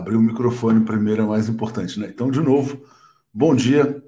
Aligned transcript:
Abrir 0.00 0.16
o 0.16 0.22
microfone 0.22 0.82
primeiro 0.82 1.20
é 1.20 1.26
mais 1.26 1.46
importante, 1.46 2.00
né? 2.00 2.08
Então, 2.08 2.30
de 2.30 2.40
novo, 2.40 2.82
bom 3.30 3.54
dia. 3.54 4.02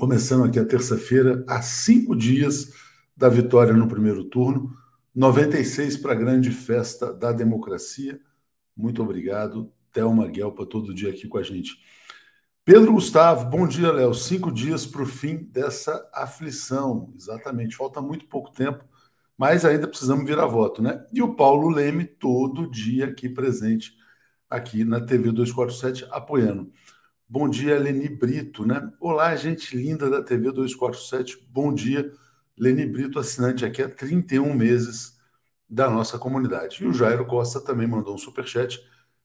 Começando 0.00 0.42
aqui 0.42 0.58
a 0.58 0.64
terça-feira, 0.64 1.44
há 1.46 1.62
cinco 1.62 2.16
dias 2.16 2.72
da 3.16 3.28
vitória 3.28 3.72
no 3.72 3.86
primeiro 3.86 4.24
turno, 4.24 4.76
96 5.14 5.98
para 5.98 6.10
a 6.10 6.16
grande 6.16 6.50
festa 6.50 7.14
da 7.14 7.30
democracia. 7.30 8.20
Muito 8.76 9.00
obrigado, 9.00 9.72
Thelma 9.92 10.26
Guelpa, 10.26 10.66
todo 10.66 10.92
dia 10.92 11.10
aqui 11.10 11.28
com 11.28 11.38
a 11.38 11.42
gente. 11.44 11.78
Pedro 12.64 12.92
Gustavo, 12.92 13.48
bom 13.48 13.64
dia, 13.64 13.92
Léo. 13.92 14.12
Cinco 14.12 14.50
dias 14.50 14.84
para 14.84 15.02
o 15.02 15.06
fim 15.06 15.36
dessa 15.36 16.04
aflição. 16.12 17.12
Exatamente, 17.14 17.76
falta 17.76 18.02
muito 18.02 18.26
pouco 18.26 18.50
tempo, 18.50 18.84
mas 19.38 19.64
ainda 19.64 19.86
precisamos 19.86 20.26
virar 20.26 20.46
voto, 20.46 20.82
né? 20.82 21.06
E 21.12 21.22
o 21.22 21.36
Paulo 21.36 21.68
Leme, 21.68 22.04
todo 22.04 22.68
dia 22.68 23.04
aqui 23.04 23.28
presente 23.28 24.04
aqui 24.48 24.84
na 24.84 25.00
TV 25.00 25.32
247 25.32 26.06
apoiando. 26.10 26.72
Bom 27.28 27.48
dia, 27.48 27.78
Leni 27.78 28.08
Brito, 28.08 28.64
né? 28.64 28.90
Olá, 29.00 29.34
gente 29.34 29.76
linda 29.76 30.08
da 30.08 30.22
TV 30.22 30.52
247. 30.52 31.44
Bom 31.50 31.74
dia, 31.74 32.12
Leni 32.56 32.86
Brito, 32.86 33.18
assinante 33.18 33.64
aqui 33.64 33.82
há 33.82 33.88
31 33.88 34.54
meses 34.54 35.16
da 35.68 35.90
nossa 35.90 36.18
comunidade. 36.18 36.84
E 36.84 36.86
o 36.86 36.92
Jairo 36.92 37.26
Costa 37.26 37.60
também 37.60 37.86
mandou 37.86 38.14
um 38.14 38.18
superchat 38.18 38.80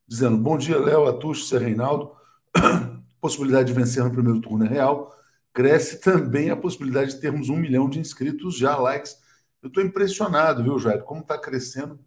dizendo: 0.07 0.37
Bom 0.37 0.57
dia, 0.57 0.79
Léo, 0.79 1.07
Atucho, 1.07 1.45
Ser 1.45 1.61
Reinaldo. 1.61 2.11
possibilidade 3.21 3.71
de 3.71 3.79
vencer 3.79 4.03
no 4.03 4.11
primeiro 4.11 4.41
turno 4.41 4.65
é 4.65 4.67
real. 4.67 5.15
Cresce 5.53 6.01
também 6.01 6.49
a 6.49 6.57
possibilidade 6.57 7.11
de 7.11 7.21
termos 7.21 7.49
um 7.49 7.55
milhão 7.55 7.87
de 7.87 7.99
inscritos 7.99 8.57
já, 8.57 8.75
likes. 8.75 9.15
Eu 9.61 9.67
estou 9.67 9.83
impressionado, 9.83 10.63
viu, 10.63 10.79
Jairo? 10.79 11.03
Como 11.03 11.21
está 11.21 11.37
crescendo. 11.37 11.99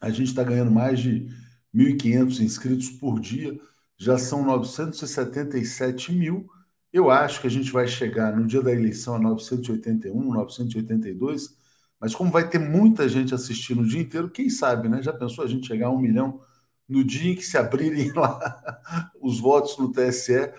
A 0.00 0.10
gente 0.10 0.28
está 0.28 0.42
ganhando 0.42 0.70
mais 0.70 0.98
de 0.98 1.28
1.500 1.76 2.40
inscritos 2.40 2.90
por 2.90 3.20
dia, 3.20 3.60
já 3.98 4.16
são 4.16 4.44
977 4.44 6.12
mil. 6.12 6.48
Eu 6.90 7.10
acho 7.10 7.40
que 7.40 7.46
a 7.46 7.50
gente 7.50 7.70
vai 7.70 7.86
chegar 7.86 8.34
no 8.34 8.46
dia 8.46 8.62
da 8.62 8.72
eleição 8.72 9.16
a 9.16 9.18
981, 9.18 10.32
982, 10.32 11.54
mas 12.00 12.14
como 12.14 12.30
vai 12.30 12.48
ter 12.48 12.58
muita 12.58 13.08
gente 13.08 13.34
assistindo 13.34 13.82
o 13.82 13.86
dia 13.86 14.00
inteiro, 14.00 14.30
quem 14.30 14.48
sabe, 14.48 14.88
né? 14.88 15.02
Já 15.02 15.12
pensou 15.12 15.44
a 15.44 15.48
gente 15.48 15.66
chegar 15.66 15.88
a 15.88 15.92
um 15.92 15.98
milhão 15.98 16.40
no 16.88 17.04
dia 17.04 17.32
em 17.32 17.34
que 17.34 17.42
se 17.42 17.58
abrirem 17.58 18.12
lá 18.16 19.12
os 19.20 19.38
votos 19.38 19.76
no 19.76 19.92
TSE? 19.92 20.50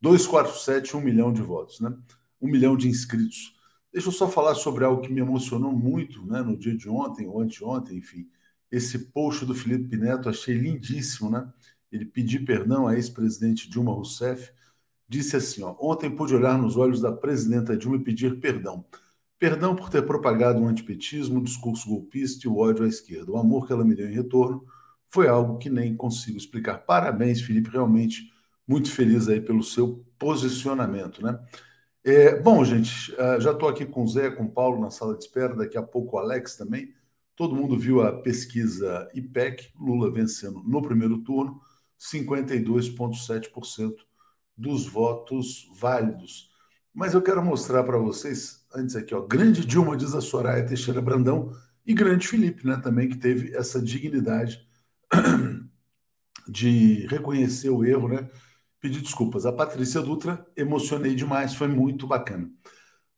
247, 0.00 0.96
um 0.96 1.00
milhão 1.00 1.32
de 1.32 1.42
votos, 1.42 1.80
né? 1.80 1.94
Um 2.40 2.48
milhão 2.48 2.76
de 2.76 2.88
inscritos. 2.88 3.54
Deixa 3.92 4.08
eu 4.08 4.12
só 4.12 4.28
falar 4.28 4.54
sobre 4.54 4.84
algo 4.84 5.02
que 5.02 5.12
me 5.12 5.20
emocionou 5.20 5.70
muito 5.70 6.24
né, 6.26 6.42
no 6.42 6.56
dia 6.56 6.74
de 6.74 6.88
ontem, 6.88 7.28
ou 7.28 7.40
anteontem, 7.40 7.98
enfim 7.98 8.26
esse 8.72 8.98
post 8.98 9.44
do 9.44 9.54
Felipe 9.54 9.98
Neto, 9.98 10.30
achei 10.30 10.54
lindíssimo, 10.54 11.30
né? 11.30 11.46
Ele 11.92 12.06
pediu 12.06 12.42
perdão 12.46 12.88
à 12.88 12.94
ex-presidente 12.94 13.68
Dilma 13.68 13.92
Rousseff, 13.92 14.50
disse 15.06 15.36
assim: 15.36 15.62
ó, 15.62 15.76
ontem 15.78 16.10
pude 16.10 16.34
olhar 16.34 16.56
nos 16.56 16.78
olhos 16.78 17.02
da 17.02 17.12
presidenta 17.12 17.76
Dilma 17.76 17.96
e 17.96 18.02
pedir 18.02 18.40
perdão. 18.40 18.82
Perdão 19.38 19.76
por 19.76 19.90
ter 19.90 20.02
propagado 20.06 20.58
um 20.58 20.68
antipetismo, 20.68 21.38
um 21.38 21.42
discurso 21.42 21.86
golpista 21.86 22.46
e 22.46 22.50
o 22.50 22.56
ódio 22.56 22.84
à 22.84 22.88
esquerda. 22.88 23.32
O 23.32 23.36
amor 23.36 23.66
que 23.66 23.72
ela 23.72 23.84
me 23.84 23.94
deu 23.94 24.08
em 24.08 24.14
retorno 24.14 24.64
foi 25.10 25.28
algo 25.28 25.58
que 25.58 25.68
nem 25.68 25.94
consigo 25.94 26.38
explicar. 26.38 26.78
Parabéns, 26.78 27.42
Felipe, 27.42 27.68
realmente 27.68 28.32
muito 28.66 28.90
feliz 28.90 29.28
aí 29.28 29.40
pelo 29.40 29.62
seu 29.62 30.02
posicionamento, 30.18 31.22
né? 31.22 31.38
É, 32.04 32.40
bom, 32.40 32.64
gente, 32.64 33.14
ah, 33.18 33.38
já 33.38 33.52
estou 33.52 33.68
aqui 33.68 33.84
com 33.84 34.02
o 34.02 34.08
Zé, 34.08 34.30
com 34.30 34.44
o 34.44 34.50
Paulo 34.50 34.80
na 34.80 34.90
sala 34.90 35.14
de 35.16 35.24
espera, 35.24 35.54
daqui 35.54 35.76
a 35.76 35.82
pouco 35.82 36.16
o 36.16 36.18
Alex 36.18 36.56
também. 36.56 36.92
Todo 37.36 37.56
mundo 37.56 37.78
viu 37.78 38.02
a 38.02 38.12
pesquisa 38.12 39.08
IPEC, 39.14 39.70
Lula 39.78 40.12
vencendo 40.12 40.62
no 40.62 40.82
primeiro 40.82 41.18
turno, 41.18 41.60
52,7% 41.98 43.94
dos 44.56 44.86
votos 44.86 45.68
válidos. 45.74 46.50
Mas 46.94 47.14
eu 47.14 47.22
quero 47.22 47.42
mostrar 47.42 47.84
para 47.84 47.96
vocês, 47.96 48.66
antes 48.74 48.94
aqui, 48.96 49.14
ó, 49.14 49.22
grande 49.22 49.64
Dilma, 49.64 49.96
diz 49.96 50.14
a 50.14 50.20
Soraya 50.20 50.66
Teixeira 50.66 51.00
Brandão, 51.00 51.52
e 51.86 51.94
grande 51.94 52.28
Felipe, 52.28 52.66
né, 52.66 52.76
também, 52.76 53.08
que 53.08 53.16
teve 53.16 53.54
essa 53.56 53.80
dignidade 53.80 54.66
de 56.46 57.06
reconhecer 57.06 57.70
o 57.70 57.84
erro, 57.84 58.08
né, 58.08 58.28
pedir 58.80 59.00
desculpas. 59.00 59.46
A 59.46 59.52
Patrícia 59.52 60.00
Dutra, 60.00 60.46
emocionei 60.56 61.14
demais, 61.14 61.54
foi 61.54 61.68
muito 61.68 62.06
bacana. 62.06 62.50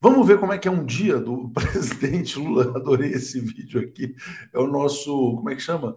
Vamos 0.04 0.26
ver 0.26 0.38
como 0.38 0.52
é 0.52 0.58
que 0.58 0.68
é 0.68 0.70
um 0.70 0.84
dia 0.84 1.18
do 1.18 1.48
presidente 1.56 2.38
Lula. 2.38 2.76
Adorei 2.76 3.12
esse 3.12 3.40
vídeo 3.40 3.80
aqui. 3.80 4.14
É 4.52 4.58
o 4.58 4.66
nosso, 4.66 5.36
como 5.36 5.48
é 5.48 5.54
que 5.54 5.62
chama? 5.62 5.96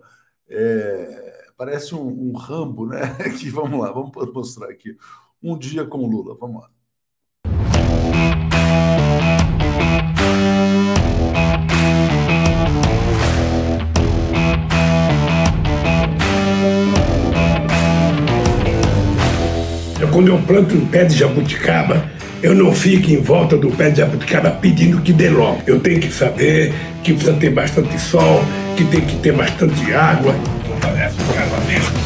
É, 0.49 1.49
parece 1.57 1.93
um, 1.93 2.07
um, 2.07 2.31
Rambo, 2.37 2.85
né? 2.85 3.01
Aqui, 3.19 3.49
vamos 3.49 3.77
lá, 3.77 3.91
vamos 3.91 4.11
mostrar 4.33 4.69
aqui. 4.69 4.95
Um 5.43 5.57
dia 5.57 5.83
com 5.83 6.07
Lula, 6.07 6.37
vamos 6.39 6.61
lá. 6.61 6.69
Quando 20.13 20.29
eu 20.29 20.41
planto 20.47 20.73
um 20.73 20.87
pé 20.87 21.03
de 21.03 21.15
jabuticaba, 21.15 22.16
eu 22.41 22.53
não 22.53 22.71
fico 22.71 23.11
em 23.11 23.21
volta 23.21 23.57
do 23.57 23.69
pé 23.71 23.89
de 23.89 23.97
jabuticaba 23.97 24.51
pedindo 24.51 25.01
que 25.01 25.11
dê 25.11 25.29
logo. 25.29 25.61
Eu 25.65 25.79
tenho 25.79 25.99
que 25.99 26.11
saber 26.11 26.73
que 27.03 27.13
precisa 27.13 27.33
ter 27.33 27.49
bastante 27.49 27.99
sol, 27.99 28.43
que 28.75 28.83
tem 28.85 29.01
que 29.01 29.15
ter 29.17 29.33
bastante 29.33 29.93
água. 29.93 30.33
Não 30.69 30.77
parece 30.79 31.15
um 31.21 31.33
casamento. 31.33 31.96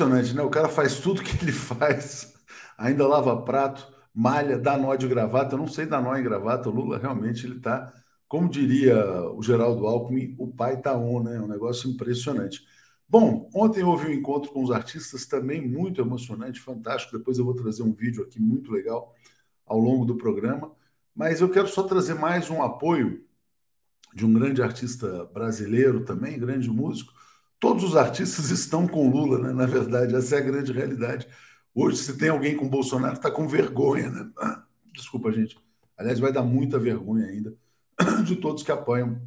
Impressionante, 0.00 0.34
né? 0.34 0.42
O 0.42 0.48
cara 0.48 0.68
faz 0.68 0.98
tudo 0.98 1.22
que 1.22 1.44
ele 1.44 1.52
faz, 1.52 2.32
ainda 2.78 3.06
lava 3.06 3.42
prato, 3.42 3.86
malha, 4.14 4.58
dá 4.58 4.78
nó 4.78 4.94
de 4.96 5.06
gravata. 5.06 5.54
Eu 5.54 5.58
não 5.58 5.68
sei 5.68 5.84
dar 5.84 6.00
nó 6.00 6.16
em 6.16 6.22
gravata. 6.22 6.70
O 6.70 6.72
Lula 6.72 6.96
realmente 6.96 7.44
ele 7.44 7.58
está, 7.58 7.92
como 8.26 8.48
diria 8.48 8.96
o 9.32 9.42
Geraldo 9.42 9.86
Alckmin, 9.86 10.34
o 10.38 10.48
pai 10.48 10.80
tá 10.80 10.96
on, 10.96 11.22
né? 11.22 11.36
É 11.36 11.40
um 11.40 11.46
negócio 11.46 11.90
impressionante. 11.90 12.62
Bom, 13.06 13.50
ontem 13.54 13.82
houve 13.82 14.06
um 14.06 14.12
encontro 14.12 14.50
com 14.52 14.62
os 14.62 14.70
artistas 14.70 15.26
também 15.26 15.60
muito 15.66 16.00
emocionante, 16.00 16.60
fantástico. 16.60 17.18
Depois 17.18 17.38
eu 17.38 17.44
vou 17.44 17.54
trazer 17.54 17.82
um 17.82 17.92
vídeo 17.92 18.22
aqui 18.22 18.40
muito 18.40 18.72
legal 18.72 19.14
ao 19.66 19.78
longo 19.78 20.06
do 20.06 20.16
programa. 20.16 20.72
Mas 21.14 21.42
eu 21.42 21.50
quero 21.50 21.68
só 21.68 21.82
trazer 21.82 22.14
mais 22.14 22.48
um 22.48 22.62
apoio 22.62 23.22
de 24.14 24.24
um 24.24 24.32
grande 24.32 24.62
artista 24.62 25.26
brasileiro 25.26 26.04
também, 26.04 26.38
grande 26.38 26.70
músico. 26.70 27.12
Todos 27.60 27.84
os 27.84 27.94
artistas 27.94 28.50
estão 28.50 28.88
com 28.88 29.10
Lula, 29.10 29.38
né? 29.38 29.52
Na 29.52 29.66
verdade, 29.66 30.16
essa 30.16 30.36
é 30.36 30.38
a 30.38 30.42
grande 30.42 30.72
realidade. 30.72 31.28
Hoje, 31.74 31.98
se 31.98 32.16
tem 32.16 32.30
alguém 32.30 32.56
com 32.56 32.66
Bolsonaro, 32.66 33.16
está 33.16 33.30
com 33.30 33.46
vergonha, 33.46 34.10
né? 34.10 34.30
Ah, 34.38 34.64
desculpa, 34.94 35.30
gente. 35.30 35.58
Aliás, 35.96 36.18
vai 36.18 36.32
dar 36.32 36.42
muita 36.42 36.78
vergonha 36.78 37.26
ainda 37.26 37.54
de 38.24 38.36
todos 38.36 38.62
que 38.62 38.72
apoiam 38.72 39.20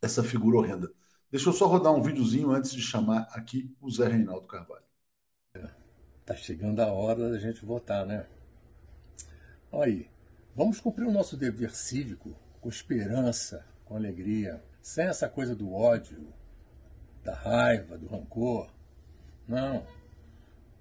essa 0.00 0.22
figura 0.22 0.58
horrenda. 0.58 0.88
Deixa 1.30 1.48
eu 1.48 1.52
só 1.52 1.66
rodar 1.66 1.92
um 1.92 2.00
videozinho 2.00 2.52
antes 2.52 2.70
de 2.70 2.80
chamar 2.80 3.28
aqui 3.32 3.74
o 3.80 3.90
Zé 3.90 4.06
Reinaldo 4.06 4.46
Carvalho. 4.46 4.84
Tá 6.24 6.36
chegando 6.36 6.80
a 6.80 6.86
hora 6.92 7.30
da 7.30 7.38
gente 7.38 7.64
votar, 7.64 8.06
né? 8.06 8.26
Olha 9.72 9.92
aí, 9.92 10.10
vamos 10.54 10.80
cumprir 10.80 11.06
o 11.06 11.12
nosso 11.12 11.36
dever 11.36 11.74
cívico 11.74 12.38
com 12.60 12.68
esperança, 12.68 13.66
com 13.84 13.96
alegria, 13.96 14.62
sem 14.80 15.06
essa 15.06 15.28
coisa 15.28 15.56
do 15.56 15.72
ódio, 15.72 16.32
da 17.28 17.34
raiva, 17.34 17.98
do 17.98 18.06
rancor. 18.06 18.70
Não. 19.46 19.86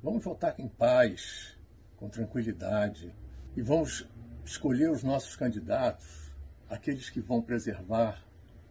Vamos 0.01 0.24
votar 0.24 0.56
em 0.58 0.68
paz, 0.68 1.58
com 1.98 2.08
tranquilidade, 2.08 3.13
e 3.56 3.62
vamos 3.62 4.08
escolher 4.46 4.89
os 4.89 5.04
nossos 5.04 5.36
candidatos, 5.36 6.32
aqueles 6.70 7.10
que 7.10 7.20
vão 7.20 7.42
preservar 7.42 8.24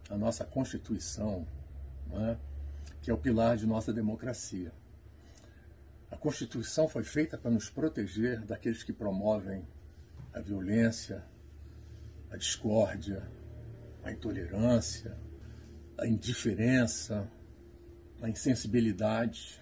a 0.09 0.17
nossa 0.17 0.43
Constituição, 0.43 1.45
né, 2.07 2.39
que 3.01 3.11
é 3.11 3.13
o 3.13 3.17
pilar 3.17 3.57
de 3.57 3.67
nossa 3.67 3.93
democracia. 3.93 4.71
A 6.09 6.17
Constituição 6.17 6.87
foi 6.87 7.03
feita 7.03 7.37
para 7.37 7.51
nos 7.51 7.69
proteger 7.69 8.43
daqueles 8.43 8.81
que 8.81 8.93
promovem 8.93 9.67
a 10.33 10.39
violência, 10.39 11.23
a 12.31 12.37
discórdia, 12.37 13.29
a 14.03 14.11
intolerância, 14.11 15.15
a 15.97 16.07
indiferença, 16.07 17.29
a 18.21 18.29
insensibilidade, 18.29 19.59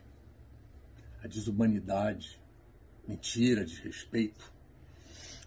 a 1.24 1.28
desumanidade, 1.28 2.40
mentira, 3.08 3.66
desrespeito, 3.66 4.52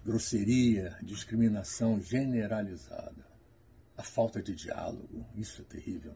grosseria, 0.04 0.96
discriminação 1.02 2.00
generalizada, 2.00 3.26
a 3.96 4.02
falta 4.02 4.42
de 4.42 4.54
diálogo. 4.54 5.26
Isso 5.36 5.62
é 5.62 5.64
terrível. 5.64 6.14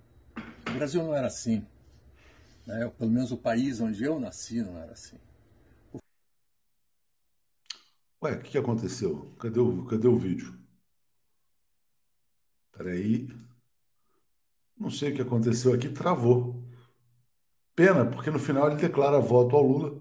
O 0.69 0.73
Brasil 0.73 1.03
não 1.03 1.15
era 1.15 1.27
assim. 1.27 1.67
Né? 2.67 2.89
Pelo 2.99 3.11
menos 3.11 3.33
o 3.33 3.37
país 3.37 3.81
onde 3.81 4.05
eu 4.05 4.21
nasci 4.21 4.63
não 4.63 4.79
era 4.79 4.93
assim. 4.93 5.19
Ué, 8.23 8.35
o 8.35 8.41
que 8.41 8.57
aconteceu? 8.57 9.35
Cadê 9.39 9.59
o, 9.59 9.85
cadê 9.87 10.07
o 10.07 10.17
vídeo? 10.17 10.57
Peraí. 12.71 13.29
Não 14.79 14.91
sei 14.91 15.13
o 15.13 15.15
que 15.17 15.23
aconteceu 15.23 15.73
aqui, 15.75 15.89
travou. 15.89 16.62
Pena, 17.83 18.05
porque 18.05 18.31
no 18.31 18.39
final 18.39 18.69
ele 18.69 18.77
declara 18.77 19.19
voto 19.19 19.57
ao 19.57 19.67
Lula. 19.67 20.01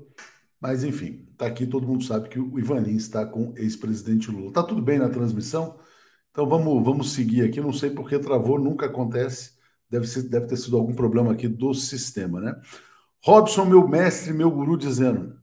Mas 0.59 0.83
enfim, 0.83 1.27
tá 1.35 1.47
aqui, 1.47 1.65
todo 1.65 1.87
mundo 1.87 2.03
sabe 2.03 2.29
que 2.29 2.39
o 2.39 2.59
Ivanin 2.59 2.95
está 2.95 3.25
com 3.25 3.49
o 3.49 3.57
ex-presidente 3.57 4.29
Lula. 4.29 4.53
Tá 4.53 4.61
tudo 4.61 4.83
bem 4.83 4.99
na 4.99 5.09
transmissão? 5.09 5.79
Então 6.29 6.47
vamos, 6.47 6.85
vamos 6.85 7.11
seguir 7.11 7.41
aqui. 7.41 7.59
Não 7.59 7.73
sei 7.73 7.89
porque 7.89 8.19
travou, 8.19 8.59
nunca 8.59 8.85
acontece. 8.85 9.53
Deve, 9.89 10.05
ser, 10.05 10.29
deve 10.29 10.45
ter 10.45 10.57
sido 10.57 10.77
algum 10.77 10.93
problema 10.93 11.31
aqui 11.31 11.47
do 11.47 11.73
sistema, 11.73 12.39
né? 12.39 12.55
Robson, 13.19 13.65
meu 13.65 13.87
mestre, 13.87 14.31
meu 14.31 14.51
guru, 14.51 14.77
dizendo: 14.77 15.35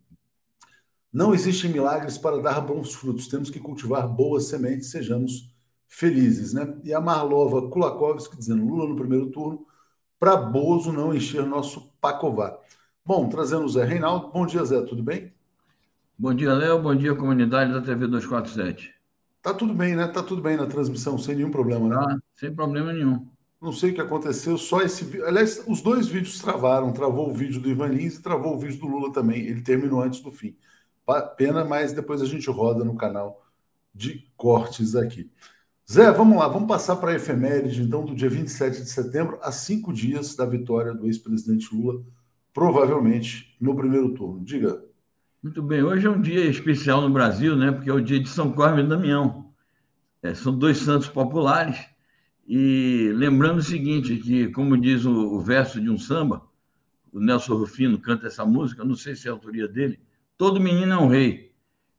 Não 1.13 1.35
existem 1.35 1.73
milagres 1.73 2.19
para 2.19 2.41
dar 2.41 2.61
bons 2.61 2.95
frutos, 2.95 3.27
temos 3.27 3.51
que 3.51 3.59
cultivar 3.59 4.07
boas 4.07 4.45
sementes, 4.45 4.93
sejamos 4.93 5.53
felizes, 5.89 6.53
né? 6.53 6.73
E 6.85 6.95
a 6.95 7.01
Marlova 7.01 7.69
Kulakovski 7.69 8.37
dizendo: 8.37 8.65
Lula 8.65 8.89
no 8.89 8.95
primeiro 8.95 9.29
turno, 9.33 9.67
para 10.19 10.37
Bozo 10.37 10.93
não 10.93 11.15
encher 11.15 11.47
nosso 11.47 11.93
pacová. 12.01 12.59
Bom, 13.05 13.29
trazendo 13.29 13.65
o 13.65 13.69
Zé 13.69 13.85
Reinaldo. 13.85 14.29
Bom 14.29 14.45
dia, 14.45 14.65
Zé, 14.65 14.83
tudo 14.83 15.03
bem? 15.03 15.33
Bom 16.19 16.35
dia, 16.35 16.53
Léo. 16.53 16.83
Bom 16.83 16.95
dia, 16.95 17.15
comunidade 17.15 17.73
da 17.73 17.81
TV 17.81 18.07
247. 18.07 18.95
Tá 19.41 19.55
tudo 19.55 19.73
bem, 19.73 19.95
né? 19.95 20.07
Tá 20.09 20.23
tudo 20.23 20.43
bem 20.43 20.57
na 20.57 20.67
transmissão, 20.67 21.17
sem 21.17 21.37
nenhum 21.37 21.51
problema, 21.51 21.89
né? 21.89 21.97
Ah, 21.97 22.19
sem 22.35 22.53
problema 22.53 22.93
nenhum. 22.93 23.27
Não 23.61 23.73
sei 23.73 23.91
o 23.91 23.95
que 23.95 24.01
aconteceu, 24.01 24.59
só 24.59 24.83
esse 24.83 25.05
vídeo. 25.05 25.27
Aliás, 25.27 25.65
os 25.67 25.81
dois 25.81 26.09
vídeos 26.09 26.39
travaram. 26.39 26.93
Travou 26.93 27.31
o 27.31 27.33
vídeo 27.33 27.61
do 27.61 27.69
Ivan 27.69 27.89
Lins 27.89 28.17
e 28.17 28.23
travou 28.23 28.55
o 28.55 28.59
vídeo 28.59 28.81
do 28.81 28.89
Lula 28.89 29.13
também. 29.13 29.47
Ele 29.47 29.63
terminou 29.63 30.03
antes 30.03 30.21
do 30.21 30.31
fim. 30.31 30.57
Pena, 31.37 31.65
mas 31.65 31.93
depois 31.93 32.21
a 32.21 32.27
gente 32.27 32.51
roda 32.51 32.85
no 32.85 32.95
canal 32.95 33.43
de 33.95 34.31
cortes 34.37 34.95
aqui. 34.95 35.31
Zé, 35.91 36.13
vamos 36.13 36.37
lá, 36.37 36.47
vamos 36.47 36.69
passar 36.69 36.97
para 36.97 37.13
a 37.13 37.15
efeméride, 37.15 37.83
então, 37.83 38.05
do 38.05 38.15
dia 38.15 38.29
27 38.29 38.83
de 38.83 38.91
setembro, 38.91 39.39
a 39.43 39.51
cinco 39.51 39.91
dias 39.91 40.37
da 40.37 40.45
vitória 40.45 40.93
do 40.93 41.07
ex-presidente 41.07 41.75
Lula, 41.75 42.05
provavelmente 42.53 43.57
no 43.59 43.75
primeiro 43.75 44.13
turno. 44.13 44.45
Diga. 44.45 44.85
Muito 45.43 45.63
bem, 45.63 45.83
hoje 45.83 46.07
é 46.07 46.11
um 46.11 46.21
dia 46.21 46.45
especial 46.45 47.01
no 47.01 47.09
Brasil, 47.09 47.57
né? 47.57 47.73
Porque 47.73 47.89
é 47.89 47.93
o 47.95 48.03
dia 48.03 48.21
de 48.21 48.29
São 48.29 48.53
Cosme 48.53 48.83
e 48.83 48.87
Damião. 48.87 49.51
É, 50.23 50.35
são 50.35 50.59
dois 50.59 50.77
santos 50.77 51.09
populares 51.09 51.79
e 52.47 53.11
lembrando 53.15 53.61
o 53.61 53.63
seguinte, 53.63 54.17
que 54.17 54.49
como 54.49 54.77
diz 54.77 55.07
o, 55.07 55.37
o, 55.37 55.41
verso 55.41 55.81
de 55.81 55.89
um 55.89 55.97
samba, 55.97 56.43
o 57.11 57.19
Nelson 57.19 57.55
Rufino 57.55 57.99
canta 57.99 58.27
essa 58.27 58.45
música, 58.45 58.85
não 58.85 58.95
sei 58.95 59.17
se 59.17 59.27
é 59.27 59.31
a 59.31 59.35
autoria 59.35 59.67
dele, 59.67 59.99
todo 60.37 60.61
menino 60.61 60.93
é 60.93 60.99
um 60.99 61.09
rei. 61.09 61.51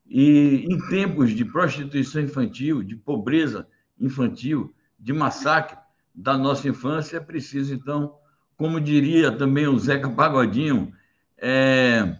E 0.06 0.64
em 0.70 0.78
tempos 0.88 1.30
de 1.30 1.44
prostituição 1.44 2.22
infantil, 2.22 2.84
de 2.84 2.94
pobreza 2.94 3.66
infantil, 4.00 4.74
de 4.98 5.12
massacre 5.12 5.76
da 6.14 6.36
nossa 6.36 6.68
infância, 6.68 7.18
é 7.18 7.20
preciso, 7.20 7.74
então, 7.74 8.14
como 8.56 8.80
diria 8.80 9.30
também 9.30 9.66
o 9.66 9.78
Zeca 9.78 10.08
Pagodinho, 10.10 10.92
é, 11.38 12.18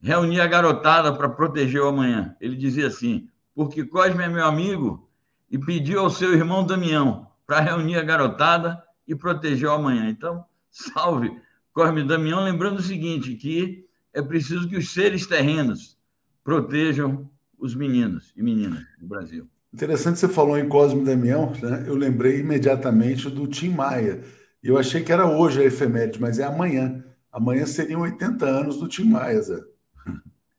reunir 0.00 0.40
a 0.40 0.46
garotada 0.46 1.12
para 1.12 1.28
proteger 1.28 1.80
o 1.82 1.88
amanhã. 1.88 2.34
Ele 2.40 2.56
dizia 2.56 2.86
assim, 2.86 3.28
porque 3.54 3.84
Cosme 3.84 4.24
é 4.24 4.28
meu 4.28 4.44
amigo 4.44 5.08
e 5.50 5.58
pediu 5.58 6.00
ao 6.00 6.10
seu 6.10 6.32
irmão 6.32 6.64
Damião 6.64 7.28
para 7.46 7.60
reunir 7.60 7.96
a 7.96 8.02
garotada 8.02 8.82
e 9.06 9.14
proteger 9.14 9.68
o 9.68 9.72
amanhã. 9.72 10.08
Então, 10.08 10.44
salve 10.70 11.40
Cosme 11.72 12.04
Damião, 12.04 12.44
lembrando 12.44 12.78
o 12.78 12.82
seguinte, 12.82 13.34
que 13.34 13.86
é 14.12 14.20
preciso 14.20 14.68
que 14.68 14.76
os 14.76 14.92
seres 14.92 15.26
terrenos 15.26 15.98
protejam 16.42 17.30
os 17.58 17.74
meninos 17.74 18.32
e 18.36 18.42
meninas 18.42 18.84
do 18.98 19.06
Brasil. 19.06 19.48
Interessante 19.72 20.18
você 20.18 20.28
falou 20.28 20.58
em 20.58 20.68
Cosme 20.68 21.04
Damião, 21.04 21.52
né? 21.62 21.84
eu 21.86 21.94
lembrei 21.94 22.40
imediatamente 22.40 23.30
do 23.30 23.46
Tim 23.46 23.70
Maia. 23.70 24.20
Eu 24.62 24.76
achei 24.76 25.02
que 25.02 25.12
era 25.12 25.26
hoje 25.26 25.60
a 25.60 25.64
efeméride, 25.64 26.20
mas 26.20 26.38
é 26.38 26.44
amanhã. 26.44 27.04
Amanhã 27.32 27.64
seriam 27.64 28.00
80 28.00 28.44
anos 28.44 28.78
do 28.78 28.88
Tim 28.88 29.04
Maia, 29.04 29.40
Zé. 29.40 29.60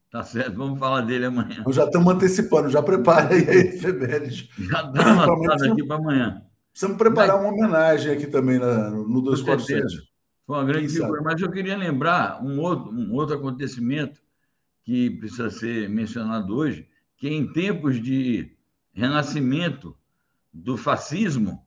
Tá 0.10 0.24
certo, 0.24 0.58
vamos 0.58 0.80
falar 0.80 1.02
dele 1.02 1.26
amanhã. 1.26 1.64
Nós 1.66 1.76
já 1.76 1.86
estamos 1.86 2.14
antecipando, 2.14 2.70
já 2.70 2.82
prepara 2.82 3.34
aí 3.34 3.50
a 3.50 3.56
efeméride. 3.56 4.50
Já 4.58 4.82
dá 4.82 5.34
uma 5.34 5.54
aqui 5.54 5.86
para 5.86 5.96
amanhã. 5.96 6.42
Precisamos 6.72 6.98
preparar 6.98 7.38
mas, 7.38 7.46
uma 7.46 7.54
homenagem 7.54 8.14
aqui 8.14 8.28
também 8.28 8.60
na, 8.60 8.90
no 8.90 9.22
247. 9.22 10.04
Foi 10.46 10.58
uma 10.58 10.66
grande 10.66 10.90
figura. 10.90 11.22
Mas 11.22 11.42
eu 11.42 11.52
queria 11.52 11.78
lembrar 11.78 12.44
um 12.44 12.60
outro, 12.60 12.92
um 12.92 13.14
outro 13.14 13.36
acontecimento 13.36 14.22
que 14.84 15.12
precisa 15.12 15.50
ser 15.50 15.90
mencionado 15.90 16.56
hoje, 16.56 16.88
que 17.18 17.30
em 17.30 17.52
tempos 17.52 18.02
de 18.02 18.52
renascimento 18.94 19.98
do 20.54 20.78
fascismo, 20.78 21.66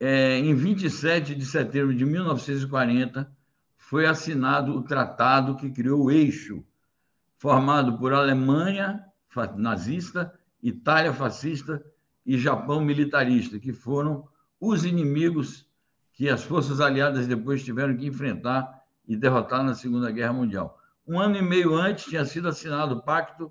é, 0.00 0.38
em 0.38 0.54
27 0.54 1.34
de 1.34 1.44
setembro 1.44 1.94
de 1.94 2.04
1940, 2.04 3.30
foi 3.76 4.06
assinado 4.06 4.72
o 4.72 4.82
tratado 4.82 5.56
que 5.56 5.70
criou 5.70 6.04
o 6.04 6.10
eixo, 6.10 6.64
formado 7.36 7.98
por 7.98 8.12
Alemanha 8.12 9.04
nazista, 9.56 10.32
Itália 10.62 11.12
fascista 11.12 11.82
e 12.24 12.38
Japão 12.38 12.80
militarista, 12.80 13.58
que 13.58 13.72
foram 13.72 14.28
os 14.60 14.84
inimigos 14.84 15.66
que 16.12 16.28
as 16.28 16.44
forças 16.44 16.80
aliadas 16.80 17.26
depois 17.26 17.64
tiveram 17.64 17.96
que 17.96 18.06
enfrentar 18.06 18.82
e 19.08 19.16
derrotar 19.16 19.64
na 19.64 19.74
Segunda 19.74 20.10
Guerra 20.10 20.32
Mundial. 20.32 20.78
Um 21.06 21.18
ano 21.18 21.36
e 21.36 21.42
meio 21.42 21.74
antes 21.74 22.04
tinha 22.04 22.24
sido 22.24 22.48
assinado 22.48 22.96
o 22.96 23.02
Pacto 23.02 23.50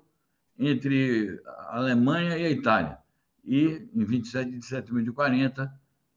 entre 0.58 1.42
a 1.46 1.78
Alemanha 1.78 2.38
e 2.38 2.46
a 2.46 2.50
Itália. 2.50 3.01
E, 3.44 3.88
em 3.94 4.04
27 4.04 4.58
de 4.58 4.64
setembro 4.64 5.02
de 5.02 5.12
40, 5.12 5.72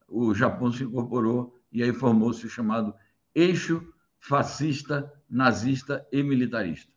o 0.08 0.34
Japão 0.34 0.72
se 0.72 0.84
incorporou 0.84 1.54
e 1.72 1.82
aí 1.82 1.92
formou-se 1.92 2.46
o 2.46 2.48
chamado 2.48 2.94
eixo 3.34 3.92
fascista, 4.18 5.12
nazista 5.28 6.06
e 6.12 6.22
militarista. 6.22 6.92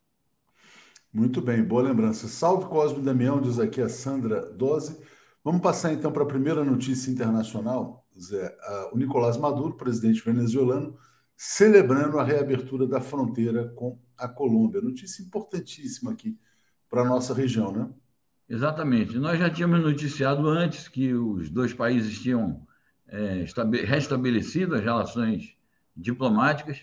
Muito 1.11 1.41
bem, 1.41 1.63
boa 1.63 1.81
lembrança. 1.81 2.27
Salve 2.27 2.67
Cosme 2.67 3.03
Damião, 3.03 3.41
diz 3.41 3.59
aqui 3.59 3.81
a 3.81 3.89
Sandra 3.89 4.51
Dose. 4.53 5.01
Vamos 5.43 5.61
passar 5.61 5.91
então 5.91 6.11
para 6.11 6.23
a 6.23 6.27
primeira 6.27 6.63
notícia 6.63 7.09
internacional. 7.09 8.05
Zé, 8.19 8.55
o 8.91 8.97
Nicolás 8.97 9.37
Maduro, 9.37 9.75
presidente 9.75 10.23
venezuelano, 10.23 10.97
celebrando 11.35 12.19
a 12.19 12.23
reabertura 12.23 12.85
da 12.85 13.01
fronteira 13.01 13.69
com 13.69 13.97
a 14.17 14.27
Colômbia. 14.27 14.81
Notícia 14.81 15.23
importantíssima 15.23 16.11
aqui 16.11 16.37
para 16.89 17.01
a 17.01 17.05
nossa 17.05 17.33
região, 17.33 17.71
né? 17.71 17.89
Exatamente. 18.49 19.19
Nós 19.19 19.37
já 19.37 19.47
tínhamos 19.47 19.79
noticiado 19.81 20.49
antes 20.49 20.87
que 20.87 21.13
os 21.13 21.51
dois 21.51 21.71
países 21.71 22.19
tinham 22.19 22.65
é, 23.07 23.45
restabelecido 23.85 24.73
as 24.73 24.81
relações 24.81 25.55
diplomáticas, 25.95 26.81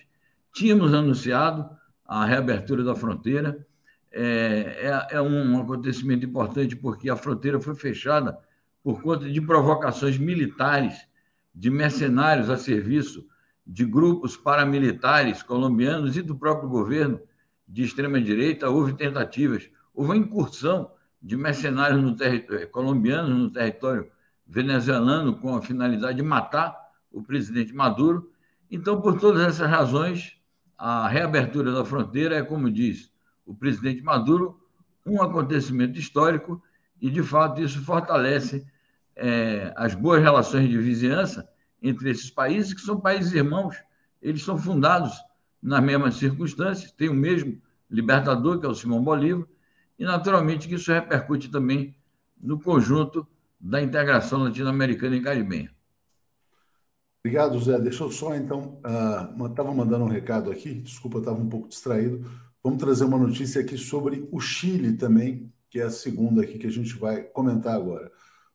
tínhamos 0.53 0.95
anunciado 0.95 1.69
a 2.05 2.25
reabertura 2.25 2.85
da 2.85 2.95
fronteira. 2.95 3.67
É, 4.13 5.09
é, 5.11 5.17
é 5.17 5.21
um 5.21 5.61
acontecimento 5.61 6.25
importante 6.25 6.77
porque 6.77 7.11
a 7.11 7.17
fronteira 7.17 7.61
foi 7.61 7.75
fechada 7.75 8.39
por 8.83 9.03
conta 9.03 9.29
de 9.29 9.41
provocações 9.41 10.17
militares 10.17 11.07
de 11.53 11.69
mercenários 11.69 12.49
a 12.49 12.57
serviço 12.57 13.27
de 13.67 13.85
grupos 13.85 14.37
paramilitares 14.37 15.43
colombianos 15.43 16.17
e 16.17 16.23
do 16.23 16.37
próprio 16.37 16.69
governo 16.69 17.21
de 17.67 17.83
extrema-direita, 17.83 18.71
houve 18.71 18.95
tentativas, 18.95 19.69
houve 19.93 20.13
uma 20.13 20.17
incursão 20.17 20.93
de 21.27 21.37
mercenários 21.37 22.01
no 22.01 22.17
eh, 22.23 22.67
colombianos 22.67 23.37
no 23.37 23.51
território 23.51 24.09
venezuelano 24.47 25.37
com 25.37 25.57
a 25.57 25.61
finalidade 25.61 26.19
de 26.19 26.23
matar 26.23 26.77
o 27.11 27.21
presidente 27.21 27.75
Maduro. 27.75 28.31
Então, 28.71 29.01
por 29.01 29.19
todas 29.19 29.43
essas 29.43 29.69
razões, 29.69 30.37
a 30.79 31.09
reabertura 31.09 31.73
da 31.73 31.85
fronteira 31.85 32.37
é, 32.37 32.43
como 32.45 32.71
diz 32.71 33.11
o 33.45 33.53
presidente 33.53 34.03
Maduro, 34.03 34.61
um 35.05 35.21
acontecimento 35.21 35.99
histórico 35.99 36.63
e, 37.03 37.11
de 37.11 37.25
fato, 37.25 37.61
isso 37.61 37.83
fortalece 37.83 38.65
é, 39.17 39.73
as 39.77 39.97
boas 39.97 40.23
relações 40.23 40.69
de 40.69 40.79
vizinhança 40.79 41.49
entre 41.83 42.09
esses 42.09 42.31
países, 42.31 42.73
que 42.73 42.81
são 42.81 43.01
países 43.01 43.33
irmãos, 43.33 43.75
eles 44.23 44.45
são 44.45 44.57
fundados 44.57 45.13
nas 45.61 45.83
mesmas 45.83 46.15
circunstâncias, 46.15 46.93
tem 46.93 47.09
o 47.09 47.15
mesmo 47.15 47.61
libertador, 47.91 48.61
que 48.61 48.67
é 48.67 48.69
o 48.69 48.75
Simão 48.77 49.03
Bolívar, 49.03 49.45
e 49.99 50.05
naturalmente 50.05 50.69
que 50.69 50.75
isso 50.75 50.93
repercute 50.93 51.51
também 51.51 51.95
no 52.41 52.61
conjunto 52.61 53.27
da 53.59 53.83
integração 53.83 54.43
latino-americana 54.45 55.17
e 55.17 55.23
caribenha. 55.23 55.71
Obrigado, 57.25 57.59
Zé. 57.61 57.79
Deixa 57.81 58.05
eu 58.05 58.11
só, 58.13 58.37
então, 58.37 58.79
estava 59.49 59.71
uh, 59.71 59.75
mandando 59.75 60.05
um 60.05 60.09
recado 60.09 60.51
aqui, 60.51 60.75
desculpa, 60.75 61.19
estava 61.19 61.41
um 61.41 61.49
pouco 61.49 61.69
distraído. 61.69 62.25
Vamos 62.63 62.79
trazer 62.79 63.05
uma 63.05 63.19
notícia 63.19 63.61
aqui 63.61 63.77
sobre 63.77 64.29
o 64.31 64.39
Chile 64.39 64.97
também, 64.97 65.53
que 65.69 65.81
é 65.81 65.85
a 65.85 65.91
segunda 65.91 66.43
aqui 66.43 66.59
que 66.59 66.67
a 66.67 66.71
gente 66.71 66.97
vai 66.97 67.23
comentar 67.23 67.75
agora. 67.75 68.13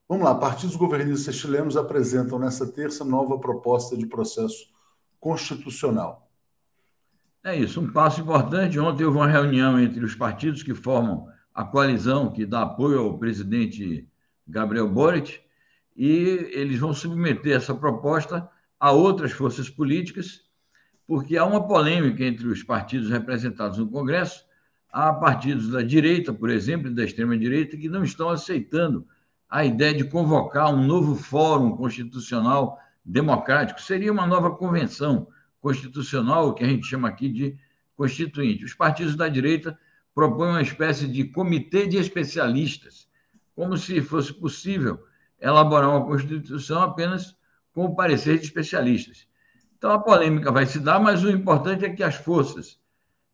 Vamos 0.07 0.23
lá, 0.25 0.35
partidos 0.35 0.75
governistas 0.75 1.35
chilenos 1.35 1.75
apresentam 1.75 2.39
nessa 2.39 2.65
terça 2.65 3.03
nova 3.03 3.37
proposta 3.39 3.97
de 3.97 4.05
processo 4.05 4.69
constitucional. 5.19 6.30
É 7.43 7.55
isso, 7.55 7.81
um 7.81 7.91
passo 7.91 8.21
importante. 8.21 8.79
Ontem 8.79 9.03
houve 9.03 9.17
uma 9.17 9.27
reunião 9.27 9.79
entre 9.79 10.05
os 10.05 10.13
partidos 10.13 10.61
que 10.61 10.75
formam 10.75 11.27
a 11.53 11.65
coalizão 11.65 12.31
que 12.31 12.45
dá 12.45 12.61
apoio 12.61 12.99
ao 12.99 13.17
presidente 13.17 14.07
Gabriel 14.47 14.87
Boric 14.87 15.39
e 15.95 16.13
eles 16.51 16.77
vão 16.77 16.93
submeter 16.93 17.57
essa 17.57 17.73
proposta 17.73 18.47
a 18.79 18.91
outras 18.91 19.31
forças 19.31 19.69
políticas, 19.69 20.41
porque 21.07 21.35
há 21.35 21.43
uma 21.43 21.67
polêmica 21.67 22.23
entre 22.23 22.47
os 22.47 22.61
partidos 22.61 23.09
representados 23.09 23.79
no 23.79 23.89
Congresso. 23.89 24.45
Há 24.91 25.11
partidos 25.11 25.69
da 25.69 25.81
direita, 25.81 26.31
por 26.31 26.49
exemplo, 26.49 26.91
e 26.91 26.93
da 26.93 27.03
extrema-direita, 27.03 27.75
que 27.75 27.89
não 27.89 28.03
estão 28.03 28.29
aceitando 28.29 29.07
a 29.49 29.65
ideia 29.65 29.95
de 29.95 30.03
convocar 30.03 30.71
um 30.71 30.85
novo 30.85 31.15
fórum 31.15 31.75
constitucional 31.75 32.77
democrático, 33.03 33.81
seria 33.81 34.11
uma 34.11 34.27
nova 34.27 34.51
convenção 34.51 35.27
constitucional, 35.61 36.53
que 36.53 36.63
a 36.63 36.67
gente 36.67 36.87
chama 36.87 37.07
aqui 37.07 37.29
de 37.29 37.57
constituinte. 37.95 38.65
Os 38.65 38.73
partidos 38.73 39.15
da 39.15 39.29
direita 39.29 39.77
propõem 40.13 40.49
uma 40.49 40.61
espécie 40.61 41.07
de 41.07 41.25
comitê 41.25 41.87
de 41.87 41.97
especialistas, 41.97 43.07
como 43.55 43.77
se 43.77 44.01
fosse 44.01 44.33
possível 44.33 44.99
elaborar 45.39 45.89
uma 45.89 46.05
constituição 46.05 46.81
apenas 46.81 47.35
com 47.73 47.85
o 47.85 47.95
parecer 47.95 48.37
de 48.37 48.45
especialistas. 48.45 49.27
Então 49.77 49.91
a 49.91 49.99
polêmica 49.99 50.51
vai 50.51 50.65
se 50.65 50.79
dar, 50.79 50.99
mas 50.99 51.23
o 51.23 51.29
importante 51.29 51.85
é 51.85 51.89
que 51.89 52.03
as 52.03 52.15
forças 52.15 52.79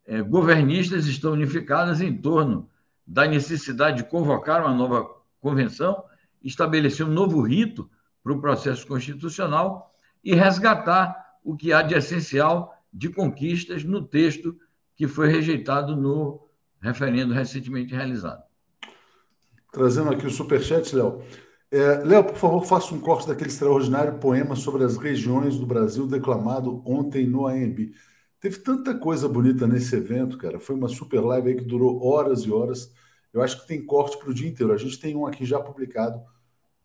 é, 0.05 0.21
governistas 0.21 1.05
estão 1.05 1.33
unificadas 1.33 1.99
em 2.01 2.15
torno 2.15 2.69
da 3.05 3.25
necessidade 3.25 3.97
de 3.97 4.09
convocar 4.09 4.61
uma 4.61 4.73
nova 4.73 5.07
convenção, 5.39 6.03
estabelecer 6.43 7.05
um 7.05 7.11
novo 7.11 7.41
rito 7.41 7.89
para 8.23 8.33
o 8.33 8.41
processo 8.41 8.85
constitucional 8.85 9.93
e 10.23 10.33
resgatar 10.35 11.26
o 11.47 11.55
que 11.55 11.71
há 11.71 11.81
de 11.81 11.95
essencial 11.95 12.73
de 12.91 13.07
conquistas 13.07 13.81
no 13.85 14.05
texto 14.05 14.57
que 14.97 15.07
foi 15.07 15.29
rejeitado 15.29 15.95
no 15.95 16.45
referendo 16.81 17.33
recentemente 17.33 17.95
realizado. 17.95 18.43
Trazendo 19.71 20.09
aqui 20.09 20.27
o 20.27 20.29
superchat, 20.29 20.93
Léo. 20.93 21.21
É, 21.71 22.03
Léo, 22.03 22.25
por 22.25 22.35
favor, 22.35 22.65
faça 22.65 22.93
um 22.93 22.99
corte 22.99 23.29
daquele 23.29 23.49
extraordinário 23.49 24.19
poema 24.19 24.57
sobre 24.57 24.83
as 24.83 24.97
regiões 24.97 25.57
do 25.57 25.65
Brasil 25.65 26.05
declamado 26.05 26.83
ontem 26.85 27.25
no 27.25 27.47
AMB. 27.47 27.93
Teve 28.41 28.57
tanta 28.57 28.93
coisa 28.93 29.29
bonita 29.29 29.65
nesse 29.65 29.95
evento, 29.95 30.37
cara. 30.37 30.59
Foi 30.59 30.75
uma 30.75 30.89
super 30.89 31.21
live 31.21 31.47
aí 31.47 31.55
que 31.55 31.63
durou 31.63 32.05
horas 32.05 32.41
e 32.41 32.51
horas. 32.51 32.91
Eu 33.31 33.41
acho 33.41 33.61
que 33.61 33.67
tem 33.67 33.85
corte 33.85 34.17
para 34.19 34.29
o 34.29 34.33
dia 34.33 34.49
inteiro. 34.49 34.73
A 34.73 34.77
gente 34.77 34.99
tem 34.99 35.15
um 35.15 35.25
aqui 35.25 35.45
já 35.45 35.61
publicado 35.61 36.21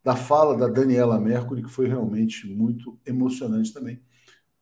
da 0.01 0.15
fala 0.15 0.55
da 0.55 0.69
Daniela 0.69 1.19
Mercury, 1.19 1.63
que 1.63 1.69
foi 1.69 1.87
realmente 1.87 2.47
muito 2.47 2.97
emocionante 3.05 3.73
também. 3.73 4.01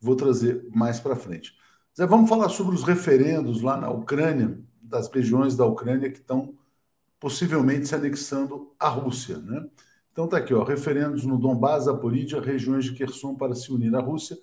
Vou 0.02 0.16
trazer 0.16 0.68
mais 0.74 1.00
para 1.00 1.16
frente. 1.16 1.56
Zé, 1.96 2.06
vamos 2.06 2.30
falar 2.30 2.50
sobre 2.50 2.76
os 2.76 2.84
referendos 2.84 3.62
lá 3.62 3.78
na 3.78 3.90
Ucrânia, 3.90 4.60
das 4.82 5.10
regiões 5.10 5.56
da 5.56 5.66
Ucrânia 5.66 6.10
que 6.10 6.18
estão 6.18 6.56
possivelmente 7.20 7.88
se 7.88 7.94
anexando 7.94 8.74
à 8.80 8.90
Rússia, 8.90 9.38
né? 9.38 9.64
Então 10.12 10.28
tá 10.28 10.38
aqui, 10.38 10.54
ó, 10.54 10.64
referendos 10.64 11.24
no 11.24 11.38
Donbás, 11.38 11.86
Zaporídia, 11.86 12.42
regiões 12.42 12.84
de 12.84 12.94
Kherson 12.94 13.36
para 13.36 13.56
se 13.56 13.72
unir 13.72 13.96
à 13.96 14.02
Rússia, 14.02 14.38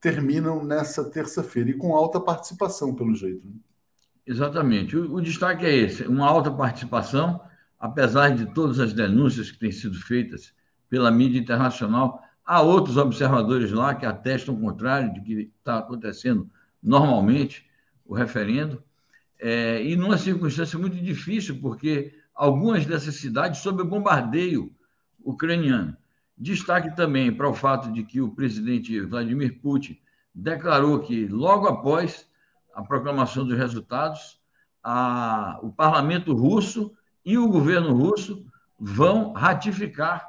terminam 0.00 0.64
nessa 0.64 1.10
terça-feira 1.10 1.70
e 1.70 1.74
com 1.74 1.96
alta 1.96 2.20
participação, 2.20 2.94
pelo 2.94 3.14
jeito. 3.14 3.44
Né? 3.44 3.54
Exatamente. 4.26 4.96
O, 4.96 5.14
o, 5.14 5.20
destaque 5.20 5.66
é 5.66 5.74
esse: 5.74 6.04
uma 6.04 6.28
alta 6.28 6.50
participação, 6.50 7.40
apesar 7.80 8.28
de 8.28 8.46
todas 8.54 8.78
as 8.78 8.92
denúncias 8.92 9.50
que 9.50 9.58
têm 9.58 9.72
sido 9.72 9.96
feitas 9.96 10.52
pela 10.88 11.10
mídia 11.10 11.40
internacional. 11.40 12.22
Há 12.48 12.62
outros 12.62 12.96
observadores 12.96 13.70
lá 13.72 13.94
que 13.94 14.06
atestam 14.06 14.54
o 14.54 14.58
contrário 14.58 15.12
de 15.12 15.20
que 15.20 15.52
está 15.58 15.80
acontecendo 15.80 16.48
normalmente 16.82 17.66
o 18.06 18.14
referendo. 18.14 18.82
É, 19.38 19.84
e 19.84 19.94
numa 19.94 20.16
circunstância 20.16 20.78
muito 20.78 20.96
difícil, 20.96 21.60
porque 21.60 22.18
algumas 22.34 22.86
dessas 22.86 23.16
cidades 23.16 23.60
sob 23.60 23.84
bombardeio 23.84 24.74
ucraniano. 25.22 25.94
Destaque 26.38 26.96
também 26.96 27.30
para 27.30 27.50
o 27.50 27.52
fato 27.52 27.92
de 27.92 28.02
que 28.02 28.18
o 28.18 28.30
presidente 28.30 28.98
Vladimir 28.98 29.60
Putin 29.60 29.98
declarou 30.34 31.00
que, 31.00 31.26
logo 31.26 31.66
após 31.66 32.26
a 32.72 32.82
proclamação 32.82 33.44
dos 33.44 33.58
resultados, 33.58 34.40
a, 34.82 35.58
o 35.62 35.70
parlamento 35.70 36.32
russo 36.32 36.96
e 37.26 37.36
o 37.36 37.46
governo 37.46 37.92
russo 37.92 38.46
vão 38.80 39.34
ratificar 39.34 40.26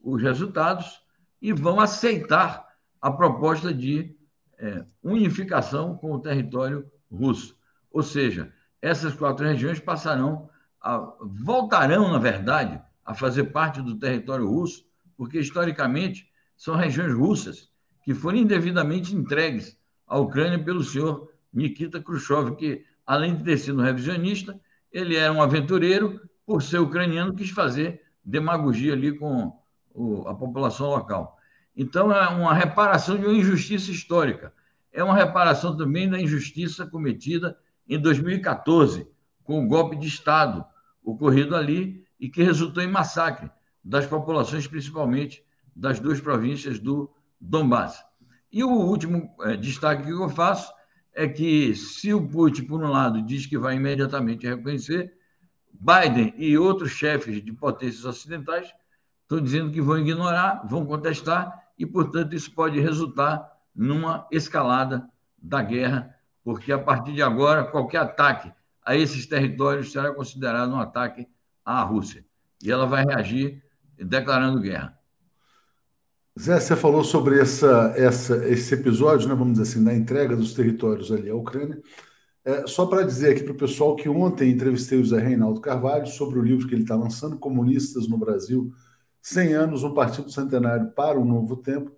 os 0.00 0.22
resultados 0.22 1.04
e 1.40 1.52
vão 1.52 1.80
aceitar 1.80 2.66
a 3.00 3.10
proposta 3.10 3.72
de 3.72 4.16
é, 4.58 4.84
unificação 5.02 5.96
com 5.96 6.12
o 6.12 6.20
território 6.20 6.90
russo. 7.10 7.56
Ou 7.90 8.02
seja, 8.02 8.52
essas 8.80 9.14
quatro 9.14 9.46
regiões 9.46 9.80
passarão 9.80 10.48
a, 10.80 10.98
voltarão, 11.20 12.10
na 12.10 12.18
verdade, 12.18 12.80
a 13.04 13.14
fazer 13.14 13.44
parte 13.44 13.80
do 13.82 13.98
território 13.98 14.48
russo, 14.48 14.84
porque 15.16 15.38
historicamente 15.38 16.30
são 16.56 16.76
regiões 16.76 17.12
russas 17.12 17.70
que 18.02 18.14
foram 18.14 18.38
indevidamente 18.38 19.14
entregues 19.14 19.78
à 20.06 20.18
Ucrânia 20.18 20.62
pelo 20.62 20.84
senhor 20.84 21.30
Nikita 21.52 22.00
Khrushchev, 22.00 22.54
que, 22.56 22.84
além 23.04 23.36
de 23.36 23.44
ter 23.44 23.58
sido 23.58 23.80
um 23.80 23.84
revisionista, 23.84 24.58
ele 24.92 25.16
era 25.16 25.32
um 25.32 25.42
aventureiro, 25.42 26.20
por 26.44 26.62
ser 26.62 26.78
ucraniano, 26.78 27.34
quis 27.34 27.50
fazer 27.50 28.02
demagogia 28.24 28.92
ali 28.92 29.16
com 29.16 29.52
o, 29.96 30.28
a 30.28 30.34
população 30.34 30.90
local. 30.90 31.38
Então, 31.74 32.12
é 32.12 32.28
uma 32.28 32.54
reparação 32.54 33.16
de 33.16 33.26
uma 33.26 33.34
injustiça 33.34 33.90
histórica. 33.90 34.52
É 34.92 35.02
uma 35.02 35.14
reparação 35.14 35.76
também 35.76 36.08
da 36.08 36.20
injustiça 36.20 36.86
cometida 36.86 37.58
em 37.88 37.98
2014, 37.98 39.08
com 39.42 39.64
o 39.64 39.68
golpe 39.68 39.96
de 39.96 40.06
Estado. 40.06 40.64
ocorrido 41.02 41.54
ali 41.54 42.04
e 42.18 42.28
que 42.28 42.42
resultou 42.42 42.82
em 42.82 42.90
massacre 42.90 43.50
das 43.84 44.06
populações, 44.06 44.66
principalmente 44.66 45.44
das 45.74 46.00
duas 46.00 46.20
províncias 46.20 46.78
do 46.78 47.10
Donbass. 47.40 48.04
E 48.50 48.64
o 48.64 48.70
último 48.70 49.34
é, 49.42 49.56
destaque 49.56 50.04
que 50.04 50.10
eu 50.10 50.28
faço 50.28 50.72
é 51.12 51.28
que, 51.28 51.74
se 51.74 52.12
o 52.12 52.26
Putin, 52.26 52.64
por 52.64 52.82
um 52.82 52.88
lado, 52.88 53.22
diz 53.22 53.46
que 53.46 53.56
vai 53.56 53.76
imediatamente 53.76 54.46
reconhecer, 54.46 55.14
Biden 55.72 56.34
e 56.36 56.56
outros 56.58 56.90
chefes 56.90 57.44
de 57.44 57.52
potências 57.52 58.04
ocidentais 58.04 58.72
estão 59.26 59.40
dizendo 59.40 59.72
que 59.72 59.82
vão 59.82 59.98
ignorar, 59.98 60.62
vão 60.66 60.86
contestar, 60.86 61.66
e, 61.76 61.84
portanto, 61.84 62.34
isso 62.34 62.52
pode 62.54 62.80
resultar 62.80 63.52
numa 63.74 64.26
escalada 64.30 65.06
da 65.36 65.60
guerra, 65.60 66.14
porque 66.42 66.72
a 66.72 66.78
partir 66.78 67.12
de 67.12 67.22
agora, 67.22 67.64
qualquer 67.64 67.98
ataque 67.98 68.50
a 68.84 68.96
esses 68.96 69.26
territórios 69.26 69.90
será 69.90 70.14
considerado 70.14 70.72
um 70.72 70.80
ataque 70.80 71.26
à 71.64 71.82
Rússia. 71.82 72.24
E 72.62 72.70
ela 72.70 72.86
vai 72.86 73.04
reagir 73.04 73.62
declarando 73.98 74.60
guerra. 74.60 74.96
Zé, 76.38 76.60
você 76.60 76.76
falou 76.76 77.02
sobre 77.02 77.40
essa, 77.40 77.92
essa, 77.96 78.46
esse 78.46 78.74
episódio, 78.74 79.28
né, 79.28 79.34
vamos 79.34 79.58
dizer 79.58 79.70
assim, 79.70 79.84
da 79.84 79.94
entrega 79.94 80.36
dos 80.36 80.54
territórios 80.54 81.10
ali 81.10 81.28
à 81.28 81.34
Ucrânia. 81.34 81.80
É, 82.44 82.66
só 82.66 82.86
para 82.86 83.02
dizer 83.02 83.32
aqui 83.32 83.42
para 83.42 83.54
o 83.54 83.56
pessoal 83.56 83.96
que 83.96 84.08
ontem 84.08 84.52
entrevistei 84.52 85.00
o 85.00 85.04
Zé 85.04 85.18
Reinaldo 85.18 85.60
Carvalho 85.60 86.06
sobre 86.06 86.38
o 86.38 86.42
livro 86.42 86.68
que 86.68 86.74
ele 86.74 86.82
está 86.82 86.94
lançando, 86.94 87.38
Comunistas 87.38 88.06
no 88.06 88.16
Brasil, 88.16 88.72
100 89.26 89.54
anos, 89.54 89.82
um 89.82 89.92
partido 89.92 90.30
centenário 90.30 90.92
para 90.92 91.18
um 91.18 91.24
novo 91.24 91.56
tempo, 91.56 91.90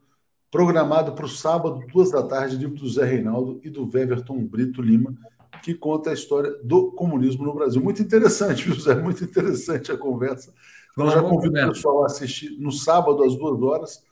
programado 0.51 1.13
para 1.13 1.27
o 1.27 1.29
sábado, 1.29 1.85
duas 1.93 2.11
da 2.11 2.23
tarde, 2.23 2.57
livro 2.57 2.77
do 2.77 2.89
Zé 2.89 3.05
Reinaldo 3.05 3.61
e 3.63 3.69
do 3.69 3.87
Weverton 3.87 4.43
Brito 4.47 4.81
Lima, 4.81 5.15
que 5.63 5.75
conta 5.75 6.09
a 6.09 6.15
história 6.15 6.51
do 6.65 6.91
comunismo 6.93 7.45
no 7.45 7.53
Brasil. 7.53 7.83
Muito 7.83 8.01
interessante, 8.01 8.65
viu, 8.65 8.81
Zé? 8.81 8.95
Muito 8.95 9.23
interessante 9.23 9.93
a 9.93 9.99
conversa. 9.99 10.55
Então, 10.93 11.11
já 11.11 11.21
convido 11.21 11.61
o 11.61 11.69
pessoal 11.69 12.03
a 12.03 12.07
assistir 12.07 12.59
no 12.59 12.73
sábado, 12.73 13.23
às 13.23 13.37
duas 13.37 13.61
horas, 13.61 14.03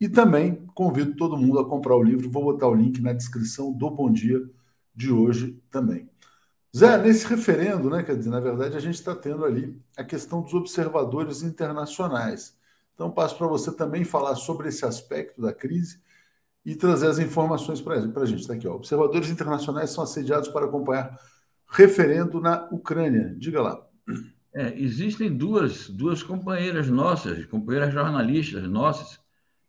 e 0.00 0.08
também 0.08 0.64
convido 0.74 1.14
todo 1.14 1.36
mundo 1.36 1.58
a 1.58 1.68
comprar 1.68 1.94
o 1.94 2.02
livro. 2.02 2.30
Vou 2.30 2.44
botar 2.44 2.68
o 2.68 2.74
link 2.74 3.02
na 3.02 3.12
descrição 3.12 3.70
do 3.70 3.90
Bom 3.90 4.10
Dia 4.10 4.40
de 4.96 5.12
hoje 5.12 5.60
também. 5.70 6.08
Zé, 6.74 6.96
nesse 6.96 7.26
referendo, 7.26 7.90
né, 7.90 8.02
quer 8.02 8.16
dizer, 8.16 8.30
na 8.30 8.40
verdade, 8.40 8.78
a 8.78 8.80
gente 8.80 8.94
está 8.94 9.14
tendo 9.14 9.44
ali 9.44 9.78
a 9.94 10.02
questão 10.02 10.40
dos 10.40 10.54
observadores 10.54 11.42
internacionais. 11.42 12.61
Então, 12.94 13.10
passo 13.10 13.36
para 13.36 13.46
você 13.46 13.72
também 13.72 14.04
falar 14.04 14.34
sobre 14.36 14.68
esse 14.68 14.84
aspecto 14.84 15.40
da 15.40 15.52
crise 15.52 16.00
e 16.64 16.74
trazer 16.74 17.08
as 17.08 17.18
informações 17.18 17.80
para 17.80 17.94
a 17.96 18.26
gente. 18.26 18.40
Está 18.40 18.54
aqui, 18.54 18.68
ó. 18.68 18.74
Observadores 18.74 19.30
internacionais 19.30 19.90
são 19.90 20.04
assediados 20.04 20.48
para 20.48 20.66
acompanhar 20.66 21.18
referendo 21.68 22.40
na 22.40 22.68
Ucrânia. 22.70 23.34
Diga 23.38 23.62
lá. 23.62 23.86
É, 24.54 24.78
existem 24.78 25.34
duas, 25.34 25.88
duas 25.88 26.22
companheiras 26.22 26.88
nossas, 26.88 27.46
companheiras 27.46 27.92
jornalistas 27.92 28.62
nossas, 28.64 29.22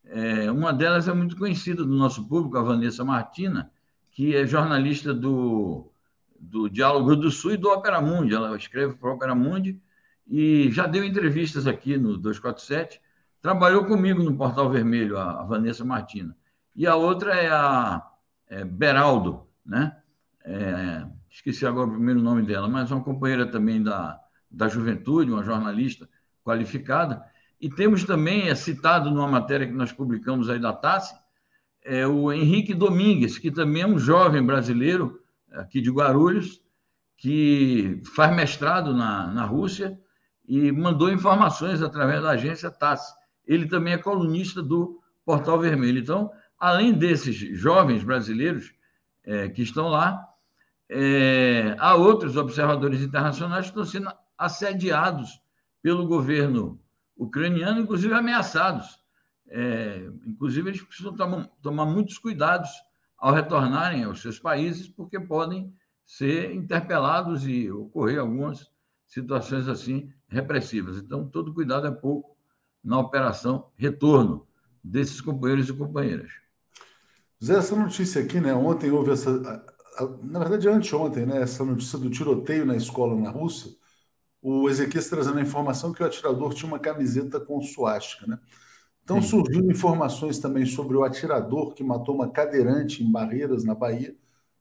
é, 0.05 0.51
uma 0.51 0.73
delas 0.73 1.07
é 1.07 1.13
muito 1.13 1.37
conhecida 1.37 1.83
do 1.83 1.95
nosso 1.95 2.27
público, 2.27 2.57
a 2.57 2.61
Vanessa 2.61 3.03
Martina, 3.03 3.71
que 4.11 4.35
é 4.35 4.45
jornalista 4.45 5.13
do, 5.13 5.91
do 6.39 6.69
Diálogo 6.69 7.15
do 7.15 7.31
Sul 7.31 7.53
e 7.53 7.57
do 7.57 7.69
Opera 7.69 8.01
Mundi. 8.01 8.33
Ela 8.33 8.55
escreve 8.55 8.93
para 8.93 9.09
o 9.09 9.13
Opera 9.13 9.33
Mundi 9.33 9.81
e 10.27 10.69
já 10.71 10.85
deu 10.85 11.03
entrevistas 11.03 11.65
aqui 11.65 11.97
no 11.97 12.17
247. 12.17 13.01
Trabalhou 13.43 13.83
comigo 13.83 14.23
no 14.23 14.37
Portal 14.37 14.69
Vermelho, 14.69 15.17
a, 15.17 15.43
Vanessa 15.43 15.83
Martina. 15.83 16.33
E 16.73 16.87
a 16.87 16.95
outra 16.95 17.33
é 17.33 17.49
a 17.49 18.01
é 18.47 18.63
Beraldo, 18.63 19.45
né? 19.65 19.97
É, 20.45 21.05
esqueci 21.29 21.65
agora 21.65 21.89
o 21.89 21.91
primeiro 21.91 22.21
nome 22.21 22.43
dela, 22.43 22.69
mas 22.69 22.89
uma 22.89 23.03
companheira 23.03 23.45
também 23.45 23.83
da, 23.83 24.17
da 24.49 24.69
juventude, 24.69 25.29
uma 25.29 25.43
jornalista 25.43 26.07
qualificada. 26.41 27.21
E 27.59 27.69
temos 27.69 28.05
também, 28.05 28.47
é 28.47 28.55
citado 28.55 29.11
numa 29.11 29.27
matéria 29.27 29.67
que 29.67 29.73
nós 29.73 29.91
publicamos 29.91 30.49
aí 30.49 30.57
da 30.57 30.71
TASSE, 30.71 31.13
é 31.83 32.07
o 32.07 32.31
Henrique 32.31 32.73
Domingues, 32.73 33.37
que 33.37 33.51
também 33.51 33.81
é 33.81 33.87
um 33.87 33.99
jovem 33.99 34.41
brasileiro 34.41 35.19
aqui 35.51 35.81
de 35.81 35.91
Guarulhos, 35.91 36.61
que 37.17 38.01
faz 38.15 38.33
mestrado 38.33 38.93
na, 38.93 39.27
na 39.27 39.43
Rússia 39.43 39.99
e 40.47 40.71
mandou 40.71 41.11
informações 41.11 41.81
através 41.81 42.23
da 42.23 42.31
agência 42.31 42.71
TASSE. 42.71 43.21
Ele 43.45 43.67
também 43.67 43.93
é 43.93 43.97
colunista 43.97 44.61
do 44.61 45.01
Portal 45.25 45.59
Vermelho. 45.59 45.99
Então, 45.99 46.31
além 46.57 46.93
desses 46.93 47.35
jovens 47.35 48.03
brasileiros 48.03 48.73
é, 49.23 49.49
que 49.49 49.61
estão 49.61 49.87
lá, 49.87 50.25
é, 50.89 51.75
há 51.79 51.95
outros 51.95 52.37
observadores 52.37 53.01
internacionais 53.01 53.65
que 53.65 53.71
estão 53.71 53.85
sendo 53.85 54.11
assediados 54.37 55.41
pelo 55.81 56.07
governo 56.07 56.79
ucraniano, 57.17 57.81
inclusive 57.81 58.13
ameaçados. 58.13 58.99
É, 59.49 60.09
inclusive, 60.25 60.69
eles 60.69 60.81
precisam 60.81 61.15
tomar, 61.15 61.47
tomar 61.61 61.85
muitos 61.85 62.17
cuidados 62.17 62.69
ao 63.17 63.33
retornarem 63.33 64.03
aos 64.03 64.21
seus 64.21 64.39
países, 64.39 64.87
porque 64.87 65.19
podem 65.19 65.73
ser 66.05 66.53
interpelados 66.53 67.47
e 67.47 67.71
ocorrer 67.71 68.19
algumas 68.19 68.71
situações 69.07 69.67
assim 69.67 70.11
repressivas. 70.27 70.97
Então, 70.97 71.27
todo 71.27 71.53
cuidado 71.53 71.87
é 71.87 71.91
pouco 71.91 72.32
na 72.83 72.99
operação 72.99 73.69
retorno 73.75 74.47
desses 74.83 75.21
companheiros 75.21 75.69
e 75.69 75.73
companheiras. 75.73 76.31
Zé, 77.43 77.55
essa 77.57 77.75
notícia 77.75 78.21
aqui, 78.21 78.39
né? 78.39 78.53
Ontem 78.53 78.91
houve 78.91 79.11
essa. 79.11 79.31
Na 80.23 80.39
verdade, 80.39 80.67
anteontem, 80.67 81.25
né? 81.25 81.41
Essa 81.41 81.63
notícia 81.63 81.99
do 81.99 82.09
tiroteio 82.09 82.65
na 82.65 82.75
escola 82.75 83.15
na 83.19 83.29
Rússia 83.29 83.71
o 84.43 84.69
Ezequias 84.69 85.07
trazendo 85.07 85.39
a 85.39 85.41
informação 85.41 85.93
que 85.93 86.03
o 86.03 86.05
atirador 86.05 86.53
tinha 86.53 86.67
uma 86.67 86.77
camiseta 86.77 87.39
com 87.39 87.61
suástica, 87.61 88.27
né? 88.27 88.37
Então 89.01 89.21
Sim. 89.21 89.29
surgiram 89.29 89.71
informações 89.71 90.37
também 90.37 90.65
sobre 90.65 90.97
o 90.97 91.03
atirador 91.03 91.73
que 91.73 91.83
matou 91.83 92.15
uma 92.15 92.29
cadeirante 92.29 93.01
em 93.01 93.11
Barreiras, 93.11 93.63
na 93.63 93.73
Bahia. 93.73 94.15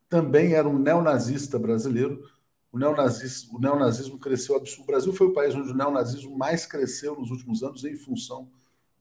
Também 0.09 0.55
era 0.55 0.69
um 0.69 0.79
neonazista 0.79 1.59
brasileiro. 1.59 2.23
O 2.73 2.79
neonazismo, 2.79 3.59
o 3.59 3.61
neonazismo 3.61 4.19
cresceu 4.19 4.57
absurdo. 4.57 4.85
O 4.85 4.87
Brasil 4.87 5.13
foi 5.13 5.27
o 5.27 5.33
país 5.35 5.55
onde 5.55 5.71
o 5.71 5.75
neonazismo 5.75 6.37
mais 6.37 6.65
cresceu 6.65 7.15
nos 7.15 7.31
últimos 7.31 7.63
anos 7.63 7.85
em 7.85 7.95
função 7.97 8.49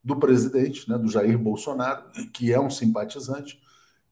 do 0.04 0.18
presidente, 0.18 0.90
né, 0.90 0.98
do 0.98 1.08
Jair 1.08 1.40
Bolsonaro, 1.40 2.04
que 2.34 2.52
é 2.52 2.60
um 2.60 2.70
simpatizante. 2.70 3.62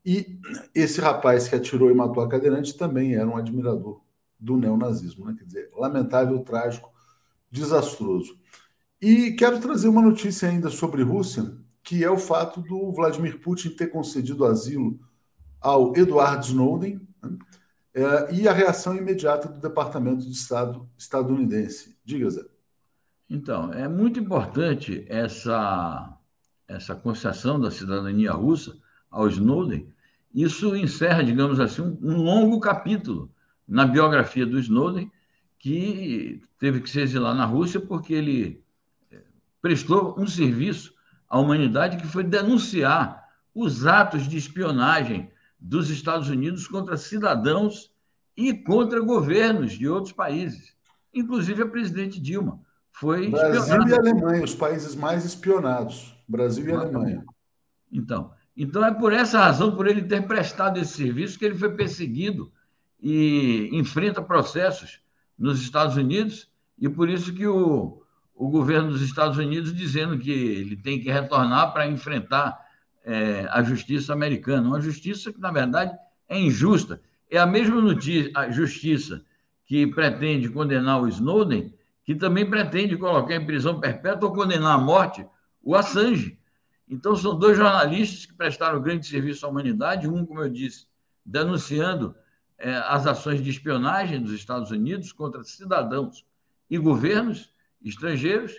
E 0.05 0.39
esse 0.73 1.01
rapaz 1.01 1.49
que 1.49 1.55
atirou 1.55 1.91
e 1.91 1.93
matou 1.93 2.23
a 2.23 2.29
cadeirante 2.29 2.77
também 2.77 3.15
era 3.15 3.27
um 3.27 3.35
admirador 3.35 4.01
do 4.39 4.55
neonazismo. 4.55 5.25
Né? 5.25 5.35
Quer 5.37 5.43
dizer, 5.43 5.71
lamentável, 5.75 6.39
trágico, 6.39 6.89
desastroso. 7.51 8.39
E 9.01 9.31
quero 9.31 9.59
trazer 9.59 9.89
uma 9.89 10.01
notícia 10.01 10.47
ainda 10.47 10.69
sobre 10.69 11.03
Rússia, 11.03 11.53
que 11.83 12.03
é 12.03 12.09
o 12.09 12.17
fato 12.17 12.61
do 12.61 12.91
Vladimir 12.91 13.39
Putin 13.39 13.69
ter 13.71 13.87
concedido 13.87 14.45
asilo 14.45 14.99
ao 15.59 15.95
Edward 15.97 16.45
Snowden? 16.45 17.08
É, 17.93 18.33
e 18.33 18.47
a 18.47 18.53
reação 18.53 18.95
imediata 18.95 19.47
do 19.47 19.59
Departamento 19.59 20.23
de 20.25 20.31
Estado 20.31 20.87
estadunidense. 20.97 21.97
Diga, 22.03 22.29
Zé. 22.29 22.45
Então, 23.29 23.71
é 23.73 23.87
muito 23.87 24.19
importante 24.19 25.05
essa, 25.07 26.17
essa 26.67 26.95
concessão 26.95 27.59
da 27.59 27.69
cidadania 27.69 28.31
russa 28.31 28.77
ao 29.09 29.27
Snowden. 29.27 29.91
Isso 30.33 30.75
encerra, 30.75 31.23
digamos 31.23 31.59
assim, 31.59 31.81
um, 31.81 31.97
um 32.01 32.23
longo 32.23 32.59
capítulo 32.59 33.31
na 33.67 33.85
biografia 33.85 34.45
do 34.45 34.59
Snowden, 34.59 35.11
que 35.59 36.41
teve 36.57 36.81
que 36.81 36.89
se 36.89 37.01
exilar 37.01 37.35
na 37.35 37.45
Rússia 37.45 37.79
porque 37.79 38.13
ele 38.13 38.63
eh, 39.11 39.21
prestou 39.61 40.15
um 40.17 40.25
serviço 40.25 40.93
à 41.27 41.37
humanidade 41.37 41.97
que 41.97 42.07
foi 42.07 42.23
denunciar 42.23 43.27
os 43.53 43.85
atos 43.85 44.27
de 44.27 44.37
espionagem 44.37 45.29
dos 45.59 45.89
Estados 45.89 46.29
Unidos 46.29 46.67
contra 46.67 46.95
cidadãos 46.97 47.91
e 48.35 48.53
contra 48.53 49.01
governos 49.01 49.73
de 49.73 49.87
outros 49.87 50.13
países, 50.13 50.75
inclusive 51.13 51.63
a 51.63 51.67
presidente 51.67 52.19
Dilma. 52.19 52.61
Foi 52.91 53.29
Brasil 53.29 53.59
espionada. 53.59 53.91
e 53.91 53.93
Alemanha, 53.97 54.43
os 54.43 54.55
países 54.55 54.95
mais 54.95 55.25
espionados. 55.25 56.15
Brasil 56.27 56.69
e 56.69 56.71
Alemanha. 56.71 57.25
Então, 57.91 58.31
então 58.55 58.85
é 58.85 58.93
por 58.93 59.11
essa 59.11 59.39
razão, 59.39 59.75
por 59.75 59.87
ele 59.87 60.03
ter 60.03 60.27
prestado 60.27 60.77
esse 60.77 60.93
serviço, 60.93 61.37
que 61.37 61.45
ele 61.45 61.57
foi 61.57 61.73
perseguido 61.75 62.51
e 63.01 63.69
enfrenta 63.73 64.21
processos 64.21 65.01
nos 65.37 65.61
Estados 65.61 65.95
Unidos, 65.95 66.49
e 66.77 66.87
por 66.89 67.09
isso 67.09 67.33
que 67.33 67.47
o, 67.47 68.01
o 68.35 68.49
governo 68.49 68.91
dos 68.91 69.01
Estados 69.01 69.37
Unidos 69.37 69.73
dizendo 69.73 70.17
que 70.17 70.31
ele 70.31 70.75
tem 70.75 71.01
que 71.01 71.11
retornar 71.11 71.73
para 71.73 71.87
enfrentar 71.87 72.57
é, 73.03 73.47
a 73.49 73.63
justiça 73.63 74.13
americana, 74.13 74.67
uma 74.67 74.81
justiça 74.81 75.31
que, 75.31 75.39
na 75.39 75.51
verdade, 75.51 75.97
é 76.27 76.39
injusta. 76.39 77.01
É 77.29 77.37
a 77.37 77.45
mesma 77.45 77.81
notícia, 77.81 78.31
a 78.35 78.49
justiça 78.49 79.23
que 79.65 79.85
pretende 79.87 80.49
condenar 80.49 81.01
o 81.01 81.07
Snowden, 81.07 81.73
que 82.03 82.15
também 82.15 82.49
pretende 82.49 82.97
colocar 82.97 83.35
em 83.35 83.45
prisão 83.45 83.79
perpétua 83.79 84.29
ou 84.29 84.35
condenar 84.35 84.75
à 84.75 84.77
morte 84.77 85.25
o 85.61 85.75
Assange. 85.75 86.39
Então, 86.87 87.15
são 87.15 87.37
dois 87.37 87.55
jornalistas 87.55 88.25
que 88.25 88.33
prestaram 88.33 88.81
grande 88.81 89.05
serviço 89.05 89.45
à 89.45 89.49
humanidade, 89.49 90.07
um, 90.07 90.25
como 90.25 90.41
eu 90.41 90.49
disse, 90.49 90.87
denunciando 91.23 92.15
é, 92.57 92.75
as 92.87 93.05
ações 93.05 93.43
de 93.43 93.49
espionagem 93.49 94.21
dos 94.21 94.33
Estados 94.33 94.71
Unidos 94.71 95.11
contra 95.11 95.43
cidadãos 95.43 96.25
e 96.69 96.77
governos 96.79 97.53
estrangeiros, 97.83 98.53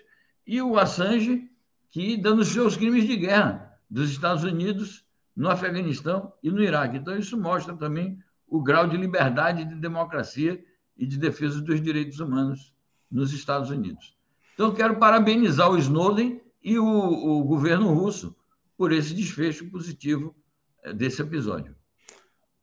e 0.46 0.62
o 0.62 0.78
Assange, 0.78 1.50
que 1.90 2.16
denunciou 2.16 2.66
os 2.66 2.76
crimes 2.76 3.06
de 3.06 3.16
guerra 3.16 3.69
dos 3.90 4.10
Estados 4.10 4.44
Unidos 4.44 5.04
no 5.34 5.50
Afeganistão 5.50 6.32
e 6.42 6.50
no 6.50 6.62
Iraque. 6.62 6.98
Então, 6.98 7.18
isso 7.18 7.36
mostra 7.36 7.74
também 7.74 8.18
o 8.46 8.62
grau 8.62 8.86
de 8.86 8.96
liberdade, 8.96 9.64
de 9.64 9.74
democracia 9.74 10.62
e 10.96 11.06
de 11.06 11.18
defesa 11.18 11.60
dos 11.60 11.80
direitos 11.80 12.20
humanos 12.20 12.74
nos 13.10 13.32
Estados 13.32 13.70
Unidos. 13.70 14.16
Então, 14.54 14.72
quero 14.72 14.96
parabenizar 14.96 15.70
o 15.70 15.78
Snowden 15.78 16.40
e 16.62 16.78
o, 16.78 16.84
o 16.86 17.44
governo 17.44 17.92
russo 17.92 18.36
por 18.76 18.92
esse 18.92 19.14
desfecho 19.14 19.70
positivo 19.70 20.34
eh, 20.82 20.92
desse 20.92 21.22
episódio. 21.22 21.74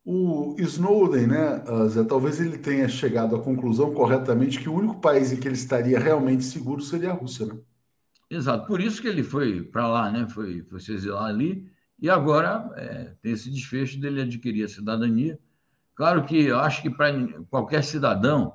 O 0.05 0.55
Snowden, 0.57 1.27
né, 1.27 1.63
Zé, 1.89 2.03
talvez 2.03 2.39
ele 2.39 2.57
tenha 2.57 2.87
chegado 2.87 3.35
à 3.35 3.41
conclusão 3.41 3.93
corretamente 3.93 4.57
que 4.59 4.69
o 4.69 4.73
único 4.73 5.01
país 5.01 5.33
em 5.33 5.37
que 5.37 5.47
ele 5.47 5.55
estaria 5.55 5.99
realmente 5.99 6.45
seguro 6.45 6.81
seria 6.81 7.11
a 7.11 7.13
Rússia, 7.13 7.45
né? 7.45 7.57
Exato, 8.29 8.67
por 8.67 8.81
isso 8.81 9.01
que 9.01 9.07
ele 9.07 9.23
foi 9.23 9.63
para 9.63 9.87
lá, 9.87 10.11
né? 10.11 10.27
Foi, 10.27 10.61
foi 10.63 10.79
se 10.79 10.91
exilar 10.93 11.25
ali 11.25 11.71
e 11.99 12.09
agora 12.09 12.69
é, 12.75 13.15
tem 13.21 13.31
esse 13.31 13.49
desfecho 13.49 13.99
dele 13.99 14.21
adquirir 14.21 14.65
a 14.65 14.67
cidadania. 14.67 15.39
Claro 15.95 16.25
que 16.25 16.45
eu 16.45 16.59
acho 16.59 16.81
que 16.81 16.89
para 16.89 17.11
qualquer 17.49 17.83
cidadão, 17.83 18.53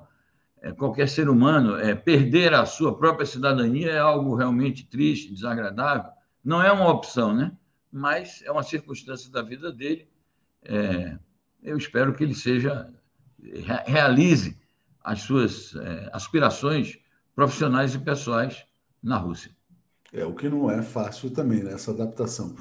é, 0.61 0.71
qualquer 0.71 1.09
ser 1.09 1.27
humano, 1.27 1.75
é, 1.75 1.95
perder 1.95 2.53
a 2.53 2.65
sua 2.65 2.97
própria 2.97 3.25
cidadania 3.25 3.91
é 3.91 3.99
algo 3.99 4.35
realmente 4.35 4.85
triste, 4.85 5.33
desagradável. 5.33 6.11
Não 6.43 6.61
é 6.61 6.71
uma 6.71 6.89
opção, 6.89 7.33
né? 7.33 7.51
Mas 7.91 8.41
é 8.43 8.51
uma 8.51 8.63
circunstância 8.63 9.31
da 9.31 9.41
vida 9.41 9.71
dele. 9.71 10.07
É, 10.63 11.17
eu 11.61 11.77
espero 11.77 12.13
que 12.13 12.23
ele 12.23 12.35
seja 12.35 12.89
realize 13.85 14.57
as 15.03 15.21
suas 15.21 15.75
é, 15.75 16.09
aspirações 16.13 16.97
profissionais 17.35 17.93
e 17.93 17.99
pessoais 17.99 18.65
na 19.01 19.17
Rússia. 19.17 19.52
É, 20.13 20.23
o 20.23 20.35
que 20.35 20.47
não 20.47 20.69
é 20.69 20.83
fácil 20.83 21.31
também, 21.31 21.63
né, 21.63 21.73
essa 21.73 21.89
adaptação. 21.89 22.55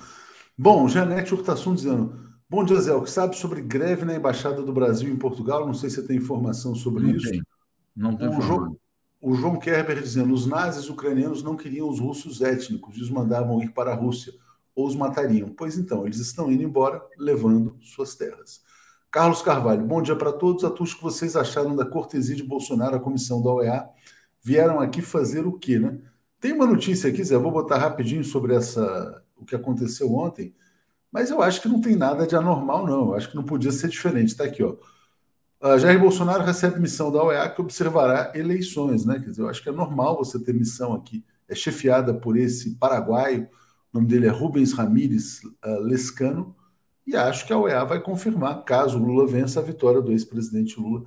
Bom, 0.56 0.88
Janete 0.88 1.34
Urtasun 1.34 1.74
dizendo, 1.74 2.18
bom 2.48 2.64
dia, 2.64 2.80
Zé, 2.80 2.94
o 2.94 3.02
que 3.02 3.10
sabe 3.10 3.36
sobre 3.36 3.60
greve 3.60 4.06
na 4.06 4.16
Embaixada 4.16 4.62
do 4.62 4.72
Brasil 4.72 5.12
em 5.12 5.18
Portugal? 5.18 5.66
Não 5.66 5.74
sei 5.74 5.90
se 5.90 5.96
você 5.96 6.06
tem 6.06 6.16
informação 6.16 6.74
sobre 6.74 7.02
não 7.04 7.10
isso. 7.10 7.30
Tem. 7.30 7.42
Não 7.94 8.16
tem 8.16 8.26
o, 8.26 8.40
João, 8.40 8.76
o 9.20 9.34
João 9.34 9.58
Kerber 9.58 10.00
dizendo, 10.00 10.32
os 10.32 10.46
nazis 10.46 10.88
ucranianos 10.88 11.42
não 11.42 11.54
queriam 11.54 11.90
os 11.90 12.00
russos 12.00 12.40
étnicos 12.40 12.96
e 12.96 13.02
os 13.02 13.10
mandavam 13.10 13.62
ir 13.62 13.70
para 13.72 13.92
a 13.92 13.94
Rússia, 13.94 14.32
ou 14.74 14.86
os 14.86 14.96
matariam. 14.96 15.50
Pois 15.50 15.76
então, 15.76 16.06
eles 16.06 16.20
estão 16.20 16.50
indo 16.50 16.62
embora, 16.62 17.02
levando 17.18 17.76
suas 17.82 18.14
terras. 18.14 18.62
Carlos 19.10 19.42
Carvalho, 19.42 19.86
bom 19.86 20.00
dia 20.00 20.16
para 20.16 20.32
todos. 20.32 20.64
Atus, 20.64 20.94
que 20.94 21.02
vocês 21.02 21.36
acharam 21.36 21.76
da 21.76 21.84
cortesia 21.84 22.34
de 22.34 22.42
Bolsonaro 22.42 22.96
à 22.96 23.00
comissão 23.00 23.42
da 23.42 23.50
OEA? 23.50 23.86
Vieram 24.42 24.80
aqui 24.80 25.02
fazer 25.02 25.46
o 25.46 25.52
quê, 25.52 25.78
né? 25.78 25.98
Tem 26.42 26.52
uma 26.52 26.66
notícia 26.66 27.08
aqui, 27.08 27.22
Zé, 27.22 27.38
vou 27.38 27.52
botar 27.52 27.78
rapidinho 27.78 28.24
sobre 28.24 28.52
essa 28.52 29.22
o 29.36 29.44
que 29.44 29.54
aconteceu 29.54 30.12
ontem, 30.12 30.52
mas 31.10 31.30
eu 31.30 31.40
acho 31.40 31.62
que 31.62 31.68
não 31.68 31.80
tem 31.80 31.94
nada 31.94 32.26
de 32.26 32.34
anormal, 32.34 32.84
não. 32.84 33.10
Eu 33.10 33.14
acho 33.14 33.30
que 33.30 33.36
não 33.36 33.44
podia 33.44 33.70
ser 33.70 33.86
diferente. 33.86 34.30
Está 34.30 34.42
aqui, 34.42 34.60
ó. 34.60 34.74
Uh, 35.60 35.78
Jair 35.78 36.00
Bolsonaro 36.00 36.42
recebe 36.42 36.80
missão 36.80 37.12
da 37.12 37.22
OEA 37.22 37.48
que 37.48 37.60
observará 37.60 38.32
eleições, 38.34 39.06
né? 39.06 39.20
Quer 39.20 39.30
dizer, 39.30 39.42
eu 39.42 39.48
acho 39.48 39.62
que 39.62 39.68
é 39.68 39.72
normal 39.72 40.16
você 40.16 40.36
ter 40.36 40.52
missão 40.52 40.92
aqui. 40.94 41.24
É 41.48 41.54
chefiada 41.54 42.12
por 42.12 42.36
esse 42.36 42.74
paraguaio, 42.74 43.44
o 43.92 43.98
nome 43.98 44.08
dele 44.08 44.26
é 44.26 44.30
Rubens 44.30 44.72
Ramírez 44.72 45.44
uh, 45.44 45.80
Lescano, 45.80 46.56
e 47.06 47.14
acho 47.14 47.46
que 47.46 47.52
a 47.52 47.58
OEA 47.58 47.84
vai 47.84 48.00
confirmar, 48.00 48.64
caso 48.64 48.98
Lula 48.98 49.28
vença, 49.28 49.60
a 49.60 49.62
vitória 49.62 50.02
do 50.02 50.10
ex-presidente 50.10 50.80
Lula 50.80 51.04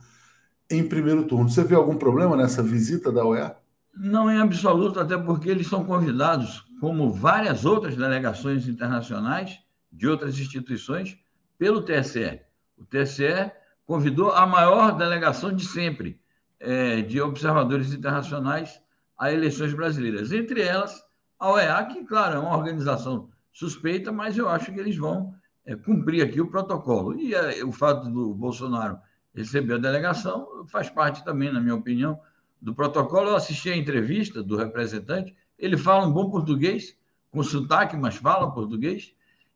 em 0.69 0.87
primeiro 0.87 1.25
turno. 1.25 1.49
Você 1.49 1.61
vê 1.61 1.75
algum 1.75 1.97
problema 1.97 2.37
nessa 2.37 2.63
visita 2.63 3.11
da 3.11 3.25
OEA? 3.25 3.64
Não 3.95 4.29
em 4.29 4.39
absoluto, 4.39 4.99
até 4.99 5.17
porque 5.17 5.49
eles 5.49 5.67
são 5.67 5.85
convidados, 5.85 6.65
como 6.81 7.11
várias 7.11 7.63
outras 7.63 7.95
delegações 7.95 8.67
internacionais 8.67 9.59
de 9.91 10.07
outras 10.07 10.37
instituições, 10.37 11.17
pelo 11.57 11.81
TSE. 11.81 12.41
O 12.77 12.85
TSE 12.85 13.51
convidou 13.85 14.31
a 14.31 14.45
maior 14.45 14.97
delegação 14.97 15.53
de 15.53 15.65
sempre 15.65 16.19
é, 16.59 17.01
de 17.01 17.21
observadores 17.21 17.93
internacionais 17.93 18.81
a 19.17 19.31
eleições 19.31 19.73
brasileiras. 19.73 20.31
Entre 20.31 20.61
elas, 20.61 21.01
a 21.39 21.51
OEA, 21.51 21.85
que, 21.85 22.03
claro, 22.03 22.35
é 22.35 22.39
uma 22.39 22.57
organização 22.57 23.29
suspeita, 23.53 24.11
mas 24.11 24.37
eu 24.37 24.49
acho 24.49 24.73
que 24.73 24.79
eles 24.79 24.97
vão 24.97 25.33
é, 25.65 25.75
cumprir 25.75 26.21
aqui 26.21 26.41
o 26.41 26.49
protocolo. 26.49 27.17
E 27.17 27.33
é, 27.33 27.63
o 27.63 27.71
fato 27.71 28.09
do 28.09 28.33
Bolsonaro 28.33 28.99
receber 29.33 29.75
a 29.75 29.77
delegação 29.77 30.65
faz 30.67 30.89
parte 30.89 31.23
também, 31.23 31.51
na 31.51 31.61
minha 31.61 31.75
opinião, 31.75 32.19
do 32.61 32.73
protocolo. 32.73 33.29
Eu 33.29 33.35
assisti 33.35 33.69
a 33.69 33.77
entrevista 33.77 34.41
do 34.43 34.57
representante, 34.57 35.35
ele 35.57 35.77
fala 35.77 36.05
um 36.05 36.11
bom 36.11 36.29
português, 36.29 36.97
com 37.31 37.43
sotaque, 37.43 37.97
mas 37.97 38.15
fala 38.15 38.51
português, 38.51 39.13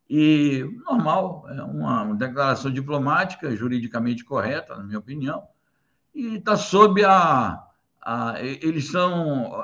e 0.10 0.66
normal, 0.86 1.46
é 1.50 1.62
uma 1.62 2.16
declaração 2.16 2.72
diplomática, 2.72 3.56
juridicamente 3.56 4.26
correta, 4.26 4.76
na 4.76 4.84
minha 4.84 4.98
opinião, 4.98 5.44
e 6.16 6.38
está 6.38 6.58
sob 6.58 7.06
a, 7.06 7.64
a. 8.02 8.42
Eles 8.42 8.90
são. 8.90 9.64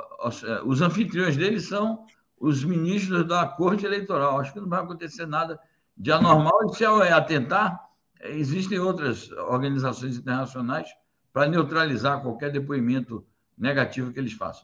Os 0.66 0.82
anfitriões 0.82 1.36
deles 1.36 1.68
são 1.68 2.06
os 2.40 2.64
ministros 2.64 3.28
da 3.28 3.48
Corte 3.48 3.86
Eleitoral. 3.86 4.40
Acho 4.40 4.54
que 4.54 4.60
não 4.60 4.70
vai 4.70 4.82
acontecer 4.82 5.26
nada 5.26 5.60
de 5.98 6.12
anormal, 6.12 6.54
e 6.66 6.76
se 6.76 6.84
é 6.84 7.12
atentar, 7.12 7.80
existem 8.22 8.78
outras 8.78 9.32
organizações 9.32 10.16
internacionais 10.18 10.90
para 11.36 11.50
neutralizar 11.50 12.22
qualquer 12.22 12.50
depoimento 12.50 13.22
negativo 13.58 14.14
que 14.14 14.18
eles 14.18 14.32
façam. 14.32 14.64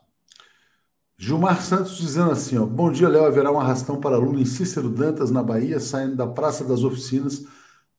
Gilmar 1.18 1.62
Santos 1.62 1.98
dizendo 1.98 2.32
assim: 2.32 2.58
ó, 2.58 2.66
bom 2.66 2.90
dia, 2.90 3.10
Léo. 3.10 3.26
Haverá 3.26 3.52
um 3.52 3.60
arrastão 3.60 4.00
para 4.00 4.16
aluno 4.16 4.40
em 4.40 4.46
Cícero 4.46 4.90
Dantas, 4.90 5.32
na 5.32 5.44
Bahia, 5.44 5.82
saindo 5.82 6.16
da 6.16 6.26
Praça 6.26 6.64
das 6.64 6.82
Oficinas 6.86 7.46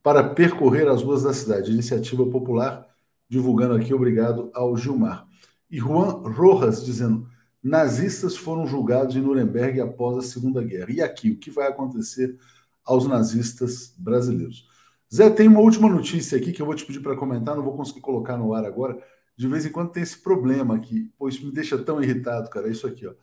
para 0.03 0.25
percorrer 0.25 0.89
as 0.89 1.03
ruas 1.03 1.23
da 1.23 1.35
cidade. 1.35 1.71
Iniciativa 1.71 2.25
popular, 2.25 2.87
divulgando 3.29 3.75
aqui, 3.75 3.93
obrigado 3.93 4.51
ao 4.55 4.75
Gilmar. 4.75 5.29
E 5.71 5.79
Juan 5.79 6.23
Rojas 6.33 6.83
dizendo: 6.83 7.29
nazistas 7.63 8.39
foram 8.39 8.67
julgados 8.67 9.15
em 9.15 9.21
Nuremberg 9.21 9.83
após 9.83 10.17
a 10.17 10.23
Segunda 10.23 10.63
Guerra. 10.63 10.91
E 10.91 11.03
aqui, 11.03 11.31
o 11.31 11.39
que 11.39 11.51
vai 11.51 11.69
acontecer 11.69 12.39
aos 12.83 13.07
nazistas 13.07 13.95
brasileiros? 13.99 14.67
Zé, 15.15 15.29
tem 15.29 15.47
uma 15.47 15.61
última 15.61 15.89
notícia 15.91 16.39
aqui 16.39 16.53
que 16.53 16.63
eu 16.63 16.67
vou 16.67 16.75
te 16.75 16.87
pedir 16.87 17.01
para 17.01 17.17
comentar, 17.17 17.55
não 17.55 17.63
vou 17.63 17.77
conseguir 17.77 18.01
colocar 18.01 18.37
no 18.37 18.55
ar 18.55 18.65
agora 18.65 18.99
de 19.37 19.49
vez 19.49 19.67
em 19.67 19.73
quando 19.73 19.91
tem 19.91 20.03
esse 20.03 20.19
problema 20.23 20.77
aqui. 20.77 21.11
Pô, 21.19 21.29
isso 21.29 21.45
me 21.45 21.53
deixa 21.53 21.77
tão 21.79 22.03
irritado, 22.03 22.49
cara. 22.49 22.69
É 22.69 22.71
isso 22.71 22.87
aqui, 22.87 23.07
ó. 23.07 23.15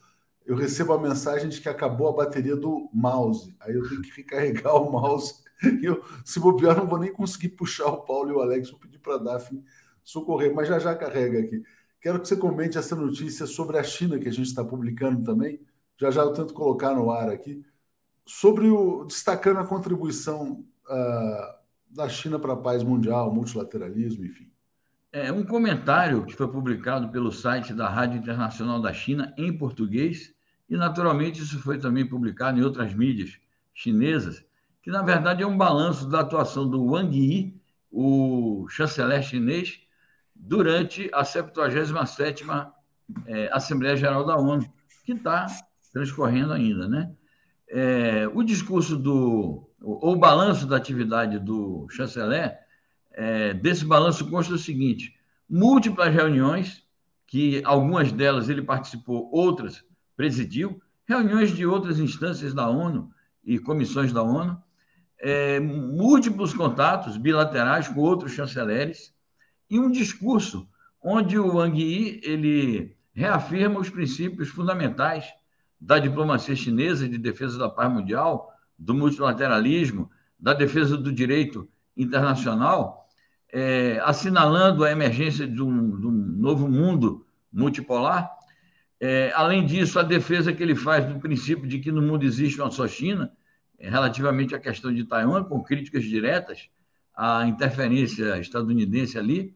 Eu 0.45 0.55
recebo 0.55 0.93
a 0.93 0.99
mensagem 0.99 1.49
de 1.49 1.61
que 1.61 1.69
acabou 1.69 2.07
a 2.09 2.13
bateria 2.13 2.55
do 2.55 2.89
mouse. 2.93 3.55
Aí 3.59 3.73
eu 3.73 3.87
tenho 3.87 4.01
que 4.01 4.11
recarregar 4.17 4.75
o 4.75 4.91
mouse. 4.91 5.35
E 5.81 5.85
eu, 5.85 6.03
se 6.23 6.39
bobear, 6.39 6.77
não 6.77 6.87
vou 6.87 6.99
nem 6.99 7.11
conseguir 7.11 7.49
puxar 7.49 7.87
o 7.87 8.03
Paulo 8.03 8.31
e 8.31 8.33
o 8.33 8.39
Alex. 8.39 8.71
Vou 8.71 8.79
pedir 8.79 8.97
para 8.99 9.15
a 9.15 9.17
Daphne 9.17 9.63
socorrer, 10.03 10.53
mas 10.53 10.67
já 10.67 10.79
já 10.79 10.95
carrega 10.95 11.39
aqui. 11.39 11.61
Quero 12.01 12.19
que 12.19 12.27
você 12.27 12.35
comente 12.35 12.77
essa 12.77 12.95
notícia 12.95 13.45
sobre 13.45 13.77
a 13.77 13.83
China 13.83 14.17
que 14.17 14.27
a 14.27 14.31
gente 14.31 14.47
está 14.47 14.63
publicando 14.63 15.23
também. 15.23 15.59
Já 15.97 16.09
já 16.11 16.21
eu 16.21 16.33
tento 16.33 16.53
colocar 16.53 16.93
no 16.93 17.11
ar 17.11 17.29
aqui. 17.29 17.63
Sobre 18.25 18.69
o. 18.69 19.05
destacando 19.05 19.59
a 19.59 19.65
contribuição 19.67 20.65
uh, 20.89 21.58
da 21.89 22.07
China 22.07 22.37
para 22.37 22.53
a 22.53 22.57
paz 22.57 22.83
mundial, 22.83 23.33
multilateralismo, 23.33 24.25
enfim. 24.25 24.49
É 25.11 25.31
um 25.31 25.43
comentário 25.43 26.23
que 26.23 26.35
foi 26.35 26.47
publicado 26.47 27.09
pelo 27.09 27.31
site 27.31 27.73
da 27.73 27.89
Rádio 27.89 28.19
Internacional 28.19 28.79
da 28.79 28.93
China 28.93 29.33
em 29.37 29.51
português, 29.51 30.33
e 30.69 30.77
naturalmente 30.77 31.41
isso 31.41 31.59
foi 31.59 31.79
também 31.79 32.05
publicado 32.05 32.59
em 32.59 32.63
outras 32.63 32.93
mídias 32.93 33.39
chinesas, 33.73 34.45
que 34.83 34.91
na 34.91 35.01
verdade 35.01 35.41
é 35.41 35.47
um 35.47 35.57
balanço 35.57 36.07
da 36.07 36.19
atuação 36.19 36.69
do 36.69 36.85
Wang 36.85 37.17
Yi, 37.17 37.59
o 37.91 38.67
chanceler 38.69 39.23
chinês, 39.23 39.79
durante 40.35 41.09
a 41.11 41.23
77 41.23 42.45
é, 43.25 43.49
Assembleia 43.51 43.97
Geral 43.97 44.23
da 44.23 44.37
ONU, 44.37 44.71
que 45.03 45.13
está 45.13 45.47
transcorrendo 45.91 46.53
ainda, 46.53 46.87
né? 46.87 47.11
É, 47.67 48.29
o 48.33 48.43
discurso 48.43 48.95
do, 48.95 49.68
ou 49.81 50.13
o 50.13 50.15
balanço 50.15 50.65
da 50.65 50.77
atividade 50.77 51.39
do 51.39 51.87
chanceler 51.89 52.57
é, 53.11 53.53
desse 53.53 53.85
balanço 53.85 54.29
consta 54.29 54.53
o 54.53 54.57
seguinte: 54.57 55.15
múltiplas 55.49 56.13
reuniões, 56.13 56.83
que 57.27 57.61
algumas 57.65 58.11
delas 58.11 58.49
ele 58.49 58.61
participou, 58.61 59.29
outras 59.31 59.83
presidiu, 60.15 60.81
reuniões 61.07 61.55
de 61.55 61.65
outras 61.65 61.99
instâncias 61.99 62.53
da 62.53 62.67
ONU 62.67 63.09
e 63.43 63.57
comissões 63.57 64.11
da 64.11 64.21
ONU, 64.21 64.61
é, 65.19 65.59
múltiplos 65.59 66.53
contatos 66.53 67.17
bilaterais 67.17 67.87
com 67.87 68.01
outros 68.01 68.33
chanceleres 68.33 69.13
e 69.69 69.79
um 69.79 69.91
discurso 69.91 70.67
onde 71.01 71.37
o 71.37 71.55
Wang 71.55 71.81
Yi 71.81 72.21
ele 72.23 72.97
reafirma 73.13 73.79
os 73.79 73.89
princípios 73.89 74.49
fundamentais 74.49 75.25
da 75.79 75.99
diplomacia 75.99 76.55
chinesa 76.55 77.07
de 77.07 77.17
defesa 77.17 77.57
da 77.57 77.69
paz 77.69 77.91
mundial, 77.91 78.51
do 78.79 78.93
multilateralismo, 78.93 80.09
da 80.39 80.53
defesa 80.53 80.97
do 80.97 81.11
direito 81.11 81.69
internacional 81.95 82.99
é, 83.51 83.99
assinalando 84.03 84.83
a 84.83 84.91
emergência 84.91 85.47
de 85.47 85.61
um, 85.61 85.99
de 85.99 86.07
um, 86.07 86.11
novo 86.11 86.67
mundo 86.69 87.25
multipolar. 87.51 88.29
É, 88.99 89.31
além 89.35 89.65
disso, 89.65 89.99
a 89.99 90.03
defesa 90.03 90.53
que 90.53 90.61
ele 90.61 90.75
faz 90.75 91.05
do 91.05 91.19
princípio 91.19 91.67
de 91.67 91.79
que 91.79 91.91
no 91.91 92.01
mundo 92.01 92.23
existe 92.23 92.59
uma 92.61 92.69
só 92.69 92.87
China, 92.87 93.31
é, 93.77 93.89
relativamente 93.89 94.53
à 94.53 94.59
questão 94.59 94.93
de 94.93 95.03
Taiwan, 95.03 95.43
com 95.43 95.63
críticas 95.63 96.03
diretas 96.03 96.69
à 97.15 97.45
interferência 97.47 98.37
estadunidense 98.39 99.17
ali, 99.17 99.55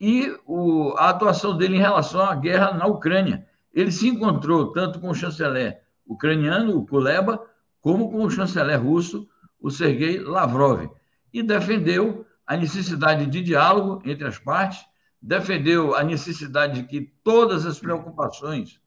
e 0.00 0.34
o, 0.46 0.94
a 0.96 1.10
atuação 1.10 1.56
dele 1.56 1.76
em 1.76 1.80
relação 1.80 2.20
à 2.20 2.34
guerra 2.34 2.72
na 2.72 2.86
Ucrânia. 2.86 3.46
Ele 3.72 3.90
se 3.90 4.08
encontrou 4.08 4.72
tanto 4.72 5.00
com 5.00 5.10
o 5.10 5.14
chanceler 5.14 5.80
ucraniano, 6.06 6.76
o 6.76 6.86
Kuleba, 6.86 7.40
como 7.84 8.10
com 8.10 8.24
o 8.24 8.30
chanceler 8.30 8.82
russo, 8.82 9.28
o 9.60 9.70
Sergei 9.70 10.18
Lavrov, 10.18 10.88
e 11.30 11.42
defendeu 11.42 12.24
a 12.46 12.56
necessidade 12.56 13.26
de 13.26 13.42
diálogo 13.42 14.00
entre 14.06 14.26
as 14.26 14.38
partes, 14.38 14.82
defendeu 15.20 15.94
a 15.94 16.02
necessidade 16.02 16.80
de 16.80 16.88
que 16.88 17.12
todas 17.22 17.66
as 17.66 17.78
preocupações 17.78 18.80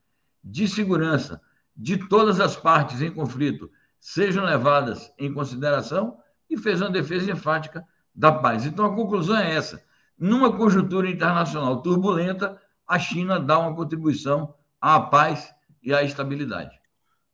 de 0.44 0.68
segurança 0.68 1.40
de 1.76 2.08
todas 2.08 2.40
as 2.40 2.56
partes 2.56 3.00
em 3.00 3.12
conflito 3.12 3.70
sejam 4.00 4.44
levadas 4.44 5.14
em 5.20 5.32
consideração 5.32 6.18
e 6.50 6.58
fez 6.58 6.82
uma 6.82 6.90
defesa 6.90 7.32
enfática 7.32 7.86
da 8.16 8.32
paz. 8.32 8.66
Então 8.66 8.84
a 8.84 8.96
conclusão 8.96 9.38
é 9.38 9.54
essa: 9.54 9.80
numa 10.18 10.52
conjuntura 10.58 11.08
internacional 11.08 11.84
turbulenta, 11.84 12.60
a 12.88 12.98
China 12.98 13.40
dá 13.40 13.60
uma 13.60 13.76
contribuição 13.76 14.56
à 14.82 15.00
paz 15.00 15.54
e 15.84 15.94
à 15.94 16.02
estabilidade. 16.02 16.77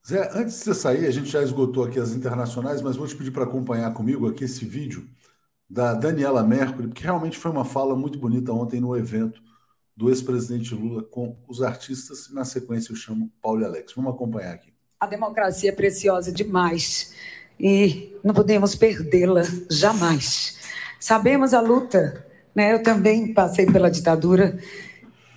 Zé, 0.05 0.29
antes 0.33 0.57
de 0.57 0.63
você 0.65 0.73
sair, 0.73 1.05
a 1.05 1.11
gente 1.11 1.29
já 1.29 1.41
esgotou 1.41 1.85
aqui 1.85 1.97
as 1.97 2.11
internacionais, 2.11 2.81
mas 2.81 2.97
vou 2.97 3.07
te 3.07 3.15
pedir 3.15 3.31
para 3.31 3.45
acompanhar 3.45 3.93
comigo 3.93 4.27
aqui 4.27 4.43
esse 4.43 4.65
vídeo 4.65 5.07
da 5.69 5.93
Daniela 5.93 6.43
Mercury, 6.43 6.89
porque 6.89 7.03
realmente 7.03 7.37
foi 7.37 7.49
uma 7.49 7.63
fala 7.63 7.95
muito 7.95 8.19
bonita 8.19 8.51
ontem 8.51 8.81
no 8.81 8.97
evento 8.97 9.41
do 9.95 10.09
ex-presidente 10.09 10.75
Lula 10.75 11.03
com 11.03 11.37
os 11.47 11.61
artistas. 11.61 12.29
Na 12.33 12.43
sequência, 12.43 12.91
eu 12.91 12.97
chamo 12.97 13.31
Paulo 13.41 13.61
e 13.61 13.65
Alex. 13.65 13.93
Vamos 13.95 14.13
acompanhar 14.13 14.53
aqui. 14.53 14.73
A 14.99 15.07
democracia 15.07 15.69
é 15.69 15.73
preciosa 15.73 16.33
demais 16.33 17.13
e 17.57 18.13
não 18.23 18.33
podemos 18.33 18.75
perdê-la 18.75 19.43
jamais. 19.69 20.59
Sabemos 20.99 21.53
a 21.53 21.61
luta, 21.61 22.25
né? 22.53 22.73
Eu 22.73 22.83
também 22.83 23.33
passei 23.33 23.65
pela 23.65 23.89
ditadura 23.89 24.59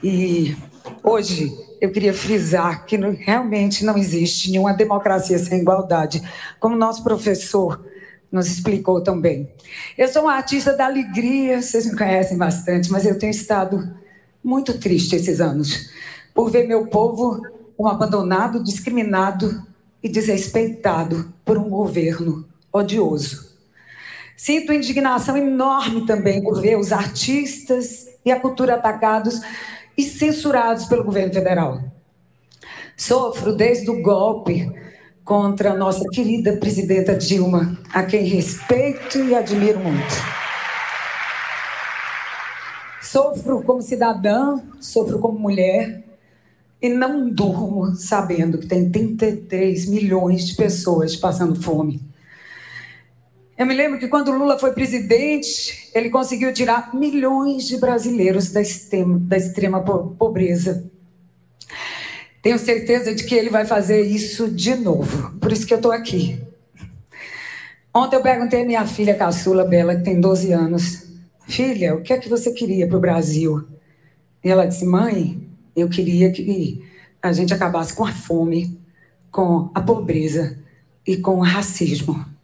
e 0.03 0.57
hoje 1.05 1.53
eu 1.81 1.91
queria 1.91 2.15
frisar 2.15 2.85
que 2.87 2.97
realmente 2.97 3.85
não 3.85 3.97
existe 3.97 4.51
nenhuma 4.51 4.75
democracia 4.75 5.39
sem 5.39 5.61
igualdade, 5.61 6.23
como 6.59 6.77
nosso 6.77 7.03
professor 7.03 7.85
nos 8.31 8.47
explicou 8.49 9.01
também. 9.01 9.51
Eu 9.97 10.09
sou 10.09 10.23
uma 10.23 10.35
artista 10.35 10.73
da 10.73 10.87
alegria, 10.87 11.63
vocês 11.63 11.87
me 11.87 11.97
conhecem 11.97 12.37
bastante, 12.37 12.91
mas 12.91 13.05
eu 13.07 13.19
tenho 13.19 13.31
estado 13.31 13.95
muito 14.43 14.79
triste 14.79 15.17
esses 15.17 15.41
anos 15.41 15.91
por 16.35 16.51
ver 16.51 16.67
meu 16.67 16.87
povo 16.87 17.41
abandonado, 17.79 18.63
discriminado 18.63 19.67
e 20.03 20.09
desrespeitado 20.09 21.33
por 21.45 21.59
um 21.59 21.69
governo 21.69 22.47
odioso. 22.73 23.47
Sinto 24.37 24.73
indignação 24.73 25.37
enorme 25.37 26.05
também 26.05 26.43
por 26.43 26.61
ver 26.61 26.77
os 26.77 26.93
artistas 26.93 28.07
e 28.25 28.31
a 28.31 28.39
cultura 28.39 28.75
atacados 28.75 29.41
e 29.97 30.03
censurados 30.05 30.87
pelo 30.87 31.05
governo 31.05 31.33
federal. 31.33 31.81
Sofro 32.97 33.55
desde 33.55 33.91
o 33.91 34.03
golpe 34.03 34.71
contra 35.25 35.73
a 35.73 35.77
nossa 35.77 36.09
querida 36.09 36.57
presidenta 36.57 37.15
Dilma, 37.15 37.77
a 37.93 38.05
quem 38.05 38.25
respeito 38.25 39.19
e 39.19 39.35
admiro 39.35 39.81
muito. 39.81 40.15
Sofro 43.03 43.63
como 43.63 43.83
cidadã, 43.83 44.61
sofro 44.81 45.19
como 45.19 45.39
mulher 45.39 46.05
e 46.81 46.89
não 46.89 47.29
durmo 47.29 47.95
sabendo 47.97 48.59
que 48.59 48.67
tem 48.67 48.91
33 48.91 49.89
milhões 49.89 50.47
de 50.47 50.55
pessoas 50.55 51.17
passando 51.17 51.61
fome. 51.61 52.06
Eu 53.59 53.65
me 53.65 53.75
lembro 53.75 53.99
que 53.99 54.07
quando 54.07 54.31
Lula 54.33 54.59
foi 54.59 54.73
presidente, 54.73 55.89
ele 55.95 56.11
conseguiu 56.11 56.53
tirar 56.53 56.95
milhões 56.95 57.67
de 57.67 57.79
brasileiros 57.79 58.51
da 58.51 58.61
extrema, 58.61 59.19
da 59.19 59.37
extrema 59.39 59.83
pobreza. 59.83 60.91
Tenho 62.43 62.59
certeza 62.59 63.15
de 63.15 63.25
que 63.25 63.35
ele 63.35 63.49
vai 63.49 63.65
fazer 63.65 64.03
isso 64.03 64.51
de 64.51 64.75
novo. 64.75 65.39
Por 65.39 65.51
isso 65.51 65.67
que 65.67 65.73
eu 65.73 65.79
estou 65.79 65.91
aqui. 65.91 66.39
Ontem 67.95 68.17
eu 68.17 68.23
perguntei 68.23 68.63
à 68.63 68.67
minha 68.67 68.87
filha 68.87 69.15
caçula, 69.15 69.65
Bela, 69.65 69.97
que 69.97 70.03
tem 70.03 70.21
12 70.21 70.53
anos: 70.53 71.07
Filha, 71.49 71.95
o 71.95 72.03
que 72.03 72.13
é 72.13 72.19
que 72.19 72.29
você 72.29 72.53
queria 72.53 72.87
para 72.87 72.99
o 72.99 73.01
Brasil? 73.01 73.67
E 74.45 74.51
ela 74.51 74.67
disse: 74.67 74.85
Mãe, 74.85 75.41
eu 75.75 75.89
queria 75.89 76.31
que 76.31 76.85
a 77.23 77.33
gente 77.33 77.55
acabasse 77.55 77.95
com 77.95 78.05
a 78.05 78.13
fome, 78.13 78.79
com 79.31 79.71
a 79.75 79.81
pobreza 79.81 80.59
e 81.07 81.17
com 81.17 81.37
o 81.37 81.43
racismo. 81.43 82.36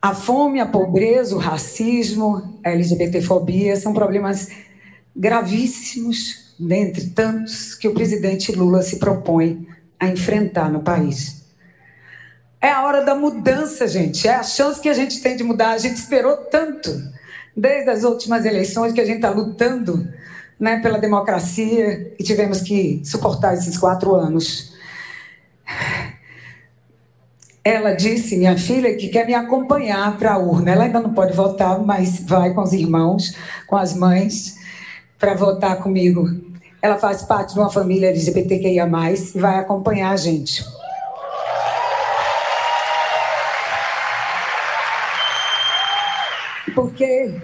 A 0.00 0.14
fome, 0.14 0.60
a 0.60 0.66
pobreza, 0.66 1.34
o 1.34 1.38
racismo, 1.38 2.60
a 2.64 2.70
LGBTfobia 2.70 3.74
são 3.76 3.92
problemas 3.92 4.48
gravíssimos, 5.14 6.54
dentre 6.58 7.10
tantos 7.10 7.74
que 7.74 7.88
o 7.88 7.94
presidente 7.94 8.52
Lula 8.52 8.82
se 8.82 8.98
propõe 8.98 9.66
a 9.98 10.06
enfrentar 10.08 10.70
no 10.70 10.82
país. 10.82 11.44
É 12.60 12.70
a 12.70 12.84
hora 12.84 13.04
da 13.04 13.14
mudança, 13.14 13.86
gente. 13.86 14.26
É 14.26 14.34
a 14.34 14.42
chance 14.42 14.80
que 14.80 14.88
a 14.88 14.94
gente 14.94 15.20
tem 15.20 15.36
de 15.36 15.44
mudar. 15.44 15.70
A 15.70 15.78
gente 15.78 15.96
esperou 15.96 16.36
tanto, 16.36 16.90
desde 17.56 17.90
as 17.90 18.04
últimas 18.04 18.44
eleições, 18.44 18.92
que 18.92 19.00
a 19.00 19.04
gente 19.04 19.16
está 19.16 19.30
lutando 19.30 20.08
né, 20.58 20.80
pela 20.80 20.98
democracia 20.98 22.14
e 22.18 22.24
tivemos 22.24 22.60
que 22.60 23.02
suportar 23.04 23.54
esses 23.54 23.76
quatro 23.76 24.14
anos. 24.14 24.72
Ela 27.68 27.92
disse, 27.92 28.34
minha 28.38 28.56
filha, 28.56 28.96
que 28.96 29.08
quer 29.08 29.26
me 29.26 29.34
acompanhar 29.34 30.16
para 30.16 30.32
a 30.32 30.38
urna. 30.38 30.70
Ela 30.70 30.84
ainda 30.84 31.00
não 31.00 31.12
pode 31.12 31.34
votar, 31.34 31.78
mas 31.78 32.18
vai 32.18 32.54
com 32.54 32.62
os 32.62 32.72
irmãos, 32.72 33.36
com 33.66 33.76
as 33.76 33.92
mães, 33.92 34.56
para 35.18 35.34
votar 35.34 35.76
comigo. 35.76 36.30
Ela 36.80 36.96
faz 36.96 37.20
parte 37.24 37.52
de 37.52 37.60
uma 37.60 37.68
família 37.68 38.08
LGBTQIA, 38.08 38.88
e 38.88 39.38
vai 39.38 39.58
acompanhar 39.58 40.12
a 40.12 40.16
gente. 40.16 40.64
Porque 46.74 47.34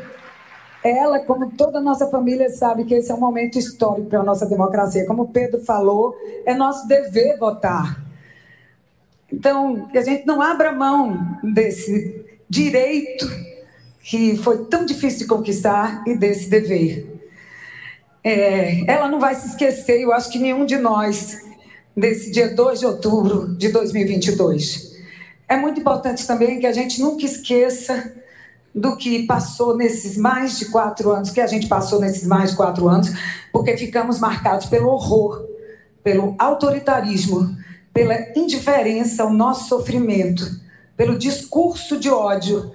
ela, 0.82 1.18
como 1.18 1.50
toda 1.50 1.80
a 1.80 1.82
nossa 1.82 2.06
família, 2.06 2.48
sabe 2.48 2.86
que 2.86 2.94
esse 2.94 3.12
é 3.12 3.14
um 3.14 3.20
momento 3.20 3.58
histórico 3.58 4.08
para 4.08 4.20
a 4.20 4.24
nossa 4.24 4.46
democracia. 4.46 5.06
Como 5.06 5.24
o 5.24 5.28
Pedro 5.28 5.62
falou, 5.66 6.16
é 6.46 6.54
nosso 6.54 6.88
dever 6.88 7.38
votar. 7.38 8.13
Então, 9.34 9.88
que 9.88 9.98
a 9.98 10.02
gente 10.02 10.24
não 10.24 10.40
abra 10.40 10.72
mão 10.72 11.38
desse 11.42 12.24
direito 12.48 13.28
que 14.00 14.36
foi 14.36 14.66
tão 14.66 14.86
difícil 14.86 15.20
de 15.20 15.26
conquistar 15.26 16.04
e 16.06 16.16
desse 16.16 16.48
dever. 16.48 17.10
É, 18.22 18.88
ela 18.90 19.08
não 19.08 19.18
vai 19.18 19.34
se 19.34 19.48
esquecer, 19.48 20.00
eu 20.00 20.12
acho 20.12 20.30
que 20.30 20.38
nenhum 20.38 20.64
de 20.64 20.76
nós, 20.76 21.42
desse 21.96 22.30
dia 22.30 22.54
2 22.54 22.78
de 22.78 22.86
outubro 22.86 23.54
de 23.56 23.70
2022. 23.70 24.94
É 25.48 25.56
muito 25.56 25.80
importante 25.80 26.26
também 26.26 26.60
que 26.60 26.66
a 26.66 26.72
gente 26.72 27.00
nunca 27.00 27.24
esqueça 27.24 28.14
do 28.72 28.96
que 28.96 29.26
passou 29.26 29.76
nesses 29.76 30.16
mais 30.16 30.58
de 30.58 30.66
quatro 30.66 31.10
anos, 31.10 31.30
que 31.30 31.40
a 31.40 31.46
gente 31.46 31.66
passou 31.66 32.00
nesses 32.00 32.26
mais 32.26 32.50
de 32.50 32.56
quatro 32.56 32.88
anos, 32.88 33.08
porque 33.52 33.76
ficamos 33.76 34.20
marcados 34.20 34.66
pelo 34.66 34.88
horror, 34.88 35.44
pelo 36.04 36.34
autoritarismo, 36.38 37.63
pela 37.94 38.36
indiferença 38.36 39.22
ao 39.22 39.32
nosso 39.32 39.68
sofrimento, 39.68 40.60
pelo 40.96 41.16
discurso 41.16 41.98
de 41.98 42.10
ódio 42.10 42.72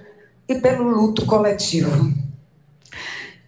e 0.48 0.54
pelo 0.54 0.82
luto 0.82 1.26
coletivo. 1.26 2.12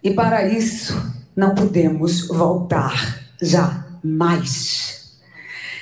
E 0.03 0.11
para 0.11 0.47
isso, 0.47 0.93
não 1.35 1.55
podemos 1.55 2.27
voltar 2.27 3.23
jamais. 3.41 5.17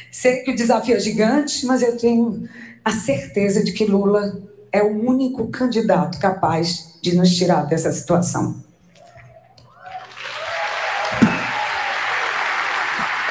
Sei 0.09 0.37
que 0.37 0.51
o 0.51 0.55
desafio 0.55 0.95
é 0.95 0.99
gigante, 0.99 1.65
mas 1.65 1.81
eu 1.81 1.97
tenho 1.97 2.47
a 2.85 2.91
certeza 2.91 3.63
de 3.63 3.73
que 3.73 3.85
Lula 3.85 4.41
é 4.71 4.81
o 4.81 5.05
único 5.05 5.47
candidato 5.49 6.19
capaz 6.19 6.97
de 7.01 7.15
nos 7.15 7.35
tirar 7.35 7.63
dessa 7.63 7.91
situação. 7.91 8.63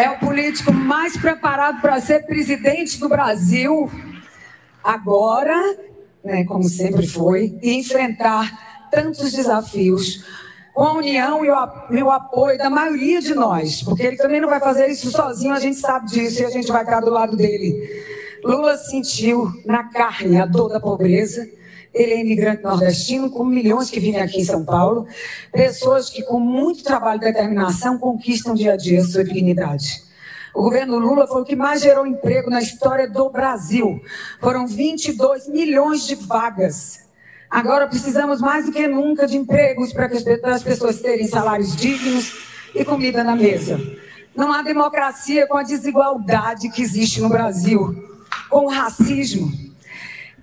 É 0.00 0.08
o 0.08 0.18
político 0.18 0.72
mais 0.72 1.14
preparado 1.14 1.82
para 1.82 2.00
ser 2.00 2.24
presidente 2.24 2.98
do 2.98 3.06
Brasil 3.06 3.90
agora, 4.82 5.54
né, 6.24 6.42
como 6.44 6.64
sempre 6.64 7.06
foi, 7.06 7.58
e 7.60 7.74
enfrentar 7.74 8.88
tantos 8.90 9.30
desafios 9.30 10.24
com 10.72 10.84
a 10.84 10.94
união 10.94 11.44
e 11.44 11.50
o, 11.50 11.54
e 11.90 12.02
o, 12.02 12.10
apoio 12.10 12.56
da 12.56 12.70
maioria 12.70 13.20
de 13.20 13.34
nós, 13.34 13.82
porque 13.82 14.04
ele 14.04 14.16
também 14.16 14.40
não 14.40 14.48
vai 14.48 14.58
fazer 14.58 14.86
isso 14.86 15.10
sozinho, 15.10 15.52
a 15.52 15.60
gente 15.60 15.76
sabe 15.76 16.06
disso 16.06 16.40
e 16.40 16.46
a 16.46 16.50
gente 16.50 16.72
vai 16.72 16.82
estar 16.82 17.00
do 17.00 17.10
lado 17.10 17.36
dele. 17.36 17.76
Lula 18.42 18.78
sentiu 18.78 19.52
na 19.66 19.84
carne 19.84 20.40
a 20.40 20.46
dor 20.46 20.70
da 20.70 20.80
pobreza 20.80 21.46
Ele 21.92 22.12
é 22.12 22.20
imigrante 22.20 22.62
nordestino, 22.62 23.30
com 23.30 23.44
milhões 23.44 23.90
que 23.90 23.98
vivem 23.98 24.20
aqui 24.20 24.40
em 24.40 24.44
São 24.44 24.64
Paulo. 24.64 25.06
Pessoas 25.52 26.08
que, 26.08 26.22
com 26.22 26.38
muito 26.38 26.84
trabalho 26.84 27.20
e 27.20 27.24
determinação, 27.24 27.98
conquistam 27.98 28.54
dia 28.54 28.74
a 28.74 28.76
dia 28.76 29.00
a 29.00 29.04
sua 29.04 29.24
dignidade. 29.24 30.02
O 30.54 30.62
governo 30.62 30.98
Lula 30.98 31.26
foi 31.26 31.42
o 31.42 31.44
que 31.44 31.56
mais 31.56 31.80
gerou 31.80 32.06
emprego 32.06 32.50
na 32.50 32.60
história 32.60 33.08
do 33.08 33.28
Brasil. 33.30 34.00
Foram 34.40 34.66
22 34.66 35.48
milhões 35.48 36.06
de 36.06 36.14
vagas. 36.14 37.00
Agora 37.48 37.86
precisamos 37.86 38.40
mais 38.40 38.66
do 38.66 38.72
que 38.72 38.86
nunca 38.86 39.26
de 39.26 39.36
empregos 39.36 39.92
para 39.92 40.08
as 40.54 40.62
pessoas 40.62 41.00
terem 41.00 41.26
salários 41.26 41.74
dignos 41.74 42.32
e 42.74 42.84
comida 42.84 43.24
na 43.24 43.34
mesa. 43.34 43.80
Não 44.36 44.52
há 44.52 44.62
democracia 44.62 45.46
com 45.46 45.56
a 45.56 45.64
desigualdade 45.64 46.68
que 46.70 46.82
existe 46.82 47.20
no 47.20 47.28
Brasil, 47.28 48.08
com 48.48 48.66
o 48.66 48.68
racismo. 48.68 49.69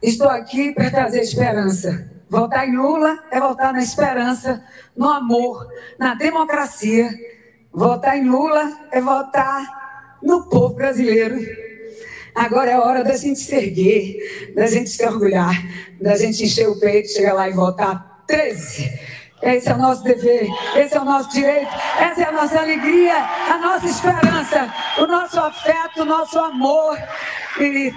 Estou 0.01 0.29
aqui 0.29 0.73
para 0.73 0.91
trazer 0.91 1.21
esperança. 1.21 2.12
Votar 2.29 2.67
em 2.67 2.75
Lula 2.75 3.17
é 3.31 3.39
votar 3.39 3.73
na 3.73 3.81
esperança, 3.81 4.63
no 4.95 5.10
amor, 5.10 5.67
na 5.98 6.13
democracia. 6.13 7.10
Votar 7.71 8.17
em 8.17 8.29
Lula 8.29 8.71
é 8.91 9.02
votar 9.02 10.17
no 10.21 10.43
povo 10.50 10.75
brasileiro. 10.75 11.39
Agora 12.35 12.69
é 12.69 12.77
hora 12.77 13.04
da 13.04 13.15
gente 13.17 13.39
se 13.39 13.56
erguer, 13.56 14.54
da 14.56 14.67
gente 14.67 14.89
se 14.89 15.04
orgulhar, 15.06 15.56
da 16.00 16.15
gente 16.15 16.43
encher 16.43 16.69
o 16.69 16.79
peito, 16.79 17.10
chegar 17.10 17.33
lá 17.33 17.50
e 17.50 17.54
votar 17.54 18.23
13 18.27 19.16
esse 19.42 19.69
é 19.69 19.75
o 19.75 19.77
nosso 19.77 20.04
dever, 20.04 20.48
esse 20.75 20.96
é 20.96 21.02
o 21.02 21.06
nosso 21.06 21.29
direito, 21.29 21.71
essa 22.00 22.21
é 22.21 22.25
a 22.25 22.31
nossa 22.31 22.60
alegria, 22.60 23.15
a 23.17 23.58
nossa 23.60 23.85
esperança, 23.85 24.73
o 24.98 25.06
nosso 25.06 25.40
afeto, 25.40 26.02
o 26.02 26.06
nosso 26.06 26.40
amor 26.40 26.98
e 27.60 27.94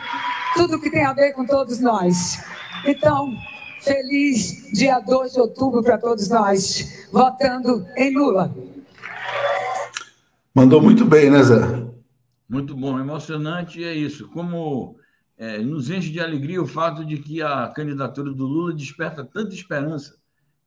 tudo 0.55 0.81
que 0.81 0.91
tem 0.91 1.05
a 1.05 1.13
ver 1.13 1.33
com 1.33 1.47
todos 1.47 1.81
nós. 1.81 2.45
Então, 2.85 3.35
feliz 3.81 4.71
dia 4.73 5.01
2 5.01 5.33
de 5.33 5.41
outubro 5.41 5.83
para 5.83 5.97
todos 5.97 6.29
nós, 6.29 7.09
votando 7.11 7.87
em 7.97 8.15
Lula. 8.15 8.55
Mandou 10.55 10.83
muito 10.83 11.07
bem, 11.07 11.31
né, 11.31 11.43
Zé? 11.43 11.57
Muito 12.49 12.77
bom, 12.77 12.99
emocionante 12.99 13.83
é 13.83 13.95
isso. 13.95 14.29
Como 14.29 14.97
é, 15.39 15.59
nos 15.59 15.89
enche 15.89 16.11
de 16.11 16.21
alegria 16.21 16.61
o 16.61 16.67
fato 16.67 17.05
de 17.05 17.17
que 17.17 17.41
a 17.41 17.69
candidatura 17.69 18.31
do 18.33 18.45
Lula 18.45 18.75
desperta 18.75 19.25
tanta 19.25 19.55
esperança 19.55 20.20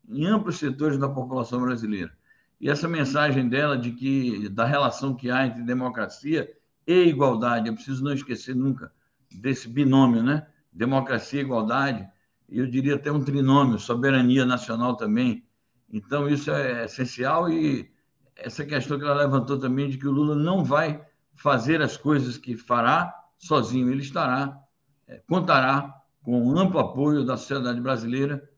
em 0.07 0.25
amplos 0.25 0.57
setores 0.57 0.97
da 0.97 1.07
população 1.07 1.61
brasileira. 1.61 2.11
E 2.59 2.69
essa 2.69 2.87
mensagem 2.87 3.47
dela 3.47 3.77
de 3.77 3.91
que 3.91 4.49
da 4.49 4.65
relação 4.65 5.15
que 5.15 5.29
há 5.29 5.45
entre 5.45 5.63
democracia 5.63 6.49
e 6.85 7.03
igualdade, 7.03 7.69
é 7.69 7.71
preciso 7.71 8.03
não 8.03 8.13
esquecer 8.13 8.55
nunca 8.55 8.91
desse 9.33 9.67
binômio, 9.67 10.21
né? 10.21 10.45
Democracia 10.71 11.41
e 11.41 11.43
igualdade, 11.43 12.07
e 12.49 12.59
eu 12.59 12.67
diria 12.67 12.95
até 12.95 13.11
um 13.11 13.23
trinômio, 13.23 13.79
soberania 13.79 14.45
nacional 14.45 14.95
também. 14.95 15.43
Então 15.91 16.27
isso 16.27 16.51
é 16.51 16.85
essencial 16.85 17.49
e 17.49 17.91
essa 18.35 18.65
questão 18.65 18.97
que 18.97 19.05
ela 19.05 19.21
levantou 19.21 19.59
também 19.59 19.89
de 19.89 19.97
que 19.97 20.07
o 20.07 20.11
Lula 20.11 20.35
não 20.35 20.63
vai 20.63 21.05
fazer 21.35 21.81
as 21.81 21.97
coisas 21.97 22.37
que 22.37 22.55
fará 22.55 23.13
sozinho, 23.37 23.91
ele 23.91 24.01
estará 24.01 24.59
é, 25.07 25.21
contará 25.27 25.93
com 26.23 26.41
um 26.41 26.57
amplo 26.57 26.79
apoio 26.79 27.25
da 27.25 27.35
sociedade 27.35 27.81
brasileira 27.81 28.49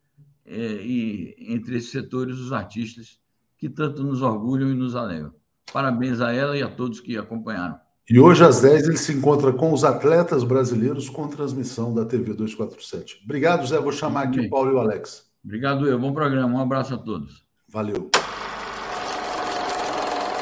e 0.46 1.34
entre 1.38 1.76
esses 1.76 1.90
setores 1.90 2.38
os 2.38 2.52
artistas 2.52 3.18
que 3.58 3.68
tanto 3.68 4.02
nos 4.02 4.22
orgulham 4.22 4.70
e 4.70 4.74
nos 4.74 4.94
alegram. 4.94 5.32
Parabéns 5.72 6.20
a 6.20 6.32
ela 6.32 6.56
e 6.56 6.62
a 6.62 6.68
todos 6.68 7.00
que 7.00 7.16
acompanharam. 7.16 7.78
E 8.08 8.20
hoje 8.20 8.44
às 8.44 8.60
10 8.60 8.86
ele 8.86 8.96
se 8.96 9.12
encontra 9.12 9.52
com 9.52 9.72
os 9.72 9.82
atletas 9.82 10.44
brasileiros 10.44 11.08
com 11.08 11.26
transmissão 11.26 11.92
da 11.92 12.04
TV 12.04 12.34
247. 12.34 13.22
Obrigado, 13.24 13.66
Zé. 13.66 13.80
Vou 13.80 13.90
chamar 13.90 14.24
aqui 14.24 14.40
o 14.40 14.48
Paulo 14.48 14.70
e 14.70 14.74
o 14.74 14.78
Alex. 14.78 15.26
Obrigado, 15.44 15.88
eu. 15.88 15.98
Bom 15.98 16.12
programa. 16.12 16.56
Um 16.56 16.60
abraço 16.60 16.94
a 16.94 16.98
todos. 16.98 17.44
Valeu. 17.68 18.08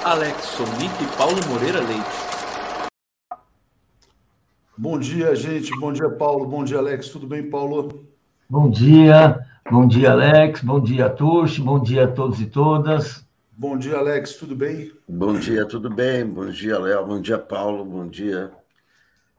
Alex 0.05 0.45
Sonic 0.45 1.03
e 1.03 1.17
Paulo 1.17 1.41
Moreira 1.49 1.81
Leite. 1.81 2.25
Bom 4.77 4.99
dia, 4.99 5.35
gente. 5.35 5.71
Bom 5.81 5.91
dia, 5.91 6.11
Paulo. 6.11 6.47
Bom 6.47 6.65
dia, 6.65 6.77
Alex. 6.77 7.09
Tudo 7.09 7.27
bem, 7.27 7.49
Paulo? 7.49 8.07
Bom 8.51 8.69
dia. 8.69 9.39
Bom 9.71 9.89
dia, 9.89 10.13
Alex. 10.13 10.61
Bom 10.61 10.79
dia, 10.79 11.09
Tuxi. 11.09 11.59
Bom 11.59 11.81
dia 11.81 12.05
a 12.05 12.09
todos 12.09 12.39
e 12.39 12.45
todas. 12.45 13.25
Bom 13.51 13.79
dia, 13.79 13.97
Alex. 13.97 14.35
Tudo 14.35 14.55
bem? 14.55 14.93
Bom 15.09 15.39
dia, 15.39 15.67
tudo 15.67 15.89
bem? 15.89 16.27
Bom 16.27 16.51
dia, 16.51 16.79
Léo. 16.79 17.07
Bom 17.07 17.19
dia, 17.19 17.39
Paulo. 17.39 17.83
Bom 17.83 18.07
dia. 18.07 18.53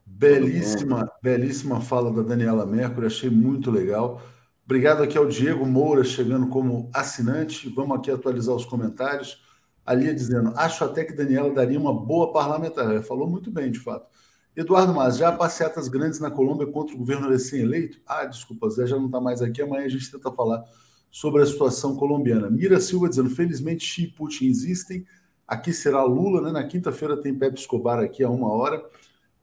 Belíssima, 0.03 1.07
belíssima 1.21 1.79
fala 1.79 2.11
da 2.11 2.23
Daniela 2.23 2.65
Mercury. 2.65 3.05
Achei 3.05 3.29
muito 3.29 3.69
legal. 3.69 4.19
Obrigado 4.65 5.03
aqui 5.03 5.15
ao 5.15 5.27
Diego 5.27 5.63
Moura, 5.63 6.03
chegando 6.03 6.47
como 6.47 6.89
assinante. 6.91 7.69
Vamos 7.69 7.99
aqui 7.99 8.09
atualizar 8.09 8.55
os 8.55 8.65
comentários. 8.65 9.43
Ali 9.85 10.11
dizendo: 10.11 10.53
Acho 10.55 10.85
até 10.85 11.03
que 11.03 11.13
Daniela 11.13 11.53
daria 11.53 11.79
uma 11.79 11.93
boa 11.93 12.33
parlamentar. 12.33 12.85
Ela 12.85 13.03
falou 13.03 13.29
muito 13.29 13.51
bem, 13.51 13.69
de 13.69 13.79
fato. 13.79 14.07
Eduardo 14.55 14.93
Mas, 14.93 15.17
já 15.17 15.29
há 15.29 15.31
passeatas 15.33 15.87
grandes 15.89 16.19
na 16.19 16.31
Colômbia 16.31 16.65
contra 16.65 16.95
o 16.95 16.97
governo 16.97 17.29
recém-eleito? 17.29 17.99
Ah, 18.07 18.25
desculpa, 18.25 18.69
Zé 18.69 18.87
já 18.87 18.95
não 18.95 19.07
está 19.07 19.19
mais 19.19 19.41
aqui. 19.41 19.61
Amanhã 19.61 19.85
a 19.85 19.89
gente 19.89 20.09
tenta 20.09 20.31
falar 20.31 20.63
sobre 21.11 21.41
a 21.41 21.45
situação 21.45 21.95
colombiana. 21.95 22.49
Mira 22.49 22.79
Silva 22.79 23.09
dizendo: 23.09 23.29
felizmente 23.29 23.85
Xi 23.85 24.03
e 24.03 24.07
Putin 24.07 24.47
existem. 24.47 25.05
Aqui 25.47 25.71
será 25.73 26.03
Lula, 26.03 26.41
né? 26.41 26.51
Na 26.51 26.63
quinta-feira 26.65 27.17
tem 27.17 27.33
Pepe 27.33 27.59
Escobar 27.59 27.99
aqui 27.99 28.23
a 28.23 28.29
uma 28.29 28.51
hora, 28.51 28.83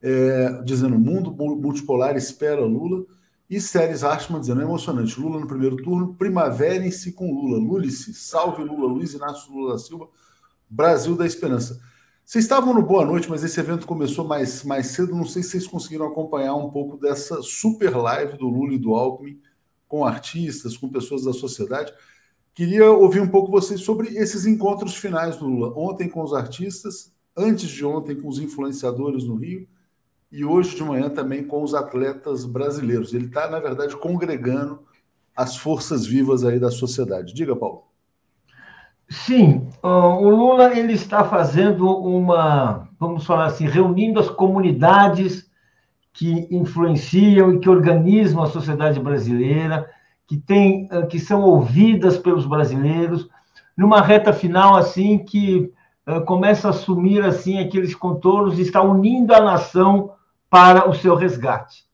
é, 0.00 0.62
dizendo: 0.64 0.98
mundo 0.98 1.30
multipolar 1.32 2.16
espera 2.16 2.64
Lula. 2.64 3.04
E 3.48 3.60
Séries 3.60 4.02
Hartmann 4.02 4.40
dizendo: 4.40 4.62
é 4.62 4.64
emocionante. 4.64 5.20
Lula 5.20 5.38
no 5.38 5.46
primeiro 5.46 5.76
turno, 5.76 6.14
primaverem-se 6.14 7.12
com 7.12 7.32
Lula. 7.32 7.58
Lulice, 7.58 8.14
salve 8.14 8.64
Lula, 8.64 8.90
Luiz 8.90 9.12
Inácio 9.12 9.52
Lula 9.52 9.74
da 9.74 9.78
Silva, 9.78 10.08
Brasil 10.68 11.14
da 11.14 11.26
Esperança. 11.26 11.80
Vocês 12.32 12.46
estavam 12.46 12.72
no 12.72 12.82
Boa 12.82 13.04
Noite, 13.04 13.28
mas 13.28 13.44
esse 13.44 13.60
evento 13.60 13.86
começou 13.86 14.26
mais, 14.26 14.64
mais 14.64 14.86
cedo. 14.86 15.14
Não 15.14 15.26
sei 15.26 15.42
se 15.42 15.50
vocês 15.50 15.66
conseguiram 15.66 16.06
acompanhar 16.06 16.54
um 16.54 16.70
pouco 16.70 16.96
dessa 16.96 17.42
super 17.42 17.94
live 17.94 18.38
do 18.38 18.48
Lula 18.48 18.72
e 18.72 18.78
do 18.78 18.94
Alckmin 18.94 19.38
com 19.86 20.02
artistas, 20.02 20.74
com 20.74 20.88
pessoas 20.88 21.24
da 21.24 21.34
sociedade. 21.34 21.92
Queria 22.54 22.90
ouvir 22.90 23.20
um 23.20 23.28
pouco 23.28 23.50
vocês 23.50 23.82
sobre 23.82 24.16
esses 24.16 24.46
encontros 24.46 24.96
finais 24.96 25.36
do 25.36 25.46
Lula. 25.46 25.74
Ontem 25.76 26.08
com 26.08 26.22
os 26.22 26.32
artistas, 26.32 27.12
antes 27.36 27.68
de 27.68 27.84
ontem 27.84 28.18
com 28.18 28.28
os 28.28 28.38
influenciadores 28.38 29.24
no 29.24 29.34
Rio 29.34 29.68
e 30.30 30.42
hoje 30.42 30.74
de 30.74 30.82
manhã 30.82 31.10
também 31.10 31.44
com 31.44 31.62
os 31.62 31.74
atletas 31.74 32.46
brasileiros. 32.46 33.12
Ele 33.12 33.26
está, 33.26 33.50
na 33.50 33.60
verdade, 33.60 33.94
congregando 33.94 34.80
as 35.36 35.58
forças 35.58 36.06
vivas 36.06 36.46
aí 36.46 36.58
da 36.58 36.70
sociedade. 36.70 37.34
Diga, 37.34 37.54
Paulo. 37.54 37.91
Sim, 39.12 39.68
o 39.82 40.30
Lula 40.30 40.74
ele 40.74 40.94
está 40.94 41.22
fazendo 41.22 41.86
uma, 41.86 42.88
vamos 42.98 43.26
falar 43.26 43.44
assim, 43.44 43.66
reunindo 43.66 44.18
as 44.18 44.30
comunidades 44.30 45.50
que 46.14 46.48
influenciam 46.50 47.52
e 47.52 47.58
que 47.58 47.68
organizam 47.68 48.42
a 48.42 48.46
sociedade 48.46 48.98
brasileira, 48.98 49.86
que 50.26 50.38
tem, 50.38 50.88
que 51.10 51.18
são 51.18 51.42
ouvidas 51.42 52.16
pelos 52.16 52.46
brasileiros, 52.46 53.28
numa 53.76 54.00
reta 54.00 54.32
final 54.32 54.76
assim 54.76 55.18
que 55.18 55.70
começa 56.24 56.68
a 56.68 56.70
assumir 56.70 57.22
assim 57.22 57.58
aqueles 57.58 57.94
contornos 57.94 58.58
e 58.58 58.62
está 58.62 58.80
unindo 58.80 59.34
a 59.34 59.40
nação 59.40 60.12
para 60.48 60.88
o 60.88 60.94
seu 60.94 61.14
resgate 61.14 61.84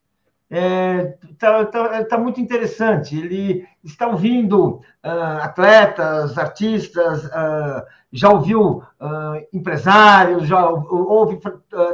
está 0.51 0.57
é, 0.57 1.05
tá, 1.39 1.65
tá, 1.67 2.05
tá, 2.05 2.19
muito 2.19 2.41
interessante. 2.41 3.17
Ele 3.17 3.67
está 3.85 4.09
ouvindo 4.09 4.77
uh, 5.05 5.43
atletas, 5.43 6.39
artistas, 6.39 7.25
uh, 7.27 7.85
já 8.11 8.31
ouviu 8.31 8.79
uh, 8.79 9.47
empresários, 9.53 10.47
já 10.47 10.67
ouve, 10.67 11.39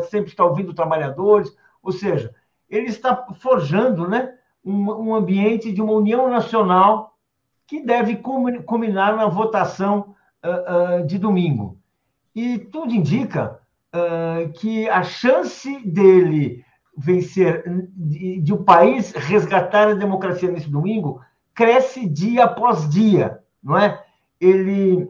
sempre 0.08 0.30
está 0.30 0.44
ouvindo 0.44 0.72
trabalhadores, 0.72 1.54
ou 1.82 1.90
seja, 1.90 2.32
ele 2.70 2.86
está 2.86 3.26
forjando 3.40 4.08
né, 4.08 4.34
um, 4.64 4.90
um 4.92 5.14
ambiente 5.14 5.72
de 5.72 5.82
uma 5.82 5.92
união 5.92 6.30
nacional 6.30 7.16
que 7.66 7.80
deve 7.84 8.16
culminar 8.16 9.16
na 9.16 9.26
votação 9.26 10.14
de 11.06 11.18
domingo. 11.18 11.78
E 12.34 12.58
tudo 12.58 12.92
indica 12.92 13.58
que 14.60 14.86
a 14.90 15.02
chance 15.02 15.80
dele 15.88 16.62
vencer, 16.96 17.64
de, 17.96 18.52
o 18.52 18.62
país 18.62 19.12
resgatar 19.12 19.88
a 19.88 19.94
democracia 19.94 20.50
nesse 20.50 20.70
domingo, 20.70 21.20
cresce 21.54 22.08
dia 22.08 22.44
após 22.44 22.88
dia, 22.88 23.40
não 23.62 23.78
é? 23.78 24.02
Ele 24.40 25.08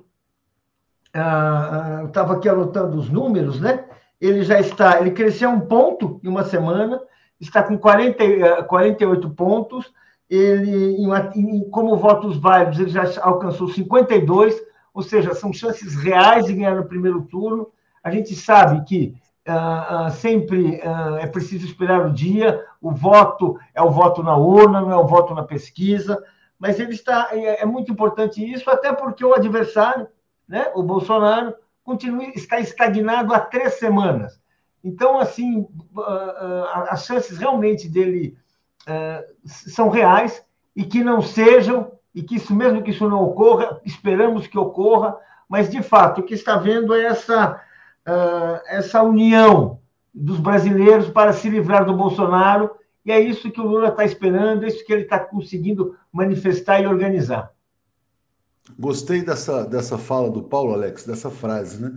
estava 1.08 2.32
ah, 2.32 2.32
ah 2.32 2.32
aqui 2.32 2.48
anotando 2.48 2.96
os 2.96 3.08
números, 3.08 3.60
né? 3.60 3.84
Ele 4.20 4.42
já 4.42 4.58
está, 4.58 5.00
ele 5.00 5.10
cresceu 5.10 5.50
um 5.50 5.60
ponto 5.60 6.20
em 6.22 6.28
uma 6.28 6.44
semana, 6.44 7.00
está 7.40 7.62
com 7.62 7.76
40, 7.76 8.64
48 8.64 9.30
pontos. 9.30 9.92
Ele, 10.28 10.96
em, 11.34 11.68
como 11.70 11.96
votos 11.96 12.38
válidos, 12.38 12.78
ele 12.78 12.90
já 12.90 13.04
alcançou 13.20 13.68
52, 13.68 14.60
ou 14.92 15.02
seja, 15.02 15.34
são 15.34 15.52
chances 15.52 15.94
reais 15.94 16.46
de 16.46 16.54
ganhar 16.54 16.74
no 16.74 16.86
primeiro 16.86 17.22
turno. 17.22 17.68
A 18.02 18.10
gente 18.10 18.34
sabe 18.34 18.84
que 18.84 19.14
uh, 19.48 20.06
uh, 20.06 20.10
sempre 20.10 20.80
uh, 20.80 21.16
é 21.18 21.26
preciso 21.26 21.66
esperar 21.66 22.06
o 22.06 22.12
dia, 22.12 22.64
o 22.80 22.90
voto 22.90 23.58
é 23.74 23.82
o 23.82 23.90
voto 23.90 24.22
na 24.22 24.36
urna, 24.36 24.80
não 24.80 24.90
é 24.90 24.96
o 24.96 25.06
voto 25.06 25.34
na 25.34 25.42
pesquisa, 25.42 26.22
mas 26.58 26.80
ele 26.80 26.92
está, 26.92 27.28
é, 27.32 27.62
é 27.62 27.66
muito 27.66 27.92
importante 27.92 28.44
isso, 28.44 28.70
até 28.70 28.92
porque 28.92 29.24
o 29.24 29.34
adversário, 29.34 30.08
né, 30.48 30.70
o 30.74 30.82
Bolsonaro, 30.82 31.54
continua, 31.82 32.24
está 32.34 32.58
estagnado 32.58 33.34
há 33.34 33.40
três 33.40 33.74
semanas. 33.74 34.40
Então, 34.82 35.18
assim, 35.18 35.66
as 36.88 37.06
chances 37.06 37.38
realmente 37.38 37.88
dele 37.88 38.36
são 39.44 39.88
reais 39.88 40.44
e 40.76 40.84
que 40.84 41.02
não 41.02 41.22
sejam, 41.22 41.92
e 42.14 42.22
que 42.22 42.36
isso 42.36 42.54
mesmo 42.54 42.82
que 42.82 42.90
isso 42.90 43.08
não 43.08 43.22
ocorra, 43.22 43.80
esperamos 43.84 44.46
que 44.46 44.58
ocorra, 44.58 45.16
mas 45.48 45.70
de 45.70 45.82
fato 45.82 46.20
o 46.20 46.24
que 46.24 46.34
está 46.34 46.56
vendo 46.56 46.94
é 46.94 47.04
essa, 47.04 47.60
essa 48.66 49.02
união 49.02 49.80
dos 50.14 50.38
brasileiros 50.38 51.08
para 51.08 51.32
se 51.32 51.48
livrar 51.48 51.84
do 51.84 51.96
Bolsonaro, 51.96 52.70
e 53.04 53.12
é 53.12 53.20
isso 53.20 53.50
que 53.50 53.60
o 53.60 53.66
Lula 53.66 53.88
está 53.88 54.04
esperando, 54.04 54.64
é 54.64 54.68
isso 54.68 54.84
que 54.84 54.92
ele 54.92 55.02
está 55.02 55.18
conseguindo 55.18 55.96
manifestar 56.12 56.80
e 56.80 56.86
organizar. 56.86 57.52
Gostei 58.78 59.22
dessa, 59.22 59.64
dessa 59.64 59.98
fala 59.98 60.30
do 60.30 60.42
Paulo, 60.42 60.72
Alex, 60.72 61.04
dessa 61.04 61.30
frase, 61.30 61.82
né? 61.82 61.94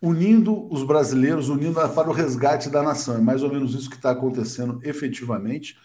Unindo 0.00 0.72
os 0.72 0.84
brasileiros, 0.84 1.48
unindo 1.48 1.80
para 1.90 2.08
o 2.08 2.12
resgate 2.12 2.68
da 2.68 2.82
nação. 2.82 3.16
É 3.16 3.20
mais 3.20 3.42
ou 3.42 3.50
menos 3.50 3.74
isso 3.74 3.90
que 3.90 3.96
está 3.96 4.10
acontecendo 4.10 4.78
efetivamente. 4.82 5.76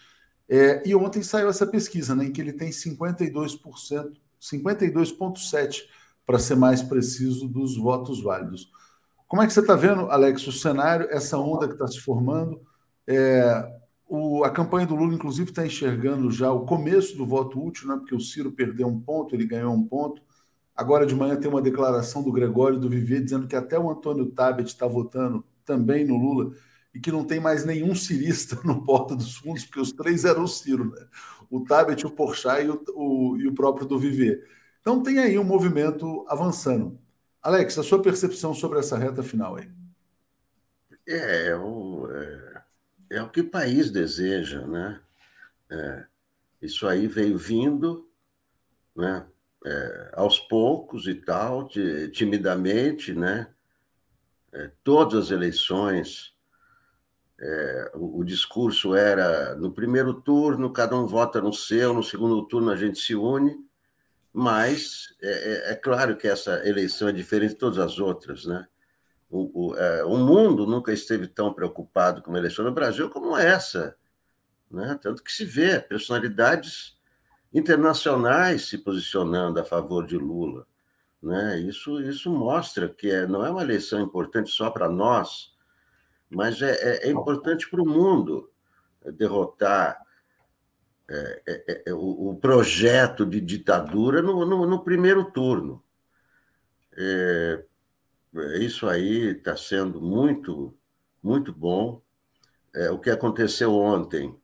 É, 0.48 0.88
e 0.88 0.94
ontem 0.94 1.24
saiu 1.24 1.48
essa 1.48 1.66
pesquisa, 1.66 2.14
né, 2.16 2.26
em 2.26 2.32
que 2.32 2.42
ele 2.42 2.54
tem 2.54 2.70
52%, 2.70 3.60
52,7%, 4.42 5.84
para 6.26 6.38
ser 6.38 6.56
mais 6.56 6.82
preciso, 6.82 7.48
dos 7.48 7.78
votos 7.78 8.22
válidos. 8.22 8.70
Como 9.30 9.44
é 9.44 9.48
que 9.48 9.54
você 9.54 9.60
está 9.60 9.76
vendo, 9.76 10.10
Alex, 10.10 10.48
o 10.48 10.52
cenário, 10.52 11.08
essa 11.12 11.38
onda 11.38 11.68
que 11.68 11.74
está 11.74 11.88
se 11.88 12.00
formando? 12.00 12.60
É, 13.08 13.64
o, 14.08 14.44
a 14.44 14.50
campanha 14.50 14.88
do 14.88 14.96
Lula, 14.96 15.14
inclusive, 15.14 15.52
está 15.52 15.64
enxergando 15.64 16.32
já 16.32 16.52
o 16.52 16.66
começo 16.66 17.16
do 17.16 17.28
voto 17.28 17.64
útil, 17.64 17.88
né, 17.88 17.96
porque 17.96 18.16
o 18.16 18.20
Ciro 18.20 18.52
perdeu 18.52 18.88
um 18.88 19.00
ponto, 19.00 19.36
ele 19.36 19.46
ganhou 19.46 19.72
um 19.72 19.88
ponto. 19.88 20.20
Agora 20.76 21.06
de 21.06 21.14
manhã 21.14 21.36
tem 21.36 21.48
uma 21.48 21.62
declaração 21.62 22.24
do 22.24 22.32
Gregório 22.32 22.80
do 22.80 22.90
Viver 22.90 23.24
dizendo 23.24 23.48
que 23.48 23.56
até 23.56 23.78
o 23.78 23.92
Antônio 23.92 24.32
Tabet 24.32 24.68
está 24.68 24.88
votando 24.88 25.46
também 25.64 26.04
no 26.04 26.18
Lula 26.18 26.52
e 26.92 27.00
que 27.00 27.12
não 27.12 27.24
tem 27.24 27.40
mais 27.40 27.64
nenhum 27.64 27.94
cirista 27.94 28.60
no 28.66 28.84
Porta 28.84 29.16
dos 29.16 29.38
Fundos, 29.38 29.64
porque 29.64 29.80
os 29.80 29.92
três 29.92 30.26
eram 30.26 30.46
o 30.46 30.48
Ciro, 30.48 30.90
né? 30.90 31.06
o 31.52 31.64
Tabet, 31.64 32.04
o 32.04 32.10
Porchat 32.10 32.66
e 32.66 32.70
o, 32.72 32.84
o, 32.96 33.38
e 33.38 33.48
o 33.48 33.54
próprio 33.54 33.86
do 33.86 34.00
Viver. 34.00 34.44
Então 34.82 35.04
tem 35.04 35.20
aí 35.20 35.38
um 35.38 35.44
movimento 35.44 36.26
avançando. 36.28 36.99
Alex, 37.42 37.78
a 37.78 37.84
sua 37.84 38.02
percepção 38.02 38.54
sobre 38.54 38.80
essa 38.80 38.98
reta 38.98 39.24
final 39.24 39.56
aí? 39.56 39.70
É, 41.08 41.48
é 41.48 41.56
o, 41.56 42.08
é, 42.12 42.64
é 43.12 43.22
o 43.22 43.30
que 43.30 43.42
o 43.42 43.50
país 43.50 43.90
deseja, 43.90 44.66
né? 44.68 45.02
É, 45.70 46.06
isso 46.62 46.88
aí 46.88 47.08
veio 47.08 47.38
vindo, 47.38 48.10
né? 48.96 49.26
É, 49.66 50.12
aos 50.14 50.40
poucos 50.40 51.08
e 51.08 51.16
tal, 51.16 51.68
timidamente, 52.12 53.14
né? 53.14 53.54
É, 54.52 54.72
todas 54.84 55.26
as 55.26 55.32
eleições 55.32 56.34
é, 57.40 57.92
o, 57.96 58.20
o, 58.20 58.24
discurso 58.24 58.94
era 58.94 59.56
no 59.56 59.72
primeiro 59.72 60.14
turno, 60.14 60.74
cada 60.74 60.96
um 60.98 61.06
vota 61.06 61.42
no 61.42 61.54
seu, 61.54 61.94
no 61.94 62.04
segundo 62.04 62.46
turno 62.48 62.70
a 62.70 62.76
gente 62.76 63.00
se 63.00 63.16
une, 63.16 63.56
mas 64.40 65.14
é, 65.22 65.28
é, 65.28 65.72
é 65.74 65.76
claro 65.76 66.16
que 66.16 66.26
essa 66.26 66.66
eleição 66.66 67.10
é 67.10 67.12
diferente 67.12 67.52
de 67.52 67.60
todas 67.60 67.78
as 67.78 68.00
outras, 68.00 68.46
né? 68.46 68.66
O, 69.30 69.72
o, 69.72 69.76
é, 69.76 70.06
o, 70.06 70.16
mundo 70.16 70.66
nunca 70.66 70.94
esteve 70.94 71.28
tão 71.28 71.54
preocupado 71.54 72.22
com 72.22 72.34
a 72.34 72.38
eleição 72.38 72.64
no 72.64 72.72
Brasil 72.72 73.10
como 73.10 73.38
essa, 73.38 73.98
né? 74.72 74.98
Tanto 75.02 75.22
que 75.22 75.32
se 75.32 75.44
vê 75.44 75.78
personalidades 75.82 76.98
internacionais 77.54 78.70
se 78.70 78.78
posicionando 78.78 79.60
a 79.60 79.66
favor 79.66 80.08
de 80.08 80.18
Lula, 80.18 80.66
né? 81.22 81.60
Isso, 81.60 82.02
isso 82.02 82.32
mostra 82.32 82.88
que 82.88 83.12
é, 83.12 83.28
não 83.28 83.46
é 83.46 83.52
uma 83.52 83.62
eleição 83.62 84.00
importante 84.00 84.50
só 84.50 84.72
para 84.72 84.88
nós, 84.88 85.54
mas 86.30 86.62
é, 86.62 86.72
é, 86.72 87.10
é 87.10 87.12
importante 87.12 87.70
para 87.70 87.82
o 87.82 87.86
mundo 87.86 88.50
derrotar 89.18 90.02
é, 91.12 91.42
é, 91.48 91.84
é, 91.88 91.94
o, 91.94 92.30
o, 92.30 92.36
projeto 92.36 93.26
de 93.26 93.42
ditadura 93.42 94.22
no, 94.22 94.46
no, 94.46 94.68
no 94.68 94.84
primeiro 94.84 95.26
turno. 95.32 95.84
É, 96.96 97.64
isso 98.60 98.88
aí 98.88 99.32
está 99.32 99.58
sendo 99.58 100.00
muito, 100.00 100.78
muito 101.24 101.52
bom. 101.52 102.00
o 102.92 103.00
que 103.00 103.10
aconteceu 103.10 103.74
ontem 103.74 104.38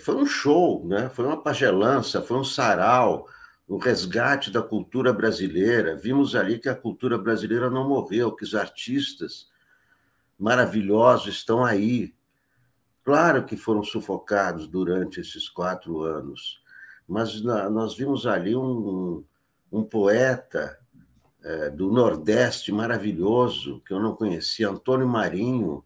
foi 0.00 0.16
um 0.16 0.26
show, 0.26 0.86
né? 0.86 1.08
foi 1.08 1.24
uma 1.24 1.42
pagelança, 1.42 2.20
foi 2.20 2.36
um 2.36 2.44
sarau, 2.44 3.26
o 3.66 3.76
um 3.76 3.78
resgate 3.78 4.50
da 4.50 4.60
cultura 4.60 5.14
brasileira. 5.14 5.96
Vimos 5.96 6.36
ali 6.36 6.58
que 6.58 6.68
a 6.68 6.74
cultura 6.74 7.16
brasileira 7.16 7.70
não 7.70 7.88
morreu, 7.88 8.34
que 8.34 8.44
os 8.44 8.54
artistas 8.54 9.48
maravilhosos 10.38 11.36
estão 11.36 11.64
aí. 11.64 12.14
Claro 13.08 13.46
que 13.46 13.56
foram 13.56 13.82
sufocados 13.82 14.68
durante 14.68 15.18
esses 15.18 15.48
quatro 15.48 16.02
anos, 16.02 16.62
mas 17.08 17.40
nós 17.40 17.96
vimos 17.96 18.26
ali 18.26 18.54
um, 18.54 19.24
um 19.72 19.82
poeta 19.82 20.78
é, 21.42 21.70
do 21.70 21.90
Nordeste 21.90 22.70
maravilhoso, 22.70 23.80
que 23.86 23.94
eu 23.94 23.98
não 23.98 24.14
conhecia, 24.14 24.68
Antônio 24.68 25.08
Marinho, 25.08 25.82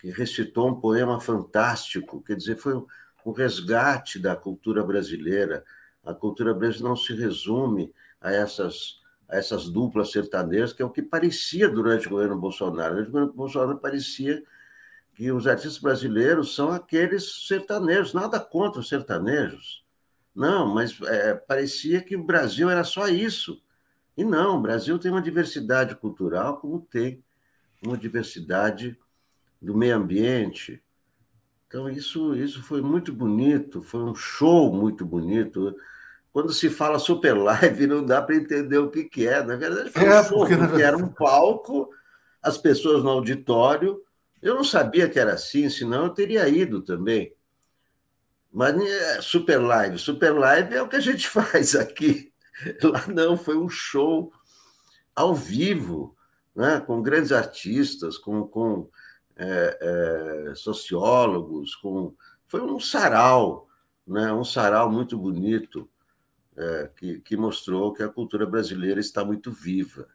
que 0.00 0.08
recitou 0.08 0.68
um 0.70 0.80
poema 0.80 1.20
fantástico, 1.20 2.22
quer 2.22 2.36
dizer, 2.36 2.56
foi 2.56 2.82
um 3.26 3.32
resgate 3.32 4.18
da 4.18 4.34
cultura 4.34 4.82
brasileira. 4.82 5.62
A 6.02 6.14
cultura 6.14 6.54
brasileira 6.54 6.88
não 6.88 6.96
se 6.96 7.14
resume 7.14 7.92
a 8.18 8.32
essas 8.32 9.02
a 9.28 9.36
essas 9.36 9.68
duplas 9.68 10.10
sertanejas, 10.10 10.72
que 10.72 10.80
é 10.80 10.86
o 10.86 10.90
que 10.90 11.02
parecia 11.02 11.68
durante 11.68 12.06
o 12.06 12.10
governo 12.10 12.38
Bolsonaro. 12.38 12.94
Durante 12.94 13.08
o 13.08 13.12
governo 13.12 13.32
Bolsonaro 13.34 13.78
parecia 13.78 14.42
que 15.16 15.32
os 15.32 15.46
artistas 15.46 15.78
brasileiros 15.78 16.54
são 16.54 16.70
aqueles 16.70 17.46
sertanejos, 17.48 18.12
nada 18.12 18.38
contra 18.38 18.80
os 18.80 18.88
sertanejos. 18.88 19.82
Não, 20.34 20.72
mas 20.72 21.00
é, 21.02 21.34
parecia 21.34 22.02
que 22.02 22.14
o 22.14 22.22
Brasil 22.22 22.68
era 22.68 22.84
só 22.84 23.08
isso. 23.08 23.60
E 24.14 24.22
não, 24.22 24.58
o 24.58 24.60
Brasil 24.60 24.98
tem 24.98 25.10
uma 25.10 25.22
diversidade 25.22 25.96
cultural, 25.96 26.58
como 26.58 26.80
tem 26.80 27.24
uma 27.82 27.96
diversidade 27.96 28.98
do 29.60 29.74
meio 29.74 29.96
ambiente. 29.96 30.82
Então, 31.66 31.88
isso, 31.88 32.34
isso 32.36 32.62
foi 32.62 32.82
muito 32.82 33.12
bonito, 33.12 33.82
foi 33.82 34.02
um 34.02 34.14
show 34.14 34.70
muito 34.70 35.04
bonito 35.04 35.74
quando 36.36 36.52
se 36.52 36.68
fala 36.68 36.98
super 36.98 37.32
live, 37.32 37.86
não 37.86 38.04
dá 38.04 38.20
para 38.20 38.36
entender 38.36 38.76
o 38.76 38.90
que, 38.90 39.04
que 39.04 39.26
é. 39.26 39.42
Na 39.42 39.56
verdade, 39.56 39.88
foi 39.88 40.04
é, 40.04 40.20
um 40.20 40.24
show, 40.24 40.38
porque, 40.40 40.54
porque 40.54 40.82
era 40.82 40.94
um 40.94 41.08
palco, 41.08 41.88
as 42.42 42.58
pessoas 42.58 43.02
no 43.02 43.08
auditório. 43.08 44.02
Eu 44.40 44.54
não 44.54 44.64
sabia 44.64 45.08
que 45.08 45.18
era 45.18 45.34
assim, 45.34 45.68
senão 45.68 46.04
eu 46.04 46.10
teria 46.10 46.48
ido 46.48 46.82
também. 46.82 47.34
Mas 48.52 48.80
é, 48.80 49.20
super 49.20 49.58
live, 49.58 49.98
super 49.98 50.32
live 50.32 50.74
é 50.74 50.82
o 50.82 50.88
que 50.88 50.96
a 50.96 51.00
gente 51.00 51.28
faz 51.30 51.74
aqui. 51.74 52.32
Lá 52.82 53.06
não, 53.06 53.36
foi 53.36 53.56
um 53.56 53.68
show 53.68 54.32
ao 55.14 55.34
vivo, 55.34 56.16
né? 56.54 56.80
com 56.80 57.02
grandes 57.02 57.32
artistas, 57.32 58.16
com, 58.16 58.46
com 58.46 58.88
é, 59.36 59.78
é, 60.50 60.54
sociólogos, 60.54 61.74
com 61.74 62.14
foi 62.48 62.62
um 62.62 62.78
sarau, 62.78 63.68
né? 64.06 64.32
um 64.32 64.44
sarau 64.44 64.90
muito 64.90 65.18
bonito 65.18 65.88
é, 66.56 66.90
que, 66.96 67.20
que 67.20 67.36
mostrou 67.36 67.92
que 67.92 68.02
a 68.02 68.08
cultura 68.08 68.46
brasileira 68.46 69.00
está 69.00 69.24
muito 69.24 69.52
viva. 69.52 70.08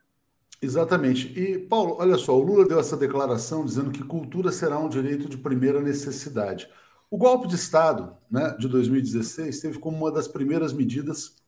Exatamente. 0.61 1.27
E, 1.39 1.57
Paulo, 1.57 1.95
olha 1.99 2.17
só, 2.17 2.37
o 2.37 2.43
Lula 2.43 2.67
deu 2.67 2.79
essa 2.79 2.95
declaração 2.95 3.65
dizendo 3.65 3.89
que 3.89 4.03
cultura 4.03 4.51
será 4.51 4.77
um 4.77 4.87
direito 4.87 5.27
de 5.27 5.37
primeira 5.37 5.81
necessidade. 5.81 6.69
O 7.09 7.17
golpe 7.17 7.47
de 7.47 7.55
Estado 7.55 8.15
né, 8.29 8.55
de 8.59 8.67
2016 8.67 9.59
teve 9.59 9.79
como 9.79 9.97
uma 9.97 10.11
das 10.11 10.27
primeiras 10.27 10.71
medidas 10.71 11.41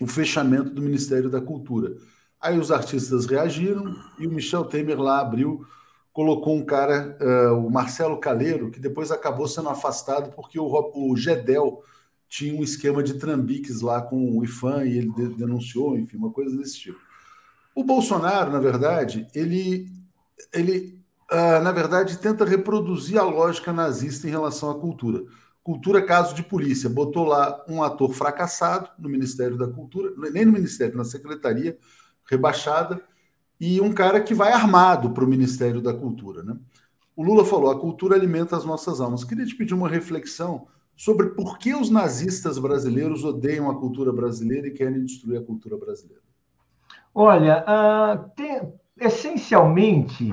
o 0.00 0.06
fechamento 0.06 0.70
do 0.70 0.80
Ministério 0.80 1.28
da 1.28 1.40
Cultura. 1.40 1.94
Aí 2.40 2.58
os 2.58 2.70
artistas 2.70 3.26
reagiram 3.26 3.94
e 4.18 4.26
o 4.26 4.30
Michel 4.30 4.64
Temer 4.64 5.00
lá 5.00 5.20
abriu, 5.20 5.66
colocou 6.12 6.56
um 6.56 6.64
cara, 6.64 7.18
uh, 7.20 7.66
o 7.66 7.70
Marcelo 7.70 8.18
Caleiro, 8.18 8.70
que 8.70 8.80
depois 8.80 9.10
acabou 9.10 9.46
sendo 9.46 9.68
afastado 9.68 10.32
porque 10.34 10.58
o, 10.58 10.66
o 10.94 11.16
Gedel 11.16 11.82
tinha 12.28 12.58
um 12.58 12.62
esquema 12.62 13.02
de 13.02 13.14
trambiques 13.14 13.80
lá 13.80 14.00
com 14.00 14.38
o 14.38 14.44
IFAM 14.44 14.84
e 14.84 14.98
ele 14.98 15.10
denunciou, 15.36 15.98
enfim, 15.98 16.16
uma 16.16 16.30
coisa 16.30 16.56
desse 16.56 16.78
tipo. 16.78 17.07
O 17.78 17.84
Bolsonaro, 17.84 18.50
na 18.50 18.58
verdade, 18.58 19.28
ele, 19.32 19.86
ele 20.52 21.00
uh, 21.30 21.62
na 21.62 21.70
verdade, 21.70 22.18
tenta 22.18 22.44
reproduzir 22.44 23.16
a 23.20 23.22
lógica 23.22 23.72
nazista 23.72 24.26
em 24.26 24.32
relação 24.32 24.68
à 24.68 24.74
cultura. 24.74 25.22
Cultura, 25.62 26.04
caso 26.04 26.34
de 26.34 26.42
polícia, 26.42 26.90
botou 26.90 27.24
lá 27.24 27.64
um 27.68 27.80
ator 27.80 28.12
fracassado 28.12 28.90
no 28.98 29.08
Ministério 29.08 29.56
da 29.56 29.68
Cultura, 29.68 30.12
nem 30.32 30.44
no 30.44 30.50
Ministério, 30.50 30.96
na 30.96 31.04
Secretaria, 31.04 31.78
rebaixada, 32.28 33.00
e 33.60 33.80
um 33.80 33.92
cara 33.92 34.20
que 34.20 34.34
vai 34.34 34.50
armado 34.50 35.12
para 35.12 35.24
o 35.24 35.28
Ministério 35.28 35.80
da 35.80 35.94
Cultura. 35.94 36.42
Né? 36.42 36.56
O 37.14 37.22
Lula 37.22 37.44
falou: 37.44 37.70
a 37.70 37.78
cultura 37.78 38.16
alimenta 38.16 38.56
as 38.56 38.64
nossas 38.64 39.00
almas. 39.00 39.22
Queria 39.22 39.46
te 39.46 39.54
pedir 39.54 39.74
uma 39.74 39.88
reflexão 39.88 40.66
sobre 40.96 41.28
por 41.28 41.58
que 41.58 41.76
os 41.76 41.90
nazistas 41.90 42.58
brasileiros 42.58 43.22
odeiam 43.22 43.70
a 43.70 43.78
cultura 43.78 44.12
brasileira 44.12 44.66
e 44.66 44.72
querem 44.72 45.04
destruir 45.04 45.38
a 45.38 45.44
cultura 45.44 45.76
brasileira. 45.76 46.27
Olha, 47.20 47.64
uh, 47.66 48.30
tem, 48.36 48.72
essencialmente, 48.96 50.32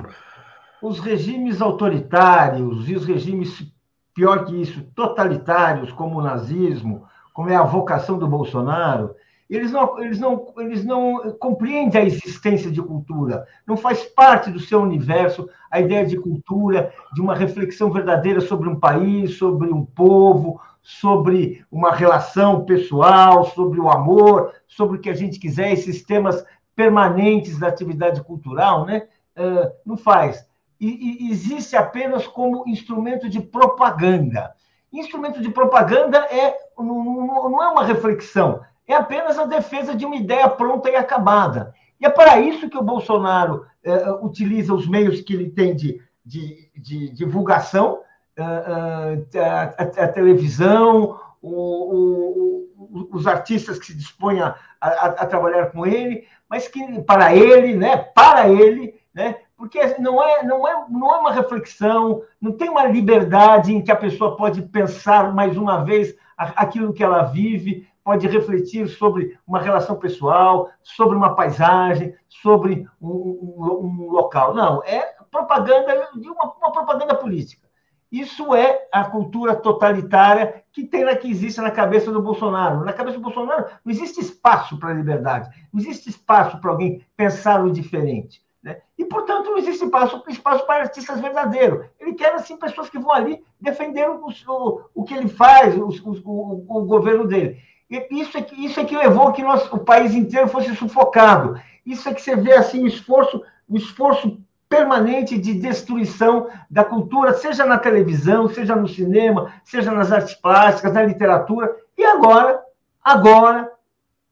os 0.80 1.00
regimes 1.00 1.60
autoritários 1.60 2.88
e 2.88 2.94
os 2.94 3.04
regimes, 3.04 3.66
pior 4.14 4.44
que 4.44 4.62
isso, 4.62 4.84
totalitários, 4.94 5.90
como 5.90 6.16
o 6.16 6.22
nazismo, 6.22 7.04
como 7.34 7.50
é 7.50 7.56
a 7.56 7.64
vocação 7.64 8.16
do 8.16 8.28
Bolsonaro, 8.28 9.16
eles 9.50 9.72
não, 9.72 10.00
eles 10.00 10.20
não, 10.20 10.52
eles 10.58 10.84
não 10.84 11.32
compreendem 11.40 12.00
a 12.00 12.04
existência 12.04 12.70
de 12.70 12.80
cultura, 12.80 13.44
não 13.66 13.76
faz 13.76 14.04
parte 14.04 14.48
do 14.48 14.60
seu 14.60 14.80
universo 14.80 15.48
a 15.68 15.80
ideia 15.80 16.06
de 16.06 16.16
cultura, 16.16 16.92
de 17.12 17.20
uma 17.20 17.34
reflexão 17.34 17.90
verdadeira 17.90 18.40
sobre 18.40 18.68
um 18.68 18.78
país, 18.78 19.36
sobre 19.36 19.72
um 19.72 19.84
povo, 19.84 20.60
sobre 20.86 21.64
uma 21.68 21.92
relação 21.92 22.64
pessoal, 22.64 23.44
sobre 23.44 23.80
o 23.80 23.90
amor, 23.90 24.52
sobre 24.68 24.96
o 24.96 25.00
que 25.00 25.10
a 25.10 25.14
gente 25.14 25.40
quiser, 25.40 25.72
esses 25.72 26.04
temas 26.04 26.44
permanentes 26.76 27.58
da 27.58 27.68
atividade 27.68 28.22
cultural, 28.22 28.84
né? 28.84 29.08
Uh, 29.36 29.72
não 29.84 29.96
faz. 29.96 30.46
E, 30.78 31.24
e, 31.26 31.32
existe 31.32 31.74
apenas 31.74 32.26
como 32.26 32.68
instrumento 32.68 33.28
de 33.28 33.40
propaganda. 33.40 34.52
Instrumento 34.92 35.40
de 35.40 35.48
propaganda 35.48 36.18
é, 36.30 36.54
não, 36.78 37.50
não 37.50 37.62
é 37.62 37.68
uma 37.68 37.84
reflexão, 37.84 38.60
é 38.86 38.94
apenas 38.94 39.38
a 39.38 39.46
defesa 39.46 39.94
de 39.94 40.04
uma 40.04 40.16
ideia 40.16 40.48
pronta 40.48 40.90
e 40.90 40.96
acabada. 40.96 41.74
E 41.98 42.06
é 42.06 42.10
para 42.10 42.38
isso 42.38 42.68
que 42.68 42.76
o 42.76 42.82
Bolsonaro 42.82 43.66
uh, 43.84 44.24
utiliza 44.24 44.74
os 44.74 44.86
meios 44.86 45.22
que 45.22 45.32
ele 45.32 45.50
tem 45.50 45.74
de, 45.74 46.00
de, 46.24 46.70
de 46.76 47.08
divulgação, 47.10 48.00
uh, 48.38 49.38
a, 49.38 49.62
a, 49.82 50.04
a, 50.04 50.08
televisão, 50.08 51.18
o, 51.40 52.66
o, 52.78 53.08
os 53.12 53.26
artistas 53.26 53.78
que 53.78 53.86
se 53.86 53.94
dispõem 53.94 54.40
a, 54.40 54.54
a, 54.80 55.26
trabalhar 55.26 55.66
com 55.66 55.86
ele, 55.86 56.26
mas 56.48 56.68
que 56.68 57.02
para 57.02 57.34
ele, 57.34 57.74
né, 57.74 57.96
para 57.96 58.48
ele, 58.48 58.94
né, 59.14 59.36
porque 59.56 59.80
não 59.98 60.22
é, 60.22 60.42
não, 60.42 60.68
é, 60.68 60.84
não 60.88 61.14
é 61.14 61.18
uma 61.18 61.32
reflexão, 61.32 62.22
não 62.40 62.52
tem 62.52 62.68
uma 62.68 62.84
liberdade 62.84 63.74
em 63.74 63.82
que 63.82 63.90
a 63.90 63.96
pessoa 63.96 64.36
pode 64.36 64.62
pensar 64.62 65.34
mais 65.34 65.56
uma 65.56 65.84
vez 65.84 66.14
aquilo 66.36 66.92
que 66.92 67.02
ela 67.02 67.22
vive, 67.22 67.88
pode 68.04 68.28
refletir 68.28 68.86
sobre 68.86 69.36
uma 69.46 69.58
relação 69.58 69.96
pessoal, 69.96 70.70
sobre 70.82 71.16
uma 71.16 71.34
paisagem, 71.34 72.14
sobre 72.28 72.86
um, 73.00 73.08
um, 73.08 74.06
um 74.06 74.10
local. 74.10 74.54
Não, 74.54 74.82
é 74.84 75.16
propaganda 75.30 76.08
de 76.14 76.28
uma, 76.28 76.54
uma 76.58 76.72
propaganda 76.72 77.14
política. 77.14 77.65
Isso 78.10 78.54
é 78.54 78.86
a 78.92 79.04
cultura 79.04 79.56
totalitária 79.56 80.62
que 80.72 80.84
tem 80.84 81.04
que 81.16 81.30
existe 81.30 81.60
na 81.60 81.70
cabeça 81.70 82.10
do 82.12 82.22
Bolsonaro. 82.22 82.84
Na 82.84 82.92
cabeça 82.92 83.18
do 83.18 83.22
Bolsonaro 83.22 83.66
não 83.84 83.92
existe 83.92 84.20
espaço 84.20 84.78
para 84.78 84.90
a 84.90 84.94
liberdade, 84.94 85.50
não 85.72 85.80
existe 85.80 86.08
espaço 86.08 86.60
para 86.60 86.70
alguém 86.70 87.04
pensar 87.16 87.64
o 87.64 87.72
diferente. 87.72 88.42
Né? 88.62 88.78
E, 88.98 89.04
portanto, 89.04 89.50
não 89.50 89.58
existe 89.58 89.84
espaço, 89.84 90.22
espaço 90.28 90.66
para 90.66 90.82
artistas 90.82 91.20
verdadeiros. 91.20 91.86
Ele 92.00 92.14
quer, 92.14 92.32
assim, 92.34 92.56
pessoas 92.56 92.90
que 92.90 92.98
vão 92.98 93.12
ali 93.12 93.42
defender 93.60 94.08
o, 94.08 94.26
o, 94.26 94.80
o 94.94 95.04
que 95.04 95.14
ele 95.14 95.28
faz, 95.28 95.76
o, 95.76 95.88
o, 96.24 96.64
o 96.68 96.84
governo 96.84 97.26
dele. 97.26 97.60
E 97.88 98.20
isso 98.20 98.36
é 98.36 98.42
que, 98.42 98.64
isso 98.64 98.80
é 98.80 98.84
que 98.84 98.96
levou 98.96 99.32
que 99.32 99.42
nós, 99.42 99.72
o 99.72 99.78
país 99.78 100.14
inteiro 100.14 100.48
fosse 100.48 100.74
sufocado. 100.74 101.60
Isso 101.84 102.08
é 102.08 102.14
que 102.14 102.20
você 102.20 102.34
vê 102.34 102.54
assim, 102.54 102.82
o 102.82 102.88
esforço, 102.88 103.42
o 103.68 103.76
esforço 103.76 104.40
permanente 104.68 105.38
de 105.38 105.54
destruição 105.54 106.48
da 106.70 106.84
cultura, 106.84 107.34
seja 107.34 107.64
na 107.64 107.78
televisão, 107.78 108.48
seja 108.48 108.74
no 108.74 108.88
cinema, 108.88 109.52
seja 109.64 109.90
nas 109.92 110.12
artes 110.12 110.34
plásticas, 110.34 110.92
na 110.92 111.02
literatura. 111.02 111.74
E 111.96 112.04
agora, 112.04 112.60
agora, 113.02 113.70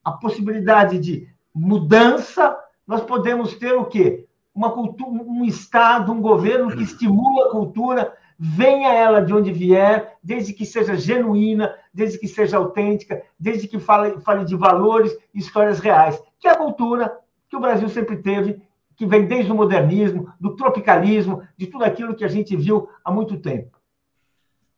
a 0.04 0.12
possibilidade 0.12 0.98
de 0.98 1.28
mudança, 1.54 2.56
nós 2.86 3.02
podemos 3.02 3.54
ter 3.54 3.72
o 3.72 3.84
quê? 3.84 4.26
Uma 4.54 4.72
cultura, 4.72 5.10
um 5.10 5.44
Estado, 5.44 6.12
um 6.12 6.20
governo 6.20 6.76
que 6.76 6.82
estimula 6.82 7.46
a 7.46 7.50
cultura, 7.50 8.12
venha 8.38 8.92
ela 8.92 9.22
de 9.22 9.32
onde 9.32 9.52
vier, 9.52 10.16
desde 10.22 10.52
que 10.52 10.66
seja 10.66 10.96
genuína, 10.96 11.74
desde 11.92 12.18
que 12.18 12.26
seja 12.26 12.56
autêntica, 12.56 13.22
desde 13.38 13.68
que 13.68 13.78
fale, 13.78 14.20
fale 14.20 14.44
de 14.44 14.56
valores 14.56 15.16
e 15.32 15.38
histórias 15.38 15.78
reais, 15.78 16.20
que 16.38 16.48
é 16.48 16.50
a 16.50 16.56
cultura 16.56 17.16
que 17.48 17.56
o 17.56 17.60
Brasil 17.60 17.88
sempre 17.88 18.16
teve 18.16 18.60
que 18.96 19.06
vem 19.06 19.26
desde 19.26 19.50
o 19.50 19.54
modernismo, 19.54 20.32
do 20.40 20.54
tropicalismo, 20.56 21.42
de 21.56 21.66
tudo 21.66 21.84
aquilo 21.84 22.14
que 22.14 22.24
a 22.24 22.28
gente 22.28 22.56
viu 22.56 22.88
há 23.04 23.10
muito 23.10 23.38
tempo. 23.38 23.78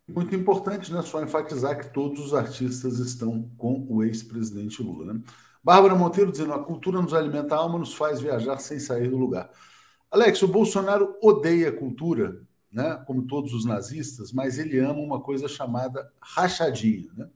Muito 0.08 0.34
importante, 0.34 0.92
né? 0.92 1.02
Só 1.02 1.22
enfatizar 1.22 1.78
que 1.78 1.92
todos 1.92 2.24
os 2.24 2.34
artistas 2.34 2.98
estão 2.98 3.50
com 3.56 3.84
o 3.88 4.04
ex-presidente 4.04 4.82
Lula, 4.82 5.12
né? 5.12 5.20
Bárbara 5.62 5.96
Monteiro 5.96 6.30
dizendo: 6.30 6.52
a 6.52 6.62
cultura 6.62 7.02
nos 7.02 7.12
alimenta 7.12 7.56
a 7.56 7.58
alma, 7.58 7.78
nos 7.78 7.92
faz 7.92 8.20
viajar 8.20 8.58
sem 8.58 8.78
sair 8.78 9.08
do 9.08 9.16
lugar. 9.16 9.50
Alex, 10.08 10.40
o 10.42 10.48
Bolsonaro 10.48 11.16
odeia 11.20 11.72
cultura, 11.72 12.40
né? 12.70 13.02
Como 13.04 13.26
todos 13.26 13.52
os 13.52 13.64
nazistas, 13.64 14.32
mas 14.32 14.58
ele 14.58 14.78
ama 14.78 15.00
uma 15.00 15.20
coisa 15.20 15.48
chamada 15.48 16.08
rachadinha, 16.20 17.10
né? 17.16 17.28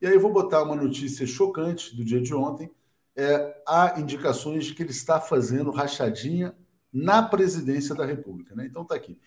E 0.00 0.06
aí 0.06 0.12
eu 0.12 0.20
vou 0.20 0.32
botar 0.32 0.62
uma 0.62 0.76
notícia 0.76 1.26
chocante 1.26 1.96
do 1.96 2.04
dia 2.04 2.20
de 2.20 2.34
ontem 2.34 2.70
é, 3.18 3.62
há 3.66 3.98
indicações 3.98 4.64
de 4.64 4.74
que 4.74 4.82
ele 4.84 4.92
está 4.92 5.20
fazendo 5.20 5.72
rachadinha 5.72 6.54
na 6.92 7.20
presidência 7.20 7.92
da 7.92 8.06
República. 8.06 8.54
Né? 8.54 8.66
Então 8.66 8.82
está 8.82 8.94
aqui. 8.94 9.18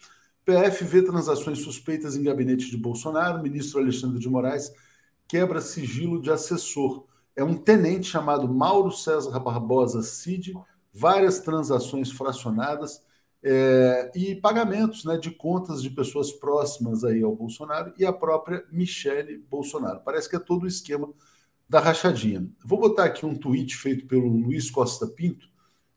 PF 0.46 0.86
vê 0.86 1.04
transações 1.04 1.60
suspeitas 1.60 2.16
em 2.16 2.24
gabinete 2.24 2.72
de 2.72 2.78
Bolsonaro. 2.78 3.44
Ministro 3.44 3.82
Alexandre 3.82 4.18
de 4.18 4.30
Moraes 4.30 4.72
quebra 5.28 5.60
sigilo 5.60 6.22
de 6.22 6.32
assessor. 6.32 7.06
É 7.36 7.44
um 7.44 7.58
tenente 7.58 8.08
chamado 8.08 8.48
Mauro 8.48 8.92
César 8.92 9.38
Barbosa 9.42 10.02
Cid, 10.02 10.54
várias 10.94 11.42
transações 11.42 12.12
fracionadas 12.12 13.04
é, 13.44 14.10
e 14.16 14.36
pagamentos 14.36 15.04
né, 15.04 15.18
de 15.18 15.32
contas 15.32 15.82
de 15.82 15.90
pessoas 15.90 16.32
próximas 16.32 17.04
aí 17.04 17.22
ao 17.22 17.36
Bolsonaro 17.36 17.94
e 17.98 18.06
a 18.06 18.14
própria 18.14 18.64
Michele 18.72 19.38
Bolsonaro. 19.38 20.00
Parece 20.00 20.30
que 20.30 20.38
é 20.38 20.40
todo 20.40 20.64
o 20.64 20.68
esquema 20.68 21.10
da 21.72 21.80
rachadinha. 21.80 22.46
Vou 22.66 22.78
botar 22.78 23.06
aqui 23.06 23.26
um 23.26 23.34
tweet 23.34 23.78
feito 23.78 24.06
pelo 24.06 24.28
Luiz 24.28 24.70
Costa 24.70 25.08
Pinto, 25.08 25.48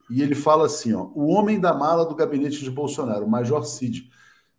e 0.08 0.22
ele 0.22 0.36
fala 0.36 0.66
assim: 0.66 0.92
ó, 0.92 1.10
o 1.16 1.26
homem 1.26 1.58
da 1.58 1.74
mala 1.74 2.06
do 2.06 2.14
gabinete 2.14 2.62
de 2.62 2.70
Bolsonaro, 2.70 3.26
o 3.26 3.28
Major 3.28 3.64
Cid. 3.64 4.08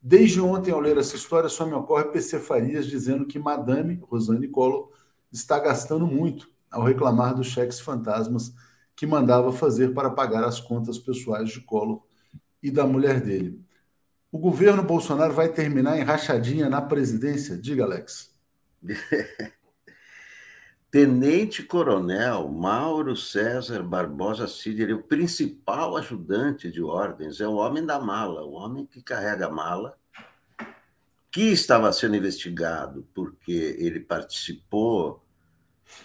Desde 0.02 0.42
ontem, 0.42 0.72
ao 0.72 0.80
ler 0.82 0.98
essa 0.98 1.16
história, 1.16 1.48
só 1.48 1.66
me 1.66 1.72
ocorre 1.72 2.04
PC 2.12 2.38
Farias 2.40 2.86
dizendo 2.86 3.26
que 3.26 3.40
Madame 3.40 3.98
Rosane 4.04 4.50
Collor 4.50 4.92
está 5.32 5.58
gastando 5.58 6.06
muito 6.06 6.50
ao 6.70 6.84
reclamar 6.84 7.34
dos 7.34 7.48
cheques 7.48 7.80
fantasmas 7.80 8.54
que 8.94 9.08
mandava 9.08 9.54
fazer 9.54 9.94
para 9.94 10.10
pagar 10.10 10.44
as 10.44 10.60
contas 10.60 11.00
pessoais 11.00 11.50
de 11.50 11.62
Collor 11.62 12.04
e 12.62 12.70
da 12.70 12.86
mulher 12.86 13.22
dele. 13.22 13.64
O 14.30 14.38
governo 14.38 14.84
Bolsonaro 14.84 15.34
vai 15.34 15.48
terminar 15.48 15.98
em 15.98 16.04
rachadinha 16.04 16.70
na 16.70 16.82
presidência? 16.82 17.58
Diga, 17.58 17.86
Alex. 17.86 18.36
Tenente 20.96 21.62
Coronel 21.62 22.48
Mauro 22.48 23.18
César 23.18 23.84
Barbosa 23.84 24.48
Cid, 24.48 24.90
é 24.90 24.94
o 24.94 25.04
principal 25.04 25.98
ajudante 25.98 26.72
de 26.72 26.82
ordens, 26.82 27.42
é 27.42 27.48
o 27.50 27.56
homem 27.56 27.86
da 27.86 28.00
mala, 28.00 28.46
o 28.46 28.54
homem 28.54 28.86
que 28.86 29.02
carrega 29.02 29.48
a 29.48 29.52
mala, 29.52 29.98
que 31.30 31.52
estava 31.52 31.92
sendo 31.92 32.16
investigado 32.16 33.06
porque 33.14 33.76
ele 33.78 34.00
participou 34.00 35.22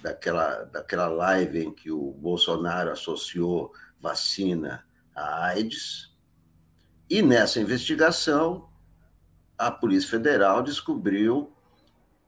daquela, 0.03 0.65
daquela 0.65 1.07
live 1.07 1.67
em 1.67 1.73
que 1.73 1.93
o 1.93 2.11
Bolsonaro 2.11 2.91
associou 2.91 3.73
vacina 4.01 4.85
à 5.15 5.45
AIDS. 5.51 6.13
E 7.09 7.23
nessa 7.23 7.61
investigação, 7.61 8.69
a 9.57 9.71
Polícia 9.71 10.11
Federal 10.11 10.65
descobriu 10.65 11.55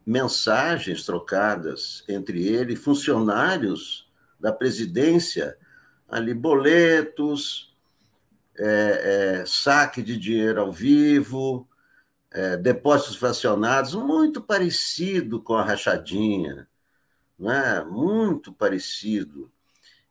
mensagens 0.05 1.05
trocadas 1.05 2.05
entre 2.09 2.47
ele 2.47 2.75
e 2.75 2.77
funcionários 2.77 4.11
da 4.39 4.53
presidência, 4.53 5.57
ali 6.09 6.35
boletos, 6.35 7.75
é, 8.59 9.39
é, 9.41 9.47
saque 9.47 10.03
de 10.03 10.17
dinheiro 10.17 10.61
ao 10.61 10.73
vivo, 10.73 11.69
é, 12.31 12.57
depósitos 12.57 13.17
fracionados, 13.17 13.95
muito 13.95 14.43
parecido 14.43 15.41
com 15.41 15.55
a 15.55 15.65
rachadinha, 15.65 16.69
né? 17.39 17.85
muito 17.85 18.53
parecido. 18.53 19.51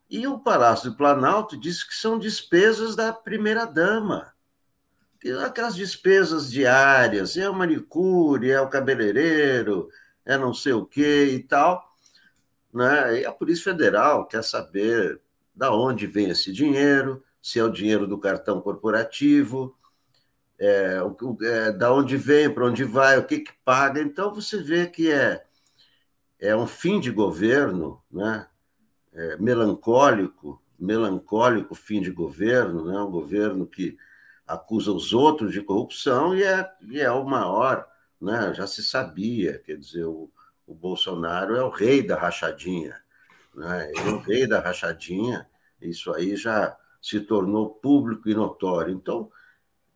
E 0.10 0.28
o 0.28 0.40
Palácio 0.40 0.92
do 0.92 0.98
Planalto 0.98 1.58
disse 1.58 1.88
que 1.88 1.96
são 1.96 2.20
despesas 2.20 2.96
da 2.96 3.14
primeira-dama 3.14 4.34
aquelas 5.46 5.76
despesas 5.76 6.52
diárias, 6.52 7.38
é 7.38 7.50
o 7.50 7.54
manicure, 7.54 8.50
é 8.50 8.60
o 8.60 8.70
cabeleireiro, 8.70 9.90
é 10.26 10.38
não 10.38 10.54
sei 10.54 10.74
o 10.74 10.86
quê 10.86 11.26
e 11.32 11.40
tal. 11.40 11.96
Né? 12.74 13.22
E 13.22 13.26
a 13.26 13.32
Polícia 13.32 13.72
Federal 13.72 14.26
quer 14.26 14.44
saber 14.44 15.20
da 15.56 15.72
onde 15.74 16.08
vem 16.08 16.30
esse 16.30 16.52
dinheiro, 16.52 17.24
se 17.42 17.60
é 17.60 17.64
o 17.64 17.70
dinheiro 17.70 18.08
do 18.08 18.18
cartão 18.18 18.62
corporativo, 18.62 19.76
é, 20.58 21.02
o, 21.02 21.38
é, 21.42 21.72
da 21.72 21.92
onde 21.94 22.18
vem, 22.18 22.54
para 22.54 22.66
onde 22.66 22.84
vai, 22.84 23.18
o 23.18 23.26
que, 23.26 23.40
que 23.40 23.54
paga. 23.66 24.02
Então, 24.02 24.34
você 24.34 24.62
vê 24.62 24.88
que 24.88 25.12
é, 25.12 25.44
é 26.40 26.56
um 26.56 26.68
fim 26.68 27.00
de 27.00 27.12
governo 27.12 28.02
né? 28.12 28.48
É, 29.14 29.36
melancólico, 29.38 30.62
melancólico 30.80 31.76
fim 31.76 32.02
de 32.02 32.12
governo, 32.12 32.86
né? 32.86 33.00
um 33.02 33.12
governo 33.12 33.68
que 33.68 33.98
acusa 34.54 34.92
os 34.92 35.14
outros 35.14 35.52
de 35.52 35.62
corrupção 35.62 36.36
e 36.36 36.44
é, 36.44 36.70
e 36.82 37.00
é 37.00 37.12
o 37.12 37.24
maior, 37.24 37.88
né? 38.20 38.54
já 38.54 38.68
se 38.68 38.84
sabia, 38.84 39.60
quer 39.60 39.78
dizer, 39.78 40.06
o, 40.06 40.30
o 40.68 40.74
Bolsonaro 40.74 41.56
é 41.56 41.64
o 41.64 41.70
rei 41.70 42.06
da 42.06 42.18
rachadinha, 42.18 43.02
né? 43.56 43.90
ele 43.92 44.10
é 44.10 44.14
o 44.14 44.20
rei 44.20 44.48
da 44.48 44.60
rachadinha, 44.60 45.48
isso 45.82 46.14
aí 46.14 46.36
já 46.36 46.78
se 47.02 47.20
tornou 47.20 47.70
público 47.70 48.30
e 48.30 48.36
notório. 48.36 48.94
Então, 48.94 49.32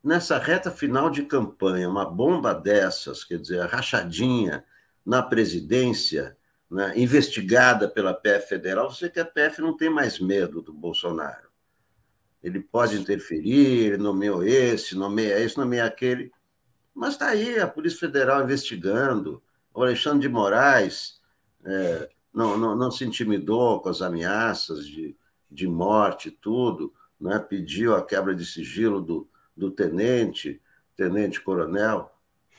nessa 0.04 0.40
reta 0.40 0.72
final 0.72 1.10
de 1.10 1.24
campanha, 1.24 1.90
uma 1.90 2.06
bomba 2.06 2.54
dessas, 2.54 3.24
quer 3.24 3.38
dizer, 3.38 3.62
a 3.62 3.68
rachadinha 3.68 4.66
na 5.06 5.22
presidência, 5.22 6.36
né, 6.70 6.94
investigada 6.96 7.88
pela 7.88 8.14
PF 8.14 8.48
federal, 8.48 8.90
você 8.90 9.10
que 9.10 9.20
a 9.20 9.26
PF 9.26 9.62
não 9.62 9.78
tem 9.78 9.90
mais 9.90 10.20
medo 10.20 10.62
do 10.62 10.74
Bolsonaro. 10.74 11.45
Ele 12.46 12.60
pode 12.60 12.96
interferir, 12.96 13.98
nomeou 13.98 14.44
esse, 14.44 14.96
nomeia 14.96 15.40
esse, 15.40 15.58
nomeia 15.58 15.86
aquele, 15.86 16.32
mas 16.94 17.14
está 17.14 17.30
aí 17.30 17.60
a 17.60 17.68
Polícia 17.68 17.98
Federal 17.98 18.44
investigando. 18.44 19.42
O 19.74 19.82
Alexandre 19.82 20.28
de 20.28 20.30
Moraes 20.30 21.20
é, 21.66 22.08
não, 22.32 22.56
não, 22.56 22.76
não 22.76 22.92
se 22.92 23.04
intimidou 23.04 23.82
com 23.82 23.90
as 23.90 24.00
ameaças 24.00 24.86
de, 24.86 25.18
de 25.50 25.68
morte 25.68 26.28
e 26.28 26.32
tudo, 26.32 26.94
né? 27.20 27.40
pediu 27.40 27.96
a 27.96 28.06
quebra 28.06 28.36
de 28.36 28.46
sigilo 28.46 29.02
do, 29.02 29.28
do 29.58 29.72
tenente, 29.72 30.62
tenente-coronel. 30.96 32.14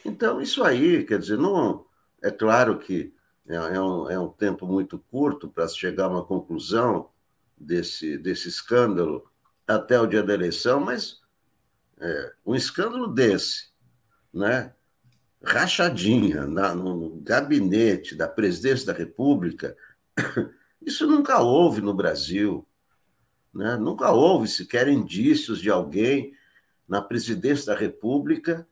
Então, 0.05 0.43
isso 0.43 0.65
aí, 0.65 1.05
quer 1.05 1.21
dizer, 1.21 1.39
não 1.39 1.87
é 2.21 2.33
claro 2.33 2.77
que 2.81 3.15
é, 3.47 3.55
é 3.55 3.81
um, 3.81 4.11
é 4.11 4.19
um 4.19 4.31
tempo 4.31 4.67
muito 4.67 4.99
curto 4.99 5.49
para 5.49 5.69
chegar 5.69 6.07
a 6.07 6.09
uma 6.09 6.25
conclusão 6.25 7.09
desse, 7.57 8.19
desse 8.19 8.49
escândalo 8.49 9.31
até 9.67 10.01
o 10.01 10.07
dia 10.07 10.23
da 10.23 10.35
eleição, 10.35 10.81
mas 10.81 11.21
é, 11.99 12.33
um 12.45 12.55
escândalo 12.55 13.09
desse, 13.09 13.71
né? 14.33 14.73
rachadinha 15.43 16.47
na, 16.47 16.75
no 16.75 17.21
gabinete 17.23 18.15
da 18.15 18.27
presidência 18.27 18.87
da 18.87 18.93
República, 18.93 19.77
isso 20.83 21.07
nunca 21.07 21.41
houve 21.41 21.81
no 21.81 21.95
Brasil. 21.95 22.67
Né? 23.55 23.77
Nunca 23.77 24.11
houve 24.11 24.49
sequer 24.49 24.89
indícios 24.89 25.61
de 25.61 25.71
alguém 25.71 26.33
na 26.87 27.01
presidência 27.01 27.73
da 27.73 27.79
República 27.79 28.67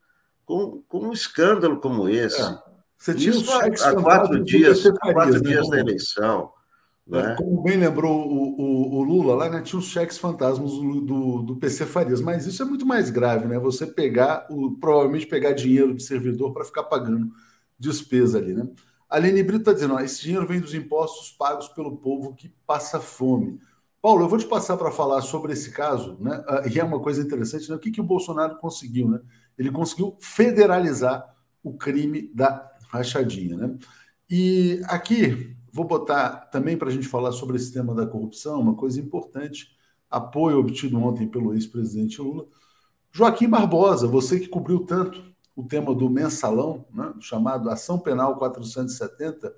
com, 0.45 0.82
com 0.88 1.09
um 1.09 1.12
escândalo 1.12 1.80
como 1.80 2.09
esse. 2.09 2.42
É. 2.42 2.59
Você 2.99 3.14
tinha 3.14 3.30
Isso 3.30 3.51
há 3.53 4.03
quatro 4.03 4.42
dias, 4.42 4.82
quatro 5.12 5.34
né? 5.34 5.40
dias 5.40 5.68
da 5.68 5.78
eleição. 5.78 6.53
É, 7.07 7.22
né? 7.22 7.34
Como 7.36 7.62
bem 7.62 7.76
lembrou 7.76 8.26
o, 8.26 8.61
o, 8.61 8.94
o, 8.96 9.02
Lula, 9.02 9.34
lá 9.34 9.50
né, 9.50 9.61
tinha 9.61 9.78
os 9.78 9.86
cheques 9.86 10.16
fantasmas 10.16 10.72
do, 10.72 11.00
do, 11.02 11.42
do, 11.42 11.57
PC 11.57 11.84
Farias, 11.84 12.20
mas 12.20 12.46
isso 12.46 12.62
é 12.62 12.64
muito 12.64 12.86
mais 12.86 13.11
grave, 13.11 13.46
né? 13.46 13.59
Você 13.59 13.86
pegar, 13.86 14.46
o, 14.48 14.72
provavelmente 14.78 15.26
pegar 15.26 15.52
dinheiro 15.52 15.94
de 15.94 16.02
servidor 16.02 16.52
para 16.52 16.64
ficar 16.64 16.84
pagando 16.84 17.30
despesa 17.78 18.38
ali, 18.38 18.55
né? 18.55 18.66
A 19.09 19.18
Lene 19.18 19.42
Brito 19.42 19.61
está 19.61 19.72
dizendo: 19.72 19.94
ó, 19.94 20.00
esse 20.00 20.22
dinheiro 20.22 20.46
vem 20.46 20.61
dos 20.61 20.74
impostos 20.74 21.30
pagos 21.30 21.68
pelo 21.68 21.96
povo 21.96 22.34
que 22.34 22.48
passa 22.66 22.98
fome. 22.98 23.61
Paulo, 24.00 24.24
eu 24.24 24.28
vou 24.28 24.38
te 24.38 24.46
passar 24.46 24.76
para 24.76 24.90
falar 24.90 25.22
sobre 25.22 25.52
esse 25.52 25.70
caso, 25.70 26.16
né? 26.20 26.42
Ah, 26.48 26.62
e 26.66 26.78
é 26.78 26.84
uma 26.84 27.00
coisa 27.00 27.22
interessante, 27.22 27.68
né? 27.68 27.76
O 27.76 27.78
que, 27.78 27.90
que 27.90 28.00
o 28.00 28.05
Bolsonaro 28.05 28.57
conseguiu, 28.57 29.09
né? 29.09 29.20
Ele 29.59 29.70
conseguiu 29.70 30.16
federalizar 30.20 31.34
o 31.62 31.74
crime 31.74 32.30
da 32.34 32.70
rachadinha, 32.88 33.57
né? 33.57 33.76
E 34.28 34.80
aqui 34.84 35.55
vou 35.74 35.84
botar 35.84 36.48
também 36.52 36.76
para 36.76 36.86
a 36.86 36.92
gente 36.92 37.08
falar 37.08 37.32
sobre 37.32 37.56
esse 37.56 37.72
tema 37.72 37.92
da 37.92 38.06
corrupção, 38.06 38.60
uma 38.60 38.76
coisa 38.76 39.00
importante, 39.00 39.76
apoio 40.08 40.60
obtido 40.60 40.96
ontem 41.02 41.26
pelo 41.26 41.52
ex-presidente 41.52 42.22
Lula. 42.22 42.46
Joaquim 43.10 43.48
Barbosa, 43.48 44.06
você 44.06 44.38
que 44.38 44.46
cobriu 44.46 44.86
tanto 44.86 45.34
o 45.56 45.64
tema 45.64 45.92
do 45.92 46.08
mensalão, 46.08 46.84
né, 46.94 47.12
chamado 47.18 47.68
Ação 47.68 47.98
Penal 47.98 48.36
470, 48.36 49.52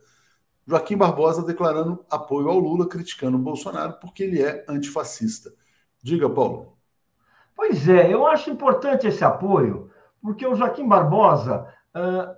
Joaquim 0.66 0.96
Barbosa 0.96 1.44
declarando 1.44 2.02
apoio 2.10 2.48
ao 2.48 2.58
Lula, 2.58 2.88
criticando 2.88 3.36
o 3.36 3.40
Bolsonaro 3.40 3.98
porque 4.00 4.22
ele 4.22 4.42
é 4.42 4.64
antifascista. 4.66 5.52
Diga, 6.02 6.30
Paulo. 6.30 6.78
Pois 7.54 7.86
é, 7.90 8.10
eu 8.10 8.26
acho 8.26 8.48
importante 8.48 9.06
esse 9.06 9.22
apoio, 9.22 9.90
porque 10.22 10.46
o 10.46 10.54
Joaquim 10.54 10.88
Barbosa, 10.88 11.66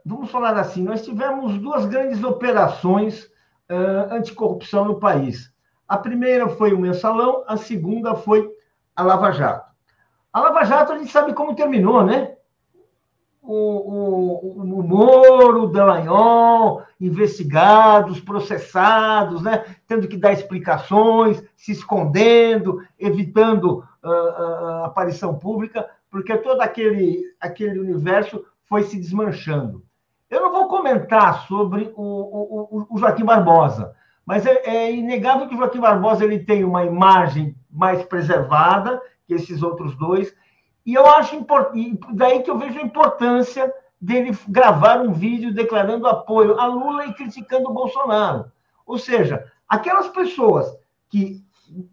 vamos 0.04 0.32
falar 0.32 0.58
assim, 0.58 0.82
nós 0.82 1.04
tivemos 1.04 1.56
duas 1.58 1.86
grandes 1.86 2.24
operações 2.24 3.30
uh, 3.70 4.14
anticorrupção 4.14 4.84
no 4.84 5.00
país. 5.00 5.52
A 5.86 5.96
primeira 5.96 6.48
foi 6.48 6.72
o 6.72 6.78
mensalão, 6.78 7.44
a 7.46 7.56
segunda 7.56 8.14
foi 8.14 8.50
a 8.94 9.02
Lava 9.02 9.32
Jato. 9.32 9.68
A 10.32 10.40
Lava 10.40 10.64
Jato 10.64 10.92
a 10.92 10.98
gente 10.98 11.10
sabe 11.10 11.32
como 11.32 11.54
terminou, 11.54 12.04
né? 12.04 12.36
o, 13.48 13.54
o, 13.54 14.62
o 14.62 14.82
Moro, 14.82 15.62
o 15.62 15.66
Dallagnol, 15.68 16.82
investigados, 17.00 18.20
processados, 18.20 19.42
né? 19.42 19.64
tendo 19.86 20.06
que 20.06 20.18
dar 20.18 20.34
explicações, 20.34 21.42
se 21.56 21.72
escondendo, 21.72 22.82
evitando 22.98 23.82
uh, 24.04 24.08
uh, 24.08 24.84
aparição 24.84 25.38
pública, 25.38 25.88
porque 26.10 26.36
todo 26.36 26.60
aquele, 26.60 27.24
aquele 27.40 27.78
universo 27.78 28.44
foi 28.66 28.82
se 28.82 28.98
desmanchando. 28.98 29.82
Eu 30.30 30.42
não 30.42 30.52
vou 30.52 30.68
comentar 30.68 31.46
sobre 31.46 31.92
o, 31.96 32.02
o, 32.02 32.86
o 32.90 32.98
Joaquim 32.98 33.24
Barbosa, 33.24 33.94
mas 34.26 34.44
é, 34.44 34.60
é, 34.64 34.92
inegável 34.92 35.48
que 35.48 35.54
o 35.54 35.58
Joaquim 35.58 35.80
Barbosa 35.80 36.24
ele 36.24 36.40
tem 36.40 36.64
uma 36.64 36.84
imagem 36.84 37.56
mais 37.70 38.02
preservada 38.04 39.00
que 39.26 39.34
esses 39.34 39.62
outros 39.62 39.94
dois, 39.96 40.34
e 40.84 40.94
eu 40.94 41.06
acho 41.06 41.36
importante, 41.36 41.98
daí 42.12 42.42
que 42.42 42.50
eu 42.50 42.58
vejo 42.58 42.78
a 42.78 42.82
importância 42.82 43.72
dele 44.00 44.36
gravar 44.48 45.00
um 45.00 45.12
vídeo 45.12 45.52
declarando 45.52 46.06
apoio 46.06 46.58
a 46.58 46.66
Lula 46.66 47.06
e 47.06 47.14
criticando 47.14 47.68
o 47.70 47.74
Bolsonaro. 47.74 48.50
Ou 48.86 48.96
seja, 48.96 49.44
aquelas 49.68 50.08
pessoas 50.08 50.66
que 51.10 51.42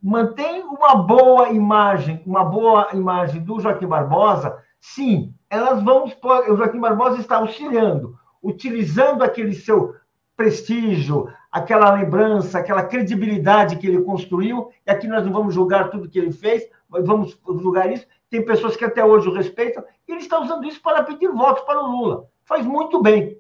mantêm 0.02 0.64
uma 0.64 0.96
boa 0.96 1.50
imagem, 1.50 2.22
uma 2.26 2.44
boa 2.46 2.90
imagem 2.94 3.44
do 3.44 3.60
Joaquim 3.60 3.88
Barbosa, 3.88 4.58
sim, 4.80 5.34
elas 5.50 5.82
vão. 5.84 6.06
O 6.06 6.56
Joaquim 6.56 6.80
Barbosa 6.80 7.20
está 7.20 7.38
auxiliando, 7.38 8.18
utilizando 8.46 9.24
aquele 9.24 9.56
seu 9.56 9.96
prestígio, 10.38 11.28
aquela 11.52 11.94
lembrança, 11.94 12.60
aquela 12.60 12.84
credibilidade 12.84 13.78
que 13.78 13.88
ele 13.88 14.04
construiu, 14.04 14.70
e 14.86 14.92
aqui 14.92 15.08
nós 15.08 15.26
não 15.26 15.32
vamos 15.32 15.54
julgar 15.54 15.90
tudo 15.90 16.10
que 16.10 16.20
ele 16.20 16.32
fez, 16.32 16.70
vamos 16.90 17.38
julgar 17.48 17.92
isso, 17.92 18.06
tem 18.30 18.46
pessoas 18.46 18.76
que 18.76 18.86
até 18.86 19.04
hoje 19.04 19.28
o 19.28 19.34
respeitam, 19.34 19.84
e 20.08 20.12
ele 20.12 20.22
está 20.22 20.40
usando 20.40 20.66
isso 20.66 20.82
para 20.82 21.04
pedir 21.04 21.30
votos 21.32 21.64
para 21.64 21.82
o 21.82 21.88
Lula. 21.88 22.30
Faz 22.44 22.66
muito 22.66 23.02
bem. 23.02 23.40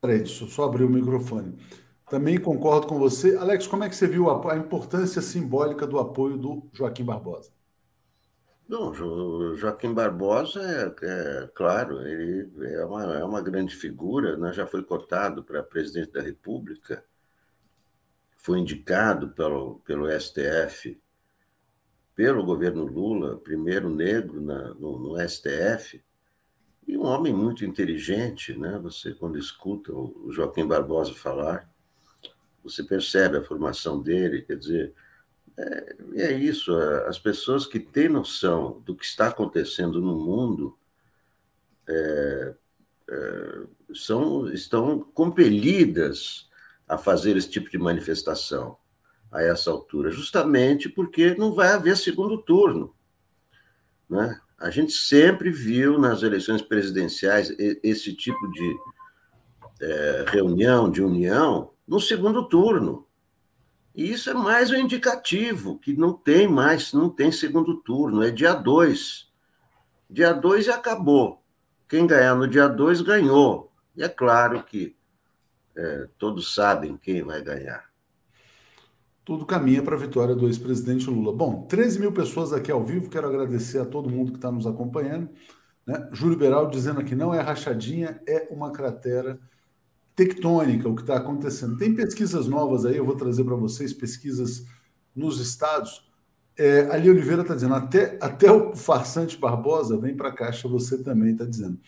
Peraí, 0.00 0.26
só 0.26 0.64
abrir 0.64 0.84
o 0.84 0.90
microfone. 0.90 1.56
Também 2.08 2.38
concordo 2.38 2.86
com 2.86 2.98
você. 2.98 3.36
Alex, 3.36 3.66
como 3.66 3.84
é 3.84 3.88
que 3.88 3.96
você 3.96 4.06
viu 4.06 4.28
a, 4.30 4.56
importância 4.56 5.22
simbólica 5.22 5.86
do 5.86 5.98
apoio 5.98 6.36
do 6.36 6.68
Joaquim 6.72 7.04
Barbosa? 7.04 7.50
Não, 8.68 8.94
Joaquim 9.56 9.92
Barbosa 9.92 10.60
é, 10.62 11.06
é, 11.06 11.50
claro, 11.54 12.00
ele 12.06 12.50
é 12.64 12.84
uma, 12.84 13.02
é 13.18 13.24
uma 13.24 13.42
grande 13.42 13.76
figura, 13.76 14.36
né? 14.36 14.52
já 14.52 14.66
foi 14.66 14.82
cotado 14.82 15.44
para 15.44 15.62
presidente 15.62 16.12
da 16.12 16.22
República, 16.22 17.04
foi 18.38 18.58
indicado 18.58 19.28
pelo, 19.30 19.80
pelo 19.80 20.08
STF 20.18 20.98
pelo 22.14 22.44
governo 22.44 22.84
Lula, 22.84 23.38
primeiro 23.38 23.90
negro 23.90 24.40
na, 24.40 24.68
no, 24.74 24.98
no, 24.98 25.28
STF, 25.28 26.02
e 26.86 26.96
um 26.96 27.04
homem 27.04 27.32
muito 27.32 27.64
inteligente, 27.64 28.56
né? 28.56 28.78
Você, 28.82 29.14
quando 29.14 29.38
escuta 29.38 29.92
o 29.92 30.30
Joaquim 30.30 30.66
Barbosa 30.66 31.14
falar, 31.14 31.68
você 32.62 32.82
percebe 32.84 33.38
a 33.38 33.42
formação 33.42 34.00
dele, 34.00 34.42
quer 34.42 34.56
dizer, 34.56 34.94
é, 35.56 35.96
é 36.16 36.32
isso, 36.32 36.74
as 37.06 37.18
pessoas 37.18 37.66
que 37.66 37.78
têm 37.78 38.08
noção 38.08 38.82
do 38.84 38.94
que 38.94 39.04
está 39.04 39.28
acontecendo 39.28 40.00
no 40.00 40.18
mundo 40.18 40.76
é, 41.88 42.54
é, 43.10 43.62
são, 43.94 44.48
estão 44.52 45.00
compelidas 45.00 46.48
a 46.88 46.98
fazer 46.98 47.36
esse 47.36 47.48
tipo 47.48 47.70
de 47.70 47.78
manifestação 47.78 48.76
a 49.30 49.42
essa 49.42 49.70
altura, 49.70 50.10
justamente 50.10 50.88
porque 50.88 51.34
não 51.34 51.52
vai 51.52 51.68
haver 51.68 51.96
segundo 51.96 52.38
turno. 52.42 52.94
Né? 54.08 54.40
A 54.58 54.70
gente 54.70 54.92
sempre 54.92 55.50
viu 55.50 55.98
nas 55.98 56.22
eleições 56.22 56.62
presidenciais 56.62 57.54
esse 57.82 58.14
tipo 58.14 58.50
de 58.52 58.76
é, 59.80 60.24
reunião, 60.28 60.90
de 60.90 61.02
união, 61.02 61.72
no 61.86 62.00
segundo 62.00 62.48
turno. 62.48 63.06
E 63.94 64.10
isso 64.10 64.28
é 64.28 64.34
mais 64.34 64.72
um 64.72 64.76
indicativo 64.76 65.78
que 65.78 65.96
não 65.96 66.12
tem 66.12 66.48
mais, 66.48 66.92
não 66.92 67.08
tem 67.08 67.30
segundo 67.30 67.76
turno, 67.76 68.24
é 68.24 68.30
dia 68.30 68.52
2. 68.52 69.32
Dia 70.10 70.32
2 70.32 70.66
e 70.66 70.70
acabou. 70.70 71.44
Quem 71.88 72.04
ganhar 72.06 72.34
no 72.34 72.48
dia 72.48 72.66
2 72.66 73.02
ganhou. 73.02 73.72
E 73.96 74.02
é 74.02 74.08
claro 74.08 74.64
que 74.64 74.96
é, 75.76 76.08
todos 76.18 76.54
sabem 76.54 76.96
quem 76.96 77.22
vai 77.22 77.40
ganhar. 77.40 77.84
Tudo 79.24 79.46
caminha 79.46 79.82
para 79.82 79.94
a 79.94 79.98
vitória 79.98 80.34
do 80.34 80.46
ex-presidente 80.46 81.08
Lula. 81.08 81.32
Bom, 81.32 81.64
13 81.66 82.00
mil 82.00 82.12
pessoas 82.12 82.52
aqui 82.52 82.72
ao 82.72 82.84
vivo. 82.84 83.08
Quero 83.08 83.28
agradecer 83.28 83.78
a 83.78 83.86
todo 83.86 84.10
mundo 84.10 84.32
que 84.32 84.38
está 84.38 84.50
nos 84.50 84.66
acompanhando. 84.66 85.30
Né? 85.86 86.08
Júlio 86.12 86.36
Beral 86.36 86.68
dizendo 86.68 87.00
aqui: 87.00 87.14
não 87.14 87.32
é 87.32 87.40
rachadinha, 87.40 88.20
é 88.26 88.48
uma 88.50 88.72
cratera 88.72 89.38
tectônica 90.14 90.88
o 90.88 90.94
que 90.94 91.02
está 91.02 91.16
acontecendo. 91.16 91.76
Tem 91.76 91.94
pesquisas 91.94 92.46
novas 92.46 92.84
aí, 92.84 92.96
eu 92.96 93.04
vou 93.04 93.16
trazer 93.16 93.44
para 93.44 93.56
vocês 93.56 93.92
pesquisas 93.92 94.64
nos 95.14 95.40
estados. 95.40 96.08
É, 96.56 96.82
Ali 96.90 97.10
Oliveira 97.10 97.42
está 97.42 97.54
dizendo: 97.54 97.74
até, 97.74 98.16
até 98.20 98.50
o 98.50 98.74
farsante 98.74 99.36
Barbosa 99.36 99.96
vem 99.96 100.16
para 100.16 100.28
a 100.28 100.32
caixa, 100.32 100.68
você 100.68 101.02
também 101.02 101.32
está 101.32 101.44
dizendo. 101.44 101.78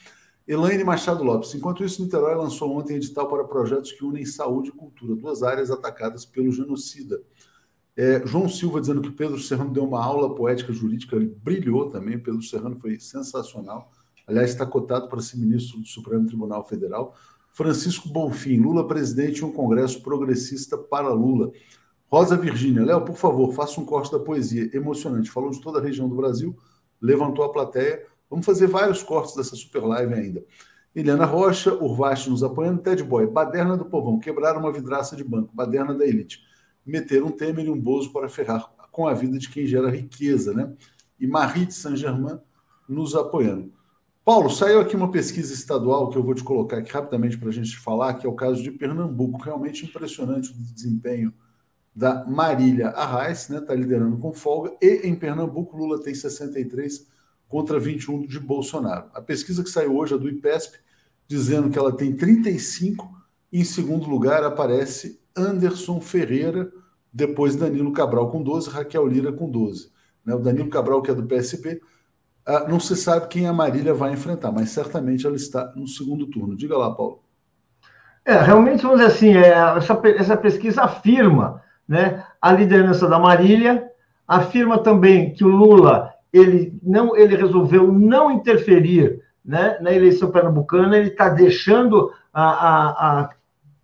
Elaine 0.47 0.85
Machado 0.85 1.25
Lopes. 1.25 1.55
Enquanto 1.55 1.85
isso, 1.85 2.03
Niterói 2.03 2.37
lançou 2.37 2.77
ontem 2.77 2.97
edital 2.97 3.29
para 3.29 3.45
projetos 3.45 3.91
que 3.91 4.05
unem 4.05 4.25
saúde 4.25 4.69
e 4.69 4.73
cultura, 4.73 5.17
duas 5.17 5.43
áreas 5.43 5.71
atacadas 5.71 6.25
pelo 6.25 6.53
genocida. 6.53 7.21
É, 7.97 8.25
João 8.27 8.49
Silva 8.49 8.81
dizendo 8.81 9.01
que 9.01 9.11
Pedro 9.11 9.41
Serrano 9.41 9.73
deu 9.73 9.85
uma 9.85 10.05
aula 10.05 10.35
poética 10.35 10.73
jurídica, 10.73 11.17
ele 11.17 11.27
brilhou 11.27 11.89
também. 11.89 12.19
Pedro 12.19 12.43
Serrano 12.43 12.79
foi 12.79 13.01
sensacional. 13.01 13.91
Aliás, 14.27 14.51
está 14.51 14.67
cotado 14.67 15.09
para 15.09 15.21
ser 15.21 15.39
ministro 15.39 15.81
do 15.81 15.87
Supremo 15.87 16.27
Tribunal 16.27 16.65
Federal. 16.65 17.17
Francisco 17.57 18.09
Bonfim, 18.09 18.59
Lula 18.59 18.87
presidente 18.87 19.39
e 19.39 19.45
um 19.45 19.51
congresso 19.51 20.03
progressista 20.03 20.77
para 20.77 21.09
Lula. 21.09 21.51
Rosa 22.07 22.37
Virgínia, 22.37 22.85
Léo, 22.85 23.05
por 23.05 23.17
favor, 23.17 23.53
faça 23.53 23.81
um 23.81 23.85
corte 23.85 24.13
da 24.13 24.19
poesia. 24.19 24.71
Emocionante. 24.77 25.31
Falou 25.31 25.51
de 25.51 25.61
toda 25.61 25.79
a 25.79 25.83
região 25.83 26.09
do 26.09 26.15
Brasil, 26.15 26.55
levantou 27.01 27.45
a 27.45 27.53
plateia 27.53 28.05
Vamos 28.29 28.45
fazer 28.45 28.67
vários 28.67 29.03
cortes 29.03 29.37
dessa 29.37 29.55
super 29.55 29.85
live 29.85 30.13
ainda. 30.13 30.45
Eliana 30.95 31.25
Rocha, 31.25 31.73
Urvaste 31.75 32.29
nos 32.29 32.43
apoiando, 32.43 32.83
Ted 32.83 33.03
Boy, 33.03 33.27
Baderna 33.27 33.77
do 33.77 33.85
Povão, 33.85 34.19
quebraram 34.19 34.61
uma 34.61 34.73
vidraça 34.73 35.15
de 35.15 35.23
banco, 35.23 35.55
Baderna 35.55 35.95
da 35.95 36.05
Elite. 36.05 36.41
Meteram 36.85 37.27
um 37.27 37.31
Temer 37.31 37.67
e 37.67 37.71
um 37.71 37.81
Bozo 37.81 38.13
para 38.13 38.29
ferrar 38.29 38.69
com 38.91 39.07
a 39.07 39.15
vida 39.15 39.39
de 39.39 39.49
quem 39.49 39.67
gera 39.67 39.91
riqueza, 39.91 40.53
né? 40.53 40.73
E 41.21 41.27
Marie 41.27 41.67
de 41.67 41.75
Saint-Germain 41.75 42.39
nos 42.89 43.15
apoiando. 43.15 43.73
Paulo, 44.27 44.51
saiu 44.51 44.81
aqui 44.81 44.97
uma 44.97 45.09
pesquisa 45.09 45.55
estadual 45.55 46.11
que 46.11 46.19
eu 46.19 46.23
vou 46.25 46.35
te 46.35 46.43
colocar 46.43 46.79
aqui 46.79 46.91
rapidamente 46.91 47.39
para 47.39 47.49
a 47.49 47.53
gente 47.53 47.79
falar, 47.79 48.15
que 48.15 48.27
é 48.27 48.29
o 48.29 48.35
caso 48.35 48.61
de 48.61 48.73
Pernambuco. 48.73 49.41
Realmente 49.41 49.85
impressionante 49.85 50.51
o 50.51 50.75
desempenho 50.75 51.33
da 51.95 52.25
Marília 52.25 52.89
Arraes, 52.89 53.49
né? 53.49 53.59
Está 53.59 53.73
liderando 53.73 54.19
com 54.19 54.33
folga. 54.33 54.77
E 54.83 55.07
em 55.07 55.15
Pernambuco, 55.15 55.77
Lula 55.77 56.03
tem 56.03 56.13
63 56.13 57.07
contra 57.47 57.79
21 57.79 58.27
de 58.27 58.41
Bolsonaro. 58.41 59.09
A 59.15 59.23
pesquisa 59.23 59.63
que 59.63 59.71
saiu 59.71 59.97
hoje 59.97 60.15
é 60.15 60.19
do 60.19 60.29
IPESP, 60.29 60.77
dizendo 61.29 61.71
que 61.71 61.79
ela 61.79 61.97
tem 61.97 62.17
35. 62.17 63.09
Em 63.53 63.63
segundo 63.63 64.11
lugar 64.11 64.43
aparece 64.43 65.21
Anderson 65.37 66.01
Ferreira, 66.01 66.73
depois 67.13 67.55
Danilo 67.55 67.93
Cabral 67.93 68.29
com 68.33 68.43
12, 68.43 68.71
Raquel 68.71 69.07
Lira 69.07 69.33
com 69.33 69.49
12. 69.49 69.89
Né? 70.25 70.35
O 70.35 70.41
Danilo 70.41 70.69
Cabral, 70.69 71.01
que 71.01 71.13
é 71.13 71.15
do 71.15 71.23
PSP, 71.23 71.81
ah, 72.47 72.67
não 72.69 72.79
se 72.79 72.95
sabe 72.95 73.27
quem 73.27 73.49
a 73.49 73.53
Marília 73.53 73.93
vai 73.93 74.13
enfrentar, 74.13 74.53
mas 74.53 74.71
certamente 74.71 75.27
ela 75.27 75.37
está 75.37 75.73
no 75.75 75.87
segundo 75.87 76.27
turno. 76.27 76.57
Diga 76.57 76.79
lá, 76.79 76.95
Paulo. 76.95 77.21
É, 78.25 78.39
realmente, 78.39 78.83
vamos 78.83 79.01
dizer 79.01 79.13
assim, 79.13 79.37
é, 79.37 79.51
essa, 79.77 80.01
essa 80.17 80.37
pesquisa 80.37 80.83
afirma 80.83 81.63
né, 81.89 82.25
a 82.41 82.53
liderança 82.53 83.09
da 83.09 83.19
Marília, 83.19 83.89
afirma 84.27 84.79
também 84.79 85.33
que 85.33 85.45
o 85.45 85.49
Lula 85.49 86.13
ele 86.33 86.79
não 86.83 87.17
ele 87.17 87.37
resolveu 87.37 87.91
não 87.91 88.31
interferir 88.31 89.23
né, 89.45 89.79
na 89.81 89.93
eleição 89.93 90.31
pernambucana, 90.31 90.97
ele 90.97 91.11
está 91.11 91.29
deixando 91.29 92.13
a, 92.35 92.43
a, 92.43 93.31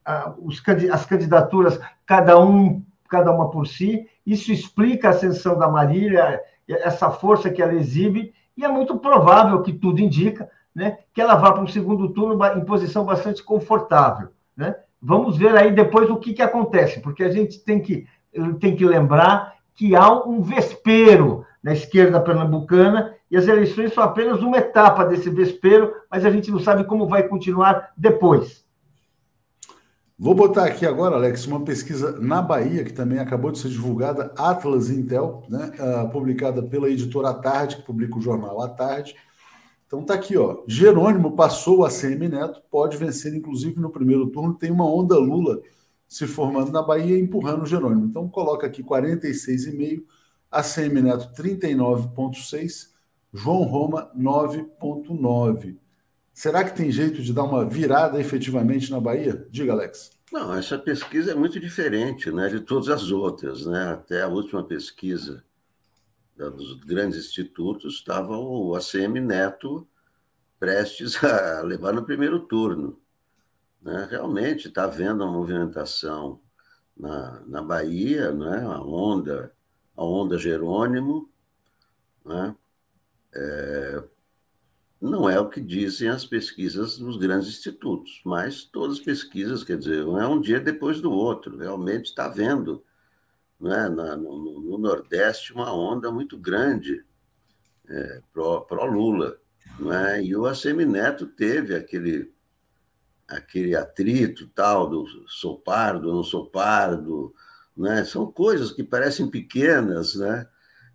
a, 0.05 0.35
os, 0.39 0.61
as 0.91 1.07
candidaturas 1.07 1.81
cada 2.05 2.39
um 2.39 2.83
cada 3.09 3.31
uma 3.31 3.51
por 3.51 3.67
si. 3.67 4.07
Isso 4.27 4.51
explica 4.51 5.09
a 5.09 5.11
ascensão 5.11 5.59
da 5.59 5.69
Marília, 5.69 6.41
essa 6.69 7.11
força 7.11 7.51
que 7.51 7.61
ela 7.61 7.75
exibe, 7.75 8.33
e 8.57 8.65
é 8.65 8.69
muito 8.69 8.99
provável 8.99 9.63
que 9.63 9.73
tudo 9.73 10.01
indica 10.01 10.49
né, 10.75 10.99
que 11.13 11.21
ela 11.21 11.35
vá 11.35 11.53
para 11.53 11.63
um 11.63 11.67
segundo 11.67 12.09
turno 12.11 12.39
em 12.57 12.65
posição 12.65 13.05
bastante 13.05 13.43
confortável. 13.43 14.29
Né? 14.57 14.75
Vamos 15.01 15.37
ver 15.37 15.57
aí 15.57 15.73
depois 15.73 16.09
o 16.09 16.17
que, 16.17 16.33
que 16.33 16.43
acontece, 16.43 17.01
porque 17.01 17.25
a 17.25 17.31
gente 17.31 17.59
tem 17.61 17.81
que, 17.81 18.07
tem 18.61 18.75
que 18.77 18.85
lembrar 18.85 19.55
que 19.75 19.97
há 19.97 20.13
um 20.13 20.41
vespeiro 20.41 21.45
na 21.63 21.73
esquerda 21.73 22.21
pernambucana, 22.21 23.15
e 23.31 23.37
as 23.37 23.47
eleições 23.47 23.95
são 23.95 24.03
apenas 24.03 24.43
uma 24.43 24.59
etapa 24.59 25.05
desse 25.05 25.31
vespeiro, 25.31 25.95
mas 26.11 26.25
a 26.25 26.31
gente 26.31 26.51
não 26.51 26.59
sabe 26.59 26.85
como 26.85 27.07
vai 27.07 27.23
continuar 27.23 27.91
depois. 27.97 28.62
Vou 30.23 30.37
botar 30.37 30.67
aqui 30.67 30.87
agora, 30.87 31.17
Alex, 31.17 31.49
uma 31.49 31.65
pesquisa 31.65 32.13
na 32.21 32.41
Bahia, 32.41 32.85
que 32.85 32.93
também 32.93 33.19
acabou 33.19 33.51
de 33.51 33.59
ser 33.59 33.71
divulgada, 33.71 34.33
Atlas 34.39 34.89
Intel, 34.89 35.43
né, 35.49 35.73
uh, 35.81 36.09
publicada 36.13 36.63
pela 36.63 36.89
editora 36.89 37.31
à 37.31 37.35
tarde, 37.35 37.79
que 37.79 37.83
publica 37.83 38.17
o 38.17 38.21
jornal 38.21 38.63
à 38.63 38.69
tarde. 38.69 39.17
Então 39.85 40.05
tá 40.05 40.15
aqui, 40.15 40.37
ó. 40.37 40.63
Jerônimo 40.65 41.35
passou 41.35 41.85
a 41.85 41.91
CM 41.91 42.29
Neto, 42.29 42.63
pode 42.71 42.97
vencer, 42.97 43.35
inclusive, 43.35 43.81
no 43.81 43.91
primeiro 43.91 44.29
turno. 44.29 44.55
Tem 44.55 44.71
uma 44.71 44.89
onda 44.89 45.19
Lula 45.19 45.61
se 46.07 46.25
formando 46.29 46.71
na 46.71 46.83
Bahia, 46.83 47.19
empurrando 47.19 47.65
o 47.65 47.67
Jerônimo. 47.67 48.07
Então 48.07 48.29
coloca 48.29 48.65
aqui 48.65 48.81
46,5 48.81 50.05
ACM 50.53 51.03
Neto 51.03 51.33
39,6, 51.35 52.91
João 53.35 53.65
Roma 53.65 54.09
9,9. 54.17 55.82
Será 56.33 56.65
que 56.65 56.77
tem 56.77 56.91
jeito 56.91 57.23
de 57.23 57.33
dar 57.33 57.45
uma 57.45 57.65
virada 57.65 58.21
efetivamente 58.21 58.91
na 58.91 59.01
Bahia? 59.01 59.47
Diga, 59.51 59.73
Alex. 59.73 60.11
Não, 60.33 60.55
essa 60.55 60.79
pesquisa 60.79 61.33
é 61.33 61.35
muito 61.35 61.61
diferente 61.61 62.31
né, 62.31 62.49
de 62.49 62.61
todas 62.61 62.89
as 62.89 63.11
outras. 63.11 63.67
Né? 63.67 63.93
Até 63.93 64.23
a 64.23 64.29
última 64.29 64.65
pesquisa 64.65 65.45
dos 66.37 66.75
grandes 66.85 67.19
institutos 67.19 67.97
estava 67.97 68.37
o 68.37 68.75
ACM 68.75 69.21
Neto 69.21 69.87
prestes 70.59 71.23
a 71.23 71.61
levar 71.67 71.93
no 71.93 72.05
primeiro 72.05 72.41
turno. 72.41 72.99
Né? 73.81 74.09
Realmente 74.11 74.69
está 74.69 74.85
havendo 74.85 75.23
uma 75.23 75.33
movimentação 75.33 76.41
na, 76.97 77.41
na 77.47 77.63
Bahia, 77.63 78.33
né? 78.33 78.65
a 78.65 78.81
onda 78.81 79.53
a 79.97 80.05
onda 80.05 80.39
Jerônimo, 80.39 81.31
né? 82.25 82.55
é, 83.35 84.03
não 85.03 85.29
é 85.29 85.39
o 85.41 85.49
que 85.49 85.61
dizem 85.61 86.09
as 86.09 86.25
pesquisas 86.25 86.97
dos 86.97 87.17
grandes 87.17 87.49
institutos, 87.49 88.21
mas 88.25 88.63
todas 88.63 88.99
as 88.99 89.05
pesquisas, 89.05 89.65
quer 89.65 89.77
dizer, 89.77 90.05
não 90.05 90.21
é 90.21 90.29
um 90.29 90.41
dia 90.41 90.61
depois 90.61 91.01
do 91.01 91.11
outro, 91.11 91.59
realmente 91.59 92.07
está 92.07 92.29
vendo 92.29 92.85
né, 93.61 93.89
na, 93.89 94.17
no, 94.17 94.61
no, 94.61 94.79
Nordeste 94.79 95.53
uma 95.53 95.75
onda 95.75 96.13
muito 96.13 96.39
grande 96.39 97.05
é, 97.89 98.23
pró-Lula. 98.33 99.37
Né? 99.81 100.23
E 100.23 100.37
o 100.37 100.47
Assemineto 100.47 101.27
teve 101.27 101.75
aquele, 101.75 102.33
aquele 103.27 103.75
atrito 103.75 104.47
tal 104.55 104.89
do 104.89 105.05
sou 105.27 105.59
pardo, 105.59 106.13
não 106.13 106.23
sou 106.23 106.47
pardo, 106.47 107.35
né? 107.77 108.05
São 108.05 108.31
coisas 108.31 108.71
que 108.71 108.85
parecem 108.85 109.29
pequenas, 109.29 110.15
né? 110.15 110.47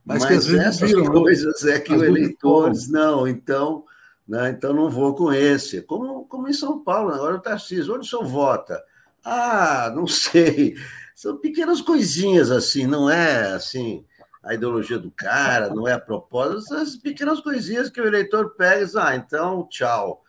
Mas, 0.05 0.24
Mas 0.24 0.53
essas 0.53 0.89
viram, 0.89 1.03
né? 1.03 1.12
coisas 1.12 1.66
é 1.66 1.80
que 1.80 1.93
o 1.93 2.03
eleitor 2.03 2.72
diz, 2.72 2.89
não, 2.89 3.28
então, 3.28 3.84
né? 4.28 4.50
então 4.50 4.74
não 4.74 4.90
vou 4.90 5.16
com 5.16 5.32
esse. 5.32 5.82
Como, 5.82 6.26
como 6.26 6.48
em 6.48 6.54
São 6.54 6.84
Paulo, 6.84 7.14
agora 7.14 7.36
o 7.36 7.42
Tarcísio, 7.42 7.96
onde 7.96 8.06
o 8.06 8.10
senhor 8.10 8.26
vota? 8.26 8.84
Ah, 9.24 9.92
não 9.96 10.06
sei. 10.08 10.76
São 11.16 11.38
pequenas 11.38 11.82
coisinhas 11.82 12.52
assim, 12.52 12.86
não 12.86 13.10
é 13.10 13.54
assim 13.54 14.06
a 14.44 14.54
ideologia 14.54 14.98
do 14.98 15.12
cara, 15.12 15.70
não 15.70 15.88
é 15.88 15.94
a 15.94 16.00
proposta, 16.00 16.76
essas 16.76 16.96
pequenas 16.96 17.42
coisinhas 17.42 17.90
que 17.90 18.00
o 18.00 18.08
eleitor 18.08 18.52
pega 18.56 18.82
e 18.82 18.86
diz, 18.86 18.96
ah, 18.96 19.14
então, 19.16 19.68
tchau. 19.70 20.24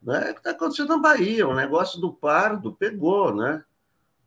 Não 0.00 0.14
é 0.14 0.30
o 0.30 0.34
que 0.34 0.40
está 0.40 0.50
acontecendo 0.50 0.90
na 0.90 0.98
Bahia, 0.98 1.48
o 1.48 1.54
negócio 1.54 2.00
do 2.00 2.12
pardo 2.12 2.72
pegou, 2.72 3.34
né? 3.34 3.64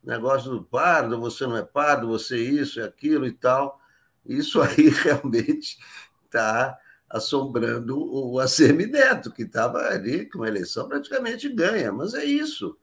negócio 0.08 0.50
do 0.50 0.62
pardo, 0.62 1.20
você 1.20 1.46
não 1.46 1.56
é 1.56 1.62
pardo, 1.62 2.08
você 2.08 2.38
isso 2.38 2.80
e 2.80 2.82
aquilo 2.82 3.26
e 3.26 3.32
tal. 3.32 3.80
Isso 4.24 4.60
aí 4.60 4.88
realmente 5.04 5.78
está 6.24 6.76
assombrando 7.10 7.98
o 7.98 8.38
ACM 8.38 8.86
Neto, 8.86 9.32
que 9.32 9.42
estava 9.42 9.78
ali 9.78 10.26
com 10.26 10.42
a 10.42 10.48
eleição 10.48 10.88
praticamente 10.88 11.48
ganha, 11.48 11.92
mas 11.92 12.14
é 12.14 12.24
isso. 12.24 12.76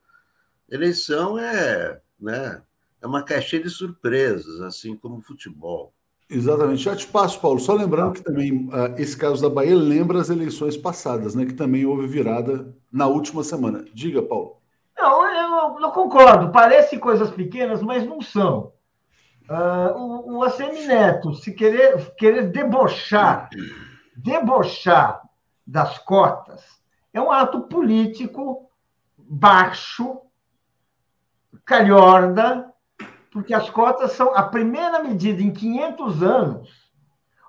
Eleição 0.69 1.37
é, 1.37 2.01
né, 2.19 2.61
é 3.01 3.07
uma 3.07 3.23
caixinha 3.23 3.63
de 3.63 3.69
surpresas, 3.69 4.61
assim 4.61 4.95
como 4.95 5.17
o 5.17 5.21
futebol. 5.21 5.93
Exatamente. 6.29 6.81
Já 6.81 6.95
te 6.95 7.07
passo, 7.07 7.39
Paulo. 7.39 7.59
Só 7.59 7.73
lembrando 7.73 8.13
que 8.13 8.23
também 8.23 8.67
uh, 8.67 8.95
esse 8.97 9.15
caso 9.15 9.41
da 9.41 9.49
Bahia 9.49 9.75
lembra 9.75 10.19
as 10.19 10.29
eleições 10.29 10.75
passadas, 10.75 11.35
né? 11.35 11.45
Que 11.45 11.53
também 11.53 11.85
houve 11.85 12.07
virada 12.07 12.73
na 12.91 13.05
última 13.05 13.43
semana. 13.43 13.85
Diga, 13.93 14.23
Paulo. 14.23 14.57
Não, 14.97 15.73
eu 15.75 15.79
não 15.79 15.91
concordo. 15.91 16.51
Parece 16.51 16.97
coisas 16.97 17.29
pequenas, 17.29 17.81
mas 17.81 18.03
não 18.03 18.21
são. 18.21 18.73
Uh, 19.47 19.95
o, 19.95 20.37
o 20.37 20.43
ACM 20.43 20.87
Neto, 20.87 21.35
se 21.35 21.53
querer, 21.53 22.15
querer 22.15 22.49
debochar, 22.49 23.49
debochar 24.15 25.21
das 25.65 25.97
cotas, 25.99 26.63
é 27.13 27.21
um 27.21 27.31
ato 27.31 27.61
político 27.61 28.69
baixo, 29.17 30.21
calhorda, 31.63 32.71
porque 33.31 33.53
as 33.53 33.69
cotas 33.69 34.11
são 34.11 34.35
a 34.35 34.43
primeira 34.43 35.03
medida 35.03 35.41
em 35.41 35.51
500 35.51 36.23
anos, 36.23 36.91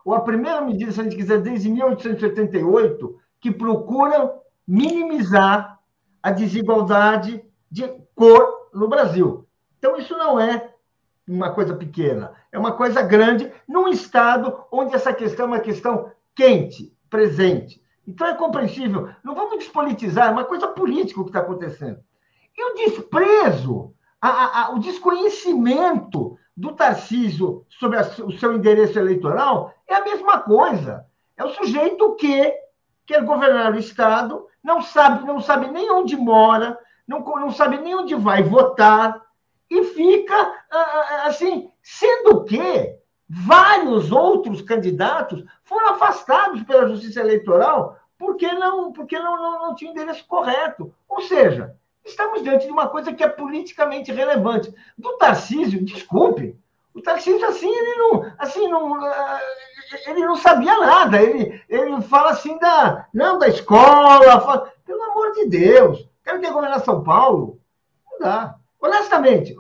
ou 0.05 0.15
a 0.15 0.21
primeira 0.21 0.61
medida, 0.61 0.93
se 0.93 1.01
a 1.01 1.05
gente 1.05 1.17
quiser, 1.17 1.41
desde 1.41 1.69
1888, 1.69 3.21
que 3.41 3.51
procura 3.51 4.33
minimizar 4.67 5.79
a 6.23 6.31
desigualdade 6.31 7.45
de 7.71 7.89
cor 8.15 8.69
no 8.73 8.89
Brasil. 8.89 9.47
Então, 9.79 9.97
isso 9.97 10.17
não 10.17 10.41
é 10.41 10.73
uma 11.29 11.53
coisa 11.53 11.75
pequena, 11.75 12.33
é 12.53 12.59
uma 12.59 12.73
coisa 12.73 13.03
grande 13.03 13.53
num 13.69 13.89
Estado 13.89 14.65
onde 14.71 14.95
essa 14.95 15.13
questão 15.13 15.47
é 15.47 15.49
uma 15.49 15.61
questão 15.61 16.11
quente, 16.37 16.95
presente. 17.11 17.83
Então, 18.07 18.27
é 18.27 18.35
compreensível. 18.35 19.09
Não 19.25 19.35
vamos 19.35 19.59
despolitizar, 19.59 20.29
é 20.29 20.33
uma 20.33 20.45
coisa 20.45 20.69
política 20.69 21.21
o 21.21 21.25
que 21.25 21.31
está 21.31 21.41
acontecendo. 21.41 21.99
E 22.57 22.65
o 22.65 22.75
desprezo, 22.75 23.93
a, 24.21 24.29
a, 24.29 24.63
a, 24.63 24.71
o 24.71 24.79
desconhecimento 24.79 26.39
do 26.57 26.73
Tarcísio 26.73 27.67
sobre 27.69 27.99
o 27.99 28.33
seu 28.39 28.55
endereço 28.55 28.99
eleitoral 28.99 29.75
é 29.89 29.95
a 29.95 30.05
mesma 30.05 30.39
coisa. 30.41 31.05
É 31.37 31.45
o 31.45 31.51
sujeito 31.55 32.15
que 32.15 32.55
quer 33.05 33.25
governar 33.25 33.73
o 33.73 33.79
Estado, 33.79 34.47
não 34.63 34.83
sabe, 34.83 35.27
não 35.27 35.41
sabe 35.41 35.69
nem 35.71 35.91
onde 35.91 36.17
mora, 36.17 36.79
não, 37.07 37.21
não 37.21 37.51
sabe 37.51 37.79
nem 37.79 37.95
onde 37.95 38.15
vai 38.15 38.43
votar, 38.43 39.23
e 39.71 39.85
fica 39.85 40.35
ah, 40.35 40.79
ah, 40.79 41.27
assim, 41.27 41.71
sendo 41.83 42.45
que 42.45 42.99
vários 43.29 44.13
outros 44.13 44.63
candidatos 44.63 45.45
foram 45.65 45.91
afastados 45.91 46.63
pela 46.63 46.89
Justiça 46.89 47.21
Eleitoral 47.21 47.99
porque 48.19 48.51
não, 48.53 48.93
porque 48.93 49.19
não, 49.19 49.37
não, 49.37 49.63
não 49.63 49.75
tinha 49.75 49.91
endereço 49.91 50.25
correto. 50.27 50.95
Ou 51.09 51.21
seja, 51.23 51.75
estamos 52.05 52.43
diante 52.43 52.67
de 52.67 52.73
uma 52.73 52.89
coisa 52.89 53.13
que 53.13 53.23
é 53.23 53.29
politicamente 53.29 54.13
relevante. 54.13 54.75
Do 54.97 55.17
Tarcísio, 55.19 55.85
desculpe, 55.85 56.59
o 56.95 57.03
Tarcísio, 57.03 57.47
assim, 57.47 57.69
ele 57.69 57.95
não, 57.97 58.33
assim, 58.39 58.69
não, 58.69 58.99
ele 60.07 60.25
não 60.25 60.37
sabia 60.37 60.79
nada. 60.79 61.23
Ele, 61.23 61.63
ele 61.69 62.01
fala 62.03 62.31
assim 62.31 62.59
da, 62.59 63.07
não, 63.13 63.39
da 63.39 63.49
escola. 63.49 64.41
Fala, 64.41 64.73
pelo 64.85 65.03
amor 65.03 65.33
de 65.33 65.47
Deus, 65.47 66.09
quero 66.25 66.41
ter 66.41 66.51
governar 66.51 66.81
São 66.81 67.05
Paulo. 67.05 67.61
Não 68.11 68.19
dá. 68.21 68.55
Honestamente, 68.81 69.55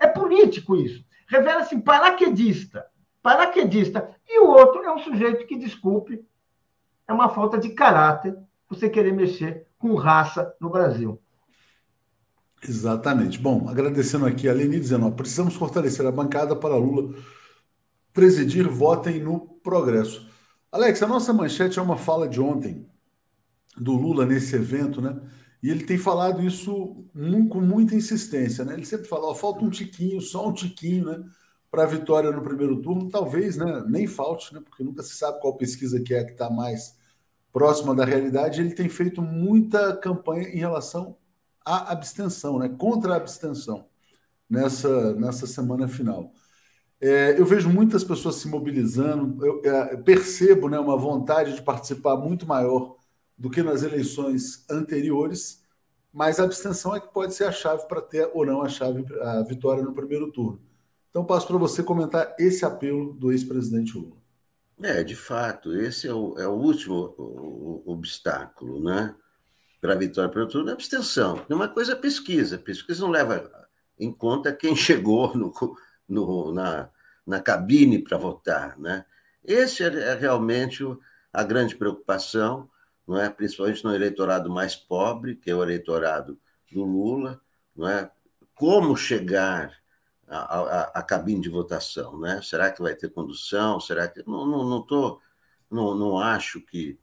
é 0.00 0.06
político 0.08 0.74
isso. 0.74 1.04
Revela-se 1.28 1.78
paraquedista. 1.80 2.84
Paraquedista. 3.22 4.14
E 4.28 4.40
o 4.40 4.48
outro 4.48 4.82
é 4.82 4.92
um 4.92 4.98
sujeito 4.98 5.46
que, 5.46 5.56
desculpe, 5.56 6.24
é 7.06 7.12
uma 7.12 7.28
falta 7.28 7.58
de 7.58 7.70
caráter 7.70 8.36
você 8.68 8.88
querer 8.88 9.12
mexer 9.12 9.66
com 9.78 9.94
raça 9.94 10.54
no 10.60 10.70
Brasil. 10.70 11.20
Exatamente. 12.62 13.38
Bom, 13.38 13.68
agradecendo 13.68 14.26
aqui 14.26 14.48
a 14.48 14.52
Leni 14.52 14.78
dizendo, 14.78 15.06
ó, 15.06 15.10
precisamos 15.10 15.54
fortalecer 15.54 16.06
a 16.06 16.12
bancada 16.12 16.54
para 16.56 16.76
Lula 16.76 17.14
presidir, 18.12 18.68
votem 18.68 19.20
no 19.20 19.40
progresso. 19.62 20.28
Alex, 20.70 21.02
a 21.02 21.06
nossa 21.06 21.32
manchete 21.32 21.78
é 21.78 21.82
uma 21.82 21.96
fala 21.96 22.28
de 22.28 22.40
ontem 22.40 22.86
do 23.76 23.92
Lula 23.92 24.26
nesse 24.26 24.54
evento, 24.54 25.00
né? 25.00 25.18
E 25.62 25.70
ele 25.70 25.84
tem 25.84 25.96
falado 25.96 26.42
isso 26.42 27.06
com 27.48 27.60
muita 27.60 27.94
insistência, 27.94 28.64
né? 28.64 28.74
Ele 28.74 28.84
sempre 28.84 29.06
fala, 29.06 29.28
ó, 29.28 29.34
falta 29.34 29.64
um 29.64 29.70
tiquinho, 29.70 30.20
só 30.20 30.48
um 30.48 30.52
tiquinho, 30.52 31.06
né? 31.06 31.24
Para 31.72 31.84
a 31.84 31.86
vitória 31.86 32.30
no 32.30 32.42
primeiro 32.42 32.80
turno, 32.80 33.08
talvez, 33.08 33.56
né? 33.56 33.82
Nem 33.88 34.06
falte, 34.06 34.54
né? 34.54 34.60
Porque 34.64 34.84
nunca 34.84 35.02
se 35.02 35.16
sabe 35.16 35.40
qual 35.40 35.56
pesquisa 35.56 36.00
que 36.00 36.14
é 36.14 36.22
que 36.22 36.32
está 36.32 36.48
mais 36.48 36.96
próxima 37.52 37.94
da 37.94 38.04
realidade. 38.04 38.60
Ele 38.60 38.74
tem 38.74 38.88
feito 38.88 39.20
muita 39.22 39.96
campanha 39.96 40.48
em 40.48 40.58
relação 40.58 41.16
à 41.64 41.90
abstenção, 41.92 42.58
né? 42.58 42.68
Contra 42.68 43.14
a 43.14 43.16
abstenção 43.16 43.88
nessa, 44.48 45.14
nessa 45.14 45.46
semana 45.46 45.88
final. 45.88 46.32
É, 47.00 47.40
eu 47.40 47.44
vejo 47.44 47.68
muitas 47.68 48.04
pessoas 48.04 48.36
se 48.36 48.46
mobilizando, 48.48 49.44
eu, 49.44 49.60
é, 49.64 49.96
percebo 49.96 50.68
né, 50.68 50.78
uma 50.78 50.96
vontade 50.96 51.54
de 51.54 51.62
participar 51.62 52.16
muito 52.16 52.46
maior 52.46 52.96
do 53.36 53.50
que 53.50 53.62
nas 53.62 53.82
eleições 53.82 54.64
anteriores, 54.70 55.64
mas 56.12 56.38
a 56.38 56.44
abstenção 56.44 56.94
é 56.94 57.00
que 57.00 57.12
pode 57.12 57.34
ser 57.34 57.44
a 57.44 57.52
chave 57.52 57.88
para 57.88 58.00
ter 58.00 58.30
ou 58.32 58.46
não 58.46 58.62
a 58.62 58.68
chave 58.68 59.04
a 59.20 59.42
vitória 59.42 59.82
no 59.82 59.92
primeiro 59.92 60.30
turno. 60.30 60.60
Então 61.12 61.24
passo 61.24 61.46
para 61.46 61.58
você 61.58 61.82
comentar 61.82 62.34
esse 62.38 62.64
apelo 62.64 63.12
do 63.12 63.30
ex-presidente 63.30 63.96
Lula. 63.96 64.16
É, 64.82 65.04
de 65.04 65.14
fato, 65.14 65.76
esse 65.76 66.08
é 66.08 66.12
o, 66.12 66.36
é 66.38 66.48
o 66.48 66.54
último 66.54 67.82
obstáculo, 67.86 68.82
né? 68.82 69.14
Para 69.78 69.92
a 69.92 69.96
vitória 69.96 70.30
para 70.30 70.42
o 70.42 70.48
turno, 70.48 70.70
é 70.70 70.72
abstenção. 70.72 71.44
Uma 71.50 71.68
coisa 71.68 71.92
é 71.92 71.96
pesquisa. 71.96 72.58
Pesquisa 72.58 73.02
não 73.02 73.10
leva 73.10 73.68
em 74.00 74.10
conta 74.10 74.52
quem 74.52 74.74
chegou 74.74 75.36
no, 75.36 75.52
no, 76.08 76.52
na, 76.52 76.88
na 77.26 77.40
cabine 77.40 78.02
para 78.02 78.16
votar, 78.16 78.78
né? 78.78 79.04
Esse 79.44 79.84
é, 79.84 79.86
é 79.86 80.14
realmente 80.14 80.82
a 81.30 81.44
grande 81.44 81.76
preocupação 81.76 82.70
não 83.06 83.20
é? 83.20 83.28
principalmente 83.28 83.84
no 83.84 83.94
eleitorado 83.94 84.50
mais 84.50 84.74
pobre, 84.74 85.36
que 85.36 85.50
é 85.50 85.54
o 85.54 85.62
eleitorado 85.62 86.38
do 86.70 86.84
Lula, 86.84 87.40
não 87.74 87.88
é? 87.88 88.10
como 88.54 88.96
chegar 88.96 89.81
à, 90.32 90.38
à, 90.38 90.82
à 91.00 91.02
cabine 91.02 91.40
de 91.40 91.48
votação, 91.48 92.18
né? 92.18 92.40
Será 92.42 92.70
que 92.70 92.82
vai 92.82 92.94
ter 92.94 93.10
condução? 93.10 93.78
Será 93.78 94.08
que 94.08 94.26
não 94.26 94.46
não 94.46 94.68
não, 94.68 94.82
tô, 94.82 95.20
não, 95.70 95.94
não 95.94 96.18
acho 96.18 96.60
que 96.60 96.98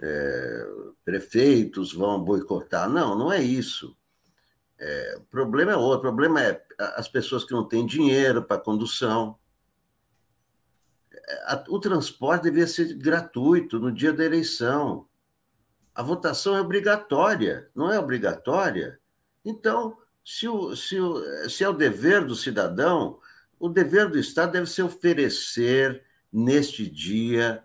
é, 0.00 0.66
prefeitos 1.04 1.92
vão 1.92 2.22
boicotar? 2.22 2.88
Não, 2.88 3.16
não 3.16 3.32
é 3.32 3.42
isso. 3.42 3.96
É, 4.78 5.16
o 5.18 5.22
problema 5.22 5.72
é 5.72 5.76
outro. 5.76 5.98
O 5.98 6.12
problema 6.12 6.42
é 6.42 6.62
as 6.78 7.08
pessoas 7.08 7.44
que 7.44 7.52
não 7.52 7.66
têm 7.66 7.86
dinheiro 7.86 8.44
para 8.44 8.60
condução. 8.60 9.38
É, 11.12 11.64
o 11.68 11.80
transporte 11.80 12.44
devia 12.44 12.66
ser 12.66 12.94
gratuito 12.94 13.80
no 13.80 13.90
dia 13.90 14.12
da 14.12 14.24
eleição. 14.24 15.08
A 15.94 16.02
votação 16.02 16.56
é 16.56 16.60
obrigatória, 16.60 17.68
não 17.74 17.90
é 17.90 17.98
obrigatória? 17.98 19.00
Então, 19.44 19.98
se, 20.30 20.46
o, 20.46 20.76
se, 20.76 21.00
o, 21.00 21.48
se 21.48 21.64
é 21.64 21.68
o 21.68 21.72
dever 21.72 22.22
do 22.22 22.34
cidadão, 22.34 23.18
o 23.58 23.66
dever 23.66 24.10
do 24.10 24.18
Estado 24.18 24.52
deve 24.52 24.66
ser 24.66 24.82
oferecer, 24.82 26.04
neste 26.30 26.88
dia, 26.88 27.64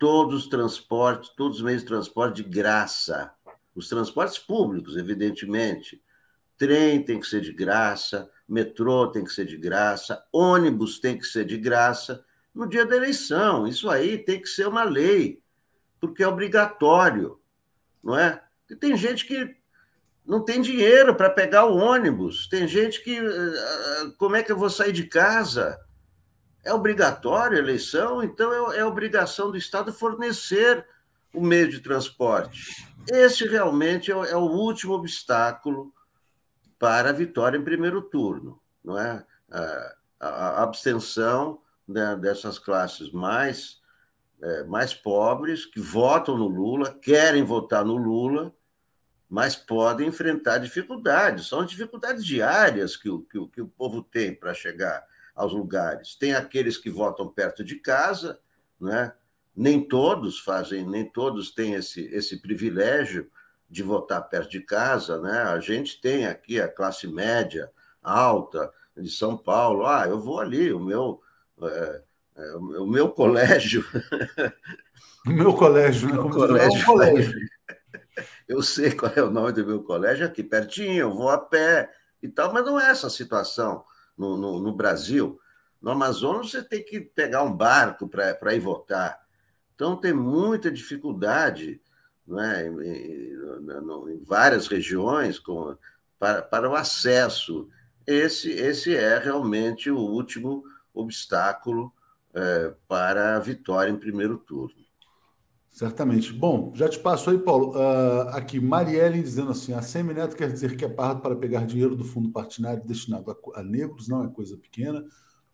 todos 0.00 0.42
os 0.42 0.48
transportes, 0.48 1.30
todos 1.30 1.58
os 1.58 1.62
meios 1.62 1.82
de 1.82 1.86
transporte 1.86 2.42
de 2.42 2.48
graça. 2.48 3.32
Os 3.76 3.88
transportes 3.88 4.40
públicos, 4.40 4.96
evidentemente. 4.96 6.02
Trem 6.58 7.00
tem 7.04 7.20
que 7.20 7.28
ser 7.28 7.40
de 7.42 7.52
graça, 7.52 8.28
metrô 8.48 9.06
tem 9.06 9.22
que 9.22 9.32
ser 9.32 9.46
de 9.46 9.56
graça, 9.56 10.20
ônibus 10.32 10.98
tem 10.98 11.16
que 11.16 11.24
ser 11.24 11.44
de 11.44 11.56
graça 11.56 12.24
no 12.52 12.68
dia 12.68 12.84
da 12.84 12.96
eleição. 12.96 13.68
Isso 13.68 13.88
aí 13.88 14.18
tem 14.18 14.42
que 14.42 14.48
ser 14.48 14.66
uma 14.66 14.82
lei, 14.82 15.40
porque 16.00 16.24
é 16.24 16.28
obrigatório 16.28 17.40
não 18.02 18.18
é? 18.18 18.42
E 18.68 18.76
tem 18.76 18.96
gente 18.96 19.26
que 19.26 19.56
não 20.26 20.44
tem 20.44 20.60
dinheiro 20.60 21.14
para 21.14 21.30
pegar 21.30 21.66
o 21.66 21.76
ônibus, 21.76 22.48
tem 22.48 22.68
gente 22.68 23.02
que. 23.02 23.16
Eh, 23.16 24.12
como 24.18 24.36
é 24.36 24.42
que 24.42 24.52
eu 24.52 24.56
vou 24.56 24.70
sair 24.70 24.92
de 24.92 25.04
casa? 25.04 25.78
É 26.62 26.72
obrigatório 26.72 27.56
a 27.56 27.60
eleição, 27.60 28.22
então 28.22 28.72
é, 28.72 28.78
é 28.78 28.84
obrigação 28.84 29.50
do 29.50 29.56
Estado 29.56 29.92
fornecer 29.92 30.86
o 31.34 31.40
meio 31.40 31.68
de 31.68 31.80
transporte. 31.80 32.86
Esse 33.10 33.46
realmente 33.46 34.12
é, 34.12 34.14
é 34.14 34.36
o 34.36 34.50
último 34.50 34.92
obstáculo 34.94 35.92
para 36.78 37.10
a 37.10 37.14
vitória 37.14 37.56
em 37.56 37.64
primeiro 37.64 38.02
turno, 38.02 38.60
não 38.84 38.98
é? 38.98 39.24
A, 40.20 40.62
abstenção 40.62 41.60
né, 41.88 42.14
dessas 42.14 42.58
classes 42.58 43.10
mais 43.10 43.80
é, 44.42 44.64
mais 44.64 44.94
pobres 44.94 45.66
que 45.66 45.80
votam 45.80 46.36
no 46.36 46.46
Lula, 46.46 46.94
querem 47.02 47.42
votar 47.42 47.84
no 47.84 47.96
Lula, 47.96 48.54
mas 49.30 49.54
podem 49.54 50.08
enfrentar 50.08 50.58
dificuldades. 50.58 51.46
São 51.46 51.64
dificuldades 51.64 52.26
diárias 52.26 52.96
que 52.96 53.08
o, 53.08 53.20
que 53.20 53.38
o, 53.38 53.46
que 53.46 53.62
o 53.62 53.68
povo 53.68 54.02
tem 54.02 54.34
para 54.34 54.52
chegar 54.52 55.06
aos 55.36 55.52
lugares. 55.52 56.16
Tem 56.16 56.34
aqueles 56.34 56.76
que 56.76 56.90
votam 56.90 57.28
perto 57.28 57.62
de 57.62 57.76
casa, 57.76 58.40
né? 58.80 59.12
nem 59.54 59.86
todos 59.86 60.40
fazem, 60.40 60.84
nem 60.84 61.04
todos 61.04 61.52
têm 61.52 61.74
esse, 61.74 62.02
esse 62.06 62.38
privilégio 62.38 63.30
de 63.68 63.84
votar 63.84 64.28
perto 64.28 64.50
de 64.50 64.60
casa. 64.60 65.20
Né? 65.20 65.42
A 65.42 65.60
gente 65.60 66.00
tem 66.00 66.26
aqui 66.26 66.60
a 66.60 66.66
classe 66.66 67.06
média 67.06 67.70
alta 68.02 68.72
de 68.96 69.10
São 69.10 69.36
Paulo. 69.36 69.86
Ah, 69.86 70.06
eu 70.08 70.18
vou 70.18 70.40
ali, 70.40 70.72
o 70.72 70.80
meu. 70.80 71.22
É, 71.62 72.02
é, 72.36 72.54
o 72.56 72.86
meu 72.86 73.10
colégio. 73.14 73.84
O 75.24 75.30
meu 75.30 75.54
colégio, 75.54 76.08
né? 76.08 76.16
Como 76.16 76.30
colégio, 76.30 76.84
colégio. 76.84 77.38
Eu 78.50 78.62
sei 78.62 78.90
qual 78.96 79.12
é 79.14 79.22
o 79.22 79.30
nome 79.30 79.52
do 79.52 79.64
meu 79.64 79.80
colégio, 79.80 80.26
aqui 80.26 80.42
pertinho, 80.42 81.02
eu 81.02 81.14
vou 81.14 81.30
a 81.30 81.38
pé 81.38 81.88
e 82.20 82.28
tal, 82.28 82.52
mas 82.52 82.66
não 82.66 82.80
é 82.80 82.90
essa 82.90 83.06
a 83.06 83.10
situação 83.10 83.84
no, 84.18 84.36
no, 84.36 84.58
no 84.58 84.74
Brasil. 84.74 85.40
No 85.80 85.92
Amazonas, 85.92 86.50
você 86.50 86.62
tem 86.62 86.84
que 86.84 87.00
pegar 87.00 87.44
um 87.44 87.56
barco 87.56 88.08
para 88.08 88.52
ir 88.52 88.58
votar. 88.58 89.24
Então, 89.74 89.96
tem 89.96 90.12
muita 90.12 90.70
dificuldade 90.70 91.80
né, 92.26 92.66
em, 92.66 94.12
em, 94.12 94.24
várias 94.24 94.66
regiões 94.66 95.38
com, 95.38 95.76
para, 96.18 96.42
para 96.42 96.68
o 96.68 96.74
acesso. 96.74 97.68
Esse, 98.04 98.50
esse 98.50 98.94
é 98.96 99.16
realmente 99.16 99.90
o 99.90 99.98
último 99.98 100.64
obstáculo 100.92 101.94
é, 102.34 102.74
para 102.88 103.36
a 103.36 103.38
vitória 103.38 103.90
em 103.90 103.96
primeiro 103.96 104.38
turno. 104.38 104.79
Certamente. 105.70 106.32
Bom, 106.32 106.72
já 106.74 106.88
te 106.88 106.98
passo 106.98 107.30
aí, 107.30 107.38
Paulo. 107.38 107.70
Uh, 107.70 108.28
aqui, 108.30 108.60
Marielle 108.60 109.22
dizendo 109.22 109.52
assim: 109.52 109.72
a 109.72 109.80
Semineto 109.80 110.36
quer 110.36 110.50
dizer 110.52 110.76
que 110.76 110.84
é 110.84 110.88
pardo 110.88 111.22
para 111.22 111.36
pegar 111.36 111.64
dinheiro 111.64 111.94
do 111.94 112.04
fundo 112.04 112.28
partidário 112.30 112.84
destinado 112.84 113.30
a, 113.30 113.60
a 113.60 113.62
negros, 113.62 114.08
não 114.08 114.24
é 114.24 114.28
coisa 114.28 114.56
pequena. 114.58 115.04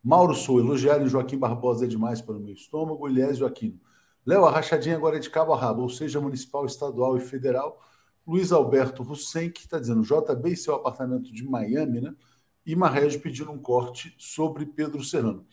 Mauro 0.03 0.35
Sou, 0.35 0.59
elogiar 0.59 1.03
em 1.03 1.09
Joaquim 1.09 1.39
Barbosa 1.39 1.85
é 1.85 1.89
demais 1.89 2.21
para 2.21 2.37
o 2.37 2.41
meu 2.41 2.55
estômago. 2.55 3.07
Elias 3.07 3.39
Joaquim. 3.39 3.79
Léo, 4.25 4.45
a 4.45 4.51
rachadinha 4.51 4.97
agora 4.97 5.17
é 5.17 5.21
de 5.21 5.31
cabo 5.31 5.53
a 5.53 5.57
rabo, 5.57 5.83
ou 5.83 5.89
seja, 5.89 6.21
municipal, 6.21 6.65
estadual 6.65 7.17
e 7.17 7.21
federal. 7.21 7.81
Luiz 8.27 8.51
Alberto 8.51 9.03
Hussein, 9.03 9.51
que 9.51 9.61
está 9.61 9.79
dizendo 9.79 10.03
JB 10.03 10.51
e 10.51 10.57
seu 10.57 10.75
apartamento 10.75 11.33
de 11.33 11.45
Miami, 11.45 12.01
né? 12.01 12.15
E 12.65 12.75
Marrege 12.75 13.19
pedindo 13.19 13.53
um 13.53 13.59
corte 13.59 14.15
sobre 14.19 14.67
Pedro 14.67 15.05
Serrano. 15.05 15.47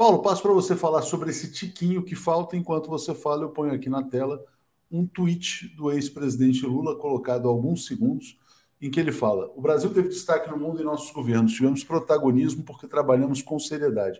Paulo, 0.00 0.22
passo 0.22 0.40
para 0.40 0.54
você 0.54 0.74
falar 0.74 1.02
sobre 1.02 1.28
esse 1.28 1.52
tiquinho 1.52 2.02
que 2.02 2.14
falta. 2.14 2.56
Enquanto 2.56 2.88
você 2.88 3.14
fala, 3.14 3.42
eu 3.42 3.50
ponho 3.50 3.74
aqui 3.74 3.90
na 3.90 4.02
tela 4.02 4.42
um 4.90 5.06
tweet 5.06 5.76
do 5.76 5.92
ex-presidente 5.92 6.64
Lula, 6.64 6.96
colocado 6.96 7.46
há 7.46 7.50
alguns 7.50 7.84
segundos, 7.84 8.38
em 8.80 8.90
que 8.90 8.98
ele 8.98 9.12
fala: 9.12 9.52
O 9.54 9.60
Brasil 9.60 9.92
teve 9.92 10.08
destaque 10.08 10.48
no 10.48 10.56
mundo 10.56 10.80
em 10.80 10.86
nossos 10.86 11.10
governos, 11.10 11.52
tivemos 11.52 11.84
protagonismo 11.84 12.64
porque 12.64 12.88
trabalhamos 12.88 13.42
com 13.42 13.58
seriedade. 13.58 14.18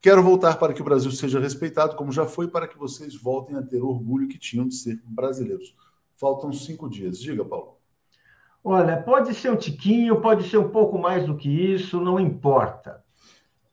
Quero 0.00 0.24
voltar 0.24 0.58
para 0.58 0.72
que 0.72 0.82
o 0.82 0.84
Brasil 0.84 1.12
seja 1.12 1.38
respeitado, 1.38 1.94
como 1.94 2.10
já 2.10 2.26
foi, 2.26 2.48
para 2.48 2.66
que 2.66 2.76
vocês 2.76 3.14
voltem 3.14 3.54
a 3.54 3.62
ter 3.62 3.80
o 3.80 3.90
orgulho 3.90 4.26
que 4.26 4.40
tinham 4.40 4.66
de 4.66 4.74
ser 4.74 5.00
brasileiros. 5.04 5.72
Faltam 6.16 6.52
cinco 6.52 6.90
dias. 6.90 7.20
Diga, 7.20 7.44
Paulo. 7.44 7.76
Olha, 8.64 9.00
pode 9.00 9.32
ser 9.34 9.52
um 9.52 9.56
tiquinho, 9.56 10.20
pode 10.20 10.50
ser 10.50 10.58
um 10.58 10.70
pouco 10.70 10.98
mais 10.98 11.24
do 11.24 11.36
que 11.36 11.48
isso, 11.48 12.00
não 12.00 12.18
importa 12.18 13.01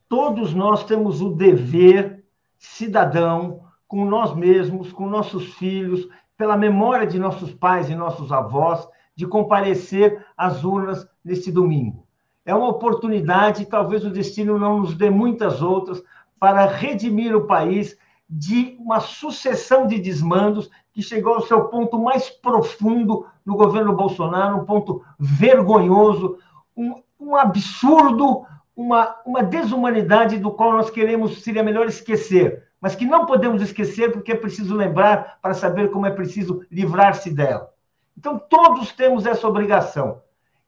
todos 0.10 0.54
nós 0.54 0.84
temos 0.84 1.22
o 1.22 1.30
dever 1.30 2.26
cidadão 2.58 3.62
com 3.88 4.04
nós 4.04 4.36
mesmos, 4.36 4.92
com 4.92 5.08
nossos 5.08 5.54
filhos, 5.54 6.10
pela 6.36 6.58
memória 6.58 7.06
de 7.06 7.20
nossos 7.20 7.54
pais 7.54 7.90
e 7.90 7.96
nossos 7.96 8.32
avós, 8.32 8.88
de 9.16 9.28
comparecer 9.28 10.26
às 10.36 10.64
urnas 10.64 11.08
neste 11.24 11.52
domingo. 11.52 12.06
É 12.46 12.56
uma 12.56 12.70
oportunidade, 12.70 13.66
talvez 13.66 14.04
o 14.04 14.10
destino 14.10 14.58
não 14.58 14.80
nos 14.80 14.96
dê 14.96 15.10
muitas 15.10 15.62
outras, 15.62 16.02
para 16.40 16.66
redimir 16.66 17.36
o 17.36 17.46
país 17.46 17.98
de 18.30 18.78
uma 18.80 19.00
sucessão 19.00 19.86
de 19.86 20.00
desmandos 20.00 20.70
que 20.94 21.02
chegou 21.02 21.36
ao 21.36 21.42
seu 21.42 21.66
ponto 21.66 22.00
mais 22.00 22.30
profundo 22.30 23.26
no 23.46 23.56
governo 23.56 23.96
Bolsonaro, 23.96 24.58
um 24.58 24.66
ponto 24.66 25.04
vergonhoso, 25.20 26.38
um, 26.76 26.96
um 27.20 27.36
absurdo, 27.36 28.46
uma, 28.80 29.18
uma 29.26 29.44
desumanidade 29.44 30.38
do 30.38 30.52
qual 30.52 30.72
nós 30.72 30.90
queremos, 30.90 31.44
seria 31.44 31.62
melhor 31.62 31.86
esquecer, 31.88 32.64
mas 32.80 32.96
que 32.96 33.06
não 33.06 33.26
podemos 33.26 33.62
esquecer 33.62 34.10
porque 34.10 34.32
é 34.32 34.36
preciso 34.36 34.74
lembrar 34.74 35.38
para 35.42 35.54
saber 35.54 35.92
como 35.92 36.06
é 36.06 36.12
preciso 36.12 36.66
livrar-se 36.72 37.30
dela. 37.30 37.74
Então, 38.18 38.40
todos 38.40 38.94
temos 38.94 39.26
essa 39.26 39.46
obrigação. 39.46 40.22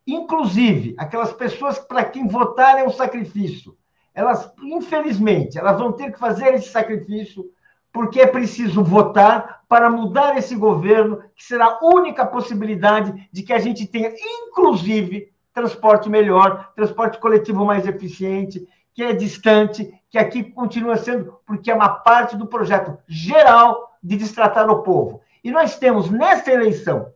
Inclusive, 0.05 0.93
aquelas 0.97 1.31
pessoas 1.31 1.79
para 1.79 2.03
quem 2.03 2.27
votar 2.27 2.77
é 2.77 2.83
um 2.83 2.89
sacrifício. 2.89 3.77
Elas, 4.13 4.51
infelizmente, 4.61 5.57
elas 5.57 5.79
vão 5.79 5.93
ter 5.93 6.11
que 6.11 6.19
fazer 6.19 6.53
esse 6.53 6.67
sacrifício 6.67 7.49
porque 7.93 8.19
é 8.19 8.27
preciso 8.27 8.83
votar 8.83 9.61
para 9.69 9.89
mudar 9.89 10.37
esse 10.37 10.55
governo, 10.55 11.23
que 11.33 11.45
será 11.45 11.65
a 11.65 11.79
única 11.81 12.25
possibilidade 12.25 13.29
de 13.31 13.41
que 13.41 13.53
a 13.53 13.59
gente 13.59 13.87
tenha, 13.87 14.13
inclusive, 14.19 15.30
transporte 15.53 16.09
melhor, 16.09 16.71
transporte 16.75 17.19
coletivo 17.19 17.65
mais 17.65 17.87
eficiente, 17.87 18.67
que 18.93 19.03
é 19.03 19.13
distante, 19.13 19.93
que 20.09 20.17
aqui 20.17 20.43
continua 20.43 20.97
sendo, 20.97 21.39
porque 21.45 21.71
é 21.71 21.75
uma 21.75 21.89
parte 21.89 22.35
do 22.35 22.47
projeto 22.47 22.97
geral 23.07 23.97
de 24.03 24.17
destratar 24.17 24.69
o 24.69 24.83
povo. 24.83 25.21
E 25.43 25.51
nós 25.51 25.77
temos 25.77 26.09
nesta 26.09 26.51
eleição 26.51 27.11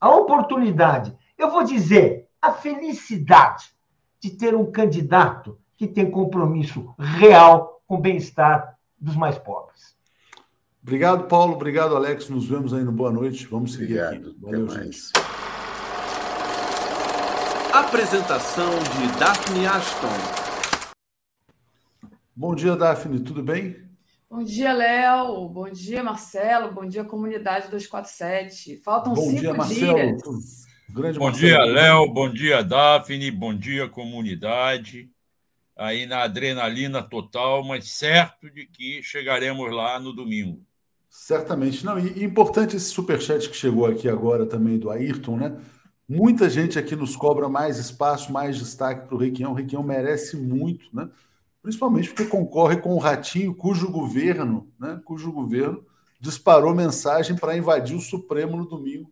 a 0.00 0.10
oportunidade, 0.10 1.16
eu 1.36 1.50
vou 1.50 1.62
dizer, 1.62 2.28
a 2.40 2.52
felicidade 2.52 3.72
de 4.18 4.30
ter 4.30 4.54
um 4.54 4.70
candidato 4.70 5.58
que 5.76 5.86
tem 5.86 6.10
compromisso 6.10 6.94
real 6.98 7.82
com 7.86 7.96
o 7.96 8.00
bem-estar 8.00 8.76
dos 8.98 9.16
mais 9.16 9.38
pobres. 9.38 9.96
Obrigado, 10.82 11.24
Paulo. 11.24 11.54
Obrigado, 11.54 11.94
Alex. 11.94 12.28
Nos 12.28 12.48
vemos 12.48 12.72
aí 12.72 12.82
no 12.82 12.92
Boa 12.92 13.10
Noite. 13.10 13.46
Vamos 13.46 13.74
seguir 13.74 14.02
Obrigado. 14.02 14.30
aqui. 14.30 14.36
Valeu, 14.40 14.68
gente. 14.68 15.12
Apresentação 17.72 18.68
de 18.80 19.18
Daphne 19.20 19.64
Ashton. 19.64 20.08
Bom 22.34 22.52
dia, 22.52 22.74
Daphne, 22.74 23.20
tudo 23.20 23.44
bem? 23.44 23.76
Bom 24.28 24.42
dia, 24.42 24.72
Léo. 24.72 25.48
Bom 25.48 25.70
dia, 25.70 26.02
Marcelo. 26.02 26.72
Bom 26.72 26.84
dia, 26.84 27.04
comunidade 27.04 27.68
247. 27.70 28.76
Faltam 28.78 29.14
Bom 29.14 29.22
cinco 29.22 29.40
dia, 29.40 29.54
Marcelo. 29.54 29.94
dias. 30.16 30.66
Grande 30.88 31.18
bom 31.20 31.26
Marcelo. 31.26 31.46
dia, 31.46 31.64
Léo. 31.64 32.12
Bom 32.12 32.32
dia, 32.32 32.64
Daphne. 32.64 33.30
Bom 33.30 33.54
dia, 33.56 33.88
comunidade. 33.88 35.08
Aí 35.76 36.06
na 36.06 36.22
adrenalina 36.22 37.02
total, 37.04 37.62
mas 37.64 37.88
certo 37.88 38.50
de 38.50 38.66
que 38.66 39.00
chegaremos 39.00 39.70
lá 39.72 40.00
no 40.00 40.12
domingo. 40.12 40.60
Certamente. 41.08 41.84
Não, 41.86 41.96
e 42.00 42.24
importante 42.24 42.74
esse 42.74 42.90
superchat 42.90 43.48
que 43.48 43.56
chegou 43.56 43.86
aqui 43.86 44.08
agora 44.08 44.44
também 44.44 44.76
do 44.76 44.90
Ayrton, 44.90 45.36
né? 45.36 45.56
Muita 46.12 46.50
gente 46.50 46.76
aqui 46.76 46.96
nos 46.96 47.14
cobra 47.14 47.48
mais 47.48 47.78
espaço, 47.78 48.32
mais 48.32 48.58
destaque 48.58 49.06
para 49.06 49.14
o 49.14 49.18
Requião. 49.18 49.52
O 49.52 49.54
Requião 49.54 49.80
merece 49.80 50.36
muito, 50.36 50.84
né? 50.92 51.08
principalmente 51.62 52.08
porque 52.08 52.24
concorre 52.24 52.78
com 52.78 52.96
o 52.96 52.98
Ratinho, 52.98 53.54
cujo 53.54 53.88
governo, 53.92 54.68
né? 54.76 55.00
cujo 55.04 55.30
governo 55.30 55.86
disparou 56.20 56.74
mensagem 56.74 57.36
para 57.36 57.56
invadir 57.56 57.96
o 57.96 58.00
Supremo 58.00 58.56
no 58.56 58.66
domingo, 58.66 59.08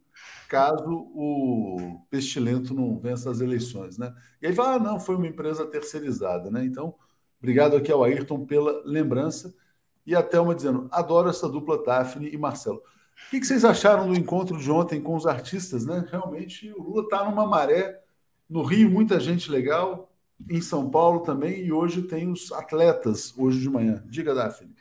caso 0.49 0.91
o 1.15 2.01
Pestilento 2.11 2.75
não 2.75 2.99
vença 2.99 3.31
as 3.31 3.41
eleições. 3.41 3.97
Né? 3.97 4.13
E 4.43 4.49
aí 4.49 4.53
fala, 4.53 4.75
ah, 4.75 4.79
não, 4.81 4.99
foi 4.99 5.15
uma 5.15 5.29
empresa 5.29 5.65
terceirizada. 5.65 6.51
Né? 6.51 6.65
Então, 6.65 6.97
obrigado 7.39 7.77
aqui 7.77 7.93
ao 7.93 8.03
Ayrton 8.03 8.45
pela 8.45 8.83
lembrança. 8.85 9.55
E 10.05 10.17
a 10.17 10.23
Thelma 10.23 10.53
dizendo, 10.53 10.89
adoro 10.91 11.29
essa 11.29 11.49
dupla 11.49 11.81
Daphne 11.81 12.29
e 12.29 12.37
Marcelo. 12.37 12.83
O 13.27 13.31
que, 13.31 13.45
vocês 13.45 13.65
acharam 13.65 14.09
do 14.09 14.19
encontro 14.19 14.57
de 14.57 14.71
ontem 14.71 15.03
com 15.03 15.15
os 15.15 15.27
artistas? 15.27 15.85
Né? 15.85 16.05
Realmente, 16.11 16.73
o 16.73 16.83
Lula 16.83 17.03
está 17.03 17.25
numa 17.25 17.47
maré. 17.47 18.01
No 18.49 18.63
Rio, 18.63 18.91
muita 18.91 19.21
gente 19.21 19.51
legal. 19.51 20.11
Em 20.49 20.61
São 20.61 20.89
Paulo 20.89 21.21
também. 21.21 21.65
E 21.65 21.71
hoje 21.73 22.03
tem 22.03 22.31
os 22.31 22.51
atletas, 22.53 23.35
hoje 23.37 23.61
de 23.61 23.69
manhã. 23.69 24.03
Diga, 24.07 24.35
Daphne. 24.35 24.75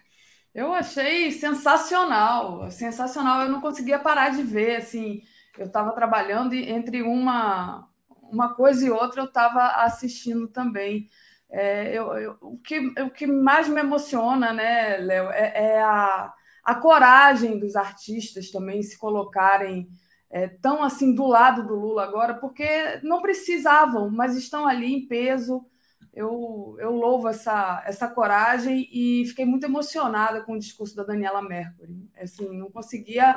Eu 0.55 0.73
achei 0.73 1.31
sensacional. 1.31 2.71
Sensacional. 2.71 3.41
Eu 3.41 3.49
não 3.49 3.59
conseguia 3.59 3.99
parar 3.99 4.29
de 4.29 4.43
ver. 4.43 4.77
Assim, 4.77 5.21
eu 5.57 5.65
estava 5.65 5.91
trabalhando 5.91 6.55
e 6.55 6.69
entre 6.69 7.01
uma, 7.01 7.88
uma 8.31 8.53
coisa 8.53 8.85
e 8.85 8.89
outra 8.89 9.21
eu 9.21 9.25
estava 9.25 9.83
assistindo 9.83 10.47
também. 10.47 11.09
É, 11.49 11.97
eu, 11.97 12.13
eu, 12.17 12.38
o, 12.41 12.57
que, 12.57 12.79
o 13.01 13.09
que 13.09 13.25
mais 13.25 13.67
me 13.67 13.79
emociona, 13.79 14.51
né, 14.51 14.97
Léo, 14.97 15.29
é, 15.31 15.53
é 15.55 15.81
a 15.81 16.33
a 16.68 16.76
coragem 16.76 17.57
dos 17.57 17.78
artistas 17.78 18.51
também 18.51 18.84
se 18.84 18.97
colocarem 18.97 19.88
é, 20.30 20.49
tão 20.49 20.84
assim 20.84 21.15
do 21.15 21.26
lado 21.26 21.65
do 21.65 21.76
Lula 21.76 22.03
agora, 22.03 22.34
porque 22.34 22.99
não 23.03 23.22
precisavam, 23.22 24.11
mas 24.11 24.36
estão 24.36 24.68
ali 24.68 24.93
em 24.93 25.07
peso. 25.07 25.65
Eu, 26.13 26.76
eu 26.78 26.91
louvo 26.91 27.30
essa, 27.30 27.82
essa 27.86 28.09
coragem 28.09 28.86
e 28.91 29.24
fiquei 29.28 29.45
muito 29.45 29.65
emocionada 29.65 30.43
com 30.43 30.55
o 30.55 30.59
discurso 30.59 30.93
da 30.93 31.03
Daniela 31.03 31.41
Mercury. 31.41 32.05
Assim, 32.22 32.57
não 32.57 32.70
conseguia. 32.70 33.34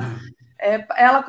É, 0.58 0.84
ela, 0.96 1.24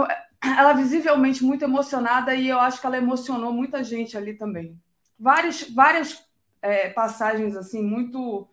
ela 0.57 0.73
visivelmente 0.73 1.43
muito 1.43 1.63
emocionada 1.63 2.33
e 2.33 2.49
eu 2.49 2.59
acho 2.59 2.81
que 2.81 2.87
ela 2.87 2.97
emocionou 2.97 3.53
muita 3.53 3.83
gente 3.83 4.17
ali 4.17 4.33
também. 4.33 4.75
Várias, 5.19 5.69
várias 5.69 6.25
é, 6.63 6.89
passagens 6.89 7.55
assim 7.55 7.83
muito 7.83 8.49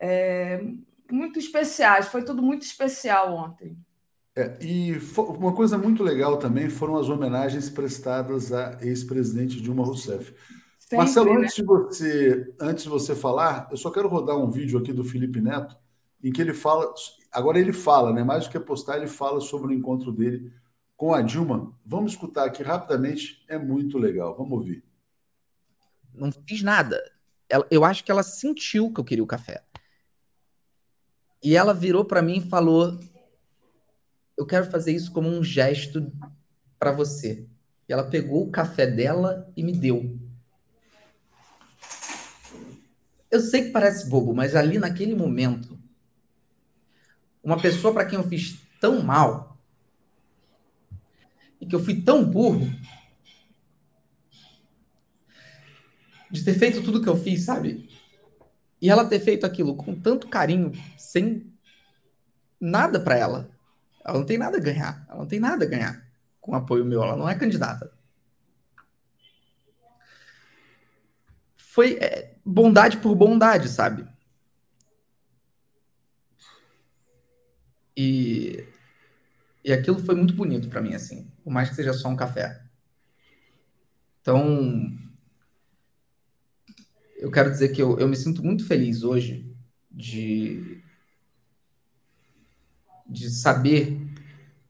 é, 0.00 0.60
muito 1.14 1.38
especiais. 1.38 2.08
Foi 2.08 2.24
tudo 2.24 2.42
muito 2.42 2.62
especial 2.62 3.34
ontem. 3.34 3.76
É, 4.36 4.56
e 4.60 4.92
uma 5.16 5.52
coisa 5.52 5.76
muito 5.76 6.02
legal 6.02 6.38
também 6.38 6.68
foram 6.70 6.96
as 6.96 7.08
homenagens 7.08 7.68
prestadas 7.68 8.52
à 8.52 8.78
ex-presidente 8.80 9.60
Dilma 9.60 9.84
Rousseff. 9.84 10.34
Sempre, 10.78 10.96
Marcelo, 10.96 11.34
né? 11.34 11.40
antes, 11.42 11.54
de 11.56 11.62
você, 11.64 12.54
antes 12.60 12.84
de 12.84 12.90
você 12.90 13.14
falar, 13.14 13.68
eu 13.70 13.76
só 13.76 13.90
quero 13.90 14.08
rodar 14.08 14.36
um 14.36 14.50
vídeo 14.50 14.78
aqui 14.78 14.92
do 14.92 15.04
Felipe 15.04 15.40
Neto, 15.40 15.76
em 16.22 16.32
que 16.32 16.40
ele 16.40 16.54
fala. 16.54 16.92
Agora 17.30 17.58
ele 17.58 17.72
fala, 17.72 18.12
né? 18.12 18.24
Mais 18.24 18.44
do 18.44 18.50
que 18.50 18.58
postar, 18.58 18.96
ele 18.96 19.06
fala 19.06 19.40
sobre 19.40 19.68
o 19.68 19.76
encontro 19.76 20.12
dele 20.12 20.52
com 20.96 21.14
a 21.14 21.22
Dilma. 21.22 21.72
Vamos 21.84 22.12
escutar 22.12 22.44
aqui 22.44 22.62
rapidamente, 22.62 23.44
é 23.48 23.58
muito 23.58 23.98
legal. 23.98 24.36
Vamos 24.36 24.52
ouvir. 24.52 24.84
Não 26.14 26.30
fiz 26.46 26.62
nada. 26.62 27.00
ela, 27.48 27.66
eu 27.70 27.84
acho 27.84 28.04
que 28.04 28.10
ela 28.10 28.22
sentiu 28.22 28.92
que 28.92 29.00
eu 29.00 29.04
queria 29.04 29.24
o 29.24 29.26
café. 29.26 29.62
E 31.42 31.56
ela 31.56 31.72
virou 31.72 32.04
para 32.04 32.22
mim 32.22 32.38
e 32.38 32.48
falou: 32.48 32.98
Eu 34.36 34.46
quero 34.46 34.70
fazer 34.70 34.92
isso 34.92 35.10
como 35.10 35.28
um 35.28 35.42
gesto 35.42 36.12
para 36.78 36.92
você. 36.92 37.46
E 37.88 37.92
ela 37.92 38.04
pegou 38.04 38.42
o 38.46 38.50
café 38.50 38.86
dela 38.86 39.50
e 39.56 39.62
me 39.62 39.72
deu. 39.72 40.18
Eu 43.30 43.40
sei 43.40 43.64
que 43.64 43.70
parece 43.70 44.08
bobo, 44.08 44.34
mas 44.34 44.56
ali 44.56 44.78
naquele 44.78 45.14
momento, 45.14 45.78
uma 47.42 47.60
pessoa 47.60 47.92
para 47.92 48.04
quem 48.04 48.18
eu 48.18 48.28
fiz 48.28 48.60
tão 48.80 49.02
mal 49.02 49.58
e 51.60 51.66
que 51.66 51.74
eu 51.74 51.82
fui 51.82 52.00
tão 52.00 52.24
burro 52.24 52.70
de 56.30 56.44
ter 56.44 56.54
feito 56.54 56.82
tudo 56.82 57.02
que 57.02 57.08
eu 57.08 57.16
fiz, 57.16 57.42
sabe? 57.42 57.89
E 58.80 58.88
ela 58.88 59.04
ter 59.04 59.20
feito 59.20 59.44
aquilo 59.44 59.76
com 59.76 59.94
tanto 59.94 60.28
carinho, 60.28 60.72
sem 60.96 61.52
nada 62.58 62.98
para 62.98 63.16
ela. 63.16 63.50
Ela 64.04 64.18
não 64.18 64.26
tem 64.26 64.38
nada 64.38 64.56
a 64.56 64.60
ganhar. 64.60 65.04
Ela 65.08 65.18
não 65.18 65.26
tem 65.26 65.38
nada 65.38 65.64
a 65.64 65.68
ganhar 65.68 66.10
com 66.40 66.54
apoio 66.54 66.84
meu. 66.84 67.02
Ela 67.02 67.16
não 67.16 67.28
é 67.28 67.34
candidata. 67.34 67.92
Foi 71.56 71.98
é, 72.00 72.34
bondade 72.44 72.96
por 72.96 73.14
bondade, 73.14 73.68
sabe? 73.68 74.08
E, 77.96 78.66
e 79.62 79.72
aquilo 79.72 79.98
foi 79.98 80.14
muito 80.14 80.34
bonito 80.34 80.68
para 80.68 80.80
mim, 80.80 80.94
assim. 80.94 81.30
Por 81.44 81.52
mais 81.52 81.68
que 81.68 81.74
seja 81.74 81.92
só 81.92 82.08
um 82.08 82.16
café. 82.16 82.62
Então, 84.20 84.90
eu 87.20 87.30
quero 87.30 87.50
dizer 87.50 87.68
que 87.68 87.82
eu, 87.82 87.98
eu 87.98 88.08
me 88.08 88.16
sinto 88.16 88.42
muito 88.42 88.66
feliz 88.66 89.02
hoje 89.02 89.54
de, 89.90 90.82
de 93.06 93.28
saber 93.28 94.00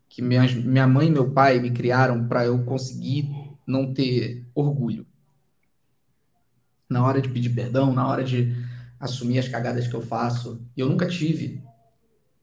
que 0.09 0.21
minha, 0.21 0.43
minha 0.43 0.87
mãe 0.87 1.07
e 1.07 1.11
meu 1.11 1.31
pai 1.31 1.61
me 1.61 1.71
criaram 1.71 2.27
para 2.27 2.45
eu 2.45 2.65
conseguir 2.65 3.31
não 3.65 3.95
ter 3.95 4.45
orgulho. 4.53 5.07
Na 6.89 7.05
hora 7.07 7.23
de 7.23 7.29
pedir 7.29 7.51
perdão, 7.51 7.93
na 7.93 8.07
hora 8.09 8.25
de 8.25 8.53
assumir 8.99 9.39
as 9.39 9.49
cagadas 9.49 9.87
que 9.87 9.95
eu 9.95 10.03
faço. 10.03 10.61
E 10.77 10.81
eu 10.81 10.89
nunca 10.89 11.07
tive, 11.07 11.63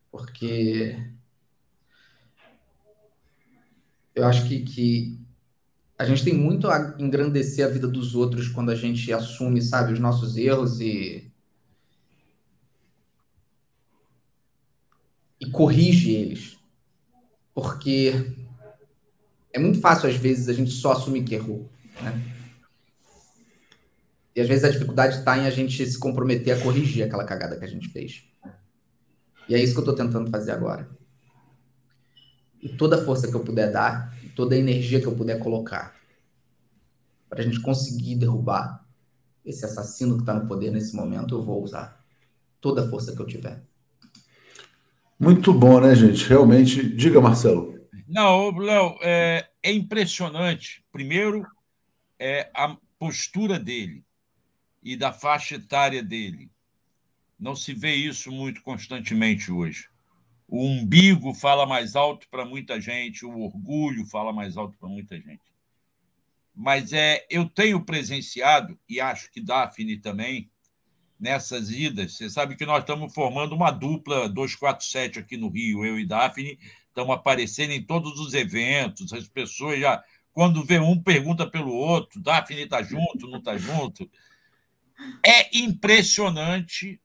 porque 0.10 0.98
eu 4.16 4.26
acho 4.26 4.48
que, 4.48 4.62
que 4.62 5.27
a 5.98 6.06
gente 6.06 6.24
tem 6.24 6.34
muito 6.34 6.70
a 6.70 6.96
engrandecer 7.00 7.66
a 7.66 7.70
vida 7.70 7.88
dos 7.88 8.14
outros 8.14 8.48
quando 8.48 8.70
a 8.70 8.76
gente 8.76 9.12
assume, 9.12 9.62
sabe, 9.62 9.94
os 9.94 10.00
nossos 10.00 10.38
erros 10.38 10.80
e 10.80 11.32
e 15.40 15.50
corrige 15.50 16.12
eles. 16.12 16.58
Porque 17.54 18.14
é 19.52 19.60
muito 19.60 19.80
fácil 19.80 20.10
às 20.10 20.16
vezes 20.16 20.48
a 20.50 20.54
gente 20.54 20.72
só 20.72 20.92
assumir 20.92 21.24
que 21.24 21.36
errou, 21.36 21.70
né? 22.02 22.34
E 24.36 24.42
às 24.42 24.48
vezes 24.48 24.64
a 24.64 24.70
dificuldade 24.70 25.18
está 25.18 25.36
em 25.36 25.48
a 25.48 25.50
gente 25.50 25.84
se 25.84 25.98
comprometer 25.98 26.56
a 26.56 26.62
corrigir 26.62 27.04
aquela 27.04 27.24
cagada 27.24 27.58
que 27.58 27.66
a 27.66 27.68
gente 27.68 27.90
fez. 27.90 28.24
E 29.50 29.56
é 29.56 29.60
isso 29.60 29.74
que 29.74 29.80
eu 29.80 29.84
estou 29.84 29.96
tentando 29.96 30.30
fazer 30.30 30.52
agora. 30.52 30.88
E 32.62 32.70
toda 32.70 32.98
a 32.98 33.04
força 33.04 33.28
que 33.28 33.34
eu 33.34 33.40
puder 33.40 33.72
dar, 33.72 34.16
toda 34.38 34.54
a 34.54 34.58
energia 34.60 35.02
que 35.02 35.08
eu 35.08 35.16
puder 35.16 35.40
colocar 35.40 35.96
para 37.28 37.42
a 37.42 37.44
gente 37.44 37.60
conseguir 37.60 38.16
derrubar 38.16 38.86
esse 39.44 39.66
assassino 39.66 40.14
que 40.14 40.22
está 40.22 40.36
no 40.36 40.48
poder 40.48 40.72
nesse 40.72 40.96
momento, 40.96 41.34
eu 41.34 41.42
vou 41.42 41.64
usar 41.64 42.06
toda 42.62 42.86
a 42.86 42.90
força 42.90 43.16
que 43.16 43.20
eu 43.20 43.26
tiver. 43.26 43.64
Muito 45.20 45.52
bom, 45.52 45.82
né, 45.82 45.96
gente? 45.96 46.30
Realmente. 46.30 46.88
Diga, 46.96 47.20
Marcelo. 47.20 47.82
Não, 48.08 48.56
Léo, 48.56 49.00
é, 49.02 49.50
é 49.64 49.72
impressionante. 49.72 50.86
Primeiro, 50.92 51.44
é 52.20 52.52
a 52.54 52.78
postura 53.00 53.58
dele 53.58 54.06
e 54.84 54.96
da 54.96 55.12
faixa 55.12 55.56
etária 55.56 56.04
dele. 56.04 56.52
Não 57.40 57.56
se 57.56 57.74
vê 57.74 57.96
isso 57.96 58.32
muito 58.32 58.62
constantemente 58.62 59.52
hoje. 59.52 59.90
O 60.48 60.66
umbigo 60.66 61.34
fala 61.34 61.66
mais 61.66 61.96
alto 61.96 62.28
para 62.30 62.46
muita 62.46 62.80
gente, 62.80 63.26
o 63.26 63.40
orgulho 63.42 64.06
fala 64.06 64.32
mais 64.32 64.56
alto 64.56 64.78
para 64.78 64.88
muita 64.88 65.20
gente. 65.20 65.42
Mas 66.56 66.94
é, 66.94 67.26
eu 67.30 67.48
tenho 67.50 67.84
presenciado, 67.84 68.80
e 68.88 69.00
acho 69.00 69.30
que 69.30 69.42
Daphne 69.42 69.98
também, 69.98 70.50
nessas 71.20 71.70
idas. 71.70 72.14
Você 72.14 72.30
sabe 72.30 72.56
que 72.56 72.66
nós 72.66 72.80
estamos 72.80 73.14
formando 73.14 73.54
uma 73.54 73.72
dupla 73.72 74.30
247 74.30 75.20
aqui 75.20 75.36
no 75.36 75.50
Rio, 75.50 75.86
eu 75.86 76.00
e 76.00 76.06
Daphne, 76.06 76.58
estamos 76.88 77.14
aparecendo 77.14 77.72
em 77.72 77.84
todos 77.84 78.20
os 78.20 78.34
eventos, 78.34 79.12
as 79.14 79.28
pessoas 79.28 79.80
já, 79.80 80.02
quando 80.32 80.64
vê 80.64 80.80
um, 80.80 81.00
pergunta 81.02 81.46
pelo 81.50 81.74
outro, 81.74 82.22
Daphne 82.22 82.62
está 82.62 82.82
junto, 82.82 83.28
não 83.28 83.40
está 83.40 83.58
junto. 83.58 84.10
É 85.24 85.58
impressionante 85.58 87.00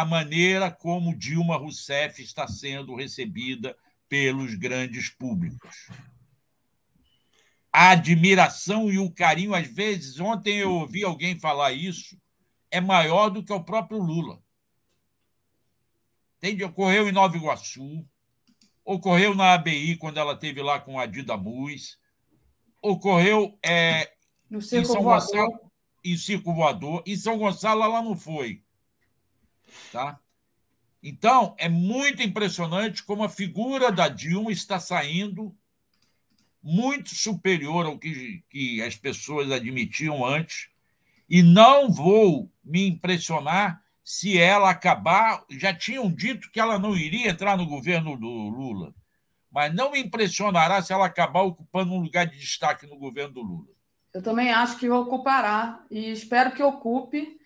a 0.00 0.04
maneira 0.06 0.70
como 0.70 1.14
Dilma 1.14 1.58
Rousseff 1.58 2.22
está 2.22 2.48
sendo 2.48 2.94
recebida 2.94 3.76
pelos 4.08 4.54
grandes 4.54 5.10
públicos. 5.10 5.90
A 7.70 7.90
admiração 7.90 8.90
e 8.90 8.98
o 8.98 9.10
carinho, 9.10 9.54
às 9.54 9.66
vezes, 9.68 10.18
ontem 10.18 10.56
eu 10.56 10.72
ouvi 10.72 11.04
alguém 11.04 11.38
falar 11.38 11.72
isso, 11.72 12.18
é 12.70 12.80
maior 12.80 13.28
do 13.28 13.44
que 13.44 13.52
o 13.52 13.62
próprio 13.62 13.98
Lula. 13.98 14.42
Entende? 16.38 16.64
Ocorreu 16.64 17.06
em 17.06 17.12
Nova 17.12 17.36
Iguaçu, 17.36 18.02
ocorreu 18.82 19.34
na 19.34 19.52
ABI, 19.52 19.98
quando 19.98 20.16
ela 20.16 20.34
teve 20.34 20.62
lá 20.62 20.80
com 20.80 20.98
a 20.98 21.04
Dida 21.04 21.36
Muz, 21.36 21.98
ocorreu 22.80 23.58
é, 23.62 24.10
no 24.48 24.62
Circo 24.62 24.82
em 24.82 24.92
São 24.94 25.02
Voador. 25.02 25.26
Gonçalo, 25.26 25.72
em 26.02 26.16
Circo 26.16 26.54
Voador. 26.54 27.02
Em 27.06 27.16
São 27.16 27.36
Gonçalo, 27.36 27.82
ela 27.82 28.00
não 28.00 28.16
foi. 28.16 28.64
Tá? 29.92 30.18
Então, 31.02 31.54
é 31.58 31.68
muito 31.68 32.22
impressionante 32.22 33.02
como 33.02 33.24
a 33.24 33.28
figura 33.28 33.90
da 33.90 34.08
Dilma 34.08 34.52
está 34.52 34.78
saindo 34.78 35.54
muito 36.62 37.14
superior 37.14 37.86
ao 37.86 37.98
que, 37.98 38.44
que 38.50 38.82
as 38.82 38.96
pessoas 38.96 39.50
admitiam 39.50 40.24
antes. 40.24 40.68
E 41.28 41.42
não 41.42 41.90
vou 41.90 42.50
me 42.62 42.86
impressionar 42.86 43.82
se 44.02 44.38
ela 44.38 44.70
acabar. 44.70 45.44
Já 45.50 45.72
tinham 45.72 46.12
dito 46.12 46.50
que 46.50 46.60
ela 46.60 46.78
não 46.78 46.96
iria 46.96 47.30
entrar 47.30 47.56
no 47.56 47.66
governo 47.66 48.16
do 48.16 48.26
Lula, 48.26 48.94
mas 49.50 49.74
não 49.74 49.92
me 49.92 50.00
impressionará 50.00 50.82
se 50.82 50.92
ela 50.92 51.06
acabar 51.06 51.42
ocupando 51.42 51.92
um 51.92 52.00
lugar 52.00 52.26
de 52.26 52.38
destaque 52.38 52.86
no 52.86 52.98
governo 52.98 53.34
do 53.34 53.42
Lula. 53.42 53.68
Eu 54.12 54.22
também 54.22 54.50
acho 54.50 54.76
que 54.76 54.90
ocupará 54.90 55.84
e 55.90 56.10
espero 56.10 56.52
que 56.52 56.62
ocupe. 56.62 57.39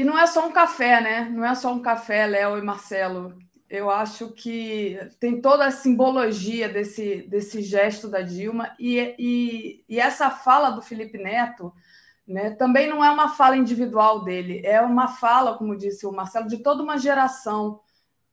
E 0.00 0.04
não 0.04 0.18
é 0.18 0.26
só 0.26 0.48
um 0.48 0.50
café, 0.50 0.98
né? 0.98 1.28
Não 1.28 1.44
é 1.44 1.54
só 1.54 1.70
um 1.74 1.82
café, 1.82 2.26
Léo 2.26 2.56
e 2.56 2.62
Marcelo. 2.62 3.36
Eu 3.68 3.90
acho 3.90 4.30
que 4.32 4.98
tem 5.20 5.42
toda 5.42 5.66
a 5.66 5.70
simbologia 5.70 6.70
desse, 6.70 7.22
desse 7.28 7.60
gesto 7.60 8.08
da 8.08 8.22
Dilma 8.22 8.74
e, 8.78 9.14
e, 9.18 9.84
e 9.86 10.00
essa 10.00 10.30
fala 10.30 10.70
do 10.70 10.80
Felipe 10.80 11.18
Neto 11.18 11.70
né? 12.26 12.50
Também 12.52 12.88
não 12.88 13.04
é 13.04 13.10
uma 13.10 13.28
fala 13.28 13.56
individual 13.58 14.24
dele, 14.24 14.62
é 14.64 14.80
uma 14.80 15.08
fala, 15.08 15.58
como 15.58 15.76
disse 15.76 16.06
o 16.06 16.12
Marcelo, 16.12 16.48
de 16.48 16.62
toda 16.62 16.82
uma 16.82 16.96
geração 16.96 17.80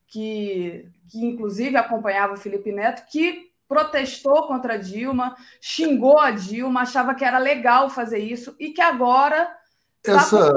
que, 0.07 0.89
que 1.09 1.25
inclusive 1.25 1.75
acompanhava 1.75 2.33
o 2.33 2.37
Felipe 2.37 2.71
Neto, 2.71 3.05
que 3.11 3.51
protestou 3.67 4.47
contra 4.47 4.75
a 4.75 4.77
Dilma, 4.77 5.35
xingou 5.59 6.17
a 6.17 6.31
Dilma, 6.31 6.83
achava 6.83 7.13
que 7.13 7.25
era 7.25 7.39
legal 7.39 7.89
fazer 7.89 8.19
isso 8.19 8.55
e 8.57 8.69
que 8.69 8.81
agora 8.81 9.51
está 10.15 10.51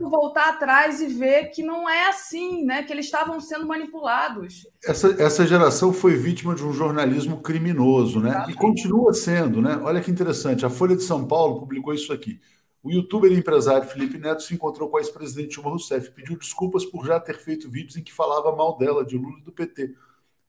voltar 0.00 0.50
atrás 0.50 1.00
e 1.00 1.06
ver 1.06 1.46
que 1.50 1.62
não 1.62 1.88
é 1.88 2.08
assim, 2.08 2.64
né? 2.64 2.82
Que 2.82 2.92
eles 2.92 3.06
estavam 3.06 3.40
sendo 3.40 3.66
manipulados. 3.66 4.66
Essa, 4.84 5.14
essa 5.22 5.46
geração 5.46 5.92
foi 5.92 6.16
vítima 6.16 6.54
de 6.54 6.64
um 6.64 6.72
jornalismo 6.72 7.40
criminoso, 7.40 8.20
né? 8.20 8.44
E 8.48 8.54
continua 8.54 9.12
sendo, 9.12 9.60
né? 9.60 9.78
Olha 9.82 10.00
que 10.00 10.10
interessante. 10.10 10.64
A 10.64 10.70
Folha 10.70 10.96
de 10.96 11.02
São 11.02 11.26
Paulo 11.26 11.60
publicou 11.60 11.94
isso 11.94 12.12
aqui. 12.12 12.40
O 12.82 12.90
youtuber 12.90 13.32
e 13.32 13.36
empresário 13.36 13.88
Felipe 13.88 14.16
Neto 14.16 14.42
se 14.42 14.54
encontrou 14.54 14.88
com 14.88 14.96
a 14.96 15.00
ex-presidente 15.00 15.54
Dilma 15.54 15.70
Rousseff, 15.70 16.10
pediu 16.12 16.38
desculpas 16.38 16.84
por 16.84 17.04
já 17.04 17.18
ter 17.18 17.36
feito 17.36 17.68
vídeos 17.68 17.96
em 17.96 18.02
que 18.02 18.12
falava 18.12 18.54
mal 18.54 18.78
dela, 18.78 19.04
de 19.04 19.16
Lula 19.16 19.38
e 19.40 19.44
do 19.44 19.50
PT. 19.50 19.92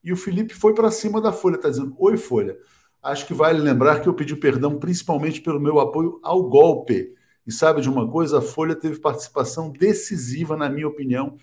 E 0.04 0.14
o 0.14 0.16
Felipe 0.16 0.54
foi 0.54 0.76
para 0.76 0.92
cima 0.92 1.20
da 1.20 1.32
Folha, 1.32 1.56
está 1.56 1.70
dizendo: 1.70 1.96
Oi, 1.98 2.16
Folha. 2.16 2.58
Acho 3.02 3.26
que 3.26 3.34
vale 3.34 3.60
lembrar 3.60 4.02
que 4.02 4.10
eu 4.10 4.14
pedi 4.14 4.36
perdão 4.36 4.78
principalmente 4.78 5.42
pelo 5.42 5.60
meu 5.60 5.80
apoio 5.80 6.20
ao 6.22 6.44
golpe. 6.44 7.16
E 7.48 7.52
sabe 7.52 7.82
de 7.82 7.90
uma 7.90 8.10
coisa? 8.12 8.40
A 8.40 8.42
Folha 8.42 8.76
teve 8.76 9.00
participação 9.00 9.72
decisiva, 9.72 10.58
na 10.58 10.70
minha 10.70 10.88
opinião, 10.88 11.38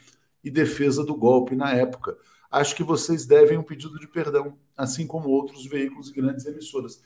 e 0.45 0.51
defesa 0.51 1.03
do 1.03 1.15
golpe 1.17 1.57
na 1.57 1.73
época. 1.73 2.17
Acho 2.51 2.77
que 2.77 2.85
vocês 2.85 3.27
devem 3.27 3.59
um 3.59 3.63
pedido 3.63 3.99
de 3.99 4.07
perdão, 4.07 4.57
assim 4.77 5.07
como 5.07 5.31
outros 5.31 5.67
veículos 5.67 6.11
e 6.11 6.13
grandes 6.13 6.45
emissoras. 6.47 7.03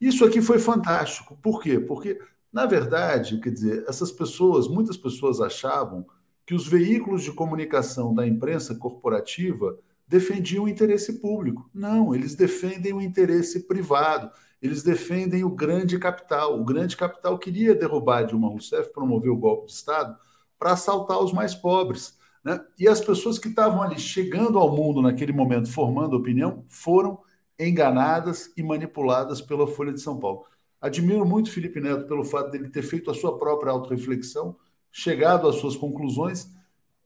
Isso 0.00 0.24
aqui 0.24 0.40
foi 0.40 0.58
fantástico. 0.58 1.36
Por 1.42 1.60
quê? 1.60 1.78
Porque 1.80 2.20
Na 2.52 2.64
verdade, 2.64 3.38
quer 3.38 3.50
dizer, 3.50 3.84
essas 3.86 4.10
pessoas, 4.10 4.66
muitas 4.66 4.96
pessoas 4.96 5.42
achavam 5.42 6.06
que 6.46 6.54
os 6.54 6.66
veículos 6.66 7.22
de 7.22 7.32
comunicação 7.32 8.14
da 8.14 8.26
imprensa 8.26 8.74
corporativa 8.74 9.78
defendiam 10.08 10.64
o 10.64 10.68
interesse 10.68 11.20
público. 11.20 11.68
Não, 11.74 12.14
eles 12.14 12.34
defendem 12.34 12.94
o 12.94 13.00
interesse 13.02 13.66
privado. 13.66 14.30
Eles 14.60 14.82
defendem 14.82 15.44
o 15.44 15.50
grande 15.50 15.98
capital. 15.98 16.58
O 16.58 16.64
grande 16.64 16.96
capital 16.96 17.38
queria 17.38 17.74
derrubar 17.74 18.24
Dilma 18.24 18.48
Rousseff, 18.48 18.92
promover 18.92 19.30
o 19.30 19.36
golpe 19.36 19.66
de 19.66 19.72
Estado, 19.72 20.16
para 20.58 20.72
assaltar 20.72 21.22
os 21.22 21.32
mais 21.32 21.54
pobres. 21.54 22.16
Né? 22.42 22.60
E 22.78 22.88
as 22.88 23.00
pessoas 23.00 23.38
que 23.38 23.48
estavam 23.48 23.82
ali 23.82 23.98
chegando 23.98 24.58
ao 24.58 24.74
mundo 24.74 25.02
naquele 25.02 25.32
momento, 25.32 25.70
formando 25.70 26.16
opinião, 26.16 26.64
foram 26.68 27.18
enganadas 27.58 28.52
e 28.56 28.62
manipuladas 28.62 29.40
pela 29.40 29.66
Folha 29.66 29.92
de 29.92 30.00
São 30.00 30.18
Paulo. 30.18 30.44
Admiro 30.80 31.24
muito 31.24 31.50
Felipe 31.50 31.80
Neto 31.80 32.06
pelo 32.06 32.24
fato 32.24 32.50
dele 32.50 32.68
ter 32.68 32.82
feito 32.82 33.10
a 33.10 33.14
sua 33.14 33.36
própria 33.38 33.72
autorreflexão, 33.72 34.56
chegado 34.92 35.48
às 35.48 35.56
suas 35.56 35.76
conclusões 35.76 36.50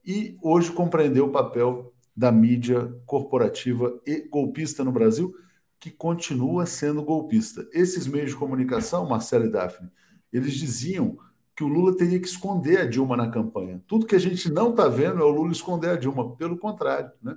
e 0.04 0.36
hoje 0.42 0.72
compreendeu 0.72 1.26
o 1.26 1.32
papel 1.32 1.92
da 2.14 2.30
mídia 2.30 2.92
corporativa 3.06 3.98
e 4.06 4.28
golpista 4.28 4.84
no 4.84 4.92
Brasil, 4.92 5.34
que 5.80 5.90
continua 5.90 6.66
sendo 6.66 7.02
golpista. 7.02 7.66
Esses 7.72 8.06
meios 8.06 8.30
de 8.30 8.36
comunicação, 8.36 9.08
Marcelo 9.08 9.46
e 9.46 9.50
Daphne, 9.50 9.90
eles 10.30 10.54
diziam 10.54 11.18
que 11.56 11.64
o 11.64 11.68
Lula 11.68 11.96
teria 11.96 12.20
que 12.20 12.28
esconder 12.28 12.80
a 12.80 12.84
Dilma 12.84 13.16
na 13.16 13.30
campanha. 13.30 13.82
Tudo 13.86 14.06
que 14.06 14.14
a 14.14 14.20
gente 14.20 14.50
não 14.50 14.70
está 14.70 14.88
vendo 14.88 15.20
é 15.20 15.24
o 15.24 15.30
Lula 15.30 15.50
esconder 15.50 15.90
a 15.90 15.96
Dilma, 15.96 16.36
pelo 16.36 16.58
contrário. 16.58 17.10
Né? 17.22 17.34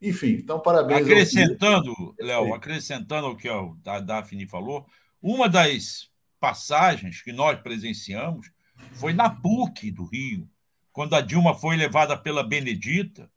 Enfim, 0.00 0.32
então 0.32 0.58
parabéns. 0.58 1.02
Acrescentando, 1.02 1.92
Léo, 2.18 2.54
acrescentando 2.54 3.28
o 3.28 3.36
que 3.36 3.48
a 3.48 4.00
Daphne 4.00 4.48
falou, 4.48 4.86
uma 5.22 5.48
das 5.48 6.10
passagens 6.40 7.22
que 7.22 7.32
nós 7.32 7.60
presenciamos 7.60 8.50
foi 8.94 9.12
na 9.12 9.30
PUC 9.30 9.90
do 9.90 10.04
Rio, 10.06 10.48
quando 10.92 11.14
a 11.14 11.20
Dilma 11.20 11.54
foi 11.54 11.76
levada 11.76 12.16
pela 12.16 12.42
Benedita. 12.42 13.30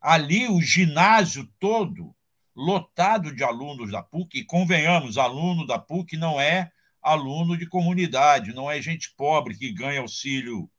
Ali, 0.00 0.46
o 0.46 0.60
ginásio 0.60 1.48
todo 1.58 2.14
lotado 2.54 3.34
de 3.34 3.42
alunos 3.42 3.90
da 3.90 4.02
PUC, 4.02 4.38
e 4.38 4.44
convenhamos, 4.44 5.18
aluno 5.18 5.66
da 5.66 5.78
PUC 5.78 6.16
não 6.16 6.40
é 6.40 6.70
aluno 7.02 7.56
de 7.56 7.66
comunidade, 7.66 8.54
não 8.54 8.70
é 8.70 8.80
gente 8.80 9.12
pobre 9.14 9.56
que 9.56 9.72
ganha 9.72 10.00
auxílio, 10.00 10.70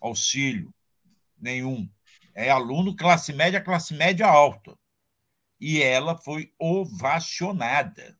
auxílio 0.00 0.72
nenhum. 1.38 1.88
É 2.34 2.50
aluno 2.50 2.96
classe 2.96 3.32
média, 3.32 3.60
classe 3.60 3.94
média 3.94 4.26
alta. 4.26 4.76
E 5.60 5.82
ela 5.82 6.16
foi 6.16 6.52
ovacionada. 6.58 8.18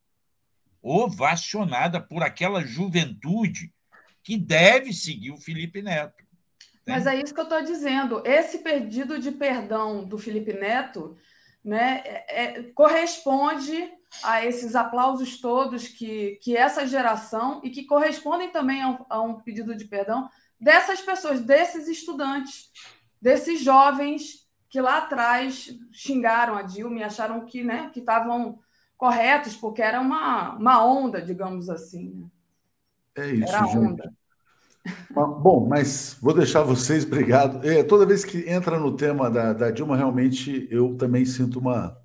Ovacionada 0.82 2.01
por 2.01 2.23
aquela 2.23 2.65
juventude 2.65 3.73
que 4.23 4.36
deve 4.36 4.93
seguir 4.93 5.31
o 5.31 5.41
Felipe 5.41 5.82
Neto. 5.82 6.23
Mas 6.86 7.07
é 7.07 7.16
isso 7.16 7.32
que 7.32 7.41
eu 7.41 7.45
estou 7.45 7.62
dizendo. 7.62 8.23
Esse 8.27 8.59
pedido 8.59 9.19
de 9.19 9.32
perdão 9.32 10.05
do 10.05 10.19
Felipe 10.19 10.53
Neto 10.53 11.16
né, 11.65 12.03
é, 12.05 12.45
é, 12.45 12.62
corresponde 12.74 13.91
a 14.23 14.45
esses 14.45 14.77
aplausos 14.77 15.41
todos 15.41 15.89
que, 15.89 16.39
que 16.43 16.57
essa 16.57 16.86
geração 16.86 17.61
e 17.65 17.70
que 17.70 17.85
correspondem 17.85 18.51
também 18.51 18.82
a 18.82 18.91
um, 18.91 18.99
a 19.09 19.20
um 19.23 19.41
pedido 19.41 19.74
de 19.74 19.86
perdão 19.86 20.28
dessas 20.61 21.01
pessoas, 21.01 21.41
desses 21.41 21.89
estudantes, 21.89 22.70
desses 23.20 23.61
jovens 23.61 24.45
que 24.69 24.81
lá 24.81 24.99
atrás 24.99 25.74
xingaram 25.93 26.57
a 26.57 26.62
Dilma 26.62 26.99
e 26.99 27.03
acharam 27.03 27.47
que 27.47 27.62
né, 27.62 27.91
que 27.93 28.01
estavam 28.01 28.59
corretos, 28.97 29.57
porque 29.57 29.81
era 29.81 30.01
uma, 30.01 30.55
uma 30.57 30.85
onda, 30.85 31.20
digamos 31.20 31.69
assim. 31.70 32.11
Né? 32.11 32.27
É 33.16 33.31
isso, 33.31 33.49
era 33.49 33.66
gente. 33.66 33.78
onda. 33.78 34.12
Bom, 35.11 35.66
mas 35.66 36.19
vou 36.20 36.35
deixar 36.35 36.62
vocês, 36.62 37.05
obrigado. 37.05 37.66
É, 37.66 37.82
toda 37.82 38.05
vez 38.05 38.24
que 38.24 38.48
entra 38.48 38.78
no 38.78 38.94
tema 38.97 39.31
da, 39.31 39.52
da 39.52 39.70
Dilma, 39.70 39.97
realmente 39.97 40.69
eu 40.70 40.94
também 40.97 41.24
sinto 41.24 41.59
uma 41.59 41.97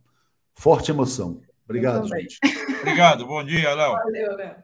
forte 0.56 0.92
emoção. 0.92 1.42
Obrigado, 1.66 2.08
gente. 2.08 2.40
Obrigado, 2.80 3.28
bom 3.28 3.44
dia, 3.44 3.74
Léo. 3.74 3.92
Valeu, 3.92 4.36
Léo. 4.36 4.56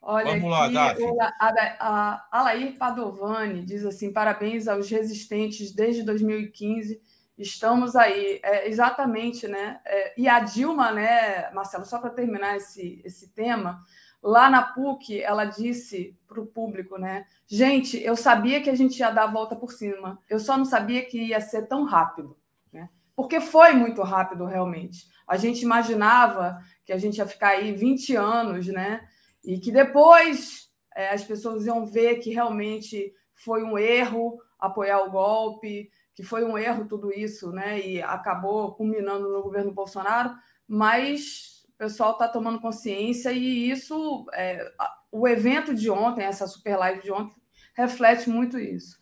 Olha 0.00 0.32
Vamos 0.32 0.50
lá, 0.50 0.68
Daphne. 0.68 1.06
A, 1.20 1.76
a 1.78 2.28
Alair 2.30 2.76
Padovani 2.76 3.62
diz 3.62 3.84
assim: 3.84 4.12
parabéns 4.12 4.66
aos 4.66 4.90
resistentes 4.90 5.72
desde 5.72 6.02
2015. 6.02 7.00
Estamos 7.36 7.94
aí. 7.94 8.40
É, 8.42 8.68
exatamente, 8.68 9.46
né? 9.46 9.80
É, 9.84 10.14
e 10.20 10.28
a 10.28 10.40
Dilma, 10.40 10.90
né, 10.92 11.50
Marcelo, 11.52 11.84
só 11.84 11.98
para 11.98 12.10
terminar 12.10 12.56
esse, 12.56 13.00
esse 13.04 13.28
tema, 13.32 13.80
Lá 14.24 14.48
na 14.48 14.62
PUC, 14.62 15.20
ela 15.20 15.44
disse 15.44 16.18
para 16.26 16.40
o 16.40 16.46
público, 16.46 16.96
né? 16.96 17.26
Gente, 17.46 18.02
eu 18.02 18.16
sabia 18.16 18.62
que 18.62 18.70
a 18.70 18.74
gente 18.74 18.98
ia 18.98 19.10
dar 19.10 19.24
a 19.24 19.32
volta 19.32 19.54
por 19.54 19.72
cima. 19.72 20.18
Eu 20.28 20.40
só 20.40 20.56
não 20.56 20.64
sabia 20.64 21.04
que 21.04 21.18
ia 21.18 21.40
ser 21.40 21.66
tão 21.66 21.84
rápido, 21.84 22.36
né? 22.72 22.88
Porque 23.14 23.40
foi 23.40 23.74
muito 23.74 24.02
rápido, 24.02 24.44
realmente. 24.46 25.06
A 25.26 25.36
gente 25.36 25.62
imaginava 25.62 26.58
que 26.84 26.92
a 26.92 26.98
gente 26.98 27.18
ia 27.18 27.26
ficar 27.26 27.48
aí 27.48 27.72
20 27.72 28.16
anos, 28.16 28.66
né? 28.66 29.06
E 29.44 29.58
que 29.58 29.70
depois 29.70 30.70
é, 30.94 31.10
as 31.10 31.22
pessoas 31.24 31.66
iam 31.66 31.84
ver 31.84 32.16
que 32.16 32.30
realmente 32.30 33.12
foi 33.34 33.62
um 33.62 33.76
erro 33.76 34.38
apoiar 34.58 35.02
o 35.02 35.10
golpe, 35.10 35.90
que 36.14 36.22
foi 36.22 36.44
um 36.44 36.56
erro 36.56 36.86
tudo 36.86 37.12
isso, 37.12 37.52
né? 37.52 37.78
E 37.80 38.00
acabou 38.02 38.74
culminando 38.74 39.30
no 39.30 39.42
governo 39.42 39.72
Bolsonaro, 39.72 40.34
mas 40.66 41.53
pessoal 41.84 42.12
está 42.12 42.26
tomando 42.26 42.60
consciência 42.60 43.30
e 43.30 43.70
isso, 43.70 44.26
é, 44.32 44.72
o 45.12 45.28
evento 45.28 45.74
de 45.74 45.90
ontem, 45.90 46.24
essa 46.24 46.46
super 46.46 46.76
live 46.78 47.02
de 47.02 47.12
ontem, 47.12 47.38
reflete 47.76 48.30
muito 48.30 48.58
isso. 48.58 48.96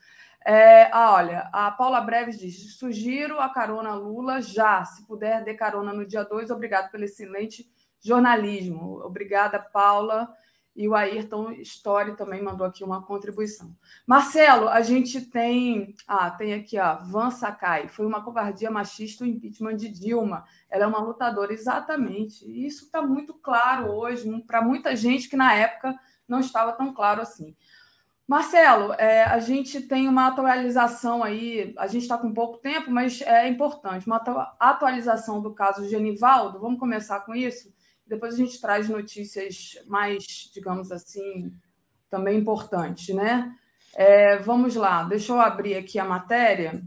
É, 0.44 0.90
ah, 0.92 1.12
olha, 1.14 1.48
a 1.52 1.70
Paula 1.70 2.00
Breves 2.00 2.38
diz: 2.38 2.76
sugiro 2.76 3.38
a 3.38 3.48
carona 3.48 3.94
Lula 3.94 4.40
já, 4.42 4.84
se 4.84 5.06
puder, 5.06 5.44
dê 5.44 5.54
carona 5.54 5.92
no 5.92 6.04
dia 6.04 6.24
2. 6.24 6.50
Obrigado 6.50 6.90
pelo 6.90 7.04
excelente 7.04 7.70
jornalismo. 8.00 9.00
Obrigada, 9.04 9.60
Paula. 9.60 10.28
E 10.74 10.88
o 10.88 10.94
Ayrton 10.94 11.52
Story 11.60 12.16
também 12.16 12.42
mandou 12.42 12.66
aqui 12.66 12.82
uma 12.82 13.02
contribuição. 13.02 13.76
Marcelo, 14.06 14.68
a 14.68 14.80
gente 14.80 15.20
tem. 15.20 15.94
Ah, 16.06 16.30
tem 16.30 16.54
aqui, 16.54 16.78
ó. 16.78 16.96
Van 17.02 17.30
Sakai. 17.30 17.88
Foi 17.88 18.06
uma 18.06 18.24
covardia 18.24 18.70
machista 18.70 19.24
o 19.24 19.26
impeachment 19.26 19.76
de 19.76 19.88
Dilma. 19.88 20.44
Ela 20.70 20.84
é 20.84 20.86
uma 20.86 21.02
lutadora, 21.02 21.52
exatamente. 21.52 22.44
E 22.46 22.66
isso 22.66 22.86
está 22.86 23.02
muito 23.02 23.34
claro 23.34 23.90
hoje, 23.90 24.26
para 24.46 24.62
muita 24.62 24.96
gente 24.96 25.28
que 25.28 25.36
na 25.36 25.52
época 25.54 25.94
não 26.26 26.40
estava 26.40 26.72
tão 26.72 26.94
claro 26.94 27.20
assim. 27.20 27.54
Marcelo, 28.26 28.94
é, 28.94 29.24
a 29.24 29.38
gente 29.40 29.82
tem 29.82 30.08
uma 30.08 30.28
atualização 30.28 31.22
aí, 31.22 31.74
a 31.76 31.86
gente 31.86 32.02
está 32.02 32.16
com 32.16 32.32
pouco 32.32 32.58
tempo, 32.58 32.90
mas 32.90 33.20
é 33.20 33.46
importante, 33.46 34.06
uma 34.06 34.16
atualização 34.58 35.42
do 35.42 35.52
caso 35.52 35.86
Genivaldo. 35.86 36.58
Vamos 36.58 36.78
começar 36.78 37.20
com 37.20 37.34
isso? 37.34 37.70
Depois 38.06 38.34
a 38.34 38.36
gente 38.36 38.60
traz 38.60 38.88
notícias 38.88 39.78
mais, 39.86 40.50
digamos 40.52 40.90
assim, 40.92 41.52
também 42.10 42.38
importantes, 42.38 43.14
né? 43.14 43.54
É, 43.94 44.38
vamos 44.38 44.74
lá, 44.74 45.04
deixa 45.04 45.32
eu 45.32 45.40
abrir 45.40 45.76
aqui 45.76 45.98
a 45.98 46.04
matéria. 46.04 46.82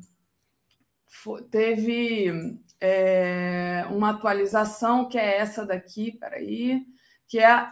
teve 1.49 2.59
é, 2.79 3.85
uma 3.89 4.11
atualização 4.11 5.07
que 5.07 5.17
é 5.17 5.37
essa 5.37 5.65
daqui, 5.65 6.11
peraí, 6.11 6.85
que 7.27 7.39
é 7.39 7.45
a, 7.45 7.71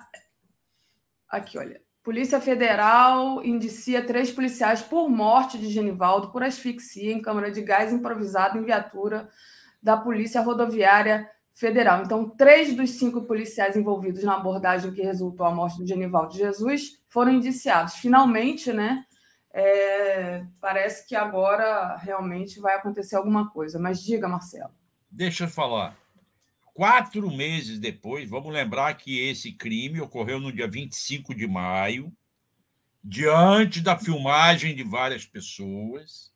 aqui, 1.30 1.58
olha. 1.58 1.82
Polícia 2.04 2.42
Federal 2.42 3.42
indicia 3.46 4.06
três 4.06 4.30
policiais 4.30 4.82
por 4.82 5.10
morte 5.10 5.58
de 5.58 5.70
Genivaldo 5.70 6.32
por 6.32 6.44
asfixia 6.44 7.14
em 7.14 7.22
câmara 7.22 7.50
de 7.50 7.62
gás 7.62 7.94
improvisado 7.94 8.58
em 8.58 8.66
viatura 8.66 9.30
da 9.82 9.96
Polícia 9.96 10.42
Rodoviária 10.42 11.30
federal. 11.54 12.04
Então, 12.04 12.30
três 12.30 12.76
dos 12.76 12.92
cinco 12.92 13.24
policiais 13.24 13.76
envolvidos 13.76 14.24
na 14.24 14.36
abordagem 14.36 14.92
que 14.92 15.02
resultou 15.02 15.46
a 15.46 15.54
morte 15.54 15.78
do 15.78 15.88
Genivaldo 15.88 16.36
Jesus 16.36 17.00
foram 17.08 17.34
indiciados. 17.34 17.96
Finalmente, 17.96 18.74
né? 18.74 19.06
É, 19.54 20.44
parece 20.60 21.08
que 21.08 21.16
agora 21.16 21.96
realmente 21.98 22.60
vai 22.60 22.76
acontecer 22.76 23.16
alguma 23.16 23.52
coisa. 23.52 23.80
Mas 23.80 24.04
diga, 24.04 24.28
Marcelo. 24.28 24.72
Deixa 25.10 25.44
eu 25.44 25.48
falar. 25.48 25.96
Quatro 26.74 27.30
meses 27.30 27.78
depois, 27.78 28.28
vamos 28.28 28.52
lembrar 28.52 28.96
que 28.96 29.20
esse 29.30 29.52
crime 29.52 30.02
ocorreu 30.02 30.40
no 30.40 30.52
dia 30.52 30.68
25 30.68 31.36
de 31.36 31.46
maio, 31.46 32.12
diante 33.04 33.80
da 33.80 33.96
filmagem 33.96 34.76
de 34.76 34.84
várias 34.84 35.24
pessoas, 35.24 36.34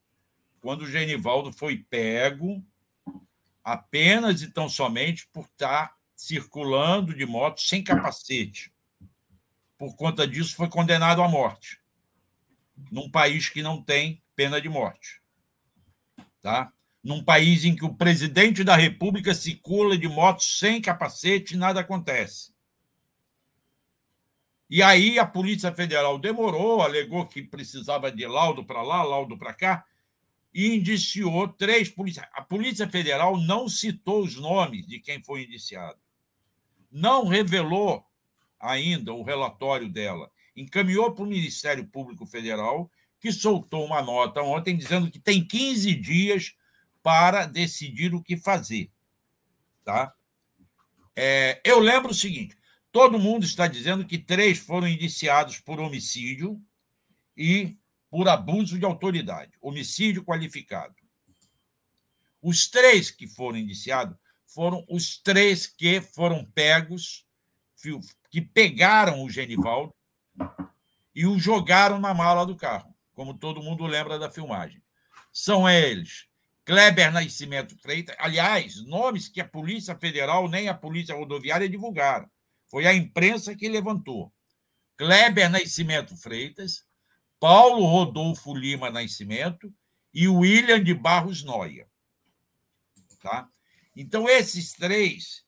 quando 0.61 0.83
o 0.83 0.87
Genivaldo 0.87 1.51
foi 1.51 1.77
pego 1.77 2.63
apenas 3.67 4.41
e 4.41 4.49
tão 4.49 4.69
somente 4.69 5.27
por 5.27 5.43
estar 5.43 5.93
circulando 6.15 7.13
de 7.13 7.25
moto 7.25 7.59
sem 7.59 7.83
capacete. 7.83 8.73
Por 9.77 9.93
conta 9.97 10.25
disso, 10.25 10.55
foi 10.55 10.69
condenado 10.69 11.21
à 11.21 11.27
morte, 11.27 11.77
num 12.89 13.11
país 13.11 13.49
que 13.49 13.61
não 13.61 13.83
tem 13.83 14.23
pena 14.37 14.61
de 14.61 14.69
morte. 14.69 15.21
Tá? 16.41 16.71
Num 17.03 17.21
país 17.21 17.65
em 17.65 17.75
que 17.75 17.83
o 17.83 17.93
presidente 17.93 18.63
da 18.63 18.77
República 18.77 19.35
circula 19.35 19.97
de 19.97 20.07
moto 20.07 20.43
sem 20.43 20.81
capacete 20.81 21.55
e 21.55 21.57
nada 21.57 21.81
acontece. 21.81 22.53
E 24.69 24.81
aí 24.81 25.19
a 25.19 25.25
Polícia 25.25 25.73
Federal 25.73 26.17
demorou, 26.17 26.81
alegou 26.81 27.27
que 27.27 27.43
precisava 27.43 28.09
de 28.09 28.25
laudo 28.25 28.63
para 28.63 28.81
lá, 28.81 29.03
laudo 29.03 29.37
para 29.37 29.53
cá, 29.53 29.85
e 30.57 30.75
indiciou 30.75 31.47
três 31.47 31.87
policiais. 31.87 32.27
A 32.33 32.41
Polícia 32.41 32.89
Federal 32.89 33.37
não 33.37 33.69
citou 33.69 34.23
os 34.23 34.35
nomes 34.37 34.87
de 34.87 34.99
quem 34.99 35.21
foi 35.21 35.43
indiciado. 35.43 35.99
Não 36.91 37.27
revelou 37.27 38.03
ainda 38.59 39.13
o 39.13 39.21
relatório 39.21 39.87
dela. 39.87 40.31
Encaminhou 40.55 41.13
para 41.13 41.23
o 41.23 41.27
Ministério 41.27 41.85
Público 41.85 42.25
Federal, 42.25 42.89
que 43.19 43.31
soltou 43.31 43.85
uma 43.85 44.01
nota 44.01 44.41
ontem 44.41 44.75
dizendo 44.75 45.11
que 45.11 45.19
tem 45.19 45.47
15 45.47 45.93
dias 45.93 46.55
para 47.03 47.45
decidir 47.45 48.15
o 48.15 48.23
que 48.23 48.35
fazer. 48.35 48.89
Tá? 49.85 50.11
É, 51.15 51.61
eu 51.63 51.77
lembro 51.77 52.09
o 52.09 52.15
seguinte: 52.15 52.57
todo 52.91 53.19
mundo 53.19 53.45
está 53.45 53.67
dizendo 53.67 54.03
que 54.03 54.17
três 54.17 54.57
foram 54.57 54.87
indiciados 54.87 55.59
por 55.59 55.79
homicídio 55.79 56.59
e 57.37 57.77
por 58.09 58.27
abuso 58.27 58.77
de 58.79 58.85
autoridade, 58.85 59.51
homicídio 59.61 60.23
qualificado. 60.23 60.95
Os 62.41 62.67
três 62.67 63.11
que 63.11 63.27
foram 63.27 63.57
indiciados 63.57 64.17
foram 64.45 64.85
os 64.89 65.17
três 65.17 65.67
que 65.67 65.99
foram 66.01 66.45
pegos, 66.45 67.25
que 68.29 68.41
pegaram 68.41 69.23
o 69.23 69.29
Genivaldo 69.29 69.93
e 71.13 71.25
o 71.25 71.37
jogaram 71.37 71.99
na 71.99 72.13
mala 72.13 72.45
do 72.45 72.55
carro, 72.55 72.95
como 73.13 73.37
todo 73.37 73.61
mundo 73.61 73.85
lembra 73.85 74.17
da 74.17 74.29
filmagem. 74.29 74.81
São 75.31 75.69
eles 75.69 76.27
Kleber 76.67 77.13
Nascimento 77.13 77.77
Freitas, 77.81 78.13
aliás, 78.19 78.83
nomes 78.85 79.29
que 79.29 79.39
a 79.39 79.47
Polícia 79.47 79.95
Federal 79.95 80.49
nem 80.49 80.67
a 80.67 80.73
Polícia 80.73 81.15
Rodoviária 81.15 81.69
divulgaram. 81.69 82.29
Foi 82.69 82.85
a 82.85 82.93
imprensa 82.93 83.55
que 83.55 83.69
levantou. 83.69 84.33
Kleber 84.97 85.49
Nascimento 85.49 86.17
Freitas, 86.17 86.85
Paulo 87.39 87.85
Rodolfo 87.85 88.55
Lima 88.55 88.89
Nascimento 88.89 89.73
e 90.13 90.27
William 90.27 90.83
de 90.83 90.93
Barros 90.93 91.43
Noia. 91.43 91.87
Tá? 93.21 93.49
Então, 93.95 94.27
esses 94.27 94.73
três 94.73 95.45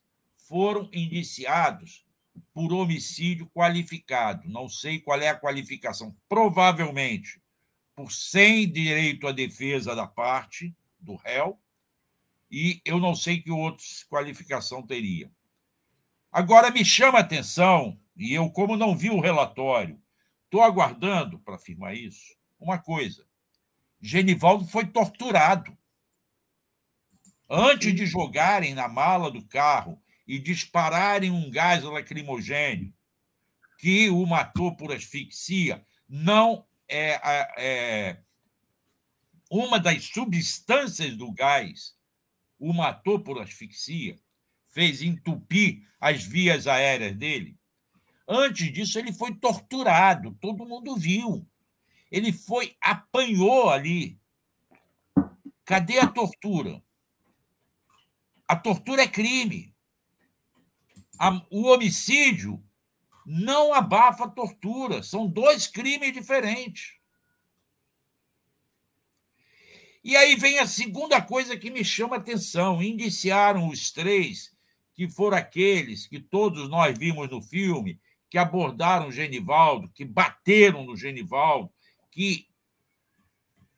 foram 0.48 0.88
indiciados 0.92 2.04
por 2.52 2.72
homicídio 2.72 3.48
qualificado. 3.54 4.48
Não 4.48 4.68
sei 4.68 5.00
qual 5.00 5.20
é 5.20 5.28
a 5.28 5.38
qualificação. 5.38 6.16
Provavelmente 6.28 7.40
por 7.94 8.10
sem 8.10 8.70
direito 8.70 9.28
à 9.28 9.32
defesa 9.32 9.94
da 9.94 10.06
parte 10.06 10.74
do 10.98 11.16
réu, 11.16 11.60
e 12.50 12.80
eu 12.82 12.98
não 12.98 13.14
sei 13.14 13.42
que 13.42 13.50
outra 13.50 13.84
qualificação 14.08 14.82
teria. 14.82 15.30
Agora, 16.32 16.70
me 16.70 16.82
chama 16.82 17.18
a 17.18 17.20
atenção, 17.20 18.00
e 18.16 18.32
eu, 18.32 18.50
como 18.50 18.74
não 18.74 18.96
vi 18.96 19.10
o 19.10 19.20
relatório, 19.20 20.00
Estou 20.50 20.64
aguardando 20.64 21.38
para 21.38 21.54
afirmar 21.54 21.94
isso. 21.94 22.36
Uma 22.58 22.76
coisa: 22.76 23.24
Genivaldo 24.00 24.66
foi 24.66 24.84
torturado. 24.84 25.78
Antes 27.48 27.94
de 27.94 28.04
jogarem 28.04 28.74
na 28.74 28.88
mala 28.88 29.30
do 29.30 29.46
carro 29.46 30.02
e 30.26 30.40
dispararem 30.40 31.30
um 31.30 31.48
gás 31.52 31.84
lacrimogênio 31.84 32.92
que 33.78 34.10
o 34.10 34.26
matou 34.26 34.76
por 34.76 34.92
asfixia, 34.92 35.86
não 36.08 36.66
é, 36.88 37.20
é 37.56 38.22
uma 39.48 39.78
das 39.78 40.04
substâncias 40.06 41.16
do 41.16 41.30
gás 41.30 41.94
o 42.58 42.72
matou 42.72 43.20
por 43.20 43.40
asfixia, 43.40 44.18
fez 44.72 45.00
entupir 45.00 45.86
as 46.00 46.24
vias 46.24 46.66
aéreas 46.66 47.16
dele. 47.16 47.59
Antes 48.32 48.72
disso, 48.72 48.96
ele 48.96 49.12
foi 49.12 49.34
torturado, 49.34 50.32
todo 50.40 50.64
mundo 50.64 50.94
viu. 50.94 51.44
Ele 52.12 52.32
foi, 52.32 52.76
apanhou 52.80 53.68
ali. 53.68 54.20
Cadê 55.64 55.98
a 55.98 56.06
tortura? 56.06 56.80
A 58.46 58.54
tortura 58.54 59.02
é 59.02 59.08
crime. 59.08 59.74
o 61.50 61.62
homicídio 61.62 62.62
não 63.26 63.74
abafa 63.74 64.26
a 64.26 64.30
tortura. 64.30 65.02
São 65.02 65.26
dois 65.26 65.66
crimes 65.66 66.12
diferentes. 66.12 67.00
E 70.04 70.16
aí 70.16 70.36
vem 70.36 70.60
a 70.60 70.68
segunda 70.68 71.20
coisa 71.20 71.56
que 71.56 71.68
me 71.68 71.84
chama 71.84 72.14
a 72.14 72.20
atenção: 72.20 72.80
indiciaram 72.80 73.66
os 73.66 73.90
três, 73.90 74.56
que 74.94 75.10
foram 75.10 75.36
aqueles 75.36 76.06
que 76.06 76.20
todos 76.20 76.68
nós 76.68 76.96
vimos 76.96 77.28
no 77.28 77.42
filme, 77.42 78.00
que 78.30 78.38
abordaram 78.38 79.08
o 79.08 79.12
Genivaldo, 79.12 79.90
que 79.90 80.04
bateram 80.04 80.84
no 80.84 80.96
Genivaldo, 80.96 81.70
que 82.12 82.48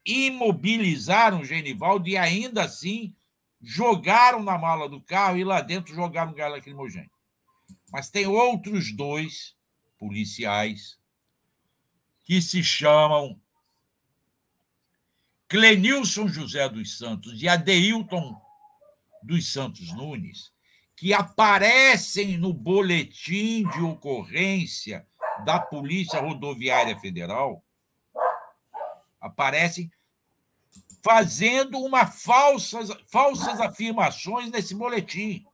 imobilizaram 0.05 1.41
o 1.41 1.45
Genivaldo 1.45 2.07
e 2.09 2.19
ainda 2.19 2.65
assim 2.65 3.17
jogaram 3.61 4.43
na 4.43 4.59
mala 4.59 4.89
do 4.89 5.01
carro 5.01 5.39
e 5.39 5.45
lá 5.45 5.63
dentro 5.63 5.95
jogaram 5.95 6.35
gás 6.35 6.53
lacrimogêneo. 6.53 7.11
Mas 7.91 8.11
tem 8.11 8.27
outros 8.27 8.93
dois 8.93 9.57
policiais 9.99 10.99
que 12.25 12.43
se 12.43 12.63
chamam 12.63 13.41
Clenilson 15.49 16.29
José 16.29 16.69
dos 16.69 16.99
Santos 16.99 17.41
e 17.41 17.49
Adeilton 17.49 18.39
dos 19.23 19.51
Santos 19.51 19.93
Nunes, 19.93 20.52
que 21.03 21.13
aparecem 21.13 22.39
no 22.39 22.53
boletim 22.53 23.69
de 23.71 23.81
ocorrência 23.81 25.05
da 25.45 25.59
Polícia 25.59 26.21
Rodoviária 26.21 26.97
Federal, 26.97 27.61
aparecem 29.21 29.91
fazendo 31.03 31.81
uma 31.81 32.07
falsas, 32.07 32.89
falsas 33.09 33.61
afirmações 33.61 34.49
nesse 34.53 34.77
boletim. 34.77 35.45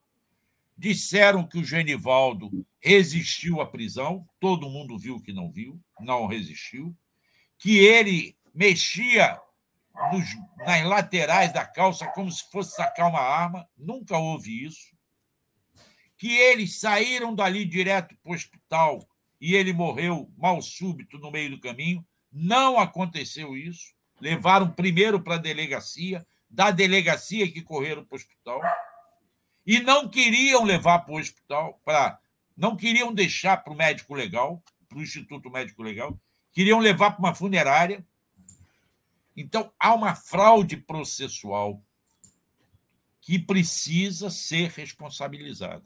Disseram 0.76 1.46
que 1.46 1.56
o 1.56 1.64
Genivaldo 1.64 2.50
resistiu 2.78 3.62
à 3.62 3.66
prisão, 3.66 4.28
todo 4.38 4.68
mundo 4.68 4.98
viu 4.98 5.18
que 5.18 5.32
não 5.32 5.50
viu, 5.50 5.80
não 5.98 6.26
resistiu, 6.26 6.94
que 7.56 7.78
ele 7.78 8.36
mexia 8.54 9.40
nos, 10.12 10.26
nas 10.58 10.84
laterais 10.84 11.54
da 11.54 11.64
calça 11.64 12.06
como 12.08 12.30
se 12.30 12.44
fosse 12.50 12.76
sacar 12.76 13.08
uma 13.08 13.22
arma, 13.22 13.66
nunca 13.78 14.18
houve 14.18 14.66
isso 14.66 14.97
que 16.18 16.36
eles 16.36 16.80
saíram 16.80 17.34
dali 17.34 17.64
direto 17.64 18.16
para 18.22 18.32
o 18.32 18.34
hospital 18.34 19.08
e 19.40 19.54
ele 19.54 19.72
morreu 19.72 20.30
mal 20.36 20.60
súbito 20.60 21.16
no 21.18 21.30
meio 21.30 21.50
do 21.50 21.60
caminho. 21.60 22.04
Não 22.30 22.78
aconteceu 22.78 23.56
isso. 23.56 23.94
Levaram 24.20 24.70
primeiro 24.70 25.22
para 25.22 25.36
a 25.36 25.38
delegacia, 25.38 26.26
da 26.50 26.72
delegacia 26.72 27.50
que 27.50 27.62
correram 27.62 28.04
para 28.04 28.16
o 28.16 28.18
hospital. 28.18 28.60
E 29.64 29.78
não 29.80 30.08
queriam 30.08 30.64
levar 30.64 31.00
para 31.00 31.14
o 31.14 31.18
hospital, 31.18 31.80
para 31.84 32.18
não 32.56 32.76
queriam 32.76 33.14
deixar 33.14 33.58
para 33.58 33.72
o 33.72 33.76
médico 33.76 34.12
legal, 34.12 34.60
para 34.88 34.98
o 34.98 35.02
Instituto 35.02 35.48
Médico 35.48 35.82
Legal, 35.82 36.18
queriam 36.52 36.80
levar 36.80 37.12
para 37.12 37.20
uma 37.20 37.34
funerária. 37.34 38.04
Então, 39.36 39.72
há 39.78 39.94
uma 39.94 40.16
fraude 40.16 40.76
processual 40.76 41.80
que 43.20 43.38
precisa 43.38 44.30
ser 44.30 44.70
responsabilizada. 44.70 45.84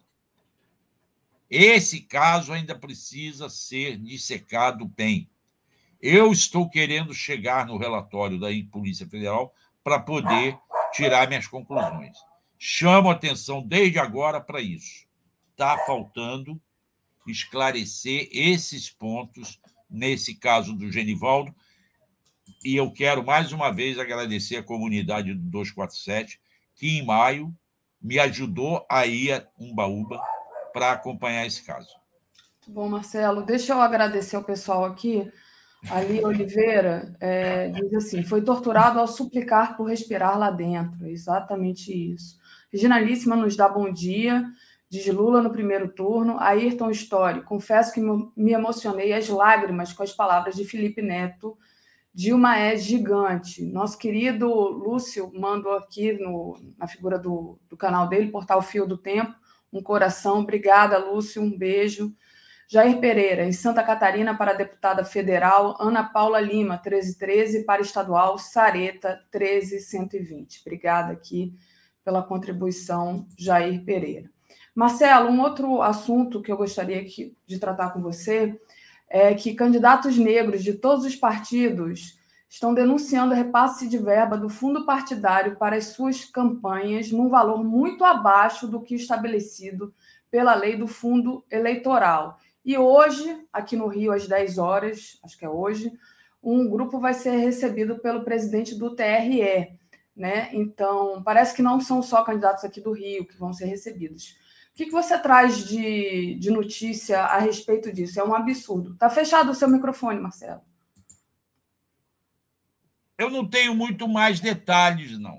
Esse 1.55 2.01
caso 2.01 2.51
ainda 2.51 2.75
precisa 2.75 3.51
ser 3.51 3.99
dissecado 3.99 4.87
bem. 4.87 5.29
Eu 6.01 6.33
estou 6.33 6.67
querendo 6.67 7.13
chegar 7.13 7.67
no 7.67 7.77
relatório 7.77 8.41
da 8.41 8.49
Polícia 8.71 9.07
Federal 9.07 9.55
para 9.85 10.01
poder 10.01 10.57
tirar 10.95 11.29
minhas 11.29 11.47
conclusões. 11.47 12.17
Chamo 12.59 13.11
atenção 13.11 13.63
desde 13.63 13.99
agora 13.99 14.41
para 14.41 14.63
isso. 14.63 15.07
Está 15.51 15.77
faltando 15.85 16.59
esclarecer 17.27 18.31
esses 18.33 18.89
pontos 18.89 19.61
nesse 19.91 20.35
caso 20.35 20.73
do 20.73 20.91
Genivaldo. 20.91 21.55
E 22.65 22.75
eu 22.77 22.91
quero 22.91 23.23
mais 23.23 23.53
uma 23.53 23.71
vez 23.71 23.99
agradecer 23.99 24.57
a 24.57 24.63
comunidade 24.63 25.35
do 25.35 25.51
247, 25.51 26.41
que 26.75 26.97
em 26.97 27.05
maio 27.05 27.55
me 28.01 28.19
ajudou 28.19 28.87
a 28.91 29.05
ir 29.07 29.33
a 29.33 29.47
Umbaúba 29.59 30.19
para 30.73 30.93
acompanhar 30.93 31.47
esse 31.47 31.63
caso. 31.63 31.95
Bom, 32.67 32.89
Marcelo, 32.89 33.43
deixa 33.43 33.73
eu 33.73 33.81
agradecer 33.81 34.37
ao 34.37 34.45
pessoal 34.45 34.85
aqui. 34.85 35.31
Ali 35.91 36.25
Oliveira 36.25 37.17
é, 37.21 37.69
diz 37.69 37.93
assim: 37.95 38.23
foi 38.23 38.43
torturado 38.43 39.01
ao 39.01 39.09
suplicar 39.09 39.77
por 39.77 39.89
respirar 39.89 40.39
lá 40.39 40.51
dentro. 40.51 41.07
Exatamente 41.07 41.93
isso. 41.93 42.39
Reginalíssima 42.73 43.35
nos 43.35 43.57
dá 43.57 43.69
bom 43.69 43.93
dia. 43.93 44.45
Diz 44.89 45.07
Lula 45.07 45.43
no 45.43 45.51
primeiro 45.51 45.89
turno. 45.89 46.39
Ayrton 46.39 46.91
Story, 46.91 47.43
confesso 47.43 47.93
que 47.93 48.01
me 48.01 48.53
emocionei 48.53 49.13
às 49.13 49.29
lágrimas 49.29 49.93
com 49.93 50.03
as 50.03 50.13
palavras 50.13 50.55
de 50.55 50.65
Felipe 50.65 51.03
Neto. 51.03 51.57
Dilma 52.15 52.59
é 52.59 52.77
gigante. 52.77 53.65
Nosso 53.65 53.97
querido 53.97 54.47
Lúcio 54.47 55.33
mandou 55.35 55.73
aqui 55.73 56.13
no, 56.13 56.59
na 56.77 56.87
figura 56.87 57.19
do, 57.19 57.59
do 57.71 57.77
canal 57.77 58.07
dele, 58.07 58.31
Portal 58.31 58.61
Fio 58.61 58.87
do 58.87 58.99
Tempo, 58.99 59.35
um 59.73 59.83
coração. 59.83 60.41
Obrigada, 60.41 60.99
Lúcio, 60.99 61.43
um 61.43 61.57
beijo. 61.57 62.15
Jair 62.69 62.99
Pereira, 63.01 63.45
em 63.45 63.53
Santa 63.53 63.83
Catarina, 63.83 64.35
para 64.35 64.55
deputada 64.55 65.05
federal, 65.05 65.77
Ana 65.79 66.05
Paula 66.05 66.41
Lima, 66.41 66.81
1313, 66.83 67.65
para 67.65 67.83
estadual, 67.83 68.39
Sareta, 68.39 69.23
13120. 69.31 70.61
Obrigada 70.63 71.13
aqui 71.13 71.55
pela 72.03 72.23
contribuição, 72.23 73.27
Jair 73.39 73.85
Pereira. 73.85 74.31
Marcelo, 74.75 75.29
um 75.29 75.43
outro 75.43 75.83
assunto 75.83 76.41
que 76.41 76.51
eu 76.51 76.57
gostaria 76.57 77.05
de 77.05 77.59
tratar 77.59 77.91
com 77.91 78.01
você 78.01 78.59
é 79.07 79.35
que 79.35 79.55
candidatos 79.55 80.17
negros 80.17 80.65
de 80.65 80.73
todos 80.73 81.05
os 81.05 81.15
partidos 81.15 82.19
estão 82.53 82.75
denunciando 82.75 83.33
repasse 83.33 83.89
de 83.89 83.97
verba 83.97 84.37
do 84.37 84.47
fundo 84.47 84.85
partidário 84.85 85.57
para 85.57 85.75
as 85.75 85.87
suas 85.87 86.27
campanhas 86.27 87.11
num 87.11 87.31
valor 87.31 87.65
muito 87.65 88.05
abaixo 88.05 88.69
do 88.69 88.83
que 88.83 88.95
estabelecido 88.95 89.95
pela 90.31 90.55
lei 90.55 90.77
do 90.77 90.87
fundo 90.87 91.43
eleitoral. 91.51 92.39
E 92.63 92.77
hoje, 92.77 93.43
aqui 93.51 93.75
no 93.75 93.87
Rio, 93.87 94.13
às 94.13 94.29
10 94.29 94.59
horas, 94.59 95.19
acho 95.25 95.39
que 95.39 95.47
é 95.47 95.49
hoje, 95.49 95.91
um 96.43 96.69
grupo 96.69 97.01
vai 97.01 97.15
ser 97.15 97.39
recebido 97.39 97.99
pelo 98.01 98.23
presidente 98.23 98.75
do 98.75 98.95
TRE. 98.95 99.79
Né? 100.15 100.51
Então, 100.53 101.23
parece 101.23 101.57
que 101.57 101.63
não 101.63 101.81
são 101.81 102.03
só 102.03 102.23
candidatos 102.23 102.65
aqui 102.65 102.83
do 102.83 102.93
Rio 102.93 103.27
que 103.27 103.39
vão 103.39 103.55
ser 103.55 103.65
recebidos. 103.65 104.37
O 104.73 104.75
que, 104.75 104.91
você 104.91 105.19
traz 105.19 105.67
de, 105.67 106.35
de 106.35 106.51
notícia 106.51 107.23
a 107.23 107.39
respeito 107.39 107.91
disso? 107.91 108.21
É 108.21 108.25
um 108.25 108.35
absurdo. 108.35 108.93
Está 108.93 109.09
fechado 109.09 109.53
o 109.53 109.55
seu 109.55 109.69
microfone, 109.69 110.21
Marcelo. 110.21 110.61
Eu 113.23 113.31
não 113.31 113.47
tenho 113.47 113.73
muito 113.73 114.09
mais 114.09 114.41
detalhes, 114.41 115.17
não. 115.17 115.37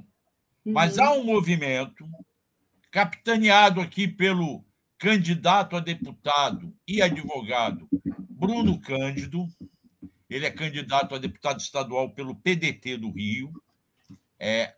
Uhum. 0.65 0.71
Mas 0.71 0.97
há 0.97 1.11
um 1.11 1.25
movimento 1.25 2.07
capitaneado 2.89 3.81
aqui 3.81 4.07
pelo 4.07 4.63
candidato 4.97 5.75
a 5.75 5.81
deputado 5.81 6.73
e 6.87 7.01
advogado 7.01 7.89
Bruno 8.29 8.79
Cândido. 8.79 9.47
Ele 10.29 10.45
é 10.45 10.51
candidato 10.51 11.13
a 11.13 11.17
deputado 11.17 11.59
estadual 11.59 12.11
pelo 12.11 12.35
PDT 12.35 12.95
do 12.95 13.11
Rio. 13.11 13.51
É 14.39 14.75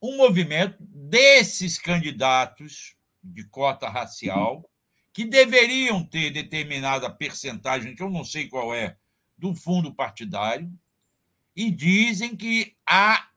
um 0.00 0.18
movimento 0.18 0.76
desses 0.80 1.78
candidatos 1.78 2.94
de 3.24 3.44
cota 3.44 3.88
racial, 3.88 4.68
que 5.10 5.24
deveriam 5.24 6.04
ter 6.04 6.30
determinada 6.30 7.08
percentagem, 7.08 7.94
que 7.94 8.02
eu 8.02 8.10
não 8.10 8.24
sei 8.24 8.48
qual 8.48 8.74
é, 8.74 8.96
do 9.38 9.54
fundo 9.54 9.94
partidário, 9.94 10.70
e 11.54 11.70
dizem 11.70 12.36
que 12.36 12.76
há 12.86 13.28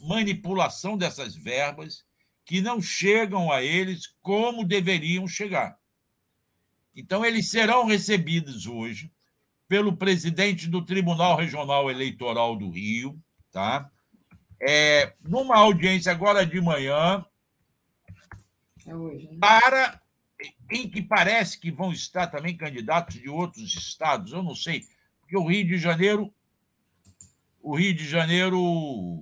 manipulação 0.00 0.96
dessas 0.96 1.34
verbas 1.34 2.04
que 2.44 2.60
não 2.60 2.80
chegam 2.80 3.52
a 3.52 3.62
eles 3.62 4.06
como 4.22 4.64
deveriam 4.64 5.26
chegar. 5.26 5.78
Então, 6.94 7.24
eles 7.24 7.50
serão 7.50 7.84
recebidos 7.84 8.66
hoje 8.66 9.12
pelo 9.68 9.96
presidente 9.96 10.66
do 10.66 10.84
Tribunal 10.84 11.36
Regional 11.36 11.90
Eleitoral 11.90 12.56
do 12.56 12.70
Rio, 12.70 13.20
tá? 13.52 13.90
É, 14.60 15.14
numa 15.20 15.56
audiência 15.56 16.10
agora 16.10 16.44
de 16.44 16.60
manhã, 16.60 17.24
é 18.86 18.96
hoje, 18.96 19.28
né? 19.28 19.38
Para 19.38 20.00
em 20.70 20.88
que 20.88 21.02
parece 21.02 21.58
que 21.58 21.70
vão 21.70 21.92
estar 21.92 22.28
também 22.28 22.56
candidatos 22.56 23.16
de 23.20 23.28
outros 23.28 23.74
estados, 23.74 24.32
eu 24.32 24.42
não 24.42 24.54
sei, 24.54 24.84
porque 25.20 25.36
o 25.36 25.46
Rio 25.46 25.66
de 25.66 25.76
Janeiro, 25.76 26.32
o 27.68 27.76
Rio 27.76 27.94
de 27.94 28.08
Janeiro 28.08 29.20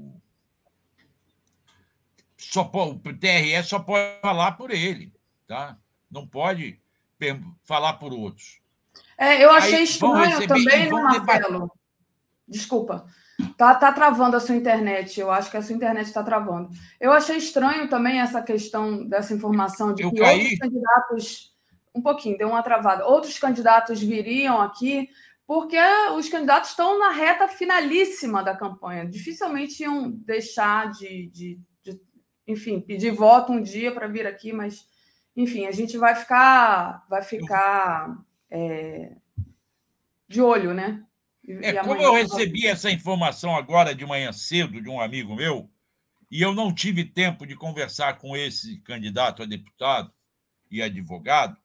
só 2.37 2.63
pode, 2.63 2.93
o 2.93 3.19
TRE 3.19 3.61
só 3.65 3.81
pode 3.81 4.21
falar 4.23 4.53
por 4.53 4.71
ele, 4.71 5.13
tá? 5.49 5.77
Não 6.09 6.29
pode 6.29 6.81
falar 7.65 7.95
por 7.95 8.13
outros. 8.13 8.61
É, 9.19 9.43
eu 9.45 9.51
achei 9.51 9.79
Aí, 9.79 9.83
estranho 9.83 10.47
também, 10.47 10.85
né, 10.85 10.91
Marcelo? 10.91 11.73
Desculpa. 12.47 13.07
Tá, 13.57 13.75
tá 13.75 13.93
travando 13.93 14.37
a 14.37 14.41
sua 14.41 14.55
internet. 14.55 15.19
Eu 15.19 15.33
acho 15.33 15.51
que 15.51 15.57
a 15.57 15.63
sua 15.63 15.75
internet 15.75 16.07
está 16.07 16.23
travando. 16.23 16.71
Eu 17.01 17.13
achei 17.13 17.37
estranho 17.37 17.89
também 17.89 18.21
essa 18.21 18.41
questão 18.41 19.05
dessa 19.09 19.35
informação 19.35 19.93
de 19.93 20.05
eu 20.05 20.13
que 20.13 20.21
caí. 20.21 20.41
outros 20.41 20.59
candidatos. 20.61 21.57
Um 21.93 22.01
pouquinho, 22.01 22.39
deu 22.39 22.49
uma 22.49 22.63
travada. 22.63 23.07
Outros 23.07 23.39
candidatos 23.39 24.01
viriam 24.01 24.61
aqui, 24.61 25.09
porque 25.47 25.79
os 26.17 26.29
candidatos 26.29 26.71
estão 26.71 26.99
na 26.99 27.11
reta 27.11 27.47
finalíssima 27.47 28.43
da 28.43 28.57
campanha. 28.57 29.07
Dificilmente 29.07 29.83
iam 29.83 30.11
deixar 30.11 30.91
de, 30.91 31.29
de, 31.29 31.61
de 31.83 32.01
enfim, 32.47 32.81
pedir 32.81 33.13
voto 33.13 33.53
um 33.53 33.63
dia 33.63 33.93
para 33.93 34.09
vir 34.09 34.27
aqui, 34.27 34.53
mas, 34.53 34.87
enfim, 35.37 35.67
a 35.67 35.71
gente 35.71 35.97
vai 35.97 36.17
ficar, 36.17 37.07
vai 37.09 37.23
ficar 37.23 38.19
é, 38.51 39.13
de 40.29 40.43
olho, 40.43 40.75
né? 40.75 41.05
É, 41.63 41.75
como 41.75 42.03
eu 42.03 42.15
recebi 42.15 42.67
essa 42.67 42.91
informação 42.91 43.55
agora 43.55 43.95
de 43.95 44.05
manhã 44.05 44.33
cedo 44.33 44.83
de 44.83 44.89
um 44.89 45.01
amigo 45.01 45.37
meu, 45.37 45.71
e 46.29 46.43
eu 46.43 46.53
não 46.53 46.75
tive 46.75 47.05
tempo 47.05 47.47
de 47.47 47.55
conversar 47.55 48.19
com 48.19 48.37
esse 48.37 48.81
candidato 48.81 49.45
a 49.45 49.47
deputado 49.47 50.13
e 50.69 50.83
advogado, 50.83 51.57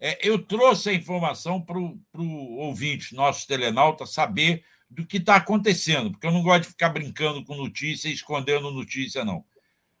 é, 0.00 0.18
eu 0.26 0.38
trouxe 0.38 0.88
a 0.88 0.94
informação 0.94 1.60
para 1.60 1.78
o 1.78 2.56
ouvinte, 2.56 3.14
nosso 3.14 3.46
telenauta, 3.46 4.06
saber 4.06 4.64
do 4.88 5.06
que 5.06 5.18
está 5.18 5.36
acontecendo, 5.36 6.10
porque 6.10 6.26
eu 6.26 6.32
não 6.32 6.42
gosto 6.42 6.62
de 6.62 6.68
ficar 6.68 6.88
brincando 6.88 7.44
com 7.44 7.54
notícia 7.54 8.08
e 8.08 8.12
escondendo 8.12 8.70
notícia, 8.70 9.24
não. 9.24 9.44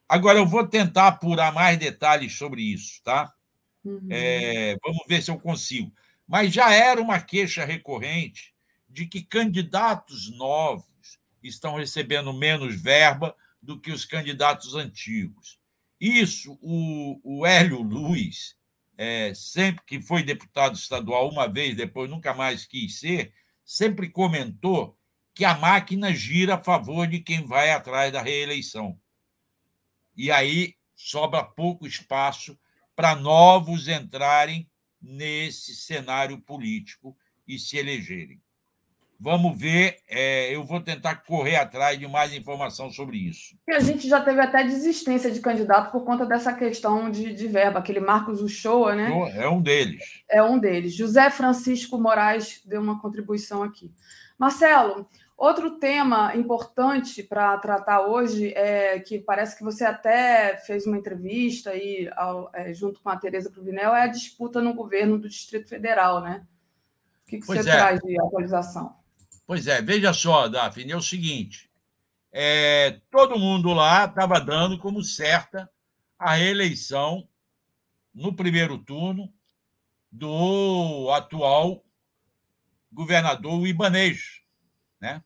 Agora, 0.08 0.38
eu 0.38 0.46
vou 0.46 0.66
tentar 0.66 1.06
apurar 1.06 1.52
mais 1.52 1.78
detalhes 1.78 2.36
sobre 2.36 2.62
isso, 2.62 3.00
tá? 3.04 3.32
Uhum. 3.84 4.08
É, 4.10 4.76
vamos 4.82 5.04
ver 5.06 5.22
se 5.22 5.30
eu 5.30 5.38
consigo. 5.38 5.92
Mas 6.26 6.52
já 6.52 6.72
era 6.72 7.00
uma 7.00 7.20
queixa 7.20 7.64
recorrente 7.64 8.52
de 8.88 9.06
que 9.06 9.22
candidatos 9.22 10.30
novos 10.36 11.18
estão 11.42 11.76
recebendo 11.76 12.32
menos 12.32 12.80
verba 12.80 13.36
do 13.62 13.78
que 13.78 13.92
os 13.92 14.04
candidatos 14.04 14.74
antigos. 14.74 15.60
Isso, 16.00 16.58
o, 16.60 17.20
o 17.22 17.46
Hélio 17.46 17.82
Luiz, 17.82 18.56
é, 19.02 19.32
sempre 19.32 19.82
que 19.86 19.98
foi 19.98 20.22
deputado 20.22 20.76
estadual 20.76 21.30
uma 21.30 21.48
vez, 21.48 21.74
depois 21.74 22.10
nunca 22.10 22.34
mais 22.34 22.66
quis 22.66 22.98
ser, 22.98 23.32
sempre 23.64 24.10
comentou 24.10 24.94
que 25.34 25.42
a 25.42 25.56
máquina 25.56 26.12
gira 26.12 26.56
a 26.56 26.62
favor 26.62 27.06
de 27.06 27.18
quem 27.20 27.46
vai 27.46 27.70
atrás 27.70 28.12
da 28.12 28.20
reeleição. 28.20 29.00
E 30.14 30.30
aí 30.30 30.74
sobra 30.94 31.42
pouco 31.42 31.86
espaço 31.86 32.58
para 32.94 33.16
novos 33.16 33.88
entrarem 33.88 34.70
nesse 35.00 35.74
cenário 35.74 36.38
político 36.38 37.16
e 37.48 37.58
se 37.58 37.78
elegerem. 37.78 38.38
Vamos 39.22 39.60
ver, 39.60 39.98
é, 40.08 40.54
eu 40.54 40.64
vou 40.64 40.80
tentar 40.80 41.16
correr 41.16 41.56
atrás 41.56 41.98
de 41.98 42.08
mais 42.08 42.32
informação 42.32 42.90
sobre 42.90 43.18
isso. 43.18 43.54
a 43.68 43.78
gente 43.78 44.08
já 44.08 44.18
teve 44.18 44.40
até 44.40 44.64
desistência 44.64 45.30
de 45.30 45.40
candidato 45.40 45.92
por 45.92 46.06
conta 46.06 46.24
dessa 46.24 46.54
questão 46.54 47.10
de, 47.10 47.34
de 47.34 47.46
verba, 47.46 47.80
aquele 47.80 48.00
Marcos 48.00 48.40
Uchoa, 48.40 48.94
né? 48.94 49.10
É 49.36 49.46
um 49.46 49.60
deles. 49.60 50.22
É 50.26 50.42
um 50.42 50.58
deles. 50.58 50.94
José 50.94 51.28
Francisco 51.28 52.00
Moraes 52.00 52.62
deu 52.64 52.80
uma 52.80 52.98
contribuição 52.98 53.62
aqui. 53.62 53.92
Marcelo, 54.38 55.06
outro 55.36 55.72
tema 55.72 56.34
importante 56.34 57.22
para 57.22 57.58
tratar 57.58 58.06
hoje 58.06 58.54
é 58.54 59.00
que 59.00 59.18
parece 59.18 59.54
que 59.54 59.62
você 59.62 59.84
até 59.84 60.56
fez 60.56 60.86
uma 60.86 60.96
entrevista 60.96 61.72
aí, 61.72 62.10
ao, 62.16 62.50
é, 62.54 62.72
junto 62.72 63.02
com 63.02 63.10
a 63.10 63.18
Tereza 63.18 63.50
Cruvinel, 63.50 63.94
é 63.94 64.04
a 64.04 64.06
disputa 64.06 64.62
no 64.62 64.72
governo 64.72 65.18
do 65.18 65.28
Distrito 65.28 65.68
Federal, 65.68 66.22
né? 66.22 66.42
O 67.26 67.30
que, 67.30 67.38
que 67.38 67.46
você 67.46 67.60
é. 67.60 67.62
traz 67.64 68.00
de 68.00 68.18
atualização? 68.18 68.98
Pois 69.50 69.66
é, 69.66 69.82
veja 69.82 70.12
só, 70.12 70.46
Daphne, 70.46 70.92
é 70.92 70.96
o 70.96 71.02
seguinte: 71.02 71.68
é, 72.30 73.00
todo 73.10 73.36
mundo 73.36 73.72
lá 73.72 74.04
estava 74.04 74.40
dando 74.40 74.78
como 74.78 75.02
certa 75.02 75.68
a 76.16 76.34
reeleição 76.34 77.28
no 78.14 78.32
primeiro 78.32 78.78
turno 78.78 79.34
do 80.08 81.10
atual 81.10 81.84
governador 82.92 83.66
Ibanês, 83.66 84.40
né? 85.00 85.20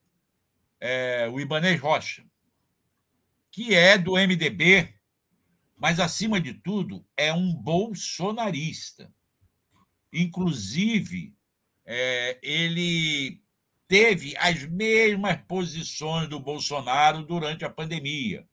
É, 0.80 1.28
o 1.28 1.38
Ibanês 1.38 1.78
Rocha, 1.78 2.24
que 3.51 3.74
é 3.74 3.98
do 3.98 4.12
MDB, 4.12 4.94
mas, 5.76 6.01
acima 6.01 6.40
de 6.40 6.55
tudo, 6.55 7.06
é 7.14 7.30
um 7.30 7.55
bolsonarista. 7.55 9.12
Inclusive, 10.10 11.36
é, 11.84 12.38
ele 12.42 13.43
teve 13.86 14.36
as 14.39 14.65
mesmas 14.65 15.39
posições 15.47 16.28
do 16.28 16.40
Bolsonaro 16.40 17.23
durante 17.23 17.65
a 17.65 17.70
pandemia. 17.70 18.47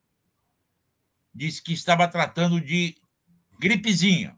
Disse 1.34 1.62
que 1.62 1.74
estava 1.74 2.08
tratando 2.08 2.60
de 2.60 2.98
gripezinha. 3.60 4.38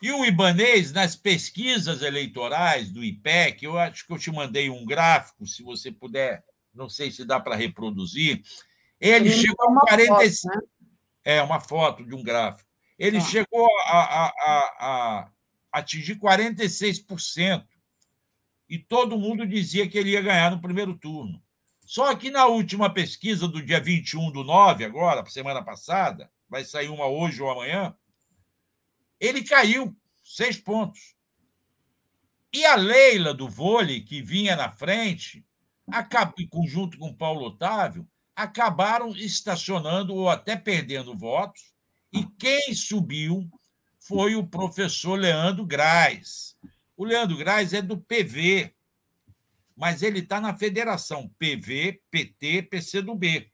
E 0.00 0.10
o 0.12 0.24
Ibanês, 0.24 0.92
nas 0.92 1.16
pesquisas 1.16 2.02
eleitorais 2.02 2.90
do 2.90 3.02
IPEC, 3.02 3.64
eu 3.64 3.78
acho 3.78 4.06
que 4.06 4.12
eu 4.12 4.18
te 4.18 4.30
mandei 4.30 4.68
um 4.68 4.84
gráfico, 4.84 5.46
se 5.46 5.62
você 5.62 5.90
puder, 5.90 6.44
não 6.74 6.88
sei 6.88 7.10
se 7.10 7.24
dá 7.24 7.40
para 7.40 7.56
reproduzir, 7.56 8.42
ele 9.00 9.30
chegou 9.30 9.78
a 9.78 9.80
45. 9.80 10.52
Foto, 10.52 10.62
né? 10.62 10.68
É, 11.24 11.42
uma 11.42 11.60
foto 11.60 12.04
de 12.04 12.14
um 12.14 12.22
gráfico. 12.22 12.68
Ele 12.98 13.18
ah. 13.18 13.20
chegou 13.20 13.68
a, 13.84 14.26
a, 14.26 14.32
a, 14.78 15.30
atingir 15.72 16.18
46%. 16.18 17.64
E 18.68 18.78
todo 18.78 19.18
mundo 19.18 19.46
dizia 19.46 19.88
que 19.88 19.96
ele 19.96 20.10
ia 20.10 20.20
ganhar 20.20 20.50
no 20.50 20.60
primeiro 20.60 20.96
turno. 20.96 21.42
Só 21.84 22.14
que 22.16 22.30
na 22.30 22.46
última 22.46 22.92
pesquisa 22.92 23.46
do 23.46 23.62
dia 23.62 23.80
21 23.80 24.32
do 24.32 24.42
9, 24.42 24.84
agora, 24.84 25.24
semana 25.26 25.62
passada, 25.62 26.30
vai 26.48 26.64
sair 26.64 26.88
uma 26.88 27.06
hoje 27.06 27.40
ou 27.40 27.50
amanhã, 27.50 27.94
ele 29.20 29.44
caiu 29.44 29.96
seis 30.22 30.58
pontos. 30.58 31.14
E 32.52 32.64
a 32.64 32.74
Leila 32.74 33.32
do 33.32 33.48
vôlei, 33.48 34.00
que 34.00 34.20
vinha 34.20 34.56
na 34.56 34.70
frente, 34.70 35.44
em 36.38 36.48
conjunto 36.48 36.98
com 36.98 37.14
Paulo 37.14 37.46
Otávio, 37.46 38.08
acabaram 38.34 39.10
estacionando 39.16 40.14
ou 40.14 40.28
até 40.28 40.56
perdendo 40.56 41.16
votos, 41.16 41.72
e 42.12 42.24
quem 42.38 42.74
subiu 42.74 43.48
foi 43.98 44.34
o 44.34 44.46
professor 44.46 45.18
Leandro 45.18 45.64
Graz. 45.64 46.56
O 46.96 47.04
Leandro 47.04 47.36
Graz 47.36 47.72
é 47.72 47.82
do 47.82 47.98
PV, 47.98 48.74
mas 49.76 50.02
ele 50.02 50.20
está 50.20 50.40
na 50.40 50.56
federação 50.56 51.28
PV, 51.38 52.00
PT, 52.10 52.62
PCdoB. 52.62 53.52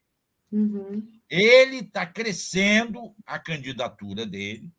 Uhum. 0.53 1.03
Ele 1.29 1.79
está 1.79 2.07
crescendo 2.07 3.15
a 3.27 3.39
candidatura 3.39 4.25
dele, 4.25 4.71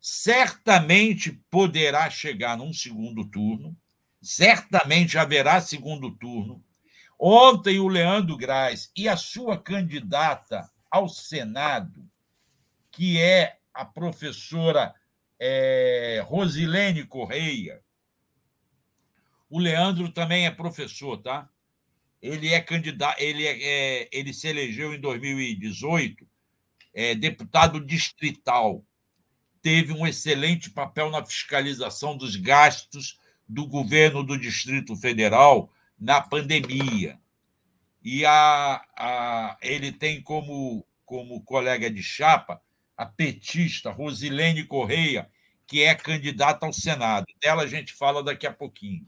certamente 0.00 1.32
poderá 1.50 2.08
chegar 2.08 2.56
num 2.56 2.72
segundo 2.72 3.24
turno, 3.24 3.76
certamente 4.22 5.18
haverá 5.18 5.60
segundo 5.60 6.10
turno. 6.12 6.64
Ontem, 7.18 7.78
o 7.78 7.88
Leandro 7.88 8.36
Graz 8.36 8.90
e 8.96 9.08
a 9.08 9.16
sua 9.16 9.58
candidata 9.58 10.70
ao 10.90 11.08
Senado, 11.08 12.08
que 12.90 13.20
é 13.20 13.58
a 13.72 13.84
professora 13.84 14.94
é, 15.46 16.22
Rosilene 16.24 17.04
Correia. 17.04 17.82
O 19.50 19.58
Leandro 19.58 20.10
também 20.10 20.46
é 20.46 20.50
professor, 20.50 21.18
tá? 21.18 21.50
Ele 22.22 22.48
é 22.48 22.60
candidato, 22.62 23.20
ele, 23.20 23.46
é, 23.46 23.62
é 23.62 24.08
ele 24.10 24.32
se 24.32 24.48
elegeu 24.48 24.94
em 24.94 25.00
2018 25.00 26.26
é, 26.94 27.14
deputado 27.14 27.84
distrital 27.84 28.82
teve 29.60 29.92
um 29.92 30.06
excelente 30.06 30.70
papel 30.70 31.10
na 31.10 31.24
fiscalização 31.24 32.16
dos 32.16 32.36
gastos 32.36 33.18
do 33.48 33.66
governo 33.66 34.22
do 34.22 34.38
Distrito 34.38 34.94
Federal 34.96 35.72
na 35.98 36.20
pandemia. 36.20 37.18
E 38.02 38.24
a, 38.24 38.84
a, 38.96 39.58
ele 39.60 39.90
tem 39.90 40.22
como, 40.22 40.86
como 41.04 41.42
colega 41.42 41.90
de 41.90 42.02
chapa 42.02 42.62
a 42.96 43.04
petista 43.04 43.90
Rosilene 43.90 44.64
Correia, 44.64 45.28
que 45.66 45.82
é 45.82 45.94
candidata 45.94 46.66
ao 46.66 46.72
Senado. 46.72 47.26
Dela 47.40 47.62
a 47.62 47.66
gente 47.66 47.92
fala 47.92 48.22
daqui 48.22 48.46
a 48.46 48.52
pouquinho. 48.52 49.06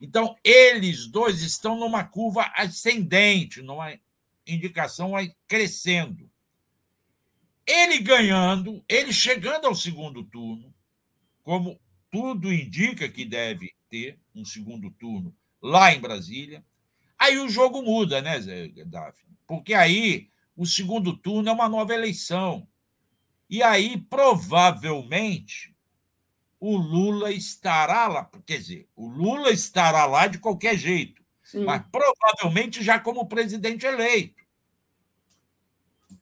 Então, 0.00 0.36
eles 0.42 1.06
dois 1.06 1.42
estão 1.42 1.78
numa 1.78 2.04
curva 2.04 2.50
ascendente, 2.56 3.62
numa 3.62 3.96
indicação 4.46 5.12
crescendo. 5.46 6.28
Ele 7.64 7.98
ganhando, 7.98 8.84
ele 8.88 9.12
chegando 9.12 9.66
ao 9.66 9.74
segundo 9.74 10.24
turno, 10.24 10.74
como 11.44 11.80
tudo 12.10 12.52
indica 12.52 13.08
que 13.08 13.24
deve 13.24 13.72
ter 13.88 14.18
um 14.34 14.44
segundo 14.44 14.90
turno 14.90 15.34
lá 15.62 15.94
em 15.94 16.00
Brasília, 16.00 16.64
aí 17.16 17.38
o 17.38 17.48
jogo 17.48 17.82
muda, 17.82 18.20
né, 18.20 18.40
Zé 18.40 18.68
Daphne? 18.84 19.36
Porque 19.46 19.72
aí 19.72 20.28
o 20.56 20.66
segundo 20.66 21.16
turno 21.16 21.48
é 21.48 21.52
uma 21.52 21.68
nova 21.68 21.94
eleição. 21.94 22.66
E 23.48 23.62
aí, 23.62 23.98
provavelmente, 23.98 25.71
o 26.62 26.76
Lula 26.76 27.32
estará 27.32 28.06
lá. 28.06 28.30
Quer 28.46 28.58
dizer, 28.58 28.88
o 28.94 29.08
Lula 29.08 29.50
estará 29.50 30.06
lá 30.06 30.28
de 30.28 30.38
qualquer 30.38 30.78
jeito, 30.78 31.20
Sim. 31.42 31.64
mas 31.64 31.82
provavelmente 31.90 32.84
já 32.84 33.00
como 33.00 33.26
presidente 33.26 33.84
eleito 33.84 34.40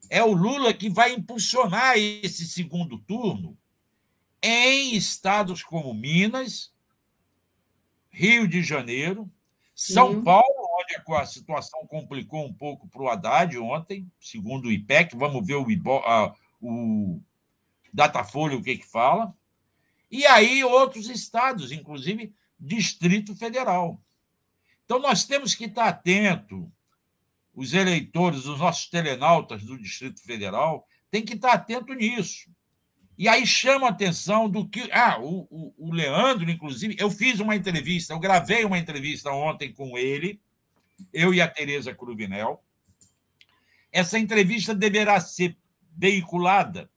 é 0.09 0.23
o 0.25 0.33
Lula 0.33 0.73
que 0.73 0.89
vai 0.89 1.13
impulsionar 1.13 1.99
esse 1.99 2.47
segundo 2.47 2.99
turno 2.99 3.57
em 4.43 4.97
estados 4.97 5.63
como 5.63 5.93
Minas, 5.93 6.73
Rio 8.09 8.49
de 8.49 8.63
Janeiro, 8.63 9.31
São 9.75 10.15
Sim. 10.15 10.25
Paulo, 10.25 10.69
onde 10.81 11.21
a 11.21 11.27
situação 11.27 11.87
complicou 11.87 12.47
um 12.47 12.53
pouco 12.53 12.89
para 12.89 13.03
o 13.03 13.09
Haddad 13.09 13.57
ontem, 13.59 14.11
segundo 14.19 14.69
o 14.69 14.73
IPEC. 14.73 15.15
Vamos 15.17 15.47
ver 15.47 15.57
o, 15.57 15.71
Ibo, 15.71 15.99
a, 15.99 16.35
o 16.61 17.21
Datafolha 17.93 18.57
o 18.57 18.63
que, 18.63 18.79
que 18.79 18.87
fala. 18.87 19.35
E 20.11 20.27
aí 20.27 20.65
outros 20.65 21.09
estados, 21.09 21.71
inclusive 21.73 22.35
Distrito 22.59 23.35
Federal. 23.35 24.03
Então 24.85 24.99
nós 24.99 25.25
temos 25.25 25.55
que 25.55 25.67
estar 25.67 25.89
atento 25.89 26.71
os 27.55 27.75
eleitores, 27.75 28.47
os 28.47 28.59
nossos 28.59 28.89
telenautas 28.89 29.63
do 29.63 29.79
Distrito 29.79 30.23
Federal, 30.23 30.87
têm 31.11 31.25
que 31.25 31.35
estar 31.35 31.53
atento 31.53 31.93
nisso. 31.95 32.51
E 33.19 33.29
aí 33.29 33.47
chama 33.47 33.87
a 33.87 33.91
atenção 33.91 34.49
do 34.49 34.67
que. 34.67 34.91
Ah, 34.93 35.19
o, 35.21 35.47
o, 35.51 35.75
o, 35.77 35.93
Leandro, 35.93 36.51
inclusive, 36.51 36.97
eu 36.99 37.11
fiz 37.11 37.39
uma 37.39 37.55
entrevista, 37.55 38.15
eu 38.15 38.19
gravei 38.19 38.65
uma 38.65 38.79
entrevista 38.79 39.31
ontem 39.31 39.73
com 39.73 39.99
ele, 39.99 40.41
eu 41.13 41.35
e 41.35 41.41
a 41.41 41.47
Tereza 41.47 41.95
Cruvinel. 41.95 42.65
Essa 43.93 44.19
entrevista 44.19 44.75
deverá 44.75 45.21
ser 45.21 45.55
veiculada, 45.95 46.91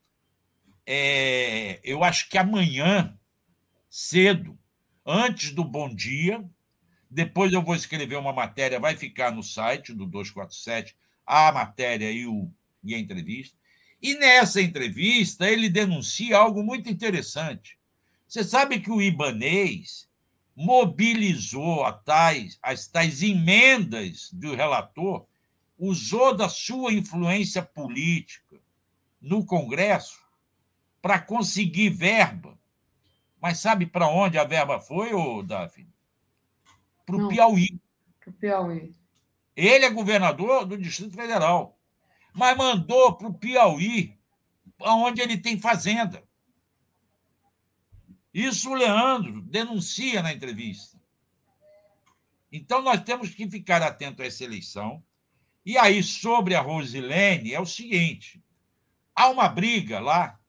é, 0.85 1.80
eu 1.84 2.03
acho 2.03 2.30
que 2.30 2.38
amanhã, 2.38 3.18
cedo, 3.89 4.57
antes 5.05 5.51
do 5.51 5.64
Bom 5.64 5.93
Dia, 5.93 6.43
depois 7.10 7.53
eu 7.53 7.61
vou 7.61 7.76
escrever 7.76 8.15
uma 8.15 8.34
matéria, 8.34 8.80
vai 8.80 8.95
ficar 8.95 9.31
no 9.31 9.43
site 9.43 9.93
do 9.93 10.05
247, 10.05 10.95
a 11.26 11.51
matéria 11.51 12.11
e, 12.11 12.26
o, 12.26 12.51
e 12.84 12.95
a 12.95 12.97
entrevista. 12.97 13.57
E 14.01 14.15
nessa 14.15 14.61
entrevista 14.61 15.49
ele 15.49 15.69
denuncia 15.69 16.38
algo 16.38 16.64
muito 16.64 16.89
interessante. 16.89 17.77
Você 18.27 18.43
sabe 18.43 18.80
que 18.80 18.91
o 18.91 19.01
Ibanês 19.01 20.10
mobilizou 20.55 21.91
tais, 22.03 22.57
as 22.61 22.88
tais 22.88 23.22
emendas 23.23 24.30
do 24.34 24.55
relator, 24.55 25.26
usou 25.77 26.35
da 26.35 26.49
sua 26.49 26.93
influência 26.93 27.61
política 27.61 28.60
no 29.22 29.45
Congresso 29.45 30.23
para 31.04 31.20
conseguir 31.20 31.90
verba. 31.90 32.58
Mas 33.42 33.60
sabe 33.60 33.86
para 33.86 34.08
onde 34.08 34.38
a 34.40 34.46
verba 34.46 34.80
foi, 34.80 35.14
ô 35.14 35.44
Davi? 35.44 35.86
para 37.06 37.18
o 37.18 37.28
Piauí. 37.28 37.78
Para 38.22 38.30
o 38.30 38.34
Piauí. 38.34 38.96
Ele 39.54 39.86
é 39.86 39.90
governador 39.90 40.66
do 40.66 40.78
Distrito 40.78 41.14
Federal, 41.14 41.78
mas 42.34 42.58
mandou 42.58 43.18
para 43.18 43.28
o 43.28 43.34
Piauí, 43.34 44.18
onde 44.80 45.22
ele 45.22 45.38
tem 45.38 45.60
fazenda. 45.60 46.24
Isso 48.34 48.72
o 48.72 48.74
Leandro 48.74 49.42
denuncia 49.42 50.24
na 50.24 50.34
entrevista. 50.34 50.98
Então, 52.50 52.82
nós 52.82 53.04
temos 53.04 53.30
que 53.30 53.50
ficar 53.50 53.82
atento 53.82 54.22
a 54.22 54.26
essa 54.26 54.46
eleição. 54.46 55.04
E 55.66 55.78
aí, 55.78 56.02
sobre 56.02 56.56
a 56.56 56.62
Rosilene, 56.62 57.54
é 57.54 57.60
o 57.60 57.66
seguinte: 57.66 58.42
há 59.14 59.28
uma 59.30 59.50
briga 59.50 60.00
lá 60.00 60.40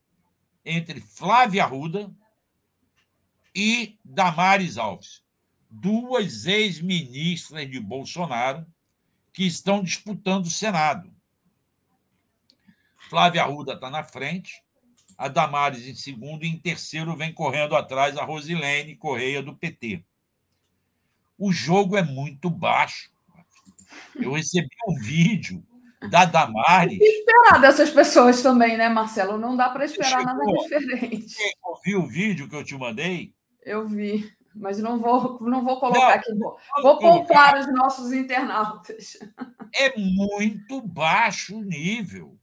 entre 0.65 1.01
Flávia 1.01 1.65
Arruda 1.65 2.15
e 3.55 3.99
Damares 4.05 4.79
Alves 4.79 5.25
duas 5.75 6.47
ex-ministras 6.47 7.69
de 7.69 7.81
Bolsonaro 7.81 8.65
que 9.33 9.45
estão 9.45 9.83
disputando 9.83 10.47
o 10.47 10.51
Senado. 10.51 11.13
Flávia 13.11 13.43
Arruda 13.43 13.75
está 13.75 13.91
na 13.91 14.05
frente, 14.05 14.63
a 15.19 15.29
Damares 15.29 15.87
em 15.87 15.95
segundo, 15.95 16.45
e 16.45 16.49
em 16.49 16.59
terceiro 16.59 17.17
vem 17.17 17.33
correndo 17.33 17.75
atrás 17.75 18.17
a 18.17 18.25
Rosilene 18.25 18.97
Correia, 18.97 19.43
do 19.43 19.55
PT. 19.55 20.05
O 21.37 21.53
jogo 21.53 21.97
é 21.97 22.03
muito 22.03 22.49
baixo. 22.49 23.11
Eu 24.15 24.33
recebi 24.33 24.69
um 24.89 24.95
vídeo 25.01 25.67
da 26.11 26.25
Damares. 26.25 26.99
Tem 26.99 26.99
que 26.99 27.05
esperar 27.05 27.61
dessas 27.61 27.91
pessoas 27.91 28.43
também, 28.43 28.77
né, 28.77 28.89
Marcelo? 28.89 29.39
Não 29.39 29.57
dá 29.57 29.69
para 29.69 29.85
esperar 29.85 30.21
Chegou. 30.21 30.25
nada 30.25 30.45
diferente. 30.45 31.29
Você 31.29 31.53
ouviu 31.63 32.01
o 32.01 32.07
vídeo 32.07 32.49
que 32.49 32.57
eu 32.57 32.65
te 32.65 32.77
mandei? 32.77 33.35
Eu 33.65 33.87
vi 33.87 34.35
mas 34.55 34.79
não 34.79 35.01
vou, 35.01 35.39
não 35.41 35.65
vou 35.65 35.81
colocar 35.81 36.01
não, 36.01 36.09
aqui. 36.11 36.35
Vou, 36.35 36.59
vou 36.81 36.99
poupar 36.99 37.59
os 37.59 37.67
nossos 37.75 38.13
internautas. 38.13 39.19
É 39.75 39.99
muito 39.99 40.81
baixo 40.81 41.57
o 41.57 41.65
nível. 41.65 42.39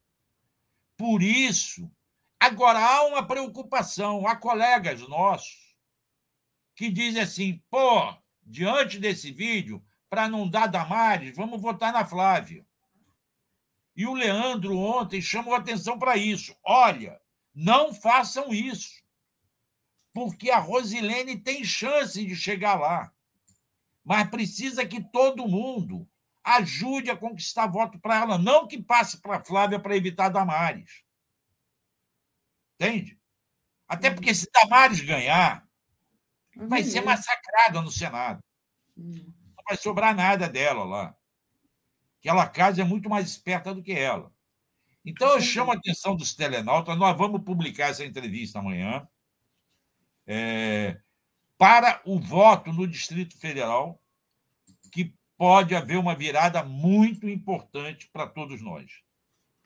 Por 0.98 1.22
isso, 1.22 1.90
agora 2.38 2.80
há 2.80 3.06
uma 3.06 3.26
preocupação. 3.26 4.28
Há 4.28 4.36
colegas 4.36 5.08
nossos 5.08 5.74
que 6.76 6.92
dizem 6.92 7.22
assim: 7.22 7.64
pô, 7.70 8.14
diante 8.44 9.00
desse 9.00 9.32
vídeo, 9.32 9.82
para 10.10 10.28
não 10.28 10.50
dar 10.50 10.68
Damares, 10.68 11.36
vamos 11.36 11.62
votar 11.62 11.94
na 11.94 12.06
Flávia. 12.06 12.66
E 13.96 14.06
o 14.06 14.14
Leandro 14.14 14.78
ontem 14.78 15.22
chamou 15.22 15.54
atenção 15.54 16.00
para 16.00 16.18
isso. 16.18 16.56
Olha, 16.64 17.20
não 17.54 17.94
façam 17.94 18.54
isso 18.54 19.02
porque 20.14 20.50
a 20.50 20.60
Rosilene 20.60 21.38
tem 21.38 21.64
chance 21.64 22.24
de 22.26 22.36
chegar 22.36 22.80
lá. 22.80 23.12
Mas 24.04 24.30
precisa 24.30 24.86
que 24.86 25.02
todo 25.02 25.48
mundo 25.48 26.08
ajude 26.44 27.10
a 27.10 27.18
conquistar 27.18 27.68
voto 27.68 28.00
para 28.00 28.18
ela, 28.18 28.38
não 28.38 28.68
que 28.68 28.82
passe 28.82 29.22
para 29.22 29.44
Flávia 29.44 29.80
para 29.80 29.96
evitar 29.96 30.30
Damares. 30.30 31.04
Entende? 32.76 33.20
Até 33.88 34.10
uhum. 34.10 34.16
porque 34.16 34.34
se 34.34 34.50
Damares 34.52 35.02
ganhar, 35.02 35.68
vai 36.56 36.84
ser 36.84 37.02
massacrada 37.02 37.82
no 37.82 37.92
Senado. 37.92 38.44
Uhum. 38.98 39.34
Não 39.56 39.64
vai 39.68 39.78
sobrar 39.78 40.16
nada 40.16 40.50
dela 40.50 40.84
lá. 40.84 41.16
Aquela 42.22 42.48
casa 42.48 42.82
é 42.82 42.86
muito 42.86 43.10
mais 43.10 43.28
esperta 43.28 43.74
do 43.74 43.82
que 43.82 43.92
ela. 43.92 44.32
Então, 45.04 45.30
eu 45.30 45.42
chamo 45.42 45.72
a 45.72 45.76
atenção 45.76 46.16
dos 46.16 46.36
telenautas, 46.36 46.96
nós 46.96 47.18
vamos 47.18 47.42
publicar 47.44 47.88
essa 47.88 48.06
entrevista 48.06 48.60
amanhã, 48.60 49.08
é, 50.28 51.00
para 51.58 52.00
o 52.06 52.20
voto 52.20 52.72
no 52.72 52.88
Distrito 52.88 53.36
Federal, 53.38 54.00
que 54.92 55.14
pode 55.36 55.76
haver 55.76 55.98
uma 55.98 56.16
virada 56.16 56.64
muito 56.64 57.28
importante 57.28 58.08
para 58.14 58.28
todos 58.28 58.62
nós. 58.62 59.02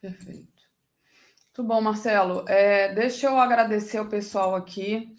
Perfeito. 0.00 0.56
Muito 1.58 1.68
bom, 1.68 1.80
Marcelo. 1.82 2.44
É, 2.48 2.94
deixa 2.94 3.26
eu 3.26 3.38
agradecer 3.38 4.00
o 4.00 4.08
pessoal 4.08 4.54
aqui 4.54 5.14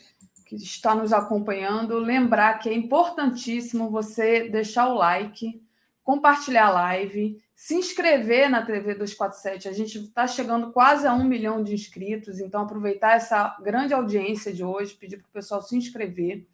que 0.46 0.56
está 0.56 0.96
nos 0.96 1.14
acompanhando. 1.14 2.00
Lembrar 2.00 2.58
que 2.60 2.70
é 2.70 2.74
importantíssimo 2.74 3.92
você 3.92 4.50
deixar 4.50 4.88
o 4.88 4.96
like, 4.96 5.62
compartilhar 6.08 6.68
a 6.68 6.72
live, 6.72 7.38
se 7.54 7.76
inscrever 7.76 8.50
na 8.50 8.66
TV 8.66 8.94
247. 8.94 9.68
A 9.68 9.74
gente 9.74 9.98
está 9.98 10.26
chegando 10.26 10.72
quase 10.72 11.06
a 11.06 11.14
um 11.14 11.26
milhão 11.26 11.62
de 11.62 11.74
inscritos, 11.74 12.40
então 12.40 12.62
aproveitar 12.62 13.18
essa 13.18 13.58
grande 13.62 13.94
audiência 13.94 14.54
de 14.54 14.64
hoje, 14.64 14.96
pedir 14.96 15.18
para 15.18 15.28
o 15.28 15.34
pessoal 15.34 15.62
se 15.62 15.76
inscrever, 15.76 16.48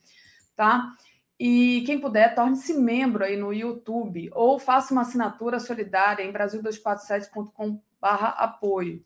tá? 0.56 0.92
E 1.40 1.84
quem 1.86 2.02
puder, 2.02 2.34
torne-se 2.34 2.74
membro 2.74 3.24
aí 3.24 3.38
no 3.38 3.54
YouTube 3.54 4.32
ou 4.34 4.58
faça 4.58 4.92
uma 4.92 5.04
assinatura 5.04 5.60
solidária 5.60 6.24
em 6.24 6.34
brasil247.com/apoio. 6.34 9.06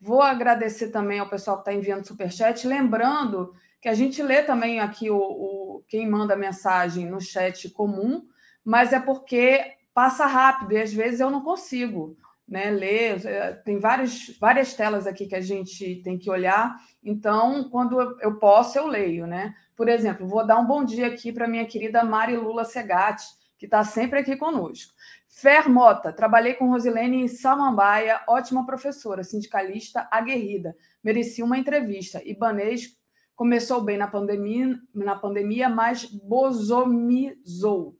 Vou 0.00 0.22
agradecer 0.22 0.92
também 0.92 1.18
ao 1.18 1.28
pessoal 1.28 1.56
que 1.56 1.62
está 1.62 1.74
enviando 1.74 2.06
superchat, 2.06 2.68
lembrando 2.68 3.52
que 3.80 3.88
a 3.88 3.94
gente 3.94 4.22
lê 4.22 4.44
também 4.44 4.78
aqui 4.78 5.10
o, 5.10 5.18
o, 5.18 5.82
quem 5.88 6.08
manda 6.08 6.36
mensagem 6.36 7.04
no 7.04 7.20
chat 7.20 7.68
comum, 7.70 8.24
mas 8.64 8.92
é 8.92 9.00
porque 9.00 9.76
passa 9.98 10.26
rápido 10.26 10.74
e 10.74 10.80
às 10.80 10.92
vezes 10.92 11.18
eu 11.18 11.28
não 11.28 11.42
consigo 11.42 12.16
né, 12.46 12.70
ler. 12.70 13.20
Tem 13.64 13.80
várias, 13.80 14.30
várias 14.38 14.72
telas 14.72 15.08
aqui 15.08 15.26
que 15.26 15.34
a 15.34 15.40
gente 15.40 15.96
tem 16.04 16.16
que 16.16 16.30
olhar, 16.30 16.76
então 17.02 17.68
quando 17.68 18.00
eu 18.20 18.38
posso, 18.38 18.78
eu 18.78 18.86
leio. 18.86 19.26
Né? 19.26 19.52
Por 19.74 19.88
exemplo, 19.88 20.24
vou 20.24 20.46
dar 20.46 20.56
um 20.60 20.64
bom 20.64 20.84
dia 20.84 21.08
aqui 21.08 21.32
para 21.32 21.48
minha 21.48 21.66
querida 21.66 22.04
Mari 22.04 22.36
Lula 22.36 22.64
Segatti, 22.64 23.26
que 23.58 23.64
está 23.64 23.82
sempre 23.82 24.20
aqui 24.20 24.36
conosco. 24.36 24.94
Fer 25.28 25.68
Mota, 25.68 26.12
trabalhei 26.12 26.54
com 26.54 26.70
Rosilene 26.70 27.20
em 27.20 27.26
Samambaia, 27.26 28.20
ótima 28.28 28.64
professora, 28.64 29.24
sindicalista 29.24 30.06
aguerrida. 30.12 30.76
Merecia 31.02 31.44
uma 31.44 31.58
entrevista. 31.58 32.22
Ibanês 32.24 32.96
começou 33.34 33.80
bem 33.80 33.98
na 33.98 34.06
pandemia, 34.06 34.78
na 34.94 35.16
pandemia 35.16 35.68
mas 35.68 36.04
bozomizou, 36.04 37.96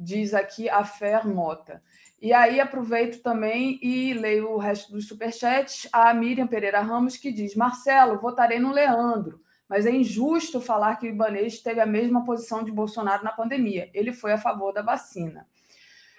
diz 0.00 0.32
aqui 0.32 0.68
a 0.70 0.82
Fer 0.82 1.28
Mota. 1.28 1.82
E 2.20 2.32
aí 2.32 2.58
aproveito 2.58 3.22
também 3.22 3.78
e 3.82 4.14
leio 4.14 4.50
o 4.50 4.58
resto 4.58 4.92
dos 4.92 5.06
superchats. 5.06 5.86
A 5.92 6.12
Miriam 6.14 6.46
Pereira 6.46 6.80
Ramos 6.80 7.16
que 7.16 7.30
diz: 7.30 7.54
Marcelo, 7.54 8.18
votarei 8.18 8.58
no 8.58 8.72
Leandro, 8.72 9.40
mas 9.68 9.86
é 9.86 9.90
injusto 9.90 10.60
falar 10.60 10.96
que 10.96 11.06
o 11.06 11.10
Ibanês 11.10 11.60
teve 11.60 11.80
a 11.80 11.86
mesma 11.86 12.24
posição 12.24 12.64
de 12.64 12.72
Bolsonaro 12.72 13.22
na 13.22 13.32
pandemia. 13.32 13.90
Ele 13.92 14.12
foi 14.12 14.32
a 14.32 14.38
favor 14.38 14.72
da 14.72 14.82
vacina. 14.82 15.46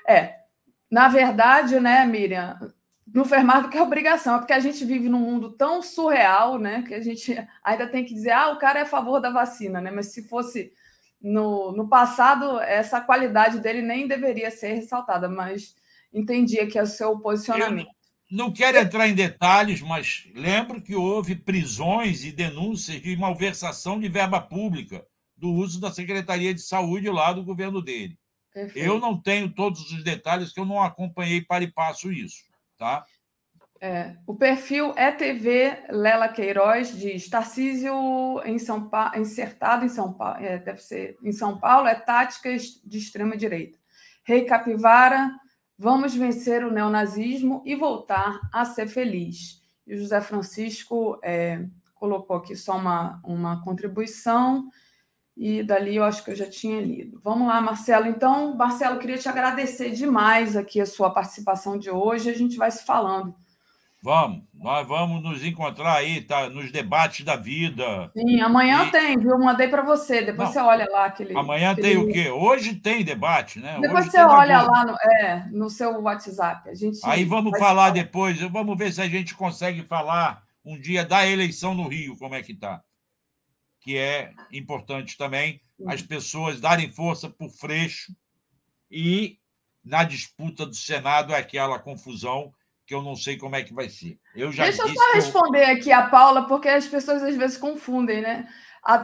É, 0.07 0.41
na 0.89 1.07
verdade, 1.07 1.79
né, 1.79 2.05
Miriam, 2.05 2.57
não 3.13 3.25
fez 3.25 3.43
mais 3.43 3.63
do 3.63 3.69
que 3.69 3.79
obrigação, 3.79 4.35
é 4.35 4.37
porque 4.39 4.53
a 4.53 4.59
gente 4.59 4.83
vive 4.85 5.09
num 5.09 5.19
mundo 5.19 5.51
tão 5.51 5.81
surreal, 5.81 6.57
né, 6.57 6.83
que 6.87 6.93
a 6.93 7.01
gente 7.01 7.35
ainda 7.63 7.87
tem 7.87 8.03
que 8.03 8.13
dizer, 8.13 8.31
ah, 8.31 8.49
o 8.49 8.57
cara 8.57 8.79
é 8.79 8.81
a 8.83 8.87
favor 8.87 9.19
da 9.19 9.29
vacina, 9.29 9.79
né, 9.81 9.91
mas 9.91 10.07
se 10.07 10.27
fosse 10.27 10.73
no, 11.21 11.71
no 11.71 11.87
passado, 11.87 12.59
essa 12.59 12.99
qualidade 12.99 13.59
dele 13.59 13.81
nem 13.81 14.07
deveria 14.07 14.49
ser 14.49 14.73
ressaltada, 14.73 15.29
mas 15.29 15.75
entendia 16.13 16.67
que 16.67 16.79
é 16.79 16.83
o 16.83 16.87
seu 16.87 17.17
posicionamento. 17.19 17.87
Eu 17.87 18.37
não 18.37 18.51
quero 18.51 18.77
entrar 18.77 19.07
em 19.07 19.13
detalhes, 19.13 19.81
mas 19.81 20.27
lembro 20.33 20.81
que 20.81 20.95
houve 20.95 21.35
prisões 21.35 22.23
e 22.23 22.31
denúncias 22.31 23.01
de 23.01 23.15
malversação 23.15 23.99
de 23.99 24.09
verba 24.09 24.41
pública 24.41 25.05
do 25.35 25.49
uso 25.51 25.79
da 25.79 25.91
Secretaria 25.91 26.53
de 26.53 26.61
Saúde 26.61 27.09
lá 27.09 27.33
do 27.33 27.43
governo 27.43 27.81
dele. 27.81 28.17
Perfeito. 28.53 28.85
Eu 28.85 28.99
não 28.99 29.19
tenho 29.19 29.49
todos 29.49 29.91
os 29.91 30.03
detalhes, 30.03 30.51
que 30.51 30.59
eu 30.59 30.65
não 30.65 30.81
acompanhei 30.81 31.41
para 31.41 31.63
e 31.63 31.71
passo 31.71 32.11
isso, 32.11 32.43
tá? 32.77 33.05
É, 33.83 34.15
o 34.27 34.35
perfil 34.35 34.93
ETV 34.95 35.85
Lela 35.89 36.29
Queiroz 36.29 36.95
diz: 36.95 37.27
Tarcísio 37.27 38.39
em 38.45 38.59
São 38.59 38.87
insertado 39.17 39.83
em 39.83 39.89
São 39.89 40.13
Paulo, 40.13 40.37
é, 40.37 40.59
deve 40.59 40.79
ser 40.79 41.17
em 41.23 41.31
São 41.31 41.57
Paulo, 41.57 41.87
é 41.87 41.95
táticas 41.95 42.79
de 42.85 42.99
extrema 42.99 43.35
direita. 43.35 43.79
Rei 44.23 44.45
Capivara, 44.45 45.31
vamos 45.75 46.13
vencer 46.13 46.63
o 46.63 46.71
neonazismo 46.71 47.63
e 47.65 47.75
voltar 47.75 48.39
a 48.53 48.63
ser 48.65 48.87
feliz. 48.87 49.63
E 49.87 49.95
o 49.95 49.97
José 49.97 50.21
Francisco 50.21 51.19
é, 51.23 51.65
colocou 51.95 52.35
aqui 52.35 52.55
só 52.55 52.77
uma, 52.77 53.19
uma 53.25 53.63
contribuição 53.63 54.69
e 55.35 55.63
dali 55.63 55.95
eu 55.95 56.03
acho 56.03 56.23
que 56.23 56.29
eu 56.29 56.35
já 56.35 56.47
tinha 56.47 56.79
lido. 56.79 57.19
Vamos 57.23 57.47
lá, 57.47 57.59
Marcelo. 57.59 58.05
Então, 58.05 58.55
Marcelo, 58.55 58.99
queria 58.99 59.17
te 59.17 59.27
agradecer 59.27 59.89
demais 59.89 60.55
aqui 60.55 60.79
a 60.79 60.85
sua 60.85 61.09
participação 61.09 61.79
de 61.79 61.89
hoje. 61.89 62.29
A 62.29 62.37
gente 62.37 62.57
vai 62.57 62.69
se 62.69 62.85
falando. 62.85 63.35
Vamos, 64.03 64.43
nós 64.53 64.87
vamos 64.87 65.21
nos 65.21 65.45
encontrar 65.45 65.97
aí, 65.97 66.21
tá? 66.21 66.49
Nos 66.49 66.71
debates 66.71 67.23
da 67.23 67.35
vida. 67.35 68.11
Sim, 68.17 68.41
amanhã 68.41 68.85
e... 68.85 68.91
tem, 68.91 69.17
viu? 69.17 69.37
Mandei 69.37 69.67
para 69.67 69.83
você. 69.83 70.21
Depois 70.23 70.47
Não, 70.47 70.53
você 70.53 70.59
olha 70.59 70.87
lá 70.89 71.05
aquele. 71.05 71.37
Amanhã 71.37 71.71
aquele... 71.71 71.87
tem 71.87 71.97
o 71.97 72.11
quê? 72.11 72.31
Hoje 72.31 72.75
tem 72.75 73.03
debate, 73.03 73.59
né? 73.59 73.77
Depois 73.79 74.05
Hoje 74.05 74.11
você 74.11 74.23
olha 74.23 74.61
lá 74.63 74.85
no, 74.85 74.93
é, 74.93 75.49
no 75.51 75.69
seu 75.69 76.01
WhatsApp. 76.01 76.69
A 76.69 76.73
gente 76.73 76.99
aí 77.03 77.23
vamos 77.23 77.51
falar, 77.51 77.67
falar 77.67 77.89
depois. 77.91 78.39
Vamos 78.41 78.77
ver 78.77 78.91
se 78.91 79.01
a 79.01 79.07
gente 79.07 79.35
consegue 79.35 79.83
falar 79.83 80.43
um 80.65 80.79
dia 80.79 81.05
da 81.05 81.27
eleição 81.27 81.75
no 81.75 81.87
Rio, 81.87 82.17
como 82.17 82.33
é 82.33 82.41
que 82.41 82.55
tá 82.55 82.81
que 83.81 83.97
é 83.97 84.31
importante 84.51 85.17
também, 85.17 85.59
as 85.87 86.01
pessoas 86.03 86.61
darem 86.61 86.89
força 86.91 87.29
para 87.29 87.47
o 87.47 87.49
Freixo 87.49 88.15
e 88.89 89.39
na 89.83 90.03
disputa 90.03 90.65
do 90.65 90.75
Senado 90.75 91.33
é 91.33 91.37
aquela 91.37 91.79
confusão 91.79 92.53
que 92.91 92.95
eu 92.95 93.01
não 93.01 93.15
sei 93.15 93.37
como 93.37 93.55
é 93.55 93.63
que 93.63 93.73
vai 93.73 93.87
ser. 93.87 94.19
Eu 94.35 94.51
já 94.51 94.65
Deixa 94.65 94.81
eu 94.81 94.89
só 94.89 95.13
responder 95.13 95.63
eu... 95.63 95.75
aqui 95.77 95.93
a 95.93 96.09
Paula, 96.09 96.45
porque 96.45 96.67
as 96.67 96.85
pessoas 96.85 97.23
às 97.23 97.37
vezes 97.37 97.55
confundem, 97.55 98.21
né? 98.21 98.49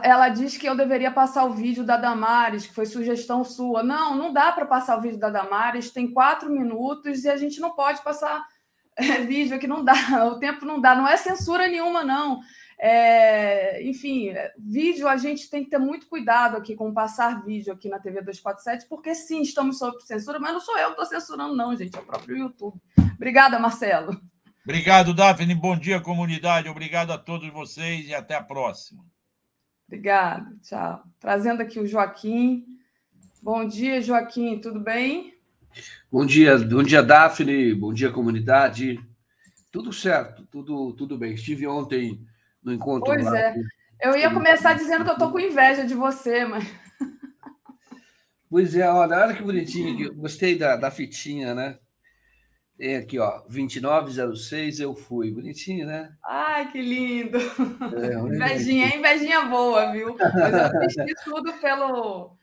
Ela 0.02 0.28
diz 0.28 0.58
que 0.58 0.68
eu 0.68 0.76
deveria 0.76 1.10
passar 1.10 1.44
o 1.44 1.54
vídeo 1.54 1.82
da 1.82 1.96
Damares, 1.96 2.66
que 2.66 2.74
foi 2.74 2.84
sugestão 2.84 3.42
sua. 3.44 3.82
Não, 3.82 4.14
não 4.14 4.30
dá 4.30 4.52
para 4.52 4.66
passar 4.66 4.98
o 4.98 5.00
vídeo 5.00 5.18
da 5.18 5.30
Damares, 5.30 5.90
tem 5.90 6.12
quatro 6.12 6.50
minutos 6.50 7.24
e 7.24 7.30
a 7.30 7.36
gente 7.38 7.60
não 7.60 7.74
pode 7.74 8.02
passar 8.02 8.44
é, 8.94 9.22
vídeo 9.22 9.56
aqui, 9.56 9.66
não 9.66 9.82
dá, 9.82 9.94
o 10.28 10.38
tempo 10.38 10.66
não 10.66 10.78
dá, 10.78 10.94
não 10.94 11.08
é 11.08 11.16
censura 11.16 11.66
nenhuma, 11.66 12.04
não. 12.04 12.40
É, 12.80 13.82
enfim, 13.82 14.32
vídeo 14.56 15.08
a 15.08 15.16
gente 15.16 15.50
tem 15.50 15.64
que 15.64 15.70
ter 15.70 15.78
muito 15.78 16.06
cuidado 16.06 16.56
aqui 16.56 16.76
com 16.76 16.94
passar 16.94 17.44
vídeo 17.44 17.72
aqui 17.72 17.88
na 17.88 17.98
TV 17.98 18.20
247, 18.20 18.86
porque 18.88 19.16
sim, 19.16 19.42
estamos 19.42 19.78
sob 19.78 20.00
censura, 20.04 20.38
mas 20.38 20.52
não 20.52 20.60
sou 20.60 20.78
eu 20.78 20.94
que 20.94 21.02
estou 21.02 21.06
censurando, 21.06 21.56
não, 21.56 21.76
gente, 21.76 21.96
é 21.96 22.00
o 22.00 22.04
próprio 22.04 22.36
YouTube. 22.36 22.80
Obrigada, 23.16 23.58
Marcelo. 23.58 24.20
Obrigado, 24.62 25.12
Daphne. 25.12 25.54
Bom 25.56 25.76
dia, 25.76 26.00
comunidade. 26.00 26.68
Obrigado 26.68 27.10
a 27.10 27.18
todos 27.18 27.50
vocês 27.50 28.06
e 28.06 28.14
até 28.14 28.36
a 28.36 28.42
próxima. 28.42 29.04
Obrigado, 29.88 30.56
tchau. 30.60 31.02
Trazendo 31.18 31.62
aqui 31.62 31.80
o 31.80 31.86
Joaquim. 31.86 32.64
Bom 33.42 33.66
dia, 33.66 34.00
Joaquim, 34.00 34.60
tudo 34.60 34.78
bem? 34.78 35.34
Bom 36.12 36.24
dia, 36.24 36.56
bom 36.58 36.82
dia, 36.82 37.02
Daphne. 37.02 37.74
Bom 37.74 37.92
dia, 37.92 38.10
comunidade. 38.10 39.00
Tudo 39.72 39.92
certo, 39.92 40.46
tudo, 40.46 40.92
tudo 40.92 41.18
bem. 41.18 41.34
Estive 41.34 41.66
ontem 41.66 42.27
no 42.68 42.74
encontro. 42.74 43.06
Pois 43.06 43.24
lá, 43.24 43.38
é. 43.38 43.56
Eu 44.00 44.16
ia 44.16 44.32
começar 44.32 44.74
dizendo 44.74 45.04
que 45.04 45.10
eu 45.10 45.14
estou 45.14 45.32
com 45.32 45.40
inveja 45.40 45.84
de 45.84 45.94
você, 45.94 46.44
mas. 46.44 46.64
Pois 48.50 48.74
é, 48.74 48.88
olha, 48.88 49.18
olha 49.18 49.34
que 49.34 49.42
bonitinho. 49.42 50.14
Gostei 50.14 50.56
da, 50.56 50.74
da 50.74 50.90
fitinha, 50.90 51.54
né? 51.54 51.78
Tem 52.78 52.96
aqui, 52.96 53.18
ó, 53.18 53.40
2906 53.40 54.80
eu 54.80 54.94
fui. 54.94 55.30
Bonitinho, 55.30 55.86
né? 55.86 56.10
Ai, 56.24 56.72
que 56.72 56.80
lindo! 56.80 57.36
É, 57.36 58.14
invejinha, 58.18 58.96
invejinha 58.96 59.42
boa, 59.42 59.92
viu? 59.92 60.16
Mas 60.16 60.54
eu 60.54 60.80
assisti 60.80 61.14
tudo 61.24 61.52
pelo, 61.60 62.38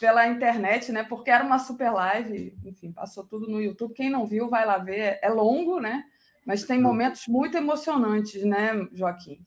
pela 0.00 0.26
internet, 0.26 0.90
né? 0.90 1.04
Porque 1.04 1.30
era 1.30 1.44
uma 1.44 1.60
super 1.60 1.90
live, 1.92 2.58
enfim, 2.64 2.90
passou 2.90 3.24
tudo 3.24 3.46
no 3.46 3.62
YouTube. 3.62 3.94
Quem 3.94 4.10
não 4.10 4.26
viu, 4.26 4.48
vai 4.48 4.66
lá 4.66 4.78
ver. 4.78 5.20
É 5.22 5.28
longo, 5.28 5.78
né? 5.78 6.02
Mas 6.44 6.64
tem 6.64 6.80
momentos 6.80 7.28
muito 7.28 7.56
emocionantes, 7.56 8.42
né, 8.44 8.84
Joaquim? 8.92 9.46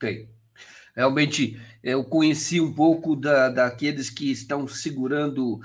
Tem. 0.00 0.28
Realmente, 0.96 1.60
eu 1.84 2.02
conheci 2.02 2.60
um 2.60 2.72
pouco 2.72 3.14
da, 3.14 3.48
daqueles 3.48 4.10
que 4.10 4.32
estão 4.32 4.66
segurando. 4.66 5.60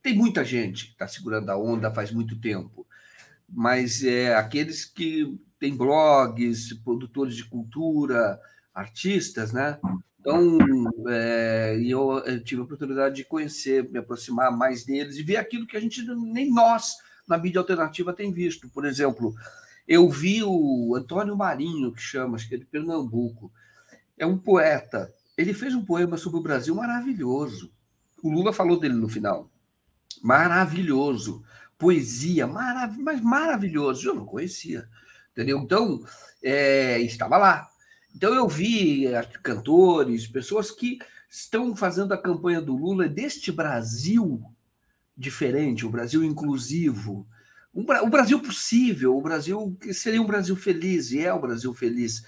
Tem 0.00 0.16
muita 0.16 0.44
gente 0.44 0.86
que 0.86 0.92
está 0.92 1.08
segurando 1.08 1.50
a 1.50 1.58
onda 1.58 1.90
faz 1.90 2.10
muito 2.10 2.40
tempo, 2.40 2.86
mas 3.48 4.02
é 4.04 4.34
aqueles 4.34 4.84
que 4.84 5.38
têm 5.58 5.76
blogs, 5.76 6.72
produtores 6.84 7.34
de 7.34 7.44
cultura, 7.44 8.38
artistas, 8.74 9.52
né? 9.52 9.78
Então, 10.20 10.58
é, 11.08 11.78
eu, 11.84 12.18
eu, 12.20 12.42
tive 12.42 12.60
a 12.60 12.64
oportunidade 12.64 13.16
de 13.16 13.24
conhecer, 13.24 13.90
me 13.90 13.98
aproximar 13.98 14.50
mais 14.56 14.84
deles 14.84 15.16
e 15.16 15.22
ver 15.22 15.36
aquilo 15.36 15.66
que 15.66 15.76
a 15.76 15.80
gente, 15.80 16.02
nem 16.32 16.50
nós, 16.50 16.94
na 17.28 17.36
mídia 17.36 17.60
alternativa, 17.60 18.12
tem 18.12 18.32
visto. 18.32 18.68
Por 18.70 18.86
exemplo, 18.86 19.34
eu 19.86 20.08
vi 20.08 20.42
o 20.42 20.94
Antônio 20.96 21.36
Marinho, 21.36 21.92
que 21.92 22.00
chama, 22.00 22.36
acho 22.36 22.48
que 22.48 22.54
é 22.54 22.58
de 22.58 22.64
Pernambuco, 22.64 23.52
é 24.18 24.26
um 24.26 24.38
poeta. 24.38 25.12
Ele 25.36 25.52
fez 25.52 25.74
um 25.74 25.84
poema 25.84 26.16
sobre 26.16 26.38
o 26.38 26.42
Brasil 26.42 26.74
maravilhoso. 26.74 27.72
O 28.22 28.30
Lula 28.30 28.52
falou 28.52 28.78
dele 28.78 28.94
no 28.94 29.08
final. 29.08 29.50
Maravilhoso. 30.22 31.44
Poesia, 31.76 32.46
marav 32.46 32.96
mas 32.98 33.20
maravilhoso. 33.20 34.08
Eu 34.08 34.14
não 34.14 34.24
conhecia. 34.24 34.88
Entendeu? 35.32 35.58
Então, 35.58 36.04
é, 36.42 37.00
estava 37.00 37.36
lá. 37.36 37.68
Então 38.14 38.32
eu 38.32 38.46
vi 38.46 39.06
cantores, 39.42 40.28
pessoas 40.28 40.70
que 40.70 40.98
estão 41.28 41.74
fazendo 41.74 42.14
a 42.14 42.20
campanha 42.20 42.60
do 42.60 42.76
Lula 42.76 43.08
deste 43.08 43.50
Brasil 43.50 44.40
diferente, 45.16 45.84
o 45.84 45.90
Brasil 45.90 46.22
inclusivo, 46.22 47.26
o 47.72 48.08
Brasil 48.08 48.40
possível, 48.40 49.16
o 49.16 49.20
Brasil 49.20 49.76
que 49.80 49.92
seria 49.92 50.22
um 50.22 50.26
Brasil 50.26 50.54
feliz, 50.54 51.10
e 51.10 51.24
é 51.24 51.32
o 51.34 51.40
Brasil 51.40 51.74
feliz. 51.74 52.22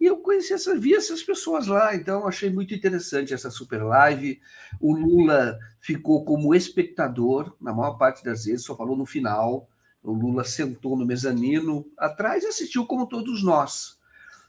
E 0.00 0.06
eu 0.06 0.16
conheci 0.16 0.54
essa, 0.54 0.74
vi 0.78 0.94
essas 0.94 1.22
pessoas 1.22 1.66
lá, 1.66 1.94
então 1.94 2.26
achei 2.26 2.48
muito 2.48 2.72
interessante 2.72 3.34
essa 3.34 3.50
super 3.50 3.82
live. 3.82 4.40
O 4.80 4.96
Lula 4.96 5.58
ficou 5.78 6.24
como 6.24 6.54
espectador, 6.54 7.54
na 7.60 7.72
maior 7.72 7.98
parte 7.98 8.24
das 8.24 8.46
vezes, 8.46 8.64
só 8.64 8.74
falou 8.74 8.96
no 8.96 9.04
final. 9.04 9.68
O 10.02 10.12
Lula 10.12 10.42
sentou 10.42 10.96
no 10.96 11.04
mezanino 11.04 11.86
atrás 11.98 12.42
e 12.42 12.46
assistiu 12.46 12.86
como 12.86 13.06
todos 13.06 13.44
nós. 13.44 13.98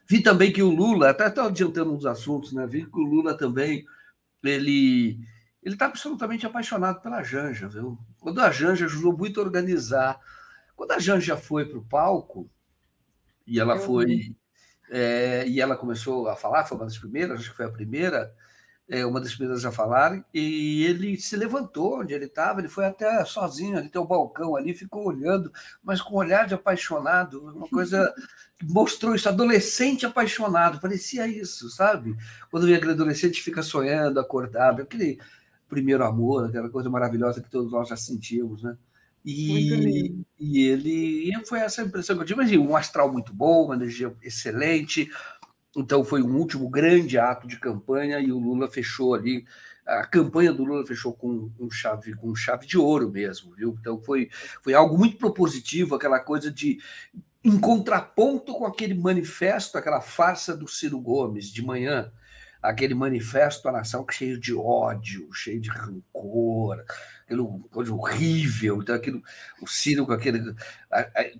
Vi 0.07 0.23
também 0.23 0.53
que 0.53 0.63
o 0.63 0.69
Lula, 0.69 1.09
até 1.09 1.27
estou 1.27 1.43
adiantando 1.43 1.93
uns 1.93 2.05
assuntos, 2.05 2.53
né? 2.53 2.65
Vi 2.65 2.85
que 2.85 2.99
o 2.99 3.03
Lula 3.03 3.37
também, 3.37 3.85
ele 4.41 5.19
ele 5.61 5.75
está 5.75 5.85
absolutamente 5.85 6.45
apaixonado 6.45 7.01
pela 7.01 7.21
Janja, 7.21 7.67
viu? 7.67 7.97
Quando 8.19 8.39
a 8.39 8.49
Janja 8.49 8.85
ajudou 8.85 9.15
muito 9.15 9.39
a 9.39 9.43
organizar, 9.43 10.19
quando 10.75 10.93
a 10.93 10.99
Janja 10.99 11.37
foi 11.37 11.65
para 11.65 11.77
o 11.77 11.85
palco 11.85 12.49
e 13.45 13.59
ela 13.59 13.75
Eu 13.75 13.81
foi 13.81 14.35
é, 14.91 15.47
e 15.47 15.61
ela 15.61 15.77
começou 15.77 16.27
a 16.27 16.35
falar, 16.35 16.65
foi 16.65 16.77
uma 16.77 16.85
das 16.85 16.97
primeiras, 16.97 17.39
acho 17.39 17.51
que 17.51 17.55
foi 17.55 17.65
a 17.65 17.71
primeira, 17.71 18.35
é, 18.89 19.05
uma 19.05 19.21
das 19.21 19.33
primeiras 19.33 19.63
a 19.63 19.71
falar, 19.71 20.21
e 20.33 20.83
ele 20.83 21.17
se 21.17 21.37
levantou 21.37 22.01
onde 22.01 22.13
ele 22.13 22.25
estava, 22.25 22.59
ele 22.59 22.67
foi 22.67 22.85
até 22.85 23.23
sozinho, 23.23 23.77
ali 23.77 23.87
tem 23.87 24.01
o 24.01 24.05
balcão 24.05 24.53
ali, 24.53 24.73
ficou 24.73 25.07
olhando, 25.07 25.49
mas 25.81 26.01
com 26.01 26.15
um 26.15 26.17
olhar 26.17 26.45
de 26.45 26.53
apaixonado, 26.53 27.41
uma 27.41 27.69
coisa 27.69 28.13
que 28.59 28.65
mostrou 28.65 29.15
isso, 29.15 29.29
adolescente 29.29 30.05
apaixonado, 30.05 30.81
parecia 30.81 31.25
isso, 31.25 31.69
sabe? 31.69 32.17
Quando 32.51 32.65
vem 32.65 32.75
aquele 32.75 32.91
adolescente 32.91 33.41
fica 33.41 33.63
sonhando, 33.63 34.19
acordado, 34.19 34.81
aquele 34.81 35.17
primeiro 35.69 36.03
amor, 36.03 36.49
aquela 36.49 36.69
coisa 36.69 36.89
maravilhosa 36.89 37.41
que 37.41 37.49
todos 37.49 37.71
nós 37.71 37.87
já 37.87 37.95
sentimos, 37.95 38.61
né? 38.61 38.75
E, 39.23 40.23
e 40.39 40.67
ele 40.67 41.29
e 41.29 41.45
foi 41.45 41.59
essa 41.59 41.83
impressão 41.83 42.15
que 42.15 42.23
eu 42.23 42.25
tive, 42.25 42.41
mas 42.41 42.51
um 42.51 42.75
astral 42.75 43.11
muito 43.11 43.33
bom, 43.33 43.65
uma 43.65 43.75
energia 43.75 44.13
excelente. 44.21 45.09
Então 45.75 46.03
foi 46.03 46.21
um 46.21 46.35
último 46.35 46.69
grande 46.69 47.17
ato 47.17 47.47
de 47.47 47.59
campanha 47.59 48.19
e 48.19 48.31
o 48.31 48.39
Lula 48.39 48.69
fechou 48.69 49.13
ali. 49.13 49.45
A 49.85 50.05
campanha 50.05 50.51
do 50.51 50.63
Lula 50.63 50.85
fechou 50.85 51.13
com, 51.13 51.49
com 51.49 51.69
chave 51.69 52.13
com 52.15 52.35
chave 52.35 52.67
de 52.67 52.77
ouro 52.77 53.09
mesmo, 53.09 53.55
viu? 53.55 53.75
Então 53.79 54.01
foi, 54.01 54.29
foi 54.61 54.73
algo 54.73 54.97
muito 54.97 55.17
propositivo, 55.17 55.95
aquela 55.95 56.19
coisa 56.19 56.51
de 56.51 56.79
em 57.43 57.59
contraponto 57.59 58.53
com 58.53 58.65
aquele 58.65 58.93
manifesto, 58.93 59.77
aquela 59.77 60.01
farsa 60.01 60.55
do 60.55 60.67
Ciro 60.67 60.99
Gomes 60.99 61.47
de 61.47 61.63
manhã, 61.63 62.11
aquele 62.61 62.93
manifesto 62.93 63.67
à 63.67 63.71
nação 63.71 64.05
cheio 64.09 64.39
de 64.39 64.53
ódio, 64.53 65.27
cheio 65.33 65.59
de 65.59 65.69
rancor, 65.69 66.83
aquilo 67.31 67.59
coisa 67.71 67.93
horrível, 67.93 68.81
então 68.81 68.93
aquilo, 68.93 69.23
o 69.61 69.67
Ciro 69.67 70.05
com 70.05 70.11
aquele, 70.11 70.53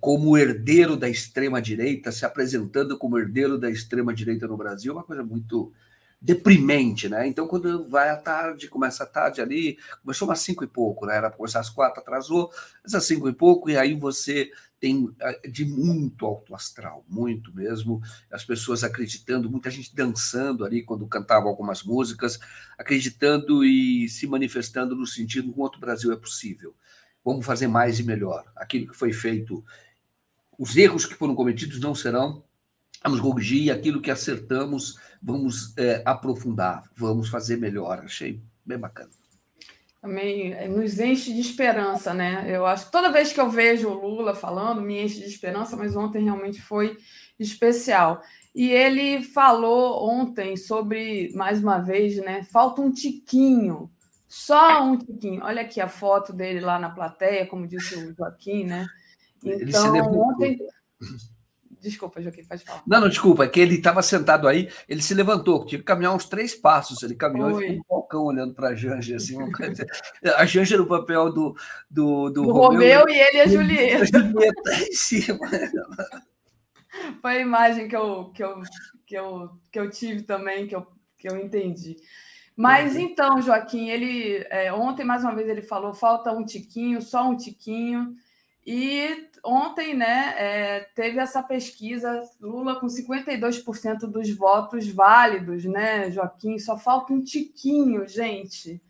como 0.00 0.36
herdeiro 0.36 0.96
da 0.96 1.08
extrema 1.08 1.60
direita, 1.60 2.10
se 2.10 2.24
apresentando 2.24 2.96
como 2.96 3.18
herdeiro 3.18 3.58
da 3.58 3.70
extrema 3.70 4.14
direita 4.14 4.46
no 4.46 4.56
Brasil, 4.56 4.92
uma 4.92 5.04
coisa 5.04 5.22
muito 5.22 5.72
deprimente, 6.20 7.08
né? 7.08 7.26
Então, 7.26 7.48
quando 7.48 7.88
vai 7.88 8.08
à 8.08 8.16
tarde, 8.16 8.68
começa 8.68 9.02
à 9.02 9.06
tarde 9.06 9.40
ali, 9.40 9.76
começou 10.02 10.28
umas 10.28 10.38
cinco 10.38 10.62
e 10.62 10.68
pouco, 10.68 11.04
né? 11.04 11.16
Era 11.16 11.30
começar 11.30 11.60
às 11.60 11.68
quatro, 11.68 12.00
atrasou, 12.00 12.50
às 12.84 13.04
cinco 13.04 13.28
e 13.28 13.32
pouco, 13.32 13.68
e 13.68 13.76
aí 13.76 13.94
você 13.94 14.50
tem 14.82 15.14
eh, 15.20 15.48
de 15.48 15.64
muito 15.64 16.26
alto 16.26 16.56
astral, 16.56 17.06
muito 17.08 17.54
mesmo. 17.54 18.02
As 18.28 18.44
pessoas 18.44 18.82
acreditando, 18.82 19.48
muita 19.48 19.70
gente 19.70 19.94
dançando 19.94 20.64
ali 20.64 20.82
quando 20.82 21.06
cantava 21.06 21.46
algumas 21.46 21.84
músicas, 21.84 22.40
acreditando 22.76 23.64
e 23.64 24.08
se 24.08 24.26
manifestando 24.26 24.96
no 24.96 25.06
sentido 25.06 25.52
que 25.52 25.76
o 25.76 25.80
Brasil 25.80 26.12
é 26.12 26.16
possível. 26.16 26.74
Vamos 27.24 27.46
fazer 27.46 27.68
mais 27.68 28.00
e 28.00 28.02
melhor. 28.02 28.44
Aquilo 28.56 28.88
que 28.88 28.96
foi 28.96 29.12
feito, 29.12 29.64
os 30.58 30.76
erros 30.76 31.06
que 31.06 31.14
foram 31.14 31.36
cometidos 31.36 31.78
não 31.78 31.94
serão. 31.94 32.42
Vamos 33.04 33.20
corrigir 33.20 33.70
aquilo 33.70 34.02
que 34.02 34.10
acertamos, 34.10 34.98
vamos 35.22 35.76
é, 35.76 36.02
aprofundar, 36.04 36.90
vamos 36.96 37.28
fazer 37.28 37.56
melhor. 37.56 38.00
Achei 38.00 38.42
bem 38.66 38.78
bacana 38.78 39.21
também 40.02 40.52
eh, 40.52 40.66
nos 40.66 40.98
enche 40.98 41.32
de 41.32 41.40
esperança, 41.40 42.12
né? 42.12 42.44
Eu 42.48 42.66
acho 42.66 42.86
que 42.86 42.92
toda 42.92 43.12
vez 43.12 43.32
que 43.32 43.40
eu 43.40 43.48
vejo 43.48 43.88
o 43.88 43.94
Lula 43.94 44.34
falando, 44.34 44.82
me 44.82 45.00
enche 45.00 45.20
de 45.20 45.26
esperança, 45.26 45.76
mas 45.76 45.94
ontem 45.94 46.24
realmente 46.24 46.60
foi 46.60 46.98
especial. 47.38 48.20
E 48.52 48.68
ele 48.68 49.22
falou 49.22 50.10
ontem 50.10 50.56
sobre, 50.56 51.32
mais 51.36 51.62
uma 51.62 51.78
vez, 51.78 52.16
né? 52.16 52.42
Falta 52.42 52.82
um 52.82 52.90
tiquinho, 52.90 53.88
só 54.26 54.82
um 54.82 54.98
tiquinho. 54.98 55.44
Olha 55.44 55.62
aqui 55.62 55.80
a 55.80 55.88
foto 55.88 56.32
dele 56.32 56.58
lá 56.58 56.80
na 56.80 56.90
plateia, 56.90 57.46
como 57.46 57.68
disse 57.68 57.94
o 57.94 58.12
Joaquim, 58.12 58.64
né? 58.64 58.84
Então, 59.44 59.94
ontem. 60.20 60.58
Desculpa, 61.82 62.22
Joaquim, 62.22 62.44
pode 62.44 62.64
falar. 62.64 62.80
Não, 62.86 63.00
não, 63.00 63.08
desculpa, 63.08 63.42
é 63.42 63.48
que 63.48 63.58
ele 63.58 63.74
estava 63.74 64.00
sentado 64.02 64.46
aí, 64.46 64.70
ele 64.88 65.02
se 65.02 65.14
levantou, 65.14 65.66
tinha 65.66 65.80
que 65.80 65.84
caminhar 65.84 66.14
uns 66.14 66.26
três 66.26 66.54
passos. 66.54 67.02
Ele 67.02 67.16
caminhou 67.16 67.54
Oi. 67.54 67.54
e 67.54 67.56
ficou 67.58 67.76
no 67.76 67.84
balcão 67.88 68.24
olhando 68.24 68.54
para 68.54 68.68
a 68.68 68.74
Janja. 68.76 69.16
Assim, 69.16 69.36
a 70.36 70.46
Janja 70.46 70.78
no 70.78 70.86
papel 70.86 71.32
do, 71.32 71.56
do, 71.90 72.30
do, 72.30 72.44
do 72.44 72.52
Romeu, 72.52 73.00
Romeu 73.00 73.08
e 73.08 73.18
ele 73.18 73.40
a 73.40 73.46
Julieta. 73.48 74.06
Julieta 74.16 74.74
em 74.80 74.92
cima. 74.92 75.38
Foi 77.20 77.38
a 77.38 77.40
imagem 77.40 77.88
que 77.88 77.96
eu, 77.96 78.30
que 78.30 78.44
eu, 78.44 78.62
que 79.04 79.18
eu, 79.18 79.50
que 79.72 79.80
eu 79.80 79.90
tive 79.90 80.22
também, 80.22 80.68
que 80.68 80.76
eu, 80.76 80.86
que 81.18 81.28
eu 81.28 81.36
entendi. 81.36 81.96
Mas 82.56 82.94
então, 82.94 83.42
Joaquim, 83.42 83.88
ele 83.88 84.46
é, 84.50 84.72
ontem 84.72 85.04
mais 85.04 85.24
uma 85.24 85.34
vez 85.34 85.48
ele 85.48 85.62
falou: 85.62 85.92
falta 85.92 86.30
um 86.30 86.44
tiquinho, 86.44 87.02
só 87.02 87.28
um 87.28 87.36
tiquinho. 87.36 88.14
E 88.64 89.26
ontem, 89.44 89.94
né, 89.94 90.34
é, 90.36 90.80
teve 90.94 91.18
essa 91.18 91.42
pesquisa, 91.42 92.22
Lula 92.40 92.78
com 92.78 92.86
52% 92.86 94.00
dos 94.00 94.30
votos 94.30 94.88
válidos, 94.88 95.64
né, 95.64 96.10
Joaquim? 96.10 96.58
Só 96.58 96.78
falta 96.78 97.12
um 97.12 97.22
tiquinho, 97.22 98.06
gente. 98.06 98.80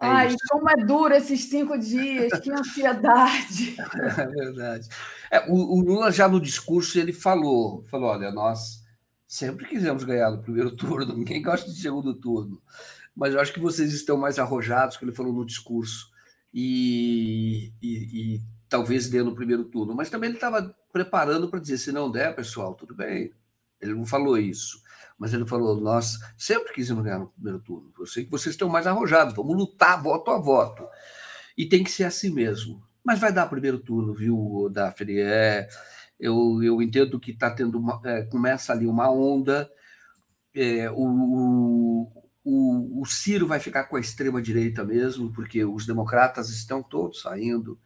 É 0.00 0.06
Ai, 0.06 0.28
isso. 0.28 0.38
como 0.48 0.70
é 0.70 0.76
duro 0.76 1.14
esses 1.14 1.44
cinco 1.44 1.78
dias, 1.78 2.32
que 2.40 2.50
ansiedade. 2.50 3.76
É 4.18 4.26
verdade. 4.26 4.88
É, 5.30 5.50
o, 5.50 5.54
o, 5.54 5.80
Lula 5.82 6.10
já 6.10 6.26
no 6.26 6.40
discurso 6.40 6.98
ele 6.98 7.12
falou, 7.12 7.84
falou, 7.90 8.08
olha, 8.08 8.30
nós 8.32 8.82
sempre 9.26 9.66
quisemos 9.66 10.02
ganhar 10.02 10.30
no 10.30 10.42
primeiro 10.42 10.74
turno, 10.76 11.14
ninguém 11.14 11.42
gosta 11.42 11.70
de 11.70 11.78
segundo 11.78 12.14
turno, 12.14 12.62
mas 13.14 13.34
eu 13.34 13.40
acho 13.40 13.52
que 13.52 13.60
vocês 13.60 13.92
estão 13.92 14.16
mais 14.16 14.38
arrojados, 14.38 14.96
que 14.96 15.04
ele 15.04 15.12
falou 15.12 15.34
no 15.34 15.44
discurso, 15.44 16.10
e, 16.52 17.72
e, 17.82 18.36
e 18.36 18.40
talvez 18.70 19.08
dê 19.08 19.22
no 19.22 19.34
primeiro 19.34 19.64
turno, 19.64 19.94
mas 19.94 20.08
também 20.08 20.28
ele 20.28 20.36
estava 20.36 20.74
preparando 20.92 21.50
para 21.50 21.60
dizer: 21.60 21.76
se 21.76 21.92
não 21.92 22.10
der, 22.10 22.34
pessoal, 22.34 22.74
tudo 22.74 22.94
bem. 22.94 23.34
Ele 23.80 23.94
não 23.94 24.06
falou 24.06 24.38
isso, 24.38 24.80
mas 25.18 25.34
ele 25.34 25.46
falou: 25.46 25.78
nós 25.80 26.18
sempre 26.38 26.72
quisemos 26.72 27.02
ganhar 27.02 27.18
no 27.18 27.28
primeiro 27.28 27.58
turno. 27.58 27.92
Eu 27.98 28.06
sei 28.06 28.24
que 28.24 28.30
vocês 28.30 28.54
estão 28.54 28.68
mais 28.68 28.86
arrojados, 28.86 29.34
vamos 29.34 29.56
lutar 29.56 30.00
voto 30.00 30.30
a 30.30 30.38
voto. 30.38 30.86
E 31.58 31.66
tem 31.66 31.82
que 31.82 31.90
ser 31.90 32.04
assim 32.04 32.30
mesmo. 32.30 32.82
Mas 33.04 33.18
vai 33.18 33.32
dar 33.32 33.48
primeiro 33.48 33.78
turno, 33.78 34.14
viu, 34.14 34.70
Daphne? 34.70 35.18
É, 35.18 35.68
eu, 36.18 36.62
eu 36.62 36.80
entendo 36.80 37.18
que 37.18 37.32
está 37.32 37.50
tendo 37.50 37.78
uma, 37.78 38.00
é, 38.04 38.22
começa 38.24 38.72
ali 38.72 38.86
uma 38.86 39.10
onda. 39.10 39.68
É, 40.54 40.90
o, 40.90 42.08
o, 42.44 43.02
o 43.02 43.06
Ciro 43.06 43.46
vai 43.46 43.58
ficar 43.58 43.84
com 43.84 43.96
a 43.96 44.00
extrema 44.00 44.40
direita 44.40 44.84
mesmo, 44.84 45.32
porque 45.32 45.64
os 45.64 45.86
democratas 45.86 46.50
estão 46.50 46.82
todos 46.82 47.22
saindo 47.22 47.78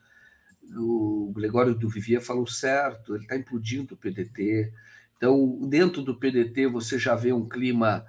o 0.77 1.33
Gregório 1.35 1.75
do 1.75 1.89
Vivier 1.89 2.21
falou 2.21 2.47
certo, 2.47 3.15
ele 3.15 3.25
está 3.25 3.37
implodindo 3.37 3.95
o 3.95 3.97
PDT. 3.97 4.73
Então, 5.17 5.59
dentro 5.69 6.03
do 6.03 6.15
PDT, 6.15 6.67
você 6.67 6.99
já 6.99 7.15
vê 7.15 7.33
um 7.33 7.49
clima 7.49 8.05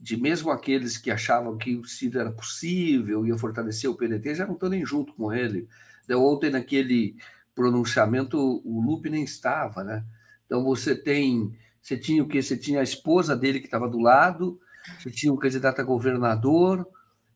de 0.00 0.16
mesmo 0.16 0.50
aqueles 0.50 0.96
que 0.96 1.10
achavam 1.10 1.58
que 1.58 1.76
o 1.76 1.84
Ciro 1.84 2.20
era 2.20 2.30
possível, 2.30 3.26
ia 3.26 3.36
fortalecer 3.36 3.90
o 3.90 3.96
PDT, 3.96 4.34
já 4.34 4.46
não 4.46 4.54
estão 4.54 4.68
nem 4.68 4.84
junto 4.84 5.12
com 5.14 5.32
ele. 5.32 5.68
Então, 6.04 6.24
ontem, 6.24 6.50
naquele 6.50 7.16
pronunciamento, 7.54 8.38
o 8.64 8.80
Lupe 8.80 9.10
nem 9.10 9.24
estava, 9.24 9.82
né? 9.82 10.04
Então, 10.46 10.62
você 10.64 10.94
tem. 10.94 11.56
Você 11.82 11.96
tinha 11.96 12.22
o 12.22 12.28
quê? 12.28 12.42
Você 12.42 12.56
tinha 12.56 12.80
a 12.80 12.84
esposa 12.84 13.36
dele 13.36 13.60
que 13.60 13.66
estava 13.66 13.88
do 13.88 13.98
lado, 13.98 14.60
você 14.98 15.10
tinha 15.10 15.32
um 15.32 15.36
candidato 15.36 15.80
a 15.80 15.84
governador, 15.84 16.86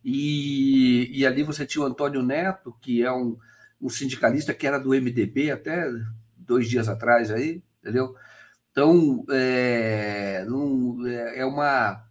e, 0.05 1.11
e 1.13 1.27
ali 1.27 1.43
você 1.43 1.65
tinha 1.65 1.83
o 1.83 1.87
Antônio 1.87 2.23
Neto, 2.23 2.75
que 2.81 3.03
é 3.03 3.13
um, 3.13 3.37
um 3.83 3.89
sindicalista 3.89 4.55
que 4.55 4.67
era 4.67 4.79
do 4.79 4.91
MDB 4.91 5.51
até 5.51 5.91
dois 6.37 6.69
dias 6.69 6.89
atrás 6.89 7.31
aí, 7.31 7.63
entendeu? 7.81 8.15
Então, 8.71 9.25
é, 9.31 10.47
é, 11.07 11.41
é 11.41 11.45
uma 11.45 12.05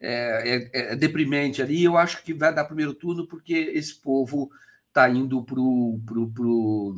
é, 0.00 0.70
é, 0.72 0.92
é, 0.92 0.96
deprimente 0.96 1.60
ali. 1.60 1.82
Eu 1.82 1.96
acho 1.96 2.22
que 2.22 2.32
vai 2.32 2.54
dar 2.54 2.64
primeiro 2.64 2.94
turno 2.94 3.26
porque 3.26 3.52
esse 3.52 4.00
povo 4.00 4.50
está 4.88 5.08
indo 5.08 5.44
para 5.44 5.60
o 5.60 6.00
pro, 6.06 6.30
pro, 6.30 6.94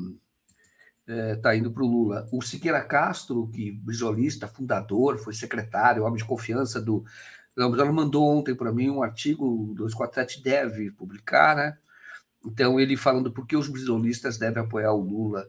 é, 1.06 1.36
tá 1.36 1.56
indo 1.56 1.70
para 1.72 1.82
o 1.82 1.86
Lula. 1.86 2.28
O 2.32 2.40
Siqueira 2.42 2.82
Castro, 2.82 3.48
que 3.48 3.72
brisolista, 3.72 4.48
fundador, 4.48 5.18
foi 5.18 5.34
secretário, 5.34 6.04
homem 6.04 6.18
de 6.18 6.24
confiança 6.24 6.80
do. 6.80 7.04
Ela 7.56 7.92
mandou 7.92 8.24
ontem 8.26 8.54
para 8.54 8.72
mim 8.72 8.90
um 8.90 9.02
artigo, 9.02 9.44
o 9.70 9.74
247 9.74 10.42
deve 10.42 10.90
publicar, 10.90 11.54
né? 11.56 11.78
Então, 12.44 12.78
ele 12.78 12.96
falando 12.96 13.32
por 13.32 13.46
que 13.46 13.56
os 13.56 13.68
brisolistas 13.68 14.38
devem 14.38 14.62
apoiar 14.62 14.92
o 14.92 15.00
Lula. 15.00 15.48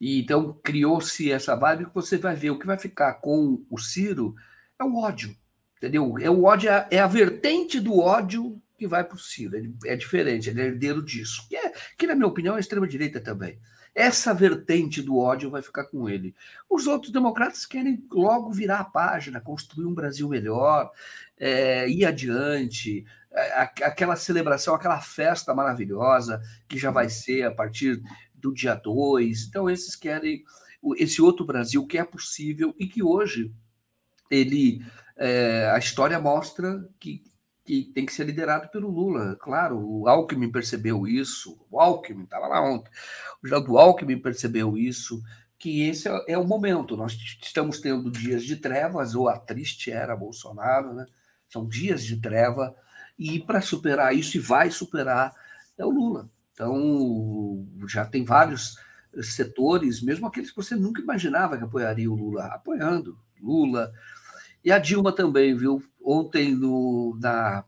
E 0.00 0.20
então 0.20 0.58
criou-se 0.62 1.30
essa 1.30 1.54
vibe 1.54 1.86
que 1.86 1.94
você 1.94 2.16
vai 2.16 2.34
ver 2.34 2.50
o 2.50 2.58
que 2.58 2.66
vai 2.66 2.78
ficar 2.78 3.14
com 3.14 3.62
o 3.68 3.78
Ciro 3.78 4.34
é 4.78 4.84
o 4.84 4.96
ódio. 4.96 5.36
Entendeu? 5.76 6.18
É 6.18 6.30
o 6.30 6.44
ódio, 6.44 6.70
é, 6.70 6.88
é 6.90 6.98
a 6.98 7.06
vertente 7.06 7.78
do 7.78 7.98
ódio 7.98 8.60
que 8.78 8.86
vai 8.86 9.04
para 9.04 9.16
o 9.16 9.18
Ciro. 9.18 9.56
Ele 9.56 9.74
é 9.84 9.94
diferente, 9.94 10.48
ele 10.48 10.62
é 10.62 10.66
herdeiro 10.66 11.02
disso. 11.02 11.46
Que, 11.48 11.56
é, 11.56 11.72
que, 11.98 12.06
na 12.06 12.14
minha 12.14 12.26
opinião, 12.26 12.56
é 12.56 12.60
extrema-direita 12.60 13.20
também. 13.20 13.58
Essa 13.94 14.32
vertente 14.32 15.02
do 15.02 15.18
ódio 15.18 15.50
vai 15.50 15.62
ficar 15.62 15.84
com 15.84 16.08
ele. 16.08 16.34
Os 16.68 16.86
outros 16.86 17.12
democratas 17.12 17.66
querem 17.66 18.02
logo 18.10 18.52
virar 18.52 18.80
a 18.80 18.84
página, 18.84 19.40
construir 19.40 19.84
um 19.84 19.94
Brasil 19.94 20.28
melhor, 20.28 20.90
é, 21.36 21.88
ir 21.88 22.04
adiante, 22.04 23.04
é, 23.04 23.19
aquela 23.32 24.16
celebração, 24.16 24.74
aquela 24.74 25.00
festa 25.00 25.54
maravilhosa 25.54 26.42
que 26.68 26.78
já 26.78 26.90
vai 26.90 27.08
ser 27.08 27.44
a 27.44 27.50
partir 27.50 28.02
do 28.34 28.52
dia 28.52 28.74
2. 28.74 29.46
Então, 29.48 29.70
esses 29.70 29.94
querem 29.94 30.44
esse 30.96 31.20
outro 31.20 31.44
Brasil 31.44 31.86
que 31.86 31.98
é 31.98 32.04
possível 32.04 32.74
e 32.78 32.86
que 32.86 33.02
hoje 33.02 33.52
ele 34.30 34.82
é, 35.16 35.70
a 35.70 35.78
história 35.78 36.18
mostra 36.18 36.88
que, 36.98 37.22
que 37.64 37.84
tem 37.94 38.06
que 38.06 38.12
ser 38.12 38.24
liderado 38.24 38.68
pelo 38.70 38.90
Lula. 38.90 39.36
Claro, 39.36 39.78
o 39.78 40.08
Alckmin 40.08 40.50
percebeu 40.50 41.06
isso, 41.06 41.58
o 41.70 41.78
Alckmin 41.78 42.24
estava 42.24 42.46
lá 42.46 42.62
ontem, 42.62 42.90
o 43.68 43.78
Alckmin 43.78 44.18
percebeu 44.18 44.78
isso, 44.78 45.22
que 45.58 45.82
esse 45.82 46.08
é, 46.08 46.24
é, 46.28 46.38
o 46.38 46.46
momento. 46.46 46.96
Nós 46.96 47.12
estamos 47.42 47.80
tendo 47.80 48.10
dias 48.10 48.44
de 48.44 48.56
trevas, 48.56 49.14
ou 49.14 49.28
a 49.28 49.38
triste 49.38 49.92
era 49.92 50.16
Bolsonaro, 50.16 50.94
né? 50.94 51.04
São 51.50 51.68
dias 51.68 52.02
de 52.02 52.16
treva, 52.16 52.74
e 53.20 53.38
para 53.38 53.60
superar 53.60 54.16
isso, 54.16 54.38
e 54.38 54.40
vai 54.40 54.70
superar, 54.70 55.34
é 55.76 55.84
o 55.84 55.90
Lula. 55.90 56.30
Então, 56.54 57.68
já 57.86 58.06
tem 58.06 58.24
vários 58.24 58.78
setores, 59.22 60.00
mesmo 60.00 60.26
aqueles 60.26 60.48
que 60.48 60.56
você 60.56 60.74
nunca 60.74 61.02
imaginava 61.02 61.58
que 61.58 61.64
apoiariam 61.64 62.14
o 62.14 62.16
Lula, 62.16 62.46
apoiando 62.46 63.18
Lula, 63.38 63.92
e 64.64 64.72
a 64.72 64.78
Dilma 64.78 65.12
também, 65.12 65.54
viu? 65.54 65.82
Ontem, 66.02 66.54
no, 66.54 67.18
na, 67.20 67.62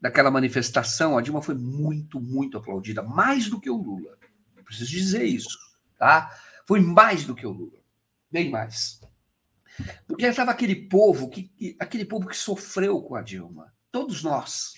naquela 0.00 0.30
manifestação, 0.30 1.16
a 1.16 1.22
Dilma 1.22 1.40
foi 1.40 1.54
muito, 1.54 2.20
muito 2.20 2.58
aplaudida, 2.58 3.00
mais 3.00 3.48
do 3.48 3.60
que 3.60 3.70
o 3.70 3.76
Lula. 3.76 4.18
Preciso 4.64 4.90
dizer 4.90 5.24
isso, 5.24 5.56
tá? 5.96 6.36
Foi 6.66 6.80
mais 6.80 7.24
do 7.24 7.34
que 7.34 7.46
o 7.46 7.52
Lula, 7.52 7.78
bem 8.28 8.50
mais. 8.50 9.00
Porque 10.08 10.26
estava 10.26 10.50
aquele 10.50 10.74
povo 10.74 11.30
que, 11.30 11.76
aquele 11.78 12.04
povo 12.04 12.26
que 12.26 12.36
sofreu 12.36 13.00
com 13.02 13.14
a 13.14 13.22
Dilma, 13.22 13.72
todos 13.94 14.24
nós, 14.24 14.74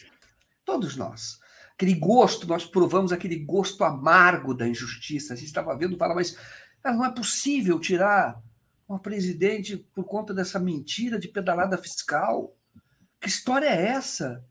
todos 0.63 0.95
nós. 0.95 1.41
Aquele 1.73 1.95
gosto, 1.95 2.47
nós 2.47 2.67
provamos 2.67 3.13
aquele 3.13 3.37
gosto 3.37 3.83
amargo 3.83 4.53
da 4.53 4.69
injustiça. 4.69 5.33
A 5.33 5.37
gente 5.37 5.47
estava 5.47 5.75
vendo, 5.75 5.97
fala, 5.97 6.15
mas 6.15 6.37
não 6.85 7.03
é 7.03 7.11
possível 7.11 7.81
tirar 7.81 8.39
uma 8.87 8.99
presidente 8.99 9.79
por 9.95 10.05
conta 10.05 10.35
dessa 10.35 10.61
mentira 10.61 11.19
de 11.19 11.29
pedalada 11.29 11.79
fiscal. 11.79 12.55
Que 13.19 13.27
história 13.27 13.67
é 13.67 13.87
essa? 13.87 14.45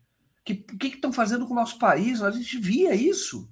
Que, 0.44 0.54
o 0.72 0.76
que 0.76 0.88
estão 0.88 1.12
fazendo 1.12 1.46
com 1.46 1.52
o 1.52 1.56
nosso 1.56 1.78
país? 1.78 2.20
A 2.20 2.32
gente 2.32 2.58
via 2.58 2.92
isso. 2.92 3.48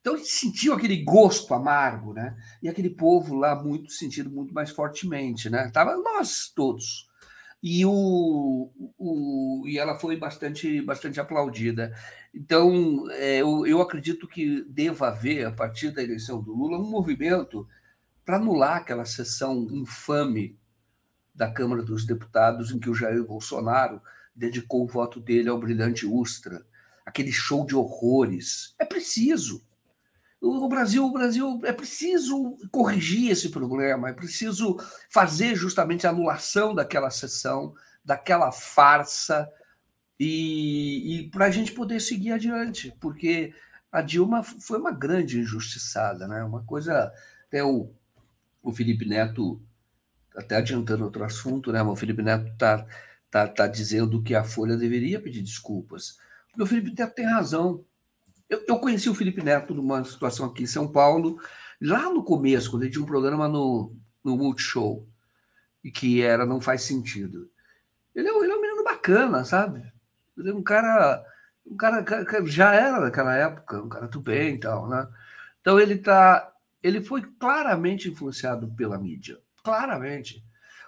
Então 0.00 0.14
a 0.14 0.16
gente 0.16 0.30
sentiu 0.30 0.74
aquele 0.74 1.02
gosto 1.02 1.52
amargo, 1.54 2.12
né? 2.12 2.36
E 2.62 2.68
aquele 2.68 2.90
povo 2.90 3.34
lá 3.34 3.60
muito 3.60 3.90
sentido 3.90 4.30
muito 4.30 4.54
mais 4.54 4.70
fortemente, 4.70 5.50
né? 5.50 5.68
Tava 5.70 5.96
nós 5.96 6.52
todos. 6.54 7.10
E 7.62 7.86
o, 7.86 8.70
o 8.98 9.64
e 9.66 9.78
ela 9.78 9.98
foi 9.98 10.16
bastante 10.16 10.82
bastante 10.82 11.20
aplaudida. 11.20 11.94
Então 12.34 13.08
é, 13.12 13.38
eu, 13.38 13.66
eu 13.66 13.80
acredito 13.80 14.26
que 14.26 14.64
deva 14.64 15.08
haver 15.08 15.46
a 15.46 15.52
partir 15.52 15.90
da 15.90 16.02
eleição 16.02 16.42
do 16.42 16.52
Lula 16.52 16.78
um 16.78 16.90
movimento 16.90 17.66
para 18.24 18.36
anular 18.36 18.78
aquela 18.78 19.04
sessão 19.04 19.66
infame 19.70 20.58
da 21.34 21.50
Câmara 21.50 21.82
dos 21.82 22.04
Deputados 22.04 22.70
em 22.70 22.78
que 22.78 22.90
o 22.90 22.94
Jair 22.94 23.24
Bolsonaro 23.24 24.00
dedicou 24.34 24.84
o 24.84 24.88
voto 24.88 25.20
dele 25.20 25.48
ao 25.48 25.58
brilhante 25.58 26.06
Ustra, 26.06 26.64
aquele 27.04 27.32
show 27.32 27.66
de 27.66 27.74
horrores. 27.74 28.74
É 28.78 28.84
preciso. 28.84 29.64
O 30.44 30.68
Brasil, 30.68 31.06
o 31.06 31.12
Brasil 31.12 31.60
é 31.64 31.72
preciso 31.72 32.58
corrigir 32.72 33.30
esse 33.30 33.48
problema, 33.48 34.08
é 34.08 34.12
preciso 34.12 34.76
fazer 35.08 35.54
justamente 35.54 36.04
a 36.04 36.10
anulação 36.10 36.74
daquela 36.74 37.10
sessão, 37.10 37.72
daquela 38.04 38.50
farsa, 38.50 39.48
e, 40.18 41.20
e 41.20 41.30
para 41.30 41.46
a 41.46 41.50
gente 41.50 41.72
poder 41.72 42.00
seguir 42.00 42.32
adiante, 42.32 42.92
porque 43.00 43.54
a 43.90 44.02
Dilma 44.02 44.42
foi 44.42 44.78
uma 44.78 44.90
grande 44.90 45.38
injustiçada, 45.38 46.26
né? 46.26 46.42
Uma 46.42 46.64
coisa 46.64 47.12
até 47.46 47.62
o 47.62 47.92
o 48.62 48.72
Felipe 48.72 49.04
Neto, 49.04 49.60
até 50.36 50.56
adiantando 50.56 51.04
outro 51.04 51.24
assunto, 51.24 51.72
né? 51.72 51.82
O 51.82 51.96
Felipe 51.96 52.22
Neto 52.22 52.46
está 52.52 52.86
tá, 53.30 53.48
tá 53.48 53.66
dizendo 53.66 54.22
que 54.22 54.34
a 54.34 54.44
Folha 54.44 54.76
deveria 54.76 55.20
pedir 55.20 55.42
desculpas. 55.42 56.18
Porque 56.48 56.62
o 56.62 56.66
Felipe 56.66 56.94
Neto 56.96 57.14
tem 57.14 57.26
razão. 57.26 57.84
Eu, 58.52 58.62
eu 58.68 58.78
conheci 58.78 59.08
o 59.08 59.14
Felipe 59.14 59.42
Neto 59.42 59.72
numa 59.72 60.04
situação 60.04 60.44
aqui 60.44 60.64
em 60.64 60.66
São 60.66 60.86
Paulo, 60.86 61.40
lá 61.80 62.10
no 62.10 62.22
começo, 62.22 62.70
quando 62.70 62.82
ele 62.82 62.92
tinha 62.92 63.02
um 63.02 63.06
programa 63.06 63.48
no, 63.48 63.96
no 64.22 64.36
Multishow, 64.36 65.08
e 65.82 65.90
que 65.90 66.20
era 66.20 66.44
Não 66.44 66.60
Faz 66.60 66.82
Sentido. 66.82 67.50
Ele 68.14 68.28
é, 68.28 68.30
ele 68.30 68.52
é 68.52 68.54
um 68.54 68.60
menino 68.60 68.84
bacana, 68.84 69.42
sabe? 69.42 69.90
Ele 70.36 70.50
é 70.50 70.54
um 70.54 70.62
cara. 70.62 71.24
Um 71.64 71.76
cara 71.76 72.04
já 72.44 72.74
era 72.74 73.00
naquela 73.00 73.34
época, 73.34 73.80
um 73.80 73.88
cara 73.88 74.06
do 74.06 74.20
bem 74.20 74.56
e 74.56 74.60
tal, 74.60 74.86
né? 74.86 75.08
Então 75.60 75.80
ele 75.80 75.94
está 75.94 76.52
ele 76.82 77.00
foi 77.00 77.22
claramente 77.22 78.10
influenciado 78.10 78.68
pela 78.74 78.98
mídia. 78.98 79.38
Claramente. 79.64 80.44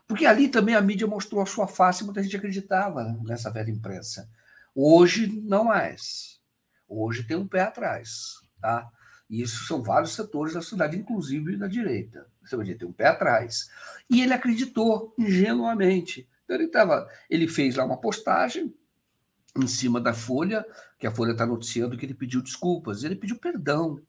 Porque 0.07 0.27
ali 0.27 0.49
também 0.49 0.74
a 0.74 0.82
mídia 0.82 1.07
mostrou 1.07 1.41
a 1.41 1.47
sua 1.47 1.66
face 1.66 2.03
e 2.03 2.05
muita 2.05 2.23
gente 2.23 2.36
acreditava 2.36 3.16
nessa 3.23 3.51
velha 3.51 3.70
imprensa. 3.70 4.28
Hoje, 4.74 5.28
não 5.43 5.65
mais. 5.65 6.34
Hoje 6.95 7.25
tem 7.25 7.37
um 7.37 7.47
pé 7.47 7.62
atrás. 7.62 8.41
Tá? 8.61 8.89
E 9.29 9.43
isso 9.43 9.65
são 9.65 9.83
vários 9.83 10.12
setores 10.15 10.55
da 10.55 10.61
sociedade, 10.61 10.97
inclusive 10.97 11.57
da 11.57 11.66
direita. 11.66 12.27
Você 12.43 12.57
vai 12.57 12.66
ter 12.75 12.85
um 12.85 12.93
pé 12.93 13.09
atrás. 13.09 13.69
E 14.09 14.23
ele 14.23 14.33
acreditou 14.33 15.15
ingenuamente. 15.19 16.29
Então 16.45 16.57
ele, 16.57 16.69
tava, 16.69 17.09
ele 17.29 17.49
fez 17.49 17.77
lá 17.77 17.85
uma 17.85 18.01
postagem 18.01 18.75
em 19.57 19.66
cima 19.66 20.01
da 20.01 20.12
Folha, 20.12 20.65
que 20.99 21.07
a 21.07 21.11
Folha 21.11 21.33
está 21.33 21.47
noticiando 21.47 21.97
que 21.97 22.05
ele 22.05 22.15
pediu 22.15 22.43
desculpas. 22.43 23.03
Ele 23.03 23.16
pediu 23.16 23.39
perdão 23.39 24.01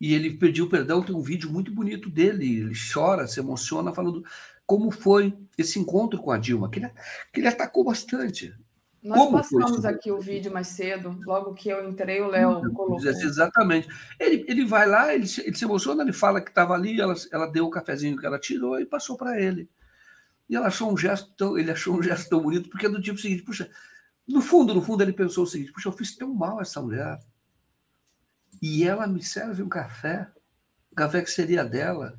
e 0.00 0.14
ele 0.14 0.34
pediu 0.34 0.68
perdão. 0.68 1.02
Tem 1.02 1.14
um 1.14 1.22
vídeo 1.22 1.50
muito 1.50 1.72
bonito 1.72 2.08
dele, 2.10 2.60
ele 2.60 2.74
chora, 2.74 3.26
se 3.26 3.40
emociona, 3.40 3.92
falando 3.92 4.24
como 4.66 4.90
foi 4.90 5.36
esse 5.58 5.78
encontro 5.78 6.20
com 6.20 6.30
a 6.30 6.38
Dilma, 6.38 6.70
que 6.70 6.78
ele, 6.78 6.90
que 7.32 7.40
ele 7.40 7.48
atacou 7.48 7.84
bastante. 7.84 8.54
Nós 9.04 9.18
como 9.18 9.36
passamos 9.36 9.84
aqui 9.84 10.10
o 10.10 10.18
vídeo 10.18 10.50
mais 10.50 10.68
cedo, 10.68 11.20
logo 11.26 11.52
que 11.52 11.68
eu 11.68 11.86
entrei, 11.86 12.22
o 12.22 12.28
Léo 12.28 12.72
colocou. 12.72 13.06
Exatamente. 13.06 13.86
Ele, 14.18 14.46
ele 14.48 14.64
vai 14.64 14.88
lá, 14.88 15.14
ele, 15.14 15.26
ele 15.44 15.56
se 15.56 15.64
emociona, 15.64 16.02
ele 16.02 16.12
fala 16.12 16.40
que 16.40 16.48
estava 16.48 16.72
ali, 16.72 16.98
ela, 16.98 17.14
ela 17.30 17.46
deu 17.46 17.66
o 17.66 17.70
cafezinho 17.70 18.16
que 18.16 18.24
ela 18.24 18.38
tirou 18.38 18.80
e 18.80 18.86
passou 18.86 19.14
para 19.14 19.38
ele. 19.38 19.68
E 20.48 20.56
ela 20.56 20.68
achou 20.68 20.90
um 20.90 20.96
gesto 20.96 21.30
tão, 21.36 21.58
ele 21.58 21.70
achou 21.70 21.94
um 21.94 22.02
gesto 22.02 22.30
tão 22.30 22.40
bonito, 22.40 22.70
porque 22.70 22.86
é 22.86 22.88
do 22.88 23.02
tipo 23.02 23.18
seguinte, 23.18 23.42
puxa, 23.42 23.70
no 24.26 24.40
fundo, 24.40 24.72
no 24.72 24.80
fundo, 24.80 25.02
ele 25.02 25.12
pensou 25.12 25.44
o 25.44 25.46
seguinte, 25.46 25.70
puxa, 25.70 25.88
eu 25.88 25.92
fiz 25.92 26.16
tão 26.16 26.32
mal 26.32 26.58
essa 26.62 26.80
mulher 26.80 27.20
e 28.62 28.84
ela 28.84 29.06
me 29.06 29.22
serve 29.22 29.62
um 29.62 29.68
café, 29.68 30.30
o 30.90 30.94
café 30.94 31.20
que 31.20 31.30
seria 31.30 31.62
dela. 31.62 32.18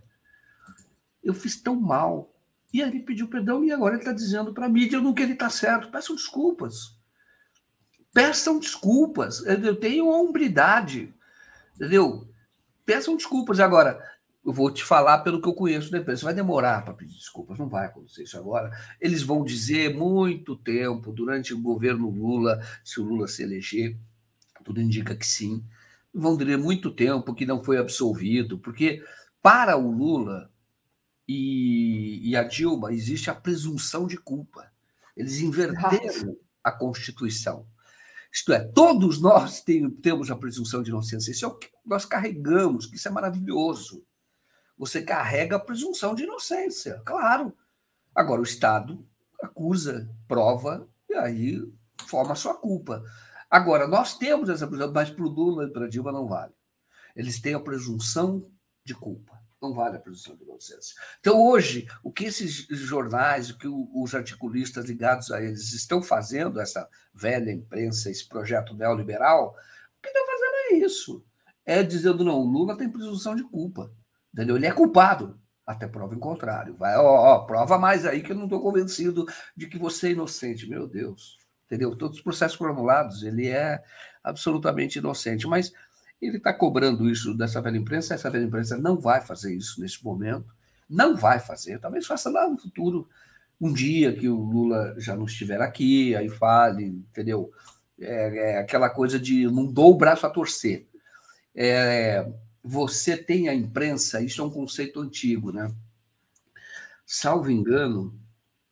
Eu 1.24 1.34
fiz 1.34 1.60
tão 1.60 1.76
mal, 1.76 2.35
E 2.74 2.82
ele 2.82 3.00
pediu 3.00 3.28
perdão 3.28 3.64
e 3.64 3.72
agora 3.72 3.96
ele 3.96 4.02
está 4.02 4.12
dizendo 4.12 4.54
para 4.54 4.66
a 4.66 4.70
mídia 4.70 5.00
no 5.00 5.14
que 5.14 5.24
ele 5.24 5.34
está 5.34 5.50
certo. 5.50 5.90
Peçam 5.90 6.16
desculpas. 6.16 6.96
Peçam 8.14 8.60
desculpas. 8.60 9.46
Eu 9.46 9.76
tenho 9.76 10.12
a 10.12 10.18
hombridade. 10.18 11.14
Entendeu? 11.76 12.28
Peçam 12.86 13.16
desculpas. 13.16 13.60
Agora, 13.60 14.02
eu 14.46 14.54
vou 14.54 14.70
te 14.70 14.84
falar 14.84 15.20
pelo 15.20 15.42
que 15.42 15.48
eu 15.48 15.54
conheço 15.54 15.90
da 15.90 15.98
empresa. 15.98 16.24
Vai 16.24 16.34
demorar 16.34 16.86
para 16.86 16.94
pedir 16.94 17.16
desculpas, 17.16 17.58
não 17.58 17.68
vai 17.68 17.88
acontecer 17.88 18.24
isso 18.24 18.38
agora. 18.38 18.72
Eles 19.02 19.24
vão 19.24 19.44
dizer 19.44 19.96
muito 19.96 20.56
tempo, 20.56 21.12
durante 21.12 21.54
o 21.54 21.62
governo 21.62 22.10
Lula, 22.10 22.62
se 22.84 23.00
o 23.00 23.04
Lula 23.04 23.28
se 23.28 23.42
eleger, 23.42 23.98
tudo 24.64 24.80
indica 24.80 25.16
que 25.16 25.26
sim. 25.26 25.64
Vão 26.14 26.38
dizer 26.38 26.58
muito 26.58 26.92
tempo 26.92 27.34
que 27.34 27.46
não 27.46 27.64
foi 27.64 27.78
absolvido, 27.78 28.60
porque 28.60 29.04
para 29.42 29.76
o 29.78 29.92
Lula 29.92 30.52
e, 31.28 32.30
e 32.30 32.36
a 32.36 32.44
Dilma 32.44 32.94
existe 32.94 33.30
a 33.30 33.36
presunção 33.36 34.06
de 34.06 34.18
culpa. 34.18 34.72
Eles 35.16 35.40
inverteram 35.40 36.38
a 36.64 36.72
Constituição. 36.72 37.66
Isto 38.32 38.52
é, 38.52 38.60
todos 38.60 39.22
nós 39.22 39.62
tem, 39.64 39.90
temos 39.90 40.30
a 40.30 40.36
presunção 40.36 40.84
de 40.84 40.90
inocência. 40.90 41.32
Isso 41.32 41.46
é 41.46 41.48
o 41.48 41.56
que 41.56 41.70
nós 41.86 42.06
carregamos, 42.06 42.86
que 42.86 42.96
isso 42.96 43.08
é 43.08 43.12
maravilhoso. 43.12 44.04
Você 44.78 45.02
carrega 45.02 45.56
a 45.56 45.60
presunção 45.60 46.14
de 46.14 46.24
inocência, 46.24 47.02
claro. 47.06 47.56
Agora, 48.14 48.42
o 48.42 48.44
Estado 48.44 49.06
acusa, 49.42 50.10
prova, 50.28 50.88
e 51.10 51.14
aí 51.14 51.74
forma 52.08 52.34
a 52.34 52.36
sua 52.36 52.56
culpa. 52.56 53.04
Agora, 53.50 53.88
nós 53.88 54.18
temos 54.18 54.50
essa 54.50 54.68
presunção, 54.68 54.94
mas 54.94 55.10
para 55.10 55.24
o 55.24 55.30
Lula 55.30 55.66
e 55.66 55.70
para 55.70 55.86
a 55.86 55.90
Dilma 55.90 56.12
não 56.12 56.28
vale. 56.28 56.54
Eles 57.16 57.40
têm 57.40 57.54
a 57.54 57.60
presunção 57.60 58.46
de 58.84 58.94
culpa. 58.94 59.40
Não 59.62 59.74
vale 59.74 59.98
a 59.98 60.00
presunção 60.00 60.36
de 60.36 60.44
inocência. 60.44 60.96
Então, 61.20 61.42
hoje, 61.42 61.88
o 62.04 62.12
que 62.12 62.26
esses 62.26 62.68
jornais, 62.70 63.50
o 63.50 63.58
que 63.58 63.68
os 63.68 64.14
articulistas 64.14 64.86
ligados 64.86 65.32
a 65.32 65.42
eles 65.42 65.74
estão 65.74 66.02
fazendo, 66.02 66.60
essa 66.60 66.88
velha 67.14 67.52
imprensa, 67.52 68.10
esse 68.10 68.28
projeto 68.28 68.76
neoliberal, 68.76 69.56
o 69.98 70.02
que 70.02 70.10
estão 70.10 70.26
fazendo 70.26 70.56
é 70.72 70.86
isso. 70.86 71.26
É 71.66 71.82
dizendo, 71.82 72.24
não, 72.24 72.40
o 72.40 72.46
Lula 72.46 72.78
tem 72.78 72.90
presunção 72.90 73.36
de 73.36 73.44
culpa. 73.44 73.92
Entendeu? 74.34 74.58
Ele 74.58 74.68
é 74.68 74.72
culpado, 74.72 75.40
até 75.66 75.88
prova 75.88 76.14
em 76.14 76.20
contrário. 76.20 76.76
Vai, 76.76 76.96
ó, 76.98 77.04
ó, 77.04 77.40
prova 77.46 77.78
mais 77.78 78.06
aí 78.06 78.22
que 78.22 78.34
eu 78.34 78.36
não 78.36 78.44
estou 78.44 78.62
convencido 78.62 79.26
de 79.56 79.68
que 79.68 79.80
você 79.80 80.10
é 80.10 80.12
inocente. 80.12 80.70
Meu 80.70 80.88
Deus. 80.88 81.40
Entendeu? 81.66 81.96
Todos 81.96 82.18
os 82.18 82.24
processos 82.24 82.58
formulados, 82.58 83.24
ele 83.24 83.48
é 83.48 83.82
absolutamente 84.24 85.00
inocente. 85.00 85.48
Mas 85.48 85.74
ele 86.22 86.38
está 86.38 86.54
cobrando 86.54 87.10
isso 87.10 87.36
dessa 87.36 87.62
velha 87.62 87.78
imprensa, 87.78 88.14
essa 88.14 88.30
velha 88.30 88.44
imprensa 88.44 88.78
não 88.78 89.00
vai 89.00 89.22
fazer 89.22 89.56
isso 89.56 89.82
nesse 89.82 90.04
momento, 90.04 90.54
não 90.90 91.16
vai 91.16 91.40
fazer, 91.40 91.80
talvez 91.80 92.06
faça 92.06 92.30
lá 92.30 92.50
no 92.50 92.58
futuro, 92.58 93.08
um 93.60 93.72
dia 93.72 94.14
que 94.14 94.28
o 94.28 94.36
Lula 94.36 94.96
já 94.98 95.16
não 95.16 95.26
estiver 95.26 95.62
aqui, 95.62 96.16
aí 96.16 96.30
fale, 96.30 96.86
entendeu? 96.86 97.52
É, 98.00 98.54
é 98.54 98.58
aquela 98.60 98.90
coisa 98.90 99.20
de 99.20 99.46
não 99.48 99.66
dou 99.72 99.94
o 99.94 99.98
braço 99.98 100.26
a 100.26 100.30
torcer. 100.30 100.86
É, 101.56 102.30
você 102.64 103.16
tem 103.16 103.48
a 103.48 103.54
imprensa, 103.54 104.22
isso 104.22 104.42
é 104.42 104.44
um 104.44 104.50
conceito 104.50 105.00
antigo, 105.00 105.52
né? 105.52 105.72
Salvo 107.06 107.50
engano, 107.50 108.20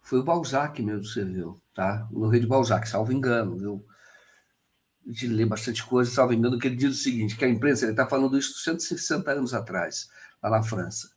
foi 0.02 0.20
o 0.20 0.24
Balzac 0.24 0.82
mesmo 0.82 1.14
que 1.14 1.24
viu, 1.24 1.58
tá? 1.74 2.08
No 2.12 2.28
Rei 2.28 2.42
de 2.42 2.48
Balzac, 2.48 2.88
salvo 2.90 3.14
engano, 3.14 3.58
viu? 3.58 3.86
A 5.06 5.12
gente 5.12 5.28
lê 5.28 5.46
bastante 5.46 5.84
coisa, 5.84 6.10
salvo 6.10 6.34
engano, 6.34 6.58
que 6.58 6.68
ele 6.68 6.76
diz 6.76 6.92
o 6.92 7.04
seguinte, 7.04 7.36
que 7.36 7.46
a 7.46 7.50
imprensa, 7.50 7.86
ele 7.86 7.92
está 7.92 8.08
falando 8.08 8.38
isso 8.38 8.60
160 8.60 9.32
anos 9.32 9.54
atrás, 9.54 10.10
lá 10.42 10.50
na 10.50 10.64
França, 10.64 11.12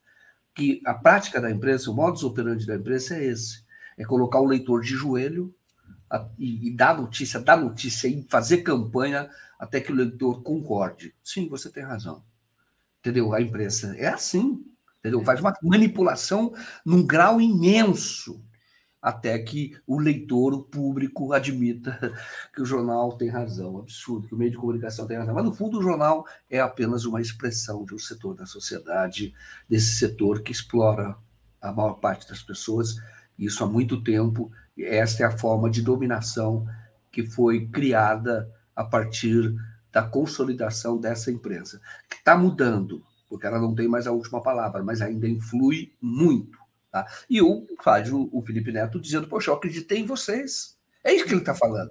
que 0.55 0.83
a 0.85 0.95
prática 0.95 1.41
da 1.41 1.51
imprensa, 1.51 1.91
o 1.91 1.95
modus 1.95 2.25
operandi 2.25 2.67
da 2.67 2.77
imprensa 2.77 3.17
é 3.17 3.27
esse, 3.27 3.65
é 3.97 4.05
colocar 4.05 4.41
o 4.41 4.47
leitor 4.47 4.81
de 4.83 4.95
joelho 4.95 5.55
a, 6.11 6.29
e, 6.39 6.69
e 6.69 6.77
dar 6.77 6.97
notícia, 6.97 7.41
dar 7.41 7.57
notícia 7.57 8.09
e 8.09 8.27
fazer 8.29 8.59
campanha 8.59 9.31
até 9.59 9.81
que 9.81 9.93
o 9.93 9.95
leitor 9.95 10.43
concorde. 10.43 11.15
Sim, 11.23 11.49
você 11.49 11.71
tem 11.71 11.83
razão 11.83 12.23
entendeu? 13.07 13.33
A 13.33 13.41
imprensa 13.41 13.95
é 13.97 14.09
assim, 14.09 14.65
entendeu? 14.99 15.25
Faz 15.25 15.41
uma 15.41 15.55
manipulação 15.63 16.53
num 16.85 17.07
grau 17.07 17.41
imenso 17.41 18.45
até 19.07 19.39
que 19.39 19.79
o 19.87 20.01
leitor, 20.01 20.53
o 20.53 20.65
público, 20.65 21.33
admita 21.33 22.13
que 22.53 22.61
o 22.61 22.65
jornal 22.65 23.17
tem 23.17 23.29
razão. 23.29 23.79
Absurdo, 23.79 24.27
que 24.27 24.35
o 24.35 24.37
meio 24.37 24.51
de 24.51 24.57
comunicação 24.57 25.07
tem 25.07 25.17
razão. 25.17 25.33
Mas, 25.33 25.45
no 25.45 25.55
fundo, 25.55 25.79
o 25.79 25.83
jornal 25.83 26.27
é 26.51 26.59
apenas 26.59 27.05
uma 27.05 27.21
expressão 27.21 27.85
de 27.85 27.95
um 27.95 28.01
setor 28.01 28.35
da 28.35 28.47
sociedade, 28.47 29.33
desse 29.69 29.95
setor 29.95 30.43
que 30.43 30.51
explora 30.51 31.15
a 31.63 31.71
maior 31.71 31.95
parte 31.95 32.29
das 32.29 32.43
pessoas, 32.43 32.97
isso 33.39 33.63
há 33.63 33.69
muito 33.69 34.03
tempo. 34.03 34.51
Esta 34.77 35.23
é 35.23 35.27
a 35.27 35.39
forma 35.39 35.71
de 35.71 35.83
dominação 35.83 36.67
que 37.13 37.25
foi 37.25 37.69
criada 37.69 38.53
a 38.75 38.83
partir 38.83 39.55
da 39.93 40.03
consolidação 40.03 40.99
dessa 40.99 41.31
imprensa, 41.31 41.81
que 42.11 42.17
está 42.17 42.37
mudando, 42.37 43.05
porque 43.29 43.47
ela 43.47 43.61
não 43.61 43.73
tem 43.73 43.87
mais 43.87 44.09
a 44.09 44.13
última 44.13 44.43
palavra, 44.43 44.83
mas 44.83 45.01
ainda 45.01 45.29
influi 45.29 45.93
muito. 46.03 46.56
Tá? 46.97 47.07
E 47.29 47.43
o, 47.43 47.67
faz 47.83 48.11
o, 48.11 48.31
o 48.33 48.41
Felipe 48.41 48.73
Neto 48.73 48.99
dizendo, 48.99 49.29
poxa, 49.29 49.51
eu 49.51 49.55
acreditei 49.55 49.99
em 49.99 50.07
vocês. 50.07 50.79
É 51.05 51.13
isso 51.13 51.27
que 51.27 51.33
ele 51.33 51.41
está 51.41 51.55
falando. 51.55 51.91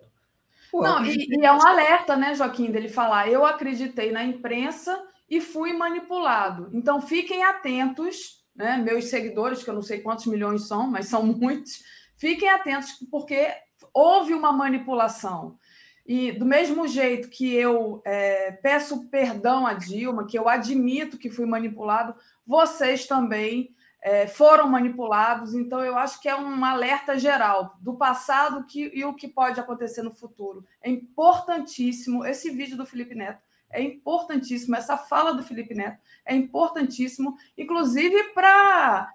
Pô, 0.72 0.82
não, 0.82 1.06
e, 1.06 1.28
e 1.30 1.46
é 1.46 1.54
um 1.54 1.62
alerta, 1.62 2.16
né, 2.16 2.34
Joaquim, 2.34 2.72
dele 2.72 2.90
falar, 2.90 3.30
eu 3.30 3.46
acreditei 3.46 4.12
na 4.12 4.24
imprensa 4.24 5.00
e 5.30 5.40
fui 5.40 5.74
manipulado. 5.74 6.70
Então 6.74 7.00
fiquem 7.00 7.44
atentos, 7.44 8.44
né, 8.56 8.78
meus 8.78 9.06
seguidores, 9.06 9.64
que 9.64 9.70
eu 9.70 9.76
não 9.76 9.84
sei 9.84 10.00
quantos 10.00 10.26
milhões 10.26 10.68
são, 10.68 10.88
mas 10.88 11.08
são 11.08 11.22
muitos, 11.28 11.84
fiquem 12.18 12.50
atentos, 12.50 12.98
porque 13.12 13.48
houve 13.94 14.34
uma 14.34 14.52
manipulação. 14.52 15.60
E 16.04 16.32
do 16.32 16.46
mesmo 16.46 16.88
jeito 16.88 17.30
que 17.30 17.54
eu 17.54 18.02
é, 18.04 18.54
peço 18.54 19.08
perdão 19.10 19.68
a 19.68 19.74
Dilma, 19.74 20.26
que 20.26 20.38
eu 20.38 20.50
admito 20.50 21.18
que 21.18 21.30
fui 21.30 21.46
manipulado, 21.46 22.16
vocês 22.46 23.06
também 23.06 23.75
é, 24.06 24.28
foram 24.28 24.70
manipulados. 24.70 25.56
Então, 25.56 25.84
eu 25.84 25.98
acho 25.98 26.22
que 26.22 26.30
é 26.30 26.36
um 26.36 26.64
alerta 26.64 27.18
geral 27.18 27.76
do 27.82 27.96
passado 27.96 28.64
que, 28.68 28.92
e 28.94 29.04
o 29.04 29.16
que 29.16 29.28
pode 29.28 29.60
acontecer 29.60 30.04
no 30.04 30.12
futuro. 30.12 30.64
É 30.80 30.92
importantíssimo. 30.92 32.24
Esse 32.24 32.52
vídeo 32.52 32.78
do 32.78 32.86
Felipe 32.86 33.16
Neto 33.16 33.42
é 33.68 33.82
importantíssimo. 33.82 34.76
Essa 34.76 34.96
fala 34.96 35.34
do 35.34 35.42
Felipe 35.42 35.74
Neto 35.74 36.00
é 36.24 36.36
importantíssimo, 36.36 37.36
inclusive 37.58 38.26
para 38.26 39.12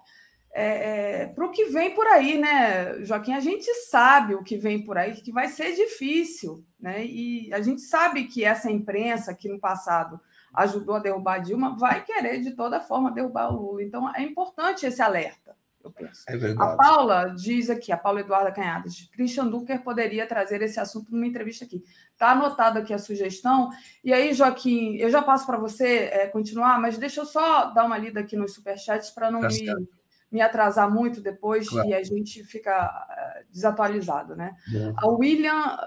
é, 0.53 1.21
é, 1.21 1.27
para 1.27 1.45
o 1.45 1.51
que 1.51 1.67
vem 1.67 1.95
por 1.95 2.05
aí, 2.07 2.37
né, 2.37 3.01
Joaquim? 3.05 3.31
A 3.31 3.39
gente 3.39 3.73
sabe 3.85 4.35
o 4.35 4.43
que 4.43 4.57
vem 4.57 4.83
por 4.83 4.97
aí, 4.97 5.13
que 5.13 5.31
vai 5.31 5.47
ser 5.47 5.73
difícil, 5.73 6.65
né? 6.77 7.05
E 7.05 7.53
a 7.53 7.61
gente 7.61 7.79
sabe 7.79 8.25
que 8.25 8.43
essa 8.43 8.69
imprensa 8.69 9.33
que 9.33 9.47
no 9.47 9.57
passado 9.57 10.19
ajudou 10.53 10.95
a 10.95 10.99
derrubar 10.99 11.35
a 11.35 11.39
Dilma 11.39 11.77
vai 11.77 12.03
querer 12.03 12.41
de 12.41 12.51
toda 12.51 12.79
forma 12.79 13.11
derrubar 13.11 13.53
o 13.53 13.61
Lula. 13.61 13.83
Então 13.83 14.13
é 14.15 14.21
importante 14.21 14.85
esse 14.85 15.01
alerta, 15.01 15.55
eu 15.83 15.91
penso. 15.91 16.23
É 16.27 16.35
a 16.57 16.75
Paula 16.75 17.33
diz 17.35 17.69
aqui, 17.69 17.91
a 17.91 17.97
Paula 17.97 18.21
Eduarda 18.21 18.51
Canhadas, 18.51 19.09
Christian 19.13 19.47
Ducker 19.47 19.83
poderia 19.83 20.27
trazer 20.27 20.61
esse 20.61 20.79
assunto 20.79 21.11
numa 21.11 21.25
entrevista 21.25 21.65
aqui. 21.65 21.83
Está 22.11 22.31
anotado 22.31 22.79
aqui 22.79 22.93
a 22.93 22.99
sugestão. 22.99 23.69
E 24.03 24.13
aí, 24.13 24.33
Joaquim, 24.33 24.95
eu 24.97 25.09
já 25.09 25.21
passo 25.21 25.45
para 25.45 25.57
você 25.57 26.09
é, 26.11 26.27
continuar, 26.27 26.79
mas 26.79 26.97
deixa 26.97 27.21
eu 27.21 27.25
só 27.25 27.71
dar 27.71 27.85
uma 27.85 27.97
lida 27.97 28.19
aqui 28.19 28.35
nos 28.35 28.53
superchats 28.53 29.09
para 29.09 29.31
não 29.31 29.41
tá 29.41 29.47
me. 29.47 29.53
Certo 29.53 30.00
me 30.31 30.39
atrasar 30.39 30.89
muito 30.89 31.19
depois 31.19 31.67
claro. 31.67 31.89
e 31.89 31.93
a 31.93 32.01
gente 32.01 32.43
fica 32.43 33.05
eh, 33.09 33.43
desatualizado, 33.51 34.35
né? 34.35 34.55
É. 34.73 34.93
A 34.95 35.07
William, 35.07 35.77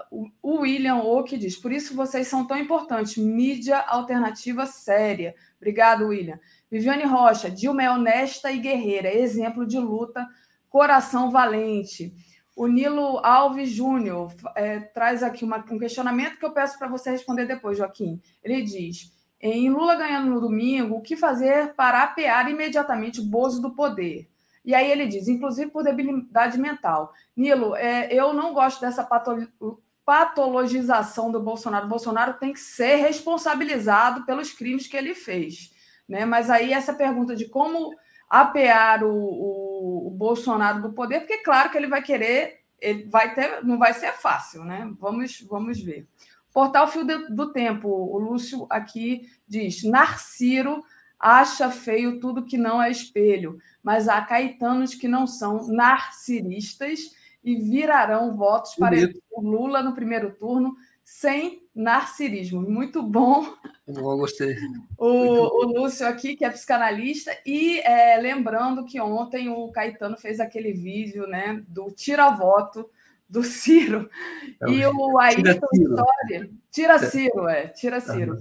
o 0.41 0.59
William 0.59 0.97
Oak 0.97 1.35
diz, 1.35 1.57
por 1.57 1.71
isso 1.71 1.95
vocês 1.95 2.27
são 2.27 2.45
tão 2.45 2.57
importantes, 2.57 3.17
mídia 3.17 3.79
alternativa 3.79 4.67
séria. 4.67 5.33
Obrigado, 5.57 6.07
William. 6.07 6.39
Viviane 6.69 7.05
Rocha, 7.05 7.49
Dilma 7.49 7.83
é 7.83 7.89
honesta 7.89 8.51
e 8.51 8.59
guerreira, 8.59 9.11
exemplo 9.11 9.65
de 9.65 9.79
luta, 9.79 10.27
coração 10.69 11.31
valente. 11.31 12.13
O 12.55 12.67
Nilo 12.67 13.19
Alves 13.23 13.69
Júnior 13.69 14.31
é, 14.55 14.79
traz 14.79 15.23
aqui 15.23 15.43
uma, 15.43 15.57
um 15.71 15.79
questionamento 15.79 16.37
que 16.37 16.45
eu 16.45 16.51
peço 16.51 16.77
para 16.77 16.87
você 16.87 17.09
responder 17.09 17.45
depois, 17.45 17.77
Joaquim. 17.77 18.21
Ele 18.43 18.61
diz: 18.61 19.11
em 19.41 19.69
Lula 19.69 19.95
ganhando 19.95 20.29
no 20.29 20.39
domingo, 20.39 20.95
o 20.95 21.01
que 21.01 21.15
fazer 21.15 21.73
para 21.75 22.03
apear 22.03 22.49
imediatamente 22.49 23.19
o 23.19 23.25
Bozo 23.25 23.61
do 23.61 23.75
poder? 23.75 24.29
E 24.65 24.73
aí 24.73 24.91
ele 24.91 25.05
diz, 25.05 25.27
inclusive 25.27 25.69
por 25.69 25.83
debilidade 25.83 26.57
mental. 26.57 27.13
Nilo, 27.35 27.75
é, 27.75 28.11
eu 28.11 28.33
não 28.33 28.53
gosto 28.53 28.81
dessa 28.81 29.07
patologização 30.03 31.31
do 31.31 31.39
Bolsonaro. 31.39 31.85
O 31.85 31.89
Bolsonaro 31.89 32.33
tem 32.33 32.51
que 32.51 32.59
ser 32.59 32.95
responsabilizado 32.95 34.25
pelos 34.25 34.51
crimes 34.51 34.87
que 34.87 34.97
ele 34.97 35.13
fez. 35.13 35.71
Né? 36.09 36.25
Mas 36.25 36.49
aí 36.49 36.73
essa 36.73 36.93
pergunta 36.93 37.35
de 37.35 37.47
como 37.47 37.93
apear 38.29 39.03
o, 39.03 39.13
o, 39.13 40.07
o 40.07 40.09
Bolsonaro 40.11 40.81
do 40.81 40.93
poder, 40.93 41.19
porque 41.19 41.37
claro 41.37 41.69
que 41.69 41.77
ele 41.77 41.87
vai 41.87 42.01
querer, 42.01 42.61
ele 42.81 43.05
vai 43.05 43.33
ter, 43.33 43.63
não 43.63 43.77
vai 43.77 43.93
ser 43.93 44.13
fácil, 44.13 44.63
né? 44.63 44.91
Vamos, 44.99 45.41
vamos 45.41 45.79
ver. 45.79 46.07
Portal 46.51 46.87
Fio 46.87 47.05
do 47.05 47.51
Tempo, 47.51 47.87
o 47.87 48.17
Lúcio 48.17 48.65
aqui 48.69 49.29
diz: 49.47 49.83
Narciro 49.83 50.83
acha 51.19 51.69
feio 51.69 52.19
tudo 52.19 52.45
que 52.45 52.57
não 52.57 52.81
é 52.81 52.89
espelho, 52.89 53.57
mas 53.81 54.07
há 54.07 54.21
caetanos 54.21 54.95
que 54.95 55.07
não 55.07 55.25
são 55.25 55.67
narcisistas 55.67 57.15
e 57.43 57.55
virarão 57.55 58.35
votos 58.35 58.75
para 58.75 58.95
o 59.31 59.41
Lula 59.41 59.83
no 59.83 59.93
primeiro 59.93 60.33
turno 60.35 60.75
sem 61.03 61.63
narcisismo. 61.73 62.61
Muito 62.61 63.03
bom. 63.03 63.45
Eu 63.87 64.01
gostei. 64.17 64.55
O, 64.97 65.07
o 65.07 65.79
Lúcio 65.79 66.07
aqui, 66.07 66.35
que 66.35 66.43
é 66.43 66.49
psicanalista, 66.49 67.31
e 67.45 67.79
é, 67.81 68.17
lembrando 68.17 68.85
que 68.85 68.99
ontem 68.99 69.47
o 69.49 69.71
Caetano 69.71 70.17
fez 70.17 70.39
aquele 70.39 70.73
vídeo 70.73 71.27
né, 71.27 71.63
do 71.67 71.91
tira-voto 71.91 72.89
do 73.29 73.43
Ciro. 73.43 74.09
É, 74.61 74.71
e 74.71 74.85
o 74.87 75.19
Ayrton. 75.19 75.67
Tira 76.71 76.97
Ciro, 76.99 77.47
é, 77.47 77.67
tira 77.67 77.99
Ciro. 77.99 78.37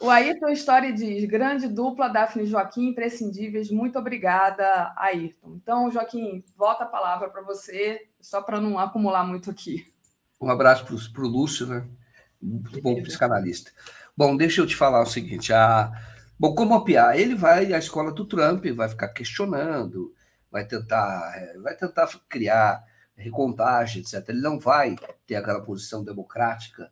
O 0.00 0.10
Ayrton 0.10 0.48
História 0.48 0.92
diz: 0.92 1.24
grande 1.24 1.68
dupla, 1.68 2.08
Daphne 2.08 2.44
e 2.44 2.46
Joaquim, 2.46 2.88
imprescindíveis. 2.88 3.70
Muito 3.70 3.98
obrigada, 3.98 4.92
Ayrton. 4.96 5.54
Então, 5.56 5.90
Joaquim, 5.90 6.44
volta 6.56 6.84
a 6.84 6.88
palavra 6.88 7.30
para 7.30 7.42
você, 7.42 8.06
só 8.20 8.42
para 8.42 8.60
não 8.60 8.78
acumular 8.78 9.24
muito 9.24 9.50
aqui. 9.50 9.86
Um 10.40 10.50
abraço 10.50 10.84
para 11.12 11.24
o 11.24 11.28
Lúcio, 11.28 11.66
né? 11.66 11.86
Muito 12.40 12.80
bom 12.82 13.02
psicanalista. 13.02 13.70
Bom, 14.16 14.36
deixa 14.36 14.60
eu 14.60 14.66
te 14.66 14.76
falar 14.76 15.02
o 15.02 15.06
seguinte: 15.06 15.52
a... 15.52 15.90
bom, 16.38 16.54
como 16.54 16.74
mapear? 16.78 17.18
Ele 17.18 17.34
vai 17.34 17.72
à 17.72 17.78
escola 17.78 18.12
do 18.12 18.26
Trump, 18.26 18.66
vai 18.74 18.88
ficar 18.88 19.08
questionando, 19.08 20.14
vai 20.50 20.66
tentar, 20.66 21.32
é, 21.36 21.58
vai 21.58 21.74
tentar 21.74 22.08
criar 22.28 22.84
recontagem, 23.16 24.02
etc. 24.02 24.28
Ele 24.28 24.42
não 24.42 24.58
vai 24.58 24.94
ter 25.26 25.36
aquela 25.36 25.62
posição 25.62 26.04
democrática. 26.04 26.90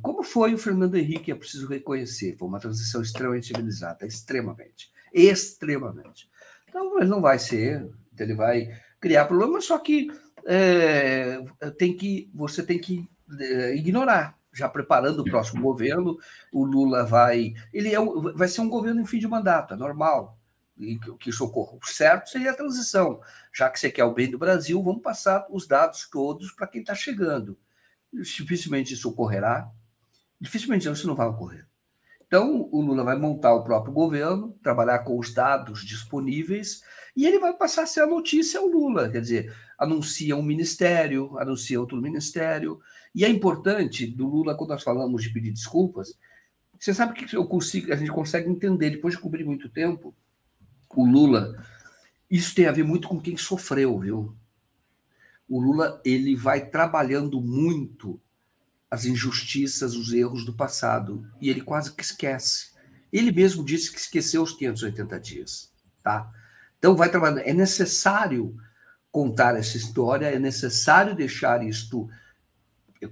Como 0.00 0.22
foi 0.22 0.54
o 0.54 0.58
Fernando 0.58 0.96
Henrique, 0.96 1.30
é 1.30 1.34
preciso 1.34 1.68
reconhecer, 1.68 2.36
foi 2.36 2.48
uma 2.48 2.58
transição 2.58 3.00
extremamente 3.00 3.48
civilizada, 3.48 4.06
extremamente, 4.06 4.90
extremamente. 5.12 6.28
Então, 6.68 6.98
ele 6.98 7.08
não 7.08 7.20
vai 7.20 7.38
ser, 7.38 7.88
ele 8.18 8.34
vai 8.34 8.68
criar 9.00 9.26
problemas, 9.26 9.64
só 9.64 9.78
que 9.78 10.08
é, 10.44 11.44
tem 11.78 11.96
que 11.96 12.30
você 12.34 12.62
tem 12.62 12.78
que 12.78 13.08
é, 13.38 13.76
ignorar. 13.76 14.38
Já 14.54 14.68
preparando 14.68 15.20
o 15.20 15.24
próximo 15.24 15.62
governo, 15.62 16.18
o 16.52 16.62
Lula 16.64 17.06
vai. 17.06 17.54
Ele 17.72 17.94
é, 17.94 17.98
vai 18.34 18.48
ser 18.48 18.60
um 18.60 18.68
governo 18.68 19.00
em 19.00 19.06
fim 19.06 19.18
de 19.18 19.26
mandato, 19.26 19.72
é 19.72 19.76
normal 19.76 20.38
e 20.78 20.98
que 21.18 21.30
isso 21.30 21.44
ocorra. 21.44 21.78
O 21.82 21.86
certo 21.86 22.30
seria 22.30 22.50
a 22.50 22.56
transição. 22.56 23.20
Já 23.52 23.70
que 23.70 23.78
você 23.78 23.90
quer 23.90 24.04
o 24.04 24.12
bem 24.12 24.30
do 24.30 24.38
Brasil, 24.38 24.82
vamos 24.82 25.02
passar 25.02 25.46
os 25.50 25.66
dados 25.66 26.08
todos 26.10 26.52
para 26.52 26.66
quem 26.66 26.80
está 26.80 26.94
chegando. 26.94 27.56
Dificilmente 28.12 28.94
isso 28.94 29.08
ocorrerá. 29.08 29.70
Dificilmente 30.40 30.88
isso 30.88 31.06
não 31.06 31.14
vai 31.14 31.26
ocorrer. 31.26 31.66
Então, 32.26 32.68
o 32.72 32.80
Lula 32.80 33.04
vai 33.04 33.18
montar 33.18 33.52
o 33.54 33.62
próprio 33.62 33.92
governo, 33.92 34.58
trabalhar 34.62 35.00
com 35.00 35.18
os 35.18 35.34
dados 35.34 35.84
disponíveis, 35.84 36.80
e 37.14 37.26
ele 37.26 37.38
vai 37.38 37.52
passar 37.52 37.82
a 37.82 37.86
ser 37.86 38.00
a 38.00 38.06
notícia 38.06 38.58
ao 38.58 38.66
Lula. 38.66 39.10
Quer 39.10 39.20
dizer, 39.20 39.54
anuncia 39.78 40.34
um 40.34 40.42
ministério, 40.42 41.38
anuncia 41.38 41.78
outro 41.78 42.00
ministério. 42.00 42.80
E 43.14 43.22
é 43.22 43.28
importante 43.28 44.06
do 44.06 44.26
Lula, 44.26 44.56
quando 44.56 44.70
nós 44.70 44.82
falamos 44.82 45.22
de 45.22 45.30
pedir 45.30 45.52
desculpas, 45.52 46.18
você 46.80 46.94
sabe 46.94 47.12
que 47.12 47.36
eu 47.36 47.46
consigo, 47.46 47.92
a 47.92 47.96
gente 47.96 48.10
consegue 48.10 48.48
entender, 48.48 48.90
depois 48.90 49.14
de 49.14 49.20
cobrir 49.20 49.44
muito 49.44 49.68
tempo, 49.68 50.14
o 50.96 51.04
Lula, 51.04 51.54
isso 52.30 52.54
tem 52.54 52.66
a 52.66 52.72
ver 52.72 52.82
muito 52.82 53.08
com 53.08 53.20
quem 53.20 53.36
sofreu, 53.36 53.98
viu? 53.98 54.34
O 55.52 55.60
Lula 55.60 56.00
ele 56.02 56.34
vai 56.34 56.64
trabalhando 56.64 57.38
muito 57.38 58.18
as 58.90 59.04
injustiças, 59.04 59.94
os 59.94 60.10
erros 60.10 60.46
do 60.46 60.54
passado 60.54 61.28
e 61.42 61.50
ele 61.50 61.60
quase 61.60 61.92
que 61.92 62.02
esquece. 62.02 62.70
Ele 63.12 63.30
mesmo 63.30 63.62
disse 63.62 63.92
que 63.92 63.98
esqueceu 63.98 64.42
os 64.42 64.52
580 64.52 65.20
dias, 65.20 65.70
tá? 66.02 66.32
Então 66.78 66.96
vai 66.96 67.10
trabalhando. 67.10 67.40
É 67.40 67.52
necessário 67.52 68.56
contar 69.10 69.54
essa 69.54 69.76
história, 69.76 70.24
é 70.24 70.38
necessário 70.38 71.14
deixar 71.14 71.62
isto 71.62 72.08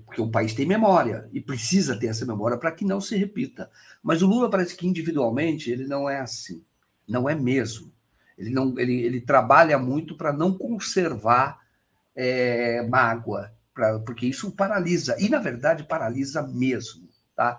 porque 0.06 0.22
o 0.22 0.30
país 0.30 0.54
tem 0.54 0.64
memória 0.64 1.28
e 1.34 1.42
precisa 1.42 1.94
ter 1.94 2.06
essa 2.06 2.24
memória 2.24 2.56
para 2.56 2.72
que 2.72 2.86
não 2.86 3.02
se 3.02 3.18
repita. 3.18 3.70
Mas 4.02 4.22
o 4.22 4.26
Lula 4.26 4.48
parece 4.48 4.74
que 4.74 4.86
individualmente 4.86 5.70
ele 5.70 5.86
não 5.86 6.08
é 6.08 6.20
assim. 6.20 6.64
Não 7.06 7.28
é 7.28 7.34
mesmo. 7.34 7.92
Ele, 8.38 8.48
não, 8.48 8.78
ele, 8.78 8.94
ele 8.94 9.20
trabalha 9.20 9.78
muito 9.78 10.16
para 10.16 10.32
não 10.32 10.56
conservar 10.56 11.59
é, 12.14 12.82
mágoa, 12.88 13.52
pra, 13.74 13.98
porque 14.00 14.26
isso 14.26 14.50
paralisa. 14.52 15.16
E, 15.18 15.28
na 15.28 15.38
verdade, 15.38 15.84
paralisa 15.84 16.42
mesmo. 16.42 17.08
Tá? 17.34 17.58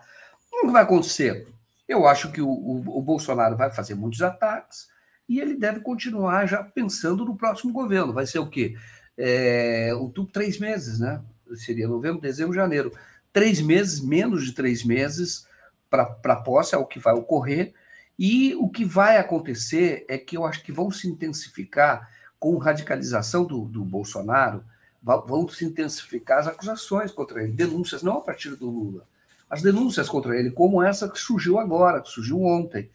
O 0.51 0.67
que 0.67 0.71
vai 0.71 0.83
acontecer? 0.83 1.47
Eu 1.87 2.07
acho 2.07 2.31
que 2.31 2.41
o, 2.41 2.49
o, 2.49 2.99
o 2.99 3.01
Bolsonaro 3.01 3.57
vai 3.57 3.69
fazer 3.71 3.95
muitos 3.95 4.21
ataques 4.21 4.87
e 5.27 5.39
ele 5.39 5.55
deve 5.55 5.79
continuar 5.79 6.45
já 6.45 6.63
pensando 6.63 7.25
no 7.25 7.37
próximo 7.37 7.71
governo. 7.71 8.13
Vai 8.13 8.25
ser 8.25 8.39
o 8.39 8.49
quê? 8.49 8.75
É, 9.17 9.91
o 9.93 10.09
três 10.25 10.59
meses, 10.59 10.99
né? 10.99 11.21
Seria 11.55 11.87
novembro, 11.87 12.21
dezembro, 12.21 12.53
janeiro. 12.53 12.91
Três 13.33 13.61
meses, 13.61 14.01
menos 14.01 14.45
de 14.45 14.53
três 14.53 14.83
meses 14.83 15.47
para 15.89 16.35
posse 16.37 16.75
é 16.75 16.77
o 16.77 16.85
que 16.85 16.99
vai 16.99 17.13
ocorrer. 17.13 17.73
E 18.17 18.55
o 18.55 18.69
que 18.69 18.85
vai 18.85 19.17
acontecer 19.17 20.05
é 20.07 20.17
que 20.17 20.37
eu 20.37 20.45
acho 20.45 20.63
que 20.63 20.71
vão 20.71 20.91
se 20.91 21.07
intensificar 21.07 22.09
com 22.41 22.57
radicalização 22.57 23.45
do, 23.45 23.65
do 23.65 23.85
Bolsonaro, 23.85 24.63
vão 25.03 25.47
se 25.47 25.63
intensificar 25.63 26.39
as 26.39 26.47
acusações 26.47 27.11
contra 27.11 27.43
ele, 27.43 27.53
denúncias 27.53 28.01
não 28.01 28.17
a 28.17 28.21
partir 28.21 28.55
do 28.55 28.67
Lula, 28.67 29.05
as 29.47 29.61
denúncias 29.61 30.09
contra 30.09 30.35
ele, 30.35 30.49
como 30.49 30.81
essa 30.81 31.07
que 31.07 31.19
surgiu 31.19 31.59
agora, 31.59 32.01
que 32.01 32.09
surgiu 32.09 32.41
ontem, 32.41 32.89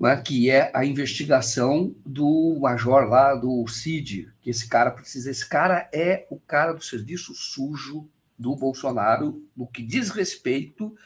né, 0.00 0.16
que 0.16 0.48
é 0.48 0.70
a 0.74 0.86
investigação 0.86 1.94
do 2.04 2.58
major 2.58 3.06
lá, 3.06 3.34
do 3.34 3.68
CID, 3.68 4.32
que 4.40 4.48
esse 4.48 4.66
cara 4.66 4.90
precisa. 4.90 5.30
Esse 5.30 5.46
cara 5.46 5.86
é 5.92 6.26
o 6.30 6.38
cara 6.38 6.72
do 6.72 6.82
serviço 6.82 7.34
sujo 7.34 8.08
do 8.38 8.56
Bolsonaro, 8.56 9.42
no 9.54 9.66
que 9.66 9.82
diz 9.82 10.08
respeito 10.08 10.96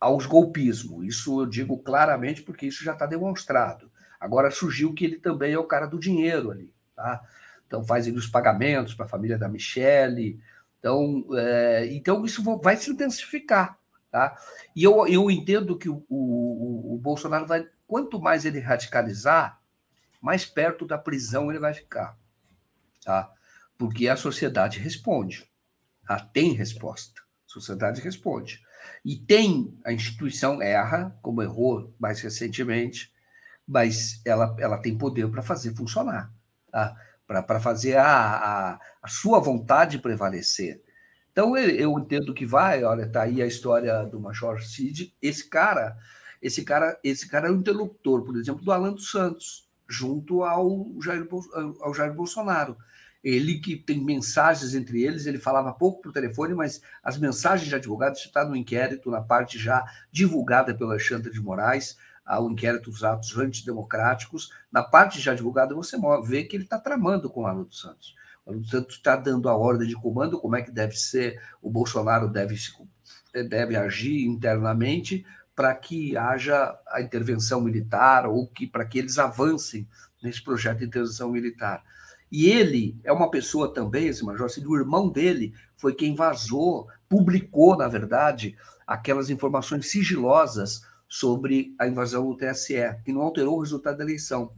aos 0.00 0.24
golpismo. 0.24 1.04
Isso 1.04 1.42
eu 1.42 1.46
digo 1.46 1.76
claramente 1.76 2.42
porque 2.42 2.66
isso 2.66 2.82
já 2.82 2.94
está 2.94 3.04
demonstrado. 3.04 3.90
Agora 4.24 4.50
surgiu 4.50 4.94
que 4.94 5.04
ele 5.04 5.18
também 5.18 5.52
é 5.52 5.58
o 5.58 5.66
cara 5.66 5.84
do 5.84 5.98
dinheiro 5.98 6.50
ali, 6.50 6.72
tá? 6.96 7.22
Então 7.66 7.84
faz 7.84 8.06
os 8.08 8.26
pagamentos 8.26 8.94
para 8.94 9.04
a 9.04 9.08
família 9.08 9.36
da 9.36 9.50
Michelle. 9.50 10.40
Então, 10.78 11.26
é, 11.36 11.88
então 11.92 12.24
isso 12.24 12.42
vai 12.58 12.74
se 12.74 12.90
intensificar, 12.90 13.78
tá? 14.10 14.34
E 14.74 14.82
eu, 14.82 15.06
eu 15.06 15.30
entendo 15.30 15.76
que 15.76 15.90
o, 15.90 16.02
o, 16.08 16.94
o 16.94 16.98
Bolsonaro 17.02 17.46
vai, 17.46 17.68
quanto 17.86 18.18
mais 18.18 18.46
ele 18.46 18.60
radicalizar, 18.60 19.60
mais 20.22 20.46
perto 20.46 20.86
da 20.86 20.96
prisão 20.96 21.50
ele 21.50 21.58
vai 21.58 21.74
ficar, 21.74 22.16
tá? 23.04 23.30
Porque 23.76 24.08
a 24.08 24.16
sociedade 24.16 24.78
responde, 24.78 25.46
tá? 26.06 26.18
tem 26.18 26.54
resposta, 26.54 27.20
a 27.20 27.52
sociedade 27.52 28.00
responde. 28.00 28.64
E 29.04 29.18
tem, 29.18 29.78
a 29.84 29.92
instituição 29.92 30.62
erra, 30.62 31.14
como 31.20 31.42
errou 31.42 31.94
mais 31.98 32.22
recentemente, 32.22 33.13
mas 33.66 34.20
ela, 34.24 34.54
ela 34.58 34.78
tem 34.78 34.96
poder 34.96 35.28
para 35.30 35.42
fazer 35.42 35.74
funcionar, 35.74 36.32
tá? 36.70 36.96
para 37.26 37.58
fazer 37.58 37.96
a, 37.96 38.06
a, 38.06 38.80
a, 39.02 39.08
sua 39.08 39.40
vontade 39.40 39.98
prevalecer. 39.98 40.82
Então, 41.32 41.56
eu, 41.56 41.70
eu 41.70 41.98
entendo 41.98 42.34
que 42.34 42.44
vai, 42.44 42.84
olha, 42.84 43.10
tá 43.10 43.22
aí 43.22 43.42
a 43.42 43.46
história 43.46 44.04
do 44.04 44.20
Major 44.20 44.62
Cid, 44.62 45.16
esse 45.20 45.48
cara, 45.48 45.96
esse 46.40 46.62
cara, 46.64 46.98
esse 47.02 47.28
cara 47.28 47.48
é 47.48 47.50
o 47.50 47.56
interlocutor, 47.56 48.22
por 48.22 48.36
exemplo, 48.36 48.62
do 48.62 48.70
Alan 48.70 48.92
dos 48.92 49.10
Santos, 49.10 49.68
junto 49.88 50.42
ao 50.42 50.86
Jair, 51.02 51.26
ao 51.80 51.94
Jair 51.94 52.12
Bolsonaro. 52.14 52.76
Ele 53.24 53.58
que 53.58 53.74
tem 53.74 54.04
mensagens 54.04 54.74
entre 54.74 55.02
eles, 55.02 55.24
ele 55.24 55.38
falava 55.38 55.72
pouco 55.72 56.02
por 56.02 56.12
telefone, 56.12 56.52
mas 56.52 56.82
as 57.02 57.16
mensagens 57.16 57.66
de 57.66 57.74
advogado, 57.74 58.16
isso 58.16 58.26
está 58.26 58.44
no 58.44 58.54
inquérito, 58.54 59.10
na 59.10 59.22
parte 59.22 59.58
já 59.58 59.82
divulgada 60.12 60.74
pelo 60.74 60.90
Alexandre 60.90 61.32
de 61.32 61.40
Moraes, 61.40 61.96
ao 62.24 62.50
inquérito 62.50 62.90
dos 62.90 63.02
atos 63.02 63.36
antidemocráticos, 63.36 64.50
na 64.70 64.82
parte 64.82 65.20
já 65.20 65.34
divulgada, 65.34 65.74
você 65.74 65.96
vê 66.22 66.44
que 66.44 66.54
ele 66.54 66.64
está 66.64 66.78
tramando 66.78 67.30
com 67.30 67.44
o 67.44 67.64
dos 67.64 67.80
Santos. 67.80 68.14
O 68.44 68.52
dos 68.52 68.70
Santos 68.70 68.96
está 68.96 69.16
dando 69.16 69.48
a 69.48 69.56
ordem 69.56 69.88
de 69.88 69.94
comando, 69.94 70.38
como 70.38 70.56
é 70.56 70.62
que 70.62 70.70
deve 70.70 70.94
ser, 70.94 71.40
o 71.62 71.70
Bolsonaro 71.70 72.28
deve, 72.28 72.56
deve 73.48 73.74
agir 73.74 74.26
internamente 74.26 75.24
para 75.56 75.74
que 75.74 76.16
haja 76.16 76.78
a 76.88 77.00
intervenção 77.00 77.60
militar 77.60 78.26
ou 78.26 78.46
que 78.46 78.66
para 78.66 78.84
que 78.84 78.98
eles 78.98 79.18
avancem 79.18 79.88
nesse 80.22 80.42
projeto 80.42 80.78
de 80.78 80.86
intervenção 80.86 81.30
militar. 81.30 81.82
E 82.36 82.50
ele 82.50 82.98
é 83.04 83.12
uma 83.12 83.30
pessoa 83.30 83.72
também, 83.72 84.08
esse 84.08 84.24
Major 84.24 84.50
Cid, 84.50 84.66
o 84.66 84.76
irmão 84.76 85.08
dele 85.08 85.54
foi 85.76 85.94
quem 85.94 86.16
vazou, 86.16 86.88
publicou, 87.08 87.76
na 87.76 87.86
verdade, 87.86 88.56
aquelas 88.84 89.30
informações 89.30 89.88
sigilosas 89.88 90.82
sobre 91.08 91.76
a 91.78 91.86
invasão 91.86 92.28
do 92.28 92.36
TSE, 92.36 92.74
que 93.04 93.12
não 93.12 93.20
alterou 93.20 93.56
o 93.56 93.60
resultado 93.60 93.98
da 93.98 94.02
eleição. 94.02 94.52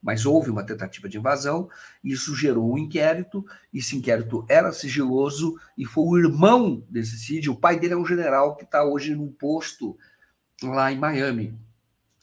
Mas 0.00 0.24
houve 0.24 0.48
uma 0.48 0.64
tentativa 0.64 1.06
de 1.06 1.18
invasão, 1.18 1.68
isso 2.02 2.34
gerou 2.34 2.72
um 2.72 2.78
inquérito, 2.78 3.44
esse 3.74 3.94
inquérito 3.94 4.46
era 4.48 4.72
sigiloso, 4.72 5.54
e 5.76 5.84
foi 5.84 6.04
o 6.04 6.16
irmão 6.16 6.82
desse 6.88 7.18
Cid, 7.18 7.50
o 7.50 7.56
pai 7.56 7.78
dele 7.78 7.92
é 7.92 7.98
um 7.98 8.06
general 8.06 8.56
que 8.56 8.64
está 8.64 8.82
hoje 8.82 9.14
num 9.14 9.30
posto 9.30 9.98
lá 10.62 10.90
em 10.90 10.96
Miami. 10.96 11.54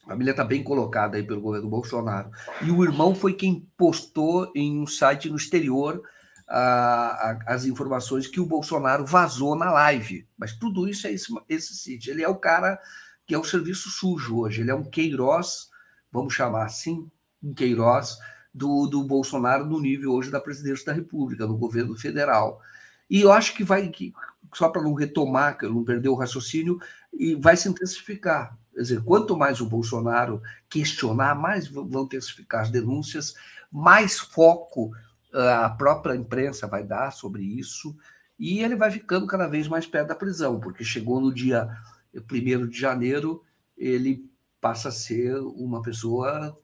A 0.05 0.09
família 0.09 0.31
está 0.31 0.43
bem 0.43 0.63
colocada 0.63 1.17
aí 1.17 1.23
pelo 1.23 1.41
governo 1.41 1.67
Bolsonaro. 1.67 2.29
E 2.61 2.69
o 2.69 2.83
irmão 2.83 3.15
foi 3.15 3.33
quem 3.33 3.67
postou 3.75 4.51
em 4.55 4.79
um 4.79 4.85
site 4.85 5.29
no 5.29 5.35
exterior 5.35 6.01
a, 6.47 7.31
a, 7.31 7.39
as 7.47 7.65
informações 7.65 8.27
que 8.27 8.39
o 8.39 8.45
Bolsonaro 8.45 9.03
vazou 9.03 9.55
na 9.55 9.71
live. 9.71 10.27
Mas 10.37 10.53
tudo 10.53 10.87
isso 10.87 11.07
é 11.07 11.11
esse, 11.11 11.33
esse 11.49 11.73
sítio. 11.75 12.11
Ele 12.11 12.23
é 12.23 12.29
o 12.29 12.35
cara 12.35 12.79
que 13.25 13.33
é 13.33 13.37
o 13.37 13.43
serviço 13.43 13.89
sujo 13.89 14.37
hoje. 14.37 14.61
Ele 14.61 14.69
é 14.69 14.75
um 14.75 14.83
Queiroz, 14.83 15.69
vamos 16.11 16.35
chamar 16.35 16.65
assim, 16.65 17.09
um 17.43 17.53
Queiroz 17.53 18.17
do, 18.53 18.85
do 18.85 19.03
Bolsonaro 19.03 19.65
no 19.65 19.81
nível 19.81 20.11
hoje 20.11 20.29
da 20.29 20.39
presidência 20.39 20.85
da 20.85 20.93
República, 20.93 21.47
no 21.47 21.57
governo 21.57 21.97
federal. 21.97 22.61
E 23.09 23.21
eu 23.21 23.31
acho 23.31 23.55
que 23.55 23.63
vai, 23.63 23.89
que, 23.89 24.13
só 24.53 24.69
para 24.69 24.83
não 24.83 24.93
retomar, 24.93 25.57
que 25.57 25.65
eu 25.65 25.73
não 25.73 25.83
perder 25.83 26.09
o 26.09 26.15
raciocínio, 26.15 26.79
e 27.11 27.35
vai 27.35 27.57
se 27.57 27.67
intensificar. 27.67 28.55
Quer 28.75 28.81
dizer, 28.81 29.03
quanto 29.03 29.37
mais 29.37 29.61
o 29.61 29.65
Bolsonaro 29.65 30.41
questionar, 30.69 31.33
mais 31.33 31.65
vão 31.65 32.03
intensificar 32.03 32.61
as 32.61 32.69
denúncias, 32.69 33.33
mais 33.71 34.19
foco 34.19 34.91
ah, 35.33 35.65
a 35.65 35.69
própria 35.69 36.13
imprensa 36.13 36.67
vai 36.67 36.83
dar 36.83 37.11
sobre 37.11 37.41
isso, 37.41 37.95
e 38.37 38.59
ele 38.59 38.75
vai 38.75 38.91
ficando 38.91 39.25
cada 39.27 39.47
vez 39.47 39.69
mais 39.69 39.87
perto 39.87 40.09
da 40.09 40.15
prisão, 40.15 40.59
porque 40.59 40.83
chegou 40.83 41.21
no 41.21 41.33
dia 41.33 41.69
1 42.13 42.67
de 42.67 42.77
janeiro, 42.77 43.41
ele 43.77 44.29
passa 44.59 44.89
a 44.89 44.91
ser 44.91 45.37
uma 45.37 45.81
pessoa 45.81 46.57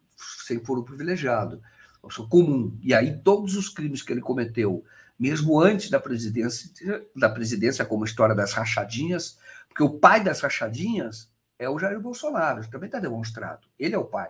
sem 0.46 0.60
foro 0.60 0.84
privilegiado, 0.84 1.62
uma 2.04 2.10
pessoa 2.10 2.28
comum. 2.28 2.78
E 2.82 2.94
aí 2.94 3.18
todos 3.24 3.56
os 3.56 3.70
crimes 3.70 4.02
que 4.02 4.12
ele 4.12 4.20
cometeu, 4.20 4.84
mesmo 5.18 5.62
antes 5.62 5.90
da 5.90 6.00
presidência, 6.00 7.06
da 7.16 7.30
presidência 7.30 7.86
como 7.86 8.04
a 8.04 8.08
história 8.08 8.36
das 8.36 8.52
rachadinhas, 8.52 9.38
porque 9.70 9.84
o 9.84 9.98
pai 9.98 10.22
das 10.22 10.42
rachadinhas 10.42 11.31
é 11.62 11.70
o 11.70 11.78
Jair 11.78 12.00
Bolsonaro, 12.00 12.68
também 12.70 12.88
está 12.88 13.00
demonstrado. 13.00 13.68
Ele 13.78 13.94
é 13.94 13.98
o 13.98 14.04
pai. 14.04 14.30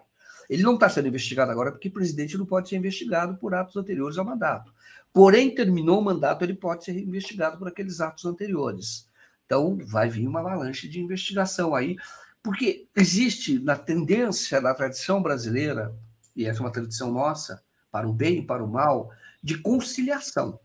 Ele 0.49 0.63
não 0.63 0.73
está 0.73 0.89
sendo 0.89 1.07
investigado 1.07 1.49
agora 1.49 1.71
porque 1.71 1.87
o 1.87 1.93
presidente 1.93 2.37
não 2.37 2.45
pode 2.45 2.67
ser 2.67 2.75
investigado 2.75 3.37
por 3.37 3.55
atos 3.55 3.77
anteriores 3.77 4.17
ao 4.17 4.25
mandato. 4.25 4.73
Porém, 5.13 5.55
terminou 5.55 6.01
o 6.01 6.03
mandato, 6.03 6.43
ele 6.43 6.53
pode 6.53 6.83
ser 6.83 6.97
investigado 6.97 7.57
por 7.57 7.69
aqueles 7.69 8.01
atos 8.01 8.25
anteriores. 8.25 9.09
Então, 9.45 9.77
vai 9.85 10.09
vir 10.09 10.27
uma 10.27 10.41
avalanche 10.41 10.89
de 10.89 10.99
investigação 10.99 11.73
aí, 11.73 11.95
porque 12.43 12.89
existe 12.93 13.59
na 13.59 13.77
tendência, 13.77 14.59
na 14.59 14.73
tradição 14.73 15.21
brasileira, 15.21 15.95
e 16.35 16.45
essa 16.45 16.59
é 16.59 16.63
uma 16.63 16.71
tradição 16.71 17.11
nossa, 17.11 17.63
para 17.89 18.07
o 18.07 18.11
bem 18.13 18.39
e 18.39 18.45
para 18.45 18.63
o 18.63 18.67
mal, 18.67 19.09
de 19.41 19.57
conciliação. 19.57 20.59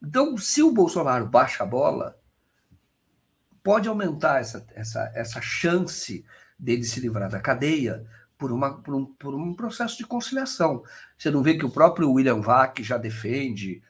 Então, 0.00 0.38
se 0.38 0.62
o 0.62 0.70
Bolsonaro 0.70 1.26
baixa 1.26 1.64
a 1.64 1.66
bola, 1.66 2.16
pode 3.66 3.88
aumentar 3.88 4.40
essa, 4.40 4.64
essa, 4.76 5.10
essa 5.12 5.40
chance 5.40 6.24
dele 6.56 6.84
se 6.84 7.00
livrar 7.00 7.28
da 7.28 7.40
cadeia 7.40 8.06
por, 8.38 8.52
uma, 8.52 8.80
por, 8.80 8.94
um, 8.94 9.04
por 9.04 9.34
um 9.34 9.52
processo 9.54 9.98
de 9.98 10.06
conciliação. 10.06 10.84
Você 11.18 11.32
não 11.32 11.42
vê 11.42 11.58
que 11.58 11.66
o 11.66 11.70
próprio 11.70 12.12
William 12.12 12.40
Vac 12.40 12.80
já 12.80 12.96
defende, 12.96 13.82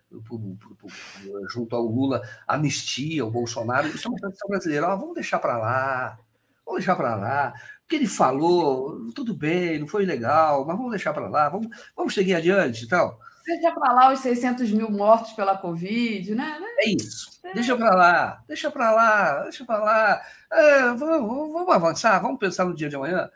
junto 1.52 1.76
ao 1.76 1.82
Lula, 1.82 2.22
anistia 2.48 3.22
o 3.22 3.30
Bolsonaro. 3.30 3.88
Isso 3.88 4.08
é 4.08 4.10
uma 4.10 4.18
tradição 4.18 4.48
brasileira. 4.48 4.86
Ah, 4.86 4.96
vamos 4.96 5.14
deixar 5.14 5.40
para 5.40 5.58
lá, 5.58 6.18
vamos 6.64 6.78
deixar 6.80 6.96
para 6.96 7.14
lá. 7.14 7.52
O 7.84 7.86
que 7.86 7.96
ele 7.96 8.06
falou, 8.06 9.12
tudo 9.12 9.34
bem, 9.34 9.78
não 9.78 9.86
foi 9.86 10.06
legal, 10.06 10.64
mas 10.64 10.74
vamos 10.74 10.92
deixar 10.92 11.12
para 11.12 11.28
lá, 11.28 11.50
vamos, 11.50 11.68
vamos 11.94 12.14
seguir 12.14 12.34
adiante 12.34 12.84
e 12.84 12.88
tal. 12.88 13.20
Deixa 13.44 13.70
para 13.72 13.92
lá 13.92 14.12
os 14.12 14.20
600 14.20 14.72
mil 14.72 14.90
mortos 14.90 15.34
pela 15.34 15.58
Covid, 15.58 16.34
né? 16.34 16.58
É 16.78 16.88
isso. 16.88 17.35
Deixa 17.54 17.76
para 17.76 17.94
lá, 17.94 18.44
deixa 18.46 18.70
para 18.70 18.90
lá, 18.92 19.42
deixa 19.42 19.64
para 19.64 19.78
lá. 19.78 20.22
É, 20.50 20.80
vamos, 20.94 21.52
vamos 21.52 21.74
avançar, 21.74 22.18
vamos 22.20 22.38
pensar 22.38 22.64
no 22.64 22.74
dia 22.74 22.88
de 22.88 22.96
amanhã. 22.96 23.30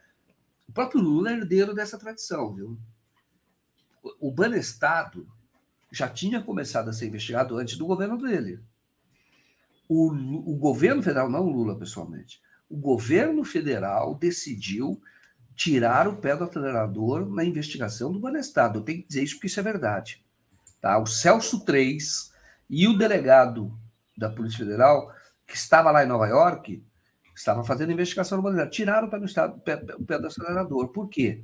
O 0.69 0.73
próprio 0.73 1.01
Lula 1.01 1.31
é 1.31 1.35
herdeiro 1.35 1.75
dessa 1.75 1.99
tradição, 1.99 2.55
viu? 2.55 2.79
O 4.21 4.31
Banestado 4.31 5.27
já 5.91 6.09
tinha 6.09 6.43
começado 6.43 6.89
a 6.89 6.93
ser 6.93 7.09
investigado 7.09 7.57
antes 7.57 7.77
do 7.77 7.87
governo 7.87 8.17
dele. 8.17 8.61
O, 9.89 10.13
o 10.53 10.57
governo 10.57 11.03
federal, 11.03 11.29
não 11.29 11.45
o 11.45 11.51
Lula 11.51 11.77
pessoalmente, 11.77 12.41
o 12.69 12.77
governo 12.77 13.45
federal 13.45 14.15
decidiu 14.15 15.03
tirar 15.57 16.07
o 16.07 16.17
pé 16.17 16.37
do 16.37 16.45
acelerador 16.45 17.29
na 17.29 17.45
investigação 17.45 18.13
do 18.13 18.21
Banestado. 18.21 18.79
Eu 18.79 18.83
tenho 18.83 19.03
que 19.03 19.09
dizer 19.09 19.25
isso 19.25 19.35
porque 19.35 19.49
isso 19.49 19.61
é 19.61 19.63
verdade. 19.65 20.25
Tá? 20.81 20.97
O 20.99 21.07
Celso 21.07 21.65
3 21.65 22.33
e 22.71 22.87
o 22.87 22.97
delegado 22.97 23.77
da 24.21 24.31
Polícia 24.31 24.59
Federal, 24.59 25.11
que 25.47 25.57
estava 25.57 25.91
lá 25.91 26.05
em 26.05 26.07
Nova 26.07 26.29
York, 26.29 26.85
estava 27.35 27.65
fazendo 27.65 27.91
investigação 27.91 28.37
no 28.37 28.45
Banestado, 28.45 28.71
tiraram 28.71 29.09
o 29.09 29.11
pé, 29.11 29.19
do 29.19 29.25
estado, 29.25 29.57
o 29.57 29.61
pé, 29.61 29.83
o 29.99 30.05
pé 30.05 30.19
do 30.19 30.27
acelerador. 30.27 30.89
Por 30.89 31.09
quê? 31.09 31.43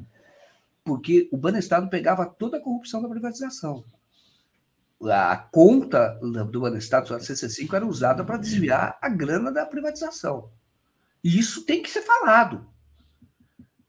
Porque 0.84 1.28
o 1.32 1.36
Banestado 1.36 1.88
pegava 1.88 2.26
toda 2.26 2.58
a 2.58 2.60
corrupção 2.60 3.02
da 3.02 3.08
privatização. 3.08 3.82
A 5.02 5.36
conta 5.36 6.18
do 6.50 6.60
Banestado, 6.60 7.14
a 7.14 7.18
CC5, 7.18 7.72
era 7.74 7.86
usada 7.86 8.24
para 8.24 8.36
desviar 8.36 8.98
a 9.00 9.08
grana 9.08 9.50
da 9.50 9.66
privatização. 9.66 10.50
E 11.24 11.38
isso 11.38 11.64
tem 11.64 11.82
que 11.82 11.90
ser 11.90 12.02
falado. 12.02 12.66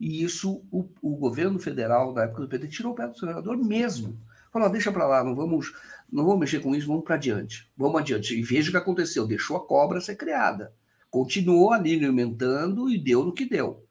E 0.00 0.22
isso 0.22 0.64
o, 0.70 0.88
o 1.02 1.16
governo 1.16 1.58
federal, 1.58 2.12
da 2.12 2.24
época 2.24 2.42
do 2.42 2.48
PT, 2.48 2.68
tirou 2.68 2.92
o 2.92 2.94
pé 2.94 3.06
do 3.06 3.18
senador 3.18 3.56
mesmo. 3.56 4.18
Falou, 4.52 4.70
deixa 4.70 4.90
para 4.90 5.06
lá, 5.06 5.22
não 5.22 5.34
vamos, 5.34 5.72
não 6.10 6.24
vamos 6.24 6.40
mexer 6.40 6.60
com 6.60 6.74
isso, 6.74 6.86
vamos 6.86 7.04
para 7.04 7.16
adiante. 7.16 7.70
Vamos 7.76 8.00
adiante. 8.00 8.38
E 8.38 8.42
veja 8.42 8.68
o 8.68 8.72
que 8.72 8.78
aconteceu, 8.78 9.26
deixou 9.26 9.56
a 9.56 9.66
cobra 9.66 10.00
ser 10.00 10.16
criada. 10.16 10.72
Continuou 11.10 11.72
ali 11.72 11.94
alimentando 11.94 12.88
e 12.90 12.98
deu 12.98 13.24
no 13.24 13.32
que 13.32 13.44
deu. 13.44 13.84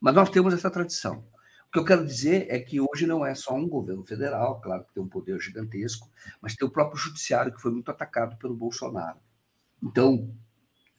Mas 0.00 0.14
nós 0.14 0.30
temos 0.30 0.52
essa 0.52 0.70
tradição. 0.70 1.24
O 1.68 1.72
que 1.72 1.78
eu 1.78 1.84
quero 1.84 2.04
dizer 2.04 2.46
é 2.50 2.58
que 2.58 2.80
hoje 2.80 3.06
não 3.06 3.24
é 3.24 3.34
só 3.34 3.54
um 3.54 3.66
governo 3.66 4.04
federal, 4.04 4.60
claro 4.60 4.84
que 4.84 4.92
tem 4.92 5.02
um 5.02 5.08
poder 5.08 5.40
gigantesco, 5.40 6.10
mas 6.40 6.54
tem 6.54 6.68
o 6.68 6.70
próprio 6.70 6.98
judiciário 6.98 7.52
que 7.54 7.62
foi 7.62 7.72
muito 7.72 7.90
atacado 7.90 8.36
pelo 8.36 8.54
Bolsonaro. 8.54 9.18
Então, 9.82 10.34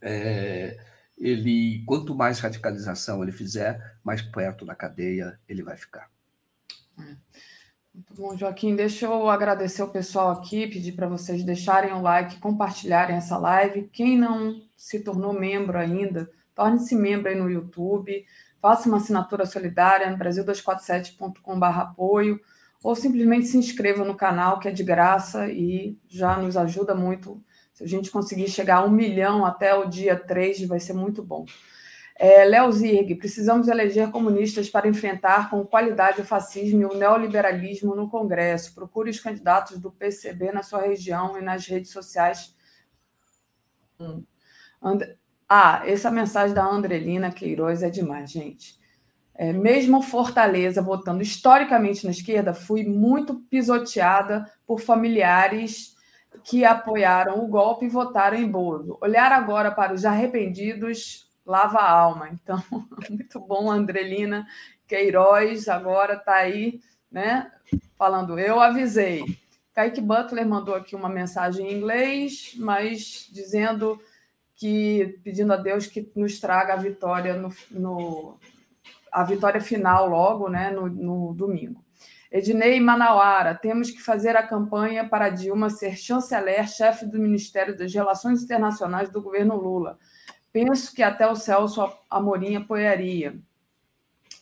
é, 0.01 0.83
ele 1.17 1.83
quanto 1.85 2.15
mais 2.15 2.39
radicalização 2.39 3.21
ele 3.21 3.31
fizer, 3.31 3.97
mais 4.03 4.21
perto 4.21 4.65
da 4.65 4.73
cadeia 4.73 5.39
ele 5.47 5.61
vai 5.61 5.77
ficar. 5.77 6.09
É. 6.99 7.15
Muito 7.93 8.13
bom, 8.15 8.35
Joaquim. 8.35 8.75
Deixa 8.75 9.05
eu 9.05 9.29
agradecer 9.29 9.83
o 9.83 9.89
pessoal 9.89 10.31
aqui, 10.31 10.65
pedir 10.65 10.93
para 10.93 11.07
vocês 11.07 11.43
deixarem 11.43 11.93
o 11.93 12.01
like, 12.01 12.39
compartilharem 12.39 13.15
essa 13.15 13.37
live. 13.37 13.87
Quem 13.93 14.17
não 14.17 14.59
se 14.75 14.99
tornou 15.01 15.31
membro 15.31 15.77
ainda, 15.77 16.27
torne-se 16.55 16.95
membro 16.95 17.29
aí 17.29 17.35
no 17.35 17.49
YouTube, 17.49 18.25
faça 18.59 18.89
uma 18.89 18.97
assinatura 18.97 19.45
solidária 19.45 20.09
no 20.09 20.17
brasil247.com.br 20.17 21.65
apoio, 21.65 22.41
ou 22.83 22.95
simplesmente 22.95 23.45
se 23.45 23.57
inscreva 23.57 24.03
no 24.03 24.15
canal, 24.15 24.59
que 24.59 24.67
é 24.67 24.71
de 24.71 24.83
graça 24.83 25.47
e 25.51 25.95
já 26.09 26.35
nos 26.37 26.57
ajuda 26.57 26.95
muito 26.95 27.43
se 27.73 27.83
a 27.83 27.87
gente 27.87 28.11
conseguir 28.11 28.49
chegar 28.49 28.77
a 28.77 28.85
um 28.85 28.89
milhão 28.89 29.43
até 29.45 29.73
o 29.73 29.89
dia 29.89 30.15
3, 30.15 30.65
vai 30.67 30.79
ser 30.79 30.93
muito 30.93 31.23
bom. 31.23 31.45
É, 32.15 32.45
Léo 32.45 32.71
Zirg, 32.71 33.15
precisamos 33.15 33.67
eleger 33.67 34.11
comunistas 34.11 34.69
para 34.69 34.87
enfrentar 34.87 35.49
com 35.49 35.65
qualidade 35.65 36.21
o 36.21 36.25
fascismo 36.25 36.81
e 36.81 36.85
o 36.85 36.93
neoliberalismo 36.93 37.95
no 37.95 38.09
Congresso. 38.09 38.75
Procure 38.75 39.09
os 39.09 39.19
candidatos 39.19 39.79
do 39.79 39.91
PCB 39.91 40.51
na 40.51 40.61
sua 40.61 40.81
região 40.81 41.37
e 41.37 41.41
nas 41.41 41.65
redes 41.65 41.91
sociais. 41.91 42.55
Ah, 45.49 45.81
essa 45.85 46.11
mensagem 46.11 46.53
da 46.53 46.65
Andrelina 46.65 47.31
Queiroz 47.31 47.81
é 47.81 47.89
demais, 47.89 48.31
gente. 48.31 48.79
É, 49.35 49.51
mesmo 49.51 50.01
Fortaleza 50.01 50.81
votando 50.81 51.23
historicamente 51.23 52.05
na 52.05 52.11
esquerda, 52.11 52.53
fui 52.53 52.83
muito 52.83 53.35
pisoteada 53.49 54.45
por 54.65 54.79
familiares 54.79 55.95
que 56.43 56.63
apoiaram 56.63 57.43
o 57.43 57.47
golpe 57.47 57.85
e 57.85 57.89
votaram 57.89 58.37
em 58.37 58.47
Bozo. 58.47 58.97
Olhar 59.01 59.31
agora 59.31 59.71
para 59.71 59.93
os 59.93 60.05
arrependidos 60.05 61.32
lava 61.45 61.79
a 61.79 61.91
alma. 61.91 62.29
Então, 62.29 62.63
muito 63.09 63.39
bom, 63.39 63.69
Andrelina 63.71 64.45
Queiroz 64.87 65.67
agora 65.67 66.15
está 66.15 66.35
aí, 66.35 66.81
né? 67.11 67.51
Falando, 67.97 68.37
eu 68.39 68.59
avisei. 68.59 69.23
Kaique 69.73 70.01
Butler 70.01 70.47
mandou 70.47 70.75
aqui 70.75 70.95
uma 70.95 71.09
mensagem 71.09 71.67
em 71.67 71.77
inglês, 71.77 72.53
mas 72.57 73.27
dizendo 73.31 73.99
que 74.55 75.19
pedindo 75.23 75.51
a 75.51 75.57
Deus 75.57 75.87
que 75.87 76.11
nos 76.15 76.39
traga 76.39 76.73
a 76.73 76.77
vitória 76.77 77.33
no, 77.33 77.49
no 77.71 78.37
a 79.11 79.23
vitória 79.23 79.61
final 79.61 80.07
logo, 80.07 80.49
né, 80.49 80.71
no, 80.71 80.87
no 80.87 81.33
domingo. 81.33 81.83
Ednei 82.31 82.79
Manauara, 82.79 83.53
temos 83.53 83.91
que 83.91 84.01
fazer 84.01 84.35
a 84.35 84.41
campanha 84.45 85.07
para 85.07 85.29
Dilma 85.29 85.69
ser 85.69 85.95
chanceler, 85.95 86.67
chefe 86.67 87.05
do 87.05 87.19
Ministério 87.19 87.77
das 87.77 87.93
Relações 87.93 88.41
Internacionais 88.41 89.11
do 89.11 89.21
governo 89.21 89.55
Lula. 89.55 89.99
Penso 90.53 90.93
que 90.93 91.01
até 91.01 91.27
o 91.27 91.35
Celso 91.35 91.91
Amorim 92.09 92.55
apoiaria. 92.55 93.35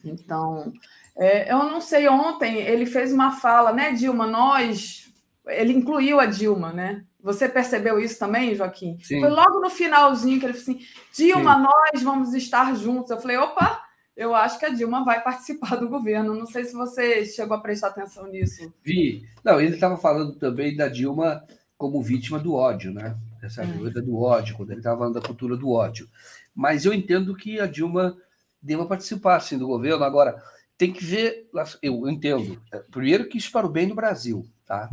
Então, 0.03 0.73
é, 1.15 1.51
eu 1.51 1.57
não 1.59 1.79
sei, 1.79 2.07
ontem 2.09 2.57
ele 2.57 2.85
fez 2.85 3.13
uma 3.13 3.31
fala, 3.31 3.71
né, 3.71 3.93
Dilma? 3.93 4.27
Nós. 4.27 5.09
Ele 5.47 5.73
incluiu 5.73 6.19
a 6.19 6.25
Dilma, 6.25 6.73
né? 6.73 7.03
Você 7.23 7.47
percebeu 7.47 7.99
isso 7.99 8.19
também, 8.19 8.53
Joaquim? 8.55 8.97
Sim. 9.01 9.21
Foi 9.21 9.29
logo 9.29 9.59
no 9.59 9.69
finalzinho 9.69 10.39
que 10.39 10.45
ele 10.45 10.53
falou 10.53 10.77
assim: 10.77 10.85
Dilma, 11.13 11.55
Sim. 11.55 11.61
nós 11.63 12.03
vamos 12.03 12.33
estar 12.33 12.75
juntos. 12.75 13.11
Eu 13.11 13.21
falei, 13.21 13.37
opa, 13.37 13.81
eu 14.15 14.35
acho 14.35 14.59
que 14.59 14.65
a 14.65 14.69
Dilma 14.69 15.05
vai 15.05 15.23
participar 15.23 15.77
do 15.77 15.87
governo. 15.87 16.33
Não 16.33 16.45
sei 16.45 16.65
se 16.65 16.73
você 16.73 17.25
chegou 17.25 17.55
a 17.55 17.61
prestar 17.61 17.87
atenção 17.87 18.27
nisso. 18.27 18.73
Vi. 18.83 19.23
Não, 19.43 19.61
ele 19.61 19.75
estava 19.75 19.97
falando 19.97 20.35
também 20.35 20.75
da 20.75 20.87
Dilma 20.87 21.43
como 21.77 22.01
vítima 22.01 22.37
do 22.37 22.53
ódio, 22.53 22.91
né? 22.91 23.15
Essa 23.41 23.65
coisa 23.65 24.01
do 24.01 24.19
ódio, 24.19 24.55
quando 24.55 24.71
ele 24.71 24.79
estava 24.79 24.99
falando 24.99 25.15
da 25.15 25.27
cultura 25.27 25.57
do 25.57 25.69
ódio. 25.69 26.07
Mas 26.53 26.85
eu 26.85 26.93
entendo 26.93 27.35
que 27.35 27.59
a 27.59 27.65
Dilma 27.65 28.15
deva 28.61 28.85
participar, 28.85 29.39
sim, 29.39 29.57
do 29.57 29.67
governo. 29.67 30.03
Agora, 30.03 30.41
tem 30.77 30.91
que 30.91 31.03
ver, 31.03 31.49
eu 31.81 32.07
entendo, 32.09 32.61
primeiro 32.91 33.27
que 33.27 33.37
isso 33.37 33.51
para 33.51 33.65
o 33.65 33.69
bem 33.69 33.87
do 33.87 33.95
Brasil, 33.95 34.45
tá? 34.65 34.89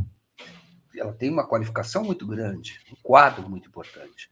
Ela 0.97 1.13
tem 1.13 1.31
uma 1.31 1.47
qualificação 1.47 2.05
muito 2.05 2.27
grande, 2.27 2.81
um 2.93 2.97
quadro 3.03 3.49
muito 3.49 3.69
importante. 3.69 4.31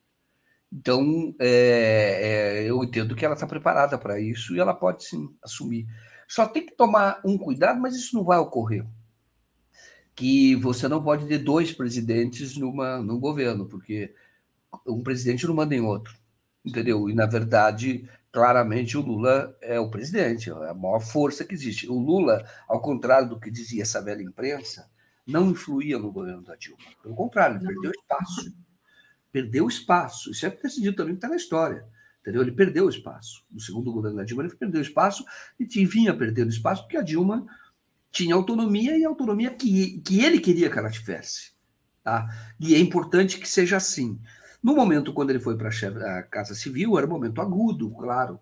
Então, 0.72 1.34
é, 1.38 2.60
é, 2.60 2.70
eu 2.70 2.82
entendo 2.82 3.14
que 3.14 3.24
ela 3.24 3.34
está 3.34 3.46
preparada 3.46 3.96
para 3.96 4.20
isso 4.20 4.54
e 4.54 4.60
ela 4.60 4.74
pode 4.74 5.04
sim 5.04 5.34
assumir. 5.42 5.86
Só 6.28 6.46
tem 6.46 6.66
que 6.66 6.74
tomar 6.74 7.20
um 7.24 7.38
cuidado, 7.38 7.80
mas 7.80 7.94
isso 7.94 8.16
não 8.16 8.24
vai 8.24 8.38
ocorrer. 8.38 8.84
Que 10.16 10.56
você 10.56 10.88
não 10.88 11.02
pode 11.02 11.26
ter 11.26 11.38
dois 11.38 11.72
presidentes 11.72 12.56
numa, 12.56 12.98
num 12.98 13.20
governo, 13.20 13.66
porque 13.66 14.12
um 14.84 15.02
presidente 15.02 15.46
não 15.46 15.54
manda 15.54 15.74
em 15.74 15.80
outro, 15.80 16.16
entendeu? 16.64 17.08
E, 17.08 17.14
na 17.14 17.26
verdade, 17.26 18.08
claramente 18.32 18.96
o 18.96 19.02
Lula 19.02 19.56
é 19.60 19.78
o 19.78 19.90
presidente, 19.90 20.50
é 20.50 20.70
a 20.70 20.74
maior 20.74 21.00
força 21.00 21.44
que 21.44 21.54
existe. 21.54 21.88
O 21.88 21.98
Lula, 21.98 22.44
ao 22.66 22.80
contrário 22.80 23.28
do 23.28 23.38
que 23.38 23.50
dizia 23.50 23.82
essa 23.82 24.02
velha 24.02 24.22
imprensa, 24.22 24.90
não 25.26 25.50
influía 25.50 25.98
no 25.98 26.10
governo 26.10 26.42
da 26.42 26.56
Dilma. 26.56 26.82
Pelo 27.02 27.14
contrário, 27.14 27.58
ele 27.58 27.66
perdeu 27.66 27.90
espaço 27.92 28.66
perdeu 29.36 29.68
espaço. 29.68 30.30
Isso 30.30 30.46
é 30.46 30.50
decidido 30.50 30.96
também, 30.96 31.14
está 31.14 31.28
na 31.28 31.36
história. 31.36 31.86
Entendeu? 32.22 32.40
Ele 32.40 32.52
perdeu 32.52 32.88
espaço. 32.88 33.44
No 33.50 33.60
segundo 33.60 33.92
governo 33.92 34.16
da 34.16 34.24
Dilma, 34.24 34.42
ele 34.42 34.56
perdeu 34.56 34.80
espaço 34.80 35.26
e 35.60 35.66
vinha 35.84 36.16
perdendo 36.16 36.48
espaço 36.48 36.82
porque 36.82 36.96
a 36.96 37.02
Dilma 37.02 37.46
tinha 38.16 38.34
autonomia 38.34 38.96
e 38.96 39.04
autonomia 39.04 39.50
que, 39.50 40.00
que 40.00 40.24
ele 40.24 40.40
queria 40.40 40.70
que 40.70 40.78
ela 40.78 40.88
tivesse. 40.88 41.50
Tá? 42.02 42.26
E 42.58 42.74
é 42.74 42.78
importante 42.78 43.38
que 43.38 43.46
seja 43.46 43.76
assim. 43.76 44.18
No 44.62 44.74
momento 44.74 45.12
quando 45.12 45.28
ele 45.28 45.38
foi 45.38 45.54
para 45.54 45.68
a 45.68 46.22
Casa 46.22 46.54
Civil, 46.54 46.96
era 46.96 47.06
um 47.06 47.10
momento 47.10 47.42
agudo, 47.42 47.90
claro. 47.90 48.40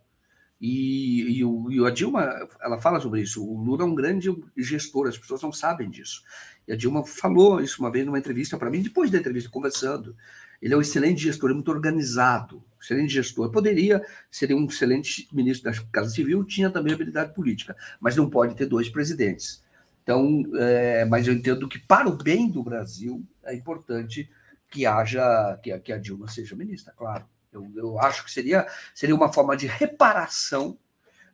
E, 0.60 1.38
e, 1.38 1.44
o, 1.44 1.72
e, 1.72 1.84
a 1.84 1.90
Dilma, 1.90 2.48
ela 2.62 2.80
fala 2.80 3.00
sobre 3.00 3.20
isso. 3.20 3.44
O 3.44 3.64
Lula 3.64 3.82
é 3.82 3.84
um 3.84 3.96
grande 3.96 4.30
gestor, 4.56 5.08
as 5.08 5.18
pessoas 5.18 5.42
não 5.42 5.52
sabem 5.52 5.90
disso. 5.90 6.22
E 6.68 6.72
a 6.72 6.76
Dilma 6.76 7.04
falou 7.04 7.60
isso 7.60 7.82
uma 7.82 7.90
vez 7.90 8.06
numa 8.06 8.18
entrevista 8.18 8.56
para 8.56 8.70
mim, 8.70 8.80
depois 8.80 9.10
da 9.10 9.18
entrevista, 9.18 9.50
conversando. 9.50 10.14
Ele 10.62 10.72
é 10.72 10.76
um 10.76 10.80
excelente 10.80 11.20
gestor, 11.20 11.50
é 11.50 11.54
muito 11.54 11.70
organizado, 11.72 12.62
excelente 12.80 13.12
gestor. 13.12 13.50
Poderia 13.50 14.06
ser 14.30 14.54
um 14.54 14.66
excelente 14.66 15.28
ministro 15.32 15.68
da 15.68 15.76
Casa 15.90 16.10
Civil, 16.10 16.44
tinha 16.44 16.70
também 16.70 16.94
habilidade 16.94 17.34
política, 17.34 17.76
mas 18.00 18.14
não 18.14 18.30
pode 18.30 18.54
ter 18.54 18.66
dois 18.66 18.88
presidentes. 18.88 19.63
Então, 20.04 20.44
é, 20.56 21.04
mas 21.06 21.26
eu 21.26 21.34
entendo 21.34 21.68
que 21.68 21.78
para 21.78 22.08
o 22.08 22.16
bem 22.16 22.48
do 22.48 22.62
Brasil 22.62 23.26
é 23.42 23.54
importante 23.54 24.30
que 24.70 24.86
haja 24.86 25.58
que, 25.62 25.76
que 25.80 25.92
a 25.92 25.98
Dilma 25.98 26.28
seja 26.28 26.54
ministra, 26.54 26.94
claro. 26.96 27.24
Eu, 27.52 27.70
eu 27.74 27.98
acho 27.98 28.24
que 28.24 28.30
seria, 28.30 28.66
seria 28.94 29.14
uma 29.14 29.32
forma 29.32 29.56
de 29.56 29.66
reparação 29.66 30.78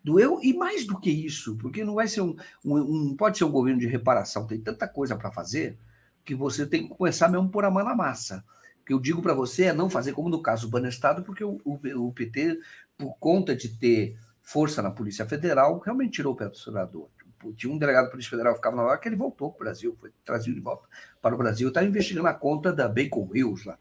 do 0.02 0.18
eu 0.18 0.40
e 0.42 0.54
mais 0.54 0.86
do 0.86 0.98
que 0.98 1.10
isso, 1.10 1.56
porque 1.58 1.84
não 1.84 1.94
vai 1.96 2.08
ser 2.08 2.22
um, 2.22 2.34
um, 2.64 2.78
um 2.78 3.16
pode 3.16 3.36
ser 3.36 3.44
um 3.44 3.50
governo 3.50 3.80
de 3.80 3.86
reparação, 3.86 4.46
tem 4.46 4.60
tanta 4.60 4.88
coisa 4.88 5.16
para 5.16 5.30
fazer 5.30 5.76
que 6.24 6.34
você 6.34 6.66
tem 6.66 6.86
que 6.86 6.94
começar 6.94 7.28
mesmo 7.28 7.50
por 7.50 7.64
a 7.64 7.70
mão 7.70 7.84
na 7.84 7.94
massa 7.94 8.42
que 8.90 8.94
eu 8.94 8.98
digo 8.98 9.22
para 9.22 9.34
você 9.34 9.66
é 9.66 9.72
não 9.72 9.88
fazer 9.88 10.12
como 10.12 10.28
no 10.28 10.42
caso 10.42 10.66
do 10.66 10.70
Banestado, 10.72 11.22
porque 11.22 11.44
o, 11.44 11.60
o, 11.64 11.78
o, 12.08 12.12
PT, 12.12 12.58
por 12.98 13.16
conta 13.20 13.54
de 13.54 13.68
ter 13.68 14.18
força 14.42 14.82
na 14.82 14.90
Polícia 14.90 15.24
Federal, 15.24 15.78
realmente 15.78 16.14
tirou 16.14 16.32
o 16.32 16.36
pé 16.36 16.48
do 16.48 16.56
senador. 16.56 17.08
Tinha 17.56 17.72
um 17.72 17.78
delegado 17.78 18.04
da 18.04 18.10
Polícia 18.10 18.30
Federal 18.30 18.52
que 18.52 18.58
ficava 18.58 18.76
na 18.76 18.82
hora 18.82 18.98
que 18.98 19.08
ele 19.08 19.16
voltou 19.16 19.50
para 19.50 19.56
o 19.56 19.64
Brasil, 19.64 19.96
foi 20.00 20.10
trazido 20.24 20.54
de 20.54 20.60
volta 20.60 20.88
para 21.20 21.34
o 21.34 21.38
Brasil, 21.38 21.68
está 21.68 21.82
investigando 21.82 22.28
a 22.28 22.34
conta 22.34 22.72
da 22.72 22.88
Bacon 22.88 23.28
Hills 23.34 23.66
lá. 23.66 23.78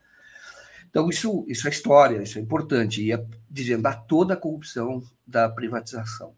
Então, 0.89 1.09
isso, 1.09 1.45
isso 1.47 1.67
é 1.67 1.71
história, 1.71 2.21
isso 2.21 2.39
é 2.39 2.41
importante, 2.41 3.03
e 3.03 3.11
é 3.11 3.23
desvendar 3.49 4.05
toda 4.07 4.33
a 4.33 4.37
corrupção 4.37 5.03
da 5.25 5.47
privatização. 5.47 6.33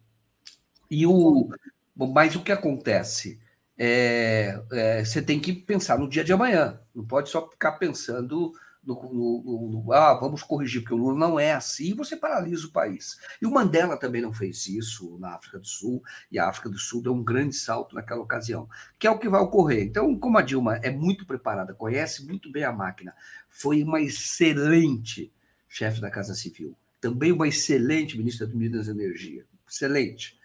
E 0.89 1.07
o, 1.07 1.49
mas 1.95 2.35
o 2.35 2.43
que 2.43 2.51
acontece? 2.51 3.39
é, 3.83 4.61
é, 4.71 5.03
você 5.03 5.23
tem 5.23 5.39
que 5.39 5.51
pensar 5.51 5.97
no 5.97 6.07
dia 6.07 6.23
de 6.23 6.31
amanhã. 6.31 6.79
Não 6.93 7.03
pode 7.03 7.29
só 7.31 7.49
ficar 7.49 7.71
pensando 7.73 8.53
no, 8.83 8.95
no, 8.95 9.83
no, 9.83 9.93
ah, 9.93 10.15
vamos 10.15 10.41
corrigir, 10.41 10.81
porque 10.81 10.93
o 10.93 10.97
Lula 10.97 11.17
não 11.17 11.39
é 11.39 11.53
assim, 11.53 11.93
você 11.93 12.15
paralisa 12.15 12.65
o 12.65 12.71
país. 12.71 13.19
E 13.41 13.45
o 13.45 13.51
Mandela 13.51 13.95
também 13.95 14.21
não 14.21 14.33
fez 14.33 14.67
isso 14.67 15.17
na 15.19 15.35
África 15.35 15.59
do 15.59 15.67
Sul, 15.67 16.03
e 16.31 16.39
a 16.39 16.47
África 16.47 16.69
do 16.69 16.79
Sul 16.79 17.01
deu 17.01 17.13
um 17.13 17.23
grande 17.23 17.55
salto 17.55 17.95
naquela 17.95 18.21
ocasião, 18.21 18.67
que 18.97 19.05
é 19.05 19.11
o 19.11 19.19
que 19.19 19.29
vai 19.29 19.39
ocorrer. 19.41 19.83
Então, 19.83 20.17
como 20.17 20.37
a 20.37 20.41
Dilma 20.41 20.77
é 20.77 20.89
muito 20.89 21.25
preparada, 21.25 21.73
conhece 21.73 22.25
muito 22.25 22.51
bem 22.51 22.63
a 22.63 22.71
máquina, 22.71 23.13
foi 23.49 23.83
uma 23.83 24.01
excelente 24.01 25.31
chefe 25.69 26.01
da 26.01 26.09
Casa 26.09 26.33
Civil, 26.33 26.75
também 26.99 27.31
uma 27.31 27.47
excelente 27.47 28.17
ministra 28.17 28.47
do 28.47 28.57
Minas 28.57 28.87
e 28.87 28.91
Energia, 28.91 29.45
excelente. 29.69 30.39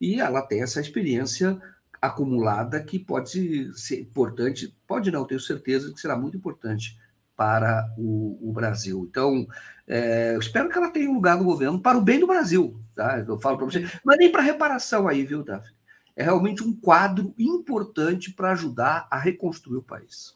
E 0.00 0.20
ela 0.20 0.42
tem 0.42 0.62
essa 0.62 0.80
experiência 0.80 1.60
acumulada 2.02 2.82
que 2.82 2.98
pode 2.98 3.72
ser 3.74 4.00
importante, 4.00 4.76
pode 4.86 5.10
não, 5.10 5.26
tenho 5.26 5.40
certeza 5.40 5.92
que 5.92 6.00
será 6.00 6.16
muito 6.16 6.36
importante 6.36 6.98
para 7.36 7.86
o, 7.98 8.38
o 8.48 8.52
Brasil. 8.52 9.06
Então, 9.08 9.46
é, 9.86 10.34
eu 10.34 10.40
espero 10.40 10.68
que 10.68 10.76
ela 10.76 10.90
tenha 10.90 11.10
um 11.10 11.14
lugar 11.14 11.36
no 11.36 11.44
governo 11.44 11.80
para 11.80 11.98
o 11.98 12.02
bem 12.02 12.18
do 12.18 12.26
Brasil. 12.26 12.80
Tá? 12.94 13.18
Eu 13.18 13.38
falo 13.38 13.58
para 13.58 13.66
você, 13.66 13.86
mas 14.04 14.16
nem 14.18 14.32
para 14.32 14.42
reparação 14.42 15.06
aí, 15.06 15.24
viu, 15.24 15.44
Daphne? 15.44 15.76
É 16.16 16.24
realmente 16.24 16.64
um 16.64 16.74
quadro 16.74 17.34
importante 17.38 18.32
para 18.32 18.52
ajudar 18.52 19.06
a 19.10 19.18
reconstruir 19.18 19.76
o 19.76 19.82
país. 19.82 20.34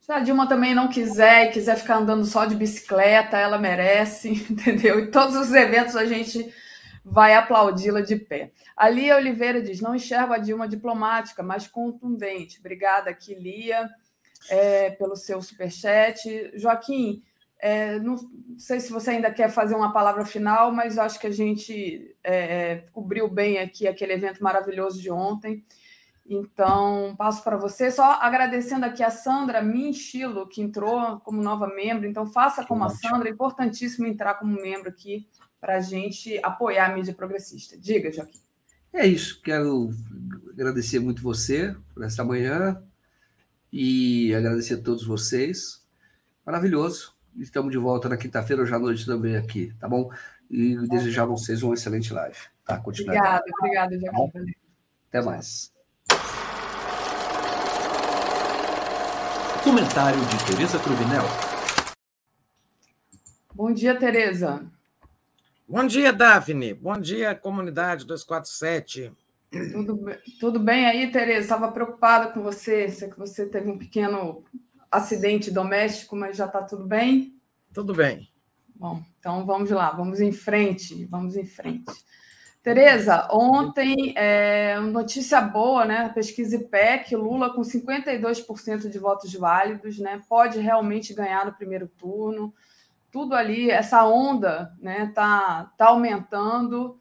Se 0.00 0.10
a 0.10 0.20
Dilma 0.20 0.48
também 0.48 0.74
não 0.74 0.88
quiser 0.88 1.46
e 1.46 1.52
quiser 1.52 1.76
ficar 1.76 1.98
andando 1.98 2.24
só 2.24 2.46
de 2.46 2.56
bicicleta, 2.56 3.36
ela 3.36 3.58
merece, 3.58 4.30
entendeu? 4.50 4.98
E 4.98 5.10
todos 5.10 5.36
os 5.36 5.52
eventos 5.52 5.94
a 5.94 6.06
gente 6.06 6.52
vai 7.04 7.34
aplaudi-la 7.34 8.00
de 8.00 8.16
pé. 8.16 8.52
A 8.76 8.88
Lia 8.88 9.16
Oliveira 9.16 9.62
diz: 9.62 9.80
não 9.80 9.94
enxergo 9.94 10.32
a 10.32 10.38
Dilma 10.38 10.66
diplomática, 10.66 11.42
mas 11.42 11.68
contundente. 11.68 12.58
Obrigada 12.58 13.10
aqui, 13.10 13.34
Lia, 13.34 13.88
é, 14.48 14.90
pelo 14.90 15.16
seu 15.16 15.42
superchat. 15.42 16.52
Joaquim, 16.54 17.22
é, 17.60 17.98
não 17.98 18.16
sei 18.56 18.80
se 18.80 18.90
você 18.90 19.10
ainda 19.10 19.30
quer 19.30 19.50
fazer 19.50 19.74
uma 19.74 19.92
palavra 19.92 20.24
final, 20.24 20.72
mas 20.72 20.96
acho 20.96 21.20
que 21.20 21.26
a 21.26 21.32
gente 21.32 22.16
é, 22.24 22.34
é, 22.34 22.84
cobriu 22.92 23.28
bem 23.28 23.58
aqui 23.58 23.86
aquele 23.86 24.14
evento 24.14 24.42
maravilhoso 24.42 25.00
de 25.00 25.10
ontem. 25.10 25.64
Então, 26.26 27.14
passo 27.18 27.42
para 27.42 27.56
você, 27.56 27.90
só 27.90 28.12
agradecendo 28.20 28.86
aqui 28.86 29.02
a 29.02 29.10
Sandra 29.10 29.60
Minchilo, 29.60 30.46
que 30.48 30.62
entrou 30.62 31.18
como 31.20 31.42
nova 31.42 31.66
membro. 31.66 32.06
Então, 32.06 32.24
faça 32.24 32.64
como 32.64 32.84
a 32.84 32.88
Sandra, 32.88 33.28
é 33.28 33.32
importantíssimo 33.32 34.06
entrar 34.06 34.34
como 34.34 34.60
membro 34.62 34.88
aqui 34.88 35.28
para 35.60 35.76
a 35.76 35.80
gente 35.80 36.38
apoiar 36.42 36.86
a 36.86 36.94
mídia 36.94 37.12
progressista. 37.12 37.76
Diga, 37.76 38.12
Joaquim. 38.12 38.38
É 38.92 39.06
isso. 39.06 39.40
Quero 39.42 39.90
agradecer 40.52 41.00
muito 41.00 41.22
você 41.22 41.74
por 41.92 42.04
esta 42.04 42.24
manhã 42.24 42.80
e 43.72 44.34
agradecer 44.34 44.74
a 44.74 44.82
todos 44.82 45.04
vocês. 45.04 45.86
Maravilhoso. 46.44 47.14
Estamos 47.36 47.70
de 47.70 47.78
volta 47.78 48.08
na 48.08 48.16
quinta-feira, 48.16 48.62
hoje 48.62 48.74
à 48.74 48.78
noite 48.78 49.06
também 49.06 49.36
aqui, 49.36 49.72
tá 49.78 49.88
bom? 49.88 50.10
E 50.50 50.76
desejar 50.88 51.22
a 51.22 51.26
vocês 51.26 51.62
uma 51.62 51.74
excelente 51.74 52.12
live. 52.12 52.36
Tá? 52.64 52.78
Continuar. 52.78 53.14
Obrigada, 53.14 53.44
obrigada, 53.58 53.98
Joaquim. 53.98 54.54
Até 55.08 55.22
mais. 55.22 55.72
Comentário 59.62 60.20
de 60.20 60.46
Tereza 60.46 60.78
Cruvinel. 60.78 61.24
Bom 63.54 63.72
dia, 63.72 63.96
Tereza. 63.96 64.64
Bom 65.68 65.86
dia, 65.86 66.12
Daphne. 66.12 66.74
Bom 66.74 66.98
dia, 66.98 67.34
comunidade 67.34 68.04
247. 68.04 69.12
Tudo, 69.50 70.00
tudo 70.38 70.60
bem 70.60 70.86
aí, 70.86 71.10
Tereza? 71.10 71.40
Estava 71.40 71.72
preocupada 71.72 72.30
com 72.32 72.42
você. 72.42 72.88
Sei 72.88 73.08
que 73.08 73.18
você 73.18 73.46
teve 73.46 73.70
um 73.70 73.78
pequeno 73.78 74.44
acidente 74.90 75.50
doméstico, 75.50 76.14
mas 76.14 76.36
já 76.36 76.46
está 76.46 76.62
tudo 76.62 76.86
bem? 76.86 77.34
Tudo 77.72 77.94
bem. 77.94 78.28
Bom, 78.74 79.02
então 79.18 79.44
vamos 79.44 79.70
lá, 79.70 79.90
vamos 79.90 80.20
em 80.20 80.32
frente, 80.32 81.04
vamos 81.06 81.36
em 81.36 81.44
frente. 81.44 81.92
Tereza, 82.62 83.28
ontem, 83.32 84.14
é, 84.16 84.78
notícia 84.80 85.40
boa, 85.40 85.84
né? 85.84 86.10
Pesquisa 86.10 86.56
IPEC, 86.56 87.16
Lula 87.16 87.52
com 87.52 87.62
52% 87.62 88.88
de 88.88 88.98
votos 88.98 89.32
válidos, 89.34 89.98
né? 89.98 90.22
Pode 90.28 90.60
realmente 90.60 91.12
ganhar 91.12 91.44
no 91.44 91.52
primeiro 91.52 91.88
turno 91.88 92.54
tudo 93.10 93.34
ali, 93.34 93.70
essa 93.70 94.04
onda 94.06 94.72
né, 94.80 95.10
tá, 95.14 95.72
tá 95.76 95.88
aumentando. 95.88 96.98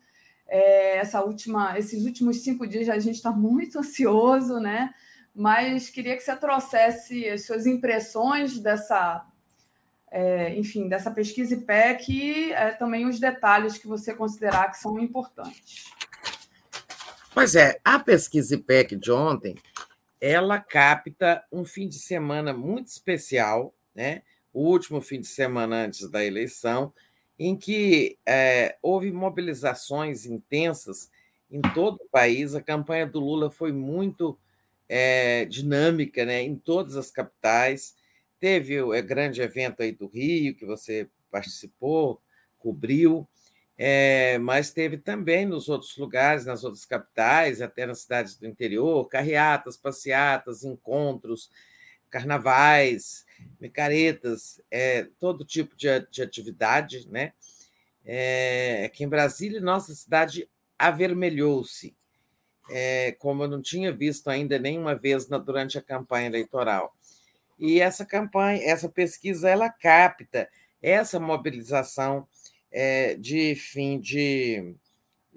É, 0.49 0.97
essa 0.97 1.23
última, 1.23 1.77
esses 1.77 2.05
últimos 2.05 2.43
cinco 2.43 2.67
dias 2.67 2.89
a 2.89 2.99
gente 2.99 3.15
está 3.15 3.31
muito 3.31 3.79
ansioso, 3.79 4.59
né? 4.59 4.93
Mas 5.33 5.89
queria 5.89 6.17
que 6.17 6.23
você 6.23 6.35
trouxesse 6.35 7.27
as 7.29 7.45
suas 7.45 7.65
impressões 7.65 8.59
dessa, 8.59 9.25
é, 10.11 10.55
enfim, 10.57 10.89
dessa 10.89 11.11
pesquisa 11.11 11.53
IPEC 11.53 12.11
e 12.11 12.51
é, 12.51 12.71
também 12.71 13.05
os 13.05 13.19
detalhes 13.19 13.77
que 13.77 13.87
você 13.87 14.13
considerar 14.13 14.71
que 14.71 14.77
são 14.77 14.99
importantes. 14.99 15.85
Pois 17.33 17.55
é, 17.55 17.79
a 17.85 17.99
pesquisa 17.99 18.55
IPEC 18.55 18.95
de 18.95 19.11
ontem, 19.11 19.55
ela 20.19 20.59
capta 20.59 21.43
um 21.51 21.63
fim 21.63 21.87
de 21.87 21.99
semana 21.99 22.51
muito 22.51 22.87
especial, 22.87 23.73
né? 23.93 24.23
o 24.53 24.63
último 24.63 25.01
fim 25.01 25.19
de 25.19 25.27
semana 25.27 25.85
antes 25.85 26.09
da 26.09 26.23
eleição, 26.23 26.93
em 27.39 27.55
que 27.55 28.17
é, 28.25 28.77
houve 28.81 29.11
mobilizações 29.13 30.25
intensas 30.25 31.09
em 31.49 31.61
todo 31.73 31.95
o 31.95 32.09
país. 32.09 32.53
A 32.53 32.61
campanha 32.61 33.07
do 33.07 33.21
Lula 33.21 33.49
foi 33.49 33.71
muito 33.71 34.37
é, 34.89 35.45
dinâmica 35.45 36.25
né, 36.25 36.43
em 36.43 36.57
todas 36.57 36.97
as 36.97 37.09
capitais. 37.09 37.95
Teve 38.41 38.81
o 38.81 38.93
é, 38.93 39.01
grande 39.01 39.41
evento 39.41 39.81
aí 39.81 39.93
do 39.93 40.07
Rio, 40.07 40.53
que 40.53 40.65
você 40.65 41.07
participou, 41.31 42.21
cobriu, 42.57 43.25
mas 44.41 44.73
teve 44.73 44.97
também 44.97 45.45
nos 45.45 45.69
outros 45.69 45.95
lugares, 45.95 46.45
nas 46.45 46.65
outras 46.65 46.85
capitais, 46.85 47.61
até 47.61 47.85
nas 47.85 47.99
cidades 48.01 48.35
do 48.35 48.45
interior, 48.45 49.07
carreatas, 49.07 49.77
passeatas, 49.77 50.65
encontros, 50.65 51.49
carnavais, 52.09 53.25
micaretas, 53.59 54.61
é, 54.69 55.07
todo 55.19 55.45
tipo 55.45 55.75
de, 55.75 55.87
de 56.11 56.21
atividade. 56.21 57.07
Né? 57.09 57.33
É, 58.05 58.85
aqui 58.85 59.03
em 59.03 59.09
Brasília, 59.09 59.61
nossa 59.61 59.93
cidade 59.93 60.49
avermelhou-se, 60.77 61.95
é, 62.69 63.11
como 63.13 63.43
eu 63.43 63.47
não 63.47 63.61
tinha 63.61 63.91
visto 63.91 64.29
ainda 64.29 64.57
nenhuma 64.57 64.95
vez 64.95 65.27
na, 65.27 65.37
durante 65.37 65.77
a 65.77 65.81
campanha 65.81 66.27
eleitoral. 66.27 66.95
E 67.57 67.81
essa 67.81 68.05
campanha, 68.05 68.63
essa 68.63 68.87
pesquisa, 68.87 69.49
ela 69.49 69.69
capta 69.69 70.49
essa 70.81 71.19
mobilização 71.19 72.25
é, 72.71 73.15
de 73.15 73.55
fim 73.55 73.99
de, 73.99 74.75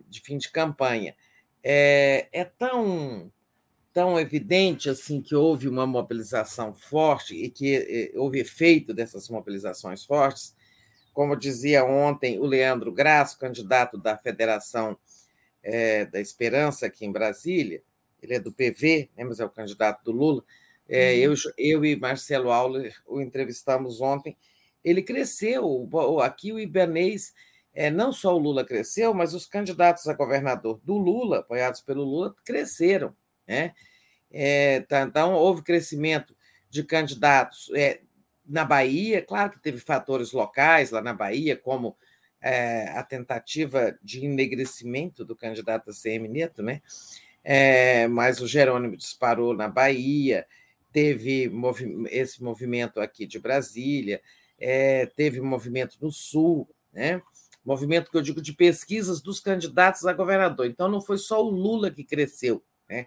de 0.09 0.21
fim 0.21 0.39
de 0.39 0.51
campanha. 0.51 1.17
É, 1.65 2.29
é 2.33 2.45
tão 2.45 3.33
tão 3.93 4.19
evidente 4.19 4.89
assim 4.89 5.21
que 5.21 5.35
houve 5.35 5.69
uma 5.69 5.87
mobilização 5.87 6.75
forte 6.75 7.35
e 7.35 7.51
que 7.51 7.77
é, 7.77 8.19
houve 8.19 8.41
efeito 8.41 8.95
dessas 8.95 9.29
mobilizações 9.29 10.05
fortes, 10.05 10.55
como 11.13 11.37
dizia 11.37 11.85
ontem 11.85 12.39
o 12.39 12.47
Leandro 12.47 12.91
Graça, 12.91 13.39
candidato 13.39 13.99
da 13.99 14.17
Federação 14.17 14.97
é, 15.63 16.07
da 16.07 16.21
Esperança 16.21 16.87
aqui 16.87 17.05
em 17.05 17.13
Brasília, 17.13 17.83
ele 18.23 18.35
é 18.35 18.41
do 18.41 18.53
PV, 18.53 19.11
né, 19.17 19.25
mas 19.25 19.41
é 19.41 19.45
o 19.45 19.51
candidato 19.51 20.05
do 20.05 20.13
Lula. 20.13 20.45
É, 20.89 21.13
uhum. 21.13 21.19
eu, 21.19 21.35
eu 21.59 21.85
e 21.85 21.97
Marcelo 21.97 22.51
Auler 22.51 22.95
o 23.07 23.21
entrevistamos 23.21 24.01
ontem. 24.01 24.37
Ele 24.85 25.03
cresceu, 25.03 25.89
aqui 26.23 26.53
o 26.53 26.59
Ibanês 26.59 27.33
é, 27.75 27.91
não 27.91 28.13
só 28.13 28.35
o 28.35 28.39
Lula 28.39 28.65
cresceu, 28.65 29.15
mas 29.15 29.35
os 29.35 29.47
candidatos 29.47 30.07
a 30.07 30.15
governador 30.15 30.81
do 30.85 30.97
Lula, 30.99 31.39
apoiados 31.39 31.81
pelo 31.81 32.05
Lula, 32.05 32.35
cresceram. 32.45 33.15
Né? 33.47 33.75
É, 34.31 34.81
tá, 34.81 35.03
então, 35.03 35.35
houve 35.35 35.63
crescimento 35.63 36.37
de 36.71 36.83
candidatos 36.83 37.71
é, 37.75 38.01
na 38.47 38.65
Bahia, 38.65 39.23
claro 39.23 39.51
que 39.51 39.61
teve 39.61 39.79
fatores 39.79 40.33
locais 40.33 40.91
lá 40.91 41.03
na 41.03 41.13
Bahia, 41.13 41.57
como 41.57 41.97
é, 42.41 42.89
a 42.91 43.03
tentativa 43.03 43.97
de 44.03 44.25
enegrecimento 44.25 45.25
do 45.25 45.37
candidato 45.37 45.91
a 45.91 45.93
CM 45.93 46.29
Neto, 46.29 46.63
né? 46.63 46.83
É, 47.45 48.07
mas 48.09 48.41
o 48.41 48.47
Jerônimo 48.47 48.97
disparou 48.97 49.55
na 49.55 49.69
Bahia, 49.69 50.47
teve 50.93 51.49
movi 51.49 52.05
esse 52.11 52.43
movimento 52.43 53.01
aqui 53.01 53.27
de 53.27 53.39
Brasília, 53.39 54.21
é, 54.59 55.07
teve 55.07 55.41
movimento 55.41 55.97
no 56.01 56.11
Sul, 56.11 56.69
né? 56.93 57.21
movimento 57.65 58.11
que 58.11 58.17
eu 58.17 58.23
digo 58.23 58.43
de 58.43 58.53
pesquisas 58.53 59.21
dos 59.21 59.41
candidatos 59.41 60.05
a 60.05 60.13
governador. 60.13 60.67
Então, 60.67 60.89
não 60.89 61.01
foi 61.01 61.19
só 61.19 61.45
o 61.45 61.51
Lula 61.51 61.91
que 61.91 62.05
cresceu, 62.05 62.63
né? 62.89 63.07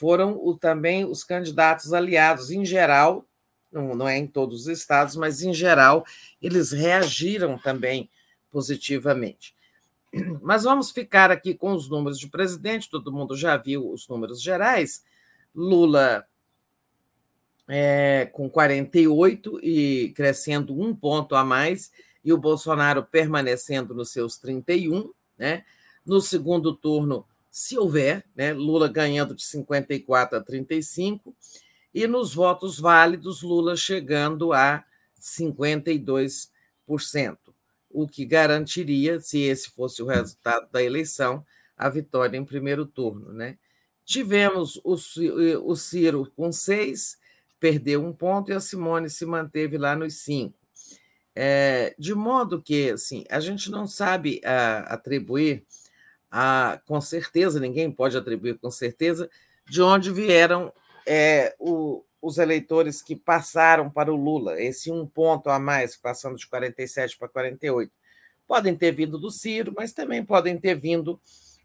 Foram 0.00 0.40
o, 0.42 0.56
também 0.56 1.04
os 1.04 1.22
candidatos 1.22 1.92
aliados, 1.92 2.50
em 2.50 2.64
geral, 2.64 3.26
não, 3.70 3.94
não 3.94 4.08
é 4.08 4.16
em 4.16 4.26
todos 4.26 4.62
os 4.62 4.66
estados, 4.66 5.14
mas 5.14 5.42
em 5.42 5.52
geral, 5.52 6.06
eles 6.40 6.72
reagiram 6.72 7.58
também 7.58 8.08
positivamente. 8.50 9.54
Mas 10.40 10.64
vamos 10.64 10.90
ficar 10.90 11.30
aqui 11.30 11.54
com 11.54 11.74
os 11.74 11.86
números 11.90 12.18
de 12.18 12.28
presidente, 12.28 12.88
todo 12.88 13.12
mundo 13.12 13.36
já 13.36 13.58
viu 13.58 13.92
os 13.92 14.08
números 14.08 14.42
gerais. 14.42 15.04
Lula 15.54 16.24
é, 17.68 18.26
com 18.32 18.48
48 18.48 19.60
e 19.62 20.14
crescendo 20.16 20.80
um 20.80 20.96
ponto 20.96 21.34
a 21.34 21.44
mais, 21.44 21.92
e 22.24 22.32
o 22.32 22.38
Bolsonaro 22.38 23.04
permanecendo 23.04 23.94
nos 23.94 24.10
seus 24.10 24.38
31, 24.38 25.12
né? 25.38 25.62
No 26.04 26.22
segundo 26.22 26.74
turno, 26.74 27.26
se 27.50 27.76
houver, 27.78 28.24
né? 28.34 28.52
Lula 28.52 28.88
ganhando 28.88 29.34
de 29.34 29.42
54 29.42 30.38
a 30.38 30.40
35, 30.40 31.34
e 31.92 32.06
nos 32.06 32.32
votos 32.32 32.78
válidos, 32.78 33.42
Lula 33.42 33.76
chegando 33.76 34.52
a 34.52 34.84
52%, 35.20 36.48
o 37.90 38.06
que 38.06 38.24
garantiria, 38.24 39.18
se 39.18 39.40
esse 39.40 39.70
fosse 39.70 40.00
o 40.02 40.06
resultado 40.06 40.70
da 40.70 40.80
eleição, 40.82 41.44
a 41.76 41.88
vitória 41.88 42.36
em 42.36 42.44
primeiro 42.44 42.86
turno. 42.86 43.32
Né? 43.32 43.58
Tivemos 44.04 44.80
o, 44.84 44.96
o 45.64 45.74
Ciro 45.74 46.30
com 46.36 46.52
seis, 46.52 47.18
perdeu 47.58 48.04
um 48.04 48.12
ponto, 48.12 48.50
e 48.50 48.54
a 48.54 48.60
Simone 48.60 49.10
se 49.10 49.26
manteve 49.26 49.76
lá 49.76 49.96
nos 49.96 50.22
cinco. 50.22 50.58
É, 51.34 51.94
de 51.98 52.14
modo 52.14 52.60
que 52.60 52.90
assim, 52.90 53.24
a 53.30 53.40
gente 53.40 53.70
não 53.70 53.86
sabe 53.86 54.40
ah, 54.44 54.80
atribuir 54.88 55.64
a, 56.30 56.80
com 56.86 57.00
certeza, 57.00 57.58
ninguém 57.58 57.90
pode 57.90 58.16
atribuir 58.16 58.58
com 58.58 58.70
certeza, 58.70 59.28
de 59.68 59.82
onde 59.82 60.12
vieram 60.12 60.72
é, 61.06 61.54
o, 61.58 62.04
os 62.20 62.38
eleitores 62.38 63.02
que 63.02 63.16
passaram 63.16 63.90
para 63.90 64.12
o 64.12 64.16
Lula, 64.16 64.60
esse 64.60 64.90
um 64.90 65.06
ponto 65.06 65.50
a 65.50 65.58
mais, 65.58 65.96
passando 65.96 66.36
de 66.36 66.46
47 66.46 67.18
para 67.18 67.28
48. 67.28 67.92
Podem 68.46 68.76
ter 68.76 68.92
vindo 68.92 69.18
do 69.18 69.30
Ciro, 69.30 69.72
mas 69.76 69.92
também 69.92 70.24
podem 70.24 70.58
ter 70.58 70.74
vindo 70.74 71.20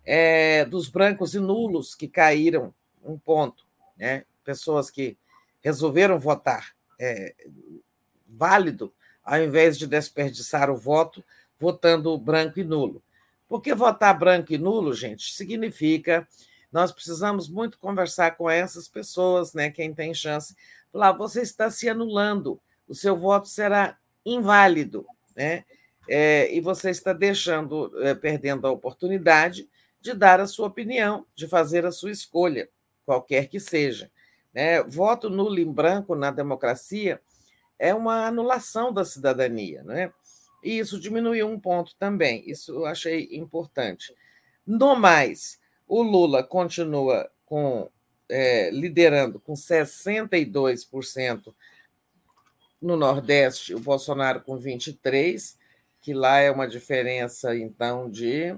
é, 0.06 0.66
dos 0.66 0.88
brancos 0.88 1.34
e 1.34 1.40
nulos 1.40 1.96
que 1.96 2.08
caíram 2.08 2.74
um 3.04 3.18
ponto, 3.18 3.66
né? 3.98 4.24
pessoas 4.44 4.90
que 4.90 5.18
resolveram 5.62 6.20
votar. 6.20 6.76
É, 7.00 7.36
válido 8.28 8.94
ao 9.24 9.42
invés 9.42 9.78
de 9.78 9.88
desperdiçar 9.88 10.70
o 10.70 10.78
voto 10.78 11.24
votando 11.60 12.16
branco 12.18 12.60
e 12.60 12.64
nulo. 12.64 13.02
Porque 13.48 13.74
votar 13.74 14.18
branco 14.18 14.54
e 14.54 14.58
nulo, 14.58 14.94
gente, 14.94 15.34
significa 15.34 16.28
nós 16.76 16.92
precisamos 16.92 17.48
muito 17.48 17.80
conversar 17.80 18.36
com 18.36 18.50
essas 18.50 18.90
pessoas, 18.90 19.54
né? 19.54 19.70
Quem 19.70 19.94
tem 19.94 20.14
chance, 20.14 20.54
falar, 20.92 21.14
você 21.14 21.42
está 21.42 21.72
se 21.72 21.88
anulando, 21.88 22.60
o 22.86 22.94
seu 22.94 23.16
voto 23.16 23.48
será 23.48 23.98
inválido, 24.26 25.06
né? 25.34 25.64
É, 26.10 26.54
e 26.54 26.60
você 26.60 26.90
está 26.90 27.14
deixando, 27.14 27.92
é, 28.04 28.14
perdendo 28.14 28.68
a 28.68 28.72
oportunidade 28.72 29.70
de 30.02 30.14
dar 30.14 30.42
a 30.42 30.48
sua 30.48 30.68
opinião, 30.68 31.26
de 31.34 31.48
fazer 31.48 31.86
a 31.86 31.94
sua 31.94 32.12
escolha, 32.12 32.70
qualquer 33.06 33.48
que 33.48 33.60
seja. 33.60 34.12
Né? 34.54 34.84
Voto 34.84 35.30
nulo 35.30 35.58
em 35.58 35.72
branco 35.72 36.14
na 36.14 36.30
democracia 36.30 37.22
é 37.80 37.94
uma 37.94 38.28
anulação 38.28 38.94
da 38.94 39.06
cidadania, 39.06 39.82
né? 39.84 40.12
E 40.66 40.80
isso 40.80 41.00
diminuiu 41.00 41.48
um 41.48 41.60
ponto 41.60 41.96
também, 41.96 42.44
isso 42.50 42.72
eu 42.72 42.88
achei 42.88 43.30
importante. 43.34 44.12
No 44.66 44.96
mais, 44.96 45.60
o 45.88 46.02
Lula 46.02 46.42
continua 46.42 47.30
com, 47.46 47.88
é, 48.28 48.72
liderando 48.72 49.40
com 49.40 49.54
62% 49.54 51.54
no 52.82 52.98
Nordeste, 52.98 53.76
o 53.76 53.80
Bolsonaro 53.80 54.42
com 54.42 54.58
23%, 54.58 55.56
que 56.02 56.16
lá 56.16 56.40
é 56.40 56.50
uma 56.50 56.68
diferença, 56.68 57.56
então, 57.56 58.10
de 58.10 58.58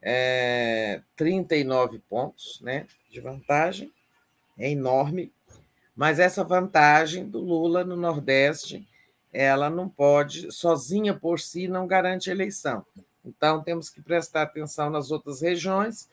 é, 0.00 1.02
39 1.14 1.98
pontos 2.08 2.58
né, 2.62 2.86
de 3.10 3.20
vantagem, 3.20 3.92
é 4.58 4.70
enorme. 4.70 5.30
Mas 5.94 6.18
essa 6.18 6.42
vantagem 6.42 7.28
do 7.28 7.38
Lula 7.38 7.84
no 7.84 7.96
Nordeste, 7.96 8.88
ela 9.34 9.68
não 9.68 9.88
pode, 9.88 10.52
sozinha 10.52 11.12
por 11.12 11.40
si, 11.40 11.66
não 11.66 11.88
garante 11.88 12.30
eleição. 12.30 12.86
Então, 13.24 13.62
temos 13.62 13.90
que 13.90 14.00
prestar 14.00 14.42
atenção 14.42 14.88
nas 14.88 15.10
outras 15.10 15.42
regiões. 15.42 16.08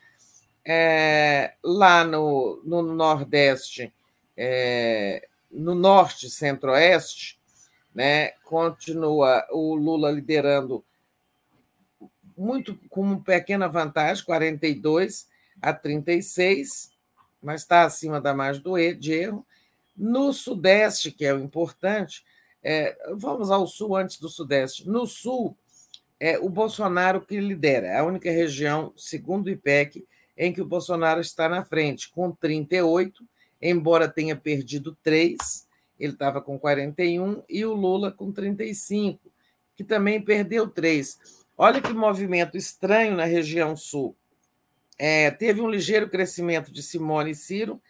É, 0.64 1.54
lá 1.62 2.04
no, 2.04 2.60
no 2.64 2.82
Nordeste, 2.82 3.92
é, 4.36 5.28
no 5.48 5.74
Norte 5.74 6.28
Centro-Oeste, 6.28 7.38
né, 7.94 8.30
continua 8.44 9.46
o 9.50 9.74
Lula 9.76 10.10
liderando 10.10 10.84
muito 12.36 12.76
com 12.88 13.02
uma 13.02 13.20
pequena 13.20 13.68
vantagem, 13.68 14.24
42 14.24 15.28
a 15.60 15.72
36, 15.72 16.90
mas 17.40 17.60
está 17.60 17.82
acima 17.82 18.20
da 18.20 18.34
margem 18.34 18.62
do 18.62 18.76
de 18.94 19.12
erro. 19.12 19.46
No 19.96 20.32
Sudeste, 20.32 21.12
que 21.12 21.24
é 21.24 21.32
o 21.32 21.38
importante, 21.38 22.24
É, 22.62 22.96
vamos 23.14 23.50
ao 23.50 23.66
sul 23.66 23.96
antes 23.96 24.18
do 24.18 24.28
sudeste. 24.28 24.88
No 24.88 25.06
sul, 25.06 25.56
é 26.20 26.38
o 26.38 26.48
Bolsonaro 26.48 27.20
que 27.20 27.40
lidera, 27.40 27.88
é 27.88 27.98
a 27.98 28.04
única 28.04 28.30
região, 28.30 28.92
segundo 28.96 29.46
o 29.46 29.50
IPEC, 29.50 30.06
em 30.36 30.52
que 30.52 30.62
o 30.62 30.66
Bolsonaro 30.66 31.20
está 31.20 31.48
na 31.48 31.64
frente, 31.64 32.08
com 32.10 32.30
38, 32.30 33.24
embora 33.60 34.08
tenha 34.08 34.36
perdido 34.36 34.96
3, 35.02 35.66
ele 35.98 36.12
estava 36.12 36.40
com 36.40 36.58
41, 36.58 37.42
e 37.48 37.64
o 37.64 37.74
Lula 37.74 38.12
com 38.12 38.30
35, 38.30 39.20
que 39.74 39.82
também 39.82 40.20
perdeu 40.20 40.68
3. 40.68 41.18
Olha 41.56 41.80
que 41.80 41.92
movimento 41.92 42.56
estranho 42.56 43.16
na 43.16 43.24
região 43.24 43.76
sul. 43.76 44.16
É, 44.98 45.30
teve 45.30 45.60
um 45.60 45.68
ligeiro 45.68 46.08
crescimento 46.08 46.72
de 46.72 46.82
Simone 46.82 47.32
e 47.32 47.34
Ciro, 47.34 47.80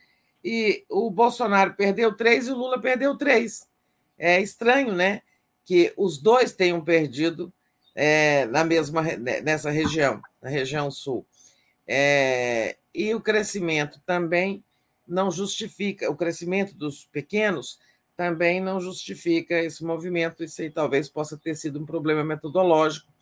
e 0.45 0.85
o 0.89 1.11
Bolsonaro 1.11 1.75
perdeu 1.75 2.15
3 2.17 2.49
e 2.49 2.51
o 2.51 2.57
Lula 2.57 2.81
perdeu 2.81 3.17
3. 3.17 3.69
É 4.25 4.41
estranho, 4.41 4.95
né? 4.95 5.21
Que 5.65 5.93
os 5.97 6.17
dois 6.17 6.53
tenham 6.53 6.81
perdido 6.81 7.53
é, 7.93 8.47
na 8.47 8.63
mesma 8.63 9.03
né, 9.03 9.41
nessa 9.41 9.69
região, 9.69 10.23
na 10.41 10.49
região 10.49 10.93
sul. 10.93 11.27
É, 11.85 12.77
e 12.95 13.13
o 13.17 13.21
crescimento 13.21 14.01
também 14.07 14.63
não 15.09 15.29
justifica, 15.29 16.09
o 16.09 16.15
crescimento 16.15 16.73
dos 16.73 17.05
pequenos 17.07 17.81
também 18.17 18.61
não 18.61 18.81
justifica 18.81 19.59
esse 19.59 19.85
movimento. 19.85 20.45
Isso 20.45 20.63
aí 20.63 20.71
talvez 20.71 21.09
possa 21.09 21.37
ter 21.37 21.57
sido 21.57 21.81
um 21.81 21.85
problema 21.85 22.23
metodológico, 22.23 23.13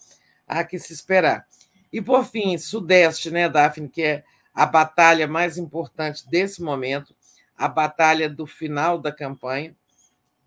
há 0.46 0.62
que 0.64 0.78
se 0.78 0.92
esperar. 0.92 1.46
E, 1.90 2.02
por 2.02 2.26
fim, 2.26 2.58
Sudeste, 2.58 3.30
né, 3.30 3.48
Daphne, 3.48 3.88
que 3.88 4.02
é 4.02 4.24
a 4.52 4.66
batalha 4.66 5.26
mais 5.26 5.56
importante 5.56 6.28
desse 6.28 6.62
momento, 6.62 7.16
a 7.56 7.66
batalha 7.66 8.28
do 8.28 8.46
final 8.46 8.98
da 8.98 9.10
campanha, 9.10 9.74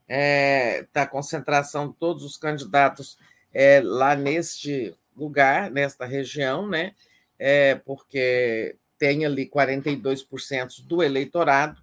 é, 0.07 0.85
da 0.93 1.05
concentração 1.05 1.89
de 1.89 1.95
todos 1.95 2.23
os 2.23 2.37
candidatos 2.37 3.17
é, 3.53 3.81
lá 3.83 4.15
neste 4.15 4.95
lugar, 5.15 5.69
nesta 5.71 6.05
região, 6.05 6.67
né? 6.67 6.93
É, 7.37 7.75
porque 7.75 8.75
tem 8.97 9.25
ali 9.25 9.49
42% 9.49 10.85
do 10.85 11.03
eleitorado 11.03 11.81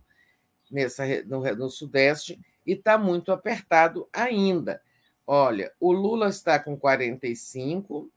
nessa, 0.71 1.05
no, 1.25 1.43
no 1.55 1.71
Sudeste 1.71 2.41
e 2.67 2.73
está 2.73 2.97
muito 2.97 3.33
apertado 3.33 4.09
ainda. 4.13 4.81
Olha, 5.27 5.73
o 5.79 5.93
Lula 5.93 6.29
está 6.29 6.59
com 6.59 6.77
45, 6.77 8.11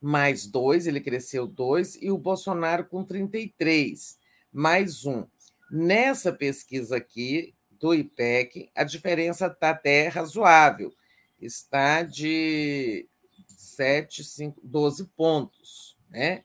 mais 0.00 0.46
dois, 0.46 0.86
ele 0.86 1.00
cresceu 1.00 1.46
dois, 1.46 1.96
e 2.00 2.10
o 2.10 2.18
Bolsonaro 2.18 2.84
com 2.84 3.04
33, 3.04 4.18
mais 4.52 5.04
um. 5.04 5.26
Nessa 5.70 6.32
pesquisa 6.32 6.96
aqui 6.96 7.54
do 7.78 7.94
IPEC, 7.94 8.70
a 8.74 8.84
diferença 8.84 9.46
está 9.46 9.70
até 9.70 10.08
razoável, 10.08 10.92
está 11.40 12.02
de 12.02 13.06
7, 13.46 14.24
5, 14.24 14.60
12 14.62 15.04
pontos, 15.16 15.96
né? 16.10 16.42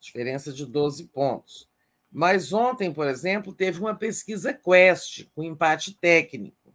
Diferença 0.00 0.52
de 0.52 0.66
12 0.66 1.04
pontos. 1.04 1.68
Mas 2.12 2.52
ontem, 2.52 2.92
por 2.92 3.08
exemplo, 3.08 3.52
teve 3.52 3.80
uma 3.80 3.94
pesquisa 3.94 4.52
Quest 4.52 5.26
com 5.34 5.42
empate 5.42 5.94
técnico. 5.94 6.72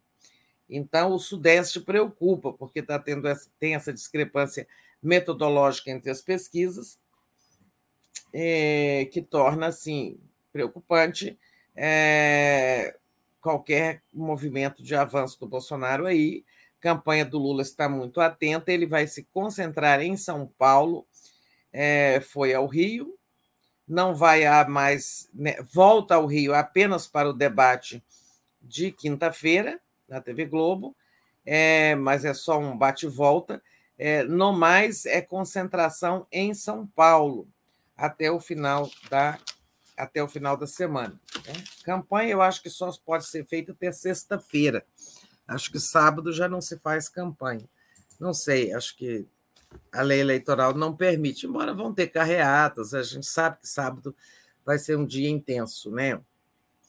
Então, 0.69 1.13
o 1.13 1.19
Sudeste 1.19 1.79
preocupa, 1.79 2.51
porque 2.53 2.81
tá 2.81 2.99
tendo 2.99 3.27
essa, 3.27 3.49
tem 3.59 3.73
essa 3.73 3.93
discrepância 3.93 4.67
metodológica 5.01 5.89
entre 5.89 6.11
as 6.11 6.21
pesquisas, 6.21 6.99
é, 8.33 9.07
que 9.11 9.21
torna 9.21 9.67
assim 9.67 10.19
preocupante 10.51 11.37
é, 11.75 12.98
qualquer 13.41 14.01
movimento 14.13 14.83
de 14.83 14.95
avanço 14.95 15.39
do 15.39 15.47
Bolsonaro 15.47 16.05
aí 16.05 16.43
campanha 16.79 17.25
do 17.25 17.37
Lula 17.37 17.61
está 17.61 17.89
muito 17.89 18.21
atenta, 18.21 18.71
ele 18.71 18.85
vai 18.85 19.05
se 19.05 19.23
concentrar 19.33 20.01
em 20.01 20.15
São 20.15 20.47
Paulo, 20.57 21.05
é, 21.71 22.21
foi 22.21 22.53
ao 22.53 22.65
Rio, 22.65 23.17
não 23.87 24.15
vai 24.15 24.45
a 24.45 24.67
mais, 24.67 25.29
né, 25.33 25.57
volta 25.71 26.15
ao 26.15 26.25
Rio 26.25 26.53
apenas 26.53 27.07
para 27.07 27.29
o 27.29 27.33
debate 27.33 28.03
de 28.61 28.91
quinta-feira, 28.91 29.79
na 30.07 30.21
TV 30.21 30.45
Globo, 30.45 30.95
é, 31.45 31.95
mas 31.95 32.25
é 32.25 32.33
só 32.33 32.59
um 32.59 32.77
bate-volta. 32.77 33.61
É, 33.97 34.23
no 34.23 34.53
mais, 34.53 35.05
é 35.05 35.21
concentração 35.21 36.25
em 36.31 36.53
São 36.53 36.87
Paulo 36.87 37.47
até 37.97 38.31
o 38.31 38.39
final 38.39 38.89
da 39.09 39.37
até 39.99 40.23
o 40.23 40.27
final 40.27 40.55
da 40.55 40.65
semana. 40.65 41.19
Né? 41.45 41.53
Campanha, 41.83 42.31
eu 42.31 42.41
acho 42.41 42.63
que 42.63 42.69
só 42.69 42.89
pode 43.05 43.25
ser 43.27 43.45
feita 43.45 43.73
até 43.73 43.91
sexta-feira. 43.91 44.85
Acho 45.47 45.71
que 45.71 45.79
sábado 45.79 46.31
já 46.31 46.47
não 46.47 46.61
se 46.61 46.79
faz 46.79 47.09
campanha. 47.09 47.67
Não 48.19 48.33
sei, 48.33 48.73
acho 48.73 48.95
que 48.95 49.27
a 49.91 50.01
lei 50.01 50.19
eleitoral 50.19 50.73
não 50.73 50.95
permite, 50.95 51.45
embora 51.45 51.73
vão 51.73 51.93
ter 51.93 52.07
carreatas, 52.07 52.93
a 52.93 53.03
gente 53.03 53.25
sabe 53.25 53.59
que 53.61 53.67
sábado 53.67 54.15
vai 54.65 54.77
ser 54.77 54.97
um 54.97 55.05
dia 55.05 55.29
intenso, 55.29 55.91
né? 55.91 56.19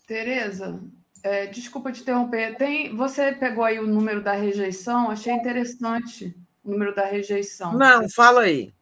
Tereza, 0.07 0.81
é, 1.23 1.47
desculpa 1.47 1.93
te 1.93 2.03
interromper. 2.03 2.57
Tem, 2.57 2.95
você 2.95 3.33
pegou 3.33 3.65
aí 3.65 3.79
o 3.79 3.87
número 3.87 4.23
da 4.23 4.33
rejeição, 4.33 5.11
achei 5.11 5.33
interessante 5.33 6.35
o 6.65 6.71
número 6.71 6.95
da 6.95 7.05
rejeição. 7.05 7.77
Não, 7.77 8.09
fala 8.11 8.43
aí. 8.43 8.73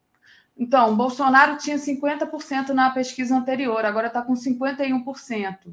Então, 0.58 0.96
Bolsonaro 0.96 1.56
tinha 1.56 1.76
50% 1.76 2.70
na 2.70 2.90
pesquisa 2.90 3.36
anterior, 3.36 3.84
agora 3.84 4.08
está 4.08 4.20
com 4.20 4.34
51%. 4.34 5.72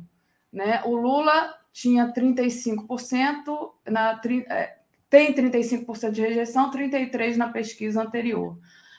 Né? 0.53 0.81
O 0.85 0.95
Lula 0.95 1.55
tinha 1.73 2.13
35%, 2.13 3.71
na, 3.87 4.21
é, 4.47 4.77
tem 5.09 5.33
35% 5.33 6.11
de 6.11 6.21
rejeição, 6.21 6.69
33% 6.71 7.35
na 7.35 7.49
pesquisa 7.49 8.03
anterior. 8.03 8.57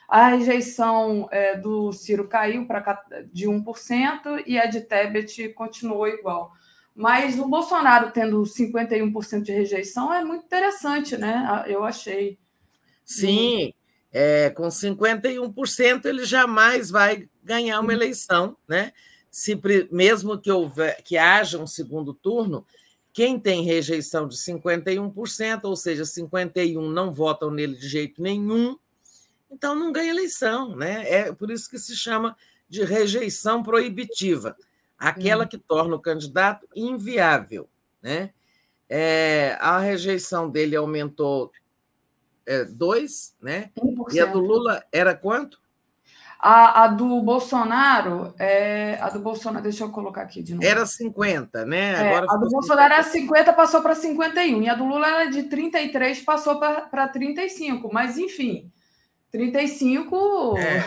A 0.09 0.27
rejeição 0.27 1.27
é, 1.31 1.57
do 1.57 1.91
Ciro 1.93 2.27
caiu 2.27 2.67
de 3.31 3.47
1% 3.47 4.43
e 4.45 4.57
a 4.59 4.65
de 4.65 4.81
Tebet 4.81 5.49
continuou 5.49 6.07
igual. 6.07 6.51
Mas 6.93 7.39
o 7.39 7.47
Bolsonaro 7.47 8.11
tendo 8.11 8.41
51% 8.41 9.41
de 9.41 9.51
rejeição 9.51 10.13
é 10.13 10.23
muito 10.23 10.45
interessante, 10.45 11.15
né? 11.15 11.63
Eu 11.67 11.83
achei. 11.83 12.39
Sim, 13.05 13.73
é, 14.19 14.49
com 14.49 14.67
51% 14.67 16.05
ele 16.05 16.25
jamais 16.25 16.89
vai 16.89 17.29
ganhar 17.43 17.79
uma 17.79 17.93
eleição, 17.93 18.57
né? 18.67 18.91
se, 19.29 19.59
mesmo 19.91 20.39
que, 20.39 20.49
houver, 20.49 21.03
que 21.03 21.15
haja 21.19 21.59
um 21.59 21.67
segundo 21.67 22.15
turno, 22.15 22.65
quem 23.13 23.39
tem 23.39 23.63
rejeição 23.63 24.27
de 24.27 24.35
51%, 24.35 25.65
ou 25.65 25.75
seja, 25.75 26.01
51% 26.01 26.91
não 26.91 27.13
votam 27.13 27.51
nele 27.51 27.75
de 27.75 27.87
jeito 27.87 28.19
nenhum, 28.19 28.75
então 29.51 29.75
não 29.75 29.91
ganha 29.91 30.09
eleição. 30.09 30.75
Né? 30.75 31.07
É 31.07 31.31
por 31.31 31.51
isso 31.51 31.69
que 31.69 31.77
se 31.77 31.95
chama 31.95 32.35
de 32.67 32.83
rejeição 32.83 33.61
proibitiva 33.61 34.57
aquela 34.97 35.45
hum. 35.45 35.47
que 35.47 35.59
torna 35.59 35.95
o 35.95 36.01
candidato 36.01 36.67
inviável. 36.75 37.69
Né? 38.01 38.31
É, 38.89 39.55
a 39.59 39.77
rejeição 39.77 40.49
dele 40.49 40.75
aumentou 40.75 41.51
é, 42.47 42.63
dois, 42.63 43.35
né? 43.41 43.69
1%. 43.77 44.13
E 44.13 44.19
a 44.19 44.25
do 44.25 44.39
Lula 44.39 44.83
era 44.91 45.13
quanto? 45.13 45.59
A, 46.39 46.83
a 46.83 46.87
do 46.87 47.21
Bolsonaro, 47.21 48.33
é, 48.37 48.97
a 49.01 49.09
do 49.09 49.19
Bolsonaro, 49.19 49.63
deixa 49.63 49.83
eu 49.83 49.89
colocar 49.89 50.21
aqui 50.21 50.41
de 50.41 50.53
novo. 50.53 50.65
Era 50.65 50.85
50, 50.85 51.65
né? 51.65 51.93
É, 51.93 52.07
Agora 52.07 52.27
a 52.29 52.37
do 52.37 52.49
Bolsonaro 52.49 52.93
50. 52.93 52.93
era 52.93 53.03
50, 53.03 53.53
passou 53.53 53.81
para 53.81 53.95
51. 53.95 54.63
E 54.63 54.69
a 54.69 54.75
do 54.75 54.85
Lula 54.85 55.07
era 55.07 55.25
de 55.31 55.43
33, 55.43 56.21
passou 56.21 56.59
para 56.59 57.07
35. 57.07 57.91
Mas, 57.91 58.17
enfim, 58.17 58.71
35. 59.31 60.57
É. 60.59 60.83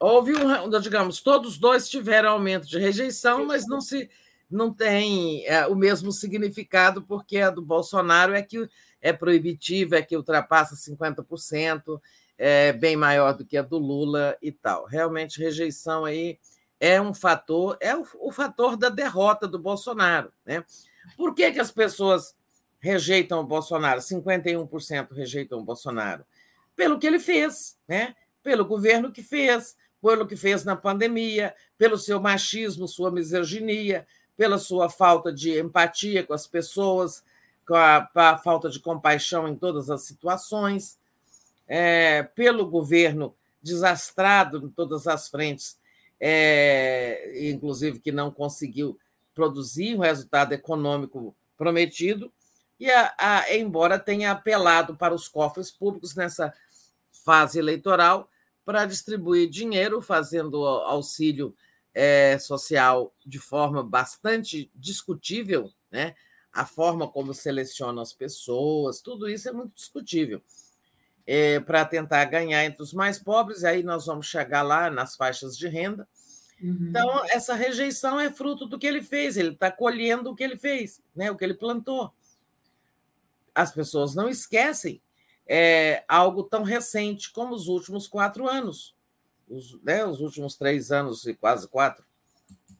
Houve 0.00 0.32
um, 0.34 0.80
digamos, 0.80 1.22
todos 1.22 1.56
dois 1.56 1.88
tiveram 1.88 2.30
aumento 2.30 2.66
de 2.66 2.78
rejeição, 2.78 3.46
mas 3.46 3.66
não 3.66 3.80
se 3.80 4.10
não 4.50 4.72
tem 4.72 5.46
é, 5.46 5.64
o 5.68 5.76
mesmo 5.76 6.10
significado, 6.10 7.02
porque 7.02 7.38
a 7.38 7.50
do 7.50 7.62
Bolsonaro 7.62 8.34
é 8.34 8.42
que 8.42 8.68
é 9.00 9.12
proibitiva, 9.12 9.96
é 9.96 10.02
que 10.02 10.16
ultrapassa 10.16 10.74
50% 10.74 12.00
é 12.42 12.72
bem 12.72 12.96
maior 12.96 13.34
do 13.34 13.44
que 13.44 13.58
a 13.58 13.62
do 13.62 13.76
Lula 13.76 14.34
e 14.40 14.50
tal. 14.50 14.86
Realmente, 14.86 15.38
rejeição 15.38 16.06
aí 16.06 16.38
é 16.80 16.98
um 16.98 17.12
fator, 17.12 17.76
é 17.80 17.94
o, 17.94 18.06
o 18.18 18.32
fator 18.32 18.78
da 18.78 18.88
derrota 18.88 19.46
do 19.46 19.58
Bolsonaro. 19.58 20.32
Né? 20.46 20.64
Por 21.18 21.34
que, 21.34 21.52
que 21.52 21.60
as 21.60 21.70
pessoas 21.70 22.34
rejeitam 22.78 23.40
o 23.40 23.44
Bolsonaro? 23.44 24.00
51% 24.00 25.12
rejeitam 25.12 25.58
o 25.58 25.62
Bolsonaro. 25.64 26.24
Pelo 26.74 26.98
que 26.98 27.06
ele 27.06 27.18
fez, 27.18 27.78
né? 27.86 28.16
pelo 28.42 28.64
governo 28.64 29.12
que 29.12 29.22
fez, 29.22 29.76
pelo 30.00 30.26
que 30.26 30.34
fez 30.34 30.64
na 30.64 30.74
pandemia, 30.74 31.54
pelo 31.76 31.98
seu 31.98 32.18
machismo, 32.18 32.88
sua 32.88 33.10
misoginia, 33.10 34.06
pela 34.34 34.56
sua 34.56 34.88
falta 34.88 35.30
de 35.30 35.60
empatia 35.60 36.24
com 36.24 36.32
as 36.32 36.46
pessoas, 36.46 37.22
a, 37.74 38.08
a 38.14 38.36
falta 38.38 38.68
de 38.68 38.80
compaixão 38.80 39.48
em 39.48 39.56
todas 39.56 39.90
as 39.90 40.02
situações 40.02 40.98
é, 41.66 42.22
pelo 42.22 42.66
governo 42.66 43.34
desastrado 43.62 44.58
em 44.58 44.70
todas 44.70 45.06
as 45.06 45.28
frentes, 45.28 45.78
é, 46.18 47.48
inclusive 47.50 48.00
que 48.00 48.10
não 48.10 48.30
conseguiu 48.30 48.98
produzir 49.34 49.94
o 49.94 50.00
resultado 50.00 50.52
econômico 50.52 51.34
prometido, 51.56 52.32
e, 52.78 52.90
a, 52.90 53.14
a, 53.18 53.54
embora 53.54 53.98
tenha 53.98 54.30
apelado 54.30 54.96
para 54.96 55.14
os 55.14 55.28
cofres 55.28 55.70
públicos 55.70 56.14
nessa 56.14 56.52
fase 57.24 57.58
eleitoral 57.58 58.28
para 58.64 58.86
distribuir 58.86 59.48
dinheiro, 59.48 60.00
fazendo 60.00 60.64
auxílio 60.64 61.54
é, 61.94 62.38
social 62.38 63.12
de 63.24 63.38
forma 63.38 63.82
bastante 63.82 64.70
discutível, 64.74 65.70
né? 65.90 66.14
A 66.52 66.66
forma 66.66 67.08
como 67.08 67.32
seleciona 67.32 68.02
as 68.02 68.12
pessoas, 68.12 69.00
tudo 69.00 69.28
isso 69.28 69.48
é 69.48 69.52
muito 69.52 69.74
discutível. 69.74 70.42
É, 71.26 71.60
para 71.60 71.84
tentar 71.84 72.24
ganhar 72.24 72.64
entre 72.64 72.82
os 72.82 72.92
mais 72.92 73.18
pobres, 73.18 73.62
e 73.62 73.66
aí 73.66 73.82
nós 73.82 74.06
vamos 74.06 74.26
chegar 74.26 74.62
lá 74.62 74.90
nas 74.90 75.14
faixas 75.14 75.56
de 75.56 75.68
renda. 75.68 76.08
Uhum. 76.60 76.88
Então, 76.88 77.24
essa 77.26 77.54
rejeição 77.54 78.18
é 78.18 78.30
fruto 78.32 78.66
do 78.66 78.78
que 78.78 78.86
ele 78.86 79.02
fez, 79.02 79.36
ele 79.36 79.50
está 79.50 79.70
colhendo 79.70 80.30
o 80.30 80.34
que 80.34 80.42
ele 80.42 80.56
fez, 80.56 81.00
né? 81.14 81.30
o 81.30 81.36
que 81.36 81.44
ele 81.44 81.54
plantou. 81.54 82.12
As 83.54 83.72
pessoas 83.72 84.14
não 84.14 84.28
esquecem 84.28 85.00
é, 85.46 86.04
algo 86.06 86.44
tão 86.44 86.62
recente 86.62 87.32
como 87.32 87.54
os 87.54 87.66
últimos 87.66 88.06
quatro 88.06 88.48
anos, 88.48 88.94
os, 89.48 89.80
né, 89.82 90.04
os 90.04 90.20
últimos 90.20 90.54
três 90.54 90.92
anos 90.92 91.26
e 91.26 91.34
quase 91.34 91.66
quatro, 91.66 92.04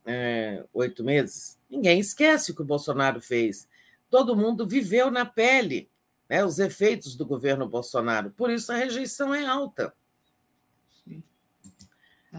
é, 0.04 0.64
oito 0.72 1.04
meses. 1.04 1.58
Ninguém 1.68 2.00
esquece 2.00 2.50
o 2.50 2.54
que 2.54 2.62
o 2.62 2.66
Bolsonaro 2.66 3.20
fez. 3.20 3.68
Todo 4.08 4.36
mundo 4.36 4.66
viveu 4.66 5.10
na 5.10 5.24
pele 5.24 5.88
né, 6.28 6.44
os 6.44 6.58
efeitos 6.58 7.16
do 7.16 7.26
governo 7.26 7.68
Bolsonaro. 7.68 8.30
Por 8.30 8.50
isso 8.50 8.72
a 8.72 8.76
rejeição 8.76 9.34
é 9.34 9.44
alta. 9.44 9.92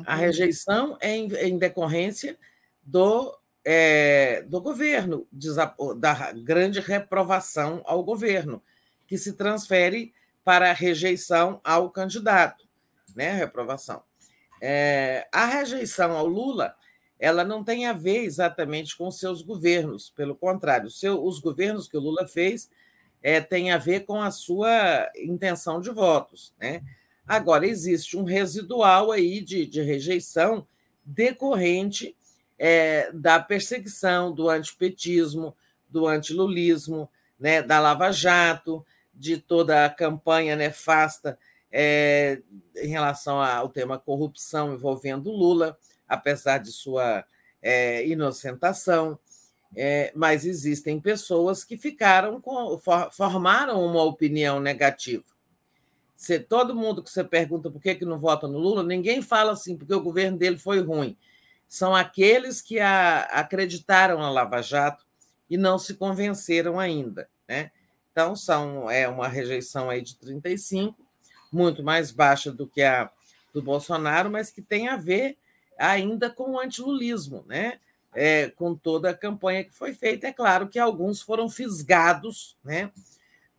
A 0.06 0.16
rejeição 0.16 0.98
é 1.02 1.16
em, 1.16 1.34
em 1.36 1.58
decorrência 1.58 2.38
do, 2.82 3.38
é, 3.64 4.42
do 4.44 4.62
governo, 4.62 5.28
da 5.98 6.32
grande 6.32 6.80
reprovação 6.80 7.82
ao 7.86 8.04
governo, 8.04 8.64
que 9.06 9.18
se 9.18 9.34
transfere 9.34 10.14
para 10.44 10.70
a 10.70 10.74
rejeição 10.74 11.60
ao 11.64 11.92
candidato, 11.92 12.66
né? 13.14 13.34
Reprovação. 13.34 14.02
É, 14.62 15.28
a 15.32 15.46
rejeição 15.46 16.16
ao 16.16 16.26
Lula 16.26 16.76
ela 17.22 17.44
não 17.44 17.64
tem 17.64 17.86
a 17.86 17.94
ver 17.94 18.24
exatamente 18.24 18.98
com 18.98 19.12
seus 19.12 19.44
governos, 19.44 20.10
pelo 20.10 20.36
contrário, 20.36 20.90
seu, 20.90 21.24
os 21.24 21.38
governos 21.40 21.88
que 21.88 21.96
o 21.96 22.00
Lula 22.00 22.26
fez 22.26 22.68
é, 23.22 23.40
têm 23.40 23.72
a 23.72 23.78
ver 23.78 24.06
com 24.06 24.20
a 24.20 24.32
sua 24.32 25.08
intenção 25.16 25.80
de 25.80 25.92
votos. 25.92 26.52
Né? 26.60 26.82
Agora, 27.28 27.68
existe 27.68 28.18
um 28.18 28.24
residual 28.24 29.12
aí 29.12 29.40
de, 29.40 29.68
de 29.68 29.84
rejeição 29.84 30.66
decorrente 31.06 32.16
é, 32.58 33.12
da 33.12 33.40
perseguição, 33.40 34.34
do 34.34 34.50
antipetismo, 34.50 35.56
do 35.88 36.08
antilulismo, 36.08 37.08
né, 37.40 37.62
da 37.62 37.80
Lava 37.80 38.12
Jato, 38.12 38.84
de 39.14 39.38
toda 39.38 39.86
a 39.86 39.90
campanha 39.92 40.56
nefasta 40.56 41.38
é, 41.72 42.42
em 42.76 42.88
relação 42.88 43.40
ao 43.40 43.70
tema 43.70 44.00
corrupção 44.00 44.74
envolvendo 44.74 45.30
Lula, 45.30 45.78
apesar 46.12 46.58
de 46.58 46.72
sua 46.72 47.24
é, 47.62 48.06
inocentação. 48.06 49.18
É, 49.74 50.12
mas 50.14 50.46
existem 50.46 51.00
pessoas 51.00 51.64
que 51.64 51.78
ficaram 51.78 52.42
com, 52.42 52.78
for, 52.78 53.10
formaram 53.12 53.82
uma 53.86 54.04
opinião 54.04 54.60
negativa. 54.60 55.24
Se 56.14 56.40
todo 56.40 56.76
mundo 56.76 57.02
que 57.02 57.10
você 57.10 57.24
pergunta 57.24 57.72
por 57.72 57.82
que, 57.82 57.96
que 57.96 58.04
não 58.04 58.20
vota 58.20 58.50
no 58.50 58.58
Lula, 58.58 58.84
ninguém 58.84 59.22
fala 59.22 59.54
assim, 59.54 59.78
porque 59.78 59.94
o 59.94 60.02
governo 60.02 60.38
dele 60.38 60.58
foi 60.58 60.82
ruim. 60.82 61.18
São 61.70 61.96
aqueles 61.96 62.62
que 62.62 62.82
a, 62.82 63.22
acreditaram 63.32 64.20
na 64.20 64.30
Lava 64.30 64.62
Jato 64.62 65.06
e 65.50 65.58
não 65.58 65.80
se 65.80 65.94
convenceram 65.94 66.78
ainda. 66.78 67.30
Né? 67.48 67.72
Então, 68.12 68.36
são, 68.36 68.92
é 68.92 69.08
uma 69.08 69.30
rejeição 69.30 69.90
aí 69.90 70.02
de 70.02 70.18
35, 70.18 70.98
muito 71.50 71.82
mais 71.82 72.12
baixa 72.12 72.52
do 72.52 72.68
que 72.68 72.82
a 72.82 73.10
do 73.54 73.62
Bolsonaro, 73.62 74.30
mas 74.30 74.52
que 74.52 74.62
tem 74.62 74.88
a 74.88 74.98
ver 74.98 75.38
ainda 75.90 76.30
com 76.30 76.52
o 76.52 76.60
antilulismo, 76.60 77.44
né? 77.48 77.80
É, 78.14 78.50
com 78.50 78.76
toda 78.76 79.10
a 79.10 79.18
campanha 79.18 79.64
que 79.64 79.74
foi 79.74 79.94
feita. 79.94 80.28
É 80.28 80.34
claro 80.34 80.68
que 80.68 80.78
alguns 80.78 81.22
foram 81.22 81.50
fisgados 81.50 82.58
né? 82.64 82.92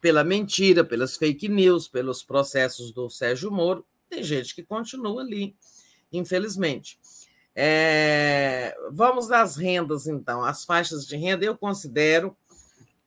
pela 0.00 0.22
mentira, 0.22 0.84
pelas 0.84 1.16
fake 1.16 1.48
news, 1.48 1.88
pelos 1.88 2.22
processos 2.22 2.92
do 2.92 3.08
Sérgio 3.08 3.50
Moro. 3.50 3.86
Tem 4.10 4.22
gente 4.22 4.54
que 4.54 4.62
continua 4.62 5.22
ali, 5.22 5.56
infelizmente. 6.12 6.98
É, 7.54 8.76
vamos 8.90 9.30
às 9.30 9.56
rendas, 9.56 10.06
então. 10.06 10.44
As 10.44 10.64
faixas 10.64 11.06
de 11.06 11.16
renda, 11.16 11.44
eu 11.44 11.56
considero 11.56 12.36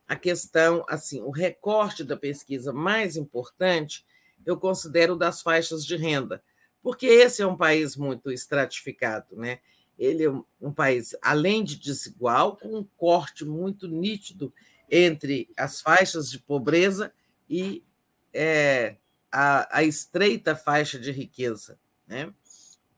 a 0.07 0.15
questão, 0.15 0.85
assim, 0.87 1.21
o 1.21 1.31
recorte 1.31 2.03
da 2.03 2.15
pesquisa 2.15 2.71
mais 2.71 3.17
importante, 3.17 4.05
eu 4.45 4.57
considero 4.57 5.15
das 5.15 5.41
faixas 5.41 5.85
de 5.85 5.95
renda, 5.95 6.41
porque 6.85 7.07
esse 7.07 7.41
é 7.41 7.47
um 7.47 7.57
país 7.57 7.95
muito 7.95 8.31
estratificado, 8.31 9.35
né? 9.35 9.59
Ele 9.97 10.23
é 10.23 10.29
um 10.61 10.71
país, 10.71 11.15
além 11.19 11.63
de 11.63 11.77
desigual, 11.77 12.57
com 12.57 12.77
um 12.77 12.83
corte 12.95 13.43
muito 13.43 13.87
nítido 13.87 14.53
entre 14.87 15.49
as 15.57 15.81
faixas 15.81 16.29
de 16.29 16.37
pobreza 16.37 17.11
e 17.49 17.83
é, 18.31 18.97
a, 19.31 19.79
a, 19.79 19.83
estreita 19.83 20.55
faixa 20.55 20.99
de 20.99 21.11
riqueza, 21.11 21.79
né? 22.05 22.31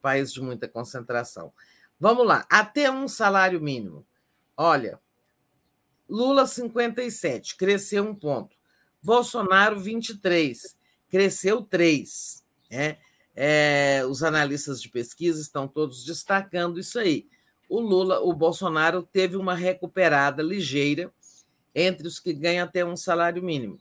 País 0.01 0.33
de 0.33 0.41
muita 0.41 0.67
concentração. 0.67 1.53
Vamos 1.97 2.27
lá, 2.27 2.45
até 2.49 2.91
um 2.91 3.07
salário 3.07 3.61
mínimo. 3.61 4.05
Olha, 4.57 4.99
Lula 6.09 6.45
57, 6.45 7.55
cresceu 7.55 8.03
um 8.03 8.13
ponto. 8.13 8.53
Bolsonaro 9.01 9.79
23, 9.79 10.75
cresceu 11.07 11.61
três. 11.61 12.43
Né? 12.69 12.97
É, 13.39 14.03
os 14.09 14.23
analistas 14.23 14.81
de 14.81 14.89
pesquisa 14.89 15.39
estão 15.39 15.67
todos 15.67 16.03
destacando 16.03 16.79
isso 16.79 16.97
aí. 16.97 17.27
O 17.69 17.79
Lula, 17.79 18.19
o 18.19 18.33
Bolsonaro 18.33 19.03
teve 19.03 19.37
uma 19.37 19.53
recuperada 19.53 20.41
ligeira 20.41 21.13
entre 21.75 22.07
os 22.07 22.19
que 22.19 22.33
ganham 22.33 22.65
até 22.65 22.83
um 22.83 22.95
salário 22.97 23.43
mínimo. 23.43 23.79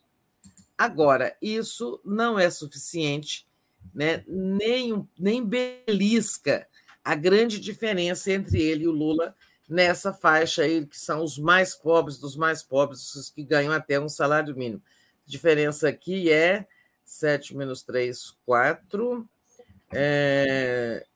Agora, 0.77 1.35
isso 1.41 1.99
não 2.05 2.39
é 2.39 2.51
suficiente, 2.51 3.47
né? 3.95 4.23
nem, 4.29 5.09
nem 5.19 5.43
belisca 5.43 6.69
a 7.03 7.15
grande 7.15 7.59
diferença 7.59 8.31
entre 8.31 8.61
ele 8.61 8.85
e 8.85 8.89
o 8.89 8.93
Lula 8.93 9.35
nessa 9.67 10.13
faixa 10.13 10.65
aí, 10.65 10.85
que 10.85 10.99
são 10.99 11.23
os 11.23 11.39
mais 11.39 11.75
pobres 11.75 12.19
dos 12.19 12.37
mais 12.37 12.63
pobres, 12.63 13.15
os 13.15 13.31
que 13.31 13.43
ganham 13.43 13.73
até 13.73 13.99
um 13.99 14.09
salário 14.09 14.55
mínimo. 14.55 14.83
A 15.27 15.31
diferença 15.31 15.89
aqui 15.89 16.31
é 16.31 16.67
7 17.07 17.57
menos 17.57 17.83
3, 17.83 18.37
4, 18.45 19.27
é, 19.93 21.07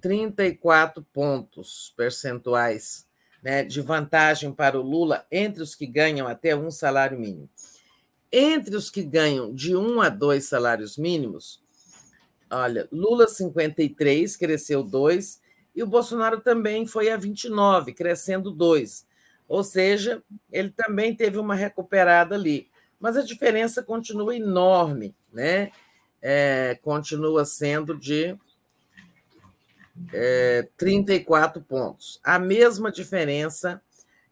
34 0.00 1.02
pontos 1.12 1.92
percentuais 1.96 3.06
né, 3.42 3.64
de 3.64 3.80
vantagem 3.80 4.52
para 4.52 4.78
o 4.78 4.82
Lula 4.82 5.26
entre 5.30 5.62
os 5.62 5.74
que 5.74 5.86
ganham 5.86 6.26
até 6.26 6.56
um 6.56 6.70
salário 6.70 7.18
mínimo. 7.18 7.48
Entre 8.30 8.74
os 8.74 8.90
que 8.90 9.02
ganham 9.02 9.54
de 9.54 9.76
um 9.76 10.00
a 10.00 10.08
dois 10.08 10.48
salários 10.48 10.96
mínimos, 10.96 11.62
olha, 12.50 12.88
Lula 12.90 13.28
53, 13.28 14.36
cresceu 14.36 14.82
2, 14.82 15.40
e 15.74 15.82
o 15.82 15.86
Bolsonaro 15.86 16.40
também 16.40 16.86
foi 16.86 17.10
a 17.10 17.16
29, 17.16 17.92
crescendo 17.92 18.50
2. 18.50 19.06
Ou 19.46 19.62
seja, 19.62 20.22
ele 20.50 20.70
também 20.70 21.14
teve 21.14 21.38
uma 21.38 21.54
recuperada 21.54 22.34
ali. 22.34 22.68
Mas 22.98 23.16
a 23.16 23.22
diferença 23.22 23.82
continua 23.82 24.34
enorme, 24.34 25.14
né? 25.32 25.70
É, 26.28 26.76
continua 26.82 27.44
sendo 27.44 27.96
de 27.96 28.36
é, 30.12 30.68
34 30.76 31.62
pontos. 31.62 32.18
A 32.24 32.36
mesma 32.36 32.90
diferença 32.90 33.80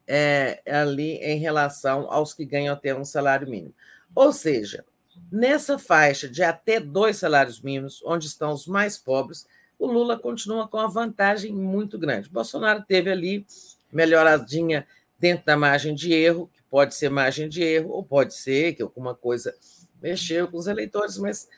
é, 0.04 0.60
ali 0.66 1.18
em 1.18 1.38
relação 1.38 2.10
aos 2.10 2.34
que 2.34 2.44
ganham 2.44 2.74
até 2.74 2.92
um 2.92 3.04
salário 3.04 3.48
mínimo. 3.48 3.72
Ou 4.12 4.32
seja, 4.32 4.84
nessa 5.30 5.78
faixa 5.78 6.28
de 6.28 6.42
até 6.42 6.80
dois 6.80 7.18
salários 7.18 7.60
mínimos, 7.60 8.02
onde 8.04 8.26
estão 8.26 8.52
os 8.52 8.66
mais 8.66 8.98
pobres, 8.98 9.46
o 9.78 9.86
Lula 9.86 10.18
continua 10.18 10.66
com 10.66 10.78
uma 10.78 10.90
vantagem 10.90 11.52
muito 11.52 11.96
grande. 11.96 12.28
Bolsonaro 12.28 12.82
teve 12.82 13.08
ali 13.08 13.46
melhoradinha 13.92 14.84
dentro 15.16 15.46
da 15.46 15.56
margem 15.56 15.94
de 15.94 16.12
erro, 16.12 16.50
que 16.52 16.60
pode 16.68 16.94
ser 16.94 17.08
margem 17.08 17.48
de 17.48 17.62
erro, 17.62 17.90
ou 17.90 18.02
pode 18.04 18.34
ser 18.34 18.74
que 18.74 18.82
alguma 18.82 19.14
coisa 19.14 19.54
mexeu 20.02 20.48
com 20.48 20.58
os 20.58 20.66
eleitores, 20.66 21.16
mas 21.16 21.48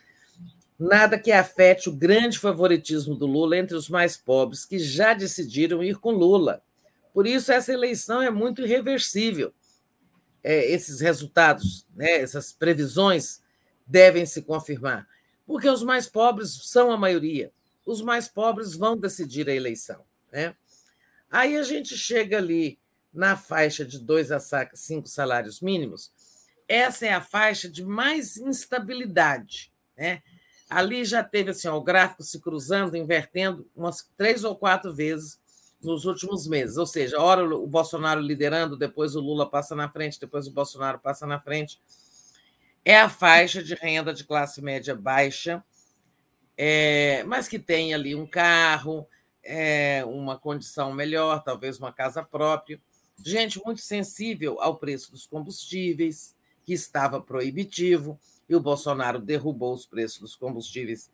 nada 0.78 1.18
que 1.18 1.32
afete 1.32 1.88
o 1.88 1.92
grande 1.92 2.38
favoritismo 2.38 3.14
do 3.14 3.26
Lula 3.26 3.56
entre 3.56 3.76
os 3.76 3.88
mais 3.88 4.16
pobres, 4.16 4.64
que 4.64 4.78
já 4.78 5.14
decidiram 5.14 5.82
ir 5.82 5.96
com 5.96 6.10
Lula. 6.10 6.62
Por 7.12 7.26
isso, 7.26 7.50
essa 7.50 7.72
eleição 7.72 8.20
é 8.20 8.30
muito 8.30 8.62
irreversível. 8.62 9.52
É, 10.44 10.70
esses 10.70 11.00
resultados, 11.00 11.86
né, 11.94 12.20
essas 12.20 12.52
previsões 12.52 13.40
devem 13.86 14.26
se 14.26 14.42
confirmar, 14.42 15.08
porque 15.46 15.68
os 15.68 15.82
mais 15.82 16.06
pobres 16.06 16.60
são 16.64 16.92
a 16.92 16.96
maioria 16.96 17.50
os 17.86 18.02
mais 18.02 18.26
pobres 18.26 18.74
vão 18.74 18.96
decidir 18.96 19.48
a 19.48 19.54
eleição. 19.54 20.04
Né? 20.32 20.54
Aí 21.30 21.56
a 21.56 21.62
gente 21.62 21.96
chega 21.96 22.36
ali 22.36 22.78
na 23.14 23.36
faixa 23.36 23.84
de 23.84 23.98
dois 23.98 24.30
a 24.32 24.40
cinco 24.74 25.08
salários 25.08 25.60
mínimos, 25.60 26.12
essa 26.68 27.06
é 27.06 27.12
a 27.12 27.20
faixa 27.20 27.68
de 27.68 27.84
mais 27.84 28.36
instabilidade. 28.36 29.72
Né? 29.96 30.22
Ali 30.68 31.04
já 31.04 31.22
teve 31.22 31.50
assim, 31.50 31.68
ó, 31.68 31.76
o 31.76 31.82
gráfico 31.82 32.22
se 32.22 32.40
cruzando, 32.40 32.96
invertendo 32.96 33.68
umas 33.74 34.08
três 34.16 34.42
ou 34.42 34.56
quatro 34.56 34.92
vezes 34.92 35.38
nos 35.82 36.04
últimos 36.04 36.46
meses. 36.46 36.76
Ou 36.76 36.86
seja, 36.86 37.20
hora 37.20 37.44
o 37.54 37.66
Bolsonaro 37.66 38.20
liderando, 38.20 38.76
depois 38.76 39.14
o 39.14 39.20
Lula 39.20 39.48
passa 39.48 39.74
na 39.74 39.88
frente, 39.88 40.18
depois 40.18 40.46
o 40.46 40.52
Bolsonaro 40.52 40.98
passa 40.98 41.26
na 41.26 41.38
frente. 41.38 41.80
É 42.84 42.98
a 42.98 43.08
faixa 43.08 43.62
de 43.62 43.74
renda 43.74 44.12
de 44.12 44.24
classe 44.24 44.60
média 44.60 44.94
baixa, 44.94 45.62
é, 46.56 47.22
mas 47.24 47.48
que 47.48 47.58
tem 47.58 47.92
ali 47.94 48.14
um 48.14 48.26
carro, 48.26 49.06
é, 49.42 50.04
uma 50.04 50.38
condição 50.38 50.92
melhor, 50.92 51.42
talvez 51.42 51.78
uma 51.78 51.92
casa 51.92 52.22
própria. 52.22 52.80
Gente 53.24 53.60
muito 53.64 53.80
sensível 53.80 54.60
ao 54.60 54.76
preço 54.76 55.10
dos 55.12 55.26
combustíveis, 55.26 56.34
que 56.64 56.72
estava 56.72 57.20
proibitivo, 57.20 58.18
e 58.48 58.54
o 58.54 58.60
Bolsonaro 58.60 59.18
derrubou 59.18 59.74
os 59.74 59.86
preços 59.86 60.20
dos 60.20 60.36
combustíveis 60.36 61.10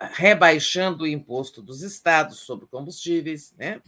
rebaixando 0.00 1.04
o 1.04 1.06
imposto 1.06 1.62
dos 1.62 1.82
estados 1.82 2.40
sobre 2.40 2.66
combustíveis, 2.66 3.54
né? 3.56 3.80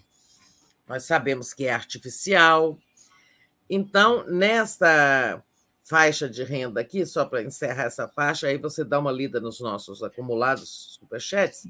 Nós 0.86 1.04
sabemos 1.04 1.52
que 1.52 1.66
é 1.66 1.72
artificial. 1.72 2.78
Então, 3.68 4.24
nesta 4.26 5.42
faixa 5.82 6.28
de 6.28 6.44
renda 6.44 6.80
aqui, 6.80 7.04
só 7.04 7.24
para 7.24 7.42
encerrar 7.42 7.84
essa 7.84 8.08
faixa, 8.08 8.46
aí 8.46 8.58
você 8.58 8.84
dá 8.84 8.98
uma 8.98 9.10
lida 9.12 9.40
nos 9.40 9.60
nossos 9.60 10.02
acumulados 10.02 10.98
superchats. 11.00 11.66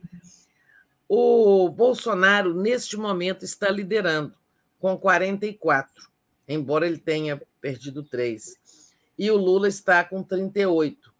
O 1.08 1.68
Bolsonaro, 1.68 2.54
neste 2.54 2.96
momento, 2.96 3.44
está 3.44 3.70
liderando 3.70 4.34
com 4.78 4.96
44, 4.96 6.10
embora 6.46 6.86
ele 6.86 6.98
tenha 6.98 7.40
perdido 7.60 8.02
3. 8.02 8.56
E 9.18 9.30
o 9.30 9.36
Lula 9.36 9.68
está 9.68 10.02
com 10.04 10.22
38, 10.22 11.12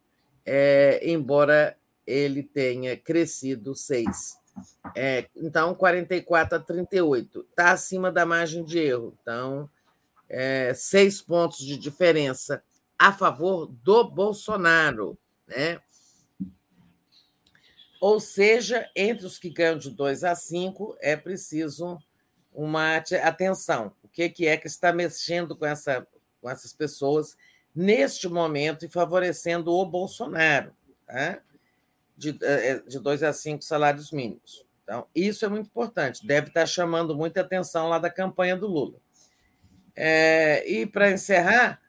é, 0.45 1.01
embora 1.09 1.77
ele 2.07 2.43
tenha 2.43 2.97
crescido 2.97 3.75
6. 3.75 4.39
É, 4.95 5.29
então, 5.35 5.75
44 5.75 6.59
a 6.59 6.61
38. 6.61 7.47
Está 7.51 7.73
acima 7.73 8.13
da 8.13 8.27
margem 8.27 8.65
de 8.65 8.79
erro. 8.79 9.17
Então, 9.21 9.69
é, 10.29 10.73
seis 10.75 11.21
pontos 11.21 11.59
de 11.59 11.77
diferença 11.77 12.63
a 12.99 13.13
favor 13.13 13.67
do 13.67 14.05
Bolsonaro. 14.05 15.19
Né? 15.47 15.81
Ou 18.01 18.21
seja, 18.21 18.89
entre 18.95 19.27
os 19.27 19.39
que 19.39 19.51
ganham 19.51 19.79
de 19.79 19.91
2 19.91 20.25
a 20.25 20.35
5, 20.35 20.97
é 21.01 21.17
preciso 21.17 21.99
uma 22.53 22.97
atenção. 22.97 23.93
O 24.03 24.09
que 24.09 24.47
é 24.47 24.57
que 24.57 24.67
está 24.67 24.93
mexendo 24.93 25.57
com, 25.57 25.67
essa, 25.67 26.07
com 26.41 26.49
essas 26.49 26.73
pessoas 26.73 27.37
neste 27.75 28.29
momento 28.29 28.85
e 28.85 28.89
favorecendo 28.89 29.73
o 29.73 29.85
Bolsonaro? 29.85 30.73
Tá? 31.07 31.41
de, 32.17 32.39
é, 32.43 32.71
é, 32.71 32.79
de 32.79 32.99
dois 32.99 33.23
a 33.23 33.33
cinco 33.33 33.65
salários 33.65 34.11
mínimos. 34.11 34.65
Então, 34.83 35.07
isso 35.15 35.45
é 35.45 35.49
muito 35.49 35.67
importante, 35.67 36.27
deve 36.27 36.49
estar 36.49 36.67
chamando 36.67 37.17
muita 37.17 37.41
atenção 37.41 37.89
lá 37.89 37.99
da 37.99 38.11
campanha 38.11 38.57
do 38.57 38.67
Lula. 38.67 38.99
É, 39.97 40.69
e, 40.71 40.87
para 40.87 41.11
encerrar, 41.11 41.81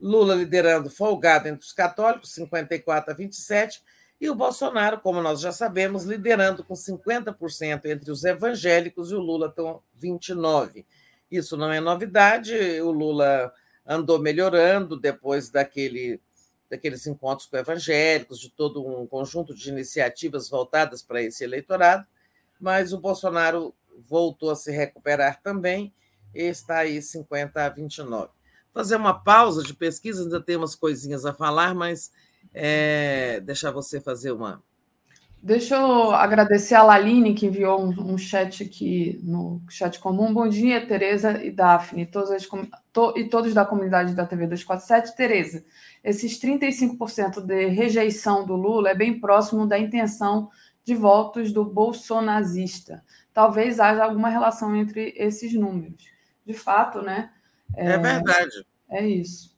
Lula 0.00 0.34
liderando 0.34 0.88
folgado 0.88 1.48
entre 1.48 1.64
os 1.64 1.72
católicos, 1.72 2.32
54 2.34 3.12
a 3.12 3.16
27, 3.16 3.82
e 4.20 4.30
o 4.30 4.34
Bolsonaro, 4.34 5.00
como 5.00 5.20
nós 5.20 5.40
já 5.40 5.52
sabemos, 5.52 6.04
liderando 6.04 6.64
com 6.64 6.74
50% 6.74 7.84
entre 7.86 8.10
os 8.10 8.24
evangélicos 8.24 9.10
e 9.10 9.14
o 9.14 9.20
Lula 9.20 9.50
com 9.50 9.82
29%. 10.00 10.84
Isso 11.28 11.56
não 11.56 11.72
é 11.72 11.80
novidade, 11.80 12.54
o 12.80 12.92
Lula 12.92 13.52
andou 13.86 14.18
melhorando 14.18 14.98
depois 14.98 15.50
daquele 15.50 16.20
daqueles 16.68 17.06
encontros 17.06 17.48
com 17.48 17.56
evangélicos, 17.56 18.40
de 18.40 18.50
todo 18.50 18.84
um 18.84 19.06
conjunto 19.06 19.54
de 19.54 19.70
iniciativas 19.70 20.48
voltadas 20.48 21.00
para 21.00 21.22
esse 21.22 21.44
eleitorado, 21.44 22.04
mas 22.60 22.92
o 22.92 22.98
Bolsonaro 22.98 23.72
voltou 24.08 24.50
a 24.50 24.56
se 24.56 24.72
recuperar 24.72 25.40
também 25.40 25.94
e 26.34 26.42
está 26.42 26.78
aí 26.78 27.00
50 27.00 27.64
a 27.64 27.68
29. 27.68 28.30
Fazer 28.72 28.96
uma 28.96 29.14
pausa 29.14 29.62
de 29.62 29.72
pesquisa, 29.72 30.22
ainda 30.22 30.40
tem 30.40 30.56
umas 30.56 30.74
coisinhas 30.74 31.24
a 31.24 31.32
falar, 31.32 31.74
mas 31.74 32.10
é, 32.52 33.40
deixar 33.40 33.70
você 33.70 34.00
fazer 34.00 34.32
uma, 34.32 34.62
Deixa 35.42 35.76
eu 35.76 36.10
agradecer 36.10 36.74
a 36.74 36.82
Laline, 36.82 37.34
que 37.34 37.46
enviou 37.46 37.80
um, 37.80 38.14
um, 38.14 38.18
chat 38.18 38.64
aqui 38.64 39.20
no 39.22 39.62
chat 39.68 39.98
comum. 40.00 40.34
Bom 40.34 40.48
dia, 40.48 40.84
Tereza 40.84 41.42
e 41.42 41.50
Daphne, 41.50 42.04
todas 42.06 42.30
as, 42.30 42.48
to, 42.92 43.14
e 43.16 43.28
todos 43.28 43.54
da 43.54 43.64
comunidade 43.64 44.14
da 44.14 44.26
TV 44.26 44.46
247. 44.46 45.14
Tereza, 45.14 45.64
esses 46.02 46.40
35% 46.40 47.40
de 47.42 47.66
rejeição 47.66 48.44
do 48.44 48.56
Lula 48.56 48.90
é 48.90 48.94
bem 48.94 49.20
próximo 49.20 49.66
da 49.66 49.78
intenção 49.78 50.50
de 50.84 50.94
votos 50.94 51.52
do 51.52 51.64
bolsonazista. 51.64 53.04
Talvez 53.32 53.78
haja 53.78 54.04
alguma 54.04 54.28
relação 54.28 54.74
entre 54.74 55.12
esses 55.16 55.52
números. 55.52 56.10
De 56.44 56.54
fato, 56.54 57.02
né? 57.02 57.30
É, 57.74 57.92
é 57.92 57.98
verdade. 57.98 58.66
É 58.88 59.06
isso. 59.06 59.56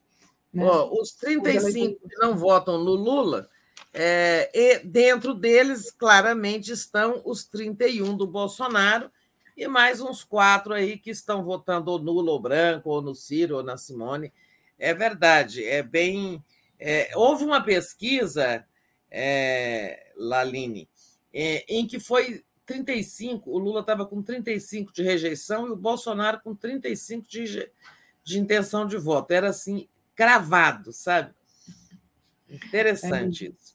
Né? 0.53 0.65
Oh, 0.65 1.01
os 1.01 1.13
35 1.13 2.07
que 2.07 2.17
não 2.17 2.35
votam 2.35 2.77
no 2.77 2.91
Lula 2.91 3.47
é, 3.93 4.49
e 4.53 4.79
dentro 4.79 5.33
deles, 5.33 5.91
claramente, 5.91 6.71
estão 6.71 7.21
os 7.25 7.45
31 7.45 8.15
do 8.15 8.27
Bolsonaro 8.27 9.11
e 9.57 9.67
mais 9.67 9.99
uns 9.99 10.23
quatro 10.23 10.73
aí 10.73 10.97
que 10.97 11.09
estão 11.09 11.43
votando 11.43 11.91
ou 11.91 11.99
nulo 11.99 12.31
ou 12.31 12.39
branco, 12.39 12.89
ou 12.89 13.01
no 13.01 13.13
Ciro, 13.13 13.57
ou 13.57 13.63
na 13.63 13.77
Simone. 13.77 14.31
É 14.77 14.93
verdade, 14.93 15.65
é 15.65 15.83
bem. 15.83 16.43
É, 16.79 17.11
houve 17.15 17.43
uma 17.43 17.61
pesquisa, 17.61 18.65
é, 19.11 20.13
Laline, 20.15 20.87
é, 21.33 21.65
em 21.67 21.85
que 21.85 21.99
foi 21.99 22.43
35, 22.65 23.49
o 23.51 23.57
Lula 23.57 23.81
estava 23.81 24.05
com 24.05 24.21
35 24.21 24.93
de 24.93 25.03
rejeição 25.03 25.67
e 25.67 25.71
o 25.71 25.75
Bolsonaro 25.75 26.39
com 26.41 26.55
35 26.55 27.27
de, 27.27 27.69
de 28.23 28.39
intenção 28.39 28.85
de 28.85 28.95
voto. 28.95 29.31
Era 29.31 29.49
assim, 29.49 29.89
cravado, 30.15 30.93
sabe? 30.93 31.33
Interessante 32.47 33.47
é. 33.47 33.49
isso. 33.49 33.68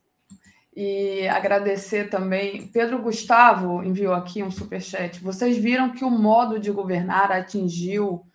E 0.77 1.29
agradecer 1.29 2.11
também. 2.11 2.67
Pedro 2.67 3.01
Gustavo 3.01 3.83
enviou 3.85 4.13
aqui 4.13 4.43
um 4.43 4.51
superchat. 4.51 5.23
Vocês 5.23 5.57
viram 5.57 5.93
que 5.93 6.05
o 6.05 6.11
modo 6.11 6.59
de 6.59 6.71
governar 6.73 7.31
atingiu 7.31 8.27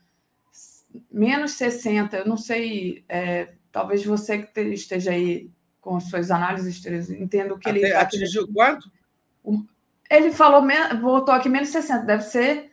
menos 1.12 1.52
60. 1.54 2.18
Eu 2.18 2.26
não 2.26 2.38
sei, 2.38 3.04
é, 3.10 3.54
talvez 3.72 4.06
você 4.06 4.40
que 4.40 4.62
esteja 4.62 5.12
aí 5.12 5.52
com 5.82 6.00
suas 6.00 6.32
análises, 6.32 6.86
entendo 7.10 7.58
que 7.58 7.68
ele. 7.68 7.92
Atingiu 7.92 8.48
quanto? 8.54 8.90
Ele 10.10 10.32
falou, 10.32 10.66
voltou 11.02 11.34
aqui 11.34 11.50
menos 11.50 11.70
60. 11.70 12.06
Deve 12.06 12.24
ser 12.24 12.69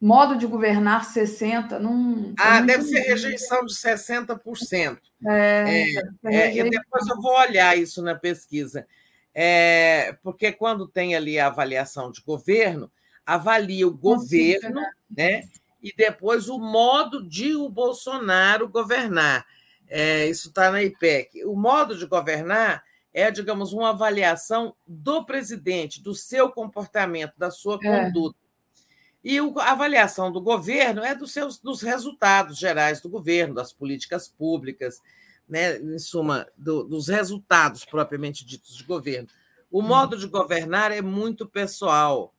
modo 0.00 0.36
de 0.36 0.46
governar 0.46 1.04
60. 1.04 1.78
Não, 1.78 2.32
ah, 2.38 2.60
deve 2.60 2.84
ser 2.84 3.00
rejeição 3.00 3.64
de 3.64 3.74
60%. 3.74 4.98
É, 5.26 5.94
é, 6.24 6.34
é, 6.34 6.56
e 6.56 6.70
depois 6.70 7.06
eu 7.08 7.20
vou 7.20 7.36
olhar 7.38 7.76
isso 7.76 8.02
na 8.02 8.14
pesquisa. 8.14 8.86
É, 9.34 10.16
porque 10.22 10.52
quando 10.52 10.88
tem 10.88 11.14
ali 11.14 11.38
a 11.38 11.46
avaliação 11.46 12.10
de 12.10 12.20
governo, 12.22 12.90
avalia 13.24 13.86
o 13.86 13.96
governo, 13.96 14.80
né? 15.14 15.42
E 15.82 15.94
depois 15.94 16.48
o 16.48 16.58
modo 16.58 17.22
de 17.28 17.54
o 17.54 17.68
Bolsonaro 17.68 18.68
governar. 18.68 19.46
É, 19.88 20.26
isso 20.26 20.48
está 20.48 20.70
na 20.70 20.82
IPEC. 20.82 21.44
O 21.44 21.54
modo 21.54 21.96
de 21.96 22.04
governar 22.06 22.82
é, 23.12 23.30
digamos, 23.30 23.72
uma 23.72 23.90
avaliação 23.90 24.74
do 24.86 25.24
presidente, 25.24 26.00
do 26.00 26.14
seu 26.14 26.50
comportamento, 26.50 27.32
da 27.36 27.50
sua 27.50 27.78
é. 27.82 28.04
conduta. 28.04 28.38
E 29.24 29.38
a 29.38 29.72
avaliação 29.72 30.30
do 30.30 30.40
governo 30.40 31.02
é 31.02 31.14
dos, 31.14 31.32
seus, 31.32 31.58
dos 31.58 31.82
resultados 31.82 32.56
gerais 32.56 33.00
do 33.00 33.08
governo, 33.08 33.54
das 33.54 33.72
políticas 33.72 34.28
públicas, 34.28 35.00
né, 35.48 35.78
em 35.78 35.98
suma, 35.98 36.46
do, 36.56 36.84
dos 36.84 37.08
resultados 37.08 37.84
propriamente 37.84 38.44
ditos 38.44 38.76
de 38.76 38.84
governo. 38.84 39.28
O 39.70 39.80
uhum. 39.80 39.88
modo 39.88 40.16
de 40.16 40.26
governar 40.26 40.92
é 40.92 41.02
muito 41.02 41.46
pessoal. 41.46 42.32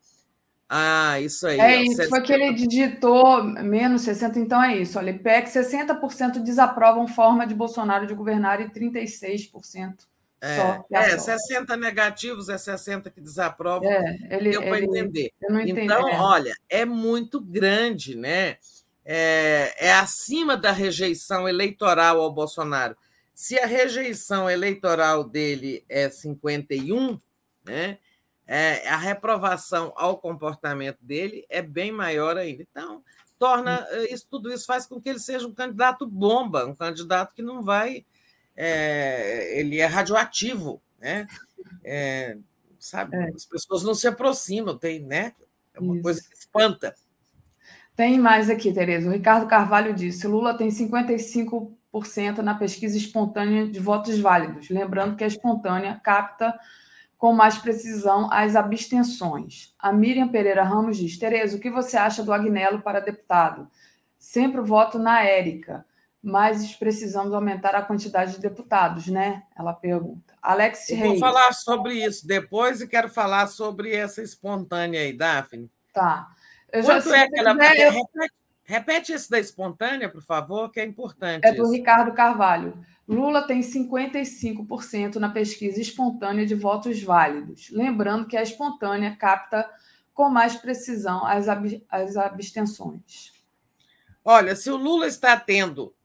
Ah, 0.67 1.19
isso 1.19 1.47
aí. 1.47 1.59
É 1.59 1.83
isso, 1.83 2.07
foi 2.09 2.21
que 2.21 2.31
ele 2.31 2.53
digitou 2.53 3.43
menos 3.43 4.03
60, 4.03 4.39
então 4.39 4.63
é 4.63 4.77
isso. 4.77 4.99
Olha, 4.99 5.09
IPEC, 5.09 5.49
60% 5.49 6.43
desaprovam 6.43 7.07
forma 7.07 7.45
de 7.45 7.55
Bolsonaro 7.55 8.05
de 8.05 8.13
governar 8.13 8.61
e 8.61 8.69
36% 8.69 10.07
é. 10.41 10.83
É, 10.91 11.17
60 11.17 11.75
negativos 11.75 12.49
é 12.49 12.57
60 12.57 13.09
que 13.09 13.19
desaprovam. 13.19 13.89
É, 13.89 14.17
ele, 14.31 14.51
Deu 14.51 14.61
para 14.61 14.81
entender. 14.81 15.31
Então, 15.65 16.07
é. 16.07 16.19
olha, 16.19 16.53
é 16.69 16.85
muito 16.85 17.39
grande, 17.39 18.15
né? 18.15 18.57
É, 19.03 19.73
é 19.77 19.93
acima 19.93 20.55
da 20.55 20.71
rejeição 20.71 21.47
eleitoral 21.47 22.21
ao 22.21 22.31
Bolsonaro. 22.31 22.95
Se 23.33 23.57
a 23.57 23.65
rejeição 23.65 24.49
eleitoral 24.49 25.23
dele 25.23 25.83
é 25.89 26.09
51, 26.09 27.19
né? 27.65 27.97
é, 28.51 28.89
a 28.89 28.97
reprovação 28.97 29.93
ao 29.95 30.17
comportamento 30.17 30.97
dele 31.01 31.45
é 31.49 31.61
bem 31.61 31.91
maior 31.91 32.35
ainda. 32.35 32.63
Então, 32.63 33.03
torna 33.37 33.87
isso 34.09 34.25
tudo 34.27 34.51
isso 34.51 34.65
faz 34.65 34.87
com 34.87 34.99
que 34.99 35.07
ele 35.07 35.19
seja 35.19 35.47
um 35.47 35.53
candidato 35.53 36.07
bomba, 36.07 36.65
um 36.65 36.73
candidato 36.73 37.35
que 37.35 37.43
não 37.43 37.61
vai, 37.61 38.03
é, 38.61 39.57
ele 39.57 39.79
é 39.79 39.85
radioativo, 39.85 40.81
né? 40.99 41.25
É, 41.81 42.37
sabe, 42.77 43.15
é. 43.15 43.29
as 43.29 43.45
pessoas 43.45 43.83
não 43.83 43.95
se 43.95 44.05
aproximam, 44.05 44.77
tem, 44.77 44.99
né? 44.99 45.33
É 45.73 45.79
uma 45.79 45.93
isso. 45.93 46.03
coisa 46.03 46.21
que 46.21 46.35
espanta. 46.35 46.93
Tem 47.95 48.19
mais 48.19 48.49
aqui, 48.49 48.73
Tereza. 48.73 49.07
O 49.07 49.13
Ricardo 49.13 49.47
Carvalho 49.47 49.93
disse: 49.93 50.27
Lula 50.27 50.57
tem 50.57 50.67
55% 50.67 52.39
na 52.39 52.53
pesquisa 52.53 52.97
espontânea 52.97 53.65
de 53.65 53.79
votos 53.79 54.19
válidos. 54.19 54.69
Lembrando 54.69 55.15
que 55.15 55.23
a 55.23 55.27
espontânea 55.27 55.99
capta 56.03 56.53
com 57.17 57.31
mais 57.31 57.57
precisão 57.57 58.29
as 58.31 58.57
abstenções. 58.57 59.73
A 59.79 59.93
Miriam 59.93 60.27
Pereira 60.27 60.63
Ramos 60.63 60.97
diz: 60.97 61.17
Tereza, 61.17 61.55
o 61.55 61.59
que 61.61 61.69
você 61.69 61.95
acha 61.95 62.23
do 62.23 62.33
Agnello 62.33 62.81
para 62.81 62.99
deputado? 62.99 63.69
Sempre 64.17 64.59
voto 64.59 64.99
na 64.99 65.23
Érica, 65.23 65.85
mas 66.21 66.75
precisamos 66.75 67.33
aumentar 67.33 67.75
a 67.75 67.81
quantidade 67.81 68.33
de 68.33 68.39
deputados, 68.39 69.07
né? 69.07 69.43
Ela 69.57 69.73
pergunta. 69.73 70.33
Alex 70.41 70.89
Eu 70.89 70.97
Reis. 70.97 71.11
Vou 71.11 71.19
falar 71.19 71.53
sobre 71.53 71.93
isso 71.93 72.27
depois 72.27 72.81
e 72.81 72.87
quero 72.87 73.09
falar 73.09 73.47
sobre 73.47 73.93
essa 73.93 74.21
espontânea 74.21 75.01
aí, 75.01 75.13
Daphne. 75.13 75.71
Tá. 75.93 76.29
Eu 76.71 76.83
Quanto 76.83 77.13
é 77.13 77.27
que 77.27 77.39
ela. 77.39 77.57
Quiser, 77.57 77.91
repete, 77.91 78.33
repete 78.63 79.11
esse 79.13 79.29
da 79.29 79.39
espontânea, 79.39 80.09
por 80.09 80.21
favor, 80.21 80.69
que 80.69 80.79
é 80.79 80.85
importante. 80.85 81.45
É 81.45 81.53
do 81.53 81.63
isso. 81.63 81.71
Ricardo 81.71 82.13
Carvalho. 82.13 82.77
Lula 83.07 83.47
tem 83.47 83.61
55% 83.61 85.15
na 85.15 85.29
pesquisa 85.29 85.81
espontânea 85.81 86.45
de 86.45 86.53
votos 86.53 87.01
válidos. 87.01 87.69
Lembrando 87.71 88.27
que 88.27 88.37
a 88.37 88.43
espontânea 88.43 89.15
capta 89.15 89.67
com 90.13 90.29
mais 90.29 90.55
precisão 90.55 91.25
as, 91.25 91.49
ab 91.49 91.83
as 91.89 92.15
abstenções. 92.17 93.33
Olha, 94.23 94.55
se 94.55 94.69
o 94.69 94.75
Lula 94.75 95.07
está 95.07 95.39
tendo. 95.39 95.95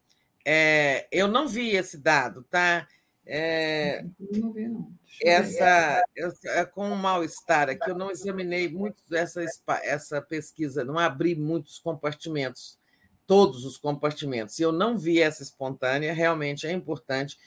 É, 0.45 1.07
eu 1.11 1.27
não 1.27 1.49
vi 1.49 1.71
esse 1.71 1.97
dado, 1.97 2.43
tá? 2.45 2.87
É, 3.27 4.05
não 4.21 4.53
vi, 4.53 4.69
não 4.69 4.95
essa, 5.23 6.03
essa 6.17 6.49
é 6.49 6.65
com 6.65 6.89
um 6.91 6.97
mal-estar 6.97 7.69
aqui, 7.69 7.89
eu 7.89 7.95
não 7.95 8.11
examinei 8.11 8.69
muito 8.69 8.97
essa, 9.13 9.45
essa 9.83 10.21
pesquisa, 10.21 10.85
não 10.85 10.99
abri 10.99 11.35
muitos 11.35 11.79
compartimentos, 11.79 12.79
todos 13.27 13.65
os 13.65 13.77
compartimentos, 13.77 14.59
e 14.59 14.63
eu 14.63 14.73
não 14.73 14.99
vi 14.99 15.21
essa 15.21 15.43
espontânea, 15.43 16.13
realmente 16.13 16.67
é 16.67 16.73
importante. 16.73 17.39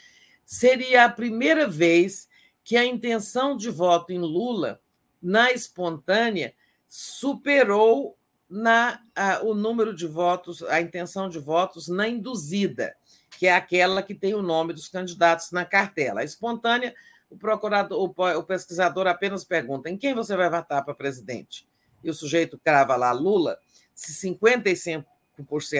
Seria 0.45 1.05
a 1.05 1.09
primeira 1.09 1.67
vez 1.67 2.27
que 2.63 2.77
a 2.77 2.85
intenção 2.85 3.55
de 3.55 3.69
voto 3.69 4.11
em 4.11 4.19
Lula, 4.19 4.79
na 5.21 5.51
espontânea, 5.51 6.53
superou 6.87 8.16
na, 8.49 9.01
a, 9.15 9.41
o 9.43 9.53
número 9.53 9.95
de 9.95 10.07
votos, 10.07 10.63
a 10.63 10.81
intenção 10.81 11.29
de 11.29 11.39
votos 11.39 11.87
na 11.87 12.07
induzida, 12.07 12.95
que 13.37 13.47
é 13.47 13.55
aquela 13.55 14.01
que 14.01 14.15
tem 14.15 14.33
o 14.33 14.41
nome 14.41 14.73
dos 14.73 14.87
candidatos 14.87 15.51
na 15.51 15.65
cartela. 15.65 16.21
A 16.21 16.23
espontânea 16.23 16.93
o 17.29 17.37
procurador, 17.37 18.01
o, 18.01 18.43
pesquisador 18.43 19.07
apenas 19.07 19.43
pergunta 19.43 19.89
em 19.89 19.97
quem 19.97 20.13
você 20.13 20.35
vai 20.35 20.49
votar 20.49 20.83
para 20.83 20.93
presidente. 20.93 21.67
E 22.03 22.09
o 22.09 22.13
sujeito 22.13 22.57
crava 22.57 22.95
lá 22.95 23.11
Lula, 23.11 23.57
se 23.93 24.13
55% 24.29 25.03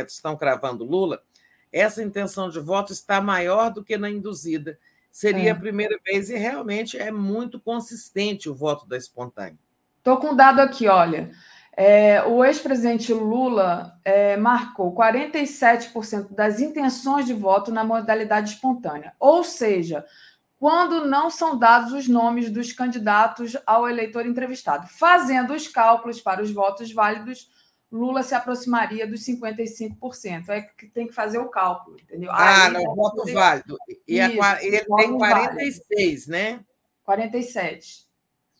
estão 0.10 0.36
cravando 0.36 0.84
Lula, 0.84 1.22
essa 1.72 2.04
intenção 2.04 2.50
de 2.50 2.60
voto 2.60 2.92
está 2.92 3.22
maior 3.22 3.72
do 3.72 3.84
que 3.84 3.98
na 3.98 4.10
induzida. 4.10 4.78
Seria 5.12 5.50
é. 5.50 5.52
a 5.52 5.56
primeira 5.56 5.98
vez 6.04 6.30
e 6.30 6.38
realmente 6.38 6.98
é 6.98 7.12
muito 7.12 7.60
consistente 7.60 8.50
o 8.50 8.56
voto 8.56 8.86
da 8.88 8.98
espontânea. 8.98 9.58
Estou 9.98 10.18
com 10.18 10.32
um 10.32 10.36
dado 10.36 10.60
aqui, 10.60 10.88
olha. 10.88 11.32
É, 11.80 12.24
o 12.24 12.44
ex-presidente 12.44 13.14
Lula 13.14 14.00
é, 14.04 14.36
marcou 14.36 14.96
47% 14.96 16.34
das 16.34 16.60
intenções 16.60 17.28
de 17.28 17.36
voto 17.36 17.72
na 17.72 17.84
modalidade 17.84 18.50
espontânea. 18.54 19.14
Ou 19.20 19.44
seja, 19.44 20.04
quando 20.60 21.06
não 21.06 21.30
são 21.30 21.56
dados 21.56 21.94
os 21.94 22.08
nomes 22.08 22.50
dos 22.50 22.74
candidatos 22.74 23.56
ao 23.64 23.88
eleitor 23.88 24.26
entrevistado. 24.26 24.88
Fazendo 24.88 25.54
os 25.54 25.68
cálculos 25.68 26.20
para 26.20 26.42
os 26.42 26.52
votos 26.52 26.92
válidos, 26.92 27.48
Lula 27.92 28.24
se 28.24 28.34
aproximaria 28.34 29.06
dos 29.06 29.22
55%. 29.22 30.50
É 30.50 30.62
que 30.62 30.88
tem 30.88 31.06
que 31.06 31.14
fazer 31.14 31.38
o 31.38 31.48
cálculo, 31.48 32.00
entendeu? 32.00 32.32
Ah, 32.32 32.66
Aí, 32.66 32.74
não, 32.74 32.96
voto 32.96 33.18
poder... 33.18 33.34
válido. 33.34 33.78
E 34.08 34.20
Isso, 34.20 34.44
ele 34.62 34.84
tem 34.84 35.16
46, 35.16 36.26
válido. 36.26 36.32
né? 36.32 36.60
47. 37.04 38.07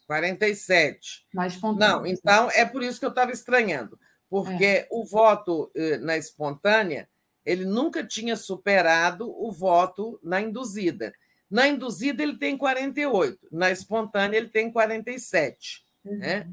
47. 0.08 1.28
Na 1.34 1.46
espontânea. 1.46 1.96
Não, 1.96 2.08
então 2.08 2.50
é 2.52 2.66
por 2.66 2.82
isso 2.82 3.00
que 3.00 3.06
eu 3.06 3.10
estava 3.10 3.32
estranhando. 3.32 4.00
Porque 4.30 4.66
é. 4.66 4.88
o 4.90 5.06
voto 5.06 5.72
eh, 5.76 5.98
na 5.98 6.18
espontânea, 6.18 7.08
ele 7.46 7.66
nunca 7.66 8.04
tinha 8.06 8.36
superado 8.36 9.30
o 9.30 9.52
voto 9.52 10.20
na 10.24 10.42
induzida. 10.42 11.14
Na 11.50 11.68
induzida, 11.68 12.24
ele 12.24 12.38
tem 12.38 12.58
48, 12.58 13.48
na 13.52 13.72
espontânea, 13.72 14.38
ele 14.38 14.50
tem 14.50 14.70
47. 14.70 15.86
Uhum. 16.04 16.18
Né? 16.18 16.50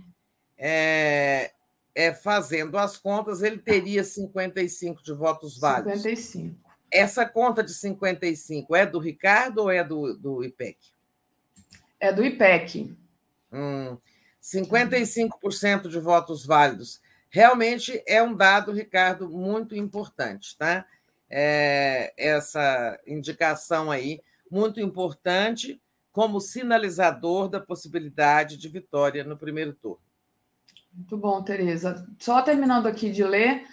É, 0.56 1.50
é, 1.94 2.12
fazendo 2.12 2.78
as 2.78 2.96
contas, 2.96 3.42
ele 3.42 3.58
teria 3.58 4.04
55 4.04 5.02
de 5.02 5.12
votos 5.12 5.58
válidos. 5.58 6.02
55. 6.02 6.56
Essa 6.92 7.26
conta 7.26 7.62
de 7.64 7.74
55 7.74 8.76
é 8.76 8.86
do 8.86 9.00
Ricardo 9.00 9.62
ou 9.62 9.70
é 9.70 9.82
do, 9.82 10.16
do 10.16 10.44
IPEC? 10.44 10.78
É 11.98 12.12
do 12.12 12.24
IPEC. 12.24 12.96
Hum, 13.54 13.96
55% 14.42 15.88
de 15.88 16.00
votos 16.00 16.44
válidos. 16.44 17.00
Realmente 17.30 18.02
é 18.06 18.22
um 18.22 18.34
dado, 18.34 18.72
Ricardo, 18.72 19.30
muito 19.30 19.74
importante, 19.74 20.56
tá? 20.58 20.84
É, 21.30 22.12
essa 22.18 23.00
indicação 23.06 23.90
aí 23.90 24.20
muito 24.50 24.80
importante 24.80 25.80
como 26.12 26.40
sinalizador 26.40 27.48
da 27.48 27.60
possibilidade 27.60 28.56
de 28.56 28.68
vitória 28.68 29.24
no 29.24 29.36
primeiro 29.36 29.72
turno. 29.72 29.98
Muito 30.92 31.16
bom, 31.16 31.42
Tereza. 31.42 32.06
Só 32.20 32.40
terminando 32.42 32.86
aqui 32.86 33.10
de 33.10 33.24
ler, 33.24 33.64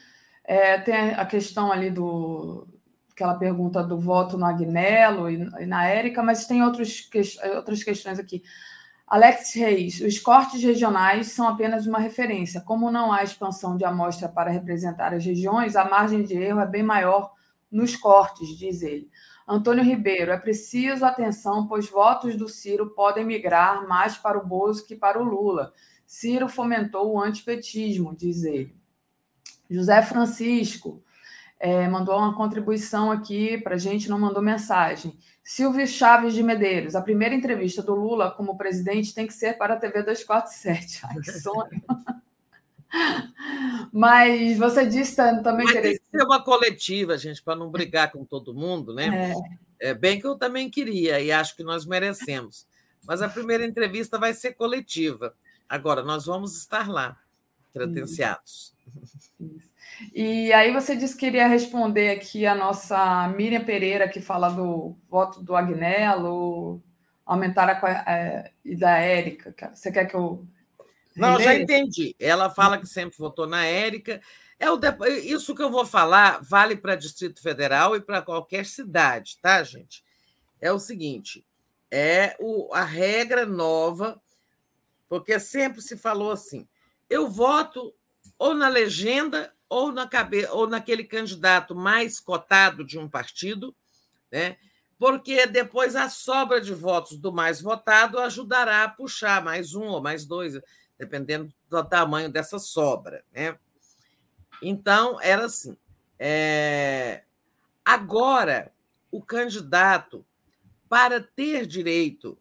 é, 0.43 0.79
tem 0.79 0.95
a 0.95 1.25
questão 1.25 1.71
ali 1.71 1.91
do 1.91 2.67
aquela 3.11 3.35
pergunta 3.35 3.83
do 3.83 3.99
voto 3.99 4.37
no 4.37 4.45
Agnello 4.45 5.29
e, 5.29 5.35
e 5.59 5.65
na 5.67 5.85
Érica, 5.85 6.23
mas 6.23 6.47
tem 6.47 6.63
outros, 6.63 7.01
que, 7.01 7.21
outras 7.55 7.83
questões 7.83 8.17
aqui. 8.17 8.41
Alex 9.11 9.53
Reis, 9.55 9.99
os 9.99 10.17
cortes 10.19 10.63
regionais 10.63 11.33
são 11.33 11.45
apenas 11.45 11.85
uma 11.85 11.99
referência. 11.99 12.61
Como 12.61 12.89
não 12.89 13.11
há 13.11 13.21
expansão 13.21 13.75
de 13.75 13.83
amostra 13.83 14.29
para 14.29 14.49
representar 14.49 15.13
as 15.13 15.25
regiões, 15.25 15.75
a 15.75 15.83
margem 15.83 16.23
de 16.23 16.33
erro 16.33 16.61
é 16.61 16.65
bem 16.65 16.81
maior 16.81 17.33
nos 17.69 17.93
cortes, 17.93 18.57
diz 18.57 18.81
ele. 18.81 19.11
Antônio 19.45 19.83
Ribeiro, 19.83 20.31
é 20.31 20.37
preciso 20.37 21.03
atenção, 21.03 21.67
pois 21.67 21.89
votos 21.89 22.37
do 22.37 22.47
Ciro 22.47 22.91
podem 22.91 23.25
migrar 23.25 23.85
mais 23.85 24.17
para 24.17 24.37
o 24.37 24.47
Bozo 24.47 24.85
que 24.85 24.95
para 24.95 25.19
o 25.21 25.25
Lula. 25.25 25.73
Ciro 26.05 26.47
fomentou 26.47 27.11
o 27.11 27.19
antipetismo, 27.21 28.15
diz 28.15 28.45
ele. 28.45 28.73
José 29.69 30.01
Francisco 30.03 31.03
é, 31.59 31.85
mandou 31.85 32.17
uma 32.17 32.33
contribuição 32.33 33.11
aqui 33.11 33.57
para 33.57 33.75
a 33.75 33.77
gente, 33.77 34.09
não 34.09 34.17
mandou 34.17 34.41
mensagem. 34.41 35.19
Silvio 35.43 35.87
Chaves 35.87 36.33
de 36.33 36.43
Medeiros, 36.43 36.95
a 36.95 37.01
primeira 37.01 37.33
entrevista 37.33 37.81
do 37.81 37.95
Lula 37.95 38.31
como 38.31 38.57
presidente 38.57 39.13
tem 39.13 39.25
que 39.25 39.33
ser 39.33 39.57
para 39.57 39.73
a 39.73 39.77
TV 39.77 40.03
247. 40.03 41.01
Ai, 41.03 41.15
que 41.19 41.31
sonho! 41.31 41.81
Mas 43.91 44.57
você 44.57 44.85
disse 44.85 45.15
também 45.15 45.65
Mas 45.65 45.81
tem 45.81 45.97
que 45.97 46.03
ser 46.11 46.23
uma 46.23 46.43
coletiva, 46.43 47.17
gente, 47.17 47.41
para 47.41 47.55
não 47.55 47.71
brigar 47.71 48.11
com 48.11 48.25
todo 48.25 48.53
mundo, 48.53 48.93
né? 48.93 49.33
É. 49.79 49.89
é. 49.89 49.93
bem 49.93 50.19
que 50.19 50.27
eu 50.27 50.35
também 50.35 50.69
queria 50.69 51.19
e 51.21 51.31
acho 51.31 51.55
que 51.55 51.63
nós 51.63 51.85
merecemos. 51.85 52.67
Mas 53.05 53.21
a 53.21 53.29
primeira 53.29 53.65
entrevista 53.65 54.19
vai 54.19 54.33
ser 54.33 54.53
coletiva. 54.53 55.33
Agora, 55.67 56.03
nós 56.03 56.25
vamos 56.25 56.57
estar 56.57 56.89
lá, 56.89 57.17
credenciados. 57.73 58.75
E 60.13 60.51
aí 60.53 60.71
você 60.71 60.95
disse 60.95 61.13
que 61.13 61.25
queria 61.25 61.47
responder 61.47 62.09
aqui 62.09 62.45
a 62.45 62.55
nossa 62.55 63.27
Miriam 63.29 63.63
Pereira, 63.63 64.07
que 64.07 64.19
fala 64.19 64.49
do 64.49 64.95
voto 65.09 65.41
do 65.41 65.55
Agnello, 65.55 66.81
aumentar 67.25 67.69
a 67.69 68.11
é, 68.11 68.51
e 68.63 68.75
da 68.75 68.97
Érica. 68.97 69.71
Você 69.73 69.91
quer 69.91 70.05
que 70.05 70.15
eu 70.15 70.45
não, 71.15 71.39
já 71.39 71.53
entendi. 71.55 72.15
Ela 72.19 72.49
fala 72.49 72.77
que 72.77 72.87
sempre 72.87 73.17
votou 73.17 73.45
na 73.45 73.65
Érica. 73.65 74.21
É 74.59 74.69
o 74.71 74.79
Isso 75.23 75.55
que 75.55 75.61
eu 75.61 75.71
vou 75.71 75.85
falar 75.85 76.39
vale 76.41 76.75
para 76.75 76.95
Distrito 76.95 77.41
Federal 77.41 77.95
e 77.95 78.01
para 78.01 78.21
qualquer 78.21 78.65
cidade, 78.65 79.37
tá, 79.41 79.63
gente? 79.63 80.03
É 80.59 80.71
o 80.71 80.79
seguinte: 80.79 81.45
é 81.89 82.35
o... 82.39 82.73
a 82.73 82.83
regra 82.83 83.45
nova, 83.45 84.21
porque 85.09 85.39
sempre 85.39 85.81
se 85.81 85.97
falou 85.97 86.31
assim: 86.31 86.67
eu 87.09 87.29
voto 87.29 87.93
ou 88.37 88.53
na 88.53 88.67
legenda 88.67 89.53
ou, 89.71 89.89
na 89.89 90.05
cabe... 90.05 90.45
ou 90.47 90.67
naquele 90.67 91.05
candidato 91.05 91.73
mais 91.73 92.19
cotado 92.19 92.83
de 92.83 92.99
um 92.99 93.07
partido, 93.07 93.73
né? 94.29 94.57
porque 94.99 95.47
depois 95.47 95.95
a 95.95 96.09
sobra 96.09 96.59
de 96.59 96.73
votos 96.73 97.17
do 97.17 97.31
mais 97.31 97.61
votado 97.61 98.19
ajudará 98.19 98.83
a 98.83 98.89
puxar 98.89 99.41
mais 99.41 99.73
um 99.73 99.85
ou 99.85 100.01
mais 100.01 100.25
dois 100.25 100.59
dependendo 100.99 101.51
do 101.69 101.83
tamanho 101.85 102.29
dessa 102.29 102.59
sobra. 102.59 103.23
Né? 103.31 103.57
Então, 104.61 105.19
era 105.21 105.45
assim. 105.45 105.77
É... 106.19 107.23
Agora, 107.83 108.73
o 109.09 109.21
candidato, 109.23 110.25
para 110.89 111.21
ter 111.21 111.65
direito 111.65 112.37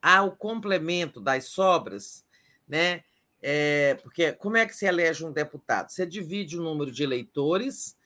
ao 0.00 0.30
complemento 0.30 1.20
das 1.20 1.46
sobras, 1.46 2.24
né? 2.68 3.02
É, 3.42 3.94
porque 4.02 4.32
como 4.32 4.56
é 4.56 4.66
que 4.66 4.74
se 4.74 4.86
elege 4.86 5.24
um 5.24 5.32
deputado? 5.32 5.90
Você 5.90 6.04
divide 6.04 6.58
o 6.58 6.62
número 6.62 6.90
de 6.90 7.02
eleitores 7.02 7.96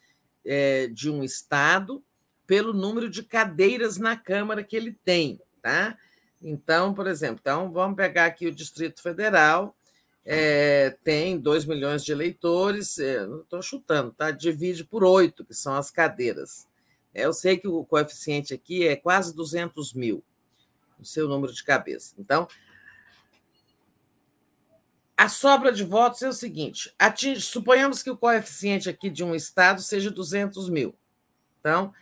é, 0.44 0.88
de 0.88 1.10
um 1.10 1.22
estado 1.22 2.02
pelo 2.46 2.72
número 2.72 3.08
de 3.08 3.22
cadeiras 3.22 3.96
na 3.96 4.16
Câmara 4.16 4.62
que 4.62 4.76
ele 4.76 4.92
tem, 5.04 5.40
tá? 5.62 5.96
Então, 6.42 6.92
por 6.92 7.06
exemplo, 7.06 7.38
então 7.40 7.72
vamos 7.72 7.96
pegar 7.96 8.26
aqui 8.26 8.46
o 8.46 8.54
Distrito 8.54 9.00
Federal, 9.00 9.74
é, 10.24 10.96
tem 11.02 11.38
2 11.38 11.64
milhões 11.64 12.04
de 12.04 12.12
eleitores, 12.12 12.98
é, 12.98 13.24
estou 13.24 13.62
chutando, 13.62 14.12
tá? 14.12 14.30
Divide 14.30 14.84
por 14.84 15.02
oito, 15.04 15.44
que 15.44 15.54
são 15.54 15.74
as 15.74 15.90
cadeiras. 15.90 16.66
É, 17.14 17.24
eu 17.24 17.32
sei 17.32 17.56
que 17.56 17.68
o 17.68 17.84
coeficiente 17.84 18.52
aqui 18.52 18.86
é 18.86 18.96
quase 18.96 19.34
200 19.34 19.94
mil, 19.94 20.22
o 20.98 21.04
seu 21.04 21.28
número 21.28 21.52
de 21.52 21.64
cabeça. 21.64 22.14
Então, 22.18 22.46
a 25.22 25.28
sobra 25.28 25.70
de 25.70 25.84
votos 25.84 26.20
é 26.22 26.28
o 26.28 26.32
seguinte: 26.32 26.92
atinge, 26.98 27.42
suponhamos 27.42 28.02
que 28.02 28.10
o 28.10 28.16
coeficiente 28.16 28.90
aqui 28.90 29.08
de 29.08 29.22
um 29.22 29.36
estado 29.36 29.80
seja 29.80 30.10
200 30.10 30.68
mil. 30.68 30.96
Então, 31.60 31.94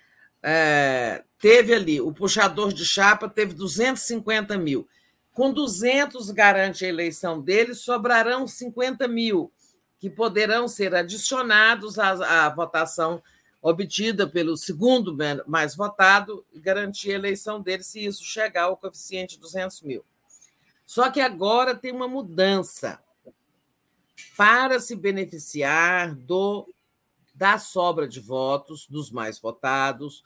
é, 0.42 1.22
teve 1.38 1.74
ali, 1.74 2.00
o 2.00 2.14
puxador 2.14 2.72
de 2.72 2.82
chapa 2.82 3.28
teve 3.28 3.52
250 3.52 4.56
mil. 4.56 4.88
Com 5.34 5.52
200 5.52 6.30
garante 6.30 6.86
a 6.86 6.88
eleição 6.88 7.42
dele, 7.42 7.74
sobrarão 7.74 8.46
50 8.46 9.06
mil, 9.06 9.52
que 9.98 10.08
poderão 10.08 10.66
ser 10.66 10.94
adicionados 10.94 11.98
à, 11.98 12.46
à 12.46 12.48
votação 12.48 13.22
obtida 13.60 14.26
pelo 14.26 14.56
segundo 14.56 15.14
mais 15.46 15.76
votado 15.76 16.42
e 16.54 16.58
garantir 16.58 17.10
a 17.10 17.16
eleição 17.16 17.60
dele 17.60 17.82
se 17.82 18.02
isso 18.02 18.24
chegar 18.24 18.62
ao 18.62 18.78
coeficiente 18.78 19.34
de 19.34 19.42
200 19.42 19.82
mil. 19.82 20.02
Só 20.86 21.10
que 21.10 21.20
agora 21.20 21.74
tem 21.74 21.92
uma 21.92 22.08
mudança. 22.08 22.98
Para 24.36 24.80
se 24.80 24.96
beneficiar 24.96 26.14
do 26.14 26.68
da 27.34 27.58
sobra 27.58 28.06
de 28.06 28.20
votos 28.20 28.86
dos 28.86 29.10
mais 29.10 29.38
votados, 29.38 30.22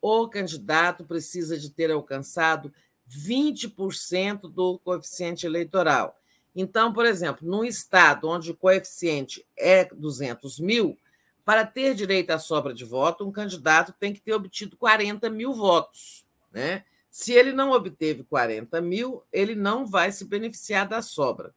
o 0.00 0.26
candidato 0.28 1.04
precisa 1.04 1.58
de 1.58 1.68
ter 1.70 1.90
alcançado 1.90 2.72
20% 3.08 4.50
do 4.50 4.78
coeficiente 4.78 5.44
eleitoral. 5.44 6.18
Então, 6.56 6.92
por 6.92 7.04
exemplo, 7.04 7.46
num 7.46 7.64
estado 7.64 8.28
onde 8.28 8.50
o 8.50 8.56
coeficiente 8.56 9.44
é 9.58 9.84
200 9.84 10.58
mil, 10.58 10.96
para 11.44 11.66
ter 11.66 11.94
direito 11.94 12.30
à 12.30 12.38
sobra 12.38 12.72
de 12.72 12.84
voto, 12.84 13.26
um 13.26 13.32
candidato 13.32 13.94
tem 13.98 14.14
que 14.14 14.20
ter 14.20 14.32
obtido 14.32 14.76
40 14.76 15.28
mil 15.28 15.52
votos. 15.52 16.24
Né? 16.50 16.84
Se 17.10 17.32
ele 17.32 17.52
não 17.52 17.72
obteve 17.72 18.24
40 18.24 18.80
mil, 18.80 19.22
ele 19.30 19.54
não 19.54 19.84
vai 19.84 20.10
se 20.10 20.24
beneficiar 20.24 20.88
da 20.88 21.02
sobra. 21.02 21.54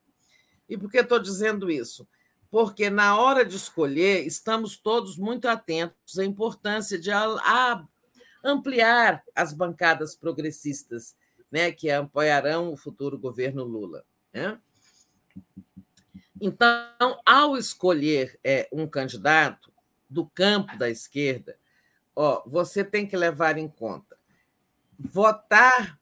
E 0.70 0.78
por 0.78 0.90
que 0.90 0.98
estou 0.98 1.20
dizendo 1.20 1.70
isso? 1.70 2.08
Porque 2.50 2.90
na 2.90 3.20
hora 3.20 3.46
de 3.46 3.56
escolher, 3.56 4.26
estamos 4.26 4.78
todos 4.78 5.18
muito 5.18 5.48
atentos 5.48 6.18
à 6.18 6.26
importância 6.26 6.98
de 6.98 7.10
ampliar 8.44 9.24
as 9.36 9.54
bancadas 9.54 10.16
progressistas, 10.16 11.16
né, 11.52 11.72
que 11.72 11.90
apoiarão 11.90 12.72
o 12.72 12.78
futuro 12.78 13.18
governo 13.18 13.64
Lula. 13.64 14.06
Né? 14.34 14.60
Então, 16.40 17.20
ao 17.26 17.58
escolher 17.58 18.40
é, 18.44 18.68
um 18.72 18.88
candidato, 18.88 19.72
do 20.10 20.26
campo 20.26 20.78
da 20.78 20.90
esquerda, 20.90 21.58
ó, 22.16 22.42
você 22.46 22.84
tem 22.84 23.06
que 23.06 23.18
levar 23.18 23.58
em 23.58 23.68
conta 23.68 24.18
votar 24.98 26.00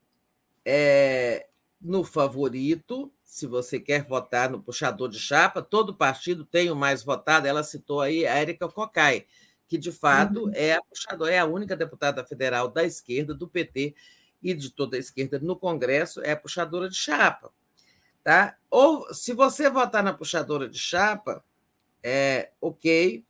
é, 0.64 1.48
no 1.82 2.04
favorito, 2.04 3.12
se 3.26 3.46
você 3.46 3.80
quer 3.80 4.04
votar 4.04 4.50
no 4.50 4.62
puxador 4.62 5.10
de 5.10 5.20
chapa, 5.20 5.62
todo 5.62 5.94
partido 5.94 6.46
tem 6.46 6.72
o 6.72 6.76
mais 6.76 7.04
votado. 7.04 7.48
Ela 7.48 7.64
citou 7.64 8.00
aí 8.00 8.26
a 8.26 8.36
Érica 8.36 8.70
Cocai, 8.70 9.26
que 9.68 9.78
de 9.78 9.92
fato 9.92 10.46
uhum. 10.46 10.52
é 10.54 10.76
a 10.76 10.82
puxadora, 10.82 11.34
é 11.34 11.40
a 11.40 11.46
única 11.46 11.76
deputada 11.76 12.24
federal 12.24 12.70
da 12.70 12.86
esquerda, 12.86 13.34
do 13.34 13.48
PT 13.48 13.96
e 14.42 14.54
de 14.54 14.70
toda 14.70 14.96
a 14.96 15.00
esquerda 15.00 15.40
no 15.40 15.58
Congresso, 15.58 16.22
é 16.22 16.32
a 16.32 16.38
puxadora 16.38 16.88
de 16.88 16.96
chapa. 16.96 17.52
Tá? 18.24 18.56
Ou 18.70 19.14
se 19.14 19.34
você 19.34 19.70
votar 19.70 20.02
na 20.02 20.14
puxadora 20.14 20.70
de 20.70 20.80
chapa, 20.80 21.44
é 22.02 22.52
ok, 22.62 23.26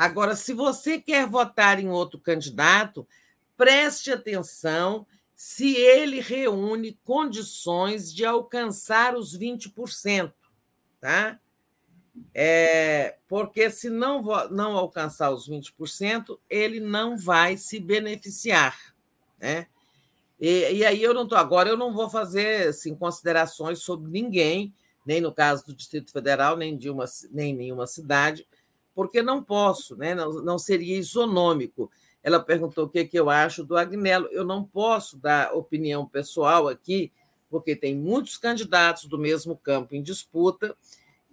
Agora, 0.00 0.34
se 0.34 0.54
você 0.54 0.98
quer 0.98 1.26
votar 1.26 1.78
em 1.78 1.90
outro 1.90 2.18
candidato, 2.18 3.06
preste 3.54 4.10
atenção 4.10 5.06
se 5.42 5.74
ele 5.74 6.20
reúne 6.20 7.00
condições 7.02 8.12
de 8.12 8.26
alcançar 8.26 9.16
os 9.16 9.38
20%, 9.38 10.34
tá? 11.00 11.40
É, 12.34 13.16
porque 13.26 13.70
se 13.70 13.88
não, 13.88 14.20
não 14.50 14.76
alcançar 14.76 15.30
os 15.30 15.48
20%, 15.48 16.38
ele 16.50 16.78
não 16.78 17.16
vai 17.16 17.56
se 17.56 17.80
beneficiar, 17.80 18.94
né? 19.38 19.66
E, 20.38 20.74
e 20.74 20.84
aí 20.84 21.02
eu 21.02 21.14
não 21.14 21.22
estou 21.22 21.38
agora, 21.38 21.70
eu 21.70 21.76
não 21.76 21.94
vou 21.94 22.10
fazer 22.10 22.68
assim, 22.68 22.94
considerações 22.94 23.78
sobre 23.78 24.10
ninguém, 24.10 24.74
nem 25.06 25.22
no 25.22 25.32
caso 25.32 25.64
do 25.64 25.74
Distrito 25.74 26.12
Federal, 26.12 26.54
nem 26.54 26.76
de 26.76 26.90
uma 26.90 27.06
nem 27.30 27.56
nenhuma 27.56 27.86
cidade, 27.86 28.46
porque 28.94 29.22
não 29.22 29.42
posso, 29.42 29.96
né? 29.96 30.14
não, 30.14 30.30
não 30.42 30.58
seria 30.58 30.98
isonômico. 30.98 31.90
Ela 32.22 32.40
perguntou 32.40 32.84
o 32.84 32.88
que, 32.88 33.04
que 33.04 33.18
eu 33.18 33.30
acho 33.30 33.64
do 33.64 33.76
Agnello. 33.76 34.28
Eu 34.30 34.44
não 34.44 34.62
posso 34.62 35.16
dar 35.16 35.54
opinião 35.54 36.06
pessoal 36.06 36.68
aqui, 36.68 37.10
porque 37.48 37.74
tem 37.74 37.96
muitos 37.96 38.36
candidatos 38.36 39.06
do 39.06 39.18
mesmo 39.18 39.56
campo 39.56 39.94
em 39.94 40.02
disputa, 40.02 40.76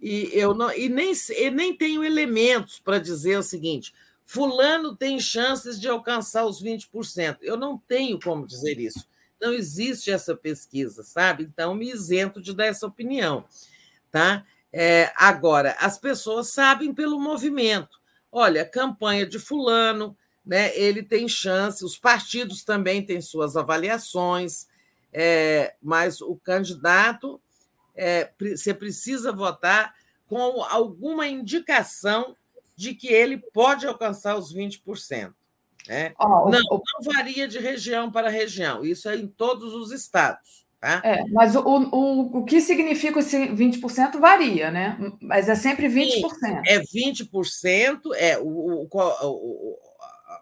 e 0.00 0.30
eu 0.32 0.54
não 0.54 0.72
e 0.72 0.88
nem, 0.88 1.12
e 1.36 1.50
nem 1.50 1.76
tenho 1.76 2.04
elementos 2.04 2.78
para 2.78 2.98
dizer 2.98 3.38
o 3.38 3.42
seguinte: 3.42 3.92
fulano 4.24 4.94
tem 4.96 5.18
chances 5.18 5.80
de 5.80 5.88
alcançar 5.88 6.44
os 6.44 6.62
20%. 6.62 7.38
Eu 7.42 7.56
não 7.56 7.78
tenho 7.78 8.18
como 8.20 8.46
dizer 8.46 8.78
isso. 8.78 9.06
Não 9.40 9.52
existe 9.52 10.10
essa 10.10 10.34
pesquisa, 10.34 11.02
sabe? 11.02 11.44
Então, 11.44 11.74
me 11.74 11.90
isento 11.90 12.40
de 12.40 12.52
dar 12.52 12.66
essa 12.66 12.86
opinião. 12.86 13.44
Tá? 14.10 14.44
É, 14.72 15.12
agora, 15.16 15.76
as 15.78 15.98
pessoas 15.98 16.48
sabem 16.48 16.92
pelo 16.92 17.20
movimento. 17.20 17.98
Olha, 18.30 18.64
campanha 18.64 19.26
de 19.26 19.38
fulano, 19.38 20.16
né, 20.48 20.74
ele 20.74 21.02
tem 21.02 21.28
chance, 21.28 21.84
os 21.84 21.98
partidos 21.98 22.64
também 22.64 23.04
têm 23.04 23.20
suas 23.20 23.54
avaliações, 23.54 24.66
é, 25.12 25.74
mas 25.82 26.22
o 26.22 26.36
candidato, 26.36 27.38
é, 27.94 28.30
você 28.40 28.72
precisa 28.72 29.30
votar 29.30 29.94
com 30.26 30.62
alguma 30.62 31.28
indicação 31.28 32.34
de 32.74 32.94
que 32.94 33.08
ele 33.08 33.36
pode 33.52 33.86
alcançar 33.86 34.38
os 34.38 34.54
20%. 34.54 35.34
Né? 35.86 36.14
Oh, 36.18 36.48
não, 36.48 36.60
não 36.62 37.12
varia 37.14 37.46
de 37.46 37.58
região 37.58 38.10
para 38.10 38.30
região, 38.30 38.82
isso 38.82 39.06
é 39.10 39.16
em 39.16 39.26
todos 39.26 39.74
os 39.74 39.92
estados. 39.92 40.66
Tá? 40.80 41.02
É, 41.04 41.24
mas 41.30 41.56
o, 41.56 41.60
o, 41.60 42.38
o 42.38 42.44
que 42.44 42.60
significa 42.60 43.18
esse 43.18 43.36
20% 43.36 44.18
varia, 44.20 44.70
né? 44.70 44.96
Mas 45.20 45.48
é 45.48 45.56
sempre 45.56 45.88
20%. 45.88 46.30
Sim, 46.30 46.62
é 46.64 46.80
20%, 46.80 48.00
é 48.14 48.38
o, 48.38 48.46
o, 48.46 48.88
o, 48.88 49.87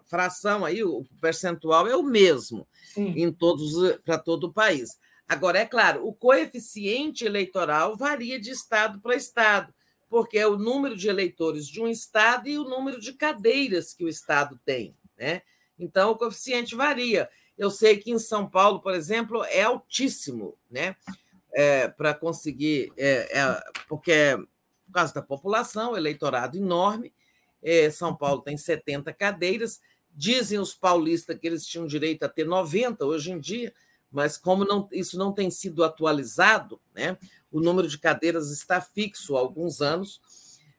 fração 0.07 0.65
aí, 0.65 0.83
o 0.83 1.03
percentual 1.21 1.87
é 1.87 1.95
o 1.95 2.03
mesmo 2.03 2.67
Sim. 2.93 3.13
em 3.15 3.31
todos 3.31 3.97
para 4.03 4.17
todo 4.17 4.45
o 4.45 4.53
país. 4.53 4.97
Agora, 5.27 5.59
é 5.59 5.65
claro, 5.65 6.07
o 6.07 6.13
coeficiente 6.13 7.25
eleitoral 7.25 7.97
varia 7.97 8.39
de 8.39 8.49
estado 8.49 8.99
para 9.01 9.15
estado, 9.15 9.73
porque 10.09 10.37
é 10.37 10.47
o 10.47 10.57
número 10.57 10.95
de 10.95 11.09
eleitores 11.09 11.67
de 11.67 11.81
um 11.81 11.87
estado 11.87 12.47
e 12.47 12.57
o 12.57 12.63
número 12.63 12.99
de 12.99 13.11
cadeiras 13.11 13.93
que 13.93 14.05
o 14.05 14.09
estado 14.09 14.57
tem, 14.65 14.95
né? 15.17 15.41
Então, 15.77 16.11
o 16.11 16.17
coeficiente 16.17 16.75
varia. 16.75 17.29
Eu 17.57 17.69
sei 17.69 17.97
que 17.97 18.09
em 18.09 18.19
São 18.19 18.49
Paulo, 18.49 18.79
por 18.79 18.93
exemplo, 18.93 19.43
é 19.45 19.63
altíssimo, 19.63 20.57
né? 20.71 20.95
É, 21.53 21.87
para 21.87 22.13
conseguir, 22.13 22.91
é, 22.95 23.39
é, 23.39 23.63
porque 23.87 24.11
é 24.11 24.37
por 24.37 24.93
causa 24.93 25.13
da 25.13 25.21
população, 25.21 25.97
eleitorado 25.97 26.57
enorme. 26.57 27.13
É, 27.61 27.89
São 27.89 28.15
Paulo 28.15 28.41
tem 28.41 28.55
70 28.55 29.11
cadeiras. 29.13 29.81
Dizem 30.17 30.57
os 30.57 30.73
paulistas 30.73 31.37
que 31.37 31.45
eles 31.45 31.65
tinham 31.65 31.85
direito 31.85 32.23
a 32.23 32.29
ter 32.29 32.45
90 32.45 33.05
hoje 33.05 33.31
em 33.31 33.39
dia, 33.39 33.71
mas 34.11 34.37
como 34.37 34.65
não, 34.65 34.89
isso 34.91 35.17
não 35.17 35.31
tem 35.31 35.51
sido 35.51 35.83
atualizado, 35.83 36.81
né? 36.95 37.17
o 37.51 37.61
número 37.61 37.87
de 37.87 37.99
cadeiras 37.99 38.51
está 38.51 38.81
fixo 38.81 39.37
há 39.37 39.39
alguns 39.39 39.81
anos. 39.81 40.19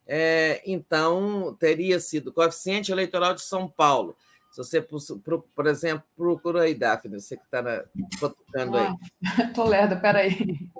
É, 0.06 0.62
então, 0.66 1.56
teria 1.60 2.00
sido 2.00 2.32
coeficiente 2.32 2.90
eleitoral 2.90 3.34
de 3.34 3.42
São 3.42 3.68
Paulo 3.68 4.16
se 4.50 4.58
você, 4.58 4.80
por, 4.80 5.42
por 5.54 5.66
exemplo, 5.66 6.04
procura 6.16 6.62
aí, 6.62 6.74
Daphne, 6.74 7.20
você 7.20 7.36
que 7.36 7.44
está 7.44 7.84
tocando 8.18 8.76
ah, 8.76 8.96
aí. 9.38 9.52
Tô 9.52 9.64
lerda, 9.64 9.96
peraí. 9.96 10.70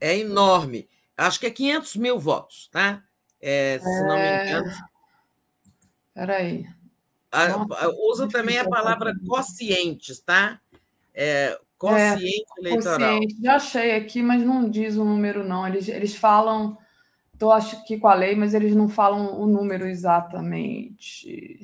É 0.00 0.18
enorme. 0.18 0.88
Acho 1.16 1.40
que 1.40 1.46
é 1.46 1.50
500 1.50 1.96
mil 1.96 2.18
votos, 2.18 2.68
tá? 2.70 3.02
É, 3.48 3.78
se 3.78 4.02
não 4.02 4.16
me 4.16 4.22
É... 4.22 4.48
engano. 4.50 4.72
Peraí. 6.12 6.66
A- 7.30 7.48
Nossa, 7.48 7.84
a- 7.86 7.94
usa 8.10 8.28
também 8.28 8.58
a 8.58 8.68
palavra 8.68 9.10
essa 9.10 9.20
quocientes, 9.24 10.18
tá? 10.20 10.60
É, 11.14 11.56
quociente 11.78 12.44
eleitoral. 12.58 13.18
Consciente. 13.20 13.42
Já 13.42 13.56
achei 13.56 13.94
aqui, 13.94 14.20
mas 14.22 14.42
não 14.42 14.68
diz 14.68 14.96
o 14.96 15.04
número, 15.04 15.44
não. 15.44 15.66
Eles, 15.66 15.86
eles 15.88 16.16
falam, 16.16 16.76
estou 17.32 17.52
acho 17.52 17.84
que 17.84 17.98
com 17.98 18.08
a 18.08 18.14
lei, 18.14 18.34
mas 18.34 18.52
eles 18.54 18.74
não 18.74 18.88
falam 18.88 19.38
o 19.40 19.46
número 19.46 19.86
exatamente. 19.86 21.60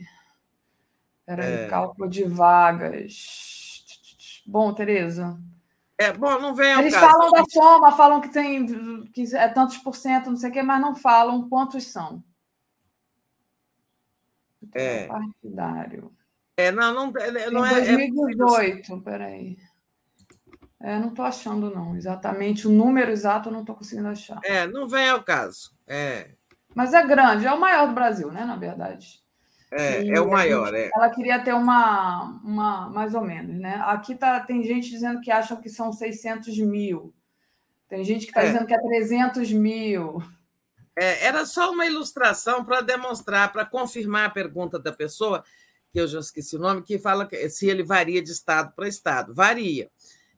Peraí, 1.27 1.53
É. 1.65 1.67
cálculo 1.69 2.09
de 2.09 2.25
vagas. 2.25 3.83
Bom, 4.47 4.73
Tereza. 4.75 5.39
É, 5.99 6.13
bom, 6.13 6.39
não 6.41 6.55
vem 6.55 6.73
Eles 6.79 6.95
caso. 6.95 7.13
falam 7.13 7.31
da 7.33 7.45
soma, 7.45 7.93
falam 7.93 8.21
que 8.21 8.29
tem 8.29 8.67
que 9.13 9.37
é 9.37 9.49
tantos 9.49 9.79
por 9.79 9.95
cento, 9.95 10.31
não 10.31 10.37
sei 10.37 10.51
o 10.51 10.53
quê, 10.53 10.63
mas 10.63 10.81
não 10.81 10.95
falam 10.97 11.49
quantos 11.49 11.85
são. 11.87 12.23
É, 14.75 15.07
Partidário. 15.07 16.13
é, 16.57 16.71
não, 16.71 16.93
não, 16.95 17.13
é- 17.21 17.49
Em 17.49 17.53
não 17.53 17.65
é, 17.67 17.73
é 17.81 17.97
2018, 17.97 19.01
peraí. 19.03 19.59
É, 20.81 20.99
não 20.99 21.09
estou 21.09 21.25
achando, 21.25 21.73
não. 21.73 21.95
Exatamente, 21.95 22.67
o 22.67 22.71
número 22.73 23.11
exato 23.11 23.49
eu 23.49 23.53
não 23.53 23.61
estou 23.61 23.77
conseguindo 23.77 24.09
achar. 24.09 24.41
é, 24.45 24.67
não 24.67 24.89
vem 24.89 25.09
ao 25.09 25.23
caso. 25.23 25.71
É, 25.87 26.31
Mas 26.75 26.95
é 26.95 27.07
grande, 27.07 27.47
é 27.47 27.53
o 27.53 27.61
maior 27.61 27.87
do 27.87 27.95
Brasil, 27.95 28.33
né? 28.33 28.45
Na 28.45 28.57
verdade. 28.57 29.22
É, 29.73 30.03
E 30.05 30.11
é 30.11 30.21
o 30.21 30.31
maior, 30.31 30.67
gente- 30.67 30.77
é. 30.77 30.91
Ela 30.95 31.11
queria 31.11 31.39
ter 31.41 31.55
uma, 31.55 32.41
uma, 32.45 32.91
mais 32.91 33.15
ou 33.15 33.23
menos, 33.23 33.59
né? 33.59 33.81
Aqui 33.87 34.15
tá, 34.15 34.41
tem 34.41 34.63
gente 34.65 34.91
dizendo 34.91 35.21
que 35.21 35.31
acham 35.31 35.57
que 35.61 35.69
são 35.69 35.93
600 35.93 36.59
mil. 36.59 37.13
Tem 37.89 38.05
gente 38.05 38.25
que 38.27 38.31
está 38.31 38.43
É. 38.43 38.47
dizendo 38.53 38.67
que 38.67 38.75
é 38.75 38.81
300 38.81 39.53
mil. 39.53 40.23
É, 40.97 41.25
era 41.27 41.45
só 41.47 41.71
uma 41.73 41.87
ilustração 41.87 42.65
para 42.65 42.81
demonstrar, 42.83 43.51
para 43.53 43.65
confirmar 43.65 44.27
a 44.27 44.31
pergunta 44.31 44.79
da 44.79 44.93
pessoa, 44.93 45.43
que 45.91 46.01
eu 46.01 46.07
já 46.07 46.21
esqueci 46.21 46.57
o 46.57 46.59
nome, 46.59 46.83
que 46.83 46.99
fala 46.99 47.27
que- 47.27 47.49
se 47.51 47.69
ele 47.69 47.83
varia 47.83 48.23
de 48.23 48.31
estado 48.31 48.73
para 48.75 48.89
estado. 48.89 49.35
Varia. 49.35 49.91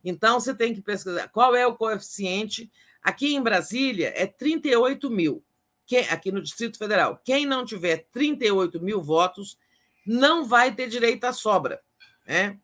Então, 0.04 0.38
você 0.38 0.54
tem 0.54 0.74
que 0.74 0.80
pesquisar 0.82 1.28
qual 1.28 1.54
é 1.56 1.66
o 1.66 1.74
coeficiente. 1.76 2.70
Aqui 3.02 3.34
em 3.34 3.42
Brasília 3.42 4.12
é 4.16 4.26
38 4.26 5.10
mil, 5.10 5.42
Quem- 5.86 6.08
aqui 6.08 6.32
no 6.32 6.42
Distrito 6.42 6.78
Federal. 6.78 7.20
Quem 7.24 7.46
não 7.46 7.64
tiver 7.64 8.06
38 8.12 8.80
mil 8.80 9.02
votos 9.02 9.58
não 10.06 10.44
vai 10.44 10.74
ter 10.74 10.88
direito 10.88 11.24
à 11.24 11.32
sobra. 11.32 11.82
Né? 12.26 12.58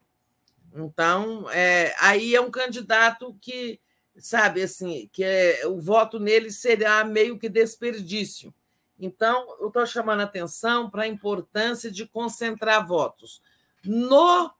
Então, 0.74 1.50
é, 1.50 1.94
aí 1.98 2.34
é 2.34 2.40
um 2.40 2.50
candidato 2.50 3.36
que, 3.40 3.80
sabe, 4.18 4.62
assim, 4.62 5.08
que 5.12 5.24
é, 5.24 5.66
o 5.66 5.80
voto 5.80 6.18
nele 6.18 6.50
será 6.50 7.04
meio 7.04 7.38
que 7.38 7.48
desperdício. 7.48 8.54
Então, 8.98 9.56
eu 9.60 9.68
estou 9.68 9.86
chamando 9.86 10.20
a 10.20 10.24
atenção 10.24 10.90
para 10.90 11.04
a 11.04 11.08
importância 11.08 11.90
de 11.90 12.06
concentrar 12.06 12.86
votos 12.86 13.40
no, 13.82 14.52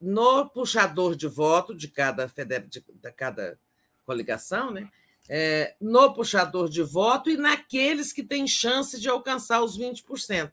no 0.00 0.48
puxador 0.50 1.16
de 1.16 1.26
voto 1.26 1.74
de 1.74 1.88
cada, 1.88 2.26
de, 2.26 2.68
de 2.80 3.12
cada 3.12 3.58
coligação, 4.04 4.70
né? 4.70 4.90
É, 5.28 5.74
no 5.80 6.14
puxador 6.14 6.68
de 6.70 6.82
voto 6.82 7.28
e 7.28 7.36
naqueles 7.36 8.12
que 8.12 8.22
têm 8.22 8.46
chance 8.46 8.98
de 8.98 9.08
alcançar 9.08 9.62
os 9.62 9.76
20%. 9.76 10.50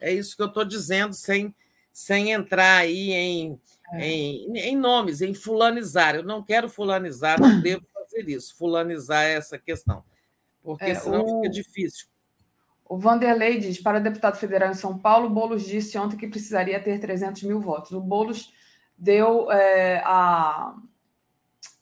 É 0.00 0.12
isso 0.12 0.36
que 0.36 0.42
eu 0.42 0.46
estou 0.46 0.64
dizendo, 0.64 1.12
sem, 1.14 1.52
sem 1.92 2.30
entrar 2.30 2.76
aí 2.82 3.10
em, 3.10 3.60
em, 3.94 4.56
em 4.56 4.76
nomes, 4.76 5.20
em 5.20 5.34
fulanizar. 5.34 6.14
Eu 6.14 6.22
não 6.22 6.42
quero 6.42 6.68
fulanizar, 6.68 7.40
não 7.40 7.60
devo 7.60 7.84
fazer 7.92 8.28
isso, 8.28 8.54
fulanizar 8.56 9.24
essa 9.24 9.58
questão, 9.58 10.04
porque 10.62 10.84
É, 10.84 10.94
senão 10.94 11.24
o- 11.24 11.42
fica 11.42 11.50
difícil. 11.52 12.06
O 12.88 12.96
Vanderlei 12.96 13.58
diz: 13.58 13.80
para 13.82 13.98
deputado 13.98 14.38
federal 14.38 14.70
em 14.70 14.74
São 14.74 14.96
Paulo, 14.96 15.28
Boulos 15.28 15.66
disse 15.66 15.98
ontem 15.98 16.16
que 16.16 16.28
precisaria 16.28 16.80
ter 16.80 16.98
300 17.00 17.42
mil 17.42 17.60
votos. 17.60 17.90
O 17.90 18.00
Boulos 18.00 18.52
deu 18.96 19.50
é, 19.50 20.00
a, 20.06 20.74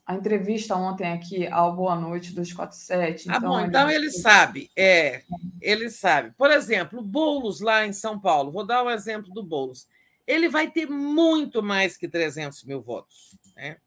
a 0.07 0.15
entrevista 0.15 0.73
ontem 0.73 1.11
aqui 1.11 1.45
ao 1.47 1.75
Boa 1.75 1.93
Noite 1.93 2.33
247. 2.33 3.29
Ah, 3.29 3.41
bom, 3.41 3.59
então 3.59 3.91
ele 3.91 4.09
sabe, 4.09 4.71
é, 4.73 5.21
ele 5.59 5.89
sabe. 5.89 6.31
Por 6.37 6.49
exemplo, 6.49 6.99
o 6.99 7.03
Boulos 7.03 7.59
lá 7.59 7.85
em 7.85 7.91
São 7.91 8.17
Paulo, 8.17 8.49
vou 8.49 8.65
dar 8.65 8.85
um 8.85 8.89
exemplo 8.89 9.29
do 9.33 9.43
Boulos. 9.43 9.85
Ele 10.25 10.47
vai 10.47 10.71
ter 10.71 10.87
muito 10.89 11.61
mais 11.61 11.97
que 11.97 12.07
300 12.07 12.63
mil 12.63 12.81
votos, 12.81 13.37
né? 13.53 13.77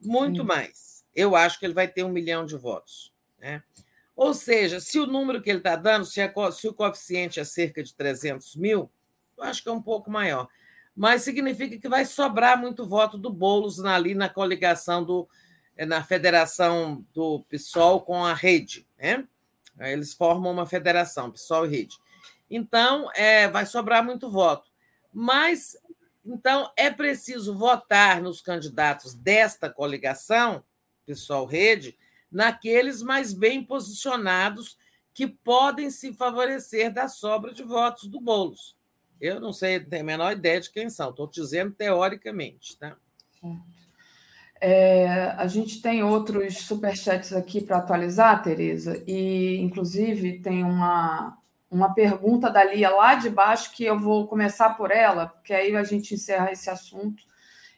Muito 0.00 0.42
Sim. 0.42 0.46
mais. 0.46 1.04
Eu 1.12 1.34
acho 1.34 1.58
que 1.58 1.66
ele 1.66 1.74
vai 1.74 1.88
ter 1.88 2.04
um 2.04 2.12
milhão 2.12 2.46
de 2.46 2.56
votos, 2.56 3.12
né? 3.36 3.60
Ou 4.14 4.32
seja, 4.32 4.78
se 4.78 5.00
o 5.00 5.06
número 5.06 5.42
que 5.42 5.50
ele 5.50 5.58
está 5.58 5.74
dando, 5.74 6.04
se, 6.04 6.20
a 6.20 6.52
se 6.52 6.68
o 6.68 6.74
coeficiente 6.74 7.40
é 7.40 7.44
cerca 7.44 7.82
de 7.82 7.92
300 7.92 8.54
mil, 8.54 8.88
eu 9.36 9.44
acho 9.44 9.64
que 9.64 9.68
é 9.68 9.72
um 9.72 9.82
pouco 9.82 10.12
maior. 10.12 10.46
Mas 10.94 11.22
significa 11.22 11.76
que 11.76 11.88
vai 11.88 12.04
sobrar 12.04 12.58
muito 12.58 12.86
voto 12.86 13.18
do 13.18 13.30
Boulos 13.30 13.84
ali 13.84 14.14
na 14.14 14.28
coligação 14.28 15.04
do, 15.04 15.28
na 15.84 16.02
federação 16.02 17.04
do 17.12 17.44
PSOL 17.50 18.00
com 18.00 18.24
a 18.24 18.32
rede, 18.32 18.86
né? 18.96 19.26
Eles 19.78 20.14
formam 20.14 20.52
uma 20.52 20.64
federação, 20.64 21.30
PSOL 21.30 21.66
e 21.66 21.68
rede. 21.68 21.98
Então, 22.50 23.10
é, 23.14 23.48
vai 23.48 23.66
sobrar 23.66 24.02
muito 24.02 24.30
voto. 24.30 24.70
Mas, 25.12 25.76
então, 26.24 26.70
é 26.76 26.90
preciso 26.90 27.56
votar 27.56 28.22
nos 28.22 28.40
candidatos 28.40 29.14
desta 29.14 29.68
coligação, 29.68 30.64
PSOL-Rede, 31.04 31.96
naqueles 32.30 33.02
mais 33.02 33.32
bem 33.32 33.62
posicionados 33.62 34.78
que 35.12 35.26
podem 35.26 35.90
se 35.90 36.12
favorecer 36.12 36.92
da 36.92 37.08
sobra 37.08 37.52
de 37.52 37.62
votos 37.62 38.08
do 38.08 38.20
Boulos. 38.20 38.76
Eu 39.20 39.40
não 39.40 39.52
sei, 39.52 39.78
não 39.78 39.88
tenho 39.88 40.02
a 40.02 40.06
menor 40.06 40.32
ideia 40.32 40.60
de 40.60 40.70
quem 40.70 40.90
são, 40.90 41.10
estou 41.10 41.26
dizendo 41.26 41.72
teoricamente. 41.72 42.76
Tá? 42.76 42.96
É, 44.60 45.34
a 45.36 45.46
gente 45.46 45.82
tem 45.82 46.02
outros 46.02 46.58
superchats 46.58 47.32
aqui 47.32 47.60
para 47.60 47.76
atualizar, 47.76 48.42
Tereza, 48.42 49.02
e 49.06 49.58
inclusive 49.60 50.38
tem 50.40 50.64
uma, 50.64 51.36
uma 51.70 51.92
pergunta 51.92 52.50
da 52.50 52.64
Lia 52.64 52.90
lá 52.90 53.14
de 53.16 53.28
baixo 53.28 53.72
que 53.72 53.84
eu 53.84 53.98
vou 53.98 54.26
começar 54.26 54.70
por 54.70 54.90
ela, 54.90 55.26
porque 55.26 55.52
aí 55.52 55.76
a 55.76 55.84
gente 55.84 56.14
encerra 56.14 56.50
esse 56.50 56.70
assunto 56.70 57.22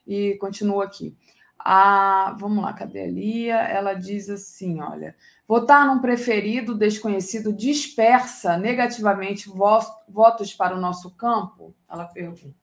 e 0.06 0.36
continua 0.36 0.84
aqui. 0.84 1.16
A, 1.58 2.36
vamos 2.38 2.62
lá, 2.62 2.72
cadê 2.72 3.02
a 3.02 3.06
Lia? 3.08 3.56
Ela 3.56 3.94
diz 3.94 4.30
assim: 4.30 4.80
olha, 4.80 5.16
votar 5.46 5.84
num 5.84 6.00
preferido 6.00 6.74
desconhecido 6.76 7.52
dispersa 7.52 8.56
negativamente 8.56 9.48
vo- 9.48 9.80
votos 10.08 10.54
para 10.54 10.76
o 10.76 10.80
nosso 10.80 11.10
campo? 11.16 11.74
Ela 11.90 12.04
pergunta. 12.04 12.54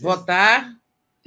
Votar 0.00 0.77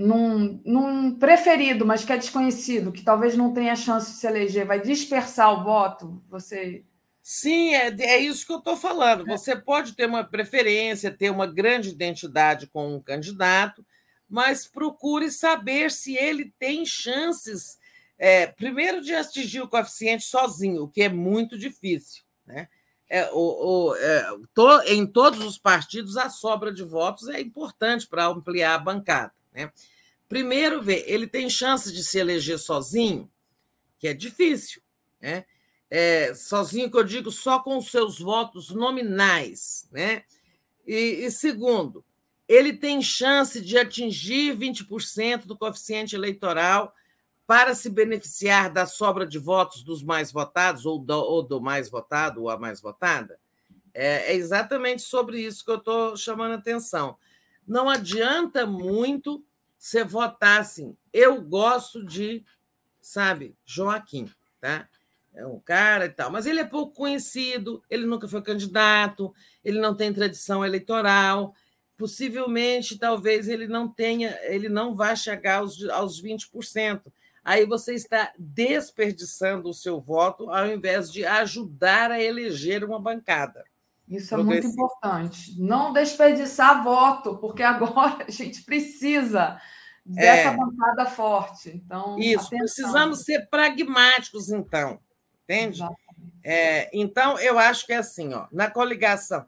num, 0.02 0.62
num 0.66 1.16
preferido, 1.16 1.86
mas 1.86 2.04
que 2.04 2.12
é 2.12 2.18
desconhecido, 2.18 2.92
que 2.92 3.04
talvez 3.04 3.38
não 3.38 3.54
tenha 3.54 3.76
chance 3.76 4.12
de 4.12 4.18
se 4.18 4.28
eleger, 4.28 4.66
vai 4.66 4.82
dispersar 4.82 5.54
o 5.54 5.64
voto? 5.64 6.22
Você. 6.30 6.84
Sim, 7.22 7.76
é, 7.76 7.96
é 8.00 8.18
isso 8.20 8.46
que 8.46 8.52
eu 8.52 8.58
estou 8.58 8.76
falando. 8.76 9.26
Você 9.26 9.56
pode 9.56 9.94
ter 9.94 10.08
uma 10.08 10.24
preferência, 10.24 11.16
ter 11.16 11.30
uma 11.30 11.46
grande 11.46 11.90
identidade 11.90 12.68
com 12.68 12.96
um 12.96 13.02
candidato, 13.02 13.86
mas 14.28 14.68
procure 14.68 15.30
saber 15.30 15.92
se 15.92 16.16
ele 16.16 16.52
tem 16.58 16.86
chances, 16.86 17.78
é, 18.18 18.48
primeiro, 18.48 19.02
de 19.02 19.14
atingir 19.14 19.62
o 19.62 19.68
coeficiente 19.68 20.24
sozinho, 20.24 20.84
o 20.84 20.88
que 20.88 21.04
é 21.04 21.10
muito 21.10 21.58
difícil. 21.58 22.24
Né? 22.46 22.68
É, 23.08 23.30
o, 23.34 23.90
o, 23.90 23.96
é, 23.96 24.26
to, 24.54 24.82
em 24.88 25.06
todos 25.06 25.46
os 25.46 25.58
partidos, 25.58 26.18
a 26.18 26.30
sobra 26.30 26.74
de 26.74 26.84
votos 26.84 27.28
é 27.28 27.40
importante 27.40 28.08
para 28.08 28.26
ampliar 28.26 28.76
a 28.76 28.80
bancada. 28.80 29.34
Né? 29.54 29.72
Primeiro, 30.32 30.82
ver, 30.82 31.04
ele 31.08 31.28
tem 31.28 31.50
chance 31.50 31.92
de 31.92 32.02
se 32.02 32.18
eleger 32.18 32.58
sozinho, 32.58 33.30
que 34.00 34.08
é 34.08 34.14
difícil. 34.14 34.82
Né? 35.20 35.44
É, 35.90 36.34
sozinho, 36.34 36.90
que 36.90 36.96
eu 36.96 37.04
digo, 37.04 37.30
só 37.30 37.60
com 37.60 37.82
seus 37.82 38.18
votos 38.18 38.70
nominais. 38.70 39.90
Né? 39.92 40.24
E, 40.88 41.26
e 41.26 41.32
segundo, 41.32 42.02
ele 42.48 42.72
tem 42.72 43.02
chance 43.02 43.60
de 43.60 43.78
atingir 43.78 44.56
20% 44.56 45.46
do 45.46 45.58
coeficiente 45.58 46.16
eleitoral 46.16 46.96
para 47.46 47.76
se 47.76 47.90
beneficiar 47.90 48.72
da 48.72 48.86
sobra 48.86 49.28
de 49.28 49.38
votos 49.38 49.84
dos 49.84 50.02
mais 50.02 50.32
votados, 50.32 50.86
ou 50.86 50.98
do, 50.98 51.14
ou 51.14 51.44
do 51.44 51.60
mais 51.60 51.90
votado, 51.90 52.44
ou 52.44 52.50
a 52.50 52.58
mais 52.58 52.80
votada? 52.80 53.38
É, 53.94 54.32
é 54.32 54.36
exatamente 54.38 55.02
sobre 55.02 55.42
isso 55.42 55.66
que 55.66 55.72
eu 55.72 55.76
estou 55.76 56.16
chamando 56.16 56.54
a 56.54 56.56
atenção. 56.56 57.18
Não 57.68 57.90
adianta 57.90 58.66
muito 58.66 59.44
você 59.82 60.04
votar 60.04 60.62
assim. 60.62 60.96
Eu 61.12 61.42
gosto 61.42 62.06
de, 62.06 62.46
sabe, 63.02 63.56
Joaquim, 63.66 64.30
tá? 64.60 64.88
É 65.34 65.46
um 65.46 65.60
cara 65.60 66.06
e 66.06 66.10
tal, 66.10 66.30
mas 66.30 66.46
ele 66.46 66.60
é 66.60 66.66
pouco 66.66 66.94
conhecido, 66.94 67.82
ele 67.90 68.06
nunca 68.06 68.28
foi 68.28 68.44
candidato, 68.44 69.34
ele 69.64 69.80
não 69.80 69.96
tem 69.96 70.14
tradição 70.14 70.64
eleitoral, 70.64 71.56
possivelmente, 71.98 73.00
talvez 73.00 73.48
ele 73.48 73.66
não 73.66 73.88
tenha, 73.88 74.38
ele 74.44 74.70
não 74.70 74.94
vá 74.94 75.16
chegar 75.16 75.60
aos, 75.60 75.82
aos 75.90 76.22
20%. 76.22 77.02
aí 77.44 77.66
você 77.66 77.96
está 77.96 78.32
desperdiçando 78.38 79.68
o 79.68 79.74
seu 79.74 80.00
voto 80.00 80.52
ao 80.52 80.68
invés 80.68 81.12
de 81.12 81.26
ajudar 81.26 82.12
a 82.12 82.22
eleger 82.22 82.84
uma 82.84 83.00
bancada. 83.00 83.66
Isso 84.12 84.36
é 84.36 84.38
muito 84.44 84.68
importante. 84.68 85.56
Não 85.58 85.94
desperdiçar 85.94 86.84
voto, 86.84 87.38
porque 87.38 87.64
agora 87.64 88.26
a 88.28 88.32
gente 88.32 88.62
precisa 88.64 89.60
dessa 90.06 90.50
é. 90.50 90.58
bancada 90.58 91.06
forte. 91.06 91.70
Então, 91.70 92.20
Isso, 92.20 92.48
atenção. 92.48 92.58
precisamos 92.60 93.24
ser 93.24 93.48
pragmáticos, 93.50 94.50
então. 94.50 95.00
Entende? 95.46 95.82
É, 96.44 96.90
então, 96.94 97.40
eu 97.40 97.58
acho 97.58 97.86
que 97.86 97.94
é 97.94 97.98
assim, 97.98 98.34
ó, 98.34 98.48
na 98.52 98.70
coligação, 98.70 99.46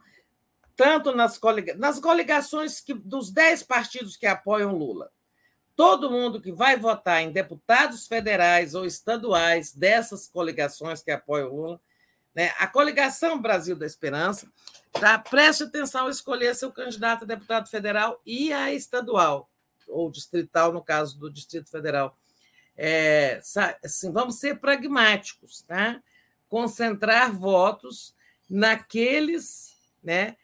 tanto 0.75 1.13
nas, 1.13 1.37
coliga 1.37 1.75
nas 1.75 1.99
coligações 1.99 2.79
que, 2.79 2.93
dos 2.93 3.31
dez 3.31 3.63
partidos 3.63 4.15
que 4.15 4.25
apoiam 4.25 4.75
Lula, 4.75 5.11
todo 5.75 6.09
mundo 6.09 6.41
que 6.41 6.51
vai 6.51 6.77
votar 6.77 7.21
em 7.21 7.31
deputados 7.31 8.07
federais 8.07 8.75
ou 8.75 8.85
estaduais 8.85 9.73
dessas 9.73 10.27
coligações 10.27 11.01
que 11.01 11.11
apoiam 11.11 11.49
Lula, 11.49 11.81
né, 12.35 12.51
a 12.57 12.67
coligação 12.67 13.41
Brasil 13.41 13.75
da 13.75 13.85
Esperança, 13.85 14.47
tá, 14.91 15.17
preste 15.19 15.63
atenção 15.63 16.07
a 16.07 16.09
escolher 16.09 16.55
seu 16.55 16.71
candidato 16.71 17.23
a 17.23 17.27
deputado 17.27 17.69
federal 17.69 18.21
e 18.25 18.51
a 18.51 18.73
estadual, 18.73 19.49
ou 19.87 20.09
distrital, 20.09 20.71
no 20.71 20.83
caso 20.83 21.17
do 21.19 21.31
Distrito 21.31 21.69
Federal. 21.69 22.17
É, 22.75 23.39
assim, 23.83 24.11
vamos 24.11 24.35
ser 24.39 24.59
pragmáticos, 24.59 25.61
tá? 25.61 26.01
concentrar 26.53 27.33
votos 27.33 28.13
naqueles, 28.47 29.75
né? 30.03 30.37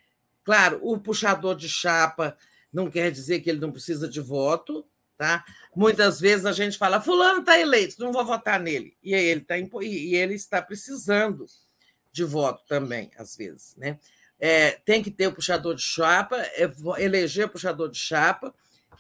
Claro, 0.43 0.79
o 0.81 0.99
puxador 0.99 1.55
de 1.55 1.69
chapa 1.69 2.35
não 2.73 2.89
quer 2.89 3.11
dizer 3.11 3.41
que 3.41 3.49
ele 3.51 3.59
não 3.59 3.71
precisa 3.71 4.07
de 4.07 4.19
voto, 4.19 4.83
tá? 5.15 5.45
Muitas 5.75 6.19
vezes 6.19 6.47
a 6.47 6.51
gente 6.51 6.79
fala, 6.79 6.99
fulano 6.99 7.41
está 7.41 7.59
eleito, 7.59 7.99
não 7.99 8.11
vou 8.11 8.25
votar 8.25 8.59
nele, 8.59 8.97
e 9.03 9.13
ele 9.13 9.41
está 9.41 9.55
e 9.59 10.15
ele 10.15 10.33
está 10.33 10.59
precisando 10.63 11.45
de 12.11 12.23
voto 12.23 12.63
também, 12.67 13.11
às 13.17 13.35
vezes, 13.35 13.75
né? 13.77 13.99
É, 14.39 14.71
tem 14.71 15.03
que 15.03 15.11
ter 15.11 15.27
o 15.27 15.33
puxador 15.33 15.75
de 15.75 15.81
chapa, 15.81 16.38
é, 16.38 16.69
eleger 16.99 17.49
puxador 17.49 17.89
de 17.89 17.97
chapa 17.97 18.53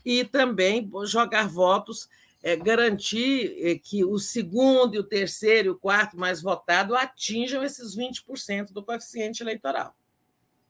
e 0.05 0.25
também 0.25 0.89
jogar 1.05 1.47
votos 1.47 2.09
é, 2.41 2.55
garantir 2.55 3.55
é, 3.59 3.77
que 3.77 4.03
o 4.03 4.17
segundo, 4.17 4.95
o 4.95 5.03
terceiro 5.03 5.67
e 5.67 5.71
o 5.71 5.77
quarto 5.77 6.17
mais 6.17 6.41
votado 6.41 6.95
atinjam 6.95 7.63
esses 7.63 7.95
20% 7.95 8.71
do 8.71 8.83
coeficiente 8.83 9.43
eleitoral. 9.43 9.95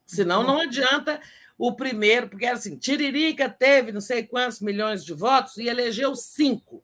Senão, 0.06 0.44
não 0.44 0.60
adianta 0.62 1.22
o 1.58 1.74
primeiro, 1.76 2.30
porque 2.30 2.46
era 2.46 2.58
assim: 2.58 2.76
Tiririca 2.78 3.48
teve 3.48 3.92
não 3.92 4.02
sei 4.02 4.24
quantos 4.24 4.60
milhões 4.60 5.06
de 5.06 5.14
votos 5.14 5.58
e 5.58 5.68
elegeu 5.68 6.16
cinco. 6.16 6.84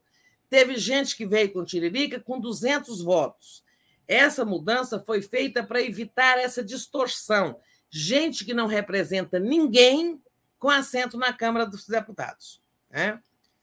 Teve 0.50 0.78
gente 0.78 1.16
que 1.16 1.26
veio 1.26 1.52
com 1.52 1.66
Tiririca 1.66 2.20
com 2.20 2.40
200 2.40 3.02
votos. 3.02 3.64
Essa 4.08 4.46
mudança 4.46 5.00
foi 5.00 5.22
feita 5.22 5.64
para 5.64 5.82
evitar 5.82 6.38
essa 6.38 6.64
distorção. 6.64 7.60
Gente 7.90 8.46
que 8.46 8.54
não 8.54 8.68
representa 8.68 9.40
ninguém 9.40 10.22
com 10.60 10.70
assento 10.70 11.18
na 11.18 11.34
Câmara 11.34 11.66
dos 11.66 11.88
Deputados. 11.88 12.62
Né? 12.90 13.20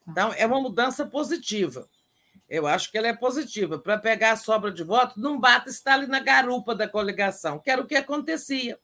Então, 0.07 0.33
é 0.33 0.45
uma 0.45 0.59
mudança 0.59 1.05
positiva. 1.05 1.87
Eu 2.49 2.67
acho 2.67 2.91
que 2.91 2.97
ela 2.97 3.07
é 3.07 3.13
positiva. 3.13 3.79
Para 3.79 3.97
pegar 3.97 4.31
a 4.31 4.37
sobra 4.37 4.71
de 4.71 4.83
votos, 4.83 5.17
não 5.17 5.39
bata 5.39 5.69
estar 5.69 5.93
ali 5.93 6.07
na 6.07 6.19
garupa 6.19 6.75
da 6.75 6.87
coligação, 6.87 7.59
que 7.59 7.69
era 7.71 7.81
o 7.81 7.87
que 7.87 7.95
acontecia. 7.95 8.79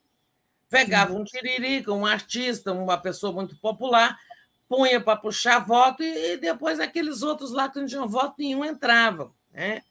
Pegava 0.69 1.13
um 1.13 1.23
tiririca, 1.23 1.91
um 1.91 2.05
artista, 2.05 2.71
uma 2.71 2.97
pessoa 2.97 3.33
muito 3.33 3.55
popular, 3.57 4.17
punha 4.67 5.01
para 5.01 5.17
puxar 5.19 5.59
voto 5.59 6.03
e, 6.03 6.37
depois 6.37 6.79
aqueles 6.79 7.23
outros 7.23 7.51
lá 7.51 7.67
que 7.67 7.79
não 7.79 7.87
tinham 7.87 8.07
voto 8.07 8.35
nenhum 8.37 8.63
entravam. 8.63 9.33
Né? 9.51 9.81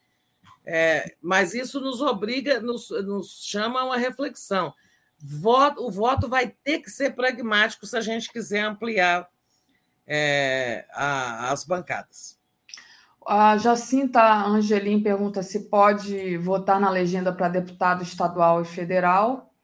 É, 0.70 1.14
mas 1.22 1.55
isso 1.55 1.80
nos 1.80 2.02
obriga, 2.02 2.60
nos, 2.60 2.90
nos 2.90 3.42
chama 3.42 3.80
a 3.80 3.84
uma 3.86 3.97
reflexão. 3.97 4.74
Voto, 5.18 5.82
o 5.82 5.90
voto 5.90 6.28
vai 6.28 6.55
ter 6.62 6.80
que 6.80 6.90
ser 6.90 7.14
pragmático 7.14 7.86
se 7.86 7.97
a 7.97 8.02
gente 8.02 8.30
quiser 8.30 8.60
ampliar 8.60 9.26
é, 10.06 10.84
a, 10.92 11.50
as 11.50 11.64
bancadas. 11.64 12.38
A 13.26 13.56
Jacinta 13.56 14.44
Angelim 14.44 15.02
pergunta 15.02 15.42
se 15.42 15.70
pode 15.70 16.36
votar 16.36 16.78
na 16.78 16.90
legenda 16.90 17.32
para 17.32 17.48
deputado 17.48 18.02
estadual 18.02 18.60
e 18.60 18.66
federal. 18.66 19.55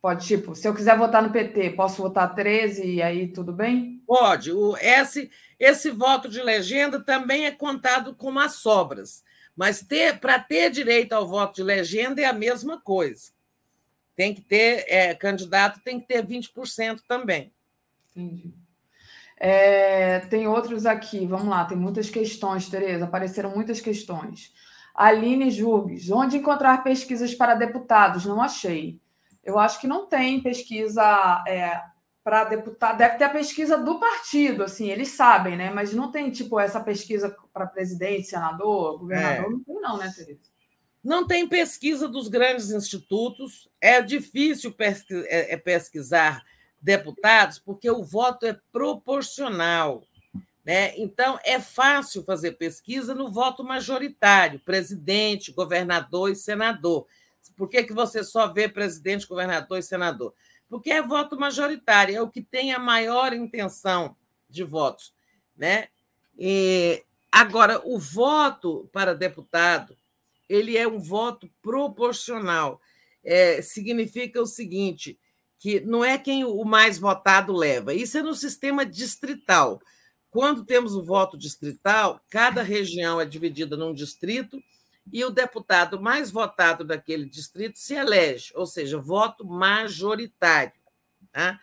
Pode, 0.00 0.26
tipo, 0.26 0.54
se 0.54 0.66
eu 0.66 0.74
quiser 0.74 0.96
votar 0.96 1.22
no 1.22 1.30
PT, 1.30 1.70
posso 1.72 2.00
votar 2.00 2.34
13 2.34 2.86
e 2.86 3.02
aí 3.02 3.28
tudo 3.28 3.52
bem? 3.52 4.02
Pode. 4.06 4.50
O, 4.50 4.74
esse, 4.78 5.30
esse 5.60 5.90
voto 5.90 6.26
de 6.26 6.42
legenda 6.42 7.04
também 7.04 7.44
é 7.44 7.50
contado 7.50 8.14
como 8.14 8.40
as 8.40 8.54
sobras. 8.54 9.22
Mas 9.56 9.86
para 10.20 10.38
ter 10.38 10.70
direito 10.70 11.12
ao 11.12 11.26
voto 11.26 11.56
de 11.56 11.62
legenda 11.62 12.20
é 12.20 12.24
a 12.24 12.32
mesma 12.32 12.80
coisa. 12.80 13.32
Tem 14.16 14.34
que 14.34 14.40
ter, 14.40 14.84
é, 14.88 15.14
candidato 15.14 15.80
tem 15.82 16.00
que 16.00 16.06
ter 16.06 16.26
20% 16.26 17.00
também. 17.06 17.52
Entendi. 18.14 18.54
É, 19.36 20.20
tem 20.20 20.46
outros 20.46 20.86
aqui, 20.86 21.26
vamos 21.26 21.48
lá, 21.48 21.64
tem 21.64 21.76
muitas 21.76 22.08
questões, 22.08 22.68
Tereza, 22.68 23.06
apareceram 23.06 23.50
muitas 23.54 23.80
questões. 23.80 24.52
Aline 24.94 25.50
Jurgues, 25.50 26.10
onde 26.10 26.36
encontrar 26.36 26.84
pesquisas 26.84 27.34
para 27.34 27.54
deputados? 27.54 28.24
Não 28.24 28.40
achei. 28.40 29.00
Eu 29.42 29.58
acho 29.58 29.80
que 29.80 29.88
não 29.88 30.06
tem 30.06 30.40
pesquisa 30.40 31.42
é, 31.48 31.82
para 32.24 32.44
deputado. 32.44 32.98
Deve 32.98 33.16
ter 33.16 33.24
a 33.24 33.30
pesquisa 33.30 33.76
do 33.76 33.98
partido, 33.98 34.62
assim, 34.62 34.88
eles 34.90 35.08
sabem, 35.08 35.56
né? 35.56 35.70
Mas 35.70 35.92
não 35.92 36.10
tem, 36.10 36.30
tipo, 36.30 36.58
essa 36.58 36.80
pesquisa 36.80 37.34
para 37.52 37.66
presidente, 37.66 38.28
senador, 38.28 38.98
governador, 38.98 39.46
é. 39.46 39.50
não 39.50 39.60
tem, 39.64 39.80
não, 39.80 39.98
né, 39.98 40.12
Tereza? 40.14 40.52
Não 41.02 41.26
tem 41.26 41.48
pesquisa 41.48 42.06
dos 42.06 42.28
grandes 42.28 42.70
institutos, 42.70 43.68
é 43.80 44.00
difícil 44.00 44.72
é, 44.78 45.54
é 45.54 45.56
pesquisar 45.56 46.44
deputados, 46.80 47.58
porque 47.58 47.90
o 47.90 48.04
voto 48.04 48.46
é 48.46 48.56
proporcional. 48.70 50.04
Né? 50.64 50.96
Então, 50.96 51.40
é 51.44 51.58
fácil 51.58 52.22
fazer 52.22 52.52
pesquisa 52.52 53.16
no 53.16 53.32
voto 53.32 53.64
majoritário, 53.64 54.60
presidente, 54.60 55.50
governador 55.50 56.30
e 56.30 56.36
senador. 56.36 57.06
Por 57.56 57.68
que, 57.68 57.82
que 57.82 57.92
você 57.92 58.22
só 58.22 58.52
vê 58.52 58.68
presidente, 58.68 59.26
governador 59.26 59.78
e 59.78 59.82
senador? 59.82 60.32
Porque 60.72 60.90
é 60.90 61.02
voto 61.02 61.38
majoritário, 61.38 62.16
é 62.16 62.22
o 62.22 62.30
que 62.30 62.40
tem 62.40 62.72
a 62.72 62.78
maior 62.78 63.34
intenção 63.34 64.16
de 64.48 64.64
votos. 64.64 65.12
Né? 65.54 65.88
E, 66.38 67.04
agora, 67.30 67.82
o 67.84 67.98
voto 67.98 68.88
para 68.90 69.14
deputado 69.14 69.94
ele 70.48 70.78
é 70.78 70.88
um 70.88 70.98
voto 70.98 71.46
proporcional. 71.60 72.80
É, 73.22 73.60
significa 73.60 74.40
o 74.40 74.46
seguinte: 74.46 75.18
que 75.58 75.78
não 75.80 76.02
é 76.02 76.16
quem 76.16 76.42
o 76.42 76.64
mais 76.64 76.98
votado 76.98 77.52
leva. 77.52 77.92
Isso 77.92 78.16
é 78.16 78.22
no 78.22 78.34
sistema 78.34 78.86
distrital. 78.86 79.78
Quando 80.30 80.64
temos 80.64 80.94
o 80.94 81.04
voto 81.04 81.36
distrital, 81.36 82.18
cada 82.30 82.62
região 82.62 83.20
é 83.20 83.26
dividida 83.26 83.76
num 83.76 83.92
distrito 83.92 84.58
e 85.10 85.24
o 85.24 85.30
deputado 85.30 86.00
mais 86.00 86.30
votado 86.30 86.84
daquele 86.84 87.24
distrito 87.24 87.78
se 87.78 87.94
elege, 87.94 88.52
ou 88.54 88.66
seja, 88.66 88.98
voto 88.98 89.44
majoritário. 89.44 90.72
Tá? 91.32 91.58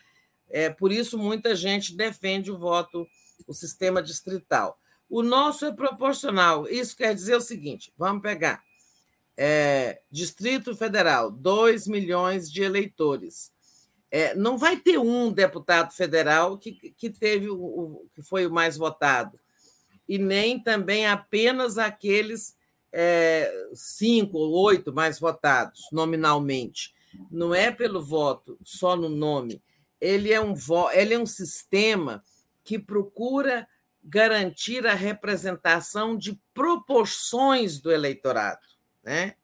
É, 0.49 0.69
por 0.69 0.91
isso, 0.91 1.17
muita 1.17 1.55
gente 1.55 1.95
defende 1.95 2.51
o 2.51 2.57
voto, 2.57 3.07
o 3.47 3.53
sistema 3.53 4.01
distrital. 4.01 4.79
O 5.09 5.23
nosso 5.23 5.65
é 5.65 5.71
proporcional. 5.71 6.67
Isso 6.67 6.95
quer 6.95 7.13
dizer 7.15 7.35
o 7.35 7.41
seguinte: 7.41 7.93
vamos 7.97 8.21
pegar. 8.21 8.63
É, 9.37 10.01
Distrito 10.11 10.75
Federal, 10.75 11.31
2 11.31 11.87
milhões 11.87 12.51
de 12.51 12.61
eleitores. 12.61 13.51
É, 14.11 14.35
não 14.35 14.57
vai 14.57 14.75
ter 14.75 14.97
um 14.97 15.31
deputado 15.31 15.93
federal 15.93 16.57
que, 16.57 16.73
que 16.73 17.09
teve 17.09 17.47
o, 17.47 17.55
o, 17.55 18.09
que 18.13 18.21
foi 18.21 18.45
o 18.45 18.51
mais 18.51 18.75
votado, 18.75 19.39
e 20.07 20.17
nem 20.17 20.59
também 20.59 21.05
apenas 21.05 21.77
aqueles 21.77 22.57
é, 22.91 23.51
cinco 23.73 24.37
ou 24.37 24.51
oito 24.65 24.93
mais 24.93 25.19
votados 25.19 25.87
nominalmente. 25.91 26.93
Não 27.31 27.53
é 27.53 27.71
pelo 27.71 28.01
voto, 28.01 28.57
só 28.63 28.95
no 28.95 29.09
nome. 29.09 29.61
Ele 29.99 30.31
é 30.31 30.39
um, 30.39 30.55
ele 30.93 31.13
é 31.13 31.19
um 31.19 31.25
sistema 31.25 32.23
que 32.63 32.79
procura 32.79 33.67
garantir 34.03 34.87
a 34.87 34.93
representação 34.93 36.15
de 36.15 36.39
proporções 36.53 37.79
do 37.79 37.91
eleitorado, 37.91 38.65
né? 39.03 39.35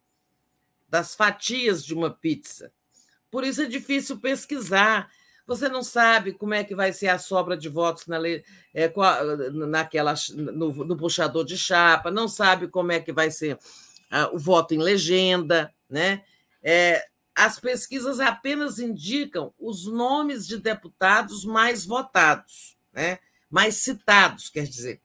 das 0.87 1.13
fatias 1.13 1.83
de 1.83 1.93
uma 1.93 2.09
pizza. 2.09 2.71
Por 3.29 3.43
isso 3.43 3.61
é 3.61 3.65
difícil 3.65 4.19
pesquisar. 4.19 5.11
Você 5.47 5.69
não 5.69 5.83
sabe 5.83 6.33
como 6.33 6.53
é 6.53 6.63
que 6.63 6.75
vai 6.75 6.91
ser 6.91 7.07
a 7.07 7.19
sobra 7.19 7.55
de 7.55 7.69
votos 7.69 8.07
na 8.07 8.17
é, 8.73 8.91
naquela, 9.51 10.15
no, 10.33 10.73
no, 10.85 10.97
puxador 10.97 11.45
de 11.45 11.57
chapa, 11.57 12.09
não 12.09 12.27
sabe 12.27 12.67
como 12.67 12.91
é 12.91 12.99
que 12.99 13.13
vai 13.13 13.29
ser 13.29 13.59
ah, 14.09 14.29
o 14.33 14.39
voto 14.39 14.73
em 14.73 14.79
legenda. 14.79 15.71
Né? 15.87 16.23
É, 16.63 17.05
as 17.35 17.59
pesquisas 17.59 18.19
apenas 18.19 18.79
indicam 18.79 19.53
os 19.59 19.85
nomes 19.85 20.47
de 20.47 20.57
deputados 20.57 21.45
mais 21.45 21.85
votados, 21.85 22.75
né? 22.91 23.19
mais 23.49 23.75
citados, 23.75 24.49
quer 24.49 24.65
dizer. 24.65 24.99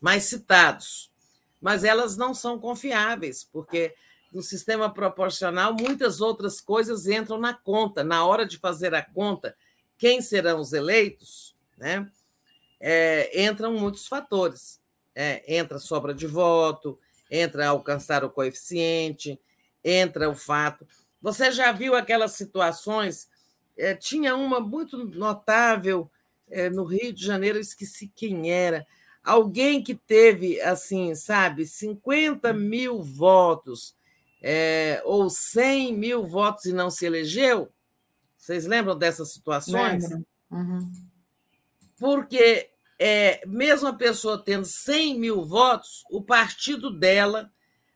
mais 0.00 0.24
citados. 0.24 1.12
Mas 1.60 1.84
elas 1.84 2.16
não 2.16 2.34
são 2.34 2.58
confiáveis, 2.58 3.44
porque 3.44 3.94
no 4.32 4.42
sistema 4.42 4.92
proporcional 4.92 5.72
muitas 5.72 6.20
outras 6.20 6.60
coisas 6.60 7.06
entram 7.06 7.38
na 7.38 7.54
conta. 7.54 8.02
Na 8.02 8.26
hora 8.26 8.44
de 8.44 8.58
fazer 8.58 8.92
a 8.92 9.02
conta, 9.02 9.56
quem 9.98 10.20
serão 10.20 10.60
os 10.60 10.72
eleitos, 10.72 11.54
né? 11.76 12.10
É, 12.80 13.44
entram 13.44 13.72
muitos 13.72 14.06
fatores. 14.06 14.80
É, 15.14 15.56
entra 15.56 15.78
sobra 15.78 16.12
de 16.12 16.26
voto, 16.26 16.98
entra 17.30 17.68
alcançar 17.68 18.24
o 18.24 18.30
coeficiente, 18.30 19.40
entra 19.82 20.28
o 20.28 20.34
fato. 20.34 20.86
Você 21.22 21.52
já 21.52 21.70
viu 21.72 21.94
aquelas 21.94 22.32
situações? 22.32 23.28
É, 23.76 23.94
tinha 23.94 24.34
uma 24.36 24.60
muito 24.60 24.98
notável 24.98 26.10
é, 26.50 26.68
no 26.68 26.84
Rio 26.84 27.12
de 27.12 27.24
Janeiro, 27.24 27.58
eu 27.58 27.62
esqueci 27.62 28.12
quem 28.14 28.50
era. 28.50 28.86
Alguém 29.22 29.82
que 29.82 29.94
teve, 29.94 30.60
assim, 30.60 31.14
sabe, 31.14 31.66
50 31.66 32.52
mil 32.52 33.02
votos 33.02 33.94
é, 34.42 35.00
ou 35.04 35.30
100 35.30 35.96
mil 35.96 36.26
votos 36.26 36.66
e 36.66 36.72
não 36.72 36.90
se 36.90 37.06
elegeu? 37.06 37.72
Vocês 38.44 38.66
lembram 38.66 38.94
dessas 38.94 39.32
situações? 39.32 40.04
Uhum. 40.50 40.92
Porque 41.98 42.68
é, 42.98 43.40
mesmo 43.46 43.88
a 43.88 43.92
pessoa 43.94 44.36
tendo 44.36 44.66
100 44.66 45.18
mil 45.18 45.46
votos, 45.46 46.04
o 46.10 46.20
partido 46.20 46.90
dela 46.90 47.50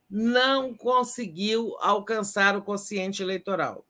não 0.09 0.75
conseguiu 0.75 1.77
alcançar 1.81 2.57
o 2.57 2.63
quociente 2.63 3.23
eleitoral. 3.23 3.85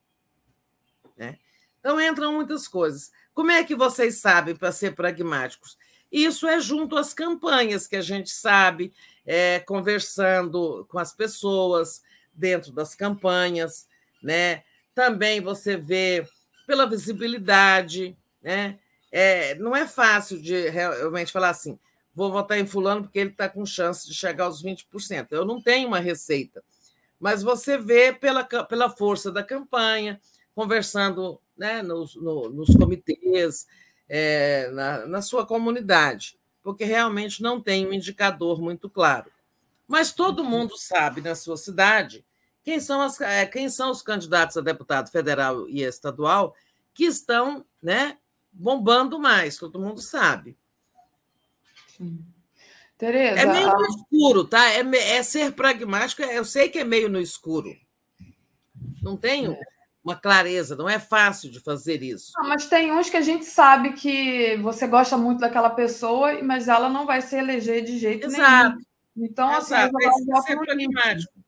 Né? 1.17 1.39
Então 1.79 2.01
entram 2.01 2.33
muitas 2.33 2.67
coisas. 2.67 3.13
Como 3.33 3.53
é 3.53 3.63
que 3.63 3.77
vocês 3.77 4.17
sabem, 4.17 4.57
para 4.57 4.73
ser 4.73 4.97
pragmáticos? 4.97 5.79
Isso 6.11 6.45
é 6.49 6.59
junto 6.59 6.97
às 6.97 7.15
campanhas 7.15 7.87
que 7.87 7.95
a 7.95 8.03
gente 8.03 8.31
sabe, 8.31 8.93
é, 9.25 9.61
conversando 9.61 10.85
com 10.91 10.99
as 10.99 11.13
pessoas 11.13 12.03
dentro 12.35 12.73
das 12.73 12.97
campanhas, 12.97 13.87
né? 14.21 14.65
Também 14.93 15.41
você 15.41 15.77
vê 15.77 16.27
pela 16.69 16.87
visibilidade, 16.87 18.15
né? 18.43 18.79
É, 19.11 19.55
não 19.55 19.75
é 19.75 19.89
fácil 19.89 20.39
de 20.39 20.69
realmente 20.69 21.33
falar 21.33 21.49
assim, 21.49 21.79
vou 22.15 22.31
votar 22.31 22.59
em 22.59 22.67
fulano 22.67 23.05
porque 23.05 23.19
ele 23.19 23.31
está 23.31 23.49
com 23.49 23.65
chance 23.65 24.07
de 24.07 24.13
chegar 24.13 24.45
aos 24.45 24.63
20%. 24.63 25.29
Eu 25.31 25.47
não 25.47 25.63
tenho 25.63 25.89
uma 25.89 25.99
receita, 25.99 26.63
mas 27.19 27.43
você 27.43 27.79
vê 27.79 28.13
pela, 28.13 28.45
pela 28.45 28.91
força 28.91 29.33
da 29.33 29.43
campanha, 29.43 30.21
conversando 30.55 31.41
né, 31.57 31.81
nos, 31.81 32.15
no, 32.17 32.51
nos 32.51 32.69
comitês, 32.77 33.67
é, 34.07 34.71
na, 34.71 35.07
na 35.07 35.23
sua 35.23 35.47
comunidade, 35.47 36.39
porque 36.63 36.85
realmente 36.85 37.43
não 37.43 37.63
tem 37.63 37.87
um 37.87 37.95
indicador 37.95 38.61
muito 38.61 38.91
claro. 38.91 39.33
Mas 39.87 40.13
todo 40.13 40.43
uhum. 40.43 40.51
mundo 40.51 40.77
sabe 40.77 41.23
na 41.23 41.35
sua 41.35 41.57
cidade 41.57 42.27
quem 42.69 42.81
são, 42.81 43.01
as, 43.01 43.19
é, 43.23 43.47
quem 43.47 43.71
são 43.71 43.91
os 43.91 44.03
candidatos 44.03 44.59
a 44.59 44.61
deputado 44.61 45.11
federal 45.11 45.67
e 45.71 45.81
estadual 45.81 46.55
que 46.93 47.05
estão 47.05 47.65
né, 47.83 48.19
bombando 48.53 49.19
mais, 49.19 49.57
todo 49.57 49.81
mundo 49.81 50.03
sabe. 50.03 50.55
Sim. 51.97 52.23
Tereza, 52.99 53.41
é 53.41 53.47
meio 53.47 53.73
no 53.73 53.87
escuro, 53.87 54.45
tá? 54.45 54.71
É, 54.71 54.81
é, 54.81 55.23
ser 55.23 55.53
pragmático, 55.53 56.21
eu 56.21 56.45
sei 56.45 56.69
que 56.69 56.79
é 56.79 56.85
meio 56.85 57.09
no 57.09 57.19
escuro. 57.19 57.75
Não 59.01 59.17
tenho 59.17 59.53
é. 59.53 59.61
uma 60.05 60.15
clareza, 60.15 60.77
não 60.77 60.91
é 60.91 60.99
fácil 60.99 61.51
de 61.51 61.61
fazer 61.61 62.03
isso. 62.03 62.33
Não, 62.37 62.51
mas 62.51 62.67
tem 62.67 62.93
uns 62.93 63.09
que 63.09 63.17
a 63.17 63.23
gente 63.23 63.47
sabe 63.47 63.95
que 63.95 64.59
você 64.59 64.87
gosta 64.87 65.17
muito 65.17 65.41
daquela 65.41 65.71
pessoa, 65.71 66.43
mas 66.43 66.69
ela 66.69 66.91
não 66.91 67.07
vai 67.07 67.23
se 67.23 67.35
eleger 67.35 67.83
de 67.83 67.97
jeito 67.97 68.27
Exato. 68.27 68.77
nenhum. 68.77 68.83
Então, 69.17 69.49
assim, 69.49 69.73
Exato. 69.73 69.97
assim, 69.97 70.33
é 70.33 70.41
ser 70.43 70.59
pragmático. 70.59 71.48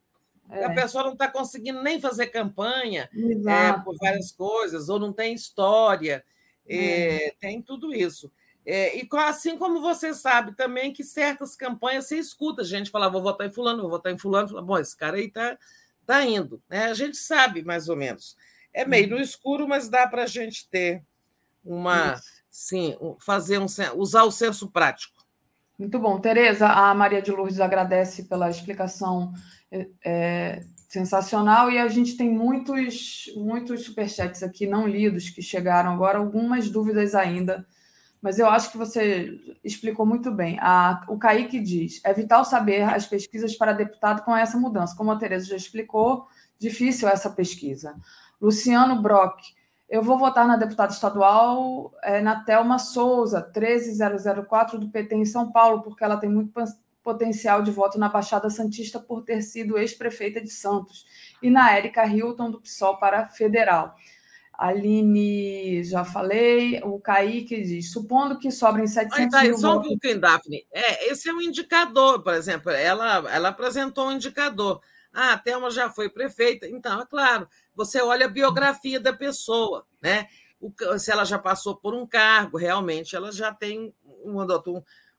É. 0.51 0.65
A 0.65 0.75
pessoa 0.75 1.05
não 1.05 1.13
está 1.13 1.29
conseguindo 1.29 1.83
nem 1.83 2.01
fazer 2.01 2.27
campanha 2.29 3.09
é, 3.15 3.73
por 3.85 3.97
várias 3.97 4.33
coisas, 4.33 4.89
ou 4.89 4.99
não 4.99 5.13
tem 5.13 5.35
história, 5.35 6.25
é, 6.69 7.35
tem 7.41 7.63
tudo 7.63 7.95
isso. 7.95 8.31
É, 8.65 8.97
e 8.97 9.09
assim 9.17 9.57
como 9.57 9.81
você 9.81 10.13
sabe 10.13 10.55
também 10.55 10.93
que 10.93 11.03
certas 11.03 11.57
campanhas 11.57 12.07
você 12.07 12.19
escuta 12.19 12.63
a 12.63 12.65
gente 12.65 12.91
falar, 12.91 13.09
vou 13.09 13.23
votar 13.23 13.47
em 13.47 13.53
fulano, 13.53 13.83
vou 13.83 13.91
votar 13.91 14.13
em 14.13 14.19
fulano, 14.19 14.49
fala, 14.49 14.63
bom, 14.63 14.79
esse 14.79 14.97
cara 14.97 15.17
aí 15.17 15.27
está 15.27 15.59
tá 16.07 16.25
indo. 16.25 16.63
Né? 16.69 16.85
A 16.85 16.95
gente 16.95 17.17
sabe 17.17 17.65
mais 17.65 17.89
ou 17.89 17.97
menos. 17.97 18.37
É 18.73 18.85
meio 18.85 19.11
no 19.11 19.21
escuro, 19.21 19.67
mas 19.67 19.89
dá 19.89 20.07
para 20.07 20.25
a 20.25 20.27
gente 20.27 20.69
ter 20.69 21.03
uma. 21.65 22.21
Sim, 22.51 22.97
fazer 23.21 23.59
um, 23.59 23.67
usar 23.97 24.25
o 24.25 24.31
senso 24.31 24.71
prático. 24.71 25.20
Muito 25.81 25.99
bom. 25.99 26.21
Tereza, 26.21 26.69
a 26.69 26.95
Maria 26.95 27.23
de 27.23 27.31
Lourdes 27.31 27.59
agradece 27.59 28.25
pela 28.25 28.51
explicação 28.51 29.33
é, 29.73 29.89
é, 30.05 30.61
sensacional 30.87 31.71
e 31.71 31.79
a 31.79 31.89
gente 31.89 32.19
tem 32.19 32.31
muitos, 32.31 33.33
muitos 33.35 33.85
superchats 33.87 34.43
aqui 34.43 34.67
não 34.67 34.87
lidos 34.87 35.31
que 35.31 35.41
chegaram 35.41 35.91
agora, 35.91 36.19
algumas 36.19 36.69
dúvidas 36.69 37.15
ainda, 37.15 37.67
mas 38.21 38.39
eu 38.39 38.47
acho 38.47 38.71
que 38.71 38.77
você 38.77 39.41
explicou 39.65 40.05
muito 40.05 40.31
bem. 40.31 40.59
A, 40.61 41.03
o 41.09 41.17
Kaique 41.17 41.59
diz: 41.59 42.03
é 42.05 42.13
vital 42.13 42.45
saber 42.45 42.83
as 42.83 43.07
pesquisas 43.07 43.57
para 43.57 43.73
deputado 43.73 44.23
com 44.23 44.37
essa 44.37 44.59
mudança. 44.59 44.95
Como 44.95 45.11
a 45.11 45.17
Tereza 45.17 45.47
já 45.47 45.57
explicou, 45.57 46.27
difícil 46.59 47.09
essa 47.09 47.31
pesquisa. 47.31 47.97
Luciano 48.39 49.01
Brock, 49.01 49.41
eu 49.91 50.05
vou 50.05 50.17
votar 50.17 50.47
na 50.47 50.57
deputada 50.57 50.93
estadual 50.93 51.93
é, 52.05 52.21
na 52.21 52.45
Thelma 52.45 52.79
Souza, 52.79 53.43
13004 53.43 54.79
do 54.79 54.89
PT 54.89 55.17
em 55.17 55.25
São 55.25 55.51
Paulo, 55.51 55.83
porque 55.83 56.05
ela 56.05 56.17
tem 56.17 56.31
muito 56.31 56.53
potencial 57.03 57.61
de 57.61 57.73
voto 57.73 57.99
na 57.99 58.09
Baixada 58.09 58.49
Santista 58.49 59.01
por 59.01 59.23
ter 59.23 59.43
sido 59.43 59.77
ex-prefeita 59.77 60.41
de 60.41 60.51
Santos, 60.51 61.05
e 61.43 61.51
na 61.51 61.77
Érica 61.77 62.07
Hilton, 62.07 62.53
do 62.53 62.61
PSOL 62.61 62.99
para 62.99 63.29
federal. 63.31 63.97
Aline, 64.53 65.83
já 65.83 66.05
falei, 66.05 66.81
o 66.85 67.01
Kaique 67.01 67.61
diz, 67.63 67.91
supondo 67.91 68.39
que 68.39 68.53
sobrem 68.53 68.87
700 68.87 69.31
tá, 69.31 69.43
mil 69.43 69.59
só 69.59 69.79
um 69.79 69.83
pouquinho, 69.83 70.21
Daphne. 70.21 70.67
É, 70.71 71.11
esse 71.11 71.29
é 71.29 71.33
um 71.33 71.41
indicador, 71.41 72.23
por 72.23 72.35
exemplo, 72.35 72.71
ela, 72.71 73.25
ela 73.33 73.49
apresentou 73.49 74.07
um 74.07 74.13
indicador. 74.13 74.81
Ah, 75.13 75.33
a 75.33 75.39
Thelma 75.39 75.71
já 75.71 75.91
foi 75.91 76.09
prefeita. 76.09 76.69
Então, 76.69 77.01
é 77.01 77.07
claro, 77.07 77.49
você 77.81 78.03
olha 78.03 78.27
a 78.27 78.29
biografia 78.29 79.01
da 79.01 79.11
pessoa, 79.11 79.87
né? 80.03 80.29
O, 80.61 80.71
se 80.99 81.11
ela 81.11 81.25
já 81.25 81.39
passou 81.39 81.75
por 81.75 81.95
um 81.95 82.07
cargo, 82.07 82.59
realmente 82.59 83.17
ela 83.17 83.33
já 83.33 83.55
tem 83.55 83.95
um, 84.07 84.37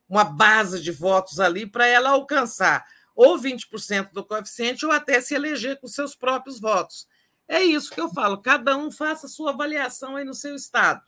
uma 0.07 0.23
base 0.23 0.79
de 0.79 0.91
votos 0.91 1.39
ali 1.39 1.65
para 1.65 1.87
ela 1.87 2.11
alcançar 2.11 2.85
ou 3.15 3.35
20% 3.39 4.11
do 4.13 4.23
coeficiente 4.23 4.85
ou 4.85 4.91
até 4.91 5.19
se 5.19 5.33
eleger 5.33 5.79
com 5.79 5.87
seus 5.87 6.13
próprios 6.13 6.59
votos. 6.59 7.07
É 7.47 7.63
isso 7.63 7.89
que 7.89 7.99
eu 7.99 8.09
falo, 8.09 8.37
cada 8.37 8.77
um 8.77 8.91
faça 8.91 9.25
a 9.25 9.29
sua 9.29 9.49
avaliação 9.49 10.15
aí 10.15 10.23
no 10.23 10.35
seu 10.35 10.55
estado. 10.55 11.01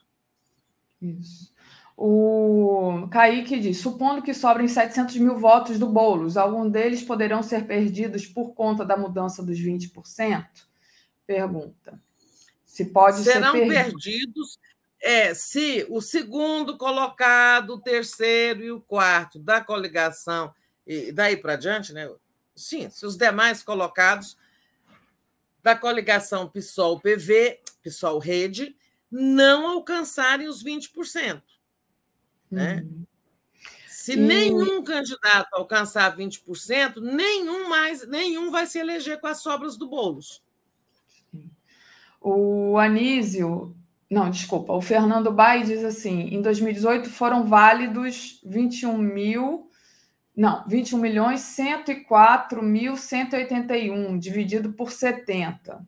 Isso. 1.00 1.54
O 1.96 3.06
Kaique 3.12 3.60
diz: 3.60 3.78
supondo 3.78 4.20
que 4.22 4.34
sobrem 4.34 4.66
700 4.66 5.16
mil 5.18 5.38
votos 5.38 5.78
do 5.78 5.86
Boulos, 5.86 6.36
algum 6.36 6.68
deles 6.68 7.04
poderão 7.04 7.42
ser 7.42 7.64
perdidos 7.68 8.26
por 8.26 8.52
conta 8.54 8.84
da 8.84 8.96
mudança 8.96 9.44
dos 9.44 9.58
20%? 9.60 10.44
Pergunta. 11.26 12.00
Se 12.64 12.86
pode 12.86 13.22
Serão 13.22 13.52
ser 13.52 13.68
perdido. 13.68 13.92
perdidos 13.92 14.58
é, 15.04 15.34
se 15.34 15.86
o 15.90 16.00
segundo 16.00 16.78
colocado, 16.78 17.74
o 17.74 17.80
terceiro 17.80 18.64
e 18.64 18.72
o 18.72 18.80
quarto 18.80 19.38
da 19.38 19.60
coligação, 19.60 20.54
e 20.86 21.12
daí 21.12 21.36
para 21.36 21.56
diante, 21.56 21.92
né? 21.92 22.10
Sim, 22.56 22.88
se 22.88 23.04
os 23.04 23.14
demais 23.14 23.62
colocados 23.62 24.38
da 25.62 25.76
coligação 25.76 26.48
PSOL-PV, 26.48 27.60
PSOL-Rede, 27.82 28.74
não 29.10 29.66
alcançarem 29.66 30.48
os 30.48 30.64
20%. 30.64 31.42
Né? 32.50 32.82
Uhum. 32.82 33.04
Se 33.86 34.12
e... 34.12 34.16
nenhum 34.16 34.82
candidato 34.82 35.48
alcançar 35.52 36.16
20%, 36.16 36.96
nenhum 37.00 37.68
mais, 37.68 38.06
nenhum 38.06 38.50
vai 38.50 38.66
se 38.66 38.78
eleger 38.78 39.20
com 39.20 39.26
as 39.26 39.42
sobras 39.42 39.76
do 39.76 39.86
Boulos. 39.86 40.43
O 42.26 42.78
Anísio, 42.78 43.76
não, 44.10 44.30
desculpa, 44.30 44.72
o 44.72 44.80
Fernando 44.80 45.30
Bai 45.30 45.62
diz 45.62 45.84
assim: 45.84 46.34
em 46.34 46.40
2018 46.40 47.10
foram 47.10 47.44
válidos 47.44 48.40
21 48.46 48.96
mil, 48.96 49.68
não, 50.34 50.64
21 50.66 50.98
milhões 50.98 51.40
104 51.40 52.62
mil 52.62 52.96
181, 52.96 54.18
dividido 54.18 54.72
por 54.72 54.90
70. 54.90 55.86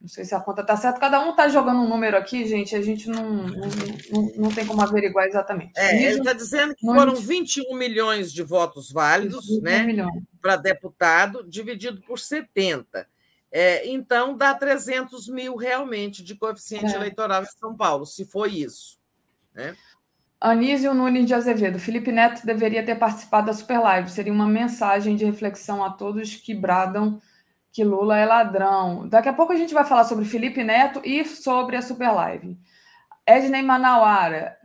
Não 0.00 0.08
sei 0.08 0.24
se 0.24 0.34
a 0.34 0.40
conta 0.40 0.62
está 0.62 0.74
certa. 0.74 0.98
Cada 0.98 1.20
um 1.20 1.30
está 1.30 1.46
jogando 1.50 1.80
um 1.80 1.88
número 1.88 2.16
aqui, 2.16 2.46
gente. 2.46 2.74
A 2.74 2.80
gente 2.80 3.08
não, 3.10 3.22
não, 3.30 3.68
não, 4.10 4.32
não 4.36 4.50
tem 4.50 4.66
como 4.66 4.80
averiguar 4.80 5.26
exatamente. 5.26 5.72
É, 5.76 6.02
ele 6.02 6.18
está 6.18 6.32
dizendo 6.32 6.74
que 6.74 6.84
foram 6.84 7.14
21 7.14 7.76
milhões 7.76 8.32
de 8.32 8.42
votos 8.42 8.90
válidos 8.90 9.60
né, 9.60 9.86
para 10.40 10.56
deputado, 10.56 11.44
dividido 11.46 12.00
por 12.00 12.18
70. 12.18 13.06
É, 13.52 13.86
então, 13.88 14.34
dá 14.34 14.54
300 14.54 15.28
mil 15.28 15.56
realmente 15.56 16.24
de 16.24 16.34
coeficiente 16.34 16.92
é. 16.92 16.96
eleitoral 16.96 17.42
em 17.42 17.46
São 17.46 17.76
Paulo, 17.76 18.06
se 18.06 18.24
foi 18.24 18.50
isso. 18.52 18.98
Né? 19.54 19.76
Anísio 20.40 20.94
Nunes 20.94 21.26
de 21.26 21.34
Azevedo. 21.34 21.78
Felipe 21.78 22.10
Neto 22.10 22.44
deveria 22.46 22.84
ter 22.84 22.96
participado 22.96 23.46
da 23.46 23.52
Super 23.52 23.78
Live. 23.78 24.10
Seria 24.10 24.32
uma 24.32 24.48
mensagem 24.48 25.14
de 25.14 25.24
reflexão 25.24 25.84
a 25.84 25.90
todos 25.90 26.34
que 26.34 26.54
bradam 26.54 27.20
que 27.70 27.84
Lula 27.84 28.18
é 28.18 28.26
ladrão. 28.26 29.08
Daqui 29.08 29.28
a 29.28 29.32
pouco 29.32 29.52
a 29.52 29.56
gente 29.56 29.72
vai 29.72 29.84
falar 29.84 30.04
sobre 30.04 30.24
Felipe 30.24 30.62
Neto 30.62 31.00
e 31.04 31.24
sobre 31.24 31.76
a 31.76 31.82
Super 31.82 32.10
Live. 32.10 32.58
Ednei 33.26 33.62
Manauara. 33.62 34.56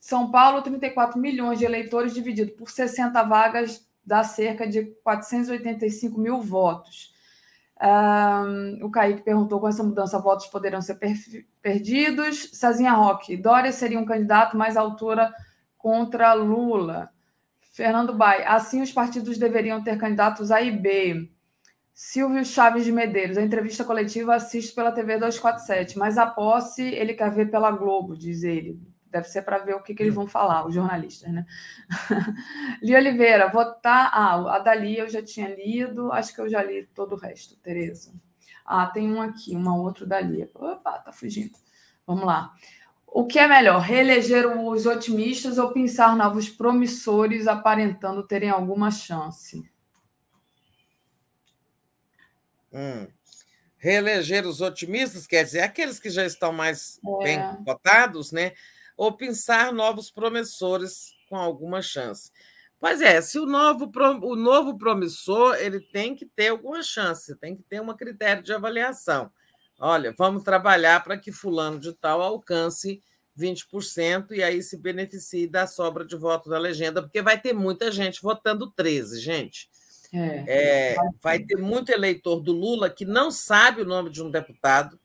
São 0.00 0.30
Paulo, 0.30 0.62
34 0.62 1.18
milhões 1.20 1.58
de 1.58 1.64
eleitores 1.64 2.14
dividido 2.14 2.52
por 2.52 2.70
60 2.70 3.22
vagas 3.22 3.86
dá 4.04 4.22
cerca 4.22 4.66
de 4.66 4.84
485 5.02 6.18
mil 6.18 6.40
votos. 6.40 7.13
Um, 7.82 8.84
o 8.84 8.90
Kaique 8.90 9.22
perguntou 9.22 9.60
com 9.60 9.68
essa 9.68 9.82
mudança 9.82 10.18
votos 10.18 10.46
poderão 10.46 10.80
ser 10.80 10.94
per 10.94 11.14
perdidos. 11.60 12.50
Sazinha 12.52 12.92
Roque, 12.92 13.36
Dória 13.36 13.72
seria 13.72 13.98
um 13.98 14.04
candidato 14.04 14.56
mais 14.56 14.76
altura 14.76 15.32
contra 15.76 16.32
Lula. 16.32 17.10
Fernando 17.72 18.14
Bai, 18.14 18.44
assim 18.46 18.80
os 18.82 18.92
partidos 18.92 19.36
deveriam 19.36 19.82
ter 19.82 19.98
candidatos 19.98 20.50
A 20.50 20.62
e 20.62 20.70
B. 20.70 21.28
Silvio 21.92 22.44
Chaves 22.44 22.84
de 22.84 22.90
Medeiros, 22.90 23.36
a 23.36 23.42
entrevista 23.42 23.84
coletiva 23.84 24.34
assiste 24.34 24.74
pela 24.74 24.90
TV 24.90 25.14
247, 25.14 25.96
mas 25.96 26.18
a 26.18 26.26
posse 26.26 26.82
ele 26.82 27.14
quer 27.14 27.30
ver 27.30 27.50
pela 27.50 27.70
Globo, 27.70 28.16
diz 28.16 28.42
ele. 28.42 28.80
Deve 29.14 29.28
ser 29.28 29.42
para 29.42 29.58
ver 29.58 29.76
o 29.76 29.80
que, 29.80 29.94
que, 29.94 30.02
eles 30.02 30.12
vão 30.12 30.26
falar, 30.26 30.66
os 30.66 30.74
jornalistas, 30.74 31.32
né? 31.32 31.46
Li 32.82 32.96
Oliveira, 32.96 33.48
votar. 33.48 34.10
Ah, 34.12 34.56
a 34.56 34.58
Dali 34.58 34.98
eu 34.98 35.08
já 35.08 35.22
tinha 35.22 35.54
lido, 35.54 36.10
acho 36.10 36.34
que 36.34 36.40
eu 36.40 36.48
já 36.48 36.60
li 36.64 36.84
todo 36.92 37.12
o 37.12 37.16
resto, 37.16 37.54
Tereza. 37.58 38.12
Ah, 38.66 38.88
tem 38.88 39.12
um 39.12 39.22
aqui, 39.22 39.54
uma 39.54 39.76
outra 39.76 40.04
Dali. 40.04 40.50
Opa, 40.52 40.98
tá 40.98 41.12
fugindo. 41.12 41.56
Vamos 42.04 42.24
lá. 42.24 42.52
O 43.06 43.24
que 43.24 43.38
é 43.38 43.46
melhor, 43.46 43.80
reeleger 43.80 44.48
os 44.48 44.84
otimistas 44.84 45.58
ou 45.58 45.72
pensar 45.72 46.16
novos 46.16 46.48
promissores 46.48 47.46
aparentando 47.46 48.26
terem 48.26 48.50
alguma 48.50 48.90
chance? 48.90 49.62
Hum. 52.72 53.06
Reeleger 53.76 54.44
os 54.44 54.60
otimistas, 54.60 55.24
quer 55.24 55.44
dizer, 55.44 55.60
aqueles 55.60 56.00
que 56.00 56.10
já 56.10 56.26
estão 56.26 56.52
mais 56.52 56.98
é. 57.20 57.22
bem 57.22 57.64
cotados, 57.64 58.32
né? 58.32 58.54
Ou 58.96 59.12
pensar 59.12 59.72
novos 59.72 60.10
promissores 60.10 61.12
com 61.28 61.36
alguma 61.36 61.82
chance. 61.82 62.30
Pois 62.78 63.00
é, 63.00 63.20
se 63.22 63.38
o 63.38 63.46
novo, 63.46 63.90
o 64.22 64.36
novo 64.36 64.76
promissor 64.76 65.56
ele 65.56 65.80
tem 65.80 66.14
que 66.14 66.26
ter 66.26 66.48
alguma 66.48 66.82
chance, 66.82 67.34
tem 67.36 67.56
que 67.56 67.62
ter 67.62 67.80
um 67.80 67.96
critério 67.96 68.42
de 68.42 68.52
avaliação. 68.52 69.30
Olha, 69.78 70.14
vamos 70.16 70.42
trabalhar 70.42 71.02
para 71.02 71.16
que 71.16 71.32
fulano 71.32 71.80
de 71.80 71.92
tal 71.94 72.20
alcance 72.20 73.02
20% 73.38 74.32
e 74.32 74.42
aí 74.42 74.62
se 74.62 74.76
beneficie 74.76 75.48
da 75.48 75.66
sobra 75.66 76.04
de 76.04 76.16
voto 76.16 76.48
da 76.48 76.58
legenda, 76.58 77.02
porque 77.02 77.22
vai 77.22 77.40
ter 77.40 77.52
muita 77.52 77.90
gente 77.90 78.22
votando 78.22 78.70
13, 78.70 79.20
gente. 79.20 79.68
É, 80.12 80.92
é, 80.92 80.96
vai 81.20 81.40
ter 81.40 81.56
muito 81.56 81.90
eleitor 81.90 82.40
do 82.40 82.52
Lula 82.52 82.88
que 82.88 83.04
não 83.04 83.32
sabe 83.32 83.82
o 83.82 83.86
nome 83.86 84.10
de 84.10 84.22
um 84.22 84.30
deputado, 84.30 85.00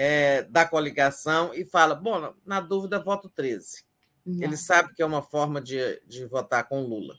é, 0.00 0.42
da 0.44 0.64
coligação 0.64 1.52
e 1.52 1.64
fala: 1.64 1.92
bom, 1.92 2.32
na 2.46 2.60
dúvida, 2.60 3.02
voto 3.02 3.28
13. 3.28 3.82
Não. 4.24 4.44
Ele 4.44 4.56
sabe 4.56 4.94
que 4.94 5.02
é 5.02 5.06
uma 5.06 5.22
forma 5.22 5.60
de, 5.60 6.00
de 6.06 6.24
votar 6.24 6.68
com 6.68 6.82
Lula. 6.82 7.16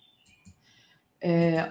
É, 1.20 1.70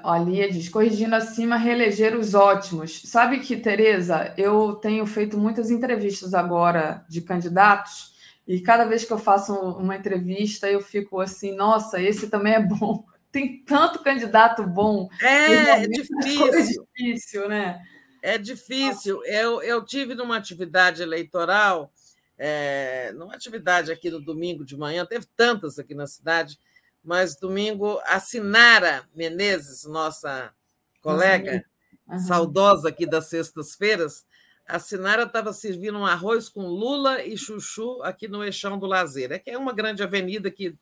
diz: 0.51 0.69
corrigindo 0.69 1.15
acima, 1.15 1.57
reeleger 1.57 2.15
os 2.15 2.35
ótimos. 2.35 3.01
Sabe 3.07 3.41
que, 3.41 3.57
Tereza, 3.57 4.35
eu 4.37 4.75
tenho 4.75 5.07
feito 5.07 5.39
muitas 5.39 5.70
entrevistas 5.70 6.35
agora 6.35 7.07
de 7.09 7.23
candidatos, 7.23 8.12
e 8.47 8.61
cada 8.61 8.85
vez 8.85 9.03
que 9.03 9.12
eu 9.12 9.19
faço 9.19 9.55
uma 9.55 9.97
entrevista, 9.97 10.70
eu 10.70 10.83
fico 10.83 11.23
assim: 11.23 11.57
nossa, 11.57 12.03
esse 12.03 12.28
também 12.28 12.53
é 12.53 12.61
bom. 12.61 13.03
Tem 13.33 13.62
tanto 13.65 14.03
candidato 14.03 14.62
bom. 14.62 15.09
É, 15.23 15.85
é 15.85 15.87
difícil. 15.87 16.55
É 16.55 16.62
difícil, 16.62 17.49
né? 17.49 17.81
É 18.23 18.37
difícil. 18.39 19.25
Eu, 19.25 19.63
eu 19.63 19.85
tive 19.85 20.15
numa 20.15 20.37
atividade 20.37 21.03
eleitoral, 21.03 21.93
é, 22.37 23.13
numa 23.13 23.35
atividade 23.35 23.91
aqui 23.91 24.11
no 24.11 24.21
domingo 24.21 24.65
de 24.65 24.77
manhã, 24.77 25.05
teve 25.05 25.27
tantas 25.37 25.79
aqui 25.79 25.95
na 25.95 26.07
cidade, 26.07 26.59
mas 27.03 27.37
domingo 27.37 28.01
a 28.05 28.21
Sinara 28.21 29.09
Menezes, 29.15 29.85
nossa 29.85 30.53
colega, 31.01 31.65
uhum. 32.07 32.19
saudosa 32.19 32.89
aqui 32.89 33.07
das 33.07 33.27
sextas-feiras, 33.27 34.27
a 34.67 34.79
Sinara 34.79 35.23
estava 35.23 35.53
servindo 35.53 35.99
um 35.99 36.05
arroz 36.05 36.49
com 36.49 36.67
lula 36.67 37.25
e 37.25 37.39
chuchu 37.39 38.03
aqui 38.03 38.29
no 38.29 38.45
Eixão 38.45 38.79
do 38.79 38.87
Lazer. 38.87 39.33
É 39.33 39.39
que 39.39 39.51
é 39.51 39.57
uma 39.57 39.73
grande 39.73 40.03
avenida 40.03 40.51
que, 40.51 40.77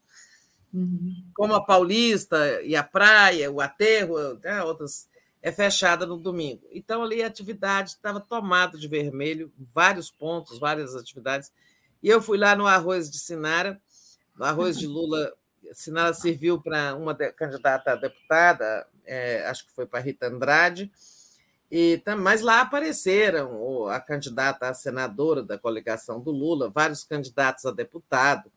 uhum. 0.75 1.25
como 1.33 1.55
a 1.55 1.65
Paulista 1.65 2.61
e 2.63 2.75
a 2.75 2.83
Praia, 2.83 3.51
o 3.51 3.61
Aterro, 3.61 4.35
né, 4.43 4.63
outras 4.65 5.09
é 5.47 5.53
fechada 5.53 6.05
no 6.05 6.17
domingo. 6.17 6.67
Então, 6.73 7.05
ali 7.05 7.23
a 7.23 7.29
atividade 7.29 7.91
estava 7.91 8.19
tomada 8.19 8.77
de 8.77 8.89
vermelho, 8.89 9.53
vários 9.73 10.11
pontos, 10.11 10.59
várias 10.59 10.97
atividades. 10.97 11.53
E 12.03 12.09
eu 12.09 12.21
fui 12.21 12.37
lá 12.37 12.57
no 12.57 12.67
arroz 12.67 13.09
de 13.09 13.21
Sinara, 13.21 13.81
no 14.35 14.45
arroz 14.45 14.77
de 14.77 14.89
Lula. 14.89 15.33
Sinara 15.73 16.13
serviu 16.13 16.61
para 16.61 16.97
uma 16.97 17.15
candidata 17.15 17.93
a 17.93 17.95
deputada, 17.95 18.89
é, 19.05 19.47
acho 19.47 19.65
que 19.65 19.73
foi 19.73 19.87
para 19.87 20.01
Rita 20.01 20.27
Andrade, 20.27 20.91
e, 21.71 22.03
mas 22.19 22.41
lá 22.41 22.63
apareceram 22.63 23.87
a 23.87 24.01
candidata 24.01 24.69
a 24.69 24.75
senadora 24.75 25.45
da 25.45 25.57
coligação 25.57 26.21
do 26.21 26.33
Lula, 26.33 26.71
vários 26.71 27.05
candidatos 27.05 27.65
a 27.67 27.71
deputado. 27.71 28.51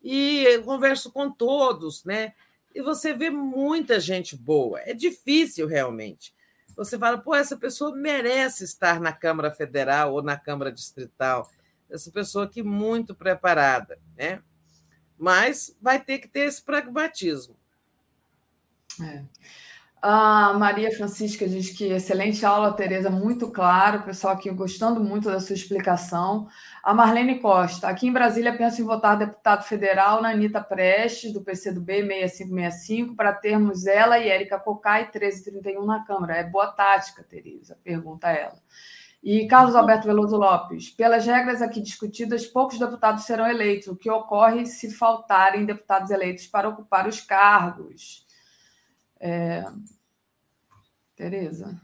E 0.00 0.44
eu 0.44 0.62
converso 0.62 1.10
com 1.10 1.28
todos, 1.28 2.04
né? 2.04 2.32
E 2.74 2.82
você 2.82 3.12
vê 3.12 3.30
muita 3.30 4.00
gente 4.00 4.36
boa. 4.36 4.80
É 4.80 4.94
difícil 4.94 5.66
realmente. 5.66 6.34
Você 6.76 6.98
fala, 6.98 7.18
pô, 7.18 7.34
essa 7.34 7.56
pessoa 7.56 7.94
merece 7.94 8.64
estar 8.64 9.00
na 9.00 9.12
Câmara 9.12 9.50
Federal 9.50 10.14
ou 10.14 10.22
na 10.22 10.38
Câmara 10.38 10.72
Distrital. 10.72 11.50
Essa 11.90 12.10
pessoa 12.10 12.46
aqui 12.46 12.62
muito 12.62 13.14
preparada, 13.14 13.98
né? 14.16 14.42
Mas 15.18 15.76
vai 15.80 16.02
ter 16.02 16.18
que 16.18 16.28
ter 16.28 16.46
esse 16.46 16.62
pragmatismo. 16.62 17.56
É. 19.00 19.24
A 20.04 20.54
Maria 20.54 20.90
Francisca 20.90 21.46
diz 21.46 21.70
que 21.70 21.84
excelente 21.92 22.44
aula, 22.44 22.72
Tereza, 22.72 23.08
muito 23.08 23.48
claro. 23.52 24.02
Pessoal 24.02 24.34
aqui 24.34 24.50
gostando 24.50 24.98
muito 24.98 25.30
da 25.30 25.38
sua 25.38 25.54
explicação. 25.54 26.48
A 26.82 26.92
Marlene 26.92 27.38
Costa, 27.38 27.86
aqui 27.86 28.08
em 28.08 28.12
Brasília, 28.12 28.52
penso 28.52 28.82
em 28.82 28.84
votar 28.84 29.16
deputado 29.16 29.62
federal 29.62 30.20
na 30.20 30.30
Anitta 30.30 30.60
Prestes, 30.60 31.32
do 31.32 31.40
PCdoB 31.40 32.02
6565, 32.02 33.14
para 33.14 33.32
termos 33.32 33.86
ela 33.86 34.18
e 34.18 34.28
Érica 34.28 34.58
Cocai 34.58 35.02
1331 35.02 35.86
na 35.86 36.04
Câmara. 36.04 36.34
É 36.34 36.42
boa 36.42 36.66
tática, 36.66 37.22
Tereza, 37.22 37.78
pergunta 37.84 38.28
ela. 38.28 38.58
E 39.22 39.46
Carlos 39.46 39.76
Alberto 39.76 40.08
Veloso 40.08 40.36
Lopes, 40.36 40.90
pelas 40.90 41.24
regras 41.24 41.62
aqui 41.62 41.80
discutidas, 41.80 42.44
poucos 42.44 42.76
deputados 42.76 43.22
serão 43.22 43.46
eleitos, 43.46 43.86
o 43.86 43.94
que 43.94 44.10
ocorre 44.10 44.66
se 44.66 44.90
faltarem 44.90 45.64
deputados 45.64 46.10
eleitos 46.10 46.48
para 46.48 46.68
ocupar 46.68 47.06
os 47.06 47.20
cargos. 47.20 48.26
É... 49.22 49.64
Tereza. 51.14 51.80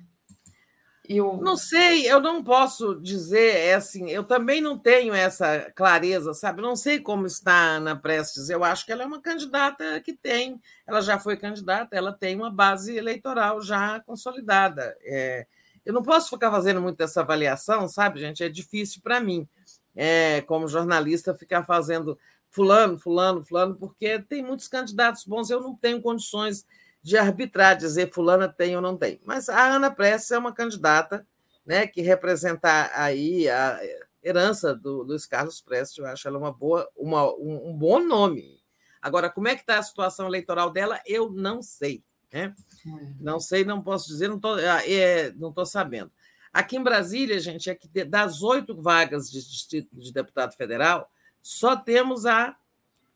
Eu... 1.09 1.39
Não 1.39 1.57
sei, 1.57 2.11
eu 2.11 2.21
não 2.21 2.45
posso 2.45 3.01
dizer, 3.01 3.57
é 3.57 3.75
assim, 3.75 4.11
eu 4.11 4.25
também 4.25 4.61
não 4.61 4.77
tenho 4.77 5.15
essa 5.15 5.71
clareza, 5.75 6.35
sabe? 6.35 6.61
Não 6.61 6.77
sei 6.77 7.01
como 7.01 7.27
está 7.27 7.55
Ana 7.55 7.97
Prestes. 7.97 8.51
Eu 8.51 8.63
acho 8.63 8.85
que 8.85 8.93
ela 8.93 9.05
é 9.05 9.07
uma 9.07 9.23
candidata 9.23 10.01
que 10.01 10.13
tem, 10.13 10.61
ela 10.87 11.01
já 11.01 11.19
foi 11.19 11.37
candidata, 11.37 11.97
ela 11.97 12.13
tem 12.13 12.37
uma 12.37 12.51
base 12.51 12.95
eleitoral 12.95 13.63
já 13.63 14.01
consolidada. 14.01 14.95
É, 15.01 15.47
eu 15.87 15.95
não 15.95 16.03
posso 16.03 16.29
ficar 16.29 16.51
fazendo 16.51 16.83
muito 16.83 17.01
essa 17.01 17.23
avaliação, 17.23 17.89
sabe, 17.89 18.21
gente? 18.21 18.43
É 18.43 18.49
difícil 18.51 19.01
para 19.01 19.19
mim, 19.19 19.49
é, 19.97 20.43
como 20.43 20.69
jornalista, 20.69 21.35
ficar 21.35 21.65
fazendo 21.65 22.19
fulano, 22.51 22.99
fulano, 22.99 23.43
fulano, 23.43 23.77
porque 23.77 24.19
tem 24.19 24.43
muitos 24.43 24.69
candidatos 24.69 25.25
bons, 25.25 25.49
eu 25.49 25.63
não 25.63 25.75
tenho 25.75 26.03
condições 26.03 26.67
de 27.09 27.17
arbitrar, 27.17 27.75
dizer 27.75 28.13
fulana 28.13 28.47
tem 28.47 28.77
ou 28.77 28.83
não 28.83 28.97
tem. 28.97 29.19
Mas 29.25 29.49
a 29.49 29.75
Ana 29.75 29.91
Prestes 29.91 30.31
é 30.31 30.39
uma 30.39 30.53
candidata 30.53 31.27
né, 31.65 31.87
que 31.87 32.03
representa 32.03 32.91
aí 32.95 33.49
a 33.49 33.81
herança 34.23 34.75
do 34.75 35.03
Luiz 35.03 35.25
Carlos 35.25 35.61
Prestes, 35.61 35.97
eu 35.97 36.07
acho 36.07 36.29
ela 36.29 36.39
uma 36.39 36.53
boa, 36.53 36.87
uma, 36.95 37.33
um, 37.35 37.71
um 37.71 37.73
bom 37.73 37.99
nome. 37.99 38.61
Agora, 39.01 39.31
como 39.31 39.49
é 39.49 39.55
que 39.55 39.63
está 39.63 39.79
a 39.79 39.83
situação 39.83 40.27
eleitoral 40.27 40.71
dela, 40.71 41.01
eu 41.07 41.31
não 41.31 41.63
sei. 41.63 42.05
Né? 42.31 42.55
É. 42.87 43.13
Não 43.19 43.41
sei, 43.41 43.65
não 43.65 43.83
posso 43.83 44.07
dizer, 44.07 44.29
não 44.29 44.37
estou 44.37 44.59
é, 44.59 45.33
não 45.33 45.51
tô 45.51 45.65
sabendo. 45.65 46.13
Aqui 46.53 46.77
em 46.77 46.83
Brasília, 46.83 47.41
gente, 47.41 47.71
é 47.71 47.75
que 47.75 47.89
das 48.05 48.43
oito 48.43 48.75
vagas 48.75 49.31
de 49.31 49.41
distrito 49.41 49.89
de 49.97 50.13
deputado 50.13 50.55
federal, 50.55 51.11
só 51.41 51.75
temos 51.75 52.27
a, 52.27 52.55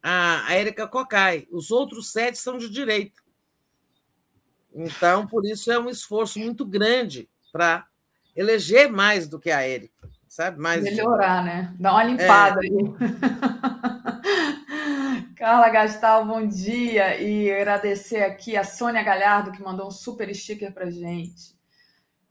a, 0.03 0.47
a 0.47 0.55
Érica 0.55 0.87
Cocai. 0.87 1.47
Os 1.51 1.71
outros 1.71 2.11
sete 2.11 2.39
são 2.39 2.57
de 2.57 2.71
direita. 2.71 3.22
Então, 4.75 5.27
por 5.27 5.45
isso 5.45 5.71
é 5.71 5.79
um 5.79 5.89
esforço 5.89 6.39
muito 6.39 6.65
grande 6.65 7.29
para 7.53 7.87
eleger 8.35 8.91
mais 8.91 9.29
do 9.29 9.39
que 9.39 9.51
a 9.51 9.61
Érica, 9.63 10.09
sabe? 10.29 10.59
Mais 10.59 10.83
Melhorar, 10.83 11.41
de... 11.41 11.47
né? 11.47 11.75
Dar 11.79 11.93
uma 11.93 12.05
limpada 12.05 12.61
é. 12.65 12.69
aí. 12.69 12.73
Carla 15.37 15.69
Gastal, 15.71 16.25
bom 16.25 16.47
dia. 16.47 17.21
E 17.21 17.53
agradecer 17.53 18.23
aqui 18.23 18.57
a 18.57 18.65
Sônia 18.65 19.03
Galhardo, 19.03 19.53
que 19.53 19.63
mandou 19.63 19.89
um 19.89 19.91
super 19.91 20.35
sticker 20.35 20.73
para 20.73 20.91
gente. 20.91 21.55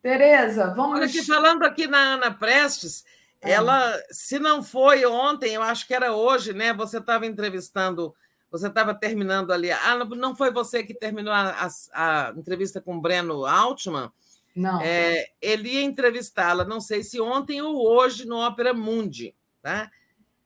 Tereza, 0.01 0.73
vamos. 0.73 0.97
Olha 0.97 1.05
aqui, 1.05 1.23
falando 1.23 1.63
aqui 1.63 1.87
na 1.87 2.15
Ana 2.15 2.31
Prestes, 2.31 3.05
ah. 3.43 3.49
ela, 3.49 4.03
se 4.09 4.39
não 4.39 4.63
foi 4.63 5.05
ontem, 5.05 5.53
eu 5.53 5.61
acho 5.61 5.85
que 5.85 5.93
era 5.93 6.13
hoje, 6.13 6.53
né? 6.53 6.73
Você 6.73 6.97
estava 6.97 7.25
entrevistando, 7.25 8.15
você 8.51 8.67
estava 8.67 8.93
terminando 8.93 9.51
ali. 9.51 9.71
Ah, 9.71 10.03
não 10.03 10.35
foi 10.35 10.51
você 10.51 10.83
que 10.83 10.93
terminou 10.93 11.33
a, 11.33 11.69
a, 11.93 12.29
a 12.29 12.33
entrevista 12.37 12.81
com 12.81 12.97
o 12.97 13.01
Breno 13.01 13.45
Altman? 13.45 14.11
Não. 14.53 14.81
É, 14.81 15.27
ele 15.41 15.69
ia 15.69 15.81
entrevistá-la, 15.81 16.65
não 16.65 16.81
sei 16.81 17.03
se 17.03 17.21
ontem 17.21 17.61
ou 17.61 17.87
hoje, 17.87 18.27
no 18.27 18.35
Ópera 18.37 18.73
Mundi, 18.73 19.33
tá? 19.61 19.89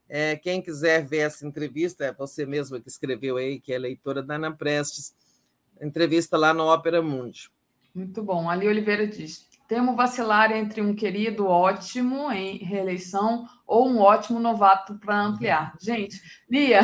É, 0.07 0.35
quem 0.35 0.61
quiser 0.61 1.03
ver 1.03 1.19
essa 1.19 1.47
entrevista, 1.47 2.05
é 2.05 2.13
você 2.13 2.45
mesma 2.45 2.79
que 2.79 2.87
escreveu 2.87 3.37
aí, 3.37 3.59
que 3.59 3.73
é 3.73 3.79
leitora 3.79 4.21
da 4.21 4.35
Ana 4.35 4.51
Prestes, 4.51 5.15
entrevista 5.81 6.37
lá 6.37 6.53
no 6.53 6.65
Ópera 6.65 7.01
Mundi. 7.01 7.49
Muito 7.93 8.21
bom. 8.21 8.47
Ali 8.47 8.67
Oliveira 8.67 9.07
diz: 9.07 9.47
temo 9.67 9.95
vacilar 9.95 10.51
entre 10.51 10.81
um 10.81 10.95
querido 10.95 11.47
ótimo 11.47 12.31
em 12.31 12.57
reeleição 12.57 13.47
ou 13.65 13.89
um 13.89 13.99
ótimo 13.99 14.39
novato 14.39 14.95
para 14.99 15.21
ampliar. 15.21 15.73
Gente, 15.81 16.21
Lia. 16.49 16.81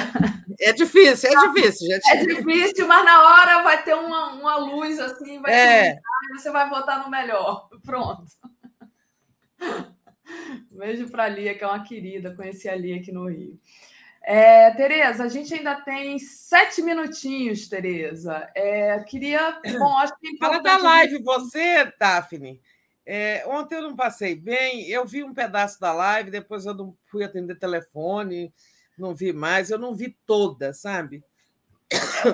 É 0.59 0.73
difícil, 0.73 1.29
é 1.29 1.33
difícil, 1.47 1.87
gente. 1.87 2.09
É 2.09 2.25
difícil, 2.25 2.87
mas 2.87 3.05
na 3.05 3.23
hora 3.23 3.63
vai 3.63 3.83
ter 3.83 3.93
uma, 3.93 4.33
uma 4.33 4.55
luz 4.57 4.99
assim, 4.99 5.39
vai 5.39 5.53
é. 5.53 5.93
ter, 5.93 6.01
você 6.35 6.51
vai 6.51 6.69
votar 6.69 7.03
no 7.03 7.09
melhor. 7.09 7.69
Pronto. 7.85 8.25
Beijo 10.71 11.09
para 11.09 11.25
a 11.25 11.29
Lia, 11.29 11.55
que 11.55 11.63
é 11.63 11.67
uma 11.67 11.83
querida. 11.83 12.35
Conheci 12.35 12.67
a 12.69 12.75
Lia 12.75 12.97
aqui 12.97 13.11
no 13.11 13.27
Rio. 13.27 13.59
É, 14.23 14.69
Tereza, 14.71 15.23
a 15.23 15.27
gente 15.27 15.51
ainda 15.53 15.75
tem 15.81 16.19
sete 16.19 16.81
minutinhos, 16.81 17.67
Tereza. 17.67 18.49
É, 18.55 18.99
queria. 18.99 19.59
Bom, 19.79 19.97
acho 19.97 20.13
que. 20.19 20.35
É 20.35 20.37
Fala 20.37 20.61
da 20.61 20.77
live, 20.77 21.23
você, 21.23 21.91
Daphne. 21.99 22.61
É, 23.05 23.43
ontem 23.47 23.75
eu 23.75 23.81
não 23.81 23.95
passei 23.95 24.35
bem, 24.35 24.87
eu 24.87 25.05
vi 25.05 25.23
um 25.23 25.33
pedaço 25.33 25.79
da 25.79 25.91
live, 25.91 26.29
depois 26.29 26.65
eu 26.65 26.73
não 26.73 26.95
fui 27.07 27.23
atender 27.23 27.57
telefone, 27.57 28.53
não 28.97 29.15
vi 29.15 29.33
mais, 29.33 29.69
eu 29.71 29.79
não 29.79 29.95
vi 29.95 30.15
toda, 30.25 30.73
sabe? 30.73 31.23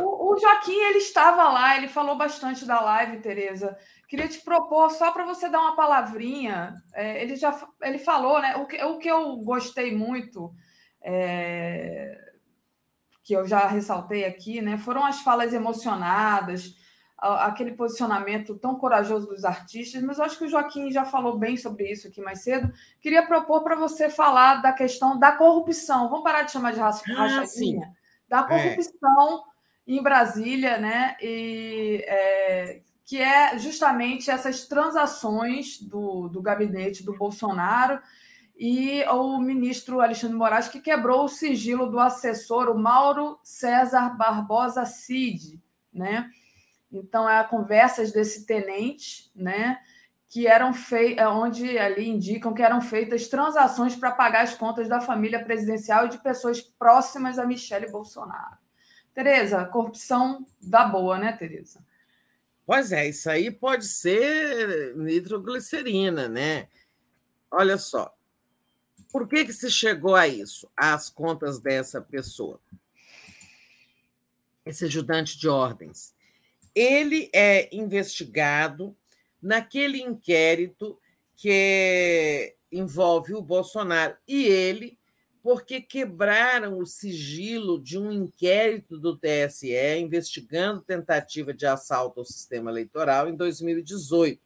O, 0.04 0.34
o 0.34 0.40
Joaquim, 0.40 0.80
ele 0.80 1.00
estava 1.00 1.50
lá, 1.50 1.78
ele 1.78 1.88
falou 1.88 2.16
bastante 2.16 2.66
da 2.66 2.80
live, 2.80 3.22
Tereza. 3.22 3.78
Queria 4.08 4.28
te 4.28 4.40
propor, 4.40 4.92
só 4.92 5.12
para 5.12 5.26
você 5.26 5.50
dar 5.50 5.60
uma 5.60 5.76
palavrinha, 5.76 6.76
é, 6.94 7.24
ele 7.24 7.36
já 7.36 7.58
ele 7.82 7.98
falou, 7.98 8.40
né? 8.42 8.56
O 8.58 8.66
que, 8.66 8.84
o 8.84 8.98
que 8.98 9.10
eu 9.10 9.38
gostei 9.38 9.96
muito, 9.96 10.54
é, 11.02 12.20
que 13.24 13.34
eu 13.34 13.48
já 13.48 13.68
ressaltei 13.68 14.26
aqui, 14.26 14.62
né? 14.62 14.78
Foram 14.78 15.06
as 15.06 15.22
falas 15.22 15.54
emocionadas, 15.54 16.76
aquele 17.18 17.72
posicionamento 17.72 18.56
tão 18.56 18.76
corajoso 18.76 19.28
dos 19.28 19.44
artistas, 19.44 20.04
mas 20.04 20.20
eu 20.20 20.26
acho 20.26 20.38
que 20.38 20.46
o 20.46 20.50
Joaquim 20.50 20.92
já 20.92 21.04
falou 21.04 21.38
bem 21.38 21.58
sobre 21.58 21.92
isso 21.92 22.08
aqui 22.08 22.22
mais 22.22 22.42
cedo. 22.42 22.72
Queria 23.02 23.26
propor 23.26 23.64
para 23.64 23.76
você 23.76 24.10
falar 24.10 24.62
da 24.62 24.72
questão 24.72 25.18
da 25.18 25.32
corrupção. 25.32 26.10
Vamos 26.10 26.24
parar 26.24 26.44
de 26.44 26.52
chamar 26.52 26.74
de 26.74 26.80
rachadinha? 26.80 27.92
Ah, 27.92 27.98
da 28.30 28.40
é. 28.42 28.70
corrupção 28.70 29.44
é. 29.88 29.92
em 29.92 30.04
Brasília, 30.04 30.78
né? 30.78 31.18
E 31.20 32.04
é, 32.08 32.82
que 33.04 33.20
é 33.20 33.58
justamente 33.58 34.30
essas 34.30 34.68
transações 34.68 35.82
do, 35.82 36.28
do 36.28 36.42
gabinete 36.42 37.04
do 37.04 37.18
Bolsonaro 37.18 38.00
e 38.60 39.04
o 39.06 39.40
ministro 39.40 40.02
Alexandre 40.02 40.36
Moraes, 40.36 40.68
que 40.68 40.80
quebrou 40.80 41.26
o 41.26 41.30
sigilo 41.30 41.90
do 41.90 42.00
assessor, 42.00 42.70
o 42.70 42.78
Mauro 42.78 43.40
César 43.44 44.18
Barbosa 44.18 44.84
Cid, 44.86 45.62
né? 45.94 46.30
Então, 46.92 47.30
é 47.30 47.44
conversas 47.44 48.12
desse 48.12 48.46
tenente, 48.46 49.32
né? 49.36 49.80
Que 50.30 50.48
eram 50.48 50.74
feitas, 50.74 51.24
é 51.24 51.28
onde 51.28 51.78
ali 51.78 52.10
indicam 52.10 52.54
que 52.54 52.62
eram 52.62 52.82
feitas 52.82 53.28
transações 53.28 53.96
para 53.96 54.12
pagar 54.12 54.44
as 54.44 54.56
contas 54.56 54.88
da 54.88 55.00
família 55.00 55.44
presidencial 55.44 56.06
e 56.06 56.10
de 56.10 56.18
pessoas 56.18 56.62
próximas 56.62 57.40
a 57.40 57.46
Michele 57.46 57.90
Bolsonaro. 57.90 58.58
Tereza, 59.14 59.66
corrupção 59.66 60.46
da 60.62 60.86
boa, 60.86 61.18
né, 61.18 61.34
Tereza? 61.34 61.84
Pois 62.66 62.92
é, 62.92 63.08
isso 63.08 63.30
aí 63.30 63.50
pode 63.50 63.86
ser 63.86 64.96
nitroglicerina, 64.96 66.28
né? 66.28 66.68
Olha 67.50 67.78
só, 67.78 68.14
por 69.10 69.28
que, 69.28 69.46
que 69.46 69.54
se 69.54 69.72
chegou 69.72 70.16
a 70.16 70.28
isso, 70.28 70.70
às 70.76 71.10
contas 71.10 71.60
dessa 71.60 72.02
pessoa? 72.02 72.60
Esse 74.66 74.86
ajudante 74.86 75.40
de 75.40 75.48
ordens. 75.48 76.14
Ele 76.78 77.28
é 77.34 77.76
investigado 77.76 78.96
naquele 79.42 80.00
inquérito 80.00 81.00
que 81.36 82.56
envolve 82.72 83.34
o 83.34 83.42
Bolsonaro 83.42 84.16
e 84.28 84.46
ele 84.46 84.96
porque 85.42 85.82
quebraram 85.82 86.78
o 86.78 86.86
sigilo 86.86 87.82
de 87.82 87.98
um 87.98 88.12
inquérito 88.12 89.00
do 89.00 89.18
TSE 89.18 89.98
investigando 89.98 90.82
tentativa 90.82 91.52
de 91.52 91.66
assalto 91.66 92.20
ao 92.20 92.26
sistema 92.26 92.70
eleitoral 92.70 93.28
em 93.28 93.36
2018. 93.36 94.40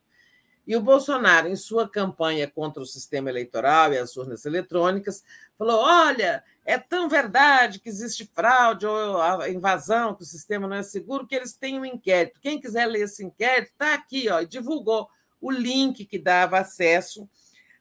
E 0.65 0.73
o 0.73 0.81
Bolsonaro, 0.81 1.49
em 1.49 1.55
sua 1.57 1.89
campanha 1.89 2.47
contra 2.47 2.81
o 2.81 2.85
sistema 2.85 3.29
eleitoral 3.29 3.91
e 3.91 3.97
as 3.97 4.15
urnas 4.15 4.45
eletrônicas, 4.45 5.21
falou: 5.61 5.81
olha, 5.81 6.43
é 6.65 6.77
tão 6.79 7.07
verdade 7.07 7.79
que 7.79 7.87
existe 7.87 8.25
fraude 8.33 8.87
ou 8.87 9.47
invasão, 9.47 10.15
que 10.15 10.23
o 10.23 10.25
sistema 10.25 10.67
não 10.67 10.75
é 10.75 10.83
seguro, 10.83 11.27
que 11.27 11.35
eles 11.35 11.53
têm 11.53 11.79
um 11.79 11.85
inquérito. 11.85 12.39
Quem 12.41 12.59
quiser 12.59 12.87
ler 12.87 13.03
esse 13.03 13.23
inquérito, 13.23 13.71
está 13.71 13.93
aqui, 13.93 14.27
ó, 14.29 14.41
e 14.41 14.47
divulgou 14.47 15.07
o 15.39 15.51
link 15.51 16.05
que 16.05 16.17
dava 16.17 16.57
acesso 16.57 17.29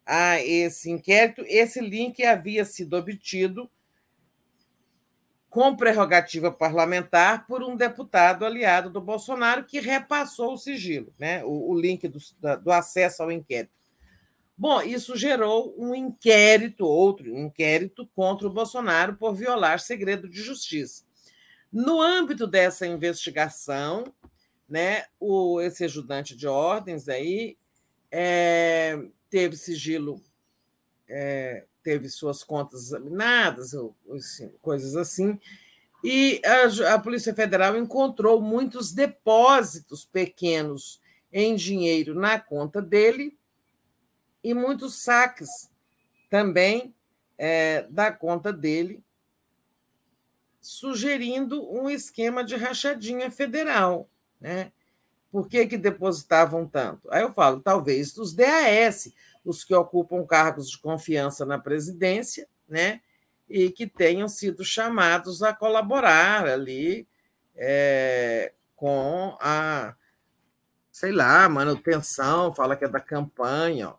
a 0.05 0.41
esse 0.41 0.91
inquérito. 0.91 1.42
Esse 1.47 1.81
link 1.81 2.23
havia 2.23 2.65
sido 2.67 2.97
obtido 2.97 3.70
com 5.49 5.75
prerrogativa 5.75 6.52
parlamentar 6.52 7.47
por 7.47 7.62
um 7.62 7.76
deputado 7.76 8.44
aliado 8.44 8.91
do 8.91 9.00
Bolsonaro 9.00 9.65
que 9.65 9.81
repassou 9.81 10.52
o 10.52 10.59
sigilo, 10.59 11.12
né? 11.18 11.42
o, 11.44 11.70
o 11.70 11.75
link 11.78 12.07
do, 12.07 12.18
do 12.62 12.70
acesso 12.70 13.23
ao 13.23 13.33
inquérito. 13.33 13.80
Bom, 14.60 14.82
isso 14.82 15.16
gerou 15.16 15.74
um 15.78 15.94
inquérito, 15.94 16.84
outro 16.84 17.34
inquérito 17.34 18.06
contra 18.14 18.47
o 18.47 18.52
Bolsonaro 18.52 19.16
por 19.16 19.32
violar 19.32 19.80
segredo 19.80 20.28
de 20.28 20.42
justiça. 20.42 21.02
No 21.72 21.98
âmbito 21.98 22.47
dessa 22.47 22.86
investigação, 22.86 24.12
né, 24.68 25.06
o, 25.18 25.62
esse 25.62 25.82
ajudante 25.84 26.36
de 26.36 26.47
ordens 26.47 27.08
aí 27.08 27.56
é, 28.10 29.02
teve 29.30 29.56
sigilo, 29.56 30.22
é, 31.08 31.64
teve 31.82 32.10
suas 32.10 32.44
contas 32.44 32.82
examinadas, 32.82 33.72
ou, 33.72 33.97
assim, 34.14 34.52
coisas 34.60 34.94
assim, 34.94 35.40
e 36.05 36.39
a, 36.44 36.97
a 36.97 36.98
Polícia 36.98 37.34
Federal 37.34 37.78
encontrou 37.78 38.42
muitos 38.42 38.92
depósitos 38.92 40.05
pequenos 40.05 41.00
em 41.32 41.56
dinheiro 41.56 42.14
na 42.14 42.39
conta 42.39 42.82
dele 42.82 43.40
e 44.43 44.55
muitos 44.55 45.02
saques 45.02 45.70
também 46.28 46.94
é, 47.36 47.86
da 47.91 48.12
conta 48.12 48.52
dele, 48.52 49.02
sugerindo 50.60 51.70
um 51.73 51.89
esquema 51.89 52.44
de 52.44 52.55
rachadinha 52.57 53.31
federal. 53.31 54.09
Né? 54.41 54.73
Por 55.31 55.49
que, 55.49 55.67
que 55.67 55.78
depositavam 55.78 56.67
tanto? 56.67 57.09
Aí 57.10 57.23
eu 57.23 57.33
falo, 57.33 57.60
talvez 57.60 58.12
dos 58.12 58.35
DAS, 58.35 59.12
os 59.44 59.65
que 59.65 59.75
ocupam 59.75 60.27
cargos 60.27 60.70
de 60.70 60.78
confiança 60.78 61.47
na 61.47 61.59
presidência, 61.59 62.49
né? 62.69 63.01
E 63.49 63.70
que 63.70 63.86
tenham 63.86 64.28
sido 64.28 64.65
chamados 64.65 65.43
a 65.43 65.52
colaborar 65.52 66.47
ali 66.47 67.07
é, 67.57 68.52
com 68.77 69.36
a, 69.41 69.94
sei 70.93 71.12
lá, 71.12 71.49
manutenção, 71.49 72.55
fala 72.55 72.77
que 72.77 72.85
é 72.85 72.89
da 72.89 73.01
campanha. 73.01 73.91
Ó. 73.91 73.97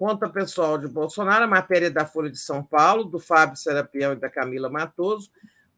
Conta 0.00 0.30
pessoal 0.30 0.78
de 0.78 0.88
Bolsonaro, 0.88 1.44
a 1.44 1.46
matéria 1.46 1.90
da 1.90 2.06
Folha 2.06 2.30
de 2.30 2.38
São 2.38 2.64
Paulo, 2.64 3.04
do 3.04 3.20
Fábio 3.20 3.54
Serapião 3.54 4.14
e 4.14 4.16
da 4.16 4.30
Camila 4.30 4.70
Matoso. 4.70 5.30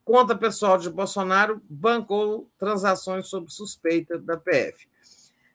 Conta 0.05 0.36
pessoal 0.36 0.78
de 0.78 0.89
Bolsonaro 0.89 1.60
bancou 1.68 2.49
transações 2.57 3.26
sob 3.26 3.52
suspeita 3.52 4.20
da 4.20 4.36
PF. 4.36 4.86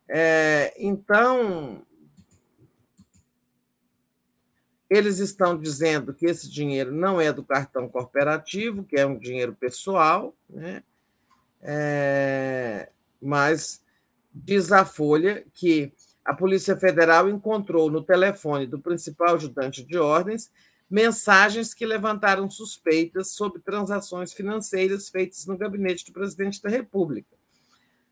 É, 0.06 0.74
então, 0.78 1.82
eles 4.90 5.20
estão 5.20 5.58
dizendo 5.58 6.14
que 6.14 6.26
esse 6.26 6.52
dinheiro 6.52 6.92
não 6.92 7.22
é 7.22 7.32
do 7.32 7.46
cartão 7.46 7.88
corporativo, 7.88 8.84
que 8.84 8.98
é 8.98 9.06
um 9.06 9.18
dinheiro 9.18 9.56
pessoal, 9.56 10.36
né? 10.50 10.84
É, 11.62 12.90
mas 13.22 13.82
diz 14.34 14.74
a 14.74 14.84
Folha 14.84 15.46
que 15.54 15.94
a 16.27 16.33
Polícia 16.33 16.75
Federal 16.75 17.30
encontrou 17.30 17.89
no 17.89 18.03
telefone 18.03 18.67
do 18.67 18.77
principal 18.77 19.35
ajudante 19.35 19.81
de 19.81 19.97
ordens 19.97 20.51
mensagens 20.89 21.73
que 21.73 21.85
levantaram 21.85 22.49
suspeitas 22.49 23.31
sobre 23.31 23.61
transações 23.61 24.33
financeiras 24.33 25.07
feitas 25.07 25.45
no 25.45 25.57
gabinete 25.57 26.06
do 26.06 26.11
presidente 26.11 26.61
da 26.61 26.69
República. 26.69 27.33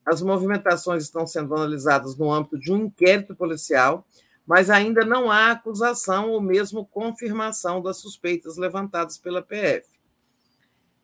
As 0.06 0.22
movimentações 0.22 1.04
estão 1.04 1.28
sendo 1.28 1.56
analisadas 1.56 2.16
no 2.16 2.32
âmbito 2.32 2.58
de 2.58 2.72
um 2.72 2.86
inquérito 2.86 3.36
policial, 3.36 4.08
mas 4.48 4.70
ainda 4.70 5.04
não 5.04 5.30
há 5.30 5.52
acusação 5.52 6.30
ou 6.30 6.40
mesmo 6.40 6.86
confirmação 6.86 7.82
das 7.82 7.98
suspeitas 7.98 8.56
levantadas 8.56 9.18
pela 9.18 9.42
PF. 9.42 9.90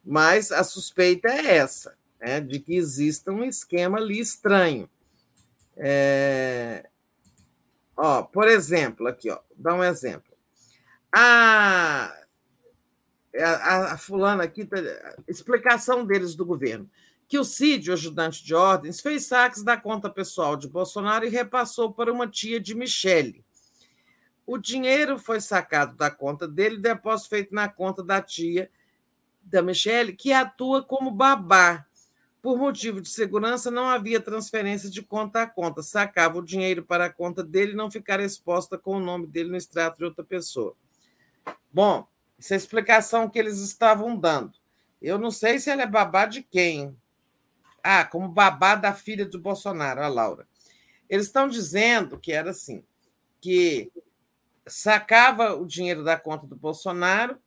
Mas 0.02 0.50
a 0.50 0.64
suspeita 0.64 1.28
é 1.28 1.58
essa, 1.58 1.94
né, 2.22 2.40
de 2.40 2.58
que 2.58 2.74
exista 2.74 3.34
um 3.34 3.44
esquema 3.44 3.98
ali 3.98 4.18
estranho. 4.18 4.90
É... 5.76 6.86
Ó, 8.04 8.24
por 8.24 8.48
exemplo, 8.48 9.08
aqui, 9.08 9.30
ó, 9.30 9.38
dá 9.56 9.76
um 9.76 9.84
exemplo. 9.84 10.36
A, 11.14 12.12
a, 13.38 13.94
a 13.94 13.98
fulana 13.98 14.44
aqui, 14.44 14.66
tá, 14.66 14.78
explicação 15.28 16.04
deles 16.04 16.34
do 16.34 16.44
governo 16.44 16.90
que 17.28 17.38
o 17.38 17.46
Cid, 17.46 17.92
o 17.92 17.94
ajudante 17.94 18.44
de 18.44 18.56
ordens, 18.56 19.02
fez 19.02 19.28
saques 19.28 19.62
da 19.62 19.78
conta 19.78 20.10
pessoal 20.10 20.58
de 20.58 20.68
Bolsonaro 20.68 21.26
e 21.26 21.30
repassou 21.30 21.94
para 21.94 22.12
uma 22.12 22.28
tia 22.28 22.60
de 22.60 22.74
Michele. 22.74 23.46
O 24.48 24.58
dinheiro 24.58 25.20
foi 25.20 25.40
sacado 25.40 25.96
da 25.96 26.10
conta 26.10 26.48
dele 26.48 26.78
depósito 26.78 27.30
feito 27.30 27.54
na 27.54 27.70
conta 27.70 28.04
da 28.04 28.20
tia 28.20 28.68
da 29.44 29.62
Michele, 29.62 30.14
que 30.14 30.34
atua 30.34 30.82
como 30.84 31.12
babá. 31.12 31.86
Por 32.42 32.58
motivo 32.58 33.00
de 33.00 33.10
segurança, 33.10 33.70
não 33.70 33.88
havia 33.88 34.20
transferência 34.20 34.90
de 34.90 35.02
conta 35.04 35.44
a 35.44 35.48
conta. 35.48 35.84
Sacava 35.84 36.40
o 36.40 36.46
dinheiro 36.46 36.84
para 36.84 37.06
a 37.06 37.14
conta 37.14 37.44
dele 37.44 37.74
e 37.74 37.76
não 37.76 37.92
ficar 37.92 38.20
exposta 38.20 38.78
com 38.78 38.98
o 38.98 39.00
nome 39.00 39.28
dele 39.28 39.52
no 39.52 39.58
extrato 39.58 40.00
de 40.00 40.06
outra 40.06 40.24
pessoa. 40.24 40.76
Bom, 41.72 42.08
essa 42.40 42.54
é 42.54 42.56
a 42.56 42.58
explicação 42.58 43.30
que 43.30 43.38
eles 43.38 43.60
estavam 43.60 44.18
dando. 44.18 44.54
Eu 45.00 45.20
não 45.20 45.30
sei 45.30 45.60
se 45.60 45.70
ela 45.70 45.84
é 45.84 45.88
babá 45.88 46.26
de 46.26 46.42
quem, 46.42 46.96
ah, 47.84 48.04
como 48.06 48.28
babá 48.28 48.76
da 48.76 48.94
filha 48.94 49.26
do 49.26 49.40
Bolsonaro, 49.40 50.02
a 50.02 50.08
Laura. 50.08 50.48
Eles 51.08 51.28
estão 51.28 51.48
dizendo 51.48 52.20
que 52.20 52.32
era 52.32 52.50
assim, 52.50 52.84
que 53.40 53.92
sacava 54.66 55.56
o 55.56 55.66
dinheiro 55.66 56.04
da 56.04 56.18
conta 56.18 56.48
do 56.48 56.56
Bolsonaro 56.56 57.38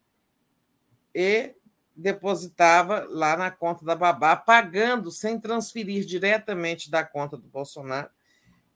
e 1.15 1.55
depositava 1.97 3.07
lá 3.09 3.37
na 3.37 3.51
conta 3.51 3.85
da 3.85 3.95
babá, 3.95 4.35
pagando 4.35 5.11
sem 5.11 5.39
transferir 5.39 6.05
diretamente 6.05 6.91
da 6.91 7.05
conta 7.05 7.37
do 7.37 7.47
Bolsonaro. 7.47 8.09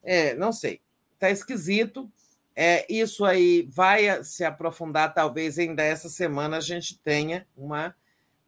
É, 0.03 0.33
não 0.35 0.51
sei, 0.51 0.81
está 1.13 1.29
esquisito. 1.29 2.09
É, 2.55 2.85
isso 2.91 3.23
aí 3.25 3.69
vai 3.71 4.23
se 4.23 4.43
aprofundar, 4.43 5.13
talvez 5.13 5.57
ainda 5.57 5.83
essa 5.83 6.09
semana 6.09 6.57
a 6.57 6.61
gente 6.61 6.97
tenha 6.99 7.47
uma 7.55 7.95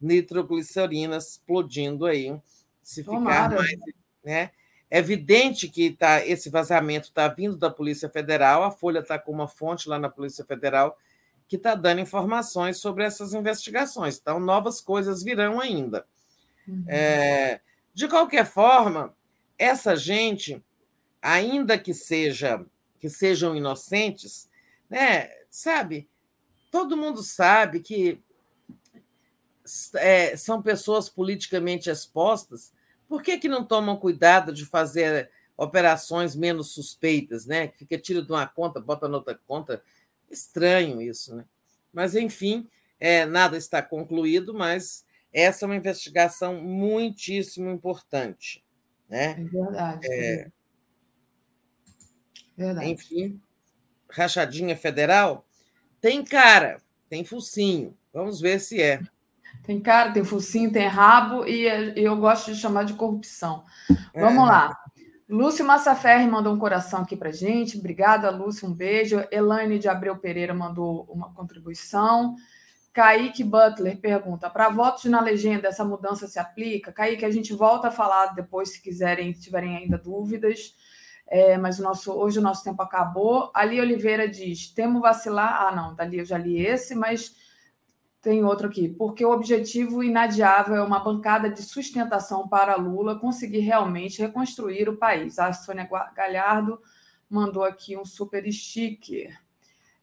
nitroglicerina 0.01 1.17
explodindo 1.17 2.05
aí 2.05 2.35
se 2.81 3.03
Tomara. 3.03 3.49
ficar 3.51 3.61
mais. 3.61 3.79
Né? 4.23 4.51
É 4.89 4.99
evidente 4.99 5.69
que 5.69 5.91
tá, 5.91 6.25
esse 6.25 6.49
vazamento 6.49 7.07
está 7.07 7.27
vindo 7.27 7.55
da 7.55 7.69
Polícia 7.69 8.09
Federal, 8.09 8.63
a 8.63 8.71
Folha 8.71 8.99
está 8.99 9.17
com 9.17 9.31
uma 9.31 9.47
fonte 9.47 9.87
lá 9.87 9.97
na 9.97 10.09
Polícia 10.09 10.43
Federal 10.43 10.97
que 11.51 11.57
está 11.57 11.75
dando 11.75 11.99
informações 11.99 12.77
sobre 12.77 13.03
essas 13.03 13.33
investigações. 13.33 14.17
Então, 14.17 14.39
novas 14.39 14.79
coisas 14.79 15.21
virão 15.21 15.59
ainda. 15.59 16.05
Uhum. 16.65 16.85
É, 16.87 17.59
de 17.93 18.07
qualquer 18.07 18.45
forma, 18.45 19.13
essa 19.57 19.93
gente, 19.93 20.63
ainda 21.21 21.77
que 21.77 21.93
seja 21.93 22.65
que 23.01 23.09
sejam 23.09 23.53
inocentes, 23.53 24.47
né, 24.89 25.29
sabe? 25.49 26.07
Todo 26.71 26.95
mundo 26.95 27.21
sabe 27.21 27.81
que 27.81 28.23
é, 29.95 30.37
são 30.37 30.61
pessoas 30.61 31.09
politicamente 31.09 31.89
expostas, 31.89 32.71
por 33.09 33.21
que, 33.21 33.37
que 33.37 33.49
não 33.49 33.65
tomam 33.65 33.97
cuidado 33.97 34.53
de 34.53 34.65
fazer 34.65 35.29
operações 35.57 36.33
menos 36.33 36.71
suspeitas, 36.73 37.45
né? 37.45 37.67
Que 37.67 37.79
fica 37.79 37.97
tira 37.97 38.21
de 38.21 38.31
uma 38.31 38.47
conta, 38.47 38.79
bota 38.79 39.09
na 39.09 39.17
outra 39.17 39.37
conta. 39.45 39.83
Estranho 40.31 41.01
isso, 41.01 41.35
né? 41.35 41.45
Mas, 41.93 42.15
enfim, 42.15 42.67
é, 42.99 43.25
nada 43.25 43.57
está 43.57 43.81
concluído, 43.81 44.53
mas 44.53 45.05
essa 45.33 45.65
é 45.65 45.67
uma 45.67 45.75
investigação 45.75 46.61
muitíssimo 46.61 47.69
importante. 47.69 48.63
Né? 49.09 49.31
É 49.31 49.43
verdade. 49.43 50.07
É... 50.09 50.51
verdade. 52.57 52.89
Enfim, 52.89 53.41
rachadinha 54.09 54.75
federal 54.75 55.45
tem 55.99 56.23
cara, 56.23 56.81
tem 57.09 57.23
focinho. 57.23 57.97
Vamos 58.13 58.41
ver 58.41 58.59
se 58.59 58.81
é. 58.81 59.01
Tem 59.63 59.79
cara, 59.79 60.11
tem 60.11 60.23
focinho, 60.23 60.71
tem 60.71 60.87
rabo 60.87 61.45
e 61.45 61.65
eu 61.95 62.17
gosto 62.17 62.53
de 62.53 62.59
chamar 62.59 62.83
de 62.83 62.93
corrupção. 62.93 63.63
Vamos 64.13 64.43
é. 64.43 64.47
lá. 64.47 64.80
Lúcio 65.31 65.63
Massaferri 65.63 66.27
mandou 66.27 66.53
um 66.53 66.59
coração 66.59 67.03
aqui 67.03 67.15
para 67.15 67.31
gente. 67.31 67.77
Obrigada, 67.77 68.29
Lúcio. 68.29 68.67
Um 68.67 68.73
beijo. 68.73 69.23
Elaine 69.31 69.79
de 69.79 69.87
Abreu 69.87 70.17
Pereira 70.17 70.53
mandou 70.53 71.07
uma 71.09 71.33
contribuição. 71.33 72.35
Kaique 72.91 73.41
Butler 73.41 73.97
pergunta: 74.01 74.49
para 74.49 74.67
votos 74.67 75.05
na 75.05 75.21
legenda, 75.21 75.69
essa 75.69 75.85
mudança 75.85 76.27
se 76.27 76.37
aplica? 76.37 76.91
Kaique, 76.91 77.23
a 77.23 77.31
gente 77.31 77.53
volta 77.53 77.87
a 77.87 77.91
falar 77.91 78.33
depois, 78.35 78.73
se 78.73 78.81
quiserem, 78.81 79.33
se 79.33 79.43
tiverem 79.43 79.77
ainda 79.77 79.97
dúvidas. 79.97 80.75
É, 81.25 81.57
mas 81.57 81.79
o 81.79 81.83
nosso, 81.83 82.11
hoje 82.11 82.39
o 82.39 82.41
nosso 82.41 82.65
tempo 82.65 82.81
acabou. 82.81 83.49
Ali 83.53 83.79
Oliveira 83.79 84.27
diz: 84.27 84.67
temo 84.67 84.99
vacilar. 84.99 85.61
Ah, 85.61 85.73
não, 85.73 85.95
dali 85.95 86.19
eu 86.19 86.25
já 86.25 86.37
li 86.37 86.59
esse, 86.59 86.93
mas 86.93 87.33
tem 88.21 88.43
outro 88.45 88.67
aqui, 88.67 88.87
porque 88.87 89.25
o 89.25 89.31
objetivo 89.31 90.03
inadiável 90.03 90.75
é 90.75 90.83
uma 90.83 90.99
bancada 90.99 91.49
de 91.49 91.63
sustentação 91.63 92.47
para 92.47 92.75
Lula 92.75 93.19
conseguir 93.19 93.61
realmente 93.61 94.21
reconstruir 94.21 94.87
o 94.87 94.97
país. 94.97 95.39
A 95.39 95.51
Sônia 95.51 95.89
Galhardo 96.15 96.79
mandou 97.27 97.63
aqui 97.63 97.97
um 97.97 98.05
super 98.05 98.43
sticker. 98.51 99.35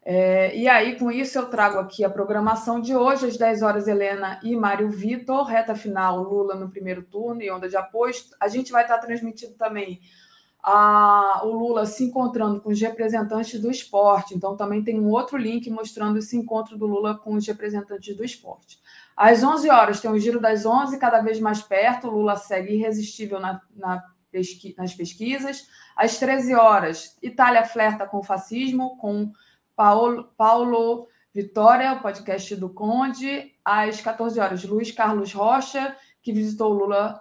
É, 0.03 0.57
e 0.57 0.67
aí, 0.67 0.99
com 0.99 1.13
isso, 1.13 1.39
eu 1.39 1.51
trago 1.51 1.79
aqui 1.79 2.03
a 2.03 2.11
programação 2.11 2.81
de 2.81 2.97
hoje, 2.97 3.27
às 3.27 3.37
10 3.37 3.63
horas, 3.63 3.87
Helena 3.87 4.41
e 4.43 4.57
Mário 4.57 4.91
Vitor, 4.91 5.45
reta 5.45 5.75
final, 5.75 6.23
Lula 6.23 6.55
no 6.55 6.71
primeiro 6.71 7.03
turno 7.03 7.43
e 7.43 7.51
onda 7.51 7.69
de 7.69 7.77
apoio. 7.77 8.15
A 8.41 8.49
gente 8.49 8.73
vai 8.73 8.83
estar 8.83 8.99
transmitindo 8.99 9.55
também 9.55 10.01
a, 10.63 11.43
o 11.45 11.53
Lula 11.53 11.87
se 11.87 12.05
encontrando 12.05 12.61
com 12.61 12.71
os 12.71 12.81
representantes 12.81 13.61
do 13.61 13.71
esporte. 13.71 14.35
Então, 14.35 14.57
também 14.57 14.83
tem 14.83 15.01
um 15.01 15.09
outro 15.09 15.37
link 15.37 15.71
mostrando 15.71 16.19
esse 16.19 16.37
encontro 16.37 16.77
do 16.77 16.87
Lula 16.87 17.17
com 17.17 17.35
os 17.35 17.47
representantes 17.47 18.17
do 18.17 18.25
esporte. 18.25 18.79
Às 19.17 19.43
11 19.43 19.71
horas 19.71 20.01
tem 20.01 20.11
o 20.11 20.19
Giro 20.19 20.41
das 20.41 20.67
11, 20.67 20.99
cada 20.99 21.21
vez 21.21 21.41
mais 21.41 21.63
perto. 21.63 22.09
O 22.09 22.11
Lula 22.11 22.37
segue 22.37 22.75
irresistível 22.75 23.41
na, 23.41 23.61
na 23.75 24.05
pesqui, 24.31 24.75
nas 24.77 24.95
pesquisas. 24.95 25.67
Às 25.97 26.19
13 26.19 26.55
horas, 26.55 27.17
Itália 27.23 27.65
flerta 27.65 28.07
com 28.07 28.19
o 28.19 28.23
fascismo, 28.23 28.97
com 28.99 29.33
Paulo, 29.75 30.25
Paulo 30.37 31.09
Vitória, 31.35 31.93
o 31.93 32.01
podcast 32.01 32.55
do 32.57 32.69
Conde. 32.69 33.53
Às 33.65 34.01
14 34.01 34.39
horas, 34.41 34.65
Luiz 34.65 34.91
Carlos 34.91 35.33
Rocha, 35.33 35.97
que 36.23 36.33
visitou 36.33 36.73
o 36.73 36.79
Lula 36.79 37.21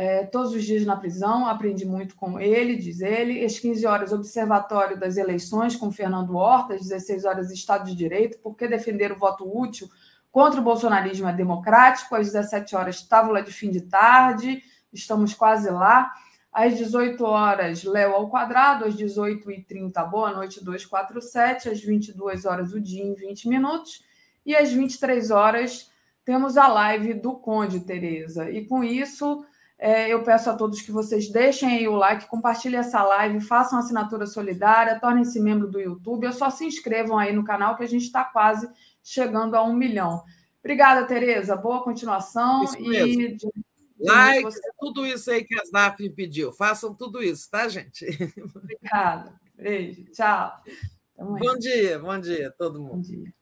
é, 0.00 0.24
todos 0.24 0.54
os 0.54 0.64
dias 0.64 0.86
na 0.86 0.96
prisão, 0.96 1.46
aprendi 1.46 1.84
muito 1.84 2.16
com 2.16 2.40
ele, 2.40 2.74
diz 2.74 3.02
ele. 3.02 3.44
Às 3.44 3.58
15 3.58 3.86
horas, 3.86 4.12
Observatório 4.14 4.98
das 4.98 5.18
Eleições 5.18 5.76
com 5.76 5.92
Fernando 5.92 6.36
Horta, 6.36 6.72
às 6.72 6.80
16 6.80 7.26
horas, 7.26 7.50
Estado 7.50 7.84
de 7.84 7.94
Direito, 7.94 8.38
por 8.38 8.56
que 8.56 8.66
defender 8.66 9.12
o 9.12 9.18
voto 9.18 9.44
útil 9.44 9.90
contra 10.32 10.58
o 10.58 10.64
bolsonarismo 10.64 11.28
é 11.28 11.34
democrático. 11.34 12.16
Às 12.16 12.32
17 12.32 12.74
horas, 12.74 13.02
Távola 13.02 13.42
de 13.42 13.52
fim 13.52 13.70
de 13.70 13.82
tarde, 13.82 14.62
estamos 14.90 15.34
quase 15.34 15.68
lá. 15.68 16.10
Às 16.50 16.78
18 16.78 17.22
horas, 17.22 17.84
Léo 17.84 18.14
ao 18.14 18.30
quadrado, 18.30 18.86
às 18.86 18.94
18h30, 18.94 20.02
boa 20.08 20.32
noite 20.32 20.64
247, 20.64 21.68
às 21.68 21.78
22 21.78 22.46
horas, 22.46 22.72
o 22.72 22.80
dia 22.80 23.04
em 23.04 23.12
20 23.12 23.50
minutos, 23.50 24.02
e 24.46 24.56
às 24.56 24.72
23 24.72 25.30
horas, 25.30 25.90
temos 26.24 26.56
a 26.56 26.68
live 26.68 27.12
do 27.12 27.34
Conde, 27.34 27.80
Tereza. 27.80 28.50
E 28.50 28.64
com 28.64 28.82
isso 28.82 29.44
é, 29.82 30.12
eu 30.12 30.22
peço 30.22 30.50
a 30.50 30.54
todos 30.54 30.82
que 30.82 30.92
vocês 30.92 31.30
deixem 31.32 31.78
aí 31.78 31.88
o 31.88 31.94
like, 31.94 32.28
compartilhem 32.28 32.78
essa 32.78 33.02
live, 33.02 33.40
façam 33.40 33.78
assinatura 33.78 34.26
solidária, 34.26 35.00
tornem-se 35.00 35.40
membro 35.40 35.66
do 35.66 35.80
YouTube, 35.80 36.26
ou 36.26 36.32
só 36.34 36.50
se 36.50 36.66
inscrevam 36.66 37.16
aí 37.16 37.32
no 37.32 37.42
canal 37.42 37.74
que 37.78 37.82
a 37.82 37.88
gente 37.88 38.04
está 38.04 38.22
quase 38.22 38.68
chegando 39.02 39.54
a 39.54 39.64
um 39.64 39.72
milhão. 39.72 40.22
Obrigada, 40.62 41.06
Tereza. 41.06 41.56
Boa 41.56 41.82
continuação. 41.82 42.62
Isso 42.64 42.76
e 42.78 43.36
de, 43.36 43.48
like, 43.98 44.42
você... 44.42 44.60
tudo 44.78 45.06
isso 45.06 45.30
aí 45.30 45.42
que 45.42 45.58
a 45.58 45.62
Snap 45.62 45.98
pediu. 46.14 46.52
Façam 46.52 46.94
tudo 46.94 47.22
isso, 47.22 47.50
tá, 47.50 47.66
gente? 47.66 48.06
Obrigada. 48.54 49.32
Beijo. 49.56 50.04
Tchau. 50.12 50.52
Bom 51.18 51.58
dia, 51.58 51.98
bom 51.98 52.20
dia, 52.20 52.54
todo 52.58 52.78
mundo. 52.78 52.96
Bom 52.96 53.00
dia. 53.00 53.39